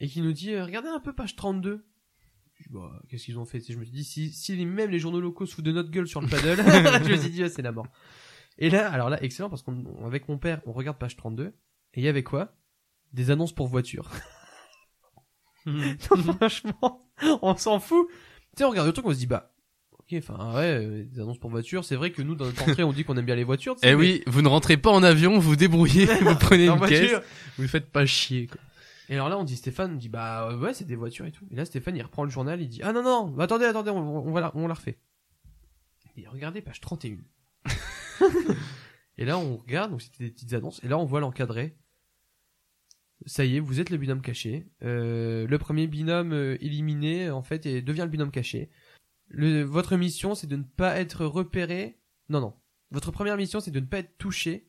et 0.00 0.08
qui 0.08 0.20
nous 0.22 0.32
dit, 0.32 0.52
euh, 0.52 0.64
regardez 0.64 0.88
un 0.88 1.00
peu 1.00 1.12
page 1.14 1.36
32. 1.36 1.86
Je 2.54 2.62
dis, 2.64 2.68
bah, 2.70 3.00
qu'est-ce 3.08 3.24
qu'ils 3.26 3.38
ont 3.38 3.44
fait? 3.44 3.60
Je 3.60 3.78
me 3.78 3.84
suis 3.84 3.92
dit, 3.92 4.04
si, 4.04 4.30
si 4.32 4.56
les- 4.56 4.64
même 4.64 4.90
les 4.90 4.98
journaux 4.98 5.20
locaux 5.20 5.44
se 5.46 5.54
foutent 5.54 5.64
de 5.66 5.72
notre 5.72 5.90
gueule 5.90 6.08
sur 6.08 6.20
le 6.22 6.26
paddle, 6.28 6.56
je 7.06 7.10
me 7.12 7.16
suis 7.16 7.30
dit, 7.30 7.42
ouais, 7.42 7.48
c'est 7.50 7.62
la 7.62 7.72
mort. 7.72 7.86
Et 8.58 8.70
là, 8.70 8.90
alors 8.90 9.10
là, 9.10 9.22
excellent, 9.22 9.50
parce 9.50 9.62
qu'avec 9.62 10.28
mon 10.28 10.38
père, 10.38 10.62
on 10.64 10.72
regarde 10.72 10.98
page 10.98 11.16
32, 11.16 11.44
et 11.48 11.54
il 12.00 12.02
y 12.02 12.08
avait 12.08 12.22
quoi? 12.22 12.56
Des 13.12 13.30
annonces 13.30 13.54
pour 13.54 13.68
voitures. 13.68 14.10
Franchement, 15.98 17.10
on 17.42 17.56
s'en 17.56 17.80
fout. 17.80 18.06
Tu 18.08 18.14
sais, 18.58 18.64
on 18.64 18.70
regarde 18.70 18.86
le 18.86 18.92
truc, 18.92 19.04
on 19.06 19.12
se 19.12 19.18
dit, 19.18 19.26
bah, 19.26 19.54
ok, 20.10 20.18
enfin, 20.18 20.54
ouais, 20.54 20.84
euh, 20.84 21.04
des 21.04 21.20
annonces 21.20 21.38
pour 21.38 21.50
voitures. 21.50 21.84
C'est 21.84 21.96
vrai 21.96 22.10
que 22.12 22.22
nous, 22.22 22.34
dans 22.34 22.46
notre 22.46 22.62
entrée, 22.68 22.82
on 22.84 22.92
dit 22.92 23.04
qu'on 23.04 23.16
aime 23.16 23.24
bien 23.24 23.34
les 23.34 23.44
voitures. 23.44 23.76
Eh 23.82 23.88
mais- 23.88 23.94
oui, 23.94 24.22
vous 24.26 24.42
ne 24.42 24.48
rentrez 24.48 24.76
pas 24.76 24.90
en 24.90 25.02
avion, 25.02 25.38
vous 25.38 25.56
débrouillez, 25.56 26.06
vous 26.22 26.36
prenez 26.36 26.68
en 26.68 26.74
une 26.74 26.78
voiture. 26.78 27.20
caisse, 27.20 27.28
vous 27.58 27.68
faites 27.68 27.90
pas 27.90 28.06
chier, 28.06 28.46
quoi. 28.46 28.60
Et 29.08 29.14
alors 29.14 29.28
là, 29.28 29.38
on 29.38 29.44
dit, 29.44 29.56
Stéphane, 29.56 29.92
on 29.92 29.96
dit, 29.96 30.08
bah, 30.08 30.56
ouais, 30.56 30.74
c'est 30.74 30.84
des 30.84 30.96
voitures 30.96 31.26
et 31.26 31.32
tout. 31.32 31.46
Et 31.52 31.54
là, 31.54 31.64
Stéphane, 31.64 31.94
il 31.96 32.02
reprend 32.02 32.24
le 32.24 32.30
journal, 32.30 32.60
il 32.60 32.68
dit, 32.68 32.80
ah 32.82 32.92
non, 32.92 33.02
non, 33.02 33.28
bah, 33.28 33.44
attendez, 33.44 33.64
attendez, 33.64 33.90
on, 33.90 34.26
on 34.26 34.32
va 34.32 34.40
la, 34.40 34.52
on 34.56 34.66
la 34.66 34.74
refait. 34.74 34.98
Et 36.16 36.26
regardez, 36.26 36.60
page 36.62 36.80
31. 36.80 37.18
et 39.18 39.24
là, 39.24 39.38
on 39.38 39.58
regarde, 39.58 39.90
donc 39.90 40.02
c'était 40.02 40.24
des 40.24 40.30
petites 40.30 40.54
annonces, 40.54 40.82
et 40.82 40.88
là, 40.88 40.98
on 40.98 41.04
voit 41.04 41.20
l'encadré. 41.20 41.76
Ça 43.26 43.44
y 43.44 43.56
est, 43.56 43.60
vous 43.60 43.80
êtes 43.80 43.90
le 43.90 43.96
binôme 43.96 44.22
caché. 44.22 44.66
Euh, 44.82 45.46
le 45.46 45.58
premier 45.58 45.86
binôme 45.86 46.32
euh, 46.32 46.56
éliminé, 46.60 47.30
en 47.30 47.42
fait, 47.42 47.64
et 47.66 47.82
devient 47.82 48.02
le 48.02 48.08
binôme 48.08 48.30
caché. 48.30 48.70
Le, 49.28 49.62
votre 49.62 49.96
mission, 49.96 50.34
c'est 50.34 50.46
de 50.46 50.56
ne 50.56 50.62
pas 50.62 50.98
être 50.98 51.24
repéré. 51.24 51.98
Non, 52.28 52.40
non. 52.40 52.54
Votre 52.90 53.10
première 53.10 53.36
mission, 53.36 53.60
c'est 53.60 53.70
de 53.70 53.80
ne 53.80 53.86
pas 53.86 53.98
être 53.98 54.16
touché. 54.18 54.68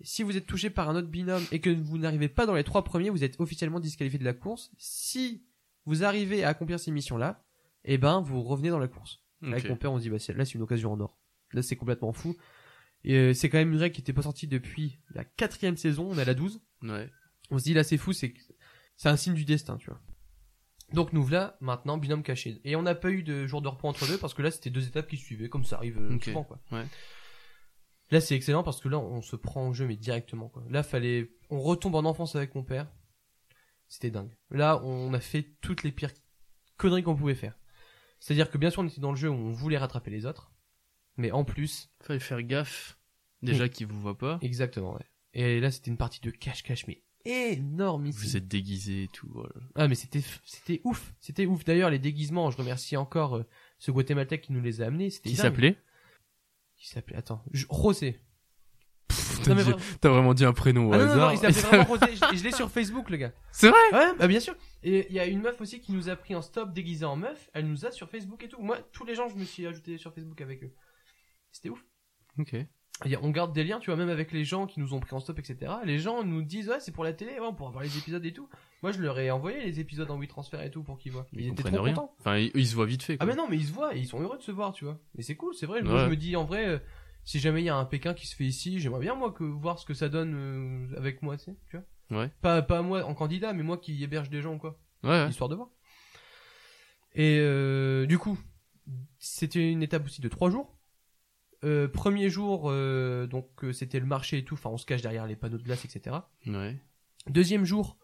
Si 0.00 0.22
vous 0.22 0.36
êtes 0.36 0.46
touché 0.46 0.70
par 0.70 0.90
un 0.90 0.96
autre 0.96 1.08
binôme 1.08 1.44
et 1.52 1.60
que 1.60 1.70
vous 1.70 1.98
n'arrivez 1.98 2.28
pas 2.28 2.46
dans 2.46 2.54
les 2.54 2.64
trois 2.64 2.84
premiers, 2.84 3.10
vous 3.10 3.24
êtes 3.24 3.40
officiellement 3.40 3.80
disqualifié 3.80 4.18
de 4.18 4.24
la 4.24 4.34
course. 4.34 4.70
Si 4.76 5.44
vous 5.86 6.04
arrivez 6.04 6.44
à 6.44 6.48
accomplir 6.48 6.80
ces 6.80 6.90
missions-là, 6.90 7.44
eh 7.84 7.98
ben, 7.98 8.20
vous 8.20 8.42
revenez 8.42 8.70
dans 8.70 8.78
la 8.78 8.88
course. 8.88 9.20
Avec 9.42 9.68
mon 9.68 9.76
père, 9.76 9.92
on 9.92 9.98
se 9.98 10.02
dit, 10.02 10.10
bah, 10.10 10.16
là, 10.34 10.44
c'est 10.44 10.54
une 10.54 10.62
occasion 10.62 10.92
en 10.92 11.00
or. 11.00 11.18
Là, 11.52 11.62
c'est 11.62 11.76
complètement 11.76 12.12
fou. 12.12 12.34
Et 13.04 13.16
euh, 13.16 13.34
c'est 13.34 13.50
quand 13.50 13.58
même 13.58 13.72
une 13.72 13.78
règle 13.78 13.94
qui 13.94 14.00
était 14.00 14.14
pas 14.14 14.22
sortie 14.22 14.46
depuis 14.46 14.98
la 15.10 15.24
quatrième 15.24 15.76
saison, 15.76 16.08
on 16.10 16.18
est 16.18 16.22
à 16.22 16.24
la 16.24 16.34
12. 16.34 16.60
Ouais. 16.82 17.10
On 17.50 17.58
se 17.58 17.64
dit, 17.64 17.74
là, 17.74 17.84
c'est 17.84 17.98
fou, 17.98 18.14
c'est 18.14 18.32
c'est 18.96 19.08
un 19.08 19.16
signe 19.16 19.34
du 19.34 19.44
destin, 19.44 19.76
tu 19.76 19.90
vois. 19.90 20.00
Donc, 20.92 21.12
nous 21.12 21.22
voilà, 21.22 21.56
maintenant, 21.60 21.98
binôme 21.98 22.22
caché. 22.22 22.60
Et 22.64 22.76
on 22.76 22.82
n'a 22.82 22.94
pas 22.94 23.10
eu 23.10 23.22
de 23.22 23.46
jour 23.46 23.62
de 23.62 23.68
repos 23.68 23.88
entre 23.88 24.06
deux, 24.06 24.18
parce 24.18 24.34
que 24.34 24.42
là, 24.42 24.50
c'était 24.50 24.70
deux 24.70 24.86
étapes 24.86 25.08
qui 25.08 25.16
suivaient, 25.16 25.48
comme 25.48 25.64
ça 25.64 25.76
arrive 25.76 25.98
euh, 25.98 26.18
souvent, 26.20 26.44
quoi. 26.44 26.60
Ouais. 26.70 26.84
Là, 28.10 28.20
c'est 28.20 28.36
excellent, 28.36 28.62
parce 28.62 28.80
que 28.80 28.88
là, 28.88 28.98
on 28.98 29.22
se 29.22 29.34
prend 29.34 29.66
au 29.68 29.72
jeu, 29.72 29.86
mais 29.86 29.96
directement, 29.96 30.48
quoi. 30.48 30.62
Là, 30.68 30.82
fallait, 30.82 31.32
on 31.50 31.60
retombe 31.60 31.94
en 31.94 32.04
enfance 32.04 32.36
avec 32.36 32.54
mon 32.54 32.62
père. 32.62 32.92
C'était 33.88 34.10
dingue. 34.10 34.36
Là, 34.50 34.80
on 34.84 35.12
a 35.14 35.20
fait 35.20 35.54
toutes 35.60 35.82
les 35.82 35.92
pires 35.92 36.12
conneries 36.76 37.02
qu'on 37.02 37.16
pouvait 37.16 37.34
faire. 37.34 37.58
C'est-à-dire 38.20 38.50
que 38.50 38.58
bien 38.58 38.70
sûr, 38.70 38.82
on 38.82 38.86
était 38.86 39.00
dans 39.00 39.10
le 39.10 39.16
jeu 39.16 39.28
où 39.28 39.34
on 39.34 39.50
voulait 39.50 39.78
rattraper 39.78 40.10
les 40.10 40.26
autres. 40.26 40.52
Mais 41.16 41.30
en 41.30 41.44
plus, 41.44 41.90
Fallait 42.00 42.18
faire 42.18 42.42
gaffe. 42.42 42.98
Déjà 43.42 43.68
qu'ils 43.68 43.86
vous 43.86 44.00
voient 44.00 44.16
pas. 44.16 44.38
exactement, 44.40 44.94
ouais. 44.94 45.04
Et 45.34 45.60
là, 45.60 45.70
c'était 45.70 45.90
une 45.90 45.96
partie 45.98 46.20
de 46.20 46.30
cache-cache, 46.30 46.86
mais 46.86 47.02
énormissime. 47.24 48.20
Vous 48.22 48.36
êtes 48.36 48.48
déguisé 48.48 49.04
et 49.04 49.08
tout. 49.08 49.28
voilà. 49.32 49.54
Ah 49.74 49.88
mais 49.88 49.94
c'était 49.94 50.22
c'était 50.44 50.80
ouf, 50.84 51.14
c'était 51.20 51.46
ouf. 51.46 51.64
D'ailleurs 51.64 51.90
les 51.90 51.98
déguisements, 51.98 52.50
je 52.50 52.56
remercie 52.56 52.96
encore 52.96 53.36
euh, 53.36 53.44
ce 53.78 53.90
guatémaltèque 53.90 54.42
qui 54.42 54.52
nous 54.52 54.60
les 54.62 54.80
a 54.82 54.86
amenés. 54.86 55.10
C'était 55.10 55.30
Qui 55.30 55.36
s'appelait? 55.36 55.76
Qui 56.76 56.88
s'appelait 56.88 57.16
Attends, 57.16 57.42
je- 57.52 57.66
José. 57.70 58.20
T'as 59.44 59.52
vraiment- 59.54 59.76
t'as 60.00 60.08
vraiment 60.08 60.32
dit 60.34 60.44
un 60.44 60.52
prénom 60.52 60.88
au 60.88 60.92
Ah 60.92 60.98
non, 60.98 61.06
non, 61.06 61.16
non, 61.16 61.22
hasard. 61.28 61.34
il 61.34 61.38
s'appelait 61.54 61.68
vraiment 61.68 61.84
Rosé. 61.84 62.16
Je, 62.32 62.38
je 62.38 62.44
l'ai 62.44 62.52
sur 62.52 62.70
Facebook, 62.70 63.10
le 63.10 63.16
gars. 63.18 63.32
C'est 63.52 63.68
vrai? 63.68 63.78
Ouais, 63.92 64.14
bah 64.18 64.26
bien 64.26 64.40
sûr. 64.40 64.56
Et 64.82 65.06
il 65.10 65.14
y 65.14 65.20
a 65.20 65.26
une 65.26 65.40
meuf 65.42 65.60
aussi 65.60 65.80
qui 65.80 65.92
nous 65.92 66.08
a 66.08 66.16
pris 66.16 66.34
en 66.34 66.40
stop 66.42 66.72
déguisée 66.72 67.04
en 67.04 67.16
meuf. 67.16 67.50
Elle 67.52 67.66
nous 67.68 67.84
a 67.84 67.90
sur 67.90 68.08
Facebook 68.08 68.42
et 68.42 68.48
tout. 68.48 68.60
Moi, 68.62 68.78
tous 68.92 69.04
les 69.04 69.14
gens, 69.14 69.28
je 69.28 69.34
me 69.36 69.44
suis 69.44 69.66
ajouté 69.66 69.98
sur 69.98 70.14
Facebook 70.14 70.40
avec 70.40 70.62
eux. 70.62 70.72
C'était 71.52 71.68
ouf. 71.68 71.84
Ok. 72.38 72.56
On 73.20 73.30
garde 73.30 73.52
des 73.52 73.64
liens, 73.64 73.80
tu 73.80 73.90
vois, 73.90 73.96
même 73.96 74.08
avec 74.08 74.30
les 74.30 74.44
gens 74.44 74.66
qui 74.66 74.78
nous 74.80 74.94
ont 74.94 75.00
pris 75.00 75.14
en 75.14 75.20
stop, 75.20 75.38
etc. 75.38 75.72
Les 75.84 75.98
gens 75.98 76.22
nous 76.22 76.42
disent, 76.42 76.68
ouais, 76.68 76.78
c'est 76.80 76.92
pour 76.92 77.02
la 77.04 77.12
télé, 77.12 77.32
ouais, 77.32 77.40
on 77.46 77.52
pourra 77.54 77.70
voir 77.70 77.82
les 77.82 77.98
épisodes 77.98 78.24
et 78.24 78.32
tout. 78.32 78.48
Moi, 78.82 78.92
je 78.92 79.00
leur 79.00 79.18
ai 79.18 79.30
envoyé 79.32 79.62
les 79.64 79.80
épisodes 79.80 80.10
en 80.10 80.18
WeTransfer 80.18 80.62
et 80.64 80.70
tout 80.70 80.84
pour 80.84 80.96
qu'ils 80.98 81.10
voient. 81.12 81.26
Ils, 81.32 81.40
Ils 81.40 81.48
étaient 81.52 81.64
trop 81.64 81.82
rien. 81.82 81.92
contents. 81.94 82.14
Enfin, 82.20 82.36
ils, 82.38 82.52
ils 82.54 82.66
se 82.68 82.74
voient 82.76 82.86
vite 82.86 83.02
fait. 83.02 83.14
Ah 83.14 83.24
Quoi. 83.24 83.26
mais 83.26 83.34
non, 83.36 83.48
mais 83.48 83.56
ils 83.56 83.66
se 83.66 83.72
voient 83.72 83.94
et 83.96 83.98
ils 83.98 84.06
sont 84.06 84.20
heureux 84.20 84.38
de 84.38 84.42
se 84.42 84.52
voir, 84.52 84.72
tu 84.72 84.84
vois. 84.84 84.98
Mais 85.16 85.22
c'est 85.24 85.34
cool, 85.34 85.54
c'est 85.54 85.66
vrai. 85.66 85.82
Moi, 85.82 86.04
je 86.04 86.10
me 86.10 86.16
dis 86.16 86.36
en 86.36 86.44
vrai, 86.44 86.66
euh, 86.66 86.78
si 87.24 87.40
jamais 87.40 87.62
il 87.62 87.64
y 87.64 87.68
a 87.68 87.76
un 87.76 87.84
Pékin 87.84 88.14
qui 88.14 88.26
se 88.28 88.36
fait 88.36 88.44
ici, 88.44 88.78
j'aimerais 88.78 89.00
bien 89.00 89.16
moi 89.16 89.32
que 89.32 89.42
voir 89.44 89.78
ce 89.80 89.86
que 89.86 89.94
ça 89.94 90.08
donne 90.08 90.34
euh, 90.36 90.96
avec 90.96 91.20
moi, 91.20 91.36
tu 91.36 91.44
sais, 91.46 91.56
tu 91.70 91.76
vois. 92.10 92.20
Ouais. 92.20 92.30
Pas 92.42 92.62
pas 92.62 92.80
moi 92.82 93.04
en 93.04 93.14
candidat, 93.14 93.52
mais 93.54 93.62
moi 93.64 93.76
qui 93.78 94.04
héberge 94.04 94.30
des 94.30 94.40
gens 94.40 94.56
quoi, 94.58 94.78
Ouais, 95.02 95.10
ouais. 95.10 95.28
histoire 95.30 95.48
de 95.48 95.56
voir. 95.56 95.68
Et 97.14 97.38
euh, 97.40 98.06
du 98.06 98.18
coup, 98.18 98.38
c'était 99.18 99.70
une 99.70 99.82
étape 99.82 100.04
aussi 100.04 100.20
de 100.20 100.28
trois 100.28 100.50
jours. 100.50 100.73
Euh, 101.64 101.88
premier 101.88 102.28
jour, 102.28 102.64
euh, 102.66 103.26
donc 103.26 103.64
euh, 103.64 103.72
c'était 103.72 103.98
le 103.98 104.06
marché 104.06 104.38
et 104.38 104.44
tout. 104.44 104.54
Enfin, 104.54 104.70
on 104.70 104.76
se 104.76 104.84
cache 104.84 105.02
derrière 105.02 105.26
les 105.26 105.36
panneaux 105.36 105.56
de 105.56 105.62
glace, 105.62 105.84
etc. 105.84 106.16
Ouais. 106.46 106.76
Deuxième 107.28 107.64
jour, 107.64 107.96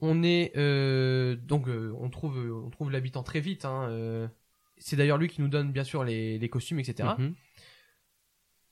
on 0.00 0.22
est 0.22 0.52
donc 1.36 1.66
on 1.68 2.10
trouve 2.10 2.38
on 2.64 2.70
trouve 2.70 2.90
l'habitant 2.90 3.22
très 3.22 3.40
vite. 3.40 3.64
Hein, 3.64 4.30
c'est 4.78 4.96
d'ailleurs 4.96 5.18
lui 5.18 5.28
qui 5.28 5.40
nous 5.40 5.48
donne 5.48 5.72
bien 5.72 5.84
sûr 5.84 6.04
les, 6.04 6.38
les 6.38 6.48
costumes, 6.48 6.78
etc. 6.78 7.10
Mhm. 7.18 7.34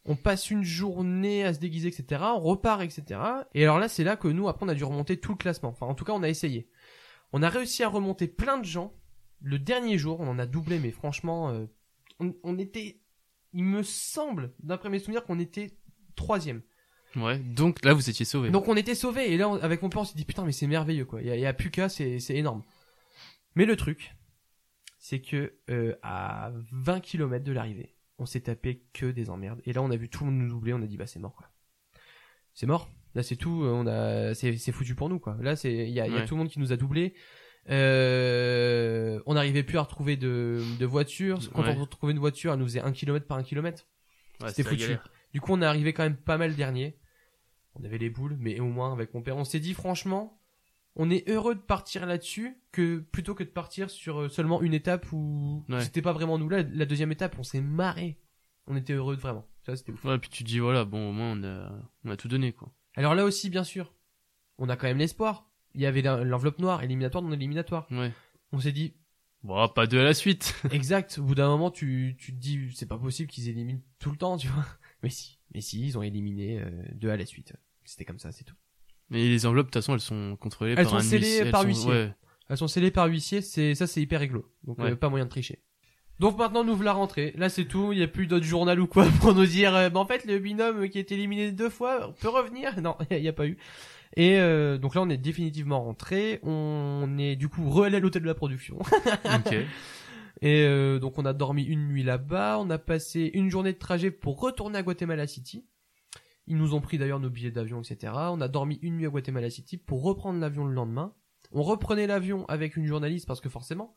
On 0.07 0.17
passe 0.17 0.51
une 0.51 0.65
journée 0.65 1.45
à 1.45 1.53
se 1.53 1.59
déguiser, 1.59 1.89
etc. 1.89 2.23
On 2.35 2.41
repart, 2.41 2.83
etc. 2.83 3.21
Et 3.55 3.65
alors 3.65 3.79
là, 3.79 3.89
c'est 3.89 4.05
là 4.05 4.17
que 4.17 4.29
nous 4.29 4.49
après 4.49 4.65
on 4.65 4.69
a 4.69 4.75
dû 4.75 4.85
remonter 4.85 5.19
tout 5.19 5.33
le 5.33 5.39
classement. 5.39 5.71
Enfin, 5.71 5.87
en 5.87 5.95
tout 5.95 6.05
cas, 6.05 6.13
on 6.13 6.23
a 6.23 6.29
essayé. 6.29 6.69
On 7.33 7.43
a 7.43 7.49
réussi 7.49 7.83
à 7.83 7.89
remonter 7.89 8.29
plein 8.29 8.59
de 8.59 8.65
gens. 8.65 8.95
Le 9.43 9.59
dernier 9.59 9.99
jour, 9.99 10.21
on 10.21 10.29
en 10.29 10.39
a 10.39 10.47
doublé, 10.47 10.79
mais 10.79 10.91
franchement, 10.91 11.53
on, 12.19 12.35
on 12.43 12.59
était, 12.59 13.00
il 13.53 13.65
me 13.65 13.83
semble, 13.83 14.53
d'après 14.63 14.89
mes 14.91 14.99
souvenirs, 14.99 15.25
qu'on 15.25 15.39
était 15.39 15.71
troisième. 16.17 16.63
Ouais. 17.17 17.39
Donc 17.39 17.85
là, 17.85 17.93
vous 17.93 18.09
étiez 18.09 18.25
sauvé. 18.25 18.51
Donc 18.51 18.69
on 18.69 18.77
était 18.77 18.95
sauvés 18.95 19.33
et 19.33 19.37
là 19.37 19.49
on- 19.49 19.55
avec 19.61 19.83
mon 19.83 19.89
père 19.89 20.03
on 20.03 20.05
s'est 20.05 20.15
dit 20.17 20.25
putain 20.25 20.45
mais 20.45 20.53
c'est 20.53 20.69
merveilleux 20.69 21.05
quoi. 21.05 21.21
Il 21.23 21.27
y 21.27 21.45
a, 21.45 21.49
a 21.49 21.53
plus 21.53 21.71
qu'à 21.73 21.89
c'est 21.89 22.21
c'est 22.21 22.37
énorme. 22.37 22.63
Mais 23.57 23.65
le 23.67 23.75
truc 23.77 24.15
c'est 24.99 25.21
que 25.21 25.55
euh, 25.71 25.97
à 26.03 26.53
20 26.71 27.01
km 27.01 27.45
de 27.45 27.51
l'arrivée 27.53 27.97
on 28.19 28.27
s'est 28.27 28.43
tapé 28.43 28.85
que 28.93 29.07
des 29.11 29.29
emmerdes 29.29 29.61
et 29.65 29.73
là 29.73 29.83
on 29.83 29.91
a 29.91 29.97
vu 29.97 30.09
tout 30.09 30.25
le 30.25 30.31
monde 30.31 30.41
nous 30.41 30.49
doubler 30.51 30.73
on 30.73 30.83
a 30.83 30.87
dit 30.87 30.97
bah 30.97 31.09
c'est 31.09 31.19
mort 31.19 31.35
quoi. 31.35 31.49
C'est 32.55 32.67
mort. 32.67 32.89
Là 33.17 33.25
c'est 33.25 33.35
tout 33.37 33.61
on 33.65 33.89
a 33.89 34.33
c'est 34.35 34.57
c'est 34.57 34.71
foutu 34.71 34.95
pour 34.95 35.09
nous 35.09 35.19
quoi. 35.19 35.37
Là 35.41 35.57
c'est 35.57 35.73
il 35.73 35.93
y 35.93 35.99
a, 36.01 36.07
il 36.07 36.13
y 36.13 36.17
a 36.17 36.21
Ouais. 36.21 36.27
tout 36.27 36.35
le 36.35 36.39
monde 36.39 36.49
qui 36.49 36.61
nous 36.61 36.73
a 36.73 36.77
doublé. 36.77 37.15
Euh, 37.69 39.21
on 39.27 39.35
n'arrivait 39.35 39.63
plus 39.63 39.79
à 39.79 39.83
retrouver 39.83 40.17
de, 40.17 40.63
de 40.79 40.87
voiture. 40.87 41.39
Quand 41.53 41.63
Ouais. 41.63 41.75
on 41.77 41.81
retrouvait 41.81 42.13
une 42.13 42.19
voiture, 42.19 42.53
elle 42.53 42.59
nous 42.59 42.67
faisait 42.67 42.81
un 42.81 42.93
kilomètre 42.93 43.27
par 43.27 43.39
un 43.39 43.43
kilomètre. 43.43 43.87
Ouais, 44.41 44.49
c'était 44.49 44.63
foutu. 44.65 44.97
Du 45.33 45.41
coup, 45.41 45.53
on 45.53 45.63
est 45.63 45.67
arrivé 45.67 45.93
quand 45.93 46.03
même 46.03 46.17
pas 46.17 46.39
mal 46.39 46.55
dernier. 46.57 46.97
On 47.75 47.85
avait 47.85 47.99
les 47.99 48.11
boules, 48.11 48.37
mais 48.41 48.59
au 48.61 48.67
moins 48.69 48.93
avec 48.93 49.15
mon 49.15 49.23
père, 49.23 49.37
on 49.37 49.45
s'est 49.45 49.61
dit 49.61 49.75
franchement, 49.75 50.41
on 50.97 51.09
est 51.11 51.29
heureux 51.29 51.55
de 51.55 51.61
partir 51.61 52.05
là-dessus 52.07 52.57
que 52.73 52.99
plutôt 52.99 53.35
que 53.35 53.45
de 53.45 53.49
partir 53.49 53.91
sur 53.91 54.23
euh, 54.23 54.29
seulement 54.29 54.61
une 54.63 54.75
étape 54.75 55.13
où 55.13 55.65
Ouais. 55.69 55.81
c'était 55.83 56.03
pas 56.03 56.13
vraiment 56.13 56.39
nous. 56.39 56.49
Là, 56.49 56.63
la 56.63 56.85
deuxième 56.87 57.13
étape, 57.13 57.37
on 57.39 57.45
s'est 57.45 57.61
marré. 57.61 58.19
On 58.67 58.77
était 58.77 58.93
heureux 58.95 59.15
de 59.17 59.21
vraiment. 59.21 59.47
Ça, 59.65 59.77
c'était 59.77 59.93
ouf. 59.93 60.05
Ouais, 60.05 60.19
puis 60.19 60.31
tu 60.31 60.43
dis 60.43 60.59
voilà, 60.59 60.85
bon, 60.85 61.11
au 61.11 61.13
moins 61.13 61.33
on 61.39 61.45
a, 61.45 61.71
on 62.05 62.11
a 62.11 62.17
tout 62.17 62.29
donné 62.29 62.53
quoi. 62.53 62.73
Alors 62.97 63.15
là 63.15 63.25
aussi, 63.25 63.51
bien 63.51 63.63
sûr, 63.65 63.93
on 64.59 64.69
a 64.69 64.77
quand 64.77 64.89
même 64.89 64.99
l'espoir. 64.99 65.50
Il 65.75 65.81
y 65.81 65.87
avait 65.87 66.03
la- 66.03 66.25
l'enveloppe 66.25 66.59
noire, 66.59 66.83
éliminatoire 66.83 67.23
non 67.23 67.33
éliminatoire. 67.33 67.87
Ouais. 67.91 68.13
On 68.53 68.59
s'est 68.61 68.73
dit, 68.73 68.95
Bon, 69.43 69.67
pas 69.69 69.87
deux 69.87 69.99
à 70.01 70.05
la 70.05 70.13
suite. 70.13 70.55
exact. 70.71 71.17
Au 71.19 71.23
bout 71.23 71.35
d'un 71.35 71.49
moment, 71.49 71.71
tu, 71.71 72.15
tu 72.19 72.33
te 72.33 72.39
dis, 72.39 72.71
c'est 72.75 72.85
pas 72.89 72.99
possible 72.99 73.31
qu'ils 73.31 73.49
éliminent 73.49 73.81
tout 73.99 74.11
le 74.11 74.17
temps, 74.19 74.37
tu 74.37 74.49
vois. 74.49 74.67
Mais 75.03 75.09
si, 75.09 75.39
mais 75.55 75.63
si, 75.63 75.81
ils 75.87 75.97
ont 75.97 76.03
éliminé 76.03 76.59
euh, 76.61 76.71
deux 76.93 77.09
à 77.09 77.17
la 77.17 77.25
suite. 77.25 77.55
C'était 77.85 78.05
comme 78.05 78.19
ça, 78.19 78.33
c'est 78.33 78.45
tout. 78.45 78.55
Mais 79.09 79.27
les 79.29 79.47
enveloppes, 79.47 79.69
de 79.69 79.71
toute 79.71 79.83
façon, 79.83 79.95
elles 79.95 80.01
sont 80.01 80.37
contrôlées 80.39 80.73
Elles 80.77 80.85
par 80.85 80.91
sont 80.91 80.97
un 80.97 81.01
scellées 81.01 81.27
huissier. 81.27 81.41
Elles 81.41 81.51
par 81.51 81.63
sont- 81.63 81.67
huissier. 81.69 81.91
Ouais. 81.91 82.15
Elles 82.51 82.57
sont 82.59 82.69
scellées 82.69 82.91
par 82.91 83.07
huissier, 83.07 83.41
c'est 83.41 83.75
ça 83.75 83.87
c'est 83.87 84.03
hyper 84.03 84.21
réglo. 84.21 84.45
Donc 84.65 84.79
Ouais. 84.79 84.91
euh, 84.91 84.97
pas 84.97 85.09
moyen 85.09 85.25
de 85.25 85.31
tricher. 85.31 85.63
Donc 86.19 86.37
maintenant 86.37 86.65
nous 86.65 86.77
voilà 86.77 86.93
rentrée. 86.93 87.33
Là 87.39 87.49
c'est 87.49 87.65
tout, 87.65 87.93
il 87.95 87.99
y 87.99 88.03
a 88.03 88.09
plus 88.09 88.27
d'autres 88.27 88.45
journal 88.45 88.79
ou 88.79 88.87
quoi 88.87 89.07
pour 89.23 89.35
nous 89.35 89.47
dire 89.47 89.75
euh, 89.75 89.89
bah, 89.89 90.01
en 90.01 90.05
fait 90.07 90.27
le 90.27 90.39
binôme 90.39 90.89
qui 90.91 90.99
est 90.99 91.11
éliminé 91.13 91.51
deux 91.53 91.71
fois 91.71 92.13
peut 92.21 92.29
revenir? 92.29 92.79
Non, 92.83 92.97
il 93.11 93.19
y, 93.21 93.29
a 93.29 93.33
pas 93.33 93.47
eu. 93.47 93.57
Et 94.17 94.39
euh, 94.41 94.77
donc 94.77 94.95
là 94.95 95.03
on 95.03 95.09
est 95.09 95.17
définitivement 95.17 95.83
rentré, 95.83 96.41
on 96.43 97.17
est 97.19 97.37
du 97.37 97.49
coup 97.49 97.69
re 97.71 97.85
à 97.85 97.89
l'hôtel 97.91 98.23
de 98.23 98.27
la 98.27 98.35
production. 98.35 98.79
ok. 99.25 99.55
Et 100.43 100.65
euh, 100.65 100.99
donc 100.99 101.19
on 101.19 101.27
a 101.27 101.33
dormi 101.33 101.63
une 101.65 101.87
nuit 101.87 102.03
là-bas, 102.03 102.59
on 102.59 102.71
a 102.71 102.79
passé 102.79 103.31
une 103.35 103.51
journée 103.51 103.73
de 103.73 103.79
trajet 103.79 104.11
pour 104.11 104.41
retourner 104.41 104.79
à 104.79 104.83
Guatemala 104.83 105.27
City. 105.27 105.67
Ils 106.47 106.57
nous 106.57 106.75
ont 106.75 106.81
pris 106.81 106.99
d'ailleurs 106.99 107.21
nos 107.21 107.31
billets 107.31 107.51
d'avion, 107.51 107.83
etc. 107.83 108.13
On 108.31 108.41
a 108.41 108.49
dormi 108.49 108.79
une 108.83 108.97
nuit 108.97 109.07
à 109.07 109.11
Guatemala 109.11 109.51
City 109.51 109.77
pour 109.77 110.03
reprendre 110.03 110.41
l'avion 110.41 110.65
le 110.65 110.73
lendemain. 110.73 111.15
On 111.53 111.63
reprenait 111.63 112.07
l'avion 112.07 112.47
avec 112.47 112.77
une 112.77 112.87
journaliste 112.87 113.27
parce 113.27 113.41
que 113.41 113.49
forcément, 113.49 113.95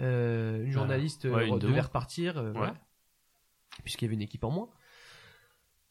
euh, 0.00 0.64
une 0.64 0.72
journaliste 0.72 1.24
ouais, 1.24 1.44
euh, 1.44 1.46
une 1.46 1.58
devait 1.58 1.80
repartir, 1.80 2.36
euh, 2.38 2.52
Ouais. 2.52 2.58
voilà, 2.58 2.74
puisqu'il 3.82 4.04
y 4.04 4.08
avait 4.08 4.14
une 4.14 4.22
équipe 4.22 4.44
en 4.44 4.50
moins. 4.50 4.68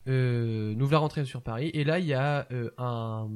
Euh, 0.08 0.76
nous 0.76 0.86
voilà 0.86 1.00
rentrer 1.00 1.26
sur 1.26 1.42
Paris 1.42 1.72
et 1.74 1.84
là 1.84 1.98
il 1.98 2.06
y 2.06 2.14
a 2.14 2.48
euh, 2.52 2.70
un, 2.78 3.28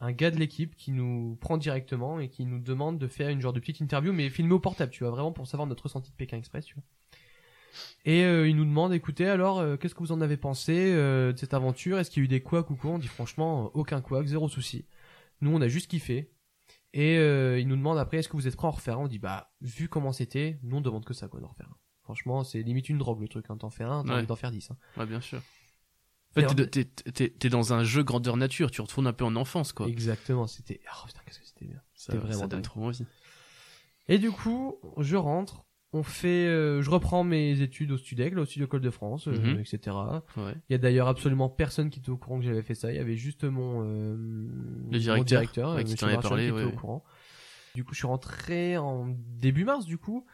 un 0.00 0.10
gars 0.12 0.32
de 0.32 0.36
l'équipe 0.38 0.74
qui 0.74 0.90
nous 0.90 1.38
prend 1.40 1.56
directement 1.56 2.18
et 2.18 2.28
qui 2.28 2.46
nous 2.46 2.58
demande 2.58 2.98
de 2.98 3.06
faire 3.06 3.28
une 3.28 3.40
genre 3.40 3.52
de 3.52 3.60
petite 3.60 3.78
interview 3.80 4.12
mais 4.12 4.28
filmée 4.28 4.52
au 4.54 4.58
portable 4.58 4.90
tu 4.90 5.04
vois 5.04 5.12
vraiment 5.12 5.30
pour 5.30 5.46
savoir 5.46 5.68
notre 5.68 5.84
ressenti 5.84 6.10
de 6.10 6.16
Pékin 6.16 6.36
Express 6.36 6.64
tu 6.66 6.74
vois 6.74 6.82
et 8.04 8.24
euh, 8.24 8.48
il 8.48 8.56
nous 8.56 8.64
demande 8.64 8.92
écoutez 8.92 9.26
alors 9.28 9.60
euh, 9.60 9.76
qu'est-ce 9.76 9.94
que 9.94 10.00
vous 10.00 10.10
en 10.10 10.20
avez 10.20 10.36
pensé 10.36 10.72
euh, 10.94 11.32
de 11.32 11.38
cette 11.38 11.54
aventure? 11.54 11.98
Est-ce 11.98 12.10
qu'il 12.10 12.22
y 12.22 12.24
a 12.24 12.26
eu 12.26 12.28
des 12.28 12.40
couacs 12.40 12.70
ou 12.70 12.74
quoi 12.74 12.90
on 12.90 12.98
dit 12.98 13.06
franchement 13.06 13.66
euh, 13.66 13.68
aucun 13.74 14.00
couac 14.00 14.26
zéro 14.26 14.48
souci 14.48 14.84
nous 15.40 15.54
on 15.54 15.60
a 15.60 15.68
juste 15.68 15.88
kiffé 15.88 16.32
et 16.92 17.18
euh, 17.18 17.60
il 17.60 17.68
nous 17.68 17.76
demande 17.76 17.98
après 17.98 18.16
est-ce 18.18 18.28
que 18.28 18.36
vous 18.36 18.48
êtes 18.48 18.56
prêt 18.56 18.66
à 18.66 18.70
en 18.70 18.72
refaire 18.74 18.98
un? 18.98 19.04
On 19.04 19.08
dit 19.08 19.20
bah 19.20 19.52
vu 19.60 19.88
comment 19.88 20.12
c'était 20.12 20.58
nous 20.64 20.78
on 20.78 20.80
demande 20.80 21.04
que 21.04 21.14
ça 21.14 21.28
quoi 21.28 21.38
d'en 21.40 21.48
refaire 21.48 21.68
un 21.70 21.76
franchement 22.02 22.42
c'est 22.42 22.62
limite 22.62 22.88
une 22.88 22.98
drogue 22.98 23.20
le 23.20 23.28
truc 23.28 23.44
hein. 23.48 23.56
t'en 23.56 23.70
fais 23.70 23.84
un 23.84 24.02
t'as 24.02 24.10
Ouais. 24.10 24.18
envie 24.18 24.26
d'en 24.26 24.34
faire 24.36 24.50
dix 24.50 24.68
hein. 24.72 24.76
Ouais, 24.96 25.06
bien 25.06 25.20
sûr. 25.20 25.40
Fait, 26.36 26.46
t'es, 26.54 26.84
t'es- 26.84 27.10
t'es- 27.12 27.28
t'es 27.30 27.48
dans 27.48 27.72
un 27.72 27.82
jeu 27.82 28.02
grandeur 28.04 28.36
nature, 28.36 28.70
tu 28.70 28.80
retournes 28.80 29.06
un 29.06 29.12
peu 29.12 29.24
en 29.24 29.34
enfance, 29.36 29.72
quoi. 29.72 29.88
exactement 29.88 30.46
c'était 30.46 30.80
oh 30.86 31.06
putain 31.06 31.20
qu'est-ce 31.26 31.40
que 31.40 31.46
c'était 31.46 31.64
bien 31.66 31.80
Ça, 31.94 32.12
c'était 32.12 32.18
vraiment 32.18 32.40
ça 32.40 32.46
donne 32.46 32.62
trop 32.62 32.82
envie. 32.84 33.04
Et 34.08 34.18
du 34.18 34.30
coup, 34.30 34.76
je 34.98 35.16
rentre, 35.16 35.64
on 35.92 36.02
fait, 36.02 36.46
euh, 36.46 36.82
je 36.82 36.90
reprends 36.90 37.24
mes 37.24 37.60
études 37.60 37.90
au 37.90 37.96
Studec, 37.96 38.34
là, 38.34 38.42
au 38.42 38.44
Studio 38.44 38.66
École 38.66 38.80
de 38.82 38.90
France, 38.90 39.26
euh, 39.28 39.32
Mhm. 39.32 39.60
etc. 39.60 39.96
Ouais. 40.36 40.54
Il 40.68 40.72
y 40.72 40.74
a 40.74 40.78
d'ailleurs 40.78 41.08
absolument 41.08 41.48
personne 41.48 41.90
qui 41.90 41.98
était 42.00 42.10
au 42.10 42.16
courant 42.16 42.38
que 42.38 42.44
j'avais 42.44 42.62
fait 42.62 42.74
ça. 42.74 42.92
Il 42.92 42.96
y 42.96 43.00
avait 43.00 43.16
juste 43.16 43.44
mon, 43.44 43.82
euh, 43.84 44.16
mon 44.16 44.88
directeur, 44.90 45.24
directeur, 45.24 45.74
ouais, 45.74 45.80
euh, 45.80 45.84
qui 45.84 45.96
parlé, 45.96 46.42
qui 46.44 46.48
était 46.50 46.52
ouais, 46.58 46.62
au 46.64 46.66
ouais. 46.66 46.72
courant. 46.76 47.02
Du 47.74 47.82
coup, 47.84 47.94
je 47.94 47.98
suis 47.98 48.06
rentré 48.06 48.76
en 48.76 49.08
début 49.08 49.64
mars, 49.64 49.86
du 49.86 49.98
coup. 49.98 50.24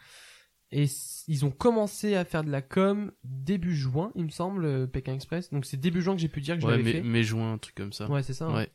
Et 0.74 0.86
ils 1.28 1.44
ont 1.44 1.51
commencé 1.51 2.15
à 2.16 2.24
faire 2.24 2.43
de 2.44 2.51
la 2.51 2.62
com 2.62 3.12
début 3.24 3.77
juin, 3.77 4.11
il 4.15 4.24
me 4.24 4.31
semble, 4.31 4.65
euh, 4.65 4.86
Pékin 4.86 5.12
Express. 5.15 5.51
Donc 5.51 5.66
c'est 5.66 5.77
début 5.77 6.01
juin 6.01 6.15
que 6.15 6.20
j'ai 6.20 6.28
pu 6.28 6.40
dire 6.40 6.55
que 6.57 6.62
je 6.62 6.66
Ouais, 6.66 6.73
l'avais 6.73 6.82
mais, 6.85 6.93
fait. 6.93 7.03
mais 7.03 7.23
juin, 7.23 7.53
un 7.53 7.59
truc 7.59 7.74
comme 7.74 7.93
ça. 7.93 8.09
Ouais, 8.11 8.23
c'est 8.23 8.32
ça. 8.32 8.47
hein. 8.47 8.55
Ouais. 8.55 8.70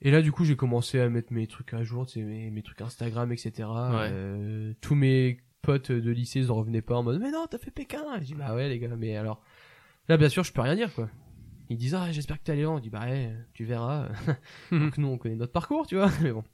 Et 0.00 0.10
là, 0.10 0.22
du 0.22 0.30
coup, 0.30 0.44
j'ai 0.44 0.56
commencé 0.56 1.00
à 1.00 1.08
mettre 1.08 1.32
mes 1.32 1.46
trucs 1.46 1.72
à 1.74 1.82
jour, 1.82 2.06
tu 2.06 2.20
sais, 2.20 2.22
mes, 2.24 2.50
mes 2.50 2.62
trucs 2.62 2.80
Instagram, 2.82 3.32
etc. 3.32 3.68
Euh, 3.68 4.72
tous 4.80 4.94
mes 4.94 5.38
potes 5.62 5.90
de 5.90 6.10
lycée, 6.12 6.40
ils 6.40 6.52
en 6.52 6.54
revenaient 6.54 6.82
pas 6.82 6.94
en 6.96 7.02
mode, 7.02 7.20
mais 7.20 7.30
non, 7.32 7.46
t'as 7.50 7.58
fait 7.58 7.70
Pékin. 7.72 8.04
Je 8.20 8.24
dis, 8.26 8.34
bah 8.34 8.54
ouais, 8.54 8.68
les 8.68 8.78
gars, 8.78 8.94
mais 8.96 9.16
alors, 9.16 9.42
là, 10.08 10.16
bien 10.16 10.28
sûr, 10.28 10.44
je 10.44 10.52
peux 10.52 10.60
rien 10.60 10.76
dire, 10.76 10.94
quoi. 10.94 11.10
Ils 11.70 11.76
disent, 11.76 11.94
ah, 11.96 12.12
j'espère 12.12 12.38
que 12.38 12.44
t'es 12.44 12.52
allé 12.52 12.62
loin. 12.62 12.76
On 12.76 12.78
dit, 12.80 12.90
bah 12.90 13.06
ouais, 13.06 13.34
tu 13.54 13.64
verras. 13.64 14.08
Donc 14.70 14.98
nous, 14.98 15.08
on 15.08 15.18
connaît 15.18 15.34
notre 15.34 15.52
parcours, 15.52 15.86
tu 15.86 15.96
vois. 15.96 16.10
Mais 16.22 16.30
bon. 16.32 16.44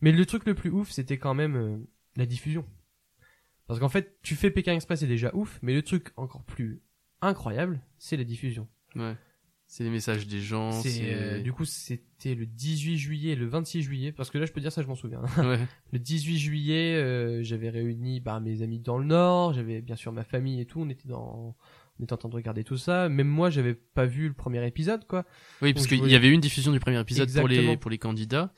Mais 0.00 0.12
le 0.12 0.24
truc 0.24 0.46
le 0.46 0.54
plus 0.54 0.70
ouf, 0.70 0.90
c'était 0.90 1.18
quand 1.18 1.34
même 1.34 1.56
euh, 1.56 1.76
la 2.16 2.24
diffusion. 2.24 2.64
Parce 3.68 3.78
qu'en 3.78 3.88
fait, 3.88 4.18
tu 4.22 4.34
fais 4.34 4.50
Pékin 4.50 4.74
Express, 4.74 5.00
c'est 5.00 5.06
déjà 5.06 5.30
ouf, 5.34 5.58
mais 5.62 5.74
le 5.74 5.82
truc 5.82 6.08
encore 6.16 6.42
plus 6.42 6.82
incroyable, 7.20 7.80
c'est 7.98 8.16
la 8.16 8.24
diffusion. 8.24 8.66
Ouais. 8.96 9.14
C'est 9.70 9.84
les 9.84 9.90
messages 9.90 10.26
des 10.26 10.40
gens, 10.40 10.72
C'est 10.72 10.88
c'est... 10.88 11.14
euh, 11.14 11.42
du 11.42 11.52
coup 11.52 11.66
c'était 11.66 12.34
le 12.34 12.46
18 12.46 12.96
juillet 12.96 13.32
et 13.32 13.36
le 13.36 13.46
26 13.46 13.82
juillet 13.82 14.12
parce 14.12 14.30
que 14.30 14.38
là 14.38 14.46
je 14.46 14.52
peux 14.52 14.62
dire 14.62 14.72
ça 14.72 14.80
je 14.80 14.86
m'en 14.86 14.94
souviens. 14.94 15.20
Ouais. 15.36 15.58
le 15.92 15.98
18 15.98 16.38
juillet 16.38 16.94
euh, 16.96 17.42
j'avais 17.42 17.68
réuni 17.68 18.20
bah, 18.20 18.40
mes 18.40 18.62
amis 18.62 18.80
dans 18.80 18.96
le 18.96 19.04
nord, 19.04 19.52
j'avais 19.52 19.82
bien 19.82 19.94
sûr 19.96 20.10
ma 20.10 20.24
famille 20.24 20.58
et 20.62 20.64
tout, 20.64 20.80
on 20.80 20.88
était 20.88 21.06
dans 21.08 21.54
on 22.00 22.04
était 22.04 22.12
en 22.12 22.16
train 22.16 22.28
de 22.28 22.34
regarder 22.34 22.64
tout 22.64 22.76
ça. 22.76 23.08
Même 23.08 23.26
moi, 23.26 23.50
j'avais 23.50 23.74
pas 23.74 24.06
vu 24.06 24.28
le 24.28 24.34
premier 24.34 24.64
épisode, 24.66 25.06
quoi. 25.06 25.24
Oui, 25.62 25.72
parce 25.74 25.86
qu'il 25.86 25.98
voulais- 25.98 26.12
y 26.12 26.16
avait 26.16 26.28
eu 26.28 26.32
une 26.32 26.40
diffusion 26.40 26.70
du 26.72 26.80
premier 26.80 27.00
épisode 27.00 27.28
pour 27.34 27.48
les, 27.48 27.56
Exactement. 27.56 27.76
pour 27.78 27.90
les 27.90 27.98
candidats. 27.98 28.52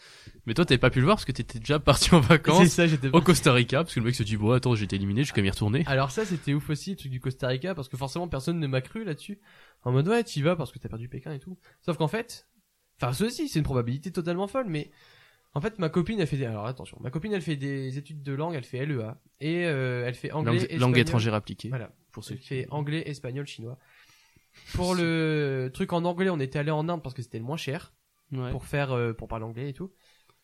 Mais 0.46 0.54
toi, 0.54 0.64
t'avais 0.64 0.78
pas 0.78 0.90
pu 0.90 0.98
le 1.00 1.06
voir 1.06 1.16
parce 1.16 1.24
que 1.24 1.32
t'étais 1.32 1.58
déjà 1.58 1.78
parti 1.78 2.14
en 2.14 2.20
vacances 2.20 2.68
ça, 2.68 2.86
j'étais. 2.86 3.08
au 3.12 3.20
Costa 3.20 3.52
Rica. 3.52 3.78
Parce 3.82 3.94
que 3.94 4.00
le 4.00 4.06
mec 4.06 4.14
se 4.14 4.22
dit, 4.22 4.36
bon, 4.36 4.50
attends, 4.52 4.74
j'ai 4.74 4.84
été 4.84 4.96
éliminé, 4.96 5.24
je 5.24 5.28
vais 5.28 5.34
quand 5.34 5.40
même 5.40 5.46
y 5.46 5.50
retourner. 5.50 5.84
Alors 5.86 6.10
ça, 6.10 6.24
c'était 6.24 6.52
ouf 6.54 6.68
aussi, 6.70 6.90
le 6.90 6.96
truc 6.96 7.10
du 7.10 7.20
Costa 7.20 7.48
Rica, 7.48 7.74
parce 7.74 7.88
que 7.88 7.96
forcément, 7.96 8.28
personne 8.28 8.58
ne 8.58 8.66
m'a 8.66 8.80
cru 8.80 9.04
là-dessus. 9.04 9.38
En 9.84 9.92
mode, 9.92 10.06
ouais, 10.08 10.22
tu 10.24 10.42
vas 10.42 10.56
parce 10.56 10.72
que 10.72 10.78
t'as 10.78 10.88
perdu 10.88 11.08
Pékin 11.08 11.32
et 11.32 11.38
tout. 11.38 11.56
Sauf 11.80 11.96
qu'en 11.96 12.08
fait, 12.08 12.46
enfin, 13.00 13.12
ceci, 13.14 13.48
c'est 13.48 13.58
une 13.58 13.64
probabilité 13.64 14.12
totalement 14.12 14.46
folle, 14.48 14.66
mais 14.68 14.90
en 15.54 15.60
fait, 15.60 15.78
ma 15.78 15.88
copine, 15.88 16.20
elle 16.20 16.26
fait 16.26 16.36
des... 16.36 16.44
Alors 16.46 16.66
attention, 16.66 16.96
ma 17.00 17.10
copine, 17.10 17.32
elle 17.32 17.42
fait 17.42 17.56
des 17.56 17.98
études 17.98 18.22
de 18.22 18.32
langue, 18.32 18.54
elle 18.54 18.64
fait 18.64 18.86
LEA, 18.86 19.16
et 19.40 19.66
euh, 19.66 20.04
elle 20.06 20.14
fait 20.14 20.30
anglais, 20.32 20.52
Langue, 20.52 20.62
espagnol. 20.62 20.80
langue 20.80 20.98
étrangère 20.98 21.34
appliquée. 21.34 21.68
Voilà. 21.68 21.90
Pour 22.12 22.24
ceux 22.24 22.34
Elle 22.34 22.40
qui... 22.40 22.46
fait 22.46 22.66
anglais, 22.70 23.02
espagnol, 23.06 23.46
chinois. 23.46 23.78
Pour 24.74 24.94
le 24.94 25.70
truc 25.72 25.92
en 25.92 26.04
anglais, 26.04 26.30
on 26.30 26.40
était 26.40 26.58
allé 26.58 26.70
en 26.70 26.88
Inde 26.88 27.02
parce 27.02 27.14
que 27.14 27.22
c'était 27.22 27.38
le 27.38 27.44
moins 27.44 27.56
cher 27.56 27.92
Ouais. 28.32 28.52
pour 28.52 28.64
faire 28.64 28.92
euh, 28.92 29.12
pour 29.12 29.26
parler 29.26 29.44
anglais 29.44 29.70
et 29.70 29.72
tout 29.72 29.90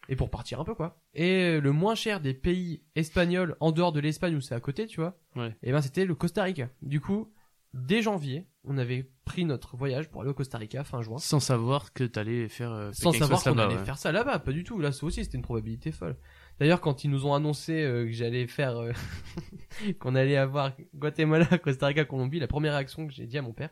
et 0.08 0.16
pour 0.16 0.28
partir 0.28 0.58
un 0.60 0.64
peu 0.64 0.74
quoi. 0.74 1.00
Et 1.14 1.56
euh, 1.56 1.60
le 1.60 1.70
moins 1.70 1.94
cher 1.94 2.20
des 2.20 2.34
pays 2.34 2.82
espagnols 2.96 3.54
en 3.60 3.70
dehors 3.70 3.92
de 3.92 4.00
l'Espagne 4.00 4.34
où 4.34 4.40
c'est 4.40 4.56
à 4.56 4.60
côté, 4.60 4.86
tu 4.86 4.98
vois. 5.00 5.16
Ouais. 5.36 5.54
Et 5.62 5.70
ben 5.70 5.80
c'était 5.80 6.04
le 6.04 6.16
Costa 6.16 6.42
Rica. 6.42 6.68
Du 6.82 7.00
coup, 7.00 7.32
dès 7.76 8.02
janvier, 8.02 8.46
on 8.64 8.78
avait 8.78 9.10
pris 9.24 9.44
notre 9.44 9.76
voyage 9.76 10.08
pour 10.08 10.22
aller 10.22 10.30
au 10.30 10.34
Costa 10.34 10.58
Rica 10.58 10.82
fin 10.84 11.02
juin. 11.02 11.18
Sans 11.18 11.40
savoir 11.40 11.92
que 11.92 12.04
t'allais 12.04 12.48
faire 12.48 12.72
euh, 12.72 12.90
Sans 12.92 13.12
savoir 13.12 13.42
qu'on 13.42 13.58
allait 13.58 13.76
ouais. 13.76 13.84
faire 13.84 13.98
ça 13.98 14.12
là-bas, 14.12 14.38
pas 14.38 14.52
du 14.52 14.64
tout. 14.64 14.78
Là, 14.78 14.92
ça 14.92 15.06
aussi, 15.06 15.24
c'était 15.24 15.36
une 15.36 15.42
probabilité 15.42 15.92
folle. 15.92 16.16
D'ailleurs, 16.58 16.80
quand 16.80 17.04
ils 17.04 17.10
nous 17.10 17.26
ont 17.26 17.34
annoncé 17.34 17.82
euh, 17.82 18.06
que 18.06 18.12
j'allais 18.12 18.46
faire, 18.46 18.76
euh, 18.76 18.92
qu'on 20.00 20.14
allait 20.14 20.36
avoir 20.36 20.72
Guatemala, 20.94 21.46
Costa 21.62 21.86
Rica, 21.86 22.04
Colombie, 22.04 22.40
la 22.40 22.48
première 22.48 22.72
réaction 22.72 23.06
que 23.06 23.12
j'ai 23.12 23.26
dit 23.26 23.38
à 23.38 23.42
mon 23.42 23.52
père, 23.52 23.70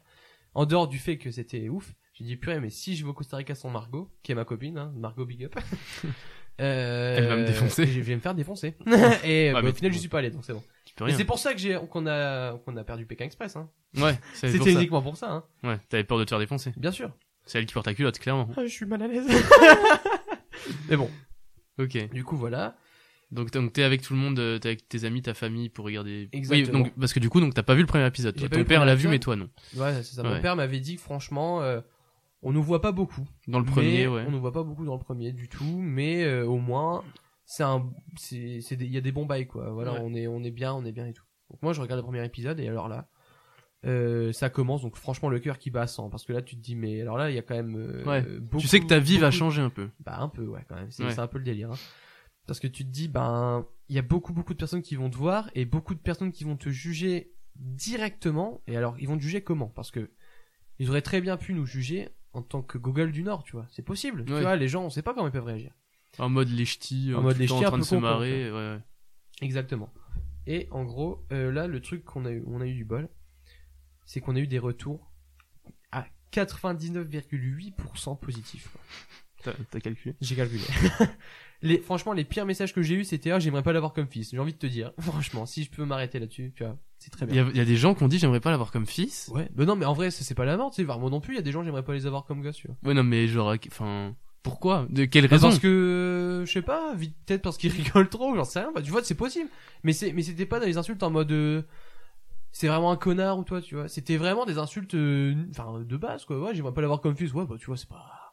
en 0.55 0.67
dehors 0.67 0.87
du 0.87 0.99
fait 0.99 1.19
que 1.19 1.31
c'était 1.31 1.69
ouf, 1.69 1.95
j'ai 2.13 2.25
dit 2.25 2.37
purée, 2.37 2.61
mais 2.61 2.71
si 2.71 2.95
je 2.95 3.05
vais 3.05 3.11
au 3.11 3.15
Costa 3.15 3.37
Rica 3.37 3.55
sans 3.55 3.71
Margot, 3.71 4.11
qui 4.23 4.33
est 4.33 4.37
ma 4.37 4.45
copine, 4.45 4.79
hein, 4.79 4.93
Margot 4.97 5.27
Big 5.27 5.45
Up, 5.45 5.57
euh, 6.61 7.15
Elle 7.19 7.27
va 7.27 7.37
me 7.37 7.47
défoncer. 7.47 7.87
Je 7.87 8.01
vais 8.01 8.15
me 8.15 8.21
faire 8.21 8.35
défoncer. 8.35 8.75
Et 9.25 9.53
bah, 9.53 9.61
mais- 9.63 9.71
au 9.71 9.75
final, 9.75 9.93
je 9.93 9.99
suis 9.99 10.09
pas 10.09 10.19
allé, 10.19 10.31
donc 10.31 10.45
c'est 10.45 10.53
bon. 10.53 10.63
Tu 10.85 10.95
peux 10.95 11.09
Et 11.09 11.13
c'est 11.13 11.25
pour 11.25 11.39
ça 11.39 11.53
que 11.53 11.59
j'ai 11.59 11.79
qu'on 11.91 12.07
a 12.07 12.57
qu'on 12.59 12.77
a 12.77 12.85
perdu 12.85 13.07
Pékin 13.07 13.25
Express. 13.25 13.57
Hein. 13.57 13.69
Ouais, 13.97 14.19
C'était 14.35 14.73
uniquement 14.73 15.03
pour 15.03 15.17
ça. 15.17 15.31
Hein. 15.31 15.45
Ouais, 15.63 15.79
t'avais 15.89 16.05
peur 16.05 16.19
de 16.19 16.25
te 16.25 16.31
faire 16.31 16.39
défoncer. 16.39 16.73
Bien 16.77 16.93
sûr. 16.93 17.11
C'est 17.47 17.59
elle 17.59 17.67
qui 17.67 17.75
porte 17.75 17.87
ta 17.87 17.95
culotte, 17.95 18.19
clairement. 18.19 18.49
je 18.57 18.67
suis 18.69 18.87
mal 18.87 19.03
à 19.03 19.07
l'aise. 19.09 19.27
mais 20.89 20.97
bon, 20.97 21.11
Ok. 21.79 22.11
du 22.13 22.25
coup 22.25 22.37
voilà. 22.37 22.77
Donc, 23.31 23.51
donc 23.51 23.73
t'es 23.73 23.83
avec 23.83 24.01
tout 24.03 24.13
le 24.15 24.19
monde, 24.21 24.39
euh, 24.39 24.59
t'es 24.59 24.69
avec 24.69 24.89
tes 24.89 25.05
amis, 25.05 25.21
ta 25.21 25.35
famille 25.35 25.69
pour 25.69 25.85
regarder. 25.85 26.29
Exactement. 26.33 26.79
Oui, 26.79 26.85
donc 26.85 26.93
parce 26.99 27.13
que 27.13 27.19
du 27.21 27.29
coup, 27.29 27.41
donc 27.41 27.53
t'as 27.55 27.63
pas 27.65 27.75
vu 27.75 27.81
le 27.81 27.87
premier 27.87 28.07
épisode. 28.07 28.37
Toi. 28.37 28.49
Ton 28.49 28.65
père 28.65 28.85
l'a 28.85 28.95
vu, 28.95 29.09
mais 29.09 29.19
toi 29.19 29.35
non. 29.35 29.49
Ouais, 29.77 29.93
c'est 30.03 30.15
ça. 30.15 30.23
Mon 30.23 30.33
Ouais. 30.35 30.41
père 30.41 30.55
m'avait 30.57 30.79
dit 30.79 30.97
que 30.97 31.03
franchement, 31.03 31.61
euh, 31.63 31.81
on 32.45 32.53
nous 32.53 32.63
voit 32.63 32.81
pas 32.81 32.93
beaucoup. 32.93 33.27
Dans 33.49 33.59
le 33.59 33.65
premier, 33.65 34.07
ouais. 34.07 34.25
On 34.29 34.31
nous 34.31 34.41
voit 34.41 34.53
pas 34.53 34.63
beaucoup 34.63 34.85
dans 34.85 34.95
le 34.95 35.01
premier 35.01 35.33
du 35.33 35.49
tout, 35.49 35.79
mais 35.81 36.23
euh, 36.25 36.47
au 36.47 36.59
moins, 36.59 37.03
c'est 37.45 37.63
un, 37.65 37.91
c'est, 38.17 38.39
il 38.39 38.91
y 38.93 38.97
a 38.97 39.01
des 39.01 39.13
bons 39.13 39.27
bails 39.27 39.47
quoi. 39.47 39.71
Voilà, 39.71 39.95
Ouais. 39.95 40.01
on 40.03 40.15
est, 40.15 40.27
on 40.27 40.43
est 40.45 40.51
bien, 40.53 40.73
on 40.75 40.85
est 40.85 40.93
bien 40.93 41.07
et 41.07 41.13
tout. 41.13 41.25
Donc 41.51 41.61
moi, 41.63 41.73
je 41.73 41.81
regarde 41.81 41.99
le 41.99 42.05
premier 42.05 42.25
épisode 42.25 42.61
et 42.61 42.69
alors 42.69 42.89
là, 42.89 43.09
euh, 43.85 44.33
ça 44.33 44.49
commence 44.49 44.81
donc 44.83 44.97
franchement 44.97 45.29
le 45.29 45.39
cœur 45.41 45.59
qui 45.59 45.71
bat 45.71 45.83
à 45.83 45.87
100 45.87 46.09
parce 46.09 46.25
que 46.25 46.33
là, 46.33 46.41
tu 46.41 46.57
te 46.57 46.61
dis 46.63 46.75
mais 46.75 47.01
alors 47.03 47.19
là, 47.19 47.31
il 47.31 47.35
y 47.37 47.39
a 47.39 47.43
quand 47.43 47.55
même 47.55 47.77
euh, 47.77 48.05
Ouais. 48.05 48.23
beaucoup. 48.41 48.61
Tu 48.63 48.69
sais 48.69 48.81
que 48.81 48.87
ta 48.87 48.99
vie 48.99 49.19
va 49.19 49.31
changer 49.31 49.61
un 49.61 49.69
peu. 49.71 49.91
Bah 50.01 50.17
un 50.21 50.29
peu 50.29 50.47
ouais 50.47 50.65
quand 50.69 50.77
même. 50.77 50.91
C'est, 50.91 51.05
Ouais. 51.05 51.11
c'est 51.11 51.21
un 51.21 51.27
peu 51.27 51.39
le 51.39 51.45
délire. 51.45 51.71
hein. 51.73 51.77
Parce 52.47 52.61
que 52.61 52.67
tu 52.67 52.85
te 52.85 52.91
dis 52.91 53.09
ben, 53.09 53.67
il 53.89 53.97
y 53.97 53.99
a 53.99 54.03
beaucoup 54.03 54.33
beaucoup 54.33 54.53
de 54.55 54.59
personnes 54.59 54.83
qui 54.83 54.97
vont 54.97 55.09
te 55.11 55.17
voir 55.17 55.51
et 55.55 55.65
beaucoup 55.67 55.95
de 55.95 56.01
personnes 56.01 56.33
qui 56.33 56.45
vont 56.45 56.57
te 56.57 56.69
juger 56.71 57.33
directement. 57.57 58.63
Et 58.67 58.77
alors, 58.77 58.97
ils 58.99 59.07
vont 59.09 59.17
te 59.17 59.23
juger 59.23 59.43
comment? 59.43 59.69
Parce 59.69 59.91
que 59.91 60.11
ils 60.79 60.89
auraient 60.91 61.03
très 61.03 61.21
bien 61.21 61.37
pu 61.37 61.53
nous 61.55 61.67
juger 61.67 62.09
en 62.35 62.43
tant 62.43 62.63
que 62.63 62.77
Google 62.79 63.13
du 63.13 63.23
Nord, 63.23 63.45
tu 63.45 63.53
vois. 63.53 63.67
C'est 63.71 63.83
possible. 63.83 64.25
Tu 64.25 64.33
vois, 64.33 64.57
les 64.57 64.69
gens, 64.69 64.85
on 64.85 64.91
sait 64.91 65.03
pas 65.03 65.15
comment 65.15 65.29
ils 65.29 65.33
peuvent 65.33 65.45
réagir. 65.45 65.73
En 66.19 66.29
mode 66.29 66.49
les 66.49 66.65
ch'tis, 66.65 67.13
En 67.15 67.19
en 67.19 67.23
mode 67.23 67.39
les 67.39 67.51
en 67.51 67.57
ch'tis, 67.57 67.65
un 67.65 67.69
train 67.69 67.79
de 67.79 67.85
se 67.85 67.97
marrer. 67.97 68.51
Ouais, 68.51 68.57
ouais. 68.57 68.79
Exactement. 69.41 69.93
Et 70.47 70.69
en 70.71 70.85
gros, 70.85 71.25
euh, 71.33 71.51
là, 71.51 71.67
le 71.67 71.81
truc 71.81 72.05
qu'on 72.05 72.27
a 72.27 72.31
eu, 72.31 72.45
on 72.47 72.61
a 72.61 72.67
eu 72.67 72.75
du 72.75 72.85
bol, 72.85 73.09
c'est 74.05 74.21
qu'on 74.21 74.37
a 74.37 74.39
eu 74.39 74.47
des 74.47 74.59
retours 74.59 75.11
à 75.91 76.07
99,8% 76.33 78.19
positifs. 78.21 78.69
T'as 79.43 79.55
t'as 79.71 79.81
calculé? 79.81 80.15
J'ai 80.21 80.37
calculé. 80.37 80.63
les, 81.63 81.79
franchement, 81.79 82.13
les 82.13 82.25
pires 82.25 82.47
messages 82.47 82.75
que 82.75 82.83
j'ai 82.83 82.95
eu, 82.95 83.05
c'était 83.05 83.31
ah, 83.31 83.39
j'aimerais 83.39 83.63
pas 83.63 83.73
l'avoir 83.73 83.93
comme 83.93 84.07
fils. 84.07 84.31
J'ai 84.31 84.39
envie 84.39 84.53
de 84.53 84.59
te 84.59 84.67
dire, 84.67 84.93
franchement, 84.99 85.47
si 85.47 85.65
je 85.65 85.71
peux 85.71 85.85
m'arrêter 85.85 86.19
là-dessus, 86.19 86.53
tu 86.55 86.65
vois, 86.65 86.79
c'est 87.05 87.11
très 87.11 87.27
Il 87.27 87.33
bien. 87.33 87.45
y, 87.45 87.47
a, 87.47 87.51
il 87.51 87.57
y 87.57 87.61
a 87.61 87.65
des 87.65 87.77
gens 87.77 87.95
qui 87.95 88.03
ont 88.03 88.09
dit 88.09 88.19
j'aimerais 88.19 88.41
pas 88.41 88.51
l'avoir 88.51 88.71
comme 88.73 88.87
fils. 88.87 89.31
Ouais, 89.35 89.49
mais 89.57 89.67
non, 89.67 89.77
mais 89.77 89.85
en 89.85 89.93
vrai, 89.93 90.11
c'est 90.11 90.35
pas 90.35 90.45
la 90.47 90.57
mort, 90.57 90.71
tu 90.71 90.77
sais. 90.77 90.85
Moi 90.99 91.11
non 91.11 91.21
plus, 91.21 91.35
il 91.35 91.37
y 91.37 91.41
a 91.41 91.43
des 91.43 91.53
gens, 91.53 91.63
j'aimerais 91.63 91.83
pas 91.85 91.93
les 91.93 92.07
avoir 92.07 92.25
comme 92.25 92.43
gosse, 92.43 92.57
tu 92.57 92.67
vois. 92.69 92.77
Ouais, 92.85 92.95
non, 92.95 93.03
mais 93.05 93.29
genre, 93.29 93.55
enfin, 93.69 94.15
pourquoi? 94.43 94.87
De 94.91 95.05
quelle 95.05 95.25
Bah, 95.25 95.33
raison? 95.33 95.49
parce 95.49 95.59
que, 95.59 95.67
euh, 95.69 96.47
je 96.47 96.53
sais 96.53 96.63
pas, 96.63 96.95
vite, 96.95 97.15
peut-être 97.27 97.43
parce 97.43 97.57
qu'ils 97.59 97.73
rigolent 97.73 98.09
trop, 98.09 98.35
j'en 98.35 98.45
sais 98.45 98.61
rien. 98.61 98.73
Bah, 98.75 98.83
tu 98.83 98.91
vois, 98.91 99.03
c'est 99.05 99.15
possible. 99.15 99.49
Mais 99.83 99.93
c'est, 99.93 100.13
mais 100.13 100.23
c'était 100.23 100.47
pas 100.47 100.61
dans 100.61 100.67
les 100.67 100.79
insultes 100.79 101.03
en 101.03 101.11
mode, 101.11 101.31
euh, 101.33 101.63
c'est 102.53 102.69
vraiment 102.69 102.91
un 102.93 102.97
connard 102.97 103.39
ou 103.39 103.45
toi, 103.45 103.61
tu 103.61 103.75
vois. 103.75 103.89
C'était 103.89 104.17
vraiment 104.17 104.45
des 104.47 104.59
insultes, 104.59 104.95
euh, 104.95 105.35
enfin, 105.51 105.81
de 105.81 105.97
base, 105.97 106.25
quoi. 106.25 106.39
Ouais, 106.41 106.55
j'aimerais 106.55 106.73
pas 106.75 106.81
l'avoir 106.81 107.01
comme 107.01 107.17
fils. 107.17 107.33
Ouais, 107.35 107.45
bah, 107.47 107.57
tu 107.59 107.67
vois, 107.67 107.77
c'est 107.77 107.89
pas. 107.89 108.24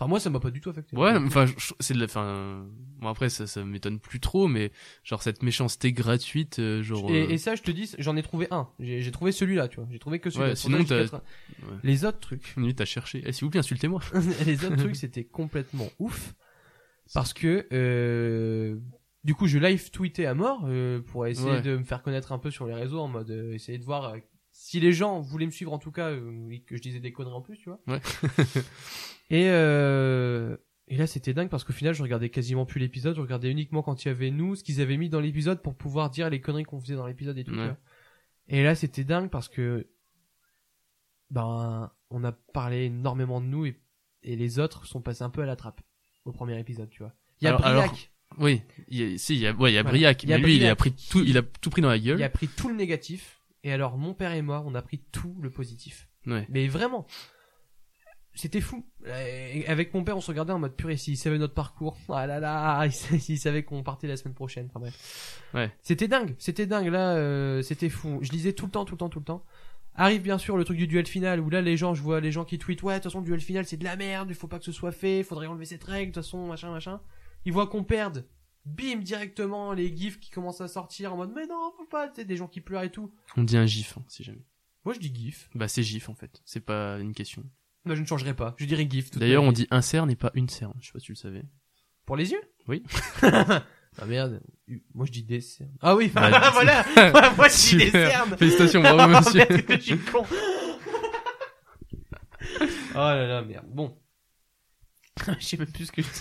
Enfin, 0.00 0.08
moi, 0.08 0.18
ça 0.18 0.30
m'a 0.30 0.40
pas 0.40 0.50
du 0.50 0.62
tout 0.62 0.70
affecté. 0.70 0.96
Ouais, 0.96 1.14
enfin, 1.14 1.44
c'est 1.78 1.92
de 1.92 1.98
la, 1.98 2.06
enfin, 2.06 2.66
bon 3.00 3.08
après 3.08 3.28
ça, 3.28 3.46
ça 3.46 3.62
m'étonne 3.66 3.98
plus 4.00 4.18
trop, 4.18 4.48
mais 4.48 4.72
genre 5.04 5.22
cette 5.22 5.42
méchanceté 5.42 5.92
gratuite, 5.92 6.58
euh, 6.58 6.82
genre. 6.82 7.10
Et, 7.10 7.24
euh, 7.26 7.28
et 7.28 7.36
ça, 7.36 7.54
je 7.54 7.60
te 7.60 7.70
dis, 7.70 7.94
j'en 7.98 8.16
ai 8.16 8.22
trouvé 8.22 8.46
un. 8.50 8.66
J'ai 8.78 9.10
trouvé 9.10 9.30
celui-là, 9.30 9.68
tu 9.68 9.76
vois. 9.76 9.86
J'ai 9.90 9.98
trouvé 9.98 10.18
que 10.18 10.30
celui-là. 10.30 10.50
Ouais, 10.50 10.56
sinon, 10.56 10.82
t'as- 10.84 11.02
80. 11.02 11.22
ouais. 11.64 11.78
Les 11.82 12.06
autres 12.06 12.18
trucs, 12.20 12.54
Limite, 12.56 12.78
t'as 12.78 12.86
cherché. 12.86 13.22
Eh, 13.26 13.32
s'il 13.32 13.44
vous 13.44 13.50
plaît, 13.50 13.60
insultez-moi. 13.60 14.00
les 14.46 14.64
autres 14.64 14.76
trucs, 14.78 14.96
c'était 14.96 15.24
complètement 15.24 15.90
ouf. 15.98 16.34
Parce 17.12 17.34
que, 17.34 17.66
euh, 17.72 18.76
du 19.24 19.34
coup, 19.34 19.46
je 19.48 19.58
live 19.58 19.90
tweetais 19.90 20.24
à 20.26 20.32
mort 20.34 20.62
euh, 20.66 21.00
pour 21.00 21.26
essayer 21.26 21.50
Ouais. 21.50 21.60
de 21.62 21.76
me 21.76 21.84
faire 21.84 22.02
connaître 22.02 22.32
un 22.32 22.38
peu 22.38 22.50
sur 22.50 22.66
les 22.66 22.74
réseaux 22.74 23.00
en 23.00 23.08
mode 23.08 23.30
euh, 23.30 23.52
essayer 23.52 23.76
de 23.78 23.84
voir 23.84 24.04
euh, 24.14 24.16
si 24.70 24.78
les 24.78 24.92
gens 24.92 25.20
voulaient 25.20 25.46
me 25.46 25.50
suivre 25.50 25.72
en 25.72 25.78
tout 25.80 25.90
cas 25.90 26.10
euh, 26.10 26.48
et 26.50 26.60
que 26.60 26.76
je 26.76 26.82
disais 26.82 27.00
des 27.00 27.10
conneries 27.12 27.34
en 27.34 27.40
plus, 27.40 27.56
tu 27.58 27.68
vois. 27.70 27.80
Ouais. 27.88 28.00
et 29.30 29.48
euh, 29.50 30.56
et 30.86 30.96
là, 30.96 31.08
c'était 31.08 31.34
dingue 31.34 31.48
parce 31.48 31.64
qu'au 31.64 31.72
final, 31.72 31.92
je 31.92 32.02
regardais 32.04 32.30
quasiment 32.30 32.66
plus 32.66 32.78
l'épisode. 32.78 33.16
Je 33.16 33.20
regardais 33.20 33.50
uniquement 33.50 33.82
quand 33.82 34.04
il 34.04 34.08
y 34.08 34.10
avait 34.12 34.30
nous, 34.30 34.54
ce 34.54 34.62
qu'ils 34.62 34.80
avaient 34.80 34.96
mis 34.96 35.08
dans 35.08 35.18
l'épisode 35.18 35.60
pour 35.60 35.74
pouvoir 35.76 36.08
dire 36.10 36.30
les 36.30 36.40
conneries 36.40 36.62
qu'on 36.62 36.80
faisait 36.80 36.94
dans 36.94 37.06
l'épisode 37.08 37.36
et 37.38 37.42
tout. 37.44 37.54
Ouais. 37.54 37.74
Et 38.46 38.62
là, 38.62 38.76
c'était 38.76 39.02
dingue 39.02 39.28
parce 39.28 39.48
que 39.48 39.88
ben 41.30 41.90
on 42.10 42.22
a 42.24 42.32
parlé 42.32 42.84
énormément 42.84 43.40
de 43.40 43.46
nous 43.46 43.66
et, 43.66 43.76
et 44.22 44.36
les 44.36 44.58
autres 44.60 44.86
sont 44.86 45.00
passés 45.00 45.22
un 45.24 45.30
peu 45.30 45.42
à 45.42 45.46
la 45.46 45.56
trappe 45.56 45.80
au 46.24 46.32
premier 46.32 46.58
épisode, 46.60 46.90
tu 46.90 47.02
vois. 47.02 47.14
Il 47.40 47.44
y 47.44 47.48
a 47.48 47.50
Alors- 47.56 47.60
Briac, 47.62 47.90
alors, 47.90 47.98
Oui, 48.44 48.62
il 48.88 49.00
y 49.00 49.14
a, 49.14 49.18
si, 49.18 49.34
il 49.34 49.40
y 49.40 49.46
a, 49.46 49.52
ouais, 49.52 49.72
il 49.72 49.74
y 49.74 49.78
a. 49.78 49.82
Briac, 49.82 50.22
Il 50.22 50.28
y 50.28 50.32
a 50.32 50.38
mais 50.38 50.44
lui, 50.44 50.56
il 50.56 50.66
a 50.66 50.76
pris 50.76 50.92
tout, 50.92 51.22
il 51.24 51.36
a 51.38 51.42
tout 51.42 51.70
pris 51.70 51.82
dans 51.82 51.88
la 51.88 51.96
il 51.96 52.04
gueule. 52.04 52.22
a 52.22 52.28
pris 52.28 52.46
tout 52.48 52.68
le 52.68 52.74
négatif 52.76 53.39
et 53.64 53.72
alors 53.72 53.98
mon 53.98 54.14
père 54.14 54.32
et 54.32 54.42
moi, 54.42 54.62
on 54.66 54.74
a 54.74 54.82
pris 54.82 54.98
tout 55.12 55.36
le 55.40 55.50
positif. 55.50 56.08
Ouais. 56.26 56.46
Mais 56.50 56.68
vraiment, 56.68 57.06
c'était 58.34 58.60
fou. 58.60 58.86
Avec 59.66 59.92
mon 59.92 60.04
père, 60.04 60.16
on 60.16 60.20
se 60.20 60.30
regardait 60.30 60.52
en 60.52 60.58
mode 60.58 60.76
purée, 60.76 60.96
s'il 60.96 61.16
savait 61.16 61.38
notre 61.38 61.54
parcours, 61.54 61.96
ah 62.08 62.26
là 62.26 62.40
là, 62.40 62.88
s'il 62.90 63.38
savait 63.38 63.62
qu'on 63.62 63.82
partait 63.82 64.06
la 64.06 64.16
semaine 64.16 64.34
prochaine. 64.34 64.66
Enfin 64.70 64.80
bref. 64.80 65.42
Ouais. 65.54 65.70
C'était 65.82 66.08
dingue, 66.08 66.34
c'était 66.38 66.66
dingue. 66.66 66.88
Là, 66.88 67.16
euh, 67.16 67.62
c'était 67.62 67.88
fou. 67.88 68.18
Je 68.22 68.32
lisais 68.32 68.52
tout 68.52 68.66
le 68.66 68.72
temps, 68.72 68.84
tout 68.84 68.94
le 68.94 68.98
temps, 68.98 69.08
tout 69.08 69.18
le 69.18 69.24
temps. 69.24 69.44
Arrive 69.94 70.22
bien 70.22 70.38
sûr 70.38 70.56
le 70.56 70.64
truc 70.64 70.78
du 70.78 70.86
duel 70.86 71.06
final 71.06 71.40
où 71.40 71.50
là 71.50 71.60
les 71.60 71.76
gens, 71.76 71.94
je 71.94 72.02
vois 72.02 72.20
les 72.20 72.30
gens 72.30 72.44
qui 72.44 72.58
tweetent 72.58 72.82
ouais 72.84 72.94
de 72.94 72.98
toute 72.98 73.04
façon 73.04 73.18
le 73.18 73.26
duel 73.26 73.40
final 73.40 73.66
c'est 73.66 73.76
de 73.76 73.84
la 73.84 73.96
merde, 73.96 74.28
il 74.30 74.36
faut 74.36 74.46
pas 74.46 74.60
que 74.60 74.64
ce 74.64 74.72
soit 74.72 74.92
fait, 74.92 75.24
faudrait 75.24 75.48
enlever 75.48 75.64
cette 75.64 75.82
règle 75.82 76.12
de 76.12 76.14
toute 76.14 76.24
façon 76.24 76.46
machin 76.46 76.70
machin. 76.70 77.00
Ils 77.44 77.52
voient 77.52 77.66
qu'on 77.66 77.82
perde, 77.82 78.24
bim 78.64 78.96
directement 78.96 79.72
les 79.72 79.94
gifs 79.96 80.20
qui 80.20 80.30
commencent 80.30 80.60
à 80.60 80.68
sortir 80.68 81.14
en 81.14 81.16
mode 81.16 81.32
mais 81.34 81.46
non 81.46 81.72
faut 81.76 81.86
pas, 81.86 82.08
tu 82.08 82.24
des 82.24 82.36
gens 82.36 82.48
qui 82.48 82.60
pleurent 82.60 82.82
et 82.82 82.90
tout. 82.92 83.12
On 83.36 83.42
dit 83.44 83.56
un 83.56 83.66
gif, 83.66 83.96
hein, 83.98 84.04
si 84.08 84.22
jamais. 84.24 84.44
Moi 84.84 84.94
je 84.94 85.00
dis 85.00 85.14
gif. 85.14 85.48
Bah, 85.54 85.68
c'est 85.68 85.82
gif 85.82 86.08
en 86.08 86.14
fait. 86.14 86.40
C'est 86.44 86.60
pas 86.60 86.98
une 86.98 87.14
question. 87.14 87.44
Moi 87.84 87.94
je 87.94 88.00
ne 88.02 88.06
changerai 88.06 88.34
pas, 88.34 88.54
je 88.58 88.66
dirais 88.66 88.86
gif. 88.88 89.10
D'ailleurs, 89.12 89.42
on 89.42 89.52
dit 89.52 89.66
un 89.70 89.80
cerne 89.82 90.10
et 90.10 90.16
pas 90.16 90.30
une 90.34 90.48
cerne. 90.48 90.74
Je 90.80 90.86
sais 90.88 90.92
pas 90.92 90.98
si 91.00 91.06
tu 91.06 91.12
le 91.12 91.16
savais. 91.16 91.44
pour 92.04 92.16
les 92.16 92.30
yeux? 92.32 92.40
Oui. 92.68 92.82
ah 93.22 94.06
merde, 94.06 94.42
moi 94.94 95.06
je 95.06 95.12
dis 95.12 95.22
des 95.24 95.40
cernes. 95.40 95.74
Ah 95.80 95.96
oui, 95.96 96.08
Bah, 96.08 96.50
voilà. 96.52 96.84
moi 97.36 97.48
je 97.48 97.68
dis 97.70 97.76
des 97.78 97.90
cernes. 97.90 98.36
Félicitations, 98.36 98.82
bravo 98.82 99.08
monsieur. 99.18 99.46
Merde, 99.48 99.64
je 99.70 99.76
suis 99.80 99.98
con. 99.98 100.24
oh 102.94 102.94
là 102.94 103.26
là, 103.26 103.42
merde. 103.42 103.66
Bon. 103.68 103.96
Je 105.38 105.44
sais 105.44 105.56
même 105.56 105.70
plus 105.72 105.86
ce 105.86 105.92
que 105.92 106.02
je 106.02 106.06
dis. 106.08 106.20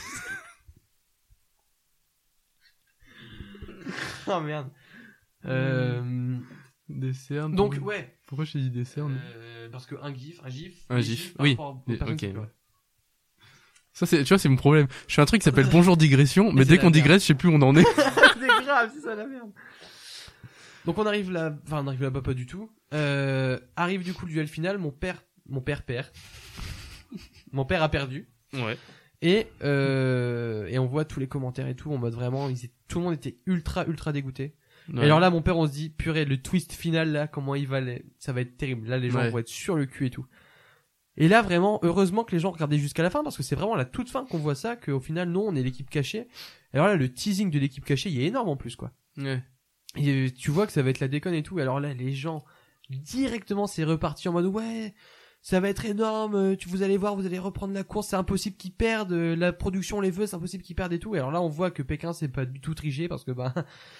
oh 4.27 4.39
merde. 4.41 4.69
Euh, 5.45 6.37
Des 6.89 7.13
cernes. 7.13 7.55
donc 7.55 7.75
pourquoi- 7.75 7.93
ouais, 7.93 8.17
Pourquoi 8.27 8.45
j'ai 8.45 8.59
dit 8.59 8.69
des 8.71 8.83
cernes? 8.85 9.19
Euh, 9.35 9.69
parce 9.71 9.85
que 9.85 9.95
un 10.01 10.13
gif, 10.13 10.39
un 10.43 10.49
gif, 10.49 10.85
Un 10.89 11.01
gif, 11.01 11.33
oui. 11.39 11.55
ok. 11.59 12.15
qui. 12.15 12.33
Ça, 13.93 14.05
c'est, 14.05 14.23
tu 14.23 14.29
vois, 14.29 14.37
c'est 14.37 14.49
mon 14.49 14.55
problème. 14.55 14.87
Je 15.07 15.15
fais 15.15 15.21
un 15.21 15.25
truc 15.25 15.41
qui 15.41 15.45
s'appelle 15.45 15.67
Bonjour 15.71 15.97
digression, 15.97 16.51
mais 16.53 16.63
dès 16.65 16.77
qu'on 16.77 16.89
digresse, 16.91 17.21
je 17.23 17.27
sais 17.27 17.33
plus 17.35 17.49
où 17.49 17.53
on 17.53 17.61
en 17.61 17.75
est. 17.75 17.83
c'est 17.95 18.63
grave, 18.65 18.91
c'est 18.93 19.01
ça 19.01 19.15
la 19.15 19.25
merde. 19.25 19.51
Donc 20.85 20.97
on 20.97 21.05
arrive 21.05 21.31
là, 21.31 21.55
enfin 21.65 21.83
on 21.83 21.87
arrive 21.87 22.01
là-bas 22.03 22.21
pas 22.21 22.33
du 22.33 22.45
tout. 22.45 22.71
Euh, 22.93 23.59
arrive 23.75 24.03
du 24.03 24.13
coup 24.13 24.25
le 24.25 24.31
duel 24.31 24.47
final, 24.47 24.77
mon 24.77 24.91
père, 24.91 25.21
mon 25.47 25.61
père 25.61 25.83
perd. 25.83 26.07
mon 27.51 27.65
père 27.65 27.83
a 27.83 27.89
perdu. 27.89 28.29
Ouais. 28.53 28.77
Et 29.21 29.47
euh, 29.63 30.65
et 30.67 30.79
on 30.79 30.85
voit 30.85 31.03
tous 31.05 31.19
les 31.19 31.27
commentaires 31.27 31.67
et 31.67 31.75
tout 31.75 31.91
en 31.91 31.97
mode 31.97 32.13
vraiment, 32.13 32.47
ils 32.49 32.65
étaient- 32.65 32.73
tout 32.87 32.99
le 32.99 33.05
monde 33.05 33.13
était 33.15 33.37
ultra 33.45 33.85
ultra 33.85 34.13
dégoûté. 34.13 34.55
Ouais. 34.93 35.01
Et 35.01 35.05
alors 35.05 35.19
là, 35.19 35.29
mon 35.29 35.41
père, 35.41 35.57
on 35.57 35.67
se 35.67 35.71
dit, 35.71 35.89
purée, 35.89 36.25
le 36.25 36.41
twist 36.41 36.71
final 36.73 37.11
là, 37.11 37.27
comment 37.27 37.53
il 37.55 37.67
va, 37.67 37.77
aller 37.77 38.05
ça 38.17 38.31
va 38.33 38.41
être 38.41 38.55
terrible. 38.57 38.87
Là, 38.87 38.97
les 38.97 39.09
gens 39.09 39.19
Ouais. 39.19 39.29
vont 39.29 39.37
être 39.39 39.47
sur 39.49 39.75
le 39.75 39.85
cul 39.85 40.07
et 40.07 40.09
tout. 40.09 40.25
Et 41.17 41.27
là, 41.27 41.41
vraiment, 41.41 41.79
heureusement 41.83 42.23
que 42.23 42.31
les 42.31 42.39
gens 42.39 42.51
regardaient 42.51 42.77
jusqu'à 42.77 43.03
la 43.03 43.09
fin 43.09 43.23
parce 43.23 43.35
que 43.35 43.43
c'est 43.43 43.55
vraiment 43.55 43.73
à 43.73 43.77
la 43.77 43.85
toute 43.85 44.09
fin 44.09 44.25
qu'on 44.25 44.37
voit 44.37 44.55
ça, 44.55 44.77
qu'au 44.77 45.01
final, 45.01 45.29
non, 45.29 45.41
on 45.47 45.55
est 45.55 45.63
l'équipe 45.63 45.89
cachée. 45.89 46.27
Et 46.73 46.77
alors 46.77 46.87
là, 46.87 46.95
le 46.95 47.11
teasing 47.11 47.51
de 47.51 47.59
l'équipe 47.59 47.83
cachée, 47.83 48.09
il 48.09 48.21
est 48.21 48.25
énorme 48.27 48.47
en 48.49 48.55
plus, 48.55 48.75
quoi. 48.77 48.93
Ouais. 49.17 49.43
Et 49.97 50.09
euh, 50.09 50.29
tu 50.31 50.49
vois 50.49 50.65
que 50.65 50.71
ça 50.71 50.81
va 50.81 50.89
être 50.91 51.01
la 51.01 51.09
déconne 51.09 51.33
et 51.33 51.43
tout. 51.43 51.59
Et 51.59 51.61
alors 51.61 51.79
là, 51.81 51.93
les 51.93 52.13
gens, 52.13 52.45
directement, 52.89 53.67
c'est 53.67 53.83
reparti 53.83 54.29
en 54.29 54.33
mode, 54.33 54.45
ouais, 54.45 54.93
ça 55.41 55.59
va 55.59 55.69
être 55.69 55.85
énorme, 55.85 56.35
euh, 56.35 56.55
tu 56.55 56.67
vous 56.69 56.83
allez 56.83 56.97
voir, 56.97 57.15
vous 57.15 57.25
allez 57.25 57.39
reprendre 57.39 57.73
la 57.73 57.83
course, 57.83 58.07
c'est 58.09 58.15
impossible 58.15 58.57
qu'ils 58.57 58.73
perdent, 58.73 59.13
euh, 59.13 59.35
la 59.35 59.53
production 59.53 60.01
les 60.01 60.11
veut, 60.11 60.27
c'est 60.27 60.35
impossible 60.35 60.63
qu'ils 60.63 60.75
perdent 60.75 60.93
et 60.93 60.99
tout. 60.99 61.15
Et 61.15 61.19
alors 61.19 61.31
là, 61.31 61.41
on 61.41 61.47
voit 61.49 61.71
que 61.71 61.81
Pékin, 61.81 62.13
c'est 62.13 62.27
pas 62.27 62.45
du 62.45 62.59
tout 62.59 62.73
triché 62.75 63.07
parce 63.07 63.23
que, 63.23 63.31
bah, 63.31 63.53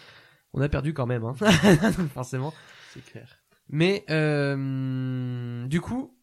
on 0.54 0.62
a 0.62 0.70
perdu 0.70 0.94
quand 0.94 1.06
même, 1.08 1.24
hein. 1.24 1.34
forcément. 2.14 2.54
C'est 2.94 3.04
clair. 3.06 3.40
Mais 3.70 4.04
euh, 4.10 5.66
du 5.68 5.80
coup, 5.80 6.18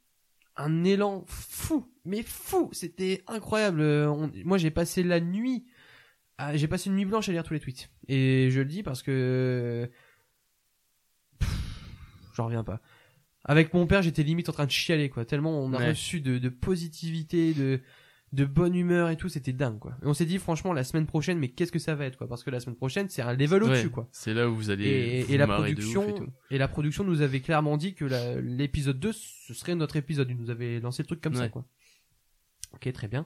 un 0.57 0.85
élan 0.85 1.25
fou, 1.29 1.87
mais 2.05 2.23
fou, 2.23 2.69
c'était 2.73 3.23
incroyable. 3.27 3.81
Euh, 3.81 4.09
on- 4.11 4.31
moi, 4.45 4.59
j'ai 4.59 4.71
passé 4.71 5.03
la 5.03 5.21
nuit, 5.21 5.67
j'ai 6.55 6.67
passé 6.69 6.91
une 6.91 6.97
nuit 6.97 7.05
blanche 7.05 7.29
à 7.29 7.33
lire 7.33 7.45
tous 7.45 7.55
les 7.55 7.61
tweets. 7.61 7.89
Et 8.09 8.49
je 8.51 8.59
le 8.61 8.67
dis 8.67 8.83
parce 8.83 9.03
que 9.03 9.89
j'en 12.35 12.47
reviens 12.47 12.65
pas. 12.65 12.81
Avec 13.49 13.73
mon 13.73 13.87
père, 13.87 14.03
j'étais 14.03 14.23
limite 14.25 14.49
en 14.49 14.53
train 14.53 14.67
de 14.67 14.71
chialer, 14.71 15.09
quoi. 15.09 15.25
Tellement 15.25 15.59
on 15.61 15.73
a 15.73 15.79
Ouais. 15.79 15.89
reçu 15.91 16.21
de, 16.21 16.39
de 16.39 16.49
positivité, 16.49 17.55
de 17.55 17.81
de 18.33 18.45
bonne 18.45 18.75
humeur 18.75 19.09
et 19.09 19.17
tout, 19.17 19.29
c'était 19.29 19.53
dingue, 19.53 19.79
quoi. 19.79 19.93
Et 20.03 20.07
on 20.07 20.13
s'est 20.13 20.27
dit 20.27 20.39
franchement 20.39 20.73
la 20.73 20.83
semaine 20.83 21.07
prochaine, 21.07 21.39
mais 21.39 21.49
qu'est-ce 21.49 21.71
que 21.71 21.79
ça 21.79 21.95
va 21.95 22.05
être, 22.07 22.17
quoi? 22.19 22.29
Parce 22.29 22.43
que 22.43 22.51
la 22.51 22.59
semaine 22.59 22.75
prochaine, 22.75 23.09
c'est 23.09 23.23
un 23.23 23.33
level 23.33 23.63
au-dessus, 23.63 23.87
Ouais. 23.87 23.91
quoi. 23.93 24.09
C'est 24.11 24.35
là 24.35 24.51
où 24.51 24.55
vous 24.57 24.69
allez. 24.71 24.85
Et, 24.89 25.23
vous 25.23 25.33
et 25.33 25.37
la 25.39 25.47
production 25.47 26.09
et 26.09 26.15
tout. 26.15 26.27
et, 26.51 26.59
la 26.59 26.67
production 26.67 27.05
nous 27.05 27.23
avait 27.23 27.41
clairement 27.41 27.77
dit 27.77 27.95
que 27.95 28.05
l'épisode 28.41 28.99
2 28.99 29.13
ce 29.13 29.55
serait 29.55 29.77
notre 29.77 29.95
épisode 29.97 30.29
il 30.29 30.37
nous 30.37 30.51
avait 30.51 30.81
lancé 30.81 31.03
le 31.03 31.07
truc 31.07 31.21
comme 31.21 31.37
ça 31.37 31.49
quoi 31.49 31.65
ok 32.75 32.93
très 32.93 33.07
bien 33.09 33.25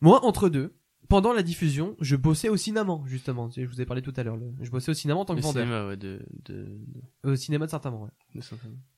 moi 0.00 0.24
entre 0.24 0.48
deux 0.48 0.74
pendant 1.08 1.32
la 1.32 1.42
diffusion 1.42 1.96
je 2.00 2.16
bossais 2.16 2.48
au 2.48 2.56
cinéma 2.56 2.98
justement. 3.06 3.48
Je 3.50 3.64
vous 3.64 3.80
ai 3.80 3.86
parlé 3.86 4.02
tout 4.02 4.12
à 4.16 4.22
l'heure 4.22 4.38
je 4.60 4.70
bossais 4.70 4.90
au 4.90 4.94
cinéma 4.94 5.20
en 5.20 5.24
tant 5.24 5.34
que 5.34 5.40
Le 5.40 5.44
vendeur. 5.44 5.64
cinéma, 5.64 5.86
ouais, 5.88 5.96
de, 5.96 6.20
de, 6.44 6.66
de, 7.24 7.30
au 7.30 7.36
cinéma 7.36 7.66
de 7.66 7.70
Saint-Amand 7.70 8.04
ouais. 8.04 8.10
de 8.40 8.40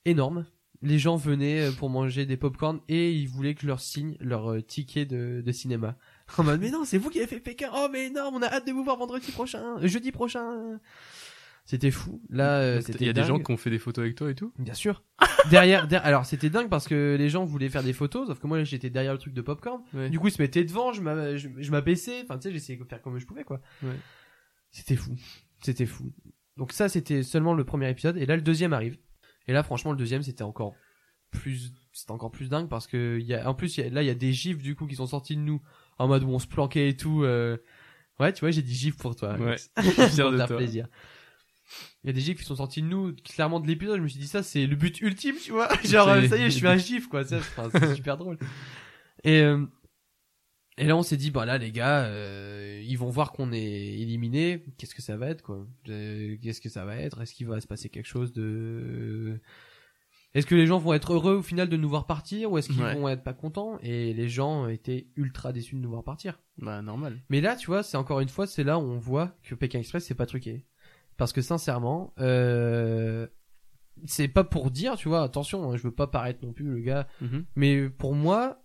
énorme. 0.04 0.44
Les 0.80 0.98
gens 1.00 1.16
venaient 1.16 1.68
euh, 1.68 1.72
pour 1.72 1.90
manger 1.90 2.24
des 2.24 2.36
popcorn 2.36 2.78
et 2.88 3.12
ils 3.12 3.26
voulaient 3.28 3.54
que 3.54 3.62
je 3.62 3.66
leur 3.66 3.80
signe 3.80 4.16
leur 4.20 4.52
euh, 4.52 4.62
ticket 4.62 5.06
de, 5.06 5.42
de 5.44 5.52
cinéma. 5.52 5.96
En 6.38 6.44
mode 6.44 6.60
mais 6.60 6.70
non 6.70 6.84
c'est 6.84 6.98
vous 6.98 7.10
qui 7.10 7.18
avez 7.18 7.26
fait 7.26 7.40
Pékin 7.40 7.70
oh 7.74 7.88
mais 7.90 8.06
énorme 8.06 8.36
on 8.36 8.42
a 8.42 8.46
hâte 8.46 8.66
de 8.66 8.72
vous 8.72 8.84
voir 8.84 8.96
vendredi 8.96 9.32
prochain 9.32 9.76
jeudi 9.86 10.12
prochain 10.12 10.78
c'était 11.70 11.90
fou 11.90 12.22
là 12.30 12.60
euh, 12.60 12.80
Il 12.98 13.06
y 13.06 13.10
a 13.10 13.12
des 13.12 13.20
dingue. 13.20 13.28
gens 13.28 13.38
qui 13.40 13.50
ont 13.52 13.58
fait 13.58 13.68
des 13.68 13.78
photos 13.78 14.02
avec 14.04 14.14
toi 14.16 14.30
et 14.30 14.34
tout 14.34 14.52
Bien 14.58 14.72
sûr. 14.72 15.04
derrière, 15.50 15.86
der- 15.86 16.02
alors 16.04 16.24
c'était 16.24 16.48
dingue 16.48 16.70
parce 16.70 16.88
que 16.88 17.14
les 17.18 17.28
gens 17.28 17.44
voulaient 17.44 17.68
faire 17.68 17.82
des 17.82 17.92
photos, 17.92 18.26
sauf 18.26 18.38
que 18.40 18.46
moi 18.46 18.64
j'étais 18.64 18.88
derrière 18.88 19.12
le 19.12 19.18
truc 19.18 19.34
de 19.34 19.42
popcorn. 19.42 19.82
Ouais. 19.92 20.08
Du 20.08 20.18
coup 20.18 20.28
ils 20.28 20.32
se 20.32 20.40
mettaient 20.40 20.64
devant, 20.64 20.92
je 20.94 21.02
m'a- 21.02 21.36
je 21.36 21.48
je 21.58 21.70
m'abaissais, 21.70 22.22
enfin 22.24 22.38
tu 22.38 22.48
sais 22.48 22.52
j'essayais 22.52 22.78
de 22.78 22.84
faire 22.84 23.02
comme 23.02 23.18
je 23.18 23.26
pouvais 23.26 23.44
quoi. 23.44 23.60
Ouais. 23.82 23.90
C'était 24.70 24.96
fou, 24.96 25.14
c'était 25.62 25.86
fou. 25.86 26.12
Donc 26.56 26.72
ça 26.72 26.88
c'était 26.88 27.22
seulement 27.22 27.52
le 27.54 27.64
premier 27.64 27.90
épisode 27.90 28.16
et 28.16 28.24
là 28.26 28.34
le 28.34 28.42
deuxième 28.42 28.72
arrive. 28.72 28.96
Et 29.46 29.52
là 29.52 29.62
franchement 29.62 29.92
le 29.92 29.98
deuxième 29.98 30.22
c'était 30.22 30.42
encore 30.44 30.74
plus, 31.30 31.74
c'était 31.92 32.12
encore 32.12 32.30
plus 32.30 32.48
dingue 32.48 32.68
parce 32.70 32.86
que 32.86 33.18
y 33.20 33.34
a, 33.34 33.46
en 33.48 33.54
plus 33.54 33.76
y 33.76 33.82
a- 33.82 33.90
là 33.90 34.02
il 34.02 34.06
y 34.06 34.10
a 34.10 34.14
des 34.14 34.32
gifs 34.32 34.58
du 34.58 34.74
coup 34.74 34.86
qui 34.86 34.94
sont 34.96 35.06
sortis 35.06 35.36
de 35.36 35.42
nous 35.42 35.60
en 35.98 36.08
mode 36.08 36.22
où 36.22 36.28
on 36.30 36.38
se 36.38 36.46
planquait 36.46 36.88
et 36.88 36.96
tout. 36.96 37.24
euh. 37.24 37.58
Ouais 38.18 38.32
tu 38.32 38.40
vois 38.40 38.50
j'ai 38.50 38.62
dit 38.62 38.74
gifs 38.74 38.96
pour 38.96 39.14
toi. 39.14 39.36
Ouais. 39.38 39.56
Pour 39.74 39.84
de 40.32 40.36
toi. 40.46 40.56
plaisir. 40.56 40.88
Il 42.04 42.06
y 42.06 42.10
a 42.10 42.12
des 42.12 42.20
gifs 42.20 42.38
qui 42.38 42.44
sont 42.44 42.56
sortis 42.56 42.80
de 42.82 42.86
nous, 42.86 43.14
clairement 43.24 43.60
de 43.60 43.66
l'épisode. 43.66 43.98
Je 43.98 44.02
me 44.02 44.08
suis 44.08 44.18
dit, 44.20 44.26
ça, 44.28 44.42
c'est 44.42 44.66
le 44.66 44.76
but 44.76 45.00
ultime, 45.00 45.36
tu 45.42 45.52
vois. 45.52 45.68
Genre, 45.84 46.06
Ça 46.28 46.36
y 46.36 46.42
est. 46.42 46.50
je 46.50 46.56
suis 46.56 46.66
un 46.66 46.76
gif, 46.76 47.08
quoi. 47.08 47.24
C'est 47.24 47.94
super 47.94 48.16
drôle. 48.16 48.38
Et, 49.24 49.40
euh, 49.42 49.64
et 50.78 50.84
là, 50.84 50.96
on 50.96 51.02
s'est 51.02 51.16
dit, 51.16 51.30
bah 51.30 51.44
là, 51.44 51.58
les 51.58 51.72
gars, 51.72 52.04
euh, 52.04 52.80
ils 52.86 52.96
vont 52.96 53.10
voir 53.10 53.32
qu'on 53.32 53.52
est 53.52 53.60
éliminé. 53.98 54.64
Qu'est-ce 54.78 54.94
que 54.94 55.02
ça 55.02 55.16
va 55.16 55.26
être, 55.28 55.42
quoi? 55.42 55.66
Euh, 55.88 56.36
Qu'est-ce 56.42 56.60
que 56.60 56.68
ça 56.68 56.84
va 56.84 56.96
être? 56.96 57.20
Est-ce 57.20 57.34
qu'il 57.34 57.46
va 57.46 57.60
se 57.60 57.66
passer 57.66 57.88
quelque 57.88 58.06
chose 58.06 58.32
de... 58.32 59.40
Est-ce 60.34 60.46
que 60.46 60.54
les 60.54 60.66
gens 60.66 60.78
vont 60.78 60.92
être 60.92 61.14
heureux 61.14 61.36
au 61.36 61.42
final 61.42 61.68
de 61.70 61.76
nous 61.78 61.88
voir 61.88 62.06
partir 62.06 62.52
ou 62.52 62.58
est-ce 62.58 62.68
qu'ils 62.68 62.82
Ouais. 62.82 62.94
vont 62.94 63.08
être 63.08 63.24
pas 63.24 63.32
contents? 63.32 63.78
Et 63.82 64.12
les 64.12 64.28
gens 64.28 64.68
étaient 64.68 65.08
ultra 65.16 65.52
déçus 65.52 65.74
de 65.74 65.80
nous 65.80 65.88
voir 65.90 66.04
partir. 66.04 66.38
Bah, 66.58 66.80
normal. 66.82 67.18
Mais 67.30 67.40
là, 67.40 67.56
tu 67.56 67.66
vois, 67.66 67.82
c'est 67.82 67.96
encore 67.96 68.20
une 68.20 68.28
fois, 68.28 68.46
c'est 68.46 68.62
là 68.62 68.78
où 68.78 68.82
on 68.82 68.98
voit 68.98 69.34
que 69.42 69.54
Pékin 69.54 69.78
Express, 69.80 70.04
c'est 70.04 70.14
pas 70.14 70.26
truqué. 70.26 70.66
Parce 71.18 71.34
que 71.34 71.42
sincèrement, 71.42 72.14
euh, 72.20 73.26
c'est 74.06 74.28
pas 74.28 74.44
pour 74.44 74.70
dire, 74.70 74.96
tu 74.96 75.08
vois, 75.08 75.22
attention, 75.22 75.70
hein, 75.70 75.76
je 75.76 75.82
veux 75.82 75.94
pas 75.94 76.06
paraître 76.06 76.42
non 76.46 76.52
plus 76.54 76.64
le 76.64 76.80
gars, 76.80 77.06
Mhm. 77.20 77.44
mais 77.56 77.90
pour 77.90 78.14
moi, 78.14 78.62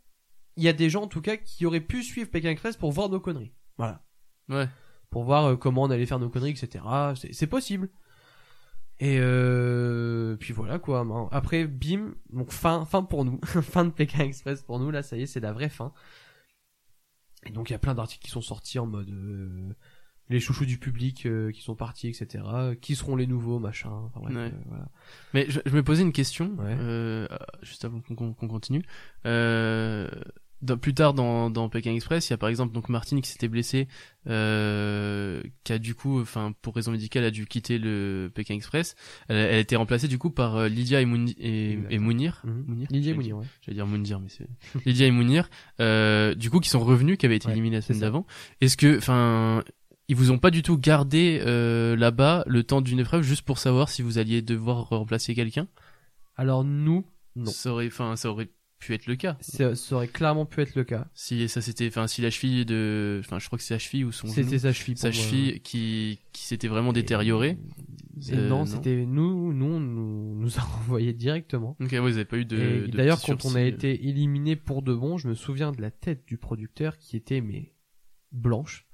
il 0.56 0.64
y 0.64 0.68
a 0.70 0.74
des 0.74 0.90
gens 0.90 1.04
en 1.04 1.08
tout 1.08 1.22
cas 1.22 1.36
qui 1.36 1.66
auraient 1.66 1.82
pu 1.82 2.04
suivre 2.04 2.30
Pékin 2.30 2.52
Express 2.52 2.78
pour 2.78 2.92
voir 2.92 3.10
nos 3.10 3.20
conneries. 3.20 3.54
Voilà. 3.78 4.06
Ouais. 4.50 4.70
Pour 5.10 5.24
voir 5.24 5.46
euh, 5.46 5.56
comment 5.58 5.82
on 5.84 5.90
allait 5.90 6.06
faire 6.06 6.20
nos 6.20 6.30
conneries, 6.30 6.52
etc. 6.52 6.84
C'est- 7.34 7.48
possible. 7.48 7.90
Et 9.00 9.18
euh, 9.20 10.38
puis 10.38 10.54
voilà 10.54 10.78
quoi. 10.78 11.04
Ben, 11.04 11.28
Après, 11.32 11.66
bim, 11.66 12.14
donc 12.30 12.52
fin, 12.52 12.86
fin 12.86 13.02
pour 13.04 13.26
nous, 13.26 13.40
fin 13.64 13.86
de 13.86 13.90
Pékin 13.90 14.24
Express 14.26 14.62
pour 14.62 14.80
nous. 14.80 14.92
Là, 14.92 15.02
ça 15.02 15.18
y 15.18 15.24
est, 15.24 15.26
c'est 15.26 15.40
la 15.40 15.52
vraie 15.54 15.70
fin. 15.70 15.92
Et 17.46 17.50
donc 17.50 17.70
il 17.70 17.74
y 17.74 17.76
a 17.76 17.80
plein 17.80 17.96
d'articles 17.96 18.24
qui 18.24 18.32
sont 18.32 18.42
sortis 18.42 18.78
en 18.78 18.86
mode 18.86 19.10
euh, 19.10 19.74
les 20.30 20.40
chouchous 20.40 20.66
du 20.66 20.78
public 20.78 21.26
euh, 21.26 21.52
qui 21.52 21.62
sont 21.62 21.76
partis, 21.76 22.08
etc. 22.08 22.44
Qui 22.82 22.96
seront 22.96 23.16
les 23.16 23.28
nouveaux, 23.28 23.60
machin. 23.60 23.90
Enfin, 23.92 24.20
bref, 24.22 24.36
Ouais. 24.36 24.42
euh, 24.42 24.52
voilà. 24.68 24.88
Mais 25.34 25.46
je, 25.50 25.60
je 25.66 25.76
me 25.76 25.84
posais 25.84 26.02
une 26.02 26.14
question, 26.14 26.54
Ouais. 26.58 26.76
euh, 26.80 27.28
juste 27.62 27.86
avant 27.86 28.00
qu'on 28.02 28.34
continue. 28.34 28.84
Euh, 29.26 30.10
dans- 30.62 30.78
plus 30.78 30.94
tard 30.94 31.14
dans, 31.14 31.50
dans 31.50 31.68
Pékin 31.68 31.94
Express, 31.94 32.30
il 32.30 32.32
y 32.32 32.34
a 32.36 32.38
par 32.38 32.48
exemple 32.48 32.74
donc 32.74 32.88
Martine 32.88 33.20
qui 33.22 33.30
s'était 33.30 33.50
blessée, 33.50 33.90
euh, 34.28 35.42
qui 35.66 35.74
a 35.74 35.78
du 35.78 35.94
coup, 35.96 36.22
enfin 36.22 36.54
pour 36.62 36.74
raison 36.76 36.92
médicale, 36.92 37.26
a 37.26 37.32
dû 37.32 37.46
quitter 37.46 37.78
le 37.78 38.32
Pékin 38.34 38.54
Express. 38.56 38.96
Elle, 39.28 39.36
elle 39.38 39.56
a 39.56 39.60
été 39.60 39.76
remplacée 39.76 40.08
du 40.08 40.18
coup 40.18 40.30
par 40.30 40.68
Lydia 40.70 41.02
et, 41.02 41.06
Mouni- 41.06 41.36
et, 41.38 41.78
et 41.90 42.00
Mounir. 42.00 42.42
Mhm. 42.46 42.64
Mounir 42.68 42.88
Lydia 42.92 43.12
J'allais 43.12 43.16
Mounir, 43.18 43.38
ouais. 43.40 43.46
J'allais 43.62 43.76
dire 43.76 43.88
Mounir, 43.88 44.20
mais 44.22 44.30
c'est 44.30 44.48
Lydia 44.86 45.08
et 45.08 45.12
Mounir. 45.12 45.50
Euh, 45.82 46.34
du 46.36 46.50
coup, 46.50 46.60
qui 46.62 46.70
sont 46.70 46.80
revenus, 46.80 47.18
qui 47.18 47.26
avaient 47.26 47.36
été 47.38 47.52
éliminés 47.52 47.76
la 47.78 47.82
semaine 47.82 48.00
d'avant. 48.02 48.26
Est-ce 48.62 48.78
que, 48.78 48.98
enfin, 48.98 49.64
ils 50.14 50.16
vous 50.16 50.30
ont 50.30 50.38
pas 50.38 50.52
du 50.52 50.62
tout 50.62 50.78
gardé 50.78 51.42
euh, 51.44 51.96
là-bas 51.96 52.44
le 52.46 52.64
temps 52.64 52.82
d'une 52.82 53.00
épreuve 53.00 53.24
juste 53.24 53.42
pour 53.42 53.58
savoir 53.58 53.90
si 53.90 54.04
vous 54.04 54.20
alliez 54.20 54.44
devoir 54.44 54.90
remplacer 54.90 55.34
quelqu'un? 55.34 55.68
Alors 56.36 56.64
nous, 56.64 57.04
non. 57.36 57.50
Ça 57.50 57.72
aurait, 57.72 57.88
enfin, 57.88 58.16
ça 58.16 58.30
aurait 58.30 58.52
pu 58.78 58.94
être 58.94 59.08
le 59.08 59.16
cas. 59.16 59.38
Ça, 59.40 59.74
ça 59.74 59.96
aurait 59.96 60.08
clairement 60.08 60.46
pu 60.46 60.62
être 60.62 60.76
le 60.76 60.84
cas. 60.84 61.08
Si 61.16 61.50
ça 61.50 61.62
s'était, 61.62 61.88
enfin, 61.88 62.06
si 62.06 62.22
la 62.22 62.30
cheville 62.30 62.64
de, 62.64 63.22
enfin, 63.26 63.40
je 63.40 63.48
crois 63.48 63.58
que 63.58 63.64
c'est 63.64 63.74
la 63.74 63.80
cheville 63.80 64.06
ou 64.06 64.12
son 64.12 64.28
C'était 64.28 64.60
sa 64.60 64.72
cheville. 64.72 64.98
sa 64.98 65.08
moi. 65.08 65.14
cheville 65.14 65.60
qui, 65.62 66.20
qui 66.32 66.44
s'était 66.44 66.68
vraiment 66.68 66.94
détériorée. 66.94 67.58
Et 68.30 68.36
Euh, 68.36 68.50
non, 68.50 68.60
non. 68.60 68.66
c'était 68.68 69.08
nous, 69.08 69.52
nous, 69.52 69.66
on 69.66 69.80
nous, 69.80 70.36
nous 70.36 70.58
a 70.60 70.62
renvoyé 70.78 71.14
directement. 71.14 71.76
Donc, 71.80 71.92
ouais, 71.92 72.00
vous 72.00 72.18
avez 72.18 72.26
pas 72.26 72.38
eu 72.38 72.46
de. 72.46 72.86
D'ailleurs, 72.94 73.20
quand 73.20 73.46
on 73.46 73.56
a 73.56 73.62
euh. 73.62 73.66
été 73.66 74.08
éliminé 74.08 74.56
pour 74.56 74.84
de 74.84 74.94
bon, 74.94 75.18
je 75.18 75.28
me 75.28 75.34
souviens 75.34 75.72
de 75.72 75.82
la 75.82 75.90
tête 75.90 76.24
du 76.28 76.38
producteur 76.38 77.00
qui 77.00 77.18
était 77.18 77.42
mais 77.42 77.74
blanche, 78.32 78.86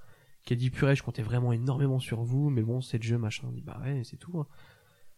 qui 0.49 0.53
a 0.53 0.55
dit 0.57 0.71
purée, 0.71 0.95
je 0.95 1.03
comptais 1.03 1.21
vraiment 1.21 1.53
énormément 1.53 1.99
sur 1.99 2.23
vous, 2.23 2.49
mais 2.49 2.63
bon, 2.63 2.81
c'est 2.81 2.97
le 2.97 3.03
jeu, 3.03 3.17
machin. 3.19 3.43
On 3.47 3.51
dit 3.51 3.61
bah 3.61 3.79
ouais, 3.85 4.01
c'est 4.03 4.17
tout. 4.17 4.37
hein. 4.39 4.47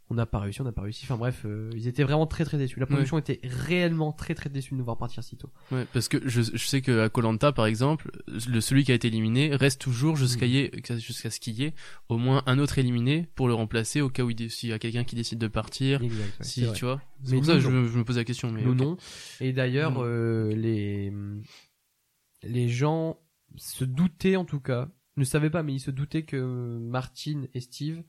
On 0.10 0.14
n'a 0.14 0.26
pas 0.26 0.40
réussi, 0.40 0.60
on 0.60 0.66
n'a 0.66 0.74
pas 0.74 0.82
réussi. 0.82 1.06
Enfin 1.06 1.16
bref, 1.16 1.44
euh, 1.46 1.70
ils 1.74 1.88
étaient 1.88 2.04
vraiment 2.04 2.28
très 2.28 2.44
très 2.44 2.58
déçus. 2.58 2.82
La 2.82 2.86
production 2.86 3.18
était 3.18 3.40
réellement 3.44 4.12
très 4.12 4.36
très 4.36 4.50
déçue 4.50 4.72
de 4.74 4.76
nous 4.80 4.84
voir 4.84 4.98
partir 4.98 5.24
si 5.24 5.38
tôt. 5.38 5.50
Ouais, 5.72 5.86
parce 5.94 6.10
que 6.10 6.18
je, 6.28 6.42
je 6.42 6.66
sais 6.68 6.82
que 6.82 7.00
à 7.00 7.08
Colanta 7.08 7.54
par 7.54 7.66
exemple, 7.66 8.12
le 8.28 8.60
celui 8.60 8.84
qui 8.84 8.92
a 8.92 8.96
été 8.96 9.08
éliminé 9.08 9.56
reste 9.56 9.80
toujours 9.80 10.18
jusqu'à 10.18 10.48
Mm. 10.48 11.00
jusqu'à 11.00 11.30
ce 11.30 11.40
qu'il 11.40 11.54
y 11.54 11.64
ait 11.64 11.74
au 12.10 12.18
moins 12.18 12.44
un 12.46 12.60
autre 12.60 12.78
éliminé 12.78 13.30
pour 13.36 13.48
le 13.48 13.54
remplacer 13.54 14.02
au 14.02 14.10
cas 14.10 14.24
où 14.24 14.30
il 14.32 14.52
s'il 14.52 14.68
y 14.68 14.74
a 14.74 14.80
quelqu'un 14.80 15.06
qui 15.06 15.16
décide 15.16 15.40
de 15.40 15.48
partir. 15.48 16.02
Exact, 16.04 16.20
ouais, 16.40 16.46
si 16.46 16.70
tu 16.74 16.84
vois. 16.84 17.02
C'est 17.24 17.36
pour 17.38 17.46
ça 17.46 17.54
que 17.54 17.60
je, 17.62 17.70
me- 17.70 17.88
je 17.88 17.98
me 17.98 18.04
pose 18.04 18.18
la 18.18 18.26
question. 18.26 18.52
Mais 18.52 18.64
Nous 18.64 18.76
non. 18.76 18.98
Et 19.40 19.54
d'ailleurs, 19.54 19.92
Non. 19.94 20.02
euh, 20.04 20.54
les 20.54 21.14
les 22.44 22.68
gens 22.68 23.18
se 23.56 23.86
doutaient 23.86 24.36
en 24.36 24.44
tout 24.46 24.60
cas, 24.60 24.90
ne 25.22 25.26
savaient 25.26 25.50
pas, 25.50 25.64
mais 25.64 25.74
ils 25.74 25.80
se 25.80 25.92
doutaient 25.92 26.24
que 26.24 26.78
Martine 26.80 27.48
et 27.54 27.60
Steve 27.62 28.04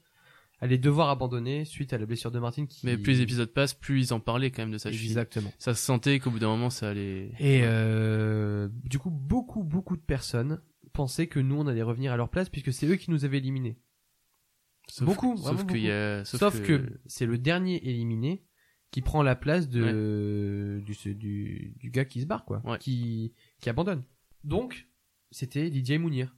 allaient 0.61 0.79
devoir 0.79 1.09
abandonner 1.11 1.65
suite 1.65 1.93
à 1.93 1.99
la 1.99 2.07
blessure 2.07 2.31
de 2.31 2.39
Martine. 2.39 2.67
Qui... 2.69 2.87
Mais 2.87 2.97
plus 2.97 3.15
les 3.15 3.21
épisodes 3.23 3.53
passent, 3.53 3.75
plus 3.75 4.01
ils 4.01 4.13
en 4.15 4.21
parlaient 4.21 4.51
quand 4.51 4.63
même 4.63 4.71
de 4.71 4.79
sa 4.79 4.93
cheville. 4.93 5.09
Exactement. 5.09 5.53
Ça 5.59 5.75
se 5.75 5.85
sentait 5.85 6.19
qu'au 6.21 6.31
bout 6.31 6.39
d'un 6.39 6.49
moment 6.49 6.71
ça 6.71 6.91
allait. 6.91 7.33
Et 7.41 7.63
euh, 7.65 8.69
du 8.85 8.99
coup, 8.99 9.11
beaucoup 9.11 9.65
beaucoup 9.65 9.97
de 9.97 10.03
personnes 10.03 10.61
pensaient 10.93 11.27
que 11.27 11.41
nous 11.41 11.57
on 11.57 11.67
allait 11.67 11.83
revenir 11.83 12.13
à 12.13 12.17
leur 12.17 12.29
place 12.29 12.49
puisque 12.49 12.73
c'est 12.73 12.87
eux 12.87 12.97
qui 12.97 13.11
nous 13.11 13.25
avaient 13.25 13.39
éliminés. 13.39 13.79
Sauf- 14.89 15.07
Beaucoup, 15.07 15.37
sauf 15.37 15.61
a, 15.63 16.51
que, 16.51 17.01
c'est 17.07 17.27
le 17.27 17.39
dernier 17.39 17.77
éliminé 17.89 18.45
qui 18.91 19.01
prend 19.01 19.23
la 19.23 19.35
place 19.37 19.69
de 19.69 20.83
du, 20.85 21.15
du 21.15 21.75
du 21.79 21.91
gars 21.91 22.05
qui 22.05 22.21
se 22.21 22.27
barre 22.27 22.45
quoi, 22.45 22.61
Ouais. 22.65 22.79
qui 22.79 23.33
qui 23.61 23.69
abandonne. 23.71 24.05
Donc 24.45 24.89
c'était 25.31 25.73
DJ 25.73 25.93
Mounir. 25.93 26.37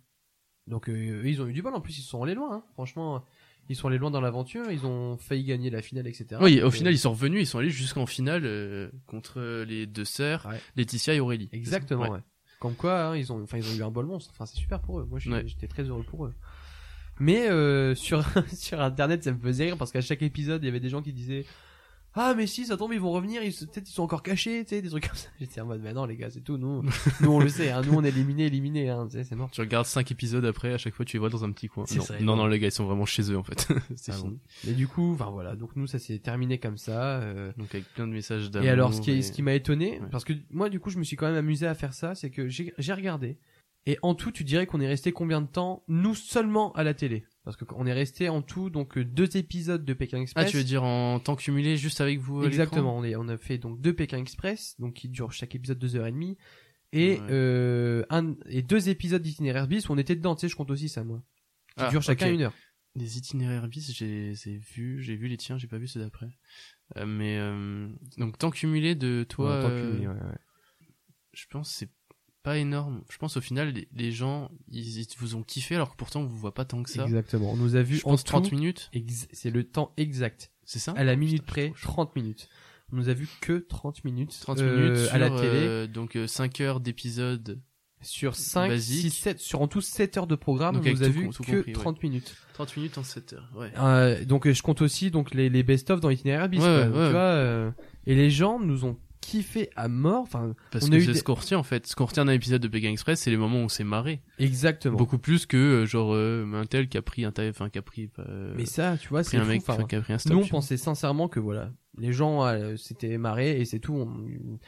Donc 0.66 0.88
euh, 0.88 0.92
eux, 1.22 1.26
ils 1.28 1.40
ont 1.42 1.46
eu 1.46 1.52
du 1.52 1.62
bol 1.62 1.74
en 1.74 1.80
plus 1.80 1.98
ils 1.98 2.02
sont 2.02 2.22
allés 2.22 2.34
loin 2.34 2.56
hein. 2.56 2.64
franchement 2.72 3.22
ils 3.68 3.76
sont 3.76 3.88
allés 3.88 3.98
loin 3.98 4.10
dans 4.10 4.20
l'aventure 4.20 4.70
ils 4.70 4.86
ont 4.86 5.16
failli 5.18 5.44
gagner 5.44 5.70
la 5.70 5.82
finale 5.82 6.06
etc. 6.06 6.40
Oui, 6.40 6.60
au 6.62 6.70
final, 6.70 6.92
euh, 6.92 6.96
ils 6.96 6.98
sont 6.98 7.10
revenus, 7.12 7.42
ils 7.42 7.46
sont 7.46 7.58
allés 7.58 7.70
jusqu'en 7.70 8.06
finale 8.06 8.42
euh, 8.44 8.90
contre 9.06 9.40
les 9.64 9.86
deux 9.86 10.04
sœurs, 10.04 10.46
Ouais. 10.46 10.60
Laetitia 10.76 11.14
et 11.14 11.20
Aurélie. 11.20 11.48
exactement 11.52 12.02
Ouais. 12.04 12.10
ouais. 12.10 12.20
Comme 12.60 12.74
quoi 12.74 13.08
hein, 13.08 13.16
ils 13.16 13.30
ont 13.32 13.42
enfin 13.42 13.58
ils 13.58 13.70
ont 13.70 13.74
eu 13.78 13.82
un 13.82 13.90
bol 13.90 14.06
monstre 14.06 14.30
enfin 14.34 14.46
c'est 14.46 14.56
super 14.56 14.80
pour 14.80 15.00
eux 15.00 15.04
moi 15.08 15.18
j'étais 15.18 15.36
Ouais. 15.36 15.44
j'étais 15.46 15.66
très 15.68 15.82
heureux 15.84 16.02
pour 16.04 16.24
eux. 16.26 16.34
Mais 17.20 17.48
euh, 17.48 17.94
sur 18.06 18.24
sur 18.52 18.80
internet 18.80 19.22
ça 19.22 19.32
me 19.32 19.38
faisait 19.38 19.64
rire 19.66 19.76
parce 19.76 19.92
qu'à 19.92 20.00
chaque 20.00 20.22
épisode 20.22 20.62
il 20.62 20.66
y 20.66 20.68
avait 20.68 20.80
des 20.80 20.88
gens 20.88 21.02
qui 21.02 21.12
disaient 21.12 21.44
ah 22.16 22.34
mais 22.36 22.46
si 22.46 22.64
ça 22.66 22.76
tombe 22.76 22.92
ils 22.92 23.00
vont 23.00 23.10
revenir 23.10 23.42
ils 23.42 23.52
peut-être 23.52 23.88
ils 23.88 23.92
sont 23.92 24.02
encore 24.04 24.22
cachés 24.22 24.64
tu 24.64 24.70
sais 24.70 24.82
des 24.82 24.88
trucs 24.88 25.06
comme 25.08 25.16
ça 25.16 25.28
j'étais 25.40 25.60
en 25.60 25.66
mode 25.66 25.80
mais 25.82 25.92
non 25.92 26.04
les 26.06 26.16
gars 26.16 26.30
c'est 26.30 26.40
tout 26.42 26.56
nous 26.58 26.82
nous 27.20 27.30
on 27.32 27.40
le 27.40 27.48
sait 27.48 27.70
hein, 27.70 27.82
nous 27.84 27.94
on 27.94 28.04
est 28.04 28.08
éliminés 28.08 28.46
éliminés 28.46 28.88
hein, 28.88 29.06
tu 29.10 29.16
sais, 29.16 29.24
c'est 29.24 29.34
mort 29.34 29.50
Tu 29.50 29.60
regardes 29.60 29.86
cinq 29.86 30.10
épisodes 30.12 30.44
après, 30.44 30.72
à 30.72 30.78
chaque 30.78 30.94
fois, 30.94 31.04
tu 31.04 31.16
les 31.16 31.20
vois 31.20 31.28
dans 31.30 31.44
un 31.44 31.50
petit 31.52 31.68
coin. 31.68 31.84
Non, 31.94 32.02
ça, 32.02 32.18
non, 32.20 32.46
les 32.46 32.58
gars, 32.58 32.68
ils 32.68 32.72
sont 32.72 32.84
vraiment 32.84 33.04
chez 33.04 33.30
eux, 33.32 33.36
en 33.38 33.42
fait. 33.42 33.68
c'est 33.96 34.12
Ah 34.12 34.16
fini. 34.16 34.30
bon. 34.64 34.70
et 34.70 34.72
du 34.74 34.86
coup 34.88 35.12
enfin 35.14 35.30
voilà 35.30 35.56
donc 35.56 35.76
nous 35.76 35.86
ça 35.86 35.98
s'est 35.98 36.18
terminé 36.18 36.58
comme 36.58 36.76
ça 36.78 37.18
euh, 37.20 37.52
Donc, 37.56 37.74
avec 37.74 37.86
plein 37.94 38.06
de 38.06 38.12
messages 38.12 38.50
d'amour. 38.50 38.66
et 38.68 38.70
alors 38.70 38.94
ce 38.94 39.00
qui 39.00 39.10
est, 39.10 39.18
et- 39.18 39.22
ce 39.22 39.32
qui 39.32 39.42
m'a 39.42 39.54
étonné 39.54 39.98
Ouais. 40.00 40.08
parce 40.10 40.24
que 40.24 40.32
moi 40.50 40.68
du 40.70 40.80
coup 40.80 40.90
je 40.90 40.98
me 40.98 41.04
suis 41.04 41.16
quand 41.16 41.26
même 41.26 41.36
amusé 41.36 41.66
à 41.66 41.74
faire 41.74 41.94
ça 41.94 42.14
c'est 42.14 42.30
que 42.30 42.48
j'ai 42.48 42.72
j'ai 42.78 42.92
regardé 42.92 43.38
et 43.86 43.98
en 44.02 44.14
tout 44.14 44.30
tu 44.32 44.44
dirais 44.44 44.66
qu'on 44.66 44.80
est 44.80 44.86
resté 44.88 45.12
combien 45.12 45.40
de 45.40 45.46
temps 45.46 45.82
nous 45.88 46.14
seulement 46.14 46.72
à 46.72 46.84
la 46.84 46.94
télé? 46.94 47.24
Parce 47.44 47.56
qu'on 47.56 47.86
est 47.86 47.92
resté 47.92 48.28
en 48.28 48.40
tout 48.42 48.70
donc 48.70 48.96
euh, 48.98 49.04
deux 49.04 49.36
épisodes 49.36 49.84
de 49.84 49.92
Pékin 49.92 50.18
Ah, 50.18 50.22
Express 50.22 50.50
tu 50.50 50.56
veux 50.56 50.64
dire 50.64 50.82
en 50.82 51.20
temps 51.20 51.36
cumulé, 51.36 51.76
juste 51.76 52.00
avec 52.00 52.18
vous 52.18 52.42
à 52.42 52.46
Exactement, 52.46 52.96
on, 52.96 53.04
est, 53.04 53.16
on 53.16 53.28
a 53.28 53.36
fait 53.36 53.58
donc 53.58 53.80
deux 53.80 53.92
Pékin 53.94 54.18
Express, 54.18 54.74
donc 54.78 54.94
qui 54.94 55.08
durent 55.08 55.32
chaque 55.32 55.54
épisode 55.54 55.78
deux 55.78 55.94
heures 55.96 56.06
et 56.06 56.12
demie, 56.12 56.36
et 56.92 57.18
Ouais. 57.20 57.26
euh, 57.30 58.04
un 58.10 58.34
et 58.46 58.62
deux 58.62 58.88
épisodes 58.88 59.20
d'itinéraire 59.22 59.66
bis 59.68 59.88
où 59.88 59.92
on 59.92 59.98
était 59.98 60.16
dedans, 60.16 60.34
tu 60.36 60.42
sais, 60.42 60.48
je 60.48 60.56
compte 60.56 60.70
aussi 60.70 60.88
ça 60.88 61.04
moi, 61.04 61.22
qui 61.76 61.84
Ah, 61.84 61.90
durent 61.90 62.02
chacun 62.02 62.30
une 62.32 62.42
heure. 62.42 62.54
Les 62.96 63.18
itinéraires 63.18 63.66
bis, 63.66 63.92
j'ai 63.92 64.34
j'ai 64.34 64.56
vu, 64.56 65.02
j'ai 65.02 65.16
vu 65.16 65.26
les 65.26 65.36
tiens, 65.36 65.58
j'ai 65.58 65.66
pas 65.66 65.78
vu 65.78 65.88
ceux 65.88 65.98
d'après. 66.00 66.28
Euh, 66.96 67.04
mais 67.06 67.36
euh, 67.38 67.88
donc 68.18 68.38
temps 68.38 68.50
cumulé 68.52 68.94
de 68.94 69.26
toi, 69.28 69.60
tant 69.62 69.68
que 69.68 69.72
euh, 69.74 69.90
cumulé, 69.90 70.06
ouais, 70.06 70.12
ouais. 70.14 70.38
je 71.32 71.44
pense 71.50 71.70
que 71.70 71.74
c'est 71.78 71.90
pas 72.44 72.58
énorme. 72.58 73.02
Je 73.10 73.18
pense 73.18 73.36
au 73.36 73.40
final 73.40 73.70
les, 73.72 73.88
les 73.96 74.12
gens 74.12 74.50
ils, 74.70 75.00
ils 75.00 75.06
vous 75.18 75.34
ont 75.34 75.42
kiffé 75.42 75.74
alors 75.74 75.90
que 75.90 75.96
pourtant 75.96 76.20
on 76.20 76.26
vous 76.26 76.36
voit 76.38 76.54
pas 76.54 76.64
tant 76.64 76.82
que 76.84 76.90
ça. 76.90 77.04
Exactement, 77.04 77.50
on 77.52 77.56
nous 77.56 77.74
a 77.74 77.82
vu 77.82 77.96
Je 77.96 78.02
en 78.06 78.10
pense 78.10 78.22
30 78.22 78.48
tout, 78.50 78.54
minutes, 78.54 78.90
c'est 79.32 79.50
le 79.50 79.64
temps 79.64 79.92
exact, 79.96 80.52
c'est 80.64 80.78
ça? 80.78 80.92
À 80.96 81.02
la 81.02 81.16
minute 81.16 81.40
putain, 81.42 81.50
près, 81.52 81.72
je- 81.74 81.80
je- 81.80 81.86
30 81.86 82.14
minutes. 82.14 82.48
On 82.92 82.96
nous 82.96 83.08
a 83.08 83.14
vu 83.14 83.26
que 83.40 83.58
30 83.58 84.04
minutes, 84.04 84.38
30 84.42 84.60
euh, 84.60 84.76
minutes 84.92 85.08
à 85.10 85.18
la 85.18 85.28
sur, 85.28 85.36
télé, 85.40 85.56
euh, 85.66 85.86
donc 85.88 86.16
5 86.26 86.60
heures 86.60 86.80
d'épisode, 86.80 87.60
sur 88.02 88.36
5, 88.36 88.68
basique. 88.68 89.00
6, 89.00 89.10
7, 89.10 89.38
sur 89.40 89.62
en 89.62 89.66
tout 89.66 89.80
7 89.80 90.18
heures 90.18 90.26
de 90.26 90.34
programme, 90.36 90.74
Donc 90.76 90.84
on 90.86 90.90
nous 90.90 91.02
a 91.02 91.06
tout 91.06 91.12
vu 91.12 91.28
tout 91.30 91.42
que 91.42 91.52
compris, 91.52 91.66
ouais. 91.68 91.72
30 91.72 92.02
minutes. 92.02 92.36
30 92.52 92.76
minutes 92.76 92.98
en 92.98 93.02
7 93.02 93.32
heures. 93.32 93.50
Ouais. 93.56 93.72
Euh, 93.78 94.22
donc 94.26 94.46
euh, 94.46 94.52
je 94.52 94.62
compte 94.62 94.82
aussi 94.82 95.10
donc 95.10 95.32
les, 95.32 95.48
les 95.48 95.62
best-of 95.62 96.00
dans 96.00 96.10
l'itinéraire 96.10 96.48
bis, 96.50 96.58
Ouais, 96.60 96.66
ouais, 96.66 96.82
ouais. 96.88 97.06
tu 97.06 97.10
vois, 97.12 97.20
euh, 97.20 97.70
et 98.06 98.14
les 98.14 98.28
gens 98.30 98.60
nous 98.60 98.84
ont 98.84 98.98
kiffé 99.24 99.70
à 99.76 99.88
mort, 99.88 100.22
enfin 100.22 100.54
Parce 100.70 100.84
On 100.84 100.88
que 100.90 100.94
a 100.94 100.98
eu 100.98 101.04
c'est 101.04 101.12
des- 101.12 101.18
ce 101.18 101.24
qu'on 101.24 101.34
retient 101.34 101.58
en 101.58 101.62
fait. 101.62 101.86
Ce 101.86 101.96
qu'on 101.96 102.04
retient 102.04 102.24
d'un 102.24 102.32
épisode 102.32 102.60
de 102.62 102.68
Pékin 102.68 102.90
Express, 102.90 103.20
c'est 103.20 103.30
les 103.30 103.36
moments 103.36 103.58
où 103.60 103.64
on 103.64 103.68
s'est 103.68 103.84
marré. 103.84 104.20
exactement. 104.38 104.96
Beaucoup 104.96 105.18
plus 105.18 105.46
que 105.46 105.56
euh, 105.56 105.86
genre 105.86 106.14
euh, 106.14 106.46
un 106.54 106.66
tel 106.66 106.88
qui 106.88 106.96
a 106.98 107.02
pris 107.02 107.24
un 107.24 107.32
tel, 107.32 107.50
enfin 107.50 107.68
qui 107.70 107.78
a 107.78 107.82
pris, 107.82 108.10
euh, 108.18 108.54
Mais 108.56 108.66
ça, 108.66 108.96
tu 108.98 109.08
vois, 109.08 109.22
pris 109.22 109.30
c'est 109.30 109.36
un 109.38 109.42
fou. 109.44 109.48
mec, 109.48 109.62
enfin, 109.62 109.74
enfin, 109.74 109.84
qui 109.84 109.96
a 109.96 110.00
pris 110.00 110.12
un 110.12 110.18
stop. 110.18 110.32
nous, 110.32 110.40
on 110.40 110.46
pensait 110.48 110.76
sincèrement 110.76 111.28
que 111.28 111.40
voilà, 111.40 111.72
les 111.98 112.12
gens 112.12 112.44
euh, 112.44 112.76
s'étaient 112.76 113.18
marrés 113.18 113.60
et 113.60 113.64
c'est 113.64 113.78
tout. 113.80 113.94
On, 113.94 114.58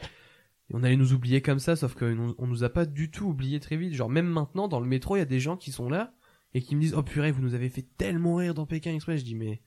on 0.73 0.83
allait 0.83 0.97
nous 0.97 1.13
oublier 1.13 1.43
comme 1.43 1.59
ça, 1.61 1.77
sauf 1.77 1.95
qu'on 1.95 2.35
on 2.39 2.47
nous 2.47 2.65
a 2.65 2.69
pas 2.69 2.87
du 2.87 3.11
tout 3.11 3.27
oublié 3.27 3.61
très 3.61 3.77
vite. 3.77 3.95
Genre 3.95 4.11
même 4.11 4.27
maintenant, 4.27 4.67
dans 4.69 4.81
le 4.81 4.87
métro, 4.87 5.17
il 5.17 5.21
y 5.21 5.23
a 5.23 5.27
des 5.27 5.39
gens 5.41 5.57
qui 5.57 5.71
sont 5.71 5.89
là 5.89 6.13
et 6.55 6.61
qui 6.63 6.75
me 6.75 6.81
disent, 6.81 6.95
oh 6.97 7.03
purée, 7.03 7.31
vous 7.31 7.43
nous 7.43 7.55
avez 7.55 7.69
fait 7.69 7.87
tellement 7.99 8.37
rire 8.37 8.55
dans 8.55 8.67
Pékin 8.67 8.93
Express. 8.95 9.21
Je 9.21 9.25
dis 9.25 9.35
mais, 9.37 9.61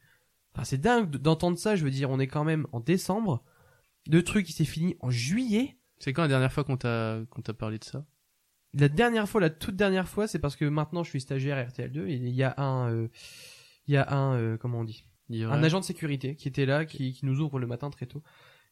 enfin, 0.53 0.63
c'est 0.65 0.77
dingue 0.79 1.09
d'entendre 1.17 1.57
ça. 1.57 1.75
Je 1.77 1.85
veux 1.85 1.91
dire, 1.91 2.09
on 2.09 2.19
est 2.19 2.27
quand 2.27 2.43
même 2.43 2.67
en 2.73 2.79
décembre. 2.81 3.43
Le 4.11 4.23
truc 4.23 4.45
qui 4.45 4.53
s'est 4.53 4.65
fini 4.65 4.95
en 4.99 5.09
juillet. 5.09 5.77
C'est 5.99 6.13
quand 6.13 6.23
la 6.23 6.27
dernière 6.27 6.51
fois 6.51 6.63
qu'on 6.63 6.77
t'a 6.77 7.19
qu'on 7.29 7.41
t'a 7.41 7.53
parlé 7.53 7.77
de 7.77 7.83
ça? 7.83 8.05
La 8.73 8.87
dernière 8.87 9.27
fois, 9.27 9.41
la 9.41 9.49
toute 9.49 9.75
dernière 9.75 10.07
fois, 10.07 10.27
c'est 10.27 10.39
parce 10.39 10.55
que 10.55 10.65
maintenant 10.65 11.03
je 11.03 11.09
suis 11.09 11.21
stagiaire 11.21 11.57
à 11.57 11.63
RTL2 11.63 12.07
et 12.07 12.13
il 12.13 12.29
y 12.29 12.43
a 12.43 12.53
un, 12.57 12.91
euh, 12.91 13.07
il 13.87 13.93
y 13.95 13.97
a 13.97 14.11
un, 14.13 14.35
euh, 14.35 14.57
comment 14.57 14.79
on 14.79 14.83
dit, 14.83 15.05
Il 15.29 15.43
un 15.43 15.63
agent 15.63 15.79
de 15.79 15.85
sécurité 15.85 16.35
qui 16.35 16.47
était 16.47 16.65
là, 16.67 16.85
qui, 16.85 17.11
qui 17.13 17.25
nous 17.25 17.39
ouvre 17.39 17.59
le 17.59 17.67
matin 17.67 17.89
très 17.89 18.05
tôt 18.05 18.21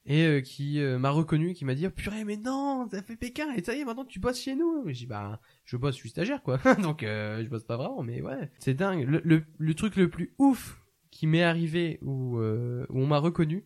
et 0.07 0.23
euh, 0.25 0.41
qui 0.41 0.79
euh, 0.79 0.97
m'a 0.97 1.09
reconnu, 1.09 1.53
qui 1.53 1.65
m'a 1.65 1.75
dit 1.75 1.87
purée 1.89 2.23
mais 2.23 2.37
non, 2.37 2.87
t'as 2.89 3.01
fait 3.01 3.17
Pékin 3.17 3.51
et 3.55 3.63
ça 3.63 3.75
y 3.75 3.81
est 3.81 3.85
maintenant 3.85 4.05
tu 4.05 4.19
bosses 4.19 4.41
chez 4.41 4.55
nous. 4.55 4.83
J'ai 4.87 4.93
dit 4.93 5.05
bah 5.05 5.41
je 5.65 5.75
bosse, 5.77 5.95
je 5.95 5.99
suis 5.99 6.09
stagiaire 6.09 6.41
quoi, 6.41 6.57
donc 6.81 7.03
euh, 7.03 7.43
je 7.43 7.49
bosse 7.49 7.65
pas 7.65 7.75
vraiment, 7.75 8.03
mais 8.03 8.21
ouais 8.21 8.49
c'est 8.59 8.73
dingue. 8.73 9.05
Le, 9.07 9.21
le, 9.23 9.43
le 9.57 9.73
truc 9.73 9.95
le 9.97 10.09
plus 10.09 10.33
ouf 10.39 10.81
qui 11.11 11.27
m'est 11.27 11.43
arrivé 11.43 11.99
où, 12.01 12.37
euh, 12.37 12.85
où 12.89 13.01
on 13.01 13.07
m'a 13.07 13.17
reconnu, 13.17 13.65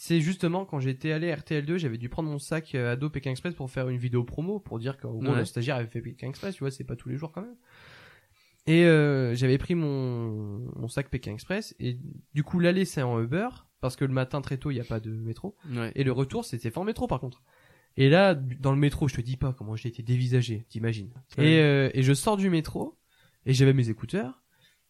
c'est 0.00 0.20
justement 0.20 0.64
quand 0.64 0.78
j'étais 0.78 1.10
allé 1.10 1.32
à 1.32 1.36
RTL2, 1.36 1.76
j'avais 1.76 1.98
dû 1.98 2.08
prendre 2.08 2.28
mon 2.30 2.38
sac 2.38 2.76
euh, 2.76 2.92
ado 2.92 3.10
Pékin 3.10 3.32
Express 3.32 3.54
pour 3.54 3.68
faire 3.68 3.88
une 3.88 3.98
vidéo 3.98 4.22
promo 4.22 4.60
pour 4.60 4.78
dire 4.78 4.96
qu'en 4.96 5.12
gros 5.14 5.32
Ouais. 5.32 5.38
le 5.38 5.44
stagiaire 5.44 5.74
avait 5.74 5.88
fait 5.88 6.00
Pékin 6.00 6.28
Express, 6.28 6.54
tu 6.54 6.60
vois, 6.60 6.70
c'est 6.70 6.84
pas 6.84 6.94
tous 6.94 7.08
les 7.08 7.16
jours 7.16 7.32
quand 7.32 7.42
même. 7.42 7.56
Et 8.68 8.84
euh, 8.84 9.34
j'avais 9.34 9.58
pris 9.58 9.74
mon, 9.74 10.70
mon 10.76 10.86
sac 10.88 11.08
Pékin 11.10 11.32
Express 11.32 11.74
et 11.80 11.98
du 12.34 12.44
coup 12.44 12.60
l'aller 12.60 12.84
c'est 12.84 13.02
en 13.02 13.20
Uber 13.20 13.48
parce 13.80 13.96
que 13.96 14.04
le 14.04 14.12
matin 14.12 14.40
très 14.40 14.56
tôt 14.58 14.70
il 14.70 14.76
y 14.76 14.80
a 14.80 14.84
pas 14.84 15.00
de 15.00 15.10
métro 15.10 15.56
Ouais. 15.70 15.90
et 15.96 16.04
le 16.04 16.12
retour 16.12 16.44
c'était 16.44 16.76
en 16.78 16.84
métro 16.84 17.06
par 17.08 17.18
contre. 17.18 17.42
Et 17.96 18.08
là 18.08 18.34
dans 18.36 18.70
le 18.72 18.78
métro 18.78 19.08
je 19.08 19.16
te 19.16 19.20
dis 19.20 19.36
pas 19.36 19.52
comment 19.52 19.74
j'ai 19.74 19.88
été 19.88 20.02
dévisagé, 20.04 20.64
t'imagines. 20.68 21.12
Ouais. 21.38 21.50
Et, 21.50 21.60
euh, 21.60 21.90
et 21.94 22.02
je 22.04 22.12
sors 22.12 22.36
du 22.36 22.50
métro 22.50 22.96
et 23.46 23.52
j'avais 23.54 23.72
mes 23.72 23.88
écouteurs, 23.88 24.44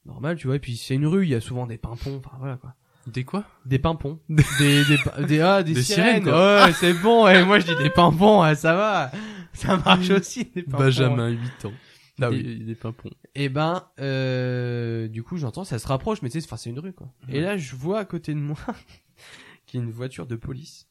normal 0.05 0.37
tu 0.37 0.49
vois, 0.49 0.57
et 0.57 0.61
puis 0.61 0.77
c'est 0.77 0.95
une 0.97 1.07
rue, 1.07 1.25
il 1.25 1.31
y 1.31 1.35
a 1.35 1.41
souvent 1.41 1.67
des 1.67 1.79
pimpons, 1.79 2.17
enfin 2.23 2.37
voilà 2.39 2.57
quoi. 2.59 2.75
Des 3.07 3.25
quoi? 3.25 3.45
Des 3.65 3.79
pimpons. 3.79 4.21
Des, 4.29 4.43
des, 4.59 4.85
des, 5.27 5.41
ah, 5.41 5.63
des, 5.63 5.73
Des 5.75 5.83
sirènes. 5.83 6.25
sirènes, 6.25 6.65
Ouais, 6.67 6.73
c'est 6.75 6.95
bon. 6.95 7.27
Et 7.29 7.43
moi, 7.45 7.59
je 7.59 7.67
dis 7.67 7.83
des 7.83 7.91
pimpons, 7.91 8.43
ouais, 8.43 8.55
ça 8.55 8.75
va. 8.75 9.11
Ça 9.55 9.77
marche 9.79 10.11
aussi, 10.11 10.45
des 10.45 10.63
pimpons. 10.63 10.79
Benjamin, 10.79 11.29
8 11.31 11.65
ans. 11.65 11.73
Ah 12.21 12.31
des, 12.31 12.37
oui. 12.37 12.65
des 12.65 12.75
pimpons. 12.75 13.11
Et 13.35 13.49
ben, 13.49 13.89
euh, 14.01 15.09
du 15.09 15.23
coup, 15.23 15.37
j'entends, 15.37 15.65
ça 15.65 15.79
se 15.79 15.87
rapproche, 15.87 16.21
mais 16.23 16.29
tu 16.29 16.41
sais, 16.41 16.47
enfin, 16.47 16.57
c'est 16.57 16.69
une 16.71 16.79
rue, 16.81 16.93
quoi. 16.93 17.13
Et 17.29 17.41
là, 17.41 17.57
je 17.57 17.75
vois 17.77 18.01
à 18.01 18.05
côté 18.05 18.35
de 18.35 18.41
moi 18.41 18.57
qu'il 19.67 19.81
y 19.81 19.83
a 19.83 19.87
une 19.87 19.93
voiture 19.93 20.27
de 20.27 20.37
police 20.37 20.89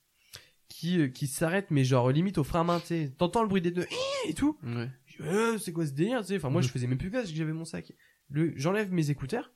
qui, 0.70 1.00
euh, 1.00 1.08
qui 1.08 1.28
s'arrête, 1.28 1.68
mais 1.70 1.84
genre, 1.84 2.10
limite 2.12 2.38
au 2.38 2.44
frein 2.44 2.62
à 2.62 2.64
main, 2.64 2.80
tu. 2.80 3.12
T'entends 3.12 3.42
le 3.42 3.48
bruit 3.50 3.62
des 3.62 3.72
deux, 3.72 3.86
et 4.28 4.34
tout. 4.34 4.58
Ouais. 4.64 4.90
Euh, 5.22 5.58
c'est 5.58 5.72
quoi 5.74 5.86
ce 5.86 5.92
délire, 5.92 6.22
tu 6.22 6.28
sais. 6.28 6.38
Enfin, 6.38 6.50
moi, 6.50 6.62
je 6.62 6.70
faisais 6.70 6.88
même 6.88 6.98
plus 6.98 7.10
gaffe 7.10 7.24
parce 7.24 7.32
que 7.32 7.38
j'avais 7.38 7.54
mon 7.54 7.66
sac. 7.66 7.92
Le, 8.30 8.54
j'enlève 8.56 8.92
mes 8.92 9.10
écouteurs. 9.10 9.52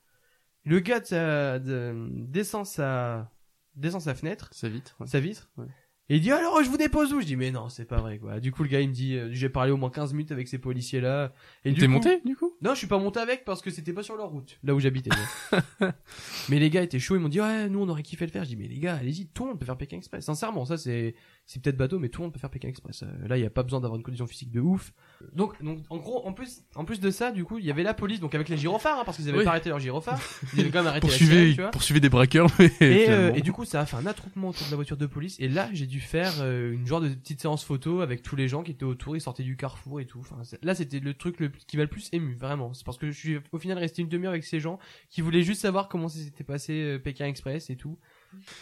Le 0.66 0.80
gars 0.80 1.00
de 1.00 1.06
sa- 1.06 1.60
de- 1.60 2.08
descend 2.10 2.66
sa, 2.66 3.32
descend 3.76 4.02
sa 4.02 4.14
fenêtre 4.16 4.50
Ça 4.52 4.70
vite. 4.70 4.96
ouais. 5.00 5.08
sa 5.08 5.20
vitre. 5.20 5.50
Ouais. 5.58 5.66
Et 6.10 6.16
il 6.16 6.22
dit 6.22 6.32
alors 6.32 6.62
je 6.62 6.70
vous 6.70 6.76
dépose 6.78 7.14
où? 7.14 7.22
Je 7.22 7.26
dis 7.26 7.38
mais 7.38 7.52
non 7.52 7.70
c'est 7.70 7.86
pas 7.86 8.02
vrai 8.02 8.18
quoi. 8.20 8.42
Du 8.42 8.52
coup 8.52 8.64
le 8.64 8.70
gars 8.70 8.82
il 8.82 8.90
me 8.90 8.94
dit 8.94 9.16
euh, 9.16 9.30
j'ai 9.32 9.48
parlé 9.48 9.72
au 9.72 9.78
moins 9.78 9.90
15 9.90 10.12
minutes 10.12 10.32
avec 10.34 10.50
ces 10.50 10.58
policiers 10.58 11.00
là. 11.00 11.32
Et 11.64 11.72
du 11.72 11.80
T'es 11.80 11.86
coup- 11.86 11.94
monté 11.94 12.20
du 12.26 12.36
coup? 12.36 12.52
Non 12.62 12.74
je 12.74 12.80
suis 12.80 12.88
pas 12.88 12.98
monté 12.98 13.22
avec 13.22 13.46
parce 13.46 13.62
que 13.62 13.70
c'était 13.72 13.94
pas 13.94 14.04
sur 14.04 14.18
leur 14.18 14.30
route 14.30 14.60
là 14.64 14.76
où 14.76 14.80
j'habitais. 14.82 15.10
mais 16.50 16.60
les 16.60 16.70
gars 16.70 16.82
étaient 16.82 17.00
chauds 17.00 17.16
ils 17.16 17.20
m'ont 17.22 17.30
dit 17.30 17.40
ouais 17.40 17.70
nous 17.70 17.80
on 17.82 17.88
aurait 17.88 18.04
kiffé 18.04 18.26
le 18.26 18.32
faire. 18.32 18.44
Je 18.44 18.50
dis 18.50 18.56
mais 18.58 18.68
les 18.68 18.80
gars 18.80 18.96
allez-y 18.96 19.28
tout 19.28 19.44
le 19.44 19.52
monde 19.52 19.60
peut 19.60 19.66
faire 19.66 19.78
Pékin 19.78 19.98
Express. 19.98 20.26
Sincèrement 20.26 20.66
ça 20.66 20.78
c'est 20.78 21.16
c'est 21.46 21.62
peut-être 21.62 21.78
bateau 21.78 22.00
mais 22.00 22.10
tout 22.10 22.22
le 22.22 22.26
monde 22.28 22.34
peut 22.34 22.40
faire 22.40 22.50
Pékin 22.50 22.70
Express. 22.70 23.04
Euh, 23.04 23.28
là 23.28 23.38
il 23.38 23.44
y 23.44 23.46
a 23.46 23.50
pas 23.50 23.64
besoin 23.64 23.82
d'avoir 23.82 23.98
une 23.98 24.04
condition 24.04 24.26
physique 24.28 24.52
de 24.52 24.62
ouf. 24.62 24.94
Donc 25.34 25.62
donc 25.64 25.80
en 25.90 25.98
gros 25.98 26.26
en 26.26 26.34
plus 26.34 26.62
en 26.76 26.86
plus 26.86 27.00
de 27.00 27.12
ça 27.12 27.32
du 27.32 27.44
coup 27.44 27.58
il 27.58 27.66
y 27.66 27.72
avait 27.72 27.84
la 27.84 27.94
police 27.94 28.20
donc 28.20 28.34
avec 28.36 28.48
les 28.50 28.58
gyrophares 28.58 29.00
hein, 29.00 29.04
parce 29.06 29.18
qu'ils 29.18 29.28
avaient 29.30 29.40
Oui. 29.40 29.44
pas 29.44 29.52
arrêté 29.52 29.70
leurs 29.70 29.80
gyrophares. 29.80 30.20
Ils 30.54 30.62
avaient 30.62 30.70
quand 30.72 30.80
même 30.80 30.88
arrêté 30.88 31.08
la 31.08 31.10
poursuivez, 31.10 31.34
sirène, 31.36 31.56
tu 31.56 31.62
vois. 31.62 31.72
poursuivez 31.72 32.00
des 32.00 32.10
braqueurs, 32.10 32.48
mais 32.60 32.72
Et, 32.80 33.10
euh, 33.10 33.34
et 33.34 33.42
du 33.42 33.52
coup, 33.52 33.66
ça 33.66 33.82
a 33.82 33.86
fait 33.86 33.98
un 33.98 34.06
attroupement 34.06 34.50
autour 34.50 34.66
de 34.66 34.72
la 34.72 34.76
voiture 34.76 34.98
de 34.98 35.06
police. 35.06 35.38
Et 35.40 35.48
là, 35.50 35.70
j'ai 35.74 35.88
dû 35.88 36.00
faire 36.00 36.34
euh, 36.42 36.72
une 36.74 36.86
genre 36.88 37.02
de 37.02 37.10
petite 37.10 37.42
séance 37.42 37.64
photo 37.64 38.02
avec 38.02 38.22
tous 38.22 38.36
les 38.36 38.48
gens 38.48 38.64
qui 38.64 38.72
étaient 38.72 38.84
autour. 38.86 39.16
Ils 39.16 39.22
sortaient 39.22 39.44
du 39.44 39.58
carrefour 39.58 40.00
et 40.00 40.06
tout. 40.06 40.20
Enfin, 40.20 40.38
là, 40.64 40.76
c'était 40.76 41.00
le 41.00 41.14
truc 41.14 41.40
le, 41.40 41.50
qui 41.50 41.78
m'a 41.78 41.84
le 41.84 41.90
plus 41.90 42.10
ému, 42.14 42.36
vraiment. 42.36 42.74
C'est 42.74 42.86
parce 42.86 42.98
que 42.98 43.12
je 43.12 43.18
suis 43.18 43.38
au 43.52 43.58
final 43.58 43.78
resté 43.78 44.02
une 44.02 44.10
demi-heure 44.10 44.32
avec 44.32 44.44
ces 44.44 44.60
gens 44.60 44.80
qui 45.10 45.22
voulaient 45.22 45.44
juste 45.44 45.62
savoir 45.62 45.90
comment 45.90 46.08
s'était 46.08 46.44
passé 46.44 46.74
euh, 46.74 47.00
Pékin 47.00 47.26
Express 47.26 47.70
et 47.70 47.76
tout. 47.76 47.98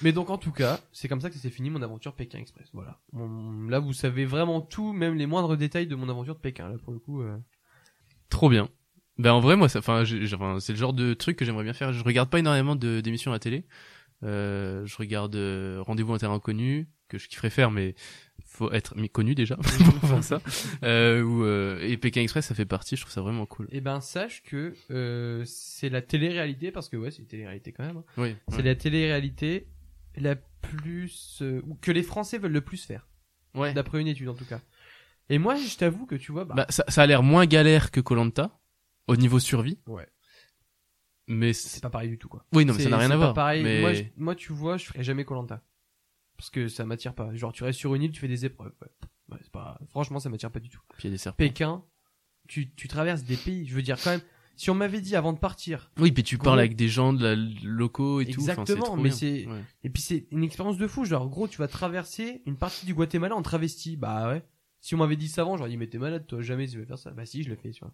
Mais 0.01 0.11
donc, 0.11 0.29
en 0.29 0.37
tout 0.37 0.51
cas, 0.51 0.79
c'est 0.91 1.07
comme 1.07 1.21
ça 1.21 1.29
que 1.29 1.35
ça 1.35 1.41
s'est 1.41 1.49
fini 1.49 1.69
mon 1.69 1.81
aventure 1.81 2.13
Pékin 2.13 2.39
Express. 2.39 2.69
Voilà. 2.73 2.99
Là, 3.67 3.79
vous 3.79 3.93
savez 3.93 4.25
vraiment 4.25 4.61
tout, 4.61 4.93
même 4.93 5.15
les 5.15 5.25
moindres 5.27 5.55
détails 5.57 5.87
de 5.87 5.95
mon 5.95 6.09
aventure 6.09 6.35
de 6.35 6.39
Pékin. 6.39 6.69
Là, 6.69 6.77
pour 6.83 6.93
le 6.93 6.99
coup. 6.99 7.21
euh. 7.21 7.37
Trop 8.29 8.49
bien. 8.49 8.69
Ben 9.17 9.33
en 9.33 9.41
vrai 9.41 9.57
moi 9.57 9.67
ça 9.67 9.79
enfin 9.79 10.05
c'est 10.05 10.69
le 10.71 10.77
genre 10.77 10.93
de 10.93 11.13
truc 11.13 11.35
que 11.35 11.43
j'aimerais 11.43 11.65
bien 11.65 11.73
faire. 11.73 11.91
Je 11.91 12.03
regarde 12.05 12.29
pas 12.29 12.39
énormément 12.39 12.75
d'émissions 12.77 13.31
à 13.31 13.35
la 13.35 13.39
télé. 13.39 13.65
Euh, 14.23 14.85
je 14.85 14.95
regarde 14.95 15.35
euh, 15.35 15.81
Rendez-vous 15.85 16.13
un 16.13 16.17
terrain 16.17 16.35
inconnu, 16.35 16.87
que 17.09 17.17
je 17.17 17.27
kifferais 17.27 17.49
faire, 17.49 17.71
mais 17.71 17.95
faut 18.45 18.71
être 18.71 18.95
connu 19.11 19.35
déjà 19.35 19.55
pour 19.99 20.09
faire 20.09 20.23
ça. 20.23 20.41
Euh, 20.83 21.21
ou 21.21 21.43
euh, 21.43 21.79
et 21.81 21.97
Pékin 21.97 22.21
Express, 22.21 22.45
ça 22.47 22.55
fait 22.55 22.65
partie. 22.65 22.95
Je 22.95 23.01
trouve 23.01 23.11
ça 23.13 23.21
vraiment 23.21 23.45
cool. 23.45 23.67
Eh 23.71 23.81
ben, 23.81 23.99
sache 24.01 24.41
que 24.43 24.73
euh, 24.91 25.43
c'est 25.45 25.89
la 25.89 26.01
télé-réalité, 26.01 26.71
parce 26.71 26.89
que 26.89 26.97
ouais, 26.97 27.11
c'est 27.11 27.19
une 27.19 27.27
télé-réalité 27.27 27.71
quand 27.73 27.85
même. 27.85 27.97
hein. 27.97 28.03
Oui. 28.17 28.35
C'est 28.49 28.61
la 28.63 28.75
télé-réalité 28.75 29.67
la 30.15 30.35
plus... 30.35 31.39
euh, 31.41 31.61
ou 31.67 31.75
que 31.75 31.91
les 31.91 32.03
Français 32.03 32.37
veulent 32.37 32.51
le 32.51 32.61
plus 32.61 32.83
faire, 32.85 33.07
Ouais. 33.55 33.73
d'après 33.73 33.99
une 34.01 34.07
étude 34.07 34.29
en 34.29 34.33
tout 34.33 34.45
cas. 34.45 34.59
Et 35.29 35.37
moi, 35.37 35.55
je 35.55 35.77
t'avoue 35.77 36.05
que 36.07 36.15
tu 36.15 36.31
vois, 36.31 36.43
bah, 36.45 36.55
Bah, 36.57 36.65
ça, 36.69 36.83
ça 36.87 37.03
a 37.03 37.05
l'air 37.05 37.21
moins 37.23 37.45
galère 37.45 37.91
que 37.91 37.99
Colanta 38.01 38.59
au 39.07 39.15
niveau 39.15 39.39
survie. 39.39 39.77
Ouais. 39.87 40.07
Mais 41.27 41.53
c'est 41.53 41.69
c'est- 41.69 41.81
pas 41.81 41.91
pareil 41.91 42.09
du 42.09 42.17
tout, 42.17 42.27
quoi. 42.29 42.43
oui, 42.53 42.65
non, 42.65 42.73
mais 42.73 42.79
ça 42.79 42.85
C'est- 42.85 42.89
n'a 42.89 42.97
rien 42.97 43.07
c'est 43.09 43.13
à 43.13 43.17
pas 43.17 43.23
voir. 43.25 43.33
pareil. 43.35 43.63
Mais 43.63 43.81
Moi, 43.81 43.93
je- 43.93 44.03
moi, 44.17 44.35
tu 44.35 44.51
vois, 44.51 44.77
je 44.77 44.85
ferais 44.85 45.03
jamais 45.03 45.23
Colanta. 45.25 45.61
Parce 46.39 46.49
que 46.51 46.69
ça 46.69 46.85
m'attire 46.85 47.13
pas. 47.13 47.35
Genre, 47.35 47.51
tu 47.51 47.65
restes 47.65 47.77
sur 47.79 47.93
une 47.95 48.03
île, 48.03 48.11
tu 48.11 48.21
fais 48.21 48.29
des 48.29 48.45
épreuves. 48.45 48.71
Ouais. 48.81 48.87
Ouais, 49.33 49.37
c'est 49.41 49.51
pas... 49.51 49.77
Franchement, 49.89 50.19
ça 50.19 50.29
m'attire 50.29 50.49
pas 50.51 50.61
du 50.61 50.69
tout. 50.69 50.79
Puis 50.97 51.01
il 51.03 51.07
y 51.07 51.09
a 51.09 51.11
des 51.11 51.17
serpents. 51.17 51.35
Pékin, 51.37 51.83
tu, 52.47 52.71
tu 52.75 52.87
traverses 52.87 53.23
des 53.25 53.35
pays. 53.35 53.67
Je 53.67 53.75
veux 53.75 53.81
dire, 53.81 53.97
quand 54.01 54.11
même, 54.11 54.21
si 54.55 54.69
on 54.69 54.73
m'avait 54.75 55.01
dit 55.01 55.17
avant 55.17 55.33
de 55.33 55.37
partir, 55.37 55.91
Oui, 55.97 56.13
puis 56.13 56.23
tu 56.23 56.37
Gros. 56.37 56.45
parles 56.45 56.59
avec 56.59 56.77
des 56.77 56.87
gens 56.87 57.11
de 57.11 57.23
la 57.27 57.35
locaux 57.35 58.21
et 58.21 58.25
tout. 58.25 58.39
Exactement, 58.39 58.95
mais 58.95 59.11
c'est- 59.11 59.45
Ouais. 59.47 59.61
et 59.83 59.89
puis 59.89 60.01
c'est 60.01 60.27
une 60.31 60.43
expérience 60.45 60.77
de 60.77 60.87
fou. 60.87 61.03
Genre, 61.03 61.27
gros, 61.29 61.47
tu 61.49 61.57
vas 61.57 61.67
traverser 61.67 62.41
une 62.45 62.55
partie 62.55 62.85
du 62.85 62.93
Guatemala 62.93 63.35
en 63.35 63.41
travesti. 63.41 63.97
Bah 63.97 64.29
ouais. 64.29 64.41
Si 64.79 64.95
on 64.95 64.97
m'avait 64.99 65.17
dit 65.17 65.27
ça 65.27 65.41
avant, 65.41 65.57
j'aurais 65.57 65.69
dit, 65.69 65.77
mais 65.77 65.87
t'es 65.87 65.97
malade, 65.97 66.25
toi, 66.25 66.41
jamais 66.41 66.65
tu 66.69 66.79
vas 66.79 66.85
faire 66.85 66.97
ça. 66.97 67.11
Bah 67.11 67.25
si, 67.25 67.43
je 67.43 67.49
le 67.49 67.57
fais, 67.57 67.71
tu 67.71 67.81
vois. 67.81 67.93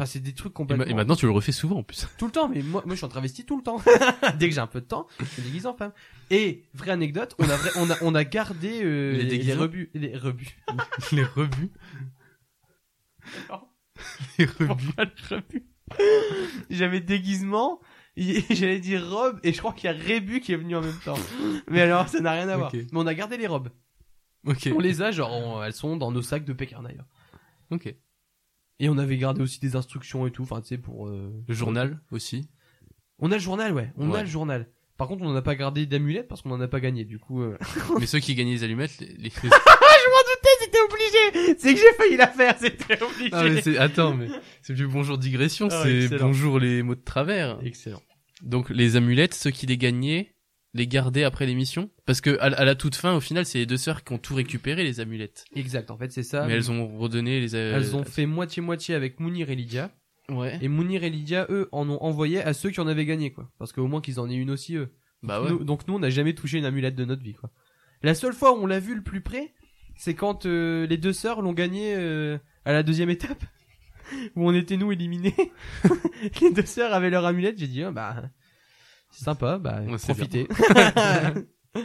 Enfin, 0.00 0.06
c'est 0.06 0.20
des 0.20 0.32
trucs 0.32 0.52
Et, 0.52 0.54
complètement. 0.54 0.84
ma- 0.86 0.90
et 0.90 0.94
maintenant, 0.94 1.14
tu 1.14 1.26
le 1.26 1.32
refais 1.32 1.52
souvent 1.52 1.76
en 1.76 1.82
plus. 1.82 2.08
Tout 2.16 2.24
le 2.24 2.32
temps, 2.32 2.48
mais 2.48 2.62
moi, 2.62 2.82
moi 2.86 2.94
je 2.94 3.00
suis 3.00 3.04
en 3.04 3.10
travesti 3.10 3.44
tout 3.44 3.58
le 3.58 3.62
temps. 3.62 3.76
Dès 4.38 4.48
que 4.48 4.54
j'ai 4.54 4.60
un 4.60 4.66
peu 4.66 4.80
de 4.80 4.86
temps, 4.86 5.06
je 5.18 5.24
me 5.42 5.46
déguise 5.46 5.66
en 5.66 5.74
femme. 5.74 5.92
Et, 6.30 6.64
vraie 6.72 6.92
anecdote, 6.92 7.34
on 7.38 7.44
a, 7.50 7.56
on 7.76 7.90
a, 7.90 7.96
on 8.00 8.14
a 8.14 8.24
gardé 8.24 8.80
euh, 8.82 9.12
Les 9.12 9.18
les, 9.18 9.22
les 9.24 9.28
déguisements 9.30 9.60
rebuts. 9.62 9.90
Les 9.92 10.16
rebuts. 10.16 10.56
les 11.12 11.22
rebuts. 11.24 11.70
les 14.38 14.44
rebuts. 14.46 14.66
Pourquoi 14.66 15.04
les 15.04 15.36
rebuts? 15.36 15.66
J'avais 16.70 17.00
déguisement, 17.00 17.80
et 18.16 18.40
j'allais 18.54 18.80
dire 18.80 19.06
robe, 19.06 19.38
et 19.42 19.52
je 19.52 19.58
crois 19.58 19.72
qu'il 19.74 19.90
y 19.90 19.92
a 19.92 19.96
rébut 19.96 20.40
qui 20.40 20.52
est 20.52 20.56
venu 20.56 20.76
en 20.76 20.80
même 20.80 20.98
temps. 21.04 21.18
Mais 21.68 21.82
alors, 21.82 22.08
ça 22.08 22.20
n'a 22.20 22.32
rien 22.32 22.48
à 22.48 22.56
voir. 22.56 22.72
Ok. 22.74 22.80
Mais 22.92 22.98
on 22.98 23.06
a 23.06 23.14
gardé 23.14 23.36
les 23.36 23.46
robes. 23.46 23.68
Ok. 24.46 24.70
On 24.74 24.78
les 24.78 25.02
a, 25.02 25.10
genre, 25.10 25.30
on- 25.32 25.62
elles 25.62 25.74
sont 25.74 25.96
dans 25.98 26.10
nos 26.10 26.22
sacs 26.22 26.44
de 26.46 26.52
Pékin 26.54 26.82
d'ailleurs. 26.82 27.06
Ok. 27.70 27.94
Et 28.80 28.88
on 28.88 28.98
avait 28.98 29.16
gardé 29.18 29.42
aussi 29.42 29.60
des 29.60 29.76
instructions 29.76 30.26
et 30.26 30.30
tout, 30.32 30.42
enfin, 30.42 30.60
tu 30.62 30.68
sais, 30.68 30.78
pour... 30.78 31.06
euh, 31.06 31.32
Le 31.46 31.54
journal 31.54 32.00
aussi. 32.10 32.48
On 33.20 33.30
a 33.30 33.34
le 33.36 33.40
journal, 33.40 33.72
ouais. 33.74 33.92
On 33.96 34.12
a 34.14 34.22
le 34.22 34.28
journal. 34.28 34.66
Par 34.96 35.06
contre, 35.06 35.22
on 35.22 35.28
n'en 35.28 35.36
a 35.36 35.42
pas 35.42 35.54
gardé 35.54 35.86
d'amulette 35.86 36.26
parce 36.28 36.42
qu'on 36.42 36.48
n'en 36.48 36.60
a 36.60 36.68
pas 36.68 36.80
gagné. 36.80 37.04
Du 37.04 37.18
coup, 37.18 37.42
euh... 37.42 37.56
mais 38.00 38.06
ceux 38.06 38.18
qui 38.18 38.34
gagnaient 38.34 38.52
les 38.52 38.64
allumettes, 38.64 38.98
les, 39.00 39.06
les- 39.18 39.30
c'était 40.60 40.78
obligé. 40.82 41.56
C'est 41.58 41.74
que 41.74 41.80
j'ai 41.80 41.92
failli 41.96 42.16
la 42.16 42.26
faire, 42.28 42.56
c'était 42.58 43.02
obligé. 43.02 43.30
Non, 43.30 43.42
mais 43.44 43.62
c'est, 43.62 43.78
attends, 43.78 44.14
mais 44.14 44.28
c'est 44.62 44.74
plus 44.74 44.86
bonjour 44.88 45.18
digression, 45.18 45.68
Ah 45.70 45.82
c'est 45.82 46.04
excellent. 46.04 46.26
bonjour 46.28 46.58
les 46.58 46.82
mots 46.82 46.94
de 46.94 47.00
travers. 47.04 47.58
Excellent. 47.62 48.02
Donc, 48.42 48.70
les 48.70 48.96
amulettes, 48.96 49.34
ceux 49.34 49.50
qui 49.50 49.66
les 49.66 49.76
gagnaient, 49.76 50.34
les 50.74 50.86
gardaient 50.86 51.24
après 51.24 51.46
l'émission. 51.46 51.90
Parce 52.06 52.20
que, 52.20 52.38
à, 52.38 52.44
à 52.44 52.64
la 52.64 52.74
toute 52.74 52.94
fin, 52.94 53.14
au 53.14 53.20
final, 53.20 53.44
c'est 53.44 53.58
les 53.58 53.66
deux 53.66 53.76
sœurs 53.76 54.04
qui 54.04 54.12
ont 54.12 54.18
tout 54.18 54.34
récupéré, 54.34 54.84
les 54.84 55.00
amulettes. 55.00 55.44
Exact. 55.56 55.90
En 55.90 55.96
fait, 55.98 56.12
c'est 56.12 56.22
ça. 56.22 56.46
mais 56.46 56.52
elles 56.54 56.70
ont 56.70 56.96
redonné 56.98 57.40
les, 57.40 57.54
euh, 57.54 57.74
Elles 57.76 57.96
ont 57.96 58.04
fait 58.04 58.26
moitié-moitié 58.26 58.94
avec 58.94 59.18
Mounir 59.20 59.50
et 59.50 59.56
Lydia. 59.56 59.90
ouais. 60.28 60.58
Et 60.62 60.68
Mounir 60.68 61.02
et 61.04 61.10
Lydia, 61.10 61.46
eux, 61.50 61.68
en 61.72 61.88
ont 61.90 62.00
envoyé 62.02 62.40
à 62.40 62.52
ceux 62.52 62.70
qui 62.70 62.80
en 62.80 62.86
avaient 62.86 63.06
gagné, 63.06 63.32
quoi. 63.32 63.50
Parce 63.58 63.72
qu'au 63.72 63.86
moins 63.88 64.00
qu'ils 64.00 64.20
en 64.20 64.30
aient 64.30 64.34
une 64.36 64.50
aussi, 64.50 64.76
eux. 64.76 64.90
Bah 65.22 65.42
ouais. 65.42 65.50
Nous- 65.50 65.64
donc 65.64 65.86
nous, 65.88 65.94
on 65.94 65.98
n'a 65.98 66.10
jamais 66.10 66.34
touché 66.34 66.58
une 66.58 66.64
amulette 66.64 66.94
de 66.94 67.04
notre 67.04 67.22
vie, 67.22 67.34
quoi. 67.34 67.50
La 68.02 68.14
seule 68.14 68.32
fois 68.32 68.52
où 68.56 68.62
on 68.62 68.66
l'a 68.66 68.80
vu 68.80 68.94
le 68.94 69.02
plus 69.02 69.20
près, 69.20 69.52
c'est 69.96 70.14
quand 70.14 70.46
euh, 70.46 70.86
les 70.86 70.96
deux 70.96 71.12
sœurs 71.12 71.42
l'ont 71.42 71.52
gagné 71.52 71.94
euh, 71.96 72.38
à 72.64 72.72
la 72.72 72.82
deuxième 72.82 73.10
étape, 73.10 73.44
où 74.36 74.48
on 74.48 74.54
était 74.54 74.76
nous 74.78 74.92
éliminés. 74.92 75.34
les 76.40 76.50
deux 76.52 76.64
sœurs 76.64 76.94
avaient 76.94 77.10
leur 77.10 77.26
amulette. 77.26 77.58
J'ai 77.58 77.66
dit, 77.66 77.82
ah, 77.82 77.90
bah, 77.90 78.22
sympa, 79.10 79.58
bah, 79.58 79.80
Ouais, 79.82 79.98
c'est 79.98 80.12
profitez. 80.14 80.46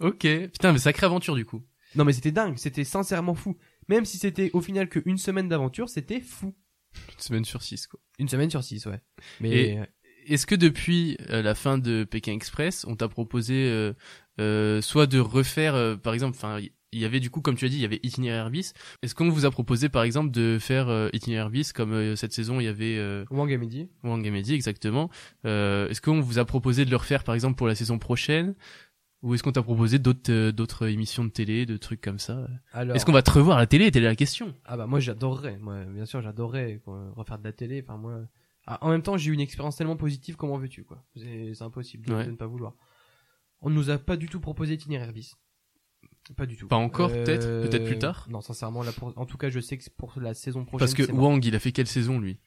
Ok. 0.00 0.20
Putain, 0.52 0.72
mais 0.72 0.78
sacrée 0.78 1.06
aventure, 1.06 1.34
du 1.34 1.44
coup. 1.44 1.62
non, 1.94 2.04
mais 2.04 2.12
c'était 2.12 2.32
dingue, 2.32 2.58
c'était 2.58 2.84
sincèrement 2.84 3.34
fou. 3.34 3.56
Même 3.88 4.04
si 4.04 4.18
c'était 4.18 4.50
au 4.52 4.60
final 4.60 4.88
qu'une 4.88 5.16
semaine 5.18 5.48
d'aventure, 5.48 5.88
c'était 5.88 6.20
fou. 6.20 6.54
Une 7.14 7.20
semaine 7.20 7.44
sur 7.44 7.62
six, 7.62 7.86
quoi. 7.86 8.00
Une 8.18 8.28
semaine 8.28 8.50
sur 8.50 8.62
six, 8.64 8.84
ouais. 8.86 9.00
Mais 9.40 9.50
Et- 9.50 9.80
Est-ce 10.34 10.46
que 10.46 10.54
depuis 10.54 11.16
euh, 11.30 11.40
la 11.42 11.54
fin 11.54 11.78
de 11.78 12.04
Pékin 12.04 12.32
Express, 12.32 12.84
on 12.88 12.96
t'a 12.96 13.08
proposé 13.08 13.68
euh, 13.70 13.92
euh, 14.40 14.82
soit 14.82 15.06
de 15.06 15.18
refaire, 15.20 15.74
euh, 15.74 15.96
par 15.96 16.14
exemple, 16.14 16.36
enfin, 16.36 16.58
il 16.92 17.00
y 17.00 17.04
avait 17.04 17.20
du 17.20 17.30
coup, 17.30 17.40
comme 17.40 17.56
tu 17.56 17.64
as 17.64 17.68
dit, 17.68 17.76
il 17.76 17.82
y 17.82 17.84
avait 17.84 18.00
Itinéraire 18.02 18.48
bis. 18.50 18.72
Est-ce 19.02 19.14
qu'on 19.14 19.28
vous 19.28 19.44
a 19.44 19.50
proposé, 19.50 19.88
par 19.88 20.02
exemple, 20.04 20.30
de 20.30 20.58
faire 20.60 20.88
euh, 20.88 21.08
Itinéraire 21.12 21.50
bis 21.50 21.72
comme 21.72 21.92
euh, 21.92 22.16
cette 22.16 22.32
saison, 22.32 22.60
il 22.60 22.64
y 22.64 22.68
avait 22.68 22.96
euh, 22.96 23.24
Wang 23.30 23.52
a 23.52 23.56
midi. 23.58 23.88
Wang 24.04 24.24
Mehdi, 24.26 24.54
exactement. 24.54 25.10
Euh, 25.44 25.88
Est-ce 25.88 26.00
qu'on 26.00 26.20
vous 26.20 26.38
a 26.38 26.44
proposé 26.44 26.84
de 26.84 26.90
le 26.90 26.96
refaire, 26.96 27.24
par 27.24 27.34
exemple, 27.34 27.56
pour 27.56 27.66
la 27.66 27.74
saison 27.74 27.98
prochaine? 27.98 28.54
Ou 29.22 29.34
est-ce 29.34 29.42
qu'on 29.42 29.50
t'a 29.52 29.62
proposé 29.62 29.98
d'autres 29.98 30.30
euh, 30.30 30.52
d'autres 30.52 30.86
émissions 30.86 31.24
de 31.24 31.30
télé, 31.30 31.66
de 31.66 31.76
trucs 31.78 32.00
comme 32.02 32.18
ça? 32.18 32.46
Alors. 32.72 32.94
Est-ce 32.94 33.04
qu'on 33.06 33.12
va 33.12 33.22
te 33.22 33.30
revoir 33.30 33.56
à 33.56 33.60
la 33.60 33.66
télé? 33.66 33.90
Telle 33.90 34.04
est 34.04 34.06
la 34.08 34.14
question. 34.14 34.54
Ah 34.66 34.76
bah 34.76 34.86
moi 34.86 35.00
j'adorerais, 35.00 35.58
moi 35.58 35.84
bien 35.86 36.04
sûr 36.04 36.20
j'adorerais 36.22 36.80
refaire 37.16 37.38
de 37.38 37.44
la 37.44 37.52
télé. 37.52 37.82
Enfin 37.84 37.96
moi, 37.98 38.20
Ah, 38.66 38.78
en 38.82 38.90
même 38.90 39.02
temps 39.02 39.16
j'ai 39.16 39.30
eu 39.30 39.34
une 39.34 39.40
expérience 39.40 39.74
tellement 39.76 39.96
positive, 39.96 40.36
comment 40.36 40.58
veux-tu 40.58 40.84
quoi? 40.84 41.02
C'est 41.16 41.54
c'est 41.54 41.64
impossible 41.64 42.06
de, 42.06 42.14
Ouais. 42.14 42.26
de 42.26 42.30
ne 42.30 42.36
pas 42.36 42.46
vouloir. 42.46 42.74
On 43.62 43.70
nous 43.70 43.88
a 43.90 43.96
pas 43.98 44.16
du 44.16 44.28
tout 44.28 44.38
proposé 44.38 44.74
itinéraire 44.74 45.12
bis. 45.12 45.34
Pas 46.36 46.46
du 46.46 46.56
tout. 46.56 46.66
Pas 46.66 46.76
encore, 46.76 47.10
Euh, 47.10 47.24
peut-être 47.24 47.46
Peut-être 47.68 47.84
plus 47.84 47.98
tard 47.98 48.26
Non 48.30 48.40
sincèrement 48.40 48.82
là 48.82 48.92
pour... 48.92 49.12
en 49.16 49.26
tout 49.26 49.36
cas 49.36 49.48
je 49.48 49.60
sais 49.60 49.78
que 49.78 49.84
pour 49.90 50.12
la 50.20 50.34
saison 50.34 50.64
prochaine. 50.64 50.80
Parce 50.88 50.94
que. 50.94 51.12
Wang, 51.12 51.44
il 51.44 51.54
a 51.54 51.60
fait 51.60 51.72
quelle 51.72 51.86
saison, 51.86 52.18
lui? 52.18 52.40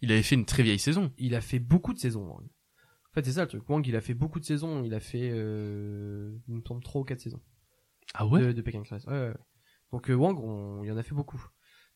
Il 0.00 0.12
avait 0.12 0.22
fait 0.22 0.36
une 0.36 0.44
très 0.44 0.62
vieille 0.62 0.78
saison. 0.78 1.12
il 1.18 1.34
a 1.34 1.40
fait 1.40 1.58
beaucoup 1.58 1.92
de 1.92 1.98
saisons. 1.98 2.22
Wang. 2.26 2.44
En 2.44 3.14
fait 3.14 3.24
c'est 3.24 3.32
ça 3.32 3.42
le 3.42 3.48
truc. 3.48 3.68
Wang 3.68 3.84
il 3.86 3.96
a 3.96 4.00
fait 4.00 4.14
beaucoup 4.14 4.38
de 4.38 4.44
saisons. 4.44 4.84
Il 4.84 4.94
a 4.94 5.00
fait 5.00 5.30
euh... 5.32 6.32
il 6.46 6.54
me 6.56 6.62
semble 6.66 6.82
trois 6.84 7.00
ou 7.00 7.04
quatre 7.04 7.20
saisons. 7.20 7.40
Ah 8.14 8.24
de, 8.24 8.52
de 8.52 8.62
Pékin 8.62 8.80
Express. 8.80 9.04
Ouais, 9.06 9.12
ouais, 9.12 9.28
ouais. 9.28 9.34
Donc 9.92 10.10
euh, 10.10 10.14
Wang, 10.14 10.38
on, 10.38 10.84
il 10.84 10.88
y 10.88 10.92
en 10.92 10.96
a 10.96 11.02
fait 11.02 11.14
beaucoup. 11.14 11.42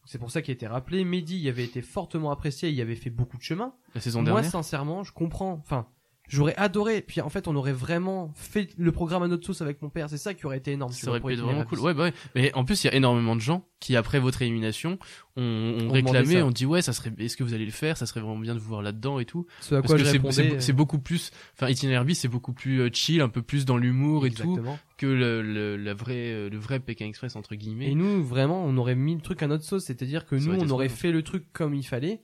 C'est 0.04 0.18
pour 0.18 0.32
ça 0.32 0.42
qu'il 0.42 0.50
a 0.50 0.54
été 0.54 0.66
rappelé. 0.66 1.04
Mehdi, 1.04 1.38
il 1.38 1.48
avait 1.48 1.64
été 1.64 1.80
fortement 1.80 2.32
apprécié, 2.32 2.70
il 2.70 2.80
avait 2.80 2.96
fait 2.96 3.10
beaucoup 3.10 3.36
de 3.36 3.42
chemin. 3.42 3.72
La 3.94 4.00
saison 4.00 4.22
Moi, 4.22 4.32
dernière? 4.32 4.50
sincèrement, 4.50 5.04
je 5.04 5.12
comprends. 5.12 5.52
Enfin, 5.52 5.86
j'aurais 6.28 6.54
adoré. 6.56 7.02
Puis 7.02 7.20
en 7.20 7.28
fait, 7.28 7.48
on 7.48 7.56
aurait 7.56 7.72
vraiment 7.72 8.32
fait 8.34 8.70
le 8.78 8.92
programme 8.92 9.22
à 9.22 9.28
notre 9.28 9.44
sauce 9.46 9.60
avec 9.62 9.80
mon 9.82 9.88
père. 9.90 10.08
C'est 10.08 10.18
ça 10.18 10.34
qui 10.34 10.46
aurait 10.46 10.58
été 10.58 10.72
énorme. 10.72 10.92
Ça 10.92 11.08
aurait 11.10 11.20
pu 11.20 11.32
être 11.32 11.40
vraiment 11.40 11.64
cool. 11.64 11.80
Ouais, 11.80 11.94
bah 11.94 12.04
ouais. 12.04 12.14
Mais 12.34 12.52
en 12.54 12.64
plus, 12.64 12.82
il 12.84 12.86
y 12.86 12.90
a 12.90 12.94
énormément 12.94 13.34
de 13.36 13.40
gens 13.40 13.66
qui, 13.80 13.96
après 13.96 14.20
votre 14.20 14.42
élimination, 14.42 14.98
ont, 15.36 15.88
réclamé, 15.90 16.42
ont 16.42 16.50
dit 16.50 16.66
ouais, 16.66 16.82
ça 16.82 16.92
serait, 16.92 17.12
est-ce 17.18 17.36
que 17.36 17.42
vous 17.44 17.54
allez 17.54 17.64
le 17.64 17.72
faire? 17.72 17.96
Ça 17.96 18.06
serait 18.06 18.20
vraiment 18.20 18.38
bien 18.38 18.54
de 18.54 18.60
vous 18.60 18.68
voir 18.68 18.82
là-dedans 18.82 19.18
et 19.18 19.24
tout. 19.24 19.46
Ce 19.60 19.74
à 19.74 19.80
Parce 19.82 19.92
quoi 19.94 19.98
que 19.98 20.04
je 20.04 20.30
c'est- 20.30 20.60
c'est 20.60 20.72
beaucoup 20.72 20.98
plus, 20.98 21.30
enfin, 21.54 21.68
itinéraire 21.68 22.04
c'est 22.14 22.28
beaucoup 22.28 22.52
plus 22.52 22.80
euh, 22.80 22.90
chill, 22.92 23.20
un 23.20 23.28
peu 23.28 23.42
plus 23.42 23.64
dans 23.64 23.76
l'humour 23.76 24.26
et 24.26 24.30
tout, 24.30 24.58
que 24.98 25.06
le, 25.06 25.42
le, 25.42 25.76
la 25.76 25.94
vraie, 25.94 26.32
euh, 26.32 26.48
le 26.50 26.58
vrai 26.58 26.78
Pékin 26.80 27.06
Express 27.06 27.34
entre 27.36 27.54
guillemets. 27.54 27.90
Et 27.90 27.94
nous, 27.94 28.22
vraiment, 28.22 28.64
on 28.64 28.76
aurait 28.76 28.94
mis 28.94 29.14
le 29.14 29.20
truc 29.20 29.42
à 29.42 29.46
notre 29.46 29.64
sauce. 29.64 29.84
C'est-à-dire 29.84 30.26
que 30.26 30.38
Ça 30.38 30.46
nous, 30.50 30.60
on 30.60 30.70
aurait 30.70 30.86
bien. 30.88 30.96
fait 30.96 31.10
le 31.12 31.22
truc 31.22 31.44
comme 31.52 31.74
il 31.74 31.82
fallait, 31.86 32.22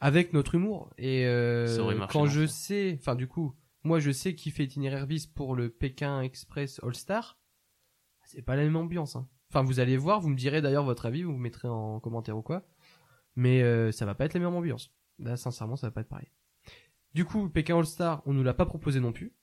avec 0.00 0.32
notre 0.32 0.54
humour. 0.54 0.92
Et 0.98 1.26
euh, 1.26 2.06
quand 2.10 2.26
je 2.26 2.46
sais, 2.46 2.96
enfin 2.98 3.14
du 3.14 3.28
coup, 3.28 3.54
moi 3.84 4.00
je 4.00 4.10
sais 4.10 4.34
qui 4.34 4.50
fait 4.50 4.64
itinéraire 4.64 5.06
bis 5.06 5.26
pour 5.26 5.54
le 5.54 5.68
Pékin 5.68 6.22
Express 6.22 6.80
All 6.82 6.94
Star, 6.94 7.38
c'est 8.24 8.42
pas 8.42 8.56
la 8.56 8.62
même 8.62 8.76
ambiance. 8.76 9.16
Hein. 9.16 9.28
Enfin, 9.50 9.62
vous 9.62 9.80
allez 9.80 9.96
voir, 9.96 10.20
vous 10.20 10.28
me 10.28 10.36
direz 10.36 10.62
d'ailleurs 10.62 10.84
votre 10.84 11.06
avis, 11.06 11.24
vous 11.24 11.32
me 11.32 11.38
mettrez 11.38 11.68
en 11.68 11.98
commentaire 11.98 12.36
ou 12.36 12.42
quoi. 12.42 12.64
Mais 13.34 13.62
euh, 13.62 13.90
ça 13.90 14.06
va 14.06 14.14
pas 14.14 14.24
être 14.24 14.34
la 14.34 14.40
même 14.40 14.54
ambiance. 14.54 14.94
Là, 15.18 15.36
sincèrement, 15.36 15.76
ça 15.76 15.88
va 15.88 15.90
pas 15.90 16.02
être 16.02 16.08
pareil. 16.08 16.30
Du 17.14 17.24
coup, 17.24 17.48
Pékin 17.48 17.76
All 17.76 17.86
Star, 17.86 18.22
on 18.26 18.32
nous 18.32 18.44
l'a 18.44 18.54
pas 18.54 18.66
proposé 18.66 19.00
non 19.00 19.12
plus. 19.12 19.34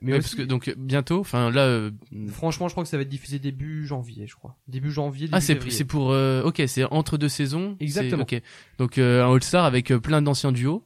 Mais 0.00 0.12
Ouais, 0.12 0.18
parce 0.20 0.34
que 0.36 0.42
donc 0.42 0.72
bientôt, 0.76 1.18
enfin 1.20 1.50
là, 1.50 1.62
euh, 1.66 1.90
franchement, 2.30 2.68
je 2.68 2.74
crois 2.74 2.84
que 2.84 2.88
ça 2.88 2.96
va 2.96 3.02
être 3.02 3.08
diffusé 3.08 3.38
début 3.40 3.84
janvier, 3.86 4.26
je 4.28 4.36
crois. 4.36 4.56
Début 4.68 4.92
janvier. 4.92 5.26
Début 5.26 5.36
ah 5.36 5.40
c'est 5.40 5.70
c'est 5.70 5.84
pour, 5.84 6.12
euh, 6.12 6.42
ok, 6.44 6.62
c'est 6.68 6.84
entre 6.84 7.18
deux 7.18 7.28
saisons. 7.28 7.76
Exactement. 7.80 8.22
Ok, 8.22 8.40
donc 8.78 8.98
euh, 8.98 9.24
un 9.24 9.32
All 9.34 9.42
Star 9.42 9.64
avec 9.64 9.90
euh, 9.90 9.98
plein 9.98 10.22
d'anciens 10.22 10.52
duos. 10.52 10.84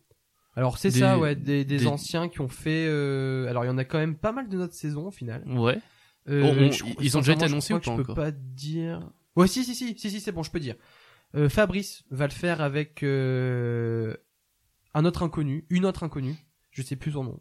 Alors 0.56 0.78
c'est 0.78 0.90
ça, 0.90 1.18
ouais, 1.18 1.34
des, 1.34 1.64
des 1.64 1.78
des- 1.78 1.86
anciens 1.86 2.28
qui 2.28 2.40
ont 2.40 2.48
fait. 2.48 2.86
euh, 2.88 3.48
Alors 3.48 3.64
il 3.64 3.68
y 3.68 3.70
en 3.70 3.78
a 3.78 3.84
quand 3.84 3.98
même 3.98 4.16
pas 4.16 4.32
mal 4.32 4.48
de 4.48 4.56
notre 4.56 4.74
saison 4.74 5.08
au 5.08 5.10
final. 5.10 5.42
Ouais. 5.46 5.78
Euh, 6.28 6.42
On- 6.42 6.68
on- 6.68 6.70
je- 6.72 6.84
ils 7.00 7.16
ont 7.16 7.20
déjà 7.20 7.32
été 7.32 7.46
je 7.46 7.52
annoncés 7.52 7.74
ou 7.74 7.78
pas 7.78 7.82
Je 7.90 7.96
peux 7.96 8.02
encore 8.02 8.14
pas 8.14 8.30
dire. 8.30 9.10
Ouais, 9.36 9.46
si, 9.48 9.64
si, 9.64 9.74
si, 9.74 9.98
si, 9.98 10.10
si, 10.10 10.20
c'est 10.20 10.32
bon, 10.32 10.42
je 10.42 10.50
peux 10.50 10.60
dire. 10.60 10.76
Euh, 11.34 11.48
Fabrice 11.48 12.04
va 12.10 12.26
le 12.26 12.32
faire 12.32 12.60
avec 12.60 13.02
euh, 13.02 14.14
un 14.94 15.04
autre 15.04 15.22
inconnu, 15.22 15.64
une 15.70 15.84
autre 15.86 16.02
inconnue. 16.04 16.36
Je 16.70 16.82
sais 16.82 16.96
plus 16.96 17.12
son 17.12 17.24
nom. 17.24 17.40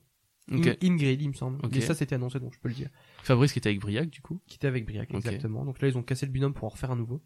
Ok. 0.51 0.67
In- 0.67 0.75
Ingrid, 0.87 1.21
il 1.21 1.29
me 1.29 1.33
semble. 1.33 1.57
Ok. 1.65 1.71
Mais 1.73 1.81
ça, 1.81 1.93
c'était 1.95 2.15
annoncé, 2.15 2.39
donc 2.39 2.53
je 2.53 2.59
peux 2.59 2.67
le 2.69 2.75
dire. 2.75 2.89
Fabrice 3.23 3.53
qui 3.53 3.59
était 3.59 3.69
avec 3.69 3.79
Briac 3.81 4.09
du 4.09 4.21
coup. 4.21 4.41
Qui 4.47 4.55
était 4.57 4.67
avec 4.67 4.85
Briac, 4.85 5.13
exactement. 5.13 5.63
Donc 5.65 5.81
là, 5.81 5.87
ils 5.87 5.97
ont 5.97 6.03
cassé 6.03 6.25
le 6.25 6.31
binôme 6.31 6.53
pour 6.53 6.65
en 6.65 6.69
refaire 6.69 6.91
un 6.91 6.95
nouveau. 6.95 7.21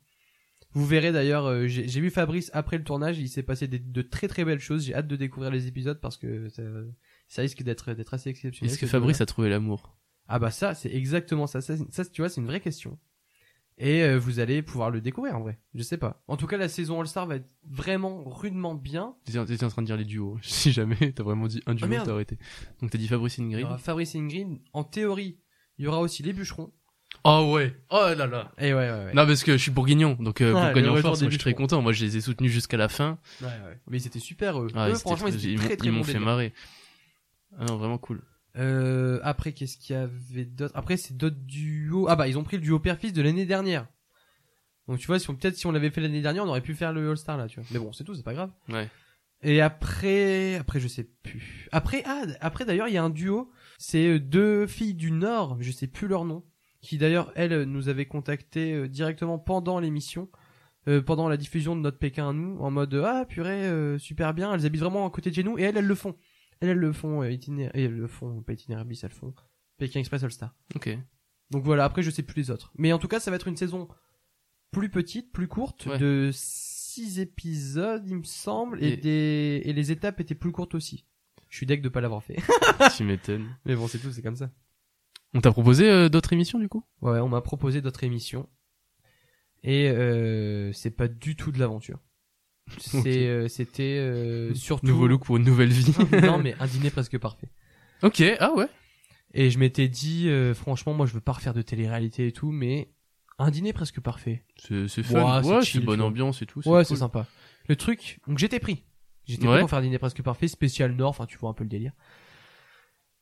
Vous 0.73 0.85
verrez 0.85 1.11
d'ailleurs, 1.14 1.45
euh, 1.45 1.68
j'ai 1.68 2.02
vu 2.02 2.10
Fabrice 2.10 2.49
après 2.53 2.77
le 2.77 2.84
tournage, 2.84 3.18
il 3.18 3.30
s'est 3.30 3.43
passé 3.43 3.68
des- 3.68 3.80
de 3.80 4.02
très 4.02 4.27
très 4.27 4.43
belles 4.43 4.60
choses. 4.60 4.85
J'ai 4.85 4.93
hâte 4.93 5.07
de 5.07 5.15
découvrir 5.15 5.49
les 5.52 5.68
épisodes 5.68 5.99
parce 6.02 6.18
que 6.18 6.49
ça, 6.49 6.64
ça 7.30 7.41
risque 7.41 7.64
d'être 7.64 7.89
assez 8.11 8.30
exceptionnel. 8.30 8.72
Est-ce 8.72 8.80
que 8.80 8.85
ce 8.85 8.91
Fabrice 8.91 9.22
a 9.22 9.26
trouvé 9.26 9.49
l'amour? 9.49 9.97
Ah 10.27 10.38
bah 10.39 10.52
ça, 10.52 10.73
c'est 10.76 10.93
exactement 10.93 11.47
ça. 11.47 11.61
Ça, 11.61 11.76
ça, 11.91 12.03
tu 12.06 12.22
vois, 12.22 12.30
c'est 12.30 12.41
une 12.41 12.47
vraie 12.47 12.60
question. 12.60 12.99
Et 13.77 14.03
euh, 14.03 14.18
vous 14.18 14.39
allez 14.39 14.61
pouvoir 14.61 14.89
le 14.89 15.02
découvrir 15.02 15.35
en 15.35 15.41
vrai. 15.41 15.60
Je 15.73 15.84
sais 15.84 15.97
pas. 15.97 16.23
En 16.30 16.38
tout 16.38 16.47
cas, 16.47 16.56
la 16.57 16.69
saison 16.69 17.02
All-Star 17.02 17.26
va 17.27 17.35
être 17.35 17.49
vraiment 17.69 18.23
rudement 18.23 18.73
bien. 18.73 19.15
T'étais 19.26 19.64
en 19.65 19.69
train 19.69 19.81
de 19.81 19.88
dire 19.88 19.97
les 19.97 20.06
duos. 20.06 20.38
Si 20.43 20.72
jamais 20.72 21.11
t'as 21.14 21.23
vraiment 21.23 21.47
dit 21.47 21.61
un 21.65 21.76
duo, 21.76 21.88
Ah, 21.91 22.03
t'as 22.06 22.14
arrêté. 22.14 22.38
Donc 22.81 22.91
t'as 22.91 22.97
dit 22.97 23.07
Fabrice 23.10 23.38
Il 23.38 23.41
y 23.43 23.47
Ingrid. 23.47 23.65
aura 23.65 23.77
Fabrice 23.77 24.15
Ingrid. 24.15 24.60
En 24.72 24.84
théorie, 24.85 25.39
il 25.77 25.85
y 25.85 25.88
aura 25.89 25.99
aussi 25.99 26.23
les 26.23 26.31
bûcherons. 26.31 26.72
Oh 27.23 27.52
ouais. 27.53 27.76
Oh 27.89 28.14
là 28.18 28.27
là. 28.27 28.52
Et 28.60 28.73
ouais, 28.73 28.89
ouais, 28.89 29.06
ouais. 29.06 29.14
Non 29.14 29.26
parce 29.26 29.43
que 29.43 29.53
je 29.53 29.57
suis 29.61 29.72
bourguignon, 29.72 30.15
donc 30.19 30.41
euh, 30.41 30.53
en 30.53 30.72
retour 30.72 30.99
force, 30.99 31.22
moi 31.22 31.30
je 31.30 31.34
suis 31.35 31.39
très 31.39 31.53
content. 31.53 31.81
Moi 31.81 31.91
je 31.91 32.03
les 32.06 32.18
ai 32.18 32.22
soutenus 32.22 32.52
jusqu'à 32.52 32.77
la 32.77 32.88
fin. 32.89 33.19
Ouais, 33.41 33.47
ouais. 33.47 33.80
Mais 33.88 33.99
ils 34.02 34.07
étaient 34.07 34.19
super 34.19 34.61
eux. 34.61 34.68
Ah, 34.76 34.88
eux 34.89 34.91
ils 34.93 34.97
franchement, 34.99 35.27
ils 35.27 35.91
m'ont- 35.91 36.03
fait 36.03 36.19
marrer. 36.19 36.53
Ah 37.57 37.65
non, 37.65 37.77
vraiment 37.77 37.97
cool. 37.97 38.22
Euh, 38.57 39.19
après, 39.23 39.52
qu'est-ce 39.52 39.77
qu'il 39.77 39.95
y 39.95 39.99
avait 39.99 40.45
d'autre? 40.45 40.73
Après, 40.77 40.98
c'est 40.98 41.15
d'autres 41.18 41.36
duos. 41.40 42.07
Ah 42.10 42.15
bah, 42.15 42.27
ils 42.27 42.38
ont 42.38 42.44
pris 42.44 42.57
le 42.57 42.64
duo 42.64 42.80
père-fils 42.80 43.14
de 43.14 43.22
l'année 43.22 43.45
dernière. 43.45 43.88
Donc 44.88 44.99
tu 44.99 45.07
vois, 45.07 45.18
si 45.19 45.30
on- 45.30 45.36
peut-être 45.36 45.56
si 45.57 45.65
on 45.65 45.72
l'avait 45.72 45.90
fait 45.90 46.02
l'année 46.02 46.22
dernière, 46.22 46.44
on 46.45 46.48
aurait 46.48 46.61
pu 46.61 46.76
faire 46.76 46.94
le 46.94 47.10
All-Star 47.10 47.38
là, 47.38 47.48
tu 47.48 47.60
vois. 47.60 47.68
Mais 47.72 47.80
bon, 47.80 47.91
c'est 47.91 48.03
tout, 48.03 48.14
c'est 48.15 48.23
pas 48.23 48.34
grave. 48.36 48.52
Ouais. 48.69 48.88
Et 49.41 49.60
après, 49.61 50.56
après 50.56 50.80
je 50.80 50.88
sais 50.88 51.03
plus. 51.23 51.68
Après, 51.72 52.03
ah, 52.06 52.22
après 52.40 52.65
d'ailleurs, 52.65 52.88
il 52.88 52.94
y 52.94 52.98
a 52.98 53.03
un 53.03 53.10
duo. 53.10 53.52
C'est 53.77 54.07
euh, 54.07 54.19
deux 54.19 54.68
filles 54.68 54.94
du 54.94 55.11
Nord, 55.11 55.57
je 55.60 55.72
sais 55.72 55.88
plus 55.88 56.07
leur 56.07 56.23
nom, 56.23 56.44
qui 56.82 56.98
d'ailleurs 56.98 57.32
elles 57.36 57.52
euh, 57.53 57.65
nous 57.65 57.90
avaient 57.90 58.06
contacté 58.06 58.73
euh, 58.73 58.88
directement 58.88 59.40
pendant 59.40 59.80
l'émission, 59.80 60.30
euh, 60.88 61.02
pendant 61.02 61.27
la 61.30 61.36
diffusion 61.38 61.76
de 61.76 61.82
notre 61.82 61.98
Pékin 61.98 62.30
à 62.30 62.34
nous, 62.34 62.57
en 62.60 62.69
mode 62.72 62.94
ah 63.03 63.26
purée 63.27 63.65
euh, 63.65 63.98
super 63.98 64.34
bien. 64.36 64.53
Elles 64.53 64.65
habitent 64.68 64.82
vraiment 64.82 65.06
à 65.06 65.10
côté 65.10 65.32
de 65.32 65.36
chez 65.36 65.44
nous 65.44 65.57
et 65.57 65.64
elles 65.64 65.77
elles 65.77 65.88
le 65.88 65.95
font. 65.95 66.15
Elles 66.61 66.69
elles 66.69 66.77
le 66.77 66.94
font 66.94 67.22
euh, 67.23 67.32
itinéraire, 67.32 67.72
elles 67.76 67.95
le 67.95 68.07
font 68.07 68.41
pas 68.41 68.53
itinéraire 68.53 68.86
bis, 68.86 69.03
elles 69.03 69.10
le 69.11 69.15
font 69.15 69.34
Pékin 69.77 69.99
Express 69.99 70.23
All 70.23 70.32
Star. 70.32 70.56
Ok. 70.76 70.98
Donc 71.52 71.64
voilà, 71.64 71.84
après 71.86 72.02
je 72.02 72.10
sais 72.10 72.23
plus 72.23 72.38
les 72.41 72.52
autres. 72.52 72.72
Mais 72.77 72.91
en 72.94 72.98
tout 72.99 73.07
cas, 73.07 73.19
ça 73.19 73.30
va 73.32 73.36
être 73.36 73.48
une 73.48 73.57
saison 73.57 73.88
plus 74.72 74.90
petite, 74.90 75.32
plus 75.32 75.48
courte, 75.48 75.86
Ouais. 75.86 75.98
de 75.98 76.30
6 76.34 77.19
épisodes, 77.19 78.03
il 78.07 78.18
me 78.18 78.23
semble, 78.23 78.84
et, 78.84 78.94
Et- 78.94 78.98
des... 78.98 79.61
et 79.65 79.73
les 79.73 79.91
étapes 79.91 80.19
étaient 80.19 80.36
plus 80.36 80.52
courtes 80.52 80.76
aussi. 80.76 81.06
Je 81.49 81.57
suis 81.57 81.65
deg 81.65 81.82
de 81.82 81.90
pas 81.90 82.02
l'avoir 82.02 82.23
fait. 82.23 82.38
tu 82.98 83.03
m'étonnes. 83.03 83.56
Mais 83.65 83.76
bon, 83.76 83.88
c'est 83.88 83.99
tout, 83.99 84.11
c'est 84.11 84.22
comme 84.22 84.36
ça. 84.36 84.49
On 85.34 85.41
t'a 85.41 85.52
proposé 85.52 85.90
euh, 85.90 86.10
d'autres 86.10 86.34
émissions 86.34 86.60
du 86.60 86.68
coup? 86.69 86.84
Ouais, 87.02 87.19
on 87.19 87.30
m'a 87.30 87.41
proposé 87.41 87.82
d'autres 87.82 88.03
émissions. 88.06 88.49
Et 89.64 89.90
euh, 89.90 90.72
c'est 90.73 90.91
pas 90.91 91.07
du 91.07 91.36
tout 91.36 91.52
de 91.52 91.60
l'aventure. 91.60 91.99
C'est, 92.80 92.98
Ok. 93.00 93.06
euh, 93.08 93.48
c'était 93.48 93.84
euh, 94.00 94.54
surtout... 94.56 94.88
Nouveau 94.88 95.08
look 95.08 95.24
pour 95.26 95.38
une 95.38 95.44
nouvelle 95.44 95.70
vie. 95.72 95.94
non, 96.24 96.38
mais 96.44 96.56
un 96.60 96.66
dîner 96.68 96.90
presque 96.90 97.18
parfait. 97.18 97.50
ok. 98.04 98.24
Ah 98.40 98.54
ouais. 98.54 98.68
Et 99.34 99.52
je 99.52 99.60
m'étais 99.60 99.88
dit, 99.88 100.30
euh, 100.30 100.54
franchement, 100.54 100.94
moi 100.94 101.06
je 101.06 101.14
veux 101.14 101.20
pas 101.22 101.34
refaire 101.34 101.54
de 101.54 101.62
télé-réalité 101.62 102.28
et 102.28 102.32
tout, 102.32 102.52
mais 102.52 102.90
un 103.38 103.52
dîner 103.52 103.74
presque 103.74 104.00
parfait. 104.00 104.44
C'est 104.58 104.88
c'est 104.88 105.04
fun. 105.04 105.22
Ouais, 105.24 105.44
c'est 105.44 105.50
Ouais, 105.50 105.62
c'est 105.66 105.80
bonne 105.82 106.02
ambiance 106.02 106.42
et 106.42 106.46
tout. 106.46 106.60
Ouais, 106.68 106.78
cool. 106.80 106.86
c'est 106.86 106.96
sympa. 106.96 107.28
Le 107.68 107.76
truc, 107.76 108.20
donc 108.28 108.38
j'étais 108.40 108.60
pris. 108.60 108.84
J'étais 109.26 109.46
Ouais. 109.48 109.54
pris 109.56 109.60
pour 109.62 109.70
faire 109.72 109.80
un 109.80 109.84
dîner 109.84 109.98
presque 110.00 110.22
parfait, 110.24 110.48
spécial 110.48 110.94
Nord, 110.96 111.10
enfin 111.10 111.26
tu 111.26 111.38
vois 111.38 111.50
un 111.50 111.54
peu 111.54 111.64
le 111.66 111.70
délire. 111.70 111.92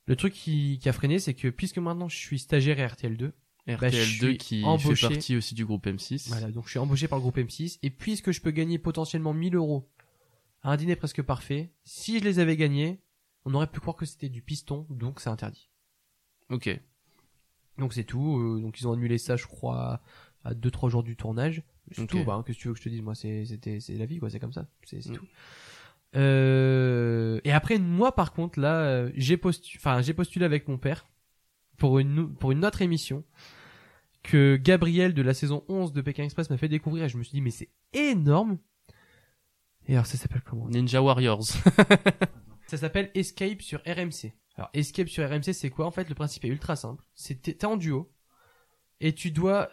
Le 0.05 0.15
truc 0.15 0.33
qui, 0.33 0.79
qui 0.81 0.89
a 0.89 0.93
freiné, 0.93 1.17
c'est 1.19 1.33
que 1.33 1.47
puisque 1.47 1.77
maintenant 1.79 2.09
je 2.09 2.17
suis 2.17 2.37
stagiaire 2.39 2.79
à 2.79 2.87
RTL2, 2.93 3.27
Bah, 3.27 3.31
je 3.31 3.42
RTL2 3.67 3.93
suis 3.93 4.37
qui 4.37 4.63
embauché. 4.65 4.95
fait 5.07 5.13
partie 5.15 5.35
aussi 5.37 5.55
du 5.55 5.65
groupe 5.65 5.85
M6. 5.87 6.27
voilà, 6.27 6.51
donc 6.51 6.65
je 6.65 6.71
suis 6.71 6.79
embauché 6.79 7.07
par 7.07 7.17
le 7.17 7.21
groupe 7.21 7.37
M6, 7.37 7.79
et 7.81 7.89
puisque 7.89 8.31
je 8.31 8.41
peux 8.41 8.51
gagner 8.51 8.77
potentiellement 8.77 9.33
1000 9.33 9.55
euros 9.55 9.89
à 10.63 10.71
un 10.71 10.77
dîner 10.77 10.95
presque 10.95 11.21
parfait, 11.21 11.71
si 11.83 12.19
je 12.19 12.23
les 12.23 12.39
avais 12.39 12.57
gagnés, 12.57 12.99
on 13.45 13.53
aurait 13.53 13.67
pu 13.67 13.79
croire 13.79 13.95
que 13.95 14.05
c'était 14.05 14.29
du 14.29 14.41
piston, 14.41 14.85
donc 14.89 15.19
c'est 15.19 15.29
interdit. 15.29 15.69
Ok. 16.49 16.69
Donc 17.77 17.93
c'est 17.93 18.03
tout, 18.03 18.37
euh, 18.39 18.61
donc 18.61 18.79
ils 18.79 18.87
ont 18.87 18.93
annulé 18.93 19.17
ça 19.17 19.35
je 19.35 19.45
crois 19.47 20.01
à 20.43 20.53
2-3 20.53 20.89
jours 20.89 21.03
du 21.03 21.15
tournage. 21.15 21.63
C'est 21.91 22.05
tout, 22.07 22.23
bah, 22.23 22.33
hein, 22.35 22.43
que 22.43 22.51
tu 22.53 22.67
veux 22.67 22.73
que 22.73 22.79
je 22.79 22.83
te 22.83 22.89
dise, 22.89 23.01
moi 23.01 23.15
c'est, 23.15 23.45
c'était, 23.45 23.79
c'est 23.79 23.95
la 23.95 24.05
vie 24.05 24.19
quoi, 24.19 24.29
c'est 24.29 24.39
comme 24.39 24.53
ça, 24.53 24.67
c'est, 24.83 25.05
Mm. 25.09 25.13
tout. 25.13 25.27
Euh, 26.15 27.41
et 27.43 27.51
après 27.51 27.79
moi 27.79 28.13
par 28.13 28.33
contre 28.33 28.59
là, 28.59 28.81
euh, 28.83 29.11
j'ai 29.15 29.35
postulé, 29.37 29.79
enfin 29.79 30.01
j'ai 30.01 30.13
postulé 30.13 30.45
avec 30.45 30.67
mon 30.67 30.77
père 30.77 31.07
pour 31.77 31.99
une 31.99 32.33
pour 32.35 32.51
une 32.51 32.65
autre 32.65 32.81
émission 32.81 33.23
que 34.23 34.55
Gabriel 34.55 35.13
de 35.13 35.21
la 35.21 35.33
saison 35.33 35.63
11 35.67 35.93
de 35.93 36.01
Pékin 36.01 36.23
Express 36.23 36.49
m'a 36.49 36.57
fait 36.57 36.69
découvrir 36.69 37.03
et 37.05 37.09
je 37.09 37.17
me 37.17 37.23
suis 37.23 37.33
dit 37.33 37.41
mais 37.41 37.51
c'est 37.51 37.69
énorme. 37.93 38.57
Et 39.87 39.93
alors 39.93 40.05
ça 40.05 40.17
s'appelle 40.17 40.41
comment? 40.45 40.69
Ninja 40.69 41.01
Warriors. 41.01 41.43
ça 42.67 42.77
s'appelle 42.77 43.11
Escape 43.15 43.61
sur 43.61 43.81
RMC. 43.81 44.33
Alors 44.55 44.69
Escape 44.73 45.09
sur 45.09 45.29
RMC 45.29 45.53
c'est 45.53 45.69
quoi? 45.69 45.85
En 45.85 45.91
fait 45.91 46.07
le 46.07 46.15
principe 46.15 46.45
est 46.45 46.49
ultra 46.49 46.75
simple. 46.75 47.03
C'est 47.13 47.41
t'es 47.41 47.53
t'es 47.53 47.65
en 47.65 47.77
duo 47.77 48.11
et 49.01 49.13
tu 49.13 49.31
dois 49.31 49.69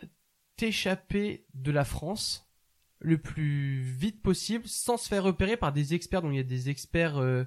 t'échapper 0.56 1.46
de 1.54 1.70
la 1.70 1.84
France 1.84 2.50
le 2.98 3.18
plus 3.18 3.80
vite 3.80 4.20
possible 4.20 4.66
sans 4.66 4.96
se 4.96 5.08
faire 5.08 5.22
repérer 5.22 5.56
par 5.56 5.72
des 5.72 5.94
experts. 5.94 6.22
Donc 6.22 6.32
il 6.32 6.38
y 6.38 6.40
a 6.40 6.44
des 6.44 6.68
experts 6.68 7.18
euh, 7.18 7.44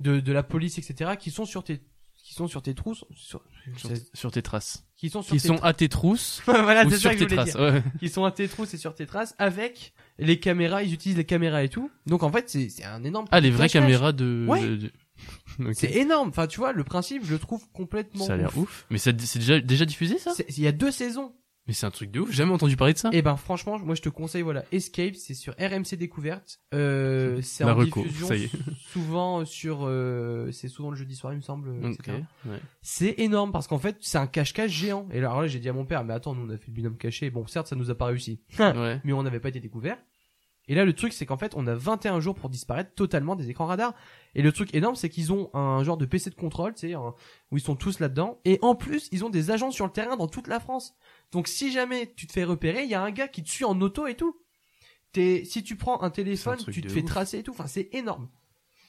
de, 0.00 0.20
de 0.20 0.32
la 0.32 0.42
police 0.42 0.78
etc. 0.78 1.12
qui 1.18 1.30
sont 1.30 1.44
sur 1.44 1.64
tes 1.64 1.82
qui 2.28 2.34
sont 2.34 2.46
sur 2.46 2.60
tes 2.60 2.74
trousses 2.74 3.06
sur, 3.16 3.42
sur, 3.78 3.90
sur 4.12 4.30
tes 4.30 4.42
traces. 4.42 4.84
qui 4.98 5.08
sont 5.08 5.22
sur 5.22 5.34
Qui 5.34 5.40
tes 5.40 5.48
sont 5.48 5.56
à 5.62 5.72
tes 5.72 5.88
trousses 5.88 6.42
voilà 6.46 6.84
ou 6.84 6.90
sur 6.90 7.16
tes 7.16 7.26
traces. 7.26 7.54
Ouais. 7.54 7.82
qui 8.00 8.10
sont 8.10 8.24
à 8.26 8.30
tes 8.30 8.46
trousses 8.48 8.74
et 8.74 8.76
sur 8.76 8.94
tes 8.94 9.06
traces 9.06 9.34
avec 9.38 9.94
les 10.18 10.38
caméras 10.38 10.82
ils 10.82 10.92
utilisent 10.92 11.16
les 11.16 11.24
caméras 11.24 11.62
et 11.64 11.70
tout 11.70 11.90
donc 12.04 12.22
en 12.22 12.30
fait 12.30 12.50
c'est 12.50 12.68
c'est 12.68 12.84
un 12.84 13.02
énorme 13.02 13.24
Ah, 13.30 13.40
les 13.40 13.50
vraies 13.50 13.70
caméras 13.70 14.12
de. 14.12 14.44
Ouais. 14.46 14.60
de-. 14.60 14.90
C'est 15.72 15.96
énorme. 15.96 16.28
Enfin, 16.28 16.46
tu 16.46 16.60
vois, 16.60 16.72
le 16.72 16.84
principe, 16.84 17.24
je 17.24 17.32
le 17.32 17.40
trouve 17.40 17.66
complètement. 17.72 18.24
Ça 18.24 18.34
a 18.34 18.36
l'air 18.36 18.50
ouf. 18.56 18.56
ouf. 18.56 18.86
Mais 18.88 18.98
c'est 18.98 19.12
déjà, 19.12 19.58
déjà 19.58 19.84
diffusé 19.84 20.16
ça? 20.16 20.32
Il 20.48 20.60
y 20.62 20.68
a 20.68 20.70
deux 20.72 20.92
saisons. 20.92 21.32
Mais 21.68 21.74
c'est 21.74 21.84
un 21.84 21.90
truc 21.90 22.10
de 22.10 22.20
ouf. 22.20 22.32
Jamais 22.32 22.52
entendu 22.52 22.76
parler 22.76 22.94
de 22.94 22.98
ça. 22.98 23.10
Et 23.12 23.20
ben, 23.20 23.36
franchement, 23.36 23.78
moi, 23.78 23.94
je 23.94 24.00
te 24.00 24.08
conseille, 24.08 24.40
voilà, 24.40 24.64
Escape, 24.72 25.14
c'est 25.14 25.34
sur 25.34 25.52
RMC 25.60 25.96
Découverte. 25.98 26.60
Euh, 26.74 27.42
c'est 27.42 27.62
en 27.62 27.74
reco, 27.74 28.02
diffusion 28.02 28.26
ça 28.26 28.36
y 28.36 28.44
est. 28.44 28.50
souvent 28.90 29.44
sur, 29.44 29.80
euh, 29.82 30.50
c'est 30.50 30.68
souvent 30.68 30.88
le 30.90 30.96
jeudi 30.96 31.14
soir, 31.14 31.34
il 31.34 31.36
me 31.36 31.42
semble. 31.42 31.68
Ok. 31.84 32.00
etc. 32.00 32.18
Ouais. 32.46 32.58
C'est 32.80 33.16
énorme 33.18 33.52
parce 33.52 33.68
qu'en 33.68 33.78
fait, 33.78 33.98
c'est 34.00 34.16
un 34.16 34.26
cache-cache 34.26 34.70
géant. 34.70 35.06
Et 35.12 35.18
alors 35.18 35.42
là, 35.42 35.46
j'ai 35.46 35.58
dit 35.58 35.68
à 35.68 35.74
mon 35.74 35.84
père, 35.84 36.04
mais 36.04 36.14
attends, 36.14 36.34
nous, 36.34 36.46
on 36.46 36.48
a 36.48 36.56
fait 36.56 36.68
le 36.68 36.72
binôme 36.72 36.96
caché. 36.96 37.28
Bon, 37.28 37.46
certes, 37.46 37.66
ça 37.66 37.76
nous 37.76 37.90
a 37.90 37.94
pas 37.94 38.06
réussi. 38.06 38.40
ouais. 38.58 39.00
mais 39.04 39.12
on 39.12 39.22
n'avait 39.22 39.40
pas 39.40 39.50
été 39.50 39.60
découvert. 39.60 39.98
Et 40.68 40.74
là, 40.74 40.84
le 40.84 40.92
truc, 40.92 41.14
c'est 41.14 41.24
qu'en 41.24 41.38
fait, 41.38 41.54
on 41.56 41.66
a 41.66 41.74
21 41.74 42.20
jours 42.20 42.34
pour 42.34 42.50
disparaître 42.50 42.94
totalement 42.94 43.36
des 43.36 43.48
écrans 43.48 43.66
radars. 43.66 43.94
Et 44.34 44.42
le 44.42 44.52
truc 44.52 44.74
énorme, 44.74 44.96
c'est 44.96 45.08
qu'ils 45.08 45.32
ont 45.32 45.50
un 45.54 45.82
genre 45.82 45.96
de 45.96 46.04
PC 46.04 46.28
de 46.28 46.34
contrôle, 46.34 46.74
tu 46.74 46.90
sais, 46.90 46.94
où 46.94 47.56
ils 47.56 47.60
sont 47.60 47.74
tous 47.74 48.00
là-dedans. 48.00 48.38
Et 48.44 48.58
en 48.60 48.74
plus, 48.74 49.08
ils 49.10 49.24
ont 49.24 49.30
des 49.30 49.50
agents 49.50 49.70
sur 49.70 49.86
le 49.86 49.92
terrain 49.92 50.16
dans 50.16 50.28
toute 50.28 50.46
la 50.46 50.60
France. 50.60 50.94
Donc, 51.32 51.48
si 51.48 51.70
jamais 51.72 52.12
tu 52.16 52.26
te 52.26 52.32
fais 52.32 52.44
repérer, 52.44 52.84
il 52.84 52.90
y 52.90 52.94
a 52.94 53.02
un 53.02 53.10
gars 53.10 53.28
qui 53.28 53.42
te 53.42 53.48
suit 53.48 53.64
en 53.64 53.80
auto 53.80 54.06
et 54.06 54.14
tout. 54.16 54.36
T'es, 55.12 55.44
si 55.44 55.62
tu 55.62 55.76
prends 55.76 56.02
un 56.02 56.10
téléphone, 56.10 56.58
tu 56.70 56.80
te 56.82 56.88
de 56.88 56.92
fais 56.92 57.00
ouf. 57.02 57.06
tracer 57.06 57.38
et 57.38 57.42
tout. 57.42 57.52
Enfin, 57.52 57.66
c'est 57.66 57.88
énorme. 57.92 58.28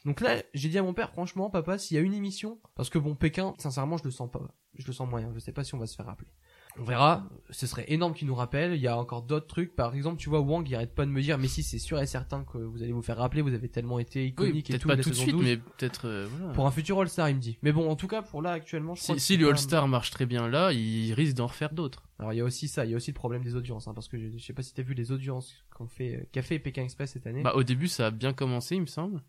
Donc 0.06 0.22
là, 0.22 0.42
j'ai 0.54 0.70
dit 0.70 0.78
à 0.78 0.84
mon 0.84 0.94
père, 0.94 1.12
franchement, 1.12 1.50
papa, 1.50 1.78
s'il 1.78 1.96
y 1.96 1.98
a 2.00 2.02
une 2.04 2.14
émission, 2.14 2.60
parce 2.76 2.90
que 2.90 2.98
bon, 2.98 3.16
Pékin, 3.16 3.54
sincèrement, 3.58 3.98
je 3.98 4.06
le 4.06 4.12
sens 4.12 4.30
pas, 4.32 4.42
je 4.74 4.86
le 4.88 4.94
sens 4.94 5.10
moyen. 5.10 5.32
Je 5.34 5.40
sais 5.40 5.52
pas 5.52 5.64
si 5.66 5.76
on 5.76 5.78
va 5.78 5.88
se 5.88 5.96
faire 5.96 6.06
rappeler. 6.06 6.30
On 6.78 6.84
verra. 6.84 7.28
Ce 7.50 7.68
serait 7.68 7.86
énorme 7.92 8.14
qu'il 8.14 8.28
nous 8.28 8.36
rappelle. 8.36 8.74
Il 8.76 8.82
y 8.82 8.88
a 8.88 8.98
encore 8.98 9.24
d'autres 9.24 9.48
trucs. 9.48 9.76
Par 9.76 9.94
exemple, 9.96 10.18
tu 10.18 10.30
vois, 10.30 10.40
Wang, 10.40 10.66
il 10.70 10.76
arrête 10.76 10.96
pas 10.96 11.06
de 11.06 11.12
me 11.12 11.22
dire, 11.22 11.38
mais 11.38 11.48
si, 11.50 11.64
c'est 11.64 11.80
sûr 11.80 12.00
et 12.00 12.06
certain 12.06 12.44
que 12.46 12.58
vous 12.58 12.82
allez 12.84 12.94
vous 12.94 13.02
faire 13.02 13.18
rappeler. 13.18 13.42
Vous 13.42 13.54
avez 13.54 13.68
tellement 13.68 14.00
été 14.00 14.20
Oui, 14.22 14.28
iconique 14.30 14.70
et 14.70 14.74
peut-être 14.74 14.82
tout. 14.84 14.88
pas 14.88 14.96
la 14.96 15.04
tout 15.04 15.10
de 15.10 15.16
suite, 15.16 15.32
12. 15.32 15.44
mais 15.44 15.58
peut-être. 15.58 16.08
euh, 16.08 16.28
voilà. 16.32 16.54
Pour 16.54 16.68
un 16.68 16.72
futur 16.72 17.02
All-Star, 17.02 17.28
il 17.30 17.36
me 17.36 17.42
dit. 17.42 17.58
Mais 17.64 17.72
bon, 17.74 17.90
en 17.90 17.96
tout 17.98 18.08
cas, 18.08 18.22
pour 18.22 18.42
là, 18.42 18.52
actuellement, 18.52 18.96
je 18.96 19.02
crois 19.04 19.16
Si, 19.16 19.20
que 19.20 19.26
si 19.26 19.38
le 19.38 19.46
pas- 19.48 19.52
All-Star 19.52 19.88
marche 19.90 20.12
très 20.12 20.26
bien 20.26 20.48
là, 20.48 20.72
il 20.72 21.12
risque 21.14 21.36
d'en 21.36 21.48
refaire 21.48 21.74
d'autres. 21.74 22.04
Alors, 22.20 22.34
il 22.34 22.38
y 22.38 22.42
a 22.42 22.44
aussi 22.44 22.68
ça. 22.68 22.86
Il 22.86 22.92
y 22.92 22.94
a 22.94 22.98
aussi 22.98 23.12
le 23.12 23.16
problème 23.16 23.44
des 23.44 23.56
audiences, 23.56 23.88
hein, 23.88 23.94
parce 23.94 24.08
que 24.10 24.18
je, 24.20 24.38
je 24.38 24.44
sais 24.44 24.54
pas 24.54 24.62
si 24.62 24.74
t'as 24.74 24.84
vu 24.84 24.94
les 24.94 25.12
audiences 25.12 25.54
qu'on 25.76 25.88
fait, 25.88 26.28
qu'a 26.34 26.42
fait 26.42 26.60
Pékin 26.60 26.84
Express 26.84 27.12
cette 27.12 27.26
année. 27.28 27.42
Bah, 27.44 27.54
au 27.56 27.64
début, 27.64 27.88
ça 27.88 28.08
a 28.08 28.12
bien 28.12 28.34
commencé, 28.34 28.76
il 28.76 28.82
me 28.82 28.88
semble. 28.88 29.22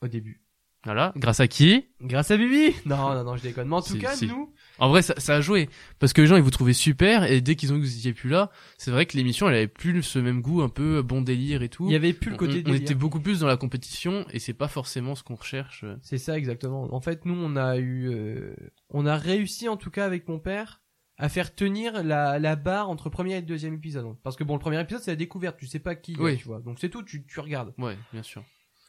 Au 0.00 0.08
début. 0.08 0.40
Voilà. 0.84 1.12
Grâce 1.16 1.40
à 1.40 1.46
qui? 1.48 1.88
Grâce 2.00 2.30
à 2.30 2.38
Bibi! 2.38 2.74
Non, 2.86 3.12
non, 3.14 3.22
non, 3.22 3.36
je 3.36 3.42
déconne. 3.42 3.68
Mais 3.68 3.74
en 3.76 3.82
tout 3.82 3.98
cas, 3.98 4.14
si. 4.16 4.26
nous, 4.28 4.50
En 4.78 4.88
vrai, 4.88 5.02
ça, 5.02 5.12
ça 5.18 5.34
a 5.36 5.40
joué. 5.42 5.68
Parce 5.98 6.14
que 6.14 6.22
les 6.22 6.26
gens, 6.26 6.36
ils 6.36 6.42
vous 6.42 6.50
trouvaient 6.50 6.72
super, 6.72 7.24
et 7.24 7.42
dès 7.42 7.54
qu'ils 7.54 7.70
ont 7.72 7.74
vu 7.76 7.82
que 7.82 7.86
vous 7.86 7.96
étiez 7.98 8.14
plus 8.14 8.30
là, 8.30 8.50
c'est 8.78 8.90
vrai 8.90 9.04
que 9.04 9.14
l'émission, 9.18 9.46
elle 9.48 9.56
avait 9.56 9.68
plus 9.68 10.02
ce 10.02 10.18
même 10.18 10.40
goût, 10.40 10.62
un 10.62 10.70
peu 10.70 11.02
bon 11.02 11.20
délire 11.20 11.60
et 11.62 11.68
tout. 11.68 11.84
il 11.86 11.92
y 11.92 11.96
avait 11.96 12.14
plus 12.14 12.30
le 12.30 12.36
On- 12.36 12.38
côté 12.38 12.52
on, 12.54 12.60
on 12.60 12.72
délire. 12.72 12.80
était 12.80 12.94
beaucoup 12.94 13.20
plus 13.20 13.40
dans 13.40 13.46
la 13.46 13.58
compétition, 13.58 14.24
et 14.30 14.38
c'est 14.38 14.54
pas 14.54 14.68
forcément 14.68 15.14
ce 15.14 15.22
qu'on 15.22 15.34
recherche. 15.34 15.84
C'est 16.00 16.16
ça 16.16 16.38
exactement. 16.38 16.88
En 16.94 17.00
fait, 17.02 17.26
nous 17.26 17.34
on 17.34 17.56
a 17.56 17.76
eu, 17.76 18.08
euh, 18.08 18.54
on 18.88 19.04
a 19.04 19.16
réussi 19.18 19.68
en 19.68 19.76
tout 19.76 19.90
cas 19.90 20.06
avec 20.06 20.28
mon 20.28 20.38
père 20.38 20.80
à 21.20 21.28
faire 21.28 21.54
tenir 21.54 22.02
la, 22.02 22.38
la 22.38 22.56
barre 22.56 22.88
entre 22.90 23.10
premier 23.10 23.36
et 23.36 23.42
deuxième 23.42 23.74
épisode. 23.74 24.16
Parce 24.22 24.36
que 24.36 24.42
bon, 24.44 24.54
le 24.54 24.60
premier 24.60 24.80
épisode 24.80 25.02
c'est 25.02 25.10
la 25.12 25.16
découverte, 25.16 25.56
tu 25.58 25.66
sais 25.66 25.78
pas 25.78 25.94
qui, 25.94 26.16
Oui. 26.18 26.36
tu 26.38 26.44
vois. 26.44 26.60
Donc 26.60 26.78
c'est 26.80 26.88
tout, 26.88 27.02
tu, 27.02 27.24
tu 27.26 27.40
regardes. 27.40 27.72
Ouais, 27.78 27.96
bien 28.12 28.22
sûr. 28.22 28.42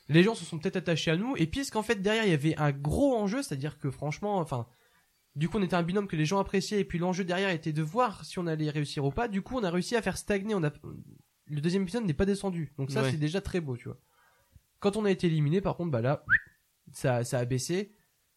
Les 0.10 0.24
gens 0.24 0.34
se 0.36 0.44
sont 0.45 0.58
peut-être 0.58 0.78
attachés 0.78 1.12
à 1.12 1.18
nous 1.18 1.36
et 1.38 1.45
puisqu'en 1.48 1.84
fait 1.84 2.02
derrière 2.02 2.26
il 2.26 2.32
y 2.32 2.34
avait 2.34 2.56
un 2.58 2.72
gros 2.72 3.16
enjeu, 3.16 3.44
c'est-à-dire 3.44 3.78
que 3.78 3.91
franchement, 3.91 4.38
enfin, 4.40 4.66
du 5.36 5.48
coup 5.49 5.58
on 5.58 5.62
était 5.64 5.76
un 5.76 5.84
binôme 5.84 6.08
que 6.08 6.16
les 6.16 6.26
gens 6.26 6.40
appréciaient 6.40 6.80
et 6.82 6.86
puis 6.86 6.99
l'enjeu 6.99 7.24
derrière 7.24 7.49
était 7.49 7.72
de 7.74 7.82
voir 7.82 8.26
si 8.26 8.40
on 8.40 8.48
allait 8.48 8.70
réussir 8.70 9.06
ou 9.06 9.12
pas. 9.12 9.28
Du 9.28 9.41
coup 9.41 9.58
on 9.58 9.64
a 9.64 9.70
réussi 9.70 9.95
à 9.95 10.02
faire 10.02 10.18
stagner. 10.18 10.56
On 10.56 10.64
a, 10.64 10.72
le 11.48 11.62
deuxième 11.62 11.84
épisode 11.84 12.06
n'est 12.06 12.14
pas 12.14 12.26
descendu, 12.26 12.74
donc 12.78 12.91
ça 12.91 13.03
Ouais. 13.03 13.12
c'est 13.12 13.18
déjà 13.18 13.41
très 13.41 13.60
beau, 13.62 13.76
tu 13.78 13.86
vois. 13.90 13.98
Quand 14.80 14.95
on 14.98 15.06
a 15.06 15.12
été 15.12 15.28
éliminé, 15.28 15.62
par 15.62 15.76
contre, 15.76 15.91
bah 15.91 16.02
là, 16.02 16.24
ça, 16.94 17.24
ça 17.24 17.40
a 17.40 17.45
baissé. 17.45 17.94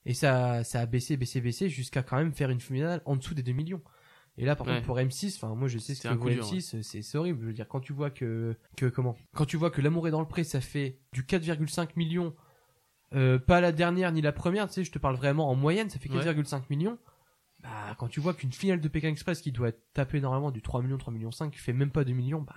Et 0.06 0.14
ça, 0.14 0.64
ça 0.64 0.80
a 0.80 0.86
baissé, 0.86 1.16
baissé, 1.16 1.40
baissé 1.40 1.68
jusqu'à 1.68 2.02
quand 2.02 2.16
même 2.16 2.32
faire 2.32 2.50
une 2.50 2.60
finale 2.60 3.00
en 3.06 3.16
dessous 3.16 3.34
des 3.34 3.42
2 3.42 3.52
millions. 3.52 3.82
Et 4.36 4.44
là, 4.44 4.56
par 4.56 4.66
Ouais. 4.66 4.74
contre, 4.74 4.86
pour 4.86 4.98
M6, 4.98 5.36
enfin, 5.36 5.54
moi, 5.54 5.68
je 5.68 5.78
sais 5.78 5.94
ce 5.94 6.02
que 6.08 6.14
vaut 6.14 6.28
dur, 6.28 6.44
M6, 6.44 6.82
c'est, 6.82 7.02
c'est 7.02 7.18
horrible. 7.18 7.40
Je 7.42 7.46
veux 7.46 7.52
dire, 7.52 7.68
quand 7.68 7.80
tu 7.80 7.92
vois 7.92 8.10
que, 8.10 8.56
que, 8.76 8.86
comment? 8.86 9.16
Quand 9.34 9.46
tu 9.46 9.56
vois 9.56 9.70
que 9.70 9.80
L'amour 9.80 10.08
est 10.08 10.10
dans 10.10 10.20
le 10.20 10.26
pré, 10.26 10.42
ça 10.44 10.60
fait 10.60 10.98
du 11.12 11.22
4,5 11.22 11.90
millions, 11.96 12.34
euh, 13.14 13.38
pas 13.38 13.60
la 13.60 13.70
dernière 13.72 14.10
ni 14.12 14.20
la 14.22 14.32
première, 14.32 14.66
tu 14.66 14.74
sais, 14.74 14.84
je 14.84 14.90
te 14.92 14.98
parle 14.98 15.14
vraiment 15.16 15.48
en 15.48 15.54
moyenne, 15.54 15.88
ça 15.88 15.98
fait 15.98 16.10
Ouais. 16.10 16.22
4,5 16.24 16.68
millions. 16.68 16.98
Bah, 17.62 17.94
quand 17.96 18.08
tu 18.08 18.20
vois 18.20 18.34
qu'une 18.34 18.52
finale 18.52 18.80
de 18.80 18.88
Pékin 18.88 19.08
Express 19.08 19.40
qui 19.40 19.52
doit 19.52 19.72
taper 19.94 20.20
normalement 20.20 20.50
du 20.50 20.60
3 20.60 20.82
millions, 20.82 20.98
3 20.98 21.12
millions 21.14 21.30
5, 21.30 21.54
fait 21.56 21.72
même 21.72 21.90
pas 21.92 22.04
2 22.04 22.12
millions, 22.12 22.42
bah, 22.42 22.54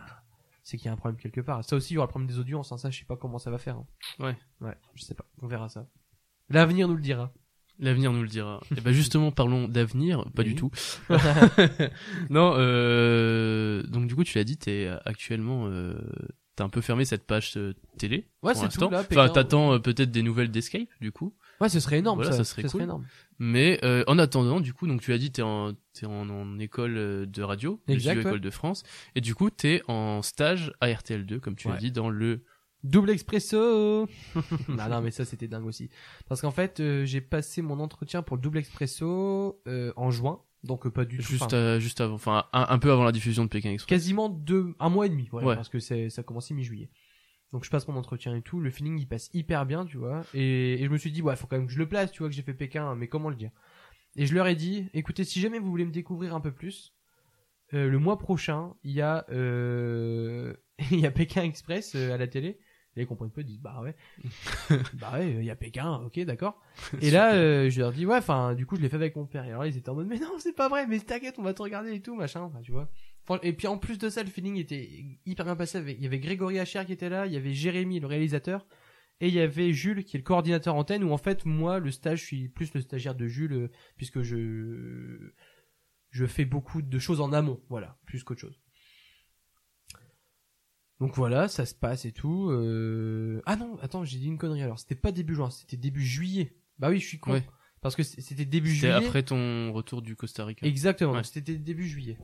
c'est 0.64 0.78
qu'il 0.78 0.88
y 0.88 0.90
a 0.90 0.92
un 0.94 0.98
problème 0.98 1.18
quelque 1.18 1.40
part. 1.42 1.64
Ça 1.64 1.76
aussi, 1.78 1.94
il 1.94 1.96
y 1.96 1.98
aura 1.98 2.08
le 2.08 2.10
problème 2.10 2.28
des 2.28 2.40
audiences, 2.40 2.72
hein, 2.74 2.78
ça, 2.78 2.90
je 2.90 3.00
sais 3.00 3.06
pas 3.06 3.16
comment 3.16 3.38
ça 3.38 3.52
va 3.52 3.58
faire. 3.60 3.78
hein. 3.78 3.86
Ouais. 4.20 4.36
Ouais, 4.60 4.76
je 4.96 5.04
sais 5.04 5.14
pas. 5.14 5.26
On 5.42 5.48
verra 5.48 5.70
ça. 5.70 5.88
L'avenir 6.50 6.88
nous 6.88 6.96
le 6.96 7.02
dira. 7.02 7.34
L'avenir 7.80 8.12
nous 8.12 8.22
le 8.24 8.28
dira. 8.28 8.60
Et 8.78 8.82
ben 8.82 8.92
justement, 8.92 9.32
parlons 9.32 9.68
d'avenir, 9.68 10.24
pas 10.36 10.42
Oui. 10.44 10.50
du 10.50 10.56
tout. 10.56 10.72
non, 12.30 12.54
euh, 12.58 13.84
donc 13.84 14.08
du 14.08 14.16
coup, 14.16 14.24
tu 14.24 14.38
l'as 14.38 14.44
dit, 14.44 14.58
t'es 14.58 14.90
actuellement, 15.06 15.68
euh, 15.68 15.94
t'as 16.56 16.64
un 16.64 16.70
peu 16.70 16.82
fermé 16.82 17.06
cette 17.06 17.26
page 17.28 17.54
euh, 17.58 17.74
télé. 17.98 18.28
Ouais, 18.42 18.54
c'est 18.56 18.70
tout, 18.70 18.90
là, 18.90 19.04
Enfin, 19.10 19.30
t'attends 19.30 19.74
euh, 19.74 19.80
peut-être 19.80 20.12
des 20.12 20.24
nouvelles 20.24 20.50
d'Escape, 20.52 20.88
du 21.02 21.12
coup. 21.12 21.36
Ouais, 21.62 21.70
ce 21.70 21.80
serait 21.80 22.00
énorme, 22.00 22.20
Voilà, 22.20 22.32
ça, 22.32 22.44
ça 22.44 22.44
serait 22.56 22.64
cool. 22.68 22.84
énorme. 22.84 23.06
Mais 23.40 23.80
euh, 23.84 24.04
en 24.08 24.18
attendant, 24.20 24.60
du 24.60 24.74
coup, 24.74 24.88
donc 24.88 25.02
tu 25.02 25.14
as 25.14 25.18
dit, 25.18 25.32
t'es 25.32 25.42
en, 25.44 25.74
t'es 25.94 26.06
en, 26.06 26.30
en 26.30 26.60
école 26.60 26.98
euh, 26.98 27.26
de 27.26 27.42
radio, 27.44 27.80
Exact, 27.88 28.16
ouais. 28.16 28.22
école 28.22 28.42
de 28.42 28.50
France, 28.50 28.84
et 29.16 29.22
du 29.22 29.36
coup, 29.36 29.50
t'es 29.50 29.82
en 29.88 30.22
stage 30.22 30.74
à 30.82 30.88
RTL2, 30.88 31.40
comme 31.40 31.56
tu 31.56 31.68
Ouais. 31.68 31.74
l'as 31.74 31.80
dit, 31.80 31.92
dans 31.92 32.10
le. 32.10 32.44
Double 32.88 33.10
expresso 33.12 34.08
non, 34.68 34.90
non, 34.90 35.02
mais 35.02 35.12
ça, 35.12 35.26
c'était 35.26 35.48
dingue 35.48 35.66
aussi. 35.66 35.90
Parce 36.28 36.42
qu'en 36.42 36.52
fait, 36.52 36.80
euh, 36.80 37.06
j'ai 37.06 37.22
passé 37.22 37.62
mon 37.62 37.80
entretien 37.80 38.22
pour 38.24 38.38
le 38.38 38.42
double 38.42 38.58
expresso 38.60 39.62
euh, 39.68 39.94
en 39.96 40.12
juin. 40.12 40.42
Donc, 40.64 40.86
euh, 40.86 40.90
pas 40.92 41.06
du 41.06 41.18
tout. 41.18 41.24
Juste, 41.24 41.44
enfin, 41.44 41.80
juste 41.80 42.02
avant, 42.02 42.16
enfin, 42.16 42.46
un, 42.54 42.66
un 42.70 42.80
peu 42.80 42.92
avant 42.92 43.04
la 43.04 43.12
diffusion 43.12 43.44
de 43.44 43.50
Pékin 43.50 43.72
Express. 43.72 43.90
quasiment 43.90 44.30
deux, 44.30 44.74
un 44.80 44.90
mois 44.90 45.06
et 45.06 45.10
demi, 45.10 45.28
voilà, 45.32 45.48
Ouais. 45.50 45.56
parce 45.56 45.70
que 45.70 45.80
ça 45.80 45.96
a 46.18 46.24
commencé 46.24 46.54
mi-juillet. 46.54 46.90
Donc 47.54 47.64
je 47.64 47.70
passe 47.70 47.88
mon 47.88 47.96
entretien 47.96 48.36
et 48.36 48.42
tout, 48.42 48.60
le 48.60 48.70
feeling 48.70 49.00
il 49.00 49.08
passe 49.08 49.30
hyper 49.34 49.66
bien, 49.66 49.86
tu 49.86 49.96
vois. 49.98 50.24
Et, 50.34 50.82
et 50.82 50.84
je 50.84 50.90
me 50.90 50.98
suis 50.98 51.12
dit, 51.12 51.22
ouais, 51.22 51.36
faut 51.38 51.48
quand 51.48 51.56
même 51.58 51.68
que 51.68 51.72
je 51.72 51.78
le 51.78 51.88
place, 51.88 52.12
tu 52.12 52.20
vois, 52.20 52.28
que 52.28 52.36
j'ai 52.36 52.42
fait 52.42 52.54
Pékin, 52.54 52.94
mais 52.96 53.08
comment 53.08 53.30
le 53.30 53.38
dire? 53.38 53.52
Et 54.18 54.26
je 54.26 54.34
leur 54.34 54.48
ai 54.48 54.56
dit, 54.56 54.90
écoutez, 54.94 55.24
si 55.24 55.40
jamais 55.40 55.60
vous 55.60 55.70
voulez 55.70 55.86
me 55.86 55.92
découvrir 55.92 56.36
un 56.36 56.42
peu 56.42 56.52
plus, 56.52 56.94
euh, 57.74 57.88
le 57.88 58.00
mois 58.00 58.18
prochain, 58.18 58.74
il 58.84 58.92
y 58.92 59.02
a, 59.02 59.26
euh, 59.30 60.54
il 60.92 61.00
y 61.00 61.06
a 61.06 61.12
Pékin 61.12 61.44
Express 61.44 61.96
à 61.96 62.18
la 62.18 62.28
télé. 62.28 62.60
Et 62.98 63.02
ils 63.04 63.08
comprennent 63.08 63.32
ils 63.38 63.44
disent, 63.44 63.60
bah 63.62 63.80
ouais, 63.82 63.96
bah 64.96 65.12
ouais, 65.14 65.36
il 65.36 65.44
y 65.46 65.50
a 65.52 65.56
Pékin, 65.56 66.02
ok, 66.06 66.20
d'accord. 66.26 66.60
Et 67.02 67.12
là, 67.12 67.36
euh, 67.36 67.70
je 67.70 67.80
leur 67.80 67.92
dis, 67.94 68.06
ouais, 68.06 68.18
enfin, 68.18 68.56
du 68.56 68.66
coup, 68.66 68.76
je 68.76 68.82
l'ai 68.82 68.90
fait 68.90 68.96
avec 68.96 69.16
mon 69.16 69.26
père. 69.26 69.46
Et 69.46 69.50
alors, 69.52 69.66
ils 69.66 69.78
étaient 69.78 69.90
en 69.90 69.96
mode, 69.96 70.08
mais 70.08 70.20
non, 70.20 70.32
c'est 70.40 70.56
pas 70.56 70.68
vrai, 70.70 70.88
mais 70.88 71.00
t'inquiète, 71.00 71.36
on 71.38 71.44
va 71.44 71.54
te 71.54 71.62
regarder 71.62 71.94
et 71.94 72.02
tout, 72.02 72.16
machin, 72.16 72.42
enfin, 72.42 72.60
tu 72.62 72.72
vois. 72.72 72.90
Et 73.44 73.52
puis 73.54 73.68
en 73.68 73.78
plus 73.78 73.98
de 73.98 74.10
ça, 74.10 74.24
le 74.24 74.30
feeling 74.30 74.56
était 74.56 74.90
hyper 75.26 75.46
bien 75.46 75.56
passé. 75.58 75.78
avec- 75.80 75.98
Il 75.98 76.04
y 76.04 76.08
avait 76.08 76.20
Grégory 76.20 76.60
Hacher 76.60 76.84
qui 76.86 76.94
était 76.94 77.10
là, 77.10 77.26
il 77.28 77.34
y 77.34 77.38
avait 77.38 77.54
Jérémy, 77.54 78.00
le 78.00 78.08
réalisateur, 78.08 78.66
et 79.20 79.28
il 79.28 79.34
y 79.34 79.40
avait 79.42 79.74
Jules 79.74 80.06
qui 80.06 80.16
est 80.16 80.20
le 80.20 80.24
coordinateur 80.24 80.76
antenne. 80.76 81.04
Où 81.04 81.12
en 81.12 81.18
fait, 81.18 81.44
moi, 81.46 81.80
le 81.80 81.92
stage, 81.92 82.22
je 82.22 82.26
suis 82.26 82.48
plus 82.48 82.74
le 82.74 82.80
stagiaire 82.82 83.16
de 83.16 83.28
Jules 83.28 83.54
euh, 83.54 83.72
puisque 83.98 84.22
je 84.22 85.34
je 86.10 86.26
fais 86.26 86.46
beaucoup 86.46 86.82
de 86.82 87.00
choses 87.00 87.20
en 87.20 87.34
amont, 87.34 87.62
voilà, 87.70 87.98
plus 88.06 88.24
qu'autre 88.24 88.40
chose. 88.42 88.62
Donc 91.00 91.16
voilà, 91.16 91.48
ça 91.48 91.66
se 91.66 91.76
passe 91.76 92.06
et 92.06 92.12
tout. 92.12 92.50
euh, 92.50 93.42
Ah 93.46 93.56
non, 93.56 93.78
attends, 93.82 94.04
j'ai 94.04 94.18
dit 94.18 94.28
une 94.28 94.38
connerie 94.38 94.64
alors. 94.64 94.80
C'était 94.80 94.96
pas 94.96 95.12
début 95.12 95.36
juin, 95.36 95.50
c'était 95.52 95.78
début 95.78 96.04
juillet. 96.06 96.56
Bah 96.80 96.90
oui, 96.90 97.00
je 97.00 97.06
suis 97.08 97.20
con. 97.20 97.34
Ouais. 97.34 97.44
Parce 97.82 97.96
que 97.96 98.04
c'était 98.04 98.46
début 98.46 98.74
C'était 98.76 98.92
juillet. 98.94 99.08
après 99.08 99.24
ton 99.24 99.72
retour 99.74 100.02
du 100.02 100.16
Costa 100.16 100.44
Rica. 100.46 100.66
Exactement, 100.66 101.14
Ouais. 101.14 101.24
c'était 101.24 101.56
début 101.58 101.88
juillet. 101.88 102.18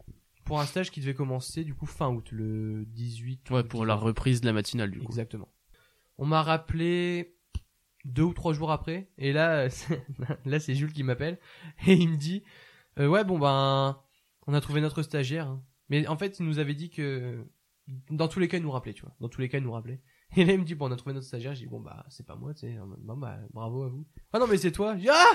Pour 0.44 0.60
un 0.60 0.66
stage 0.66 0.91
qui 0.91 1.00
devait 1.00 1.14
commencer 1.14 1.64
du 1.64 1.74
coup 1.76 1.86
fin 1.86 2.10
août, 2.10 2.30
le 2.32 2.84
18. 2.88 3.50
ou 3.50 3.54
Ouais, 3.54 3.64
pour 3.64 3.86
la 3.86 3.94
19. 3.94 4.04
reprise 4.08 4.41
de 4.41 4.48
la 4.48 4.54
matinale, 4.54 4.91
du 4.91 5.00
coup. 5.00 5.06
Exactement. 5.06 5.48
On 6.18 6.26
m'a 6.26 6.41
rappelé 6.41 7.36
deux 8.06 8.24
ou 8.24 8.34
trois 8.34 8.54
jours 8.54 8.72
après, 8.72 9.08
et 9.18 9.32
là, 9.32 9.70
c'est- 9.70 10.06
là 10.45 10.60
c'est 10.60 10.76
Jules 10.76 10.91
qui 10.91 11.04
m'appelle 11.04 11.40
et 11.88 11.94
il 11.94 12.10
me 12.10 12.18
dit, 12.18 12.44
euh, 13.00 13.08
ouais 13.08 13.24
bon 13.24 13.40
ben, 13.40 13.98
on 14.48 14.54
a 14.54 14.60
trouvé 14.62 14.82
notre 14.82 15.04
stagiaire. 15.04 15.48
hein. 15.48 15.64
Mais 15.90 16.08
en 16.08 16.18
fait, 16.18 16.40
il 16.40 16.45
nous 16.45 16.60
avait 16.60 16.74
dit 16.76 16.90
que 16.90 17.45
dans 18.10 18.27
tous 18.27 18.39
les 18.39 18.47
cas, 18.47 18.57
il 18.57 18.64
nous 18.64 18.72
rappelait, 18.72 18.93
tu 18.93 19.01
vois. 19.03 19.14
Dans 19.19 19.30
tous 19.30 19.41
les 19.41 19.49
cas, 19.49 19.57
il 19.57 19.64
nous 19.64 19.72
rappelait. 19.72 20.01
Et 20.38 20.45
là, 20.45 20.53
il 20.53 20.60
me 20.60 20.65
dit, 20.65 20.76
bon, 20.76 20.88
on 20.88 20.91
a 20.91 20.95
trouvé 20.95 21.14
notre 21.14 21.27
stagiaire. 21.27 21.53
J'ai 21.53 21.65
dit, 21.65 21.69
bon, 21.72 21.80
bah, 21.80 22.05
c'est 22.10 22.26
pas 22.26 22.35
moi, 22.35 22.53
tu 22.53 22.61
sais. 22.61 22.77
Bon, 22.99 23.15
bah, 23.18 23.38
bravo 23.51 23.84
à 23.84 23.88
vous. 23.89 24.05
Ah 24.31 24.39
non, 24.39 24.47
mais 24.47 24.57
c'est 24.57 24.72
toi. 24.72 24.95
Dit, 24.95 25.10
ah! 25.10 25.26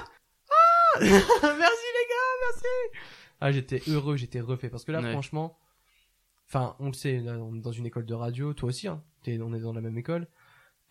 Ah! 0.51 0.99
merci 1.01 1.13
les 1.43 2.07
gars, 2.09 2.35
merci! 2.47 3.01
Ah, 3.41 3.53
j'étais 3.53 3.83
heureux, 3.89 4.17
j'étais 4.17 4.41
refait. 4.41 4.69
Parce 4.71 4.85
que 4.85 4.93
là, 4.93 5.01
Ouais. 5.01 5.13
franchement, 5.13 5.59
enfin, 6.49 6.75
on 6.81 6.87
le 6.87 6.93
sait, 6.95 7.19
là, 7.19 7.33
on 7.39 7.55
est 7.55 7.61
dans 7.61 7.71
une 7.73 7.87
école 7.87 8.07
de 8.07 8.15
radio, 8.15 8.53
toi 8.55 8.71
aussi, 8.71 8.89
hein. 8.89 9.03
T'es- 9.23 9.41
on 9.41 9.53
est 9.55 9.61
dans 9.61 9.73
la 9.73 9.81
même 9.81 9.99
école. 9.99 10.27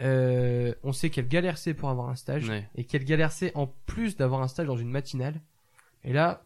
Euh, 0.03 0.75
on 0.84 0.93
sait 0.93 1.09
quelle 1.09 1.27
galère 1.27 1.57
c'est 1.57 1.73
pour 1.73 1.89
avoir 1.89 2.09
un 2.09 2.15
stage. 2.15 2.47
Ouais. 2.47 2.69
Et 2.75 2.84
quelle 2.85 3.03
galère 3.03 3.31
c'est 3.31 3.55
en 3.55 3.65
plus 3.88 4.15
d'avoir 4.15 4.41
un 4.41 4.47
stage 4.47 4.67
dans 4.67 4.77
une 4.77 4.91
matinale. 4.91 5.41
Et 6.03 6.13
là, 6.13 6.45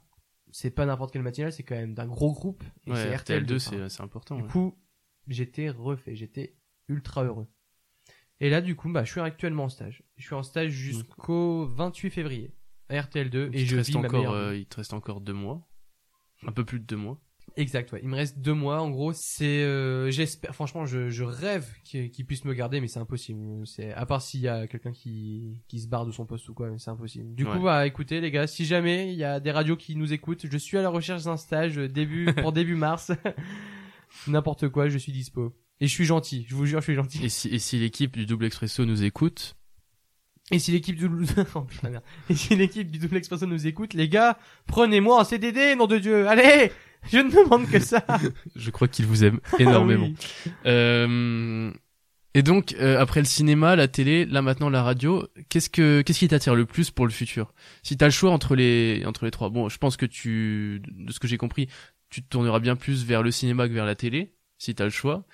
c'est 0.51 0.71
pas 0.71 0.85
n'importe 0.85 1.11
quelle 1.11 1.21
matinale, 1.21 1.51
c'est 1.51 1.63
quand 1.63 1.75
même 1.75 1.93
d'un 1.93 2.07
gros 2.07 2.31
groupe. 2.31 2.63
Et 2.88 2.91
Ouais, 2.91 2.97
c'est 2.97 3.13
RTL2, 3.15 3.43
RTL2. 3.57 3.59
c'est 3.59 3.89
c'est 3.89 4.01
important. 4.01 4.38
Du 4.38 4.43
coup, 4.43 4.73
j'étais 5.27 5.69
refait, 5.69 6.15
j'étais 6.15 6.56
ultra 6.88 7.23
heureux. 7.23 7.48
Et 8.39 8.49
là, 8.49 8.61
du 8.61 8.76
coup, 8.76 8.91
bah, 8.91 9.03
je 9.03 9.11
suis 9.11 9.22
actuellement 9.22 9.65
en 9.65 9.69
stage. 9.69 10.03
Je 10.18 10.26
suis 10.26 10.35
en 10.35 10.43
stage 10.43 10.72
jusqu'au 10.72 11.65
28 11.68 12.10
février 12.10 12.56
à 12.89 12.95
RTL2 12.95 13.30
Donc, 13.30 13.56
et 13.56 13.61
il, 13.61 13.65
te 13.65 13.72
je 13.72 13.76
reste 13.77 13.89
vis 13.89 13.98
ma 13.98 14.07
encore, 14.07 14.19
meilleure 14.19 14.34
euh, 14.34 14.57
il 14.57 14.65
te 14.65 14.77
reste 14.77 14.93
encore 14.93 15.22
deux 15.22 15.34
mois. 15.34 15.68
Un 16.45 16.52
peu 16.52 16.65
plus 16.65 16.80
de 16.80 16.85
deux 16.85 16.98
mois. 16.98 17.22
Exact, 17.57 17.91
ouais. 17.91 17.99
Il 18.02 18.10
me 18.10 18.15
reste 18.15 18.39
deux 18.39 18.53
mois. 18.53 18.81
En 18.81 18.89
gros, 18.89 19.11
c'est, 19.14 19.64
euh, 19.64 20.10
j'espère, 20.10 20.56
franchement, 20.56 20.85
je, 20.85 21.10
je 21.10 21.23
rêve 21.23 21.68
qu'il 21.84 22.10
qu'il 22.10 22.26
puisse 22.26 22.45
me 22.45 22.53
garder, 22.53 22.80
mais 22.80 22.88
c'est 22.88 22.99
impossible. 22.99 23.68
C'est, 23.68 23.93
à 23.93 24.06
part 24.06 24.22
s'il 24.22 24.41
y 24.41 24.48
a 24.48 24.68
quelqu'un 24.68 24.91
qui, 24.91 25.61
qui 25.68 25.80
se 25.80 25.88
barre 25.88 26.06
de 26.06 26.11
son 26.11 26.26
poste 26.26 26.48
ou 26.49 26.53
quoi, 26.53 26.69
mais 26.69 26.77
c'est 26.77 26.91
impossible. 26.91 27.35
Du 27.35 27.45
coup, 27.45 27.60
bah, 27.60 27.85
écoutez, 27.85 28.22
les 28.22 28.31
gars, 28.31 28.48
si 28.48 28.65
jamais 28.65 29.11
il 29.11 29.19
y 29.19 29.23
a 29.23 29.39
des 29.39 29.52
radios 29.52 29.76
qui 29.76 29.95
nous 29.95 30.14
écoutent, 30.14 30.45
je 30.49 30.57
suis 30.57 30.77
à 30.77 30.81
la 30.81 30.89
recherche 30.89 31.23
d'un 31.23 31.38
stage 31.38 31.77
euh, 31.77 31.89
début, 31.89 32.26
pour 32.41 32.53
début 32.53 32.76
mars. 32.76 33.11
N'importe 34.27 34.69
quoi, 34.69 34.89
je 34.89 34.97
suis 34.97 35.11
dispo. 35.11 35.55
Et 35.79 35.88
je 35.88 35.91
suis 35.91 36.05
gentil, 36.05 36.45
je 36.47 36.55
vous 36.55 36.65
jure, 36.65 36.79
je 36.79 36.85
suis 36.85 36.95
gentil. 36.95 37.25
Et 37.25 37.29
si, 37.29 37.49
et 37.49 37.59
si 37.59 37.79
l'équipe 37.79 38.15
du 38.15 38.25
Double 38.25 38.45
Expresso 38.45 38.85
nous 38.85 39.03
écoute, 39.03 39.55
Et 40.51 40.59
si 40.59 40.71
l'équipe 40.71 40.95
du 40.95 41.07
Oh, 41.55 41.61
putain, 41.61 41.89
merde. 41.89 42.03
Et 42.29 42.35
si 42.35 42.55
l'équipe 42.55 42.91
du 42.91 42.99
Double 42.99 43.17
Expresso 43.17 43.47
nous 43.47 43.65
écoute, 43.65 43.93
les 43.93 44.07
gars, 44.07 44.38
prenez-moi 44.67 45.19
en 45.19 45.23
CDD, 45.23 45.75
nom 45.75 45.88
de 45.88 45.97
Dieu. 45.97 46.27
Allez, 46.27 46.71
je 47.11 47.17
ne 47.17 47.31
demande 47.31 47.67
que 47.67 47.79
ça. 47.79 48.05
je 48.55 48.69
crois 48.69 48.88
qu'ils 48.88 49.07
vous 49.07 49.23
aiment 49.23 49.39
énormément. 49.57 50.09
Ah 50.11 50.25
oui. 50.45 50.51
Euh, 50.67 51.71
et 52.33 52.43
donc, 52.43 52.75
euh, 52.79 52.99
après 52.99 53.19
le 53.19 53.25
cinéma, 53.25 53.75
la 53.75 53.89
télé, 53.89 54.25
là 54.25 54.41
maintenant 54.41 54.69
la 54.69 54.83
radio, 54.83 55.27
qu'est-ce 55.49 55.69
que 55.69 56.01
qu'est-ce 56.01 56.19
qui 56.19 56.27
t'attire 56.29 56.55
le 56.55 56.65
plus 56.65 56.89
pour 56.89 57.05
le 57.05 57.11
futur? 57.11 57.53
Si 57.83 57.97
t'as 57.97 58.05
le 58.05 58.11
choix 58.11 58.31
entre 58.31 58.55
les 58.55 59.03
entre 59.05 59.25
les 59.25 59.31
trois, 59.31 59.49
bon, 59.49 59.67
je 59.67 59.77
pense 59.77 59.97
que 59.97 60.05
tu, 60.05 60.81
de 60.88 61.11
ce 61.11 61.19
que 61.19 61.27
j'ai 61.27 61.38
compris, 61.38 61.67
tu 62.11 62.21
te 62.21 62.27
tourneras 62.29 62.59
bien 62.59 62.75
plus 62.75 63.03
vers 63.05 63.23
le 63.23 63.31
cinéma 63.31 63.67
que 63.67 63.73
vers 63.73 63.85
la 63.85 63.95
télé, 63.95 64.35
si 64.59 64.75
t'as 64.75 64.83
le 64.83 64.89
choix. 64.91 65.25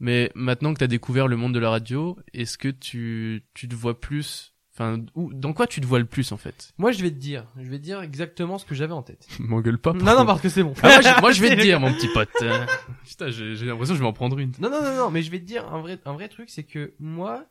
Mais 0.00 0.32
maintenant 0.34 0.74
que 0.74 0.80
t'as 0.80 0.88
découvert 0.88 1.28
le 1.28 1.36
monde 1.36 1.54
de 1.54 1.60
la 1.60 1.70
radio, 1.70 2.18
est-ce 2.34 2.58
que 2.58 2.66
tu 2.68 3.44
tu 3.54 3.68
te 3.68 3.74
vois 3.76 4.00
plus, 4.00 4.52
enfin, 4.74 5.04
où, 5.14 5.32
dans 5.32 5.52
quoi 5.52 5.68
tu 5.68 5.80
te 5.80 5.86
vois 5.86 6.00
le 6.00 6.06
plus 6.06 6.32
en 6.32 6.36
fait? 6.36 6.72
Moi, 6.78 6.90
je 6.90 7.02
vais 7.02 7.10
te 7.10 7.18
dire, 7.18 7.46
je 7.56 7.70
vais 7.70 7.78
te 7.78 7.84
dire 7.84 8.02
exactement 8.02 8.58
ce 8.58 8.64
que 8.64 8.74
j'avais 8.74 8.94
en 8.94 9.02
tête. 9.02 9.28
M'engueule 9.38 9.78
pas. 9.78 9.92
Non, 9.92 10.16
non, 10.16 10.26
parce 10.26 10.40
que 10.40 10.48
c'est 10.48 10.64
bon. 10.64 10.74
Ah, 10.82 10.88
moi, 10.88 11.00
je, 11.02 11.20
moi, 11.20 11.32
je 11.32 11.40
vais 11.42 11.54
te 11.54 11.60
dire, 11.62 11.78
mon 11.78 11.92
petit 11.92 12.08
pote. 12.08 12.30
Euh, 12.42 12.66
Putain, 13.06 13.30
j'ai 13.30 13.54
j'ai 13.54 13.66
l'impression 13.66 13.94
que 13.94 13.98
je 13.98 14.02
vais 14.02 14.08
en 14.08 14.12
prendre 14.12 14.38
une. 14.40 14.50
Non, 14.58 14.70
non, 14.70 14.82
non, 14.82 14.96
non, 14.96 15.10
mais 15.10 15.22
je 15.22 15.30
vais 15.30 15.38
te 15.38 15.44
dire 15.44 15.72
un 15.72 15.80
vrai, 15.80 16.00
un 16.04 16.14
vrai 16.14 16.28
truc, 16.28 16.50
c'est 16.50 16.64
que 16.64 16.94
moi, 16.98 17.44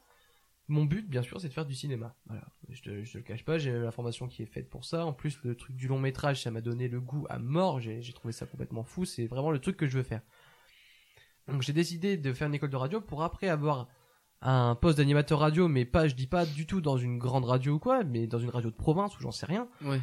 mon 0.71 0.85
but, 0.85 1.07
bien 1.07 1.21
sûr, 1.21 1.39
c'est 1.39 1.49
de 1.49 1.53
faire 1.53 1.65
du 1.65 1.75
cinéma. 1.75 2.15
Voilà. 2.25 2.43
Je 2.69 2.81
te, 2.81 3.03
je 3.03 3.11
te 3.11 3.17
le 3.17 3.23
cache 3.23 3.43
pas, 3.43 3.57
j'ai 3.57 3.71
la 3.71 3.91
formation 3.91 4.27
qui 4.27 4.41
est 4.41 4.47
faite 4.47 4.69
pour 4.69 4.85
ça. 4.85 5.05
En 5.05 5.13
plus, 5.13 5.37
le 5.43 5.55
truc 5.55 5.75
du 5.75 5.87
long 5.87 5.99
métrage, 5.99 6.41
ça 6.41 6.51
m'a 6.51 6.61
donné 6.61 6.87
le 6.87 7.01
goût 7.01 7.25
à 7.29 7.39
mort. 7.39 7.79
J'ai 7.79 8.13
trouvé 8.13 8.31
ça 8.31 8.45
complètement 8.45 8.83
fou. 8.83 9.05
C'est 9.05 9.27
vraiment 9.27 9.51
le 9.51 9.59
truc 9.59 9.77
que 9.77 9.85
je 9.85 9.97
veux 9.97 10.03
faire. 10.03 10.21
Donc, 11.47 11.61
j'ai 11.61 11.73
décidé 11.73 12.17
de 12.17 12.33
faire 12.33 12.47
une 12.47 12.55
école 12.55 12.69
de 12.69 12.77
radio 12.77 13.01
pour 13.01 13.23
après 13.23 13.49
avoir 13.49 13.87
un 14.41 14.75
poste 14.75 14.97
d'animateur 14.97 15.39
radio, 15.39 15.67
mais 15.67 15.85
pas, 15.85 16.07
je 16.07 16.15
dis 16.15 16.27
pas 16.27 16.45
du 16.45 16.65
tout 16.65 16.81
dans 16.81 16.97
une 16.97 17.19
grande 17.19 17.45
radio 17.45 17.73
ou 17.73 17.79
quoi, 17.79 18.03
mais 18.03 18.25
dans 18.25 18.39
une 18.39 18.49
radio 18.49 18.71
de 18.71 18.75
province 18.75 19.17
ou 19.17 19.21
j'en 19.21 19.31
sais 19.31 19.45
rien. 19.45 19.67
Ouais. 19.83 19.99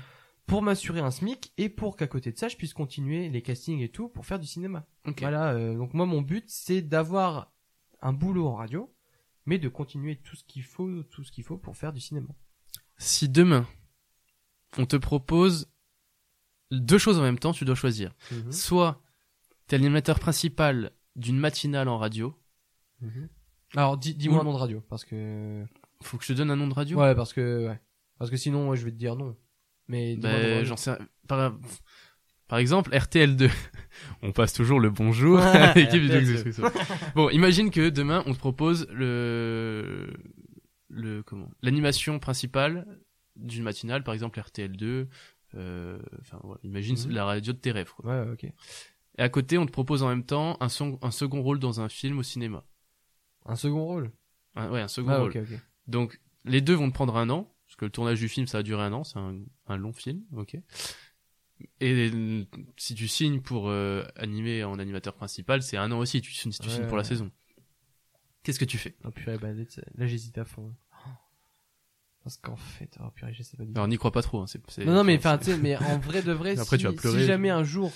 Pour 0.46 0.62
m'assurer 0.62 1.00
un 1.00 1.10
SMIC 1.10 1.52
et 1.58 1.68
pour 1.68 1.96
qu'à 1.96 2.06
côté 2.06 2.32
de 2.32 2.38
ça, 2.38 2.48
je 2.48 2.56
puisse 2.56 2.72
continuer 2.72 3.28
les 3.28 3.42
castings 3.42 3.80
et 3.80 3.88
tout 3.88 4.08
pour 4.08 4.26
faire 4.26 4.38
du 4.38 4.46
cinéma. 4.46 4.86
Voilà, 5.18 5.52
euh, 5.52 5.76
donc 5.76 5.92
moi 5.92 6.06
mon 6.06 6.22
but 6.22 6.44
c'est 6.48 6.80
d'avoir 6.82 7.52
un 8.00 8.12
boulot 8.12 8.46
en 8.46 8.54
radio, 8.54 8.94
mais 9.48 9.58
de 9.58 9.68
continuer 9.70 10.16
tout 10.16 10.36
ce 10.36 10.44
qu'il 10.44 10.62
faut, 10.62 11.02
tout 11.04 11.24
ce 11.24 11.32
qu'il 11.32 11.42
faut 11.42 11.56
pour 11.56 11.74
faire 11.76 11.92
du 11.94 12.00
cinéma. 12.00 12.28
Si 12.98 13.28
demain, 13.30 13.66
on 14.76 14.84
te 14.84 14.96
propose 14.96 15.66
deux 16.70 16.98
choses 16.98 17.18
en 17.18 17.22
même 17.22 17.38
temps, 17.38 17.52
tu 17.54 17.64
dois 17.64 17.74
choisir. 17.74 18.14
Soit 18.50 19.02
t'es 19.66 19.78
l'animateur 19.78 20.20
principal 20.20 20.92
d'une 21.16 21.38
matinale 21.38 21.88
en 21.88 21.96
radio. 21.96 22.38
Alors 23.74 23.96
dis, 23.96 24.14
dis-moi 24.14 24.38
Ou- 24.38 24.40
un 24.42 24.44
nom 24.44 24.52
de 24.52 24.58
radio, 24.58 24.80
parce 24.82 25.04
que 25.06 25.64
Faut 26.02 26.18
que 26.18 26.24
je 26.24 26.28
te 26.32 26.36
donne 26.36 26.50
un 26.50 26.56
nom 26.56 26.68
de 26.68 26.74
radio? 26.74 26.98
Ouais, 27.00 27.14
parce 27.14 27.32
que 27.32 27.66
ouais. 27.68 27.80
Parce 28.18 28.30
que 28.30 28.36
sinon, 28.36 28.74
je 28.74 28.84
vais 28.84 28.90
te 28.90 28.96
dire 28.96 29.16
non. 29.16 29.34
Mais 29.88 30.16
Ben, 30.16 30.62
j'en 30.64 30.76
sais 30.76 30.92
rien. 30.92 31.08
par, 31.26 31.56
par 32.48 32.58
exemple, 32.58 32.90
RTL2. 32.92 33.50
on 34.22 34.32
passe 34.32 34.52
toujours 34.52 34.80
le 34.80 34.90
bonjour 34.90 35.36
Ouais, 35.38 35.44
à 35.44 35.74
l'équipe 35.74 36.00
du 36.02 36.08
RTL2. 36.08 36.20
Jux 36.24 36.32
Expresso. 36.48 36.62
Bon, 37.14 37.28
imagine 37.30 37.70
que 37.70 37.88
demain 37.90 38.22
on 38.26 38.32
te 38.34 38.38
propose 38.38 38.86
le 38.90 40.08
le 40.90 41.22
comment 41.22 41.50
l'animation 41.62 42.18
principale 42.18 42.86
d'une 43.36 43.62
matinale, 43.62 44.02
par 44.02 44.14
exemple 44.14 44.40
RTL2. 44.40 45.06
euh, 45.54 45.98
Enfin, 46.20 46.38
voilà, 46.42 46.60
imagine 46.64 46.96
Mhm. 47.06 47.10
la 47.12 47.24
radio 47.24 47.52
de 47.52 47.58
tes 47.58 47.70
rêves. 47.70 47.92
quoi. 47.94 48.10
Ouais, 48.10 48.26
ouais, 48.26 48.32
ok. 48.32 48.44
Et 48.44 49.22
à 49.22 49.28
côté, 49.28 49.58
on 49.58 49.66
te 49.66 49.72
propose 49.72 50.02
en 50.02 50.08
même 50.08 50.24
temps 50.24 50.56
un, 50.60 50.68
son- 50.68 50.98
un 51.02 51.10
second 51.10 51.42
rôle 51.42 51.58
dans 51.58 51.80
un 51.80 51.88
film 51.88 52.18
au 52.18 52.22
cinéma. 52.22 52.64
Un 53.46 53.56
second 53.56 53.84
rôle? 53.84 54.10
Un- 54.54 54.70
ouais, 54.70 54.80
un 54.80 54.88
second 54.88 55.10
Ah, 55.10 55.18
rôle. 55.20 55.30
ok, 55.30 55.38
ok. 55.42 55.58
Donc, 55.86 56.20
les 56.44 56.60
deux 56.60 56.74
vont 56.74 56.88
te 56.88 56.94
prendre 56.94 57.16
un 57.16 57.28
an, 57.30 57.52
parce 57.66 57.76
que 57.76 57.84
le 57.84 57.90
tournage 57.90 58.18
du 58.20 58.28
film, 58.28 58.46
ça 58.46 58.58
a 58.58 58.62
duré 58.62 58.82
un 58.82 58.92
an, 58.92 59.04
c'est 59.04 59.18
un, 59.18 59.36
un 59.66 59.76
long 59.76 59.92
film, 59.92 60.22
ok. 60.36 60.56
Et 61.80 62.10
si 62.76 62.94
tu 62.94 63.08
signes 63.08 63.40
pour 63.40 63.68
euh, 63.68 64.04
animer 64.16 64.64
en 64.64 64.78
animateur 64.78 65.14
principal, 65.14 65.62
c'est 65.62 65.76
un 65.76 65.90
an 65.92 65.98
aussi, 65.98 66.20
tu, 66.20 66.32
si 66.32 66.48
tu 66.50 66.68
Ouais, 66.68 66.74
signes 66.74 66.86
pour 66.86 66.96
la 66.96 67.02
ouais. 67.02 67.08
saison. 67.08 67.30
Qu'est-ce 68.42 68.58
que 68.58 68.64
tu 68.64 68.78
fais? 68.78 68.96
Oh 69.04 69.10
purée, 69.10 69.38
bah, 69.38 69.48
là, 69.52 70.06
j'hésite 70.06 70.38
à 70.38 70.44
fond. 70.44 70.74
Oh. 70.92 71.10
Parce 72.22 72.36
qu'en 72.36 72.56
fait, 72.56 72.96
oh 73.00 73.10
purée, 73.10 73.34
je 73.34 73.42
sais 73.42 73.56
pas 73.56 73.64
du 73.64 73.72
tout. 73.72 73.78
Alors, 73.78 73.88
n'y 73.88 73.96
crois 73.96 74.12
pas 74.12 74.22
trop. 74.22 74.40
Hein, 74.40 74.46
Non, 74.78 74.92
non, 74.92 75.04
mais 75.04 75.16
enfin, 75.16 75.38
mais 75.60 75.76
en 75.78 75.98
vrai 75.98 76.22
de 76.22 76.32
vrai, 76.32 76.58
après, 76.58 76.76
si, 76.76 76.82
tu 76.82 76.86
vas 76.88 76.92
pleurer. 76.92 77.20
si 77.20 77.26
jamais 77.26 77.50
un 77.50 77.64
jour, 77.64 77.92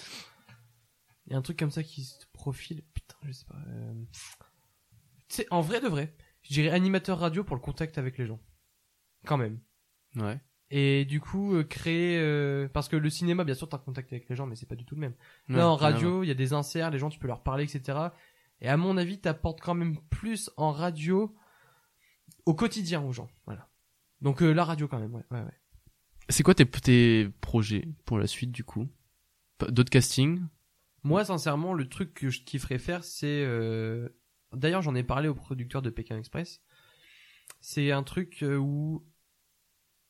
il 1.27 1.33
y 1.33 1.35
a 1.35 1.39
un 1.39 1.43
truc 1.43 1.59
comme 1.59 1.71
ça 1.71 1.83
qui 1.83 2.05
se 2.05 2.27
profile, 2.33 2.83
putain, 2.95 3.17
je 3.25 3.33
sais 3.33 3.45
pas. 3.45 3.59
euh, 3.69 3.95
Tu 5.29 5.37
sais, 5.37 5.47
en 5.51 5.61
vrai 5.61 5.81
de 5.81 5.89
vrai, 5.89 6.15
je 6.43 6.53
dirais 6.53 6.71
animateur 6.71 7.19
radio 7.19 7.45
pour 7.45 7.57
le 7.57 7.63
contact 7.63 7.99
avec 7.99 8.19
les 8.19 8.27
gens. 8.27 8.41
Quand 9.25 9.37
même. 9.39 9.61
Ouais. 10.17 10.41
Et 10.75 11.05
du 11.05 11.21
coup, 11.21 11.55
euh, 11.55 11.65
créer, 11.65 12.19
euh, 12.19 12.67
parce 12.67 12.89
que 12.89 12.97
le 12.97 13.11
cinéma, 13.11 13.45
bien 13.45 13.55
sûr, 13.55 13.69
t'as 13.69 13.77
contact 13.77 14.11
avec 14.11 14.27
les 14.31 14.35
gens, 14.35 14.47
mais 14.47 14.57
c'est 14.57 14.65
pas 14.69 14.75
du 14.75 14.87
tout 14.87 14.95
le 14.95 15.03
même. 15.03 15.15
Ouais, 15.51 15.57
Là, 15.57 15.69
en 15.69 15.77
radio, 15.77 16.23
il 16.25 16.29
y 16.29 16.31
a 16.31 16.35
des 16.35 16.55
inserts, 16.55 16.91
les 16.91 16.99
gens, 16.99 17.11
tu 17.11 17.19
peux 17.19 17.27
leur 17.29 17.43
parler, 17.43 17.65
etc. 17.65 17.99
Et 18.63 18.69
à 18.69 18.79
mon 18.79 18.97
avis, 18.97 19.21
t'apportes 19.21 19.61
quand 19.61 19.75
même 19.75 19.99
plus 20.09 20.51
en 20.57 20.73
radio 20.73 21.35
au 22.47 22.55
quotidien 22.55 23.03
aux 23.03 23.13
gens. 23.13 23.29
Voilà. 23.45 23.69
Donc 24.23 24.41
euh, 24.43 24.53
la 24.53 24.65
radio 24.65 24.89
quand 24.89 24.99
même, 24.99 25.15
ouais, 25.15 25.25
ouais, 25.31 25.41
ouais. 25.43 25.61
C'est 26.31 26.43
quoi 26.43 26.55
tes, 26.55 26.65
tes 26.65 27.29
projets 27.43 27.87
pour 28.07 28.19
la 28.19 28.27
suite, 28.27 28.51
du 28.53 28.65
coup? 28.65 28.89
D'autres 29.69 29.91
castings? 29.91 30.41
Moi, 31.03 31.25
sincèrement, 31.27 31.75
le 31.75 31.87
truc 31.89 32.15
que 32.15 32.31
je 32.31 32.43
kifferais 32.45 32.79
faire, 32.79 33.05
c'est... 33.05 33.45
euh, 33.45 34.09
D'ailleurs, 34.55 34.81
j'en 34.81 34.95
ai 34.95 35.03
parlé 35.03 35.29
au 35.29 35.35
producteur 35.35 35.83
de 35.83 35.91
Pékin 35.91 36.17
Express. 36.17 36.63
C'est 37.61 37.91
un 37.91 38.03
truc 38.03 38.43
euh, 38.43 38.57
où, 38.57 39.05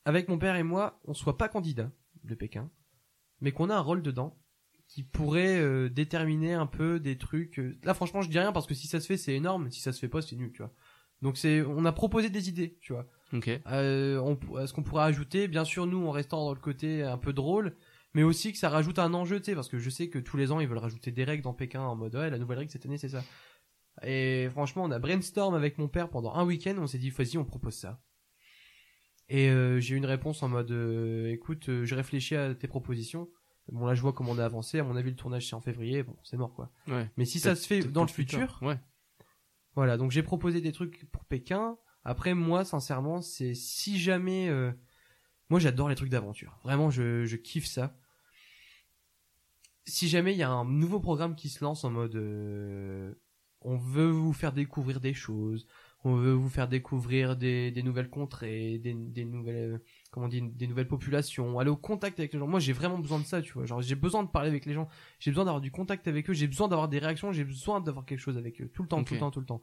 avec 0.05 0.27
mon 0.29 0.37
père 0.37 0.55
et 0.55 0.63
moi, 0.63 0.99
on 1.05 1.13
soit 1.13 1.37
pas 1.37 1.49
candidat 1.49 1.91
de 2.23 2.35
Pékin, 2.35 2.69
mais 3.41 3.51
qu'on 3.51 3.69
a 3.69 3.75
un 3.75 3.79
rôle 3.81 4.01
dedans 4.01 4.39
qui 4.87 5.03
pourrait 5.03 5.59
euh, 5.59 5.89
déterminer 5.89 6.53
un 6.53 6.67
peu 6.67 6.99
des 6.99 7.17
trucs. 7.17 7.57
euh, 7.59 7.77
Là, 7.83 7.93
franchement, 7.93 8.21
je 8.21 8.29
dis 8.29 8.37
rien 8.37 8.51
parce 8.51 8.67
que 8.67 8.73
si 8.75 8.87
ça 8.87 8.99
se 8.99 9.07
fait, 9.07 9.17
c'est 9.17 9.33
énorme. 9.33 9.71
Si 9.71 9.81
ça 9.81 9.91
se 9.91 9.99
fait 9.99 10.09
pas, 10.09 10.21
c'est 10.21 10.35
nul, 10.35 10.51
tu 10.51 10.59
vois. 10.61 10.71
Donc 11.21 11.37
c'est, 11.37 11.61
on 11.61 11.85
a 11.85 11.91
proposé 11.93 12.29
des 12.29 12.49
idées, 12.49 12.77
tu 12.81 12.93
vois. 12.93 13.07
Ok. 13.31 13.49
Euh, 13.67 14.19
on, 14.19 14.37
ce 14.67 14.73
qu'on 14.73 14.83
pourrait 14.83 15.05
ajouter, 15.05 15.47
bien 15.47 15.63
sûr, 15.63 15.87
nous, 15.87 16.05
en 16.05 16.11
restant 16.11 16.45
dans 16.45 16.53
le 16.53 16.59
côté 16.59 17.01
un 17.01 17.17
peu 17.17 17.33
drôle, 17.33 17.75
mais 18.13 18.23
aussi 18.23 18.51
que 18.51 18.59
ça 18.59 18.69
rajoute 18.69 18.99
un 18.99 19.13
enjeu, 19.13 19.39
tu 19.39 19.45
sais, 19.45 19.55
parce 19.55 19.69
que 19.69 19.79
je 19.79 19.89
sais 19.89 20.09
que 20.09 20.19
tous 20.19 20.37
les 20.37 20.51
ans, 20.51 20.59
ils 20.59 20.67
veulent 20.67 20.77
rajouter 20.77 21.11
des 21.11 21.23
règles 21.23 21.43
dans 21.43 21.53
Pékin 21.53 21.81
en 21.81 21.95
mode, 21.95 22.15
ouais, 22.15 22.29
la 22.29 22.37
nouvelle 22.37 22.59
règle 22.59 22.71
cette 22.71 22.85
année, 22.85 22.97
c'est 22.97 23.09
ça. 23.09 23.23
Et 24.03 24.49
franchement, 24.51 24.83
on 24.83 24.91
a 24.91 24.99
brainstorm 24.99 25.55
avec 25.55 25.77
mon 25.77 25.87
père 25.87 26.09
pendant 26.09 26.33
un 26.35 26.43
week-end, 26.45 26.75
on 26.77 26.87
s'est 26.87 26.99
dit, 26.99 27.09
vas-y, 27.09 27.37
on 27.37 27.45
propose 27.45 27.75
ça. 27.75 27.99
Et 29.29 29.49
euh, 29.49 29.79
j'ai 29.79 29.95
eu 29.95 29.97
une 29.97 30.05
réponse 30.05 30.43
en 30.43 30.49
mode, 30.49 30.71
euh, 30.71 31.31
écoute, 31.31 31.69
euh, 31.69 31.85
je 31.85 31.95
réfléchis 31.95 32.35
à 32.35 32.53
tes 32.53 32.67
propositions. 32.67 33.29
Bon, 33.71 33.85
là, 33.85 33.95
je 33.95 34.01
vois 34.01 34.11
comment 34.13 34.31
on 34.31 34.37
a 34.39 34.45
avancé. 34.45 34.79
À 34.79 34.83
mon 34.83 34.95
avis, 34.95 35.09
le 35.11 35.15
tournage, 35.15 35.47
c'est 35.47 35.55
en 35.55 35.61
février. 35.61 36.03
Bon, 36.03 36.17
c'est 36.23 36.35
mort, 36.37 36.53
quoi. 36.53 36.71
Ouais. 36.87 37.09
Mais 37.17 37.25
si 37.25 37.39
ça 37.39 37.55
se 37.55 37.65
fait 37.65 37.79
dans 37.81 38.01
le 38.03 38.09
futur, 38.09 38.59
Ouais. 38.61 38.77
voilà, 39.75 39.97
donc 39.97 40.11
j'ai 40.11 40.23
proposé 40.23 40.59
des 40.59 40.71
trucs 40.73 41.09
pour 41.11 41.23
Pékin. 41.25 41.77
Après, 42.03 42.33
moi, 42.33 42.65
sincèrement, 42.65 43.21
c'est 43.21 43.53
si 43.53 43.97
jamais... 43.97 44.49
euh, 44.49 44.71
Moi, 45.49 45.59
j'adore 45.61 45.87
les 45.87 45.95
trucs 45.95 46.09
d'aventure. 46.09 46.59
Vraiment, 46.63 46.89
je, 46.89 47.23
je 47.23 47.37
kiffe 47.37 47.65
ça. 47.65 47.97
Si 49.85 50.07
jamais 50.09 50.33
il 50.33 50.37
y 50.37 50.43
a 50.43 50.49
un 50.49 50.65
nouveau 50.65 50.99
programme 50.99 51.35
qui 51.35 51.47
se 51.49 51.63
lance 51.63 51.85
en 51.85 51.89
mode... 51.91 52.15
euh, 52.15 53.13
On 53.61 53.77
veut 53.77 54.09
vous 54.09 54.33
faire 54.33 54.51
découvrir 54.51 54.99
des 54.99 55.13
choses. 55.13 55.65
On 56.05 56.15
veut 56.15 56.33
vous 56.33 56.49
faire 56.49 56.67
découvrir 56.67 57.37
des, 57.37 57.71
des 57.71 57.81
nouvelles 57.81 58.09
contrées, 58.09 58.77
des, 58.77 58.93
des 58.93 59.23
nouvelles... 59.25 59.55
euh, 59.75 59.77
Comment 60.11 60.25
on 60.25 60.29
dit 60.29 60.41
Des 60.41 60.67
nouvelles 60.67 60.87
populations. 60.87 61.59
Aller 61.59 61.69
au 61.69 61.77
contact 61.77 62.19
avec 62.19 62.33
les 62.33 62.39
gens. 62.39 62.47
Moi, 62.47 62.59
j'ai 62.59 62.73
vraiment 62.73 62.99
besoin 62.99 63.19
de 63.19 63.25
ça, 63.25 63.41
tu 63.41 63.53
vois. 63.53 63.65
Genre, 63.65 63.81
j'ai 63.81 63.95
besoin 63.95 64.23
de 64.23 64.29
parler 64.29 64.49
avec 64.49 64.65
les 64.65 64.73
gens. 64.73 64.89
J'ai 65.19 65.31
besoin 65.31 65.45
d'avoir 65.45 65.61
du 65.61 65.71
contact 65.71 66.07
avec 66.07 66.29
eux. 66.29 66.33
J'ai 66.33 66.47
besoin 66.47 66.67
d'avoir 66.67 66.89
des 66.89 66.99
réactions. 66.99 67.31
J'ai 67.31 67.45
besoin 67.45 67.79
d'avoir 67.79 68.05
quelque 68.05 68.19
chose 68.19 68.37
avec 68.37 68.61
eux. 68.61 68.69
Tout 68.73 68.83
le 68.83 68.89
temps, 68.89 69.03
tout 69.03 69.13
le 69.13 69.19
temps, 69.21 69.31
tout 69.31 69.39
le 69.39 69.45
temps. 69.45 69.61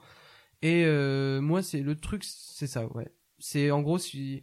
Et 0.62 0.85
euh, 0.87 1.41
moi, 1.41 1.62
c'est 1.62 1.83
le 1.83 1.95
truc, 1.95 2.25
c'est 2.25 2.67
ça, 2.67 2.87
ouais. 2.95 3.11
C'est 3.39 3.71
en 3.71 3.81
gros 3.81 3.99
si 3.99 4.43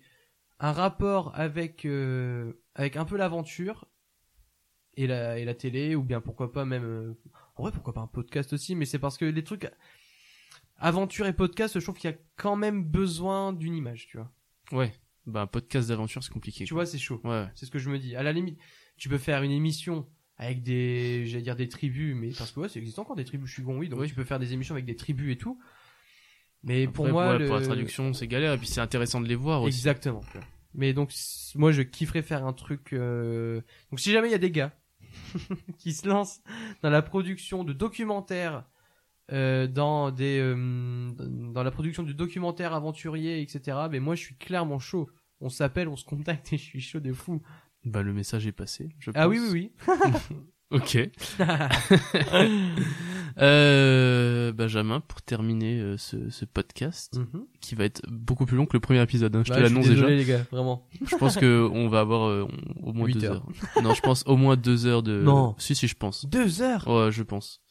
un 0.60 0.72
rapport 0.72 1.32
avec 1.36 1.86
euh, 1.86 2.54
avec 2.74 2.96
un 2.96 3.06
peu 3.06 3.18
l'aventure 3.18 3.86
et 4.96 5.06
la 5.06 5.38
et 5.38 5.46
la 5.46 5.54
télé 5.54 5.96
ou 5.96 6.02
bien 6.04 6.20
pourquoi 6.22 6.52
pas 6.52 6.66
même 6.66 6.84
euh, 6.84 7.14
en 7.56 7.62
vrai 7.64 7.72
pourquoi 7.72 7.94
pas 7.94 8.02
un 8.02 8.08
podcast 8.08 8.54
aussi, 8.54 8.76
mais 8.76 8.86
c'est 8.86 8.98
parce 8.98 9.18
que 9.20 9.26
les 9.26 9.44
trucs 9.44 9.70
aventure 10.80 11.26
et 11.28 11.34
podcast, 11.34 11.80
je 11.80 11.84
trouve 11.84 11.96
qu'il 11.98 12.10
y 12.10 12.14
a 12.14 12.18
quand 12.36 12.56
même 12.56 12.84
besoin 12.84 13.54
d'une 13.54 13.76
image, 13.76 14.08
tu 14.08 14.18
vois. 14.18 14.32
Ouais. 14.72 14.92
Bah, 15.26 15.42
un 15.42 15.48
podcast 15.48 15.90
d'aventure, 15.90 16.24
c'est 16.24 16.32
compliqué. 16.32 16.66
Tu 16.66 16.74
quoi. 16.74 16.84
vois, 16.84 16.86
c'est 16.92 16.98
chaud. 17.00 17.20
Ouais. 17.24 17.46
C'est 17.56 17.66
ce 17.66 17.72
que 17.72 17.80
je 17.80 17.90
me 17.90 18.00
dis. 18.00 18.16
À 18.16 18.24
la 18.24 18.32
limite, 18.32 18.58
tu 18.98 19.10
peux 19.10 19.18
faire 19.18 19.44
une 19.44 19.52
émission 19.52 20.08
avec 20.38 20.62
des, 20.64 21.26
j'allais 21.26 21.42
dire 21.44 21.56
des 21.56 21.68
tribus, 21.68 22.16
mais 22.16 22.30
parce 22.38 22.52
que 22.52 22.60
ouais, 22.62 22.70
ça 22.70 22.80
existe 22.80 23.00
encore 23.00 23.16
des 23.16 23.26
tribus 23.26 23.50
Shugon, 23.50 23.78
oui. 23.78 23.90
Donc 23.90 24.00
Oui. 24.00 24.08
tu 24.08 24.14
peux 24.16 24.24
faire 24.24 24.40
des 24.40 24.54
émissions 24.54 24.76
avec 24.76 24.86
des 24.86 24.96
tribus 24.96 25.34
et 25.34 25.38
tout. 25.38 25.60
Mais 26.64 26.88
pour 26.88 27.08
moi, 27.08 27.32
ouais, 27.34 27.40
le... 27.40 27.46
pour 27.48 27.56
la 27.56 27.62
traduction, 27.62 28.14
c'est 28.14 28.28
galère, 28.28 28.54
et 28.54 28.58
puis 28.58 28.68
c'est 28.68 28.82
intéressant 28.82 29.20
de 29.22 29.28
les 29.28 29.36
voir 29.36 29.62
aussi. 29.64 29.78
Exactement. 29.78 30.22
Mais 30.74 30.94
donc 30.94 31.12
moi 31.56 31.72
je 31.72 31.82
kifferais 31.82 32.22
faire 32.22 32.46
un 32.46 32.54
truc. 32.54 32.94
euh, 32.94 33.62
Donc 33.90 34.00
si 34.00 34.12
jamais 34.12 34.28
il 34.28 34.32
y 34.32 34.36
a 34.36 34.40
des 34.40 34.52
gars 34.52 34.74
qui 35.80 35.94
se 35.94 36.08
lancent 36.08 36.42
dans 36.84 36.90
la 36.90 37.02
production 37.02 37.64
de 37.64 37.74
documentaires, 37.74 38.64
euh, 39.32 39.68
dans 39.68 40.12
des, 40.12 40.40
euh, 40.40 41.10
dans 41.54 41.64
la 41.64 41.72
production 41.72 42.04
de 42.04 42.14
documentaires 42.14 42.74
aventuriers, 42.74 43.42
etc. 43.42 43.78
Mais 43.92 44.00
moi 44.00 44.16
je 44.16 44.22
suis 44.22 44.36
clairement 44.36 44.80
chaud. 44.80 45.10
On 45.42 45.50
s'appelle, 45.50 45.88
on 45.88 45.96
se 45.96 46.06
contacte 46.06 46.52
et 46.54 46.58
je 46.58 46.64
suis 46.64 46.82
chaud 46.82 47.00
de 47.00 47.14
fou. 47.14 47.42
Bah, 47.86 48.02
le 48.04 48.14
message 48.14 48.48
est 48.48 48.52
passé, 48.52 48.90
je 49.00 49.12
Ah 49.16 49.28
oui 49.30 49.40
oui 49.40 49.50
oui. 49.52 49.72
Ok. 50.70 50.98
euh, 53.40 54.52
Benjamin, 54.52 55.00
pour 55.00 55.22
terminer 55.22 55.80
euh, 55.80 55.98
ce, 55.98 56.30
ce 56.30 56.46
podcast, 56.46 57.18
Mhm. 57.18 57.46
qui 57.62 57.76
va 57.76 57.86
être 57.86 58.02
beaucoup 58.10 58.46
plus 58.46 58.58
long 58.58 58.66
que 58.66 58.74
le 58.76 58.80
premier 58.80 59.02
épisode, 59.02 59.36
hein, 59.36 59.44
je 59.46 59.50
Bah, 59.52 59.56
te 59.62 59.66
suis 59.66 59.74
l'annonce 59.74 59.88
déjà. 59.90 60.08
les 60.08 60.26
gars, 60.26 60.44
vraiment. 60.52 60.88
Je 61.06 61.16
pense 61.16 61.38
que 61.38 61.68
on 61.72 61.88
va 61.88 62.02
avoir 62.02 62.22
on- 62.48 62.50
au 62.90 62.94
moins 62.94 63.08
deux 63.10 63.24
heures. 63.26 63.46
heures. 63.76 63.84
Non, 63.84 63.94
je 63.94 64.02
pense 64.02 64.24
au 64.28 64.36
moins 64.38 64.56
deux 64.58 64.86
heures 64.86 65.04
de. 65.04 65.22
Non. 65.22 65.56
Si, 65.58 65.76
si, 65.76 65.88
je 65.88 65.96
pense. 65.96 66.26
Deux 66.26 66.62
heures? 66.62 66.88
Ouais, 66.88 67.12
je 67.12 67.24
pense. 67.24 67.62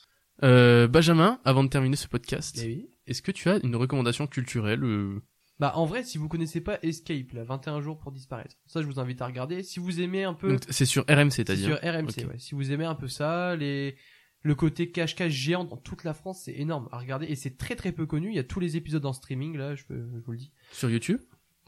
Euh, 0.43 0.87
Benjamin, 0.89 1.41
avant 1.45 1.65
de 1.65 1.69
terminer 1.69 1.97
ce 1.97 2.09
podcast, 2.09 2.61
Eh 2.63 2.67
oui. 2.67 2.91
est-ce 3.07 3.23
que 3.23 3.33
tu 3.33 3.49
as 3.49 3.59
une 3.65 3.75
recommandation 3.77 4.27
culturelle 4.27 4.85
euh, 4.85 5.23
Bah 5.59 5.73
en 5.77 5.87
vrai, 5.87 6.05
si 6.05 6.19
vous 6.19 6.29
connaissez 6.29 6.61
pas 6.61 6.79
Escape, 6.83 7.33
là, 7.33 7.45
21 7.45 7.81
jours 7.81 7.99
pour 7.99 8.13
disparaître, 8.13 8.55
ça 8.67 8.83
je 8.83 8.87
vous 8.87 9.01
invite 9.01 9.23
à 9.23 9.27
regarder. 9.27 9.63
Si 9.63 9.81
vous 9.81 10.01
aimez 10.01 10.25
un 10.25 10.35
peu, 10.35 10.59
C'est 10.69 10.85
sur 10.85 11.05
RMC, 11.09 11.31
c'est 11.31 11.45
t'as 11.45 11.55
dit. 11.55 11.63
sur 11.65 11.79
hein 11.83 11.93
RMC. 12.01 12.27
Ouais. 12.27 12.39
Si 12.39 12.55
vous 12.55 12.71
aimez 12.73 12.85
un 12.85 12.95
peu 12.95 13.09
ça, 13.09 13.57
les 13.57 13.97
le 14.43 14.55
côté 14.55 14.93
cache-cache 14.93 15.33
géant 15.33 15.65
dans 15.65 15.77
toute 15.79 16.05
la 16.05 16.15
France, 16.15 16.43
c'est 16.45 16.55
énorme 16.55 16.89
à 16.93 16.99
regarder 16.99 17.27
et 17.27 17.35
c'est 17.35 17.57
très 17.57 17.75
très 17.75 17.91
peu 17.91 18.07
connu. 18.07 18.29
Il 18.29 18.37
y 18.37 18.39
a 18.39 18.45
tous 18.45 18.61
les 18.61 18.77
épisodes 18.77 19.05
en 19.05 19.13
streaming 19.13 19.57
là, 19.57 19.75
je, 19.75 19.85
peux- 19.85 20.07
je 20.15 20.21
vous 20.25 20.33
le 20.33 20.39
dis. 20.39 20.53
Sur 20.71 20.89
YouTube 20.91 21.21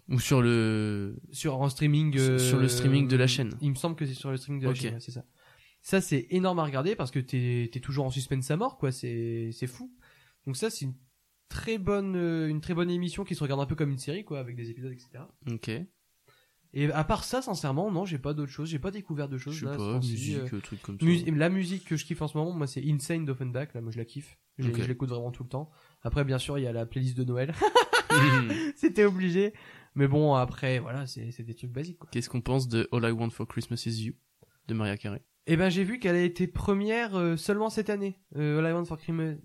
ou 0.09 0.21
sur 0.21 0.43
le 0.43 1.17
Sur 1.33 1.61
en 1.61 1.69
streaming. 1.69 2.17
Sur- 2.17 2.39
sur 2.39 2.59
le 2.61 2.69
streaming 2.69 3.09
de 3.09 3.17
la 3.17 3.27
chaîne. 3.27 3.51
Il 3.63 3.71
me 3.71 3.75
semble 3.75 3.97
que 3.97 4.07
c'est 4.07 4.15
sur 4.15 4.31
le 4.31 4.37
streaming 4.37 4.61
de 4.61 4.67
la 4.67 4.71
Ok. 4.73 4.77
chaîne, 4.77 5.01
c'est 5.01 5.11
ça. 5.11 5.25
Ça 5.83 6.01
c'est 6.01 6.27
énorme 6.31 6.59
à 6.59 6.65
regarder 6.65 6.95
parce 6.97 7.11
que 7.11 7.19
t'es 7.19 7.71
es 7.75 7.81
toujours 7.81 8.05
en 8.07 8.11
suspense 8.11 8.51
à 8.51 8.57
mort 8.57 8.79
quoi. 8.79 8.93
C'est 8.93 9.51
c'est 9.53 9.67
fou. 9.67 9.93
Donc 10.47 10.57
ça 10.57 10.71
c'est 10.71 10.85
une 10.87 10.95
très 11.49 11.79
bonne 11.79 12.15
euh, 12.17 12.49
une 12.49 12.61
très 12.61 12.75
bonne 12.75 12.91
émission 12.91 13.25
qui 13.25 13.35
se 13.35 13.43
regarde 13.43 13.61
un 13.61 13.67
peu 13.67 13.75
comme 13.75 13.91
une 13.91 13.99
série 13.99 14.25
quoi 14.25 14.39
avec 14.41 14.55
des 14.57 14.71
épisodes 14.71 14.93
etc. 14.93 15.09
Ok. 15.51 15.71
Et 16.75 16.93
à 16.93 17.03
part 17.03 17.25
ça, 17.25 17.41
sincèrement, 17.41 17.91
non, 17.91 18.05
j'ai 18.05 18.19
pas 18.19 18.35
d'autre 18.35 18.53
chose. 18.53 18.69
J'ai 18.69 18.79
pas 18.79 18.91
découvert 18.91 19.27
de 19.27 19.39
Je 19.39 19.45
choses. 19.45 19.59
sais 19.59 19.65
là, 19.65 19.73
ce 19.73 19.79
pas, 19.79 19.97
musique, 19.97 20.37
euh, 20.37 20.49
euh, 20.57 20.61
truc 20.61 20.83
comme 20.83 21.01
ça. 21.01 21.07
mus- 21.07 21.25
la 21.35 21.49
musique 21.49 21.87
que 21.87 21.97
je 21.97 22.05
kiffe 22.05 22.21
en 22.21 22.29
ce 22.29 22.37
moment, 22.37 22.53
moi, 22.53 22.67
c'est 22.67 22.83
Insane 22.87 23.25
d'Offenbach. 23.25 23.73
Là, 23.73 23.81
moi, 23.81 23.91
je 23.91 23.97
la 23.97 24.05
kiffe. 24.05 24.37
J'ai- 24.59 24.69
Ok. 24.69 24.83
Je 24.83 24.87
l'écoute 24.87 25.09
vraiment 25.09 25.31
tout 25.31 25.43
le 25.45 25.49
temps. 25.49 25.71
Après, 26.03 26.25
bien 26.25 26.37
sûr, 26.37 26.59
il 26.59 26.65
y 26.65 26.67
a 26.67 26.73
la 26.73 26.85
playlist 26.85 27.17
de 27.17 27.25
Noël. 27.25 27.55
C'était 28.77 29.05
obligé. 29.07 29.55
Mais 29.95 30.09
bon, 30.09 30.35
après, 30.35 30.79
voilà, 30.79 31.07
c'est 31.07 31.43
des 31.43 31.55
trucs 31.55 31.73
basiques, 31.73 31.99
quoi. 32.01 32.11
Qu'est-ce 32.13 32.29
qu'on 32.29 32.43
pense 32.43 32.69
de 32.69 32.87
All 32.93 33.03
I 33.09 33.13
Want 33.13 33.31
for 33.31 33.47
Christmas 33.49 33.85
Is 33.87 34.05
You 34.05 34.13
de 34.67 34.75
Maria 34.75 34.99
Carey? 34.99 35.23
Et 35.51 35.57
ben, 35.57 35.71
j'ai 35.71 35.83
vu 35.83 35.99
qu'elle 35.99 36.15
a 36.15 36.23
été 36.23 36.47
première 36.47 37.17
euh, 37.17 37.37
seulement 37.37 37.71
cette 37.71 37.89
année. 37.91 38.19
Euh, 38.37 38.59
All 38.61 38.69
I 38.71 38.73
Want 38.75 38.85
for 38.85 38.99
Christmas. 38.99 39.37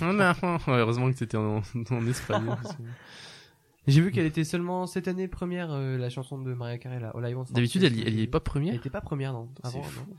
Heureusement 0.66 1.10
que 1.10 1.16
t'étais 1.16 1.36
en, 1.36 1.62
en 1.90 2.06
espagnol. 2.06 2.56
J'ai 3.86 4.02
vu 4.02 4.10
qu'elle 4.10 4.26
était 4.26 4.44
seulement 4.44 4.86
cette 4.86 5.08
année 5.08 5.28
première, 5.28 5.72
euh, 5.72 5.96
la 5.96 6.10
chanson 6.10 6.38
de 6.38 6.52
Maria 6.52 6.76
Carey, 6.76 7.00
là, 7.00 7.10
All 7.16 7.26
I 7.30 7.32
Want 7.34 7.46
for 7.46 7.54
D'habitude, 7.54 7.84
elle, 7.84 7.98
elle 8.06 8.18
y 8.18 8.22
est 8.22 8.26
pas 8.26 8.36
Elle 8.38 8.42
première. 8.44 8.74
était 8.74 8.90
pas 8.90 9.00
première, 9.00 9.32
non. 9.32 9.48
Avant, 9.62 9.80
non. 9.80 10.14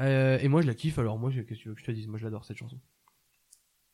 Euh, 0.00 0.38
et 0.40 0.46
moi, 0.46 0.62
je 0.62 0.68
la 0.68 0.74
kiffe, 0.74 1.00
alors 1.00 1.18
moi, 1.18 1.30
je- 1.30 1.40
qu'est-ce 1.40 1.58
que 1.58 1.62
tu 1.64 1.68
veux 1.70 1.74
que 1.74 1.80
je 1.80 1.86
te 1.86 1.90
dise? 1.90 2.06
Moi, 2.06 2.18
je 2.18 2.24
l'adore, 2.24 2.44
cette 2.44 2.58
chanson. 2.58 2.78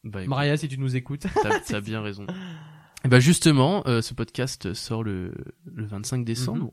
Bah, 0.03 0.21
écoute, 0.21 0.29
Maria, 0.29 0.59
si 0.59 0.69
tu 0.69 0.77
nous 0.77 0.95
écoutes. 0.97 1.25
t'as 1.43 1.61
t'as 1.67 1.81
bien 1.81 2.03
raison. 2.03 2.27
Et 3.05 3.09
bah 3.09 3.19
justement, 3.21 3.83
euh, 3.87 4.03
ce 4.03 4.13
podcast 4.13 4.75
sort 4.75 5.03
le, 5.05 5.33
le 5.65 5.87
25 5.87 6.25
décembre. 6.25 6.65
Mhm. 6.65 6.71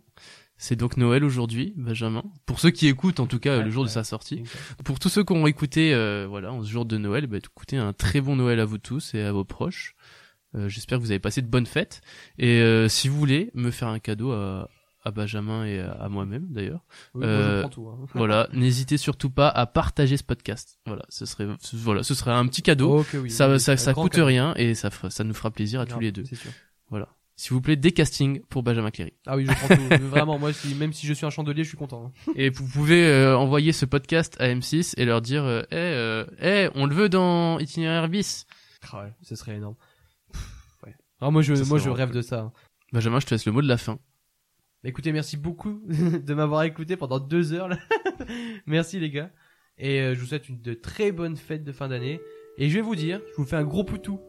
C'est 0.64 0.76
donc 0.76 0.96
Noël 0.96 1.24
aujourd'hui, 1.24 1.74
Benjamin. 1.76 2.22
Pour 2.46 2.60
ceux 2.60 2.70
qui 2.70 2.86
écoutent, 2.86 3.20
en 3.20 3.26
tout 3.26 3.40
cas, 3.40 3.58
Ouais, 3.58 3.64
le 3.64 3.72
jour 3.72 3.84
de 3.84 3.90
sa 3.90 4.04
sortie. 4.04 4.44
Pour 4.86 5.00
tous 5.00 5.10
ceux 5.10 5.24
qui 5.24 5.34
ont 5.34 5.48
écouté, 5.48 5.92
euh, 5.92 6.28
voilà, 6.30 6.54
en 6.54 6.64
ce 6.64 6.70
jour 6.70 6.86
de 6.86 7.00
Noël, 7.00 7.26
bah, 7.26 7.38
écoutez, 7.38 7.78
un 7.78 7.94
très 7.94 8.22
bon 8.22 8.36
Noël 8.36 8.60
à 8.60 8.66
vous 8.66 8.78
tous 8.78 9.16
et 9.16 9.24
à 9.24 9.32
vos 9.32 9.44
proches. 9.44 9.96
Euh, 10.54 10.70
J'espère 10.70 11.00
que 11.00 11.04
vous 11.04 11.10
avez 11.10 11.20
passé 11.20 11.42
de 11.42 11.48
bonnes 11.48 11.66
fêtes. 11.66 12.02
Et 12.38 12.62
euh, 12.62 12.88
si 12.88 13.10
vous 13.10 13.18
voulez 13.18 13.50
me 13.56 13.72
faire 13.72 13.88
un 13.88 13.98
cadeau 13.98 14.34
à, 14.34 14.70
à 15.04 15.10
Benjamin 15.10 15.66
et 15.66 15.80
à, 15.80 15.94
à 15.94 16.10
moi-même, 16.10 16.46
d'ailleurs, 16.52 16.86
Oui, 17.16 17.26
moi, 17.26 17.28
je 17.28 17.34
Euh, 17.34 17.64
hein. 17.66 18.06
voilà, 18.14 18.48
n'hésitez 18.54 18.98
surtout 18.98 19.32
pas 19.32 19.50
à 19.50 19.66
partager 19.66 20.16
ce 20.16 20.24
podcast. 20.24 20.78
Voilà, 20.86 21.02
ce 21.10 21.26
serait, 21.26 21.48
voilà, 21.74 22.04
ce 22.04 22.14
serait 22.14 22.34
un 22.34 22.46
petit 22.46 22.62
cadeau. 22.62 23.00
Oh, 23.00 23.06
oui, 23.18 23.32
ça, 23.32 23.50
oui, 23.50 23.60
ça, 23.60 23.78
ça 23.78 23.96
coûte 23.96 24.12
cadeau. 24.12 24.26
rien 24.28 24.54
et 24.58 24.76
ça, 24.76 24.92
ça 25.10 25.24
nous 25.24 25.34
fera 25.34 25.50
plaisir 25.50 25.82
à 25.82 25.88
tous 25.88 26.00
les 26.00 26.12
deux. 26.12 26.24
C'est 26.26 26.36
sûr. 26.36 26.52
Voilà. 26.92 27.08
S'il 27.42 27.54
vous 27.54 27.62
plaît, 27.62 27.76
des 27.76 27.92
castings 27.92 28.40
pour 28.50 28.62
Benjamin 28.62 28.92
Cléry. 28.92 29.14
Ah 29.26 29.36
oui, 29.36 29.48
je 29.48 29.52
prends 29.52 29.76
tout. 29.76 30.04
Vraiment, 30.10 30.38
moi, 30.38 30.54
si, 30.54 30.76
même 30.76 30.94
si 30.94 31.08
je 31.08 31.14
suis 31.14 31.26
un 31.26 31.32
chandelier, 31.32 31.64
je 31.64 31.70
suis 31.70 31.78
content. 31.78 32.06
hein. 32.28 32.32
Et 32.36 32.52
vous 32.52 32.68
pouvez 32.68 33.04
euh, 33.08 33.36
envoyer 33.36 33.72
ce 33.72 33.86
podcast 33.86 34.38
à 34.40 34.46
M6 34.50 34.94
et 34.98 35.06
leur 35.06 35.24
dire, 35.24 35.44
eh, 35.72 35.76
euh, 35.76 36.24
eh, 36.40 36.70
on 36.76 36.86
le 36.86 36.94
veut 36.94 37.10
dans 37.10 37.58
Itinéraire 37.58 38.08
bis. 38.10 38.46
Ah 38.92 39.06
ouais, 39.06 39.14
ce 39.24 39.34
serait 39.36 39.56
énorme. 39.56 39.74
Ouais. 40.86 40.94
Ah, 41.20 41.32
moi, 41.32 41.42
je, 41.42 41.56
Ça 41.56 41.66
moi, 41.66 41.80
je 41.80 41.90
rêve 41.90 42.10
cool. 42.10 42.18
de 42.18 42.22
ça. 42.22 42.42
hein. 42.42 42.52
Benjamin, 42.94 43.20
je 43.20 43.26
te 43.26 43.34
laisse 43.34 43.48
le 43.48 43.52
mot 43.54 43.64
de 43.64 43.68
la 43.68 43.78
fin. 43.78 43.98
Écoutez, 44.84 45.12
merci 45.12 45.36
beaucoup 45.36 45.82
de 45.90 46.34
m'avoir 46.36 46.62
écouté 46.62 46.96
pendant 46.96 47.20
deux 47.20 47.54
heures. 47.54 47.70
Là. 47.70 47.80
merci 48.68 49.00
les 49.00 49.10
gars. 49.10 49.32
Et 49.80 50.00
euh, 50.00 50.14
je 50.14 50.20
vous 50.20 50.28
souhaite 50.28 50.48
une 50.48 50.62
de 50.62 50.76
très 50.76 51.12
bonnes 51.12 51.38
fêtes 51.38 51.64
de 51.64 51.72
fin 51.72 51.88
d'année. 51.88 52.20
Et 52.60 52.70
je 52.70 52.76
vais 52.76 52.82
vous 52.82 52.96
dire, 52.96 53.20
je 53.32 53.38
vous 53.38 53.46
fais 53.48 53.56
un 53.56 53.64
gros 53.64 53.84
poutou. 53.84 54.20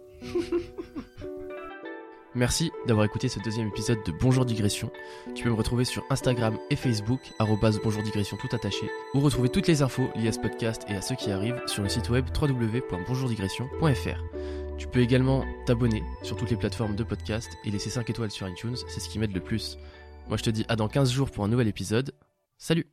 Merci 2.35 2.73
d'avoir 2.87 3.05
écouté 3.05 3.29
ce 3.29 3.41
deuxième 3.41 3.69
épisode 3.69 4.03
de 4.07 4.13
Bonjour 4.13 4.47
Digression. 4.47 4.91
Tu 5.35 5.45
peux 5.45 5.51
me 5.51 5.55
retrouver 5.55 5.85
sur 5.85 6.03
Instagram 6.09 6.57
et 6.71 6.77
Facebook, 6.77 7.21
Bonjour 7.39 8.03
Digression 8.03 8.39
tout 8.39 8.49
attaché, 8.57 8.91
ou 9.13 9.21
retrouver 9.21 9.51
toutes 9.51 9.67
les 9.67 9.83
infos 9.83 10.11
liées 10.17 10.29
à 10.29 10.33
ce 10.33 10.39
podcast 10.39 10.87
et 10.89 10.95
à 10.95 11.03
ceux 11.03 11.15
qui 11.15 11.31
arrivent 11.31 11.61
sur 11.67 11.83
le 11.83 11.91
site 11.91 12.09
web 12.09 12.25
www.bonjourdigression.fr. 12.35 14.23
Tu 14.79 14.87
peux 14.87 15.01
également 15.01 15.45
t'abonner 15.67 16.03
sur 16.23 16.37
toutes 16.37 16.51
les 16.51 16.57
plateformes 16.57 16.97
de 16.97 17.05
podcast 17.05 17.51
et 17.67 17.71
laisser 17.71 17.91
5 17.91 18.09
étoiles 18.09 18.31
sur 18.31 18.49
iTunes, 18.49 18.77
c'est 18.89 19.01
ce 19.01 19.11
qui 19.11 19.19
m'aide 19.19 19.35
le 19.35 19.41
plus. 19.41 19.77
Moi 20.29 20.39
je 20.39 20.43
te 20.43 20.51
dis 20.51 20.65
à 20.69 20.77
dans 20.77 20.89
15 20.89 21.13
jours 21.13 21.31
pour 21.31 21.45
un 21.45 21.49
nouvel 21.49 21.69
épisode. 21.69 22.15
Salut 22.57 22.87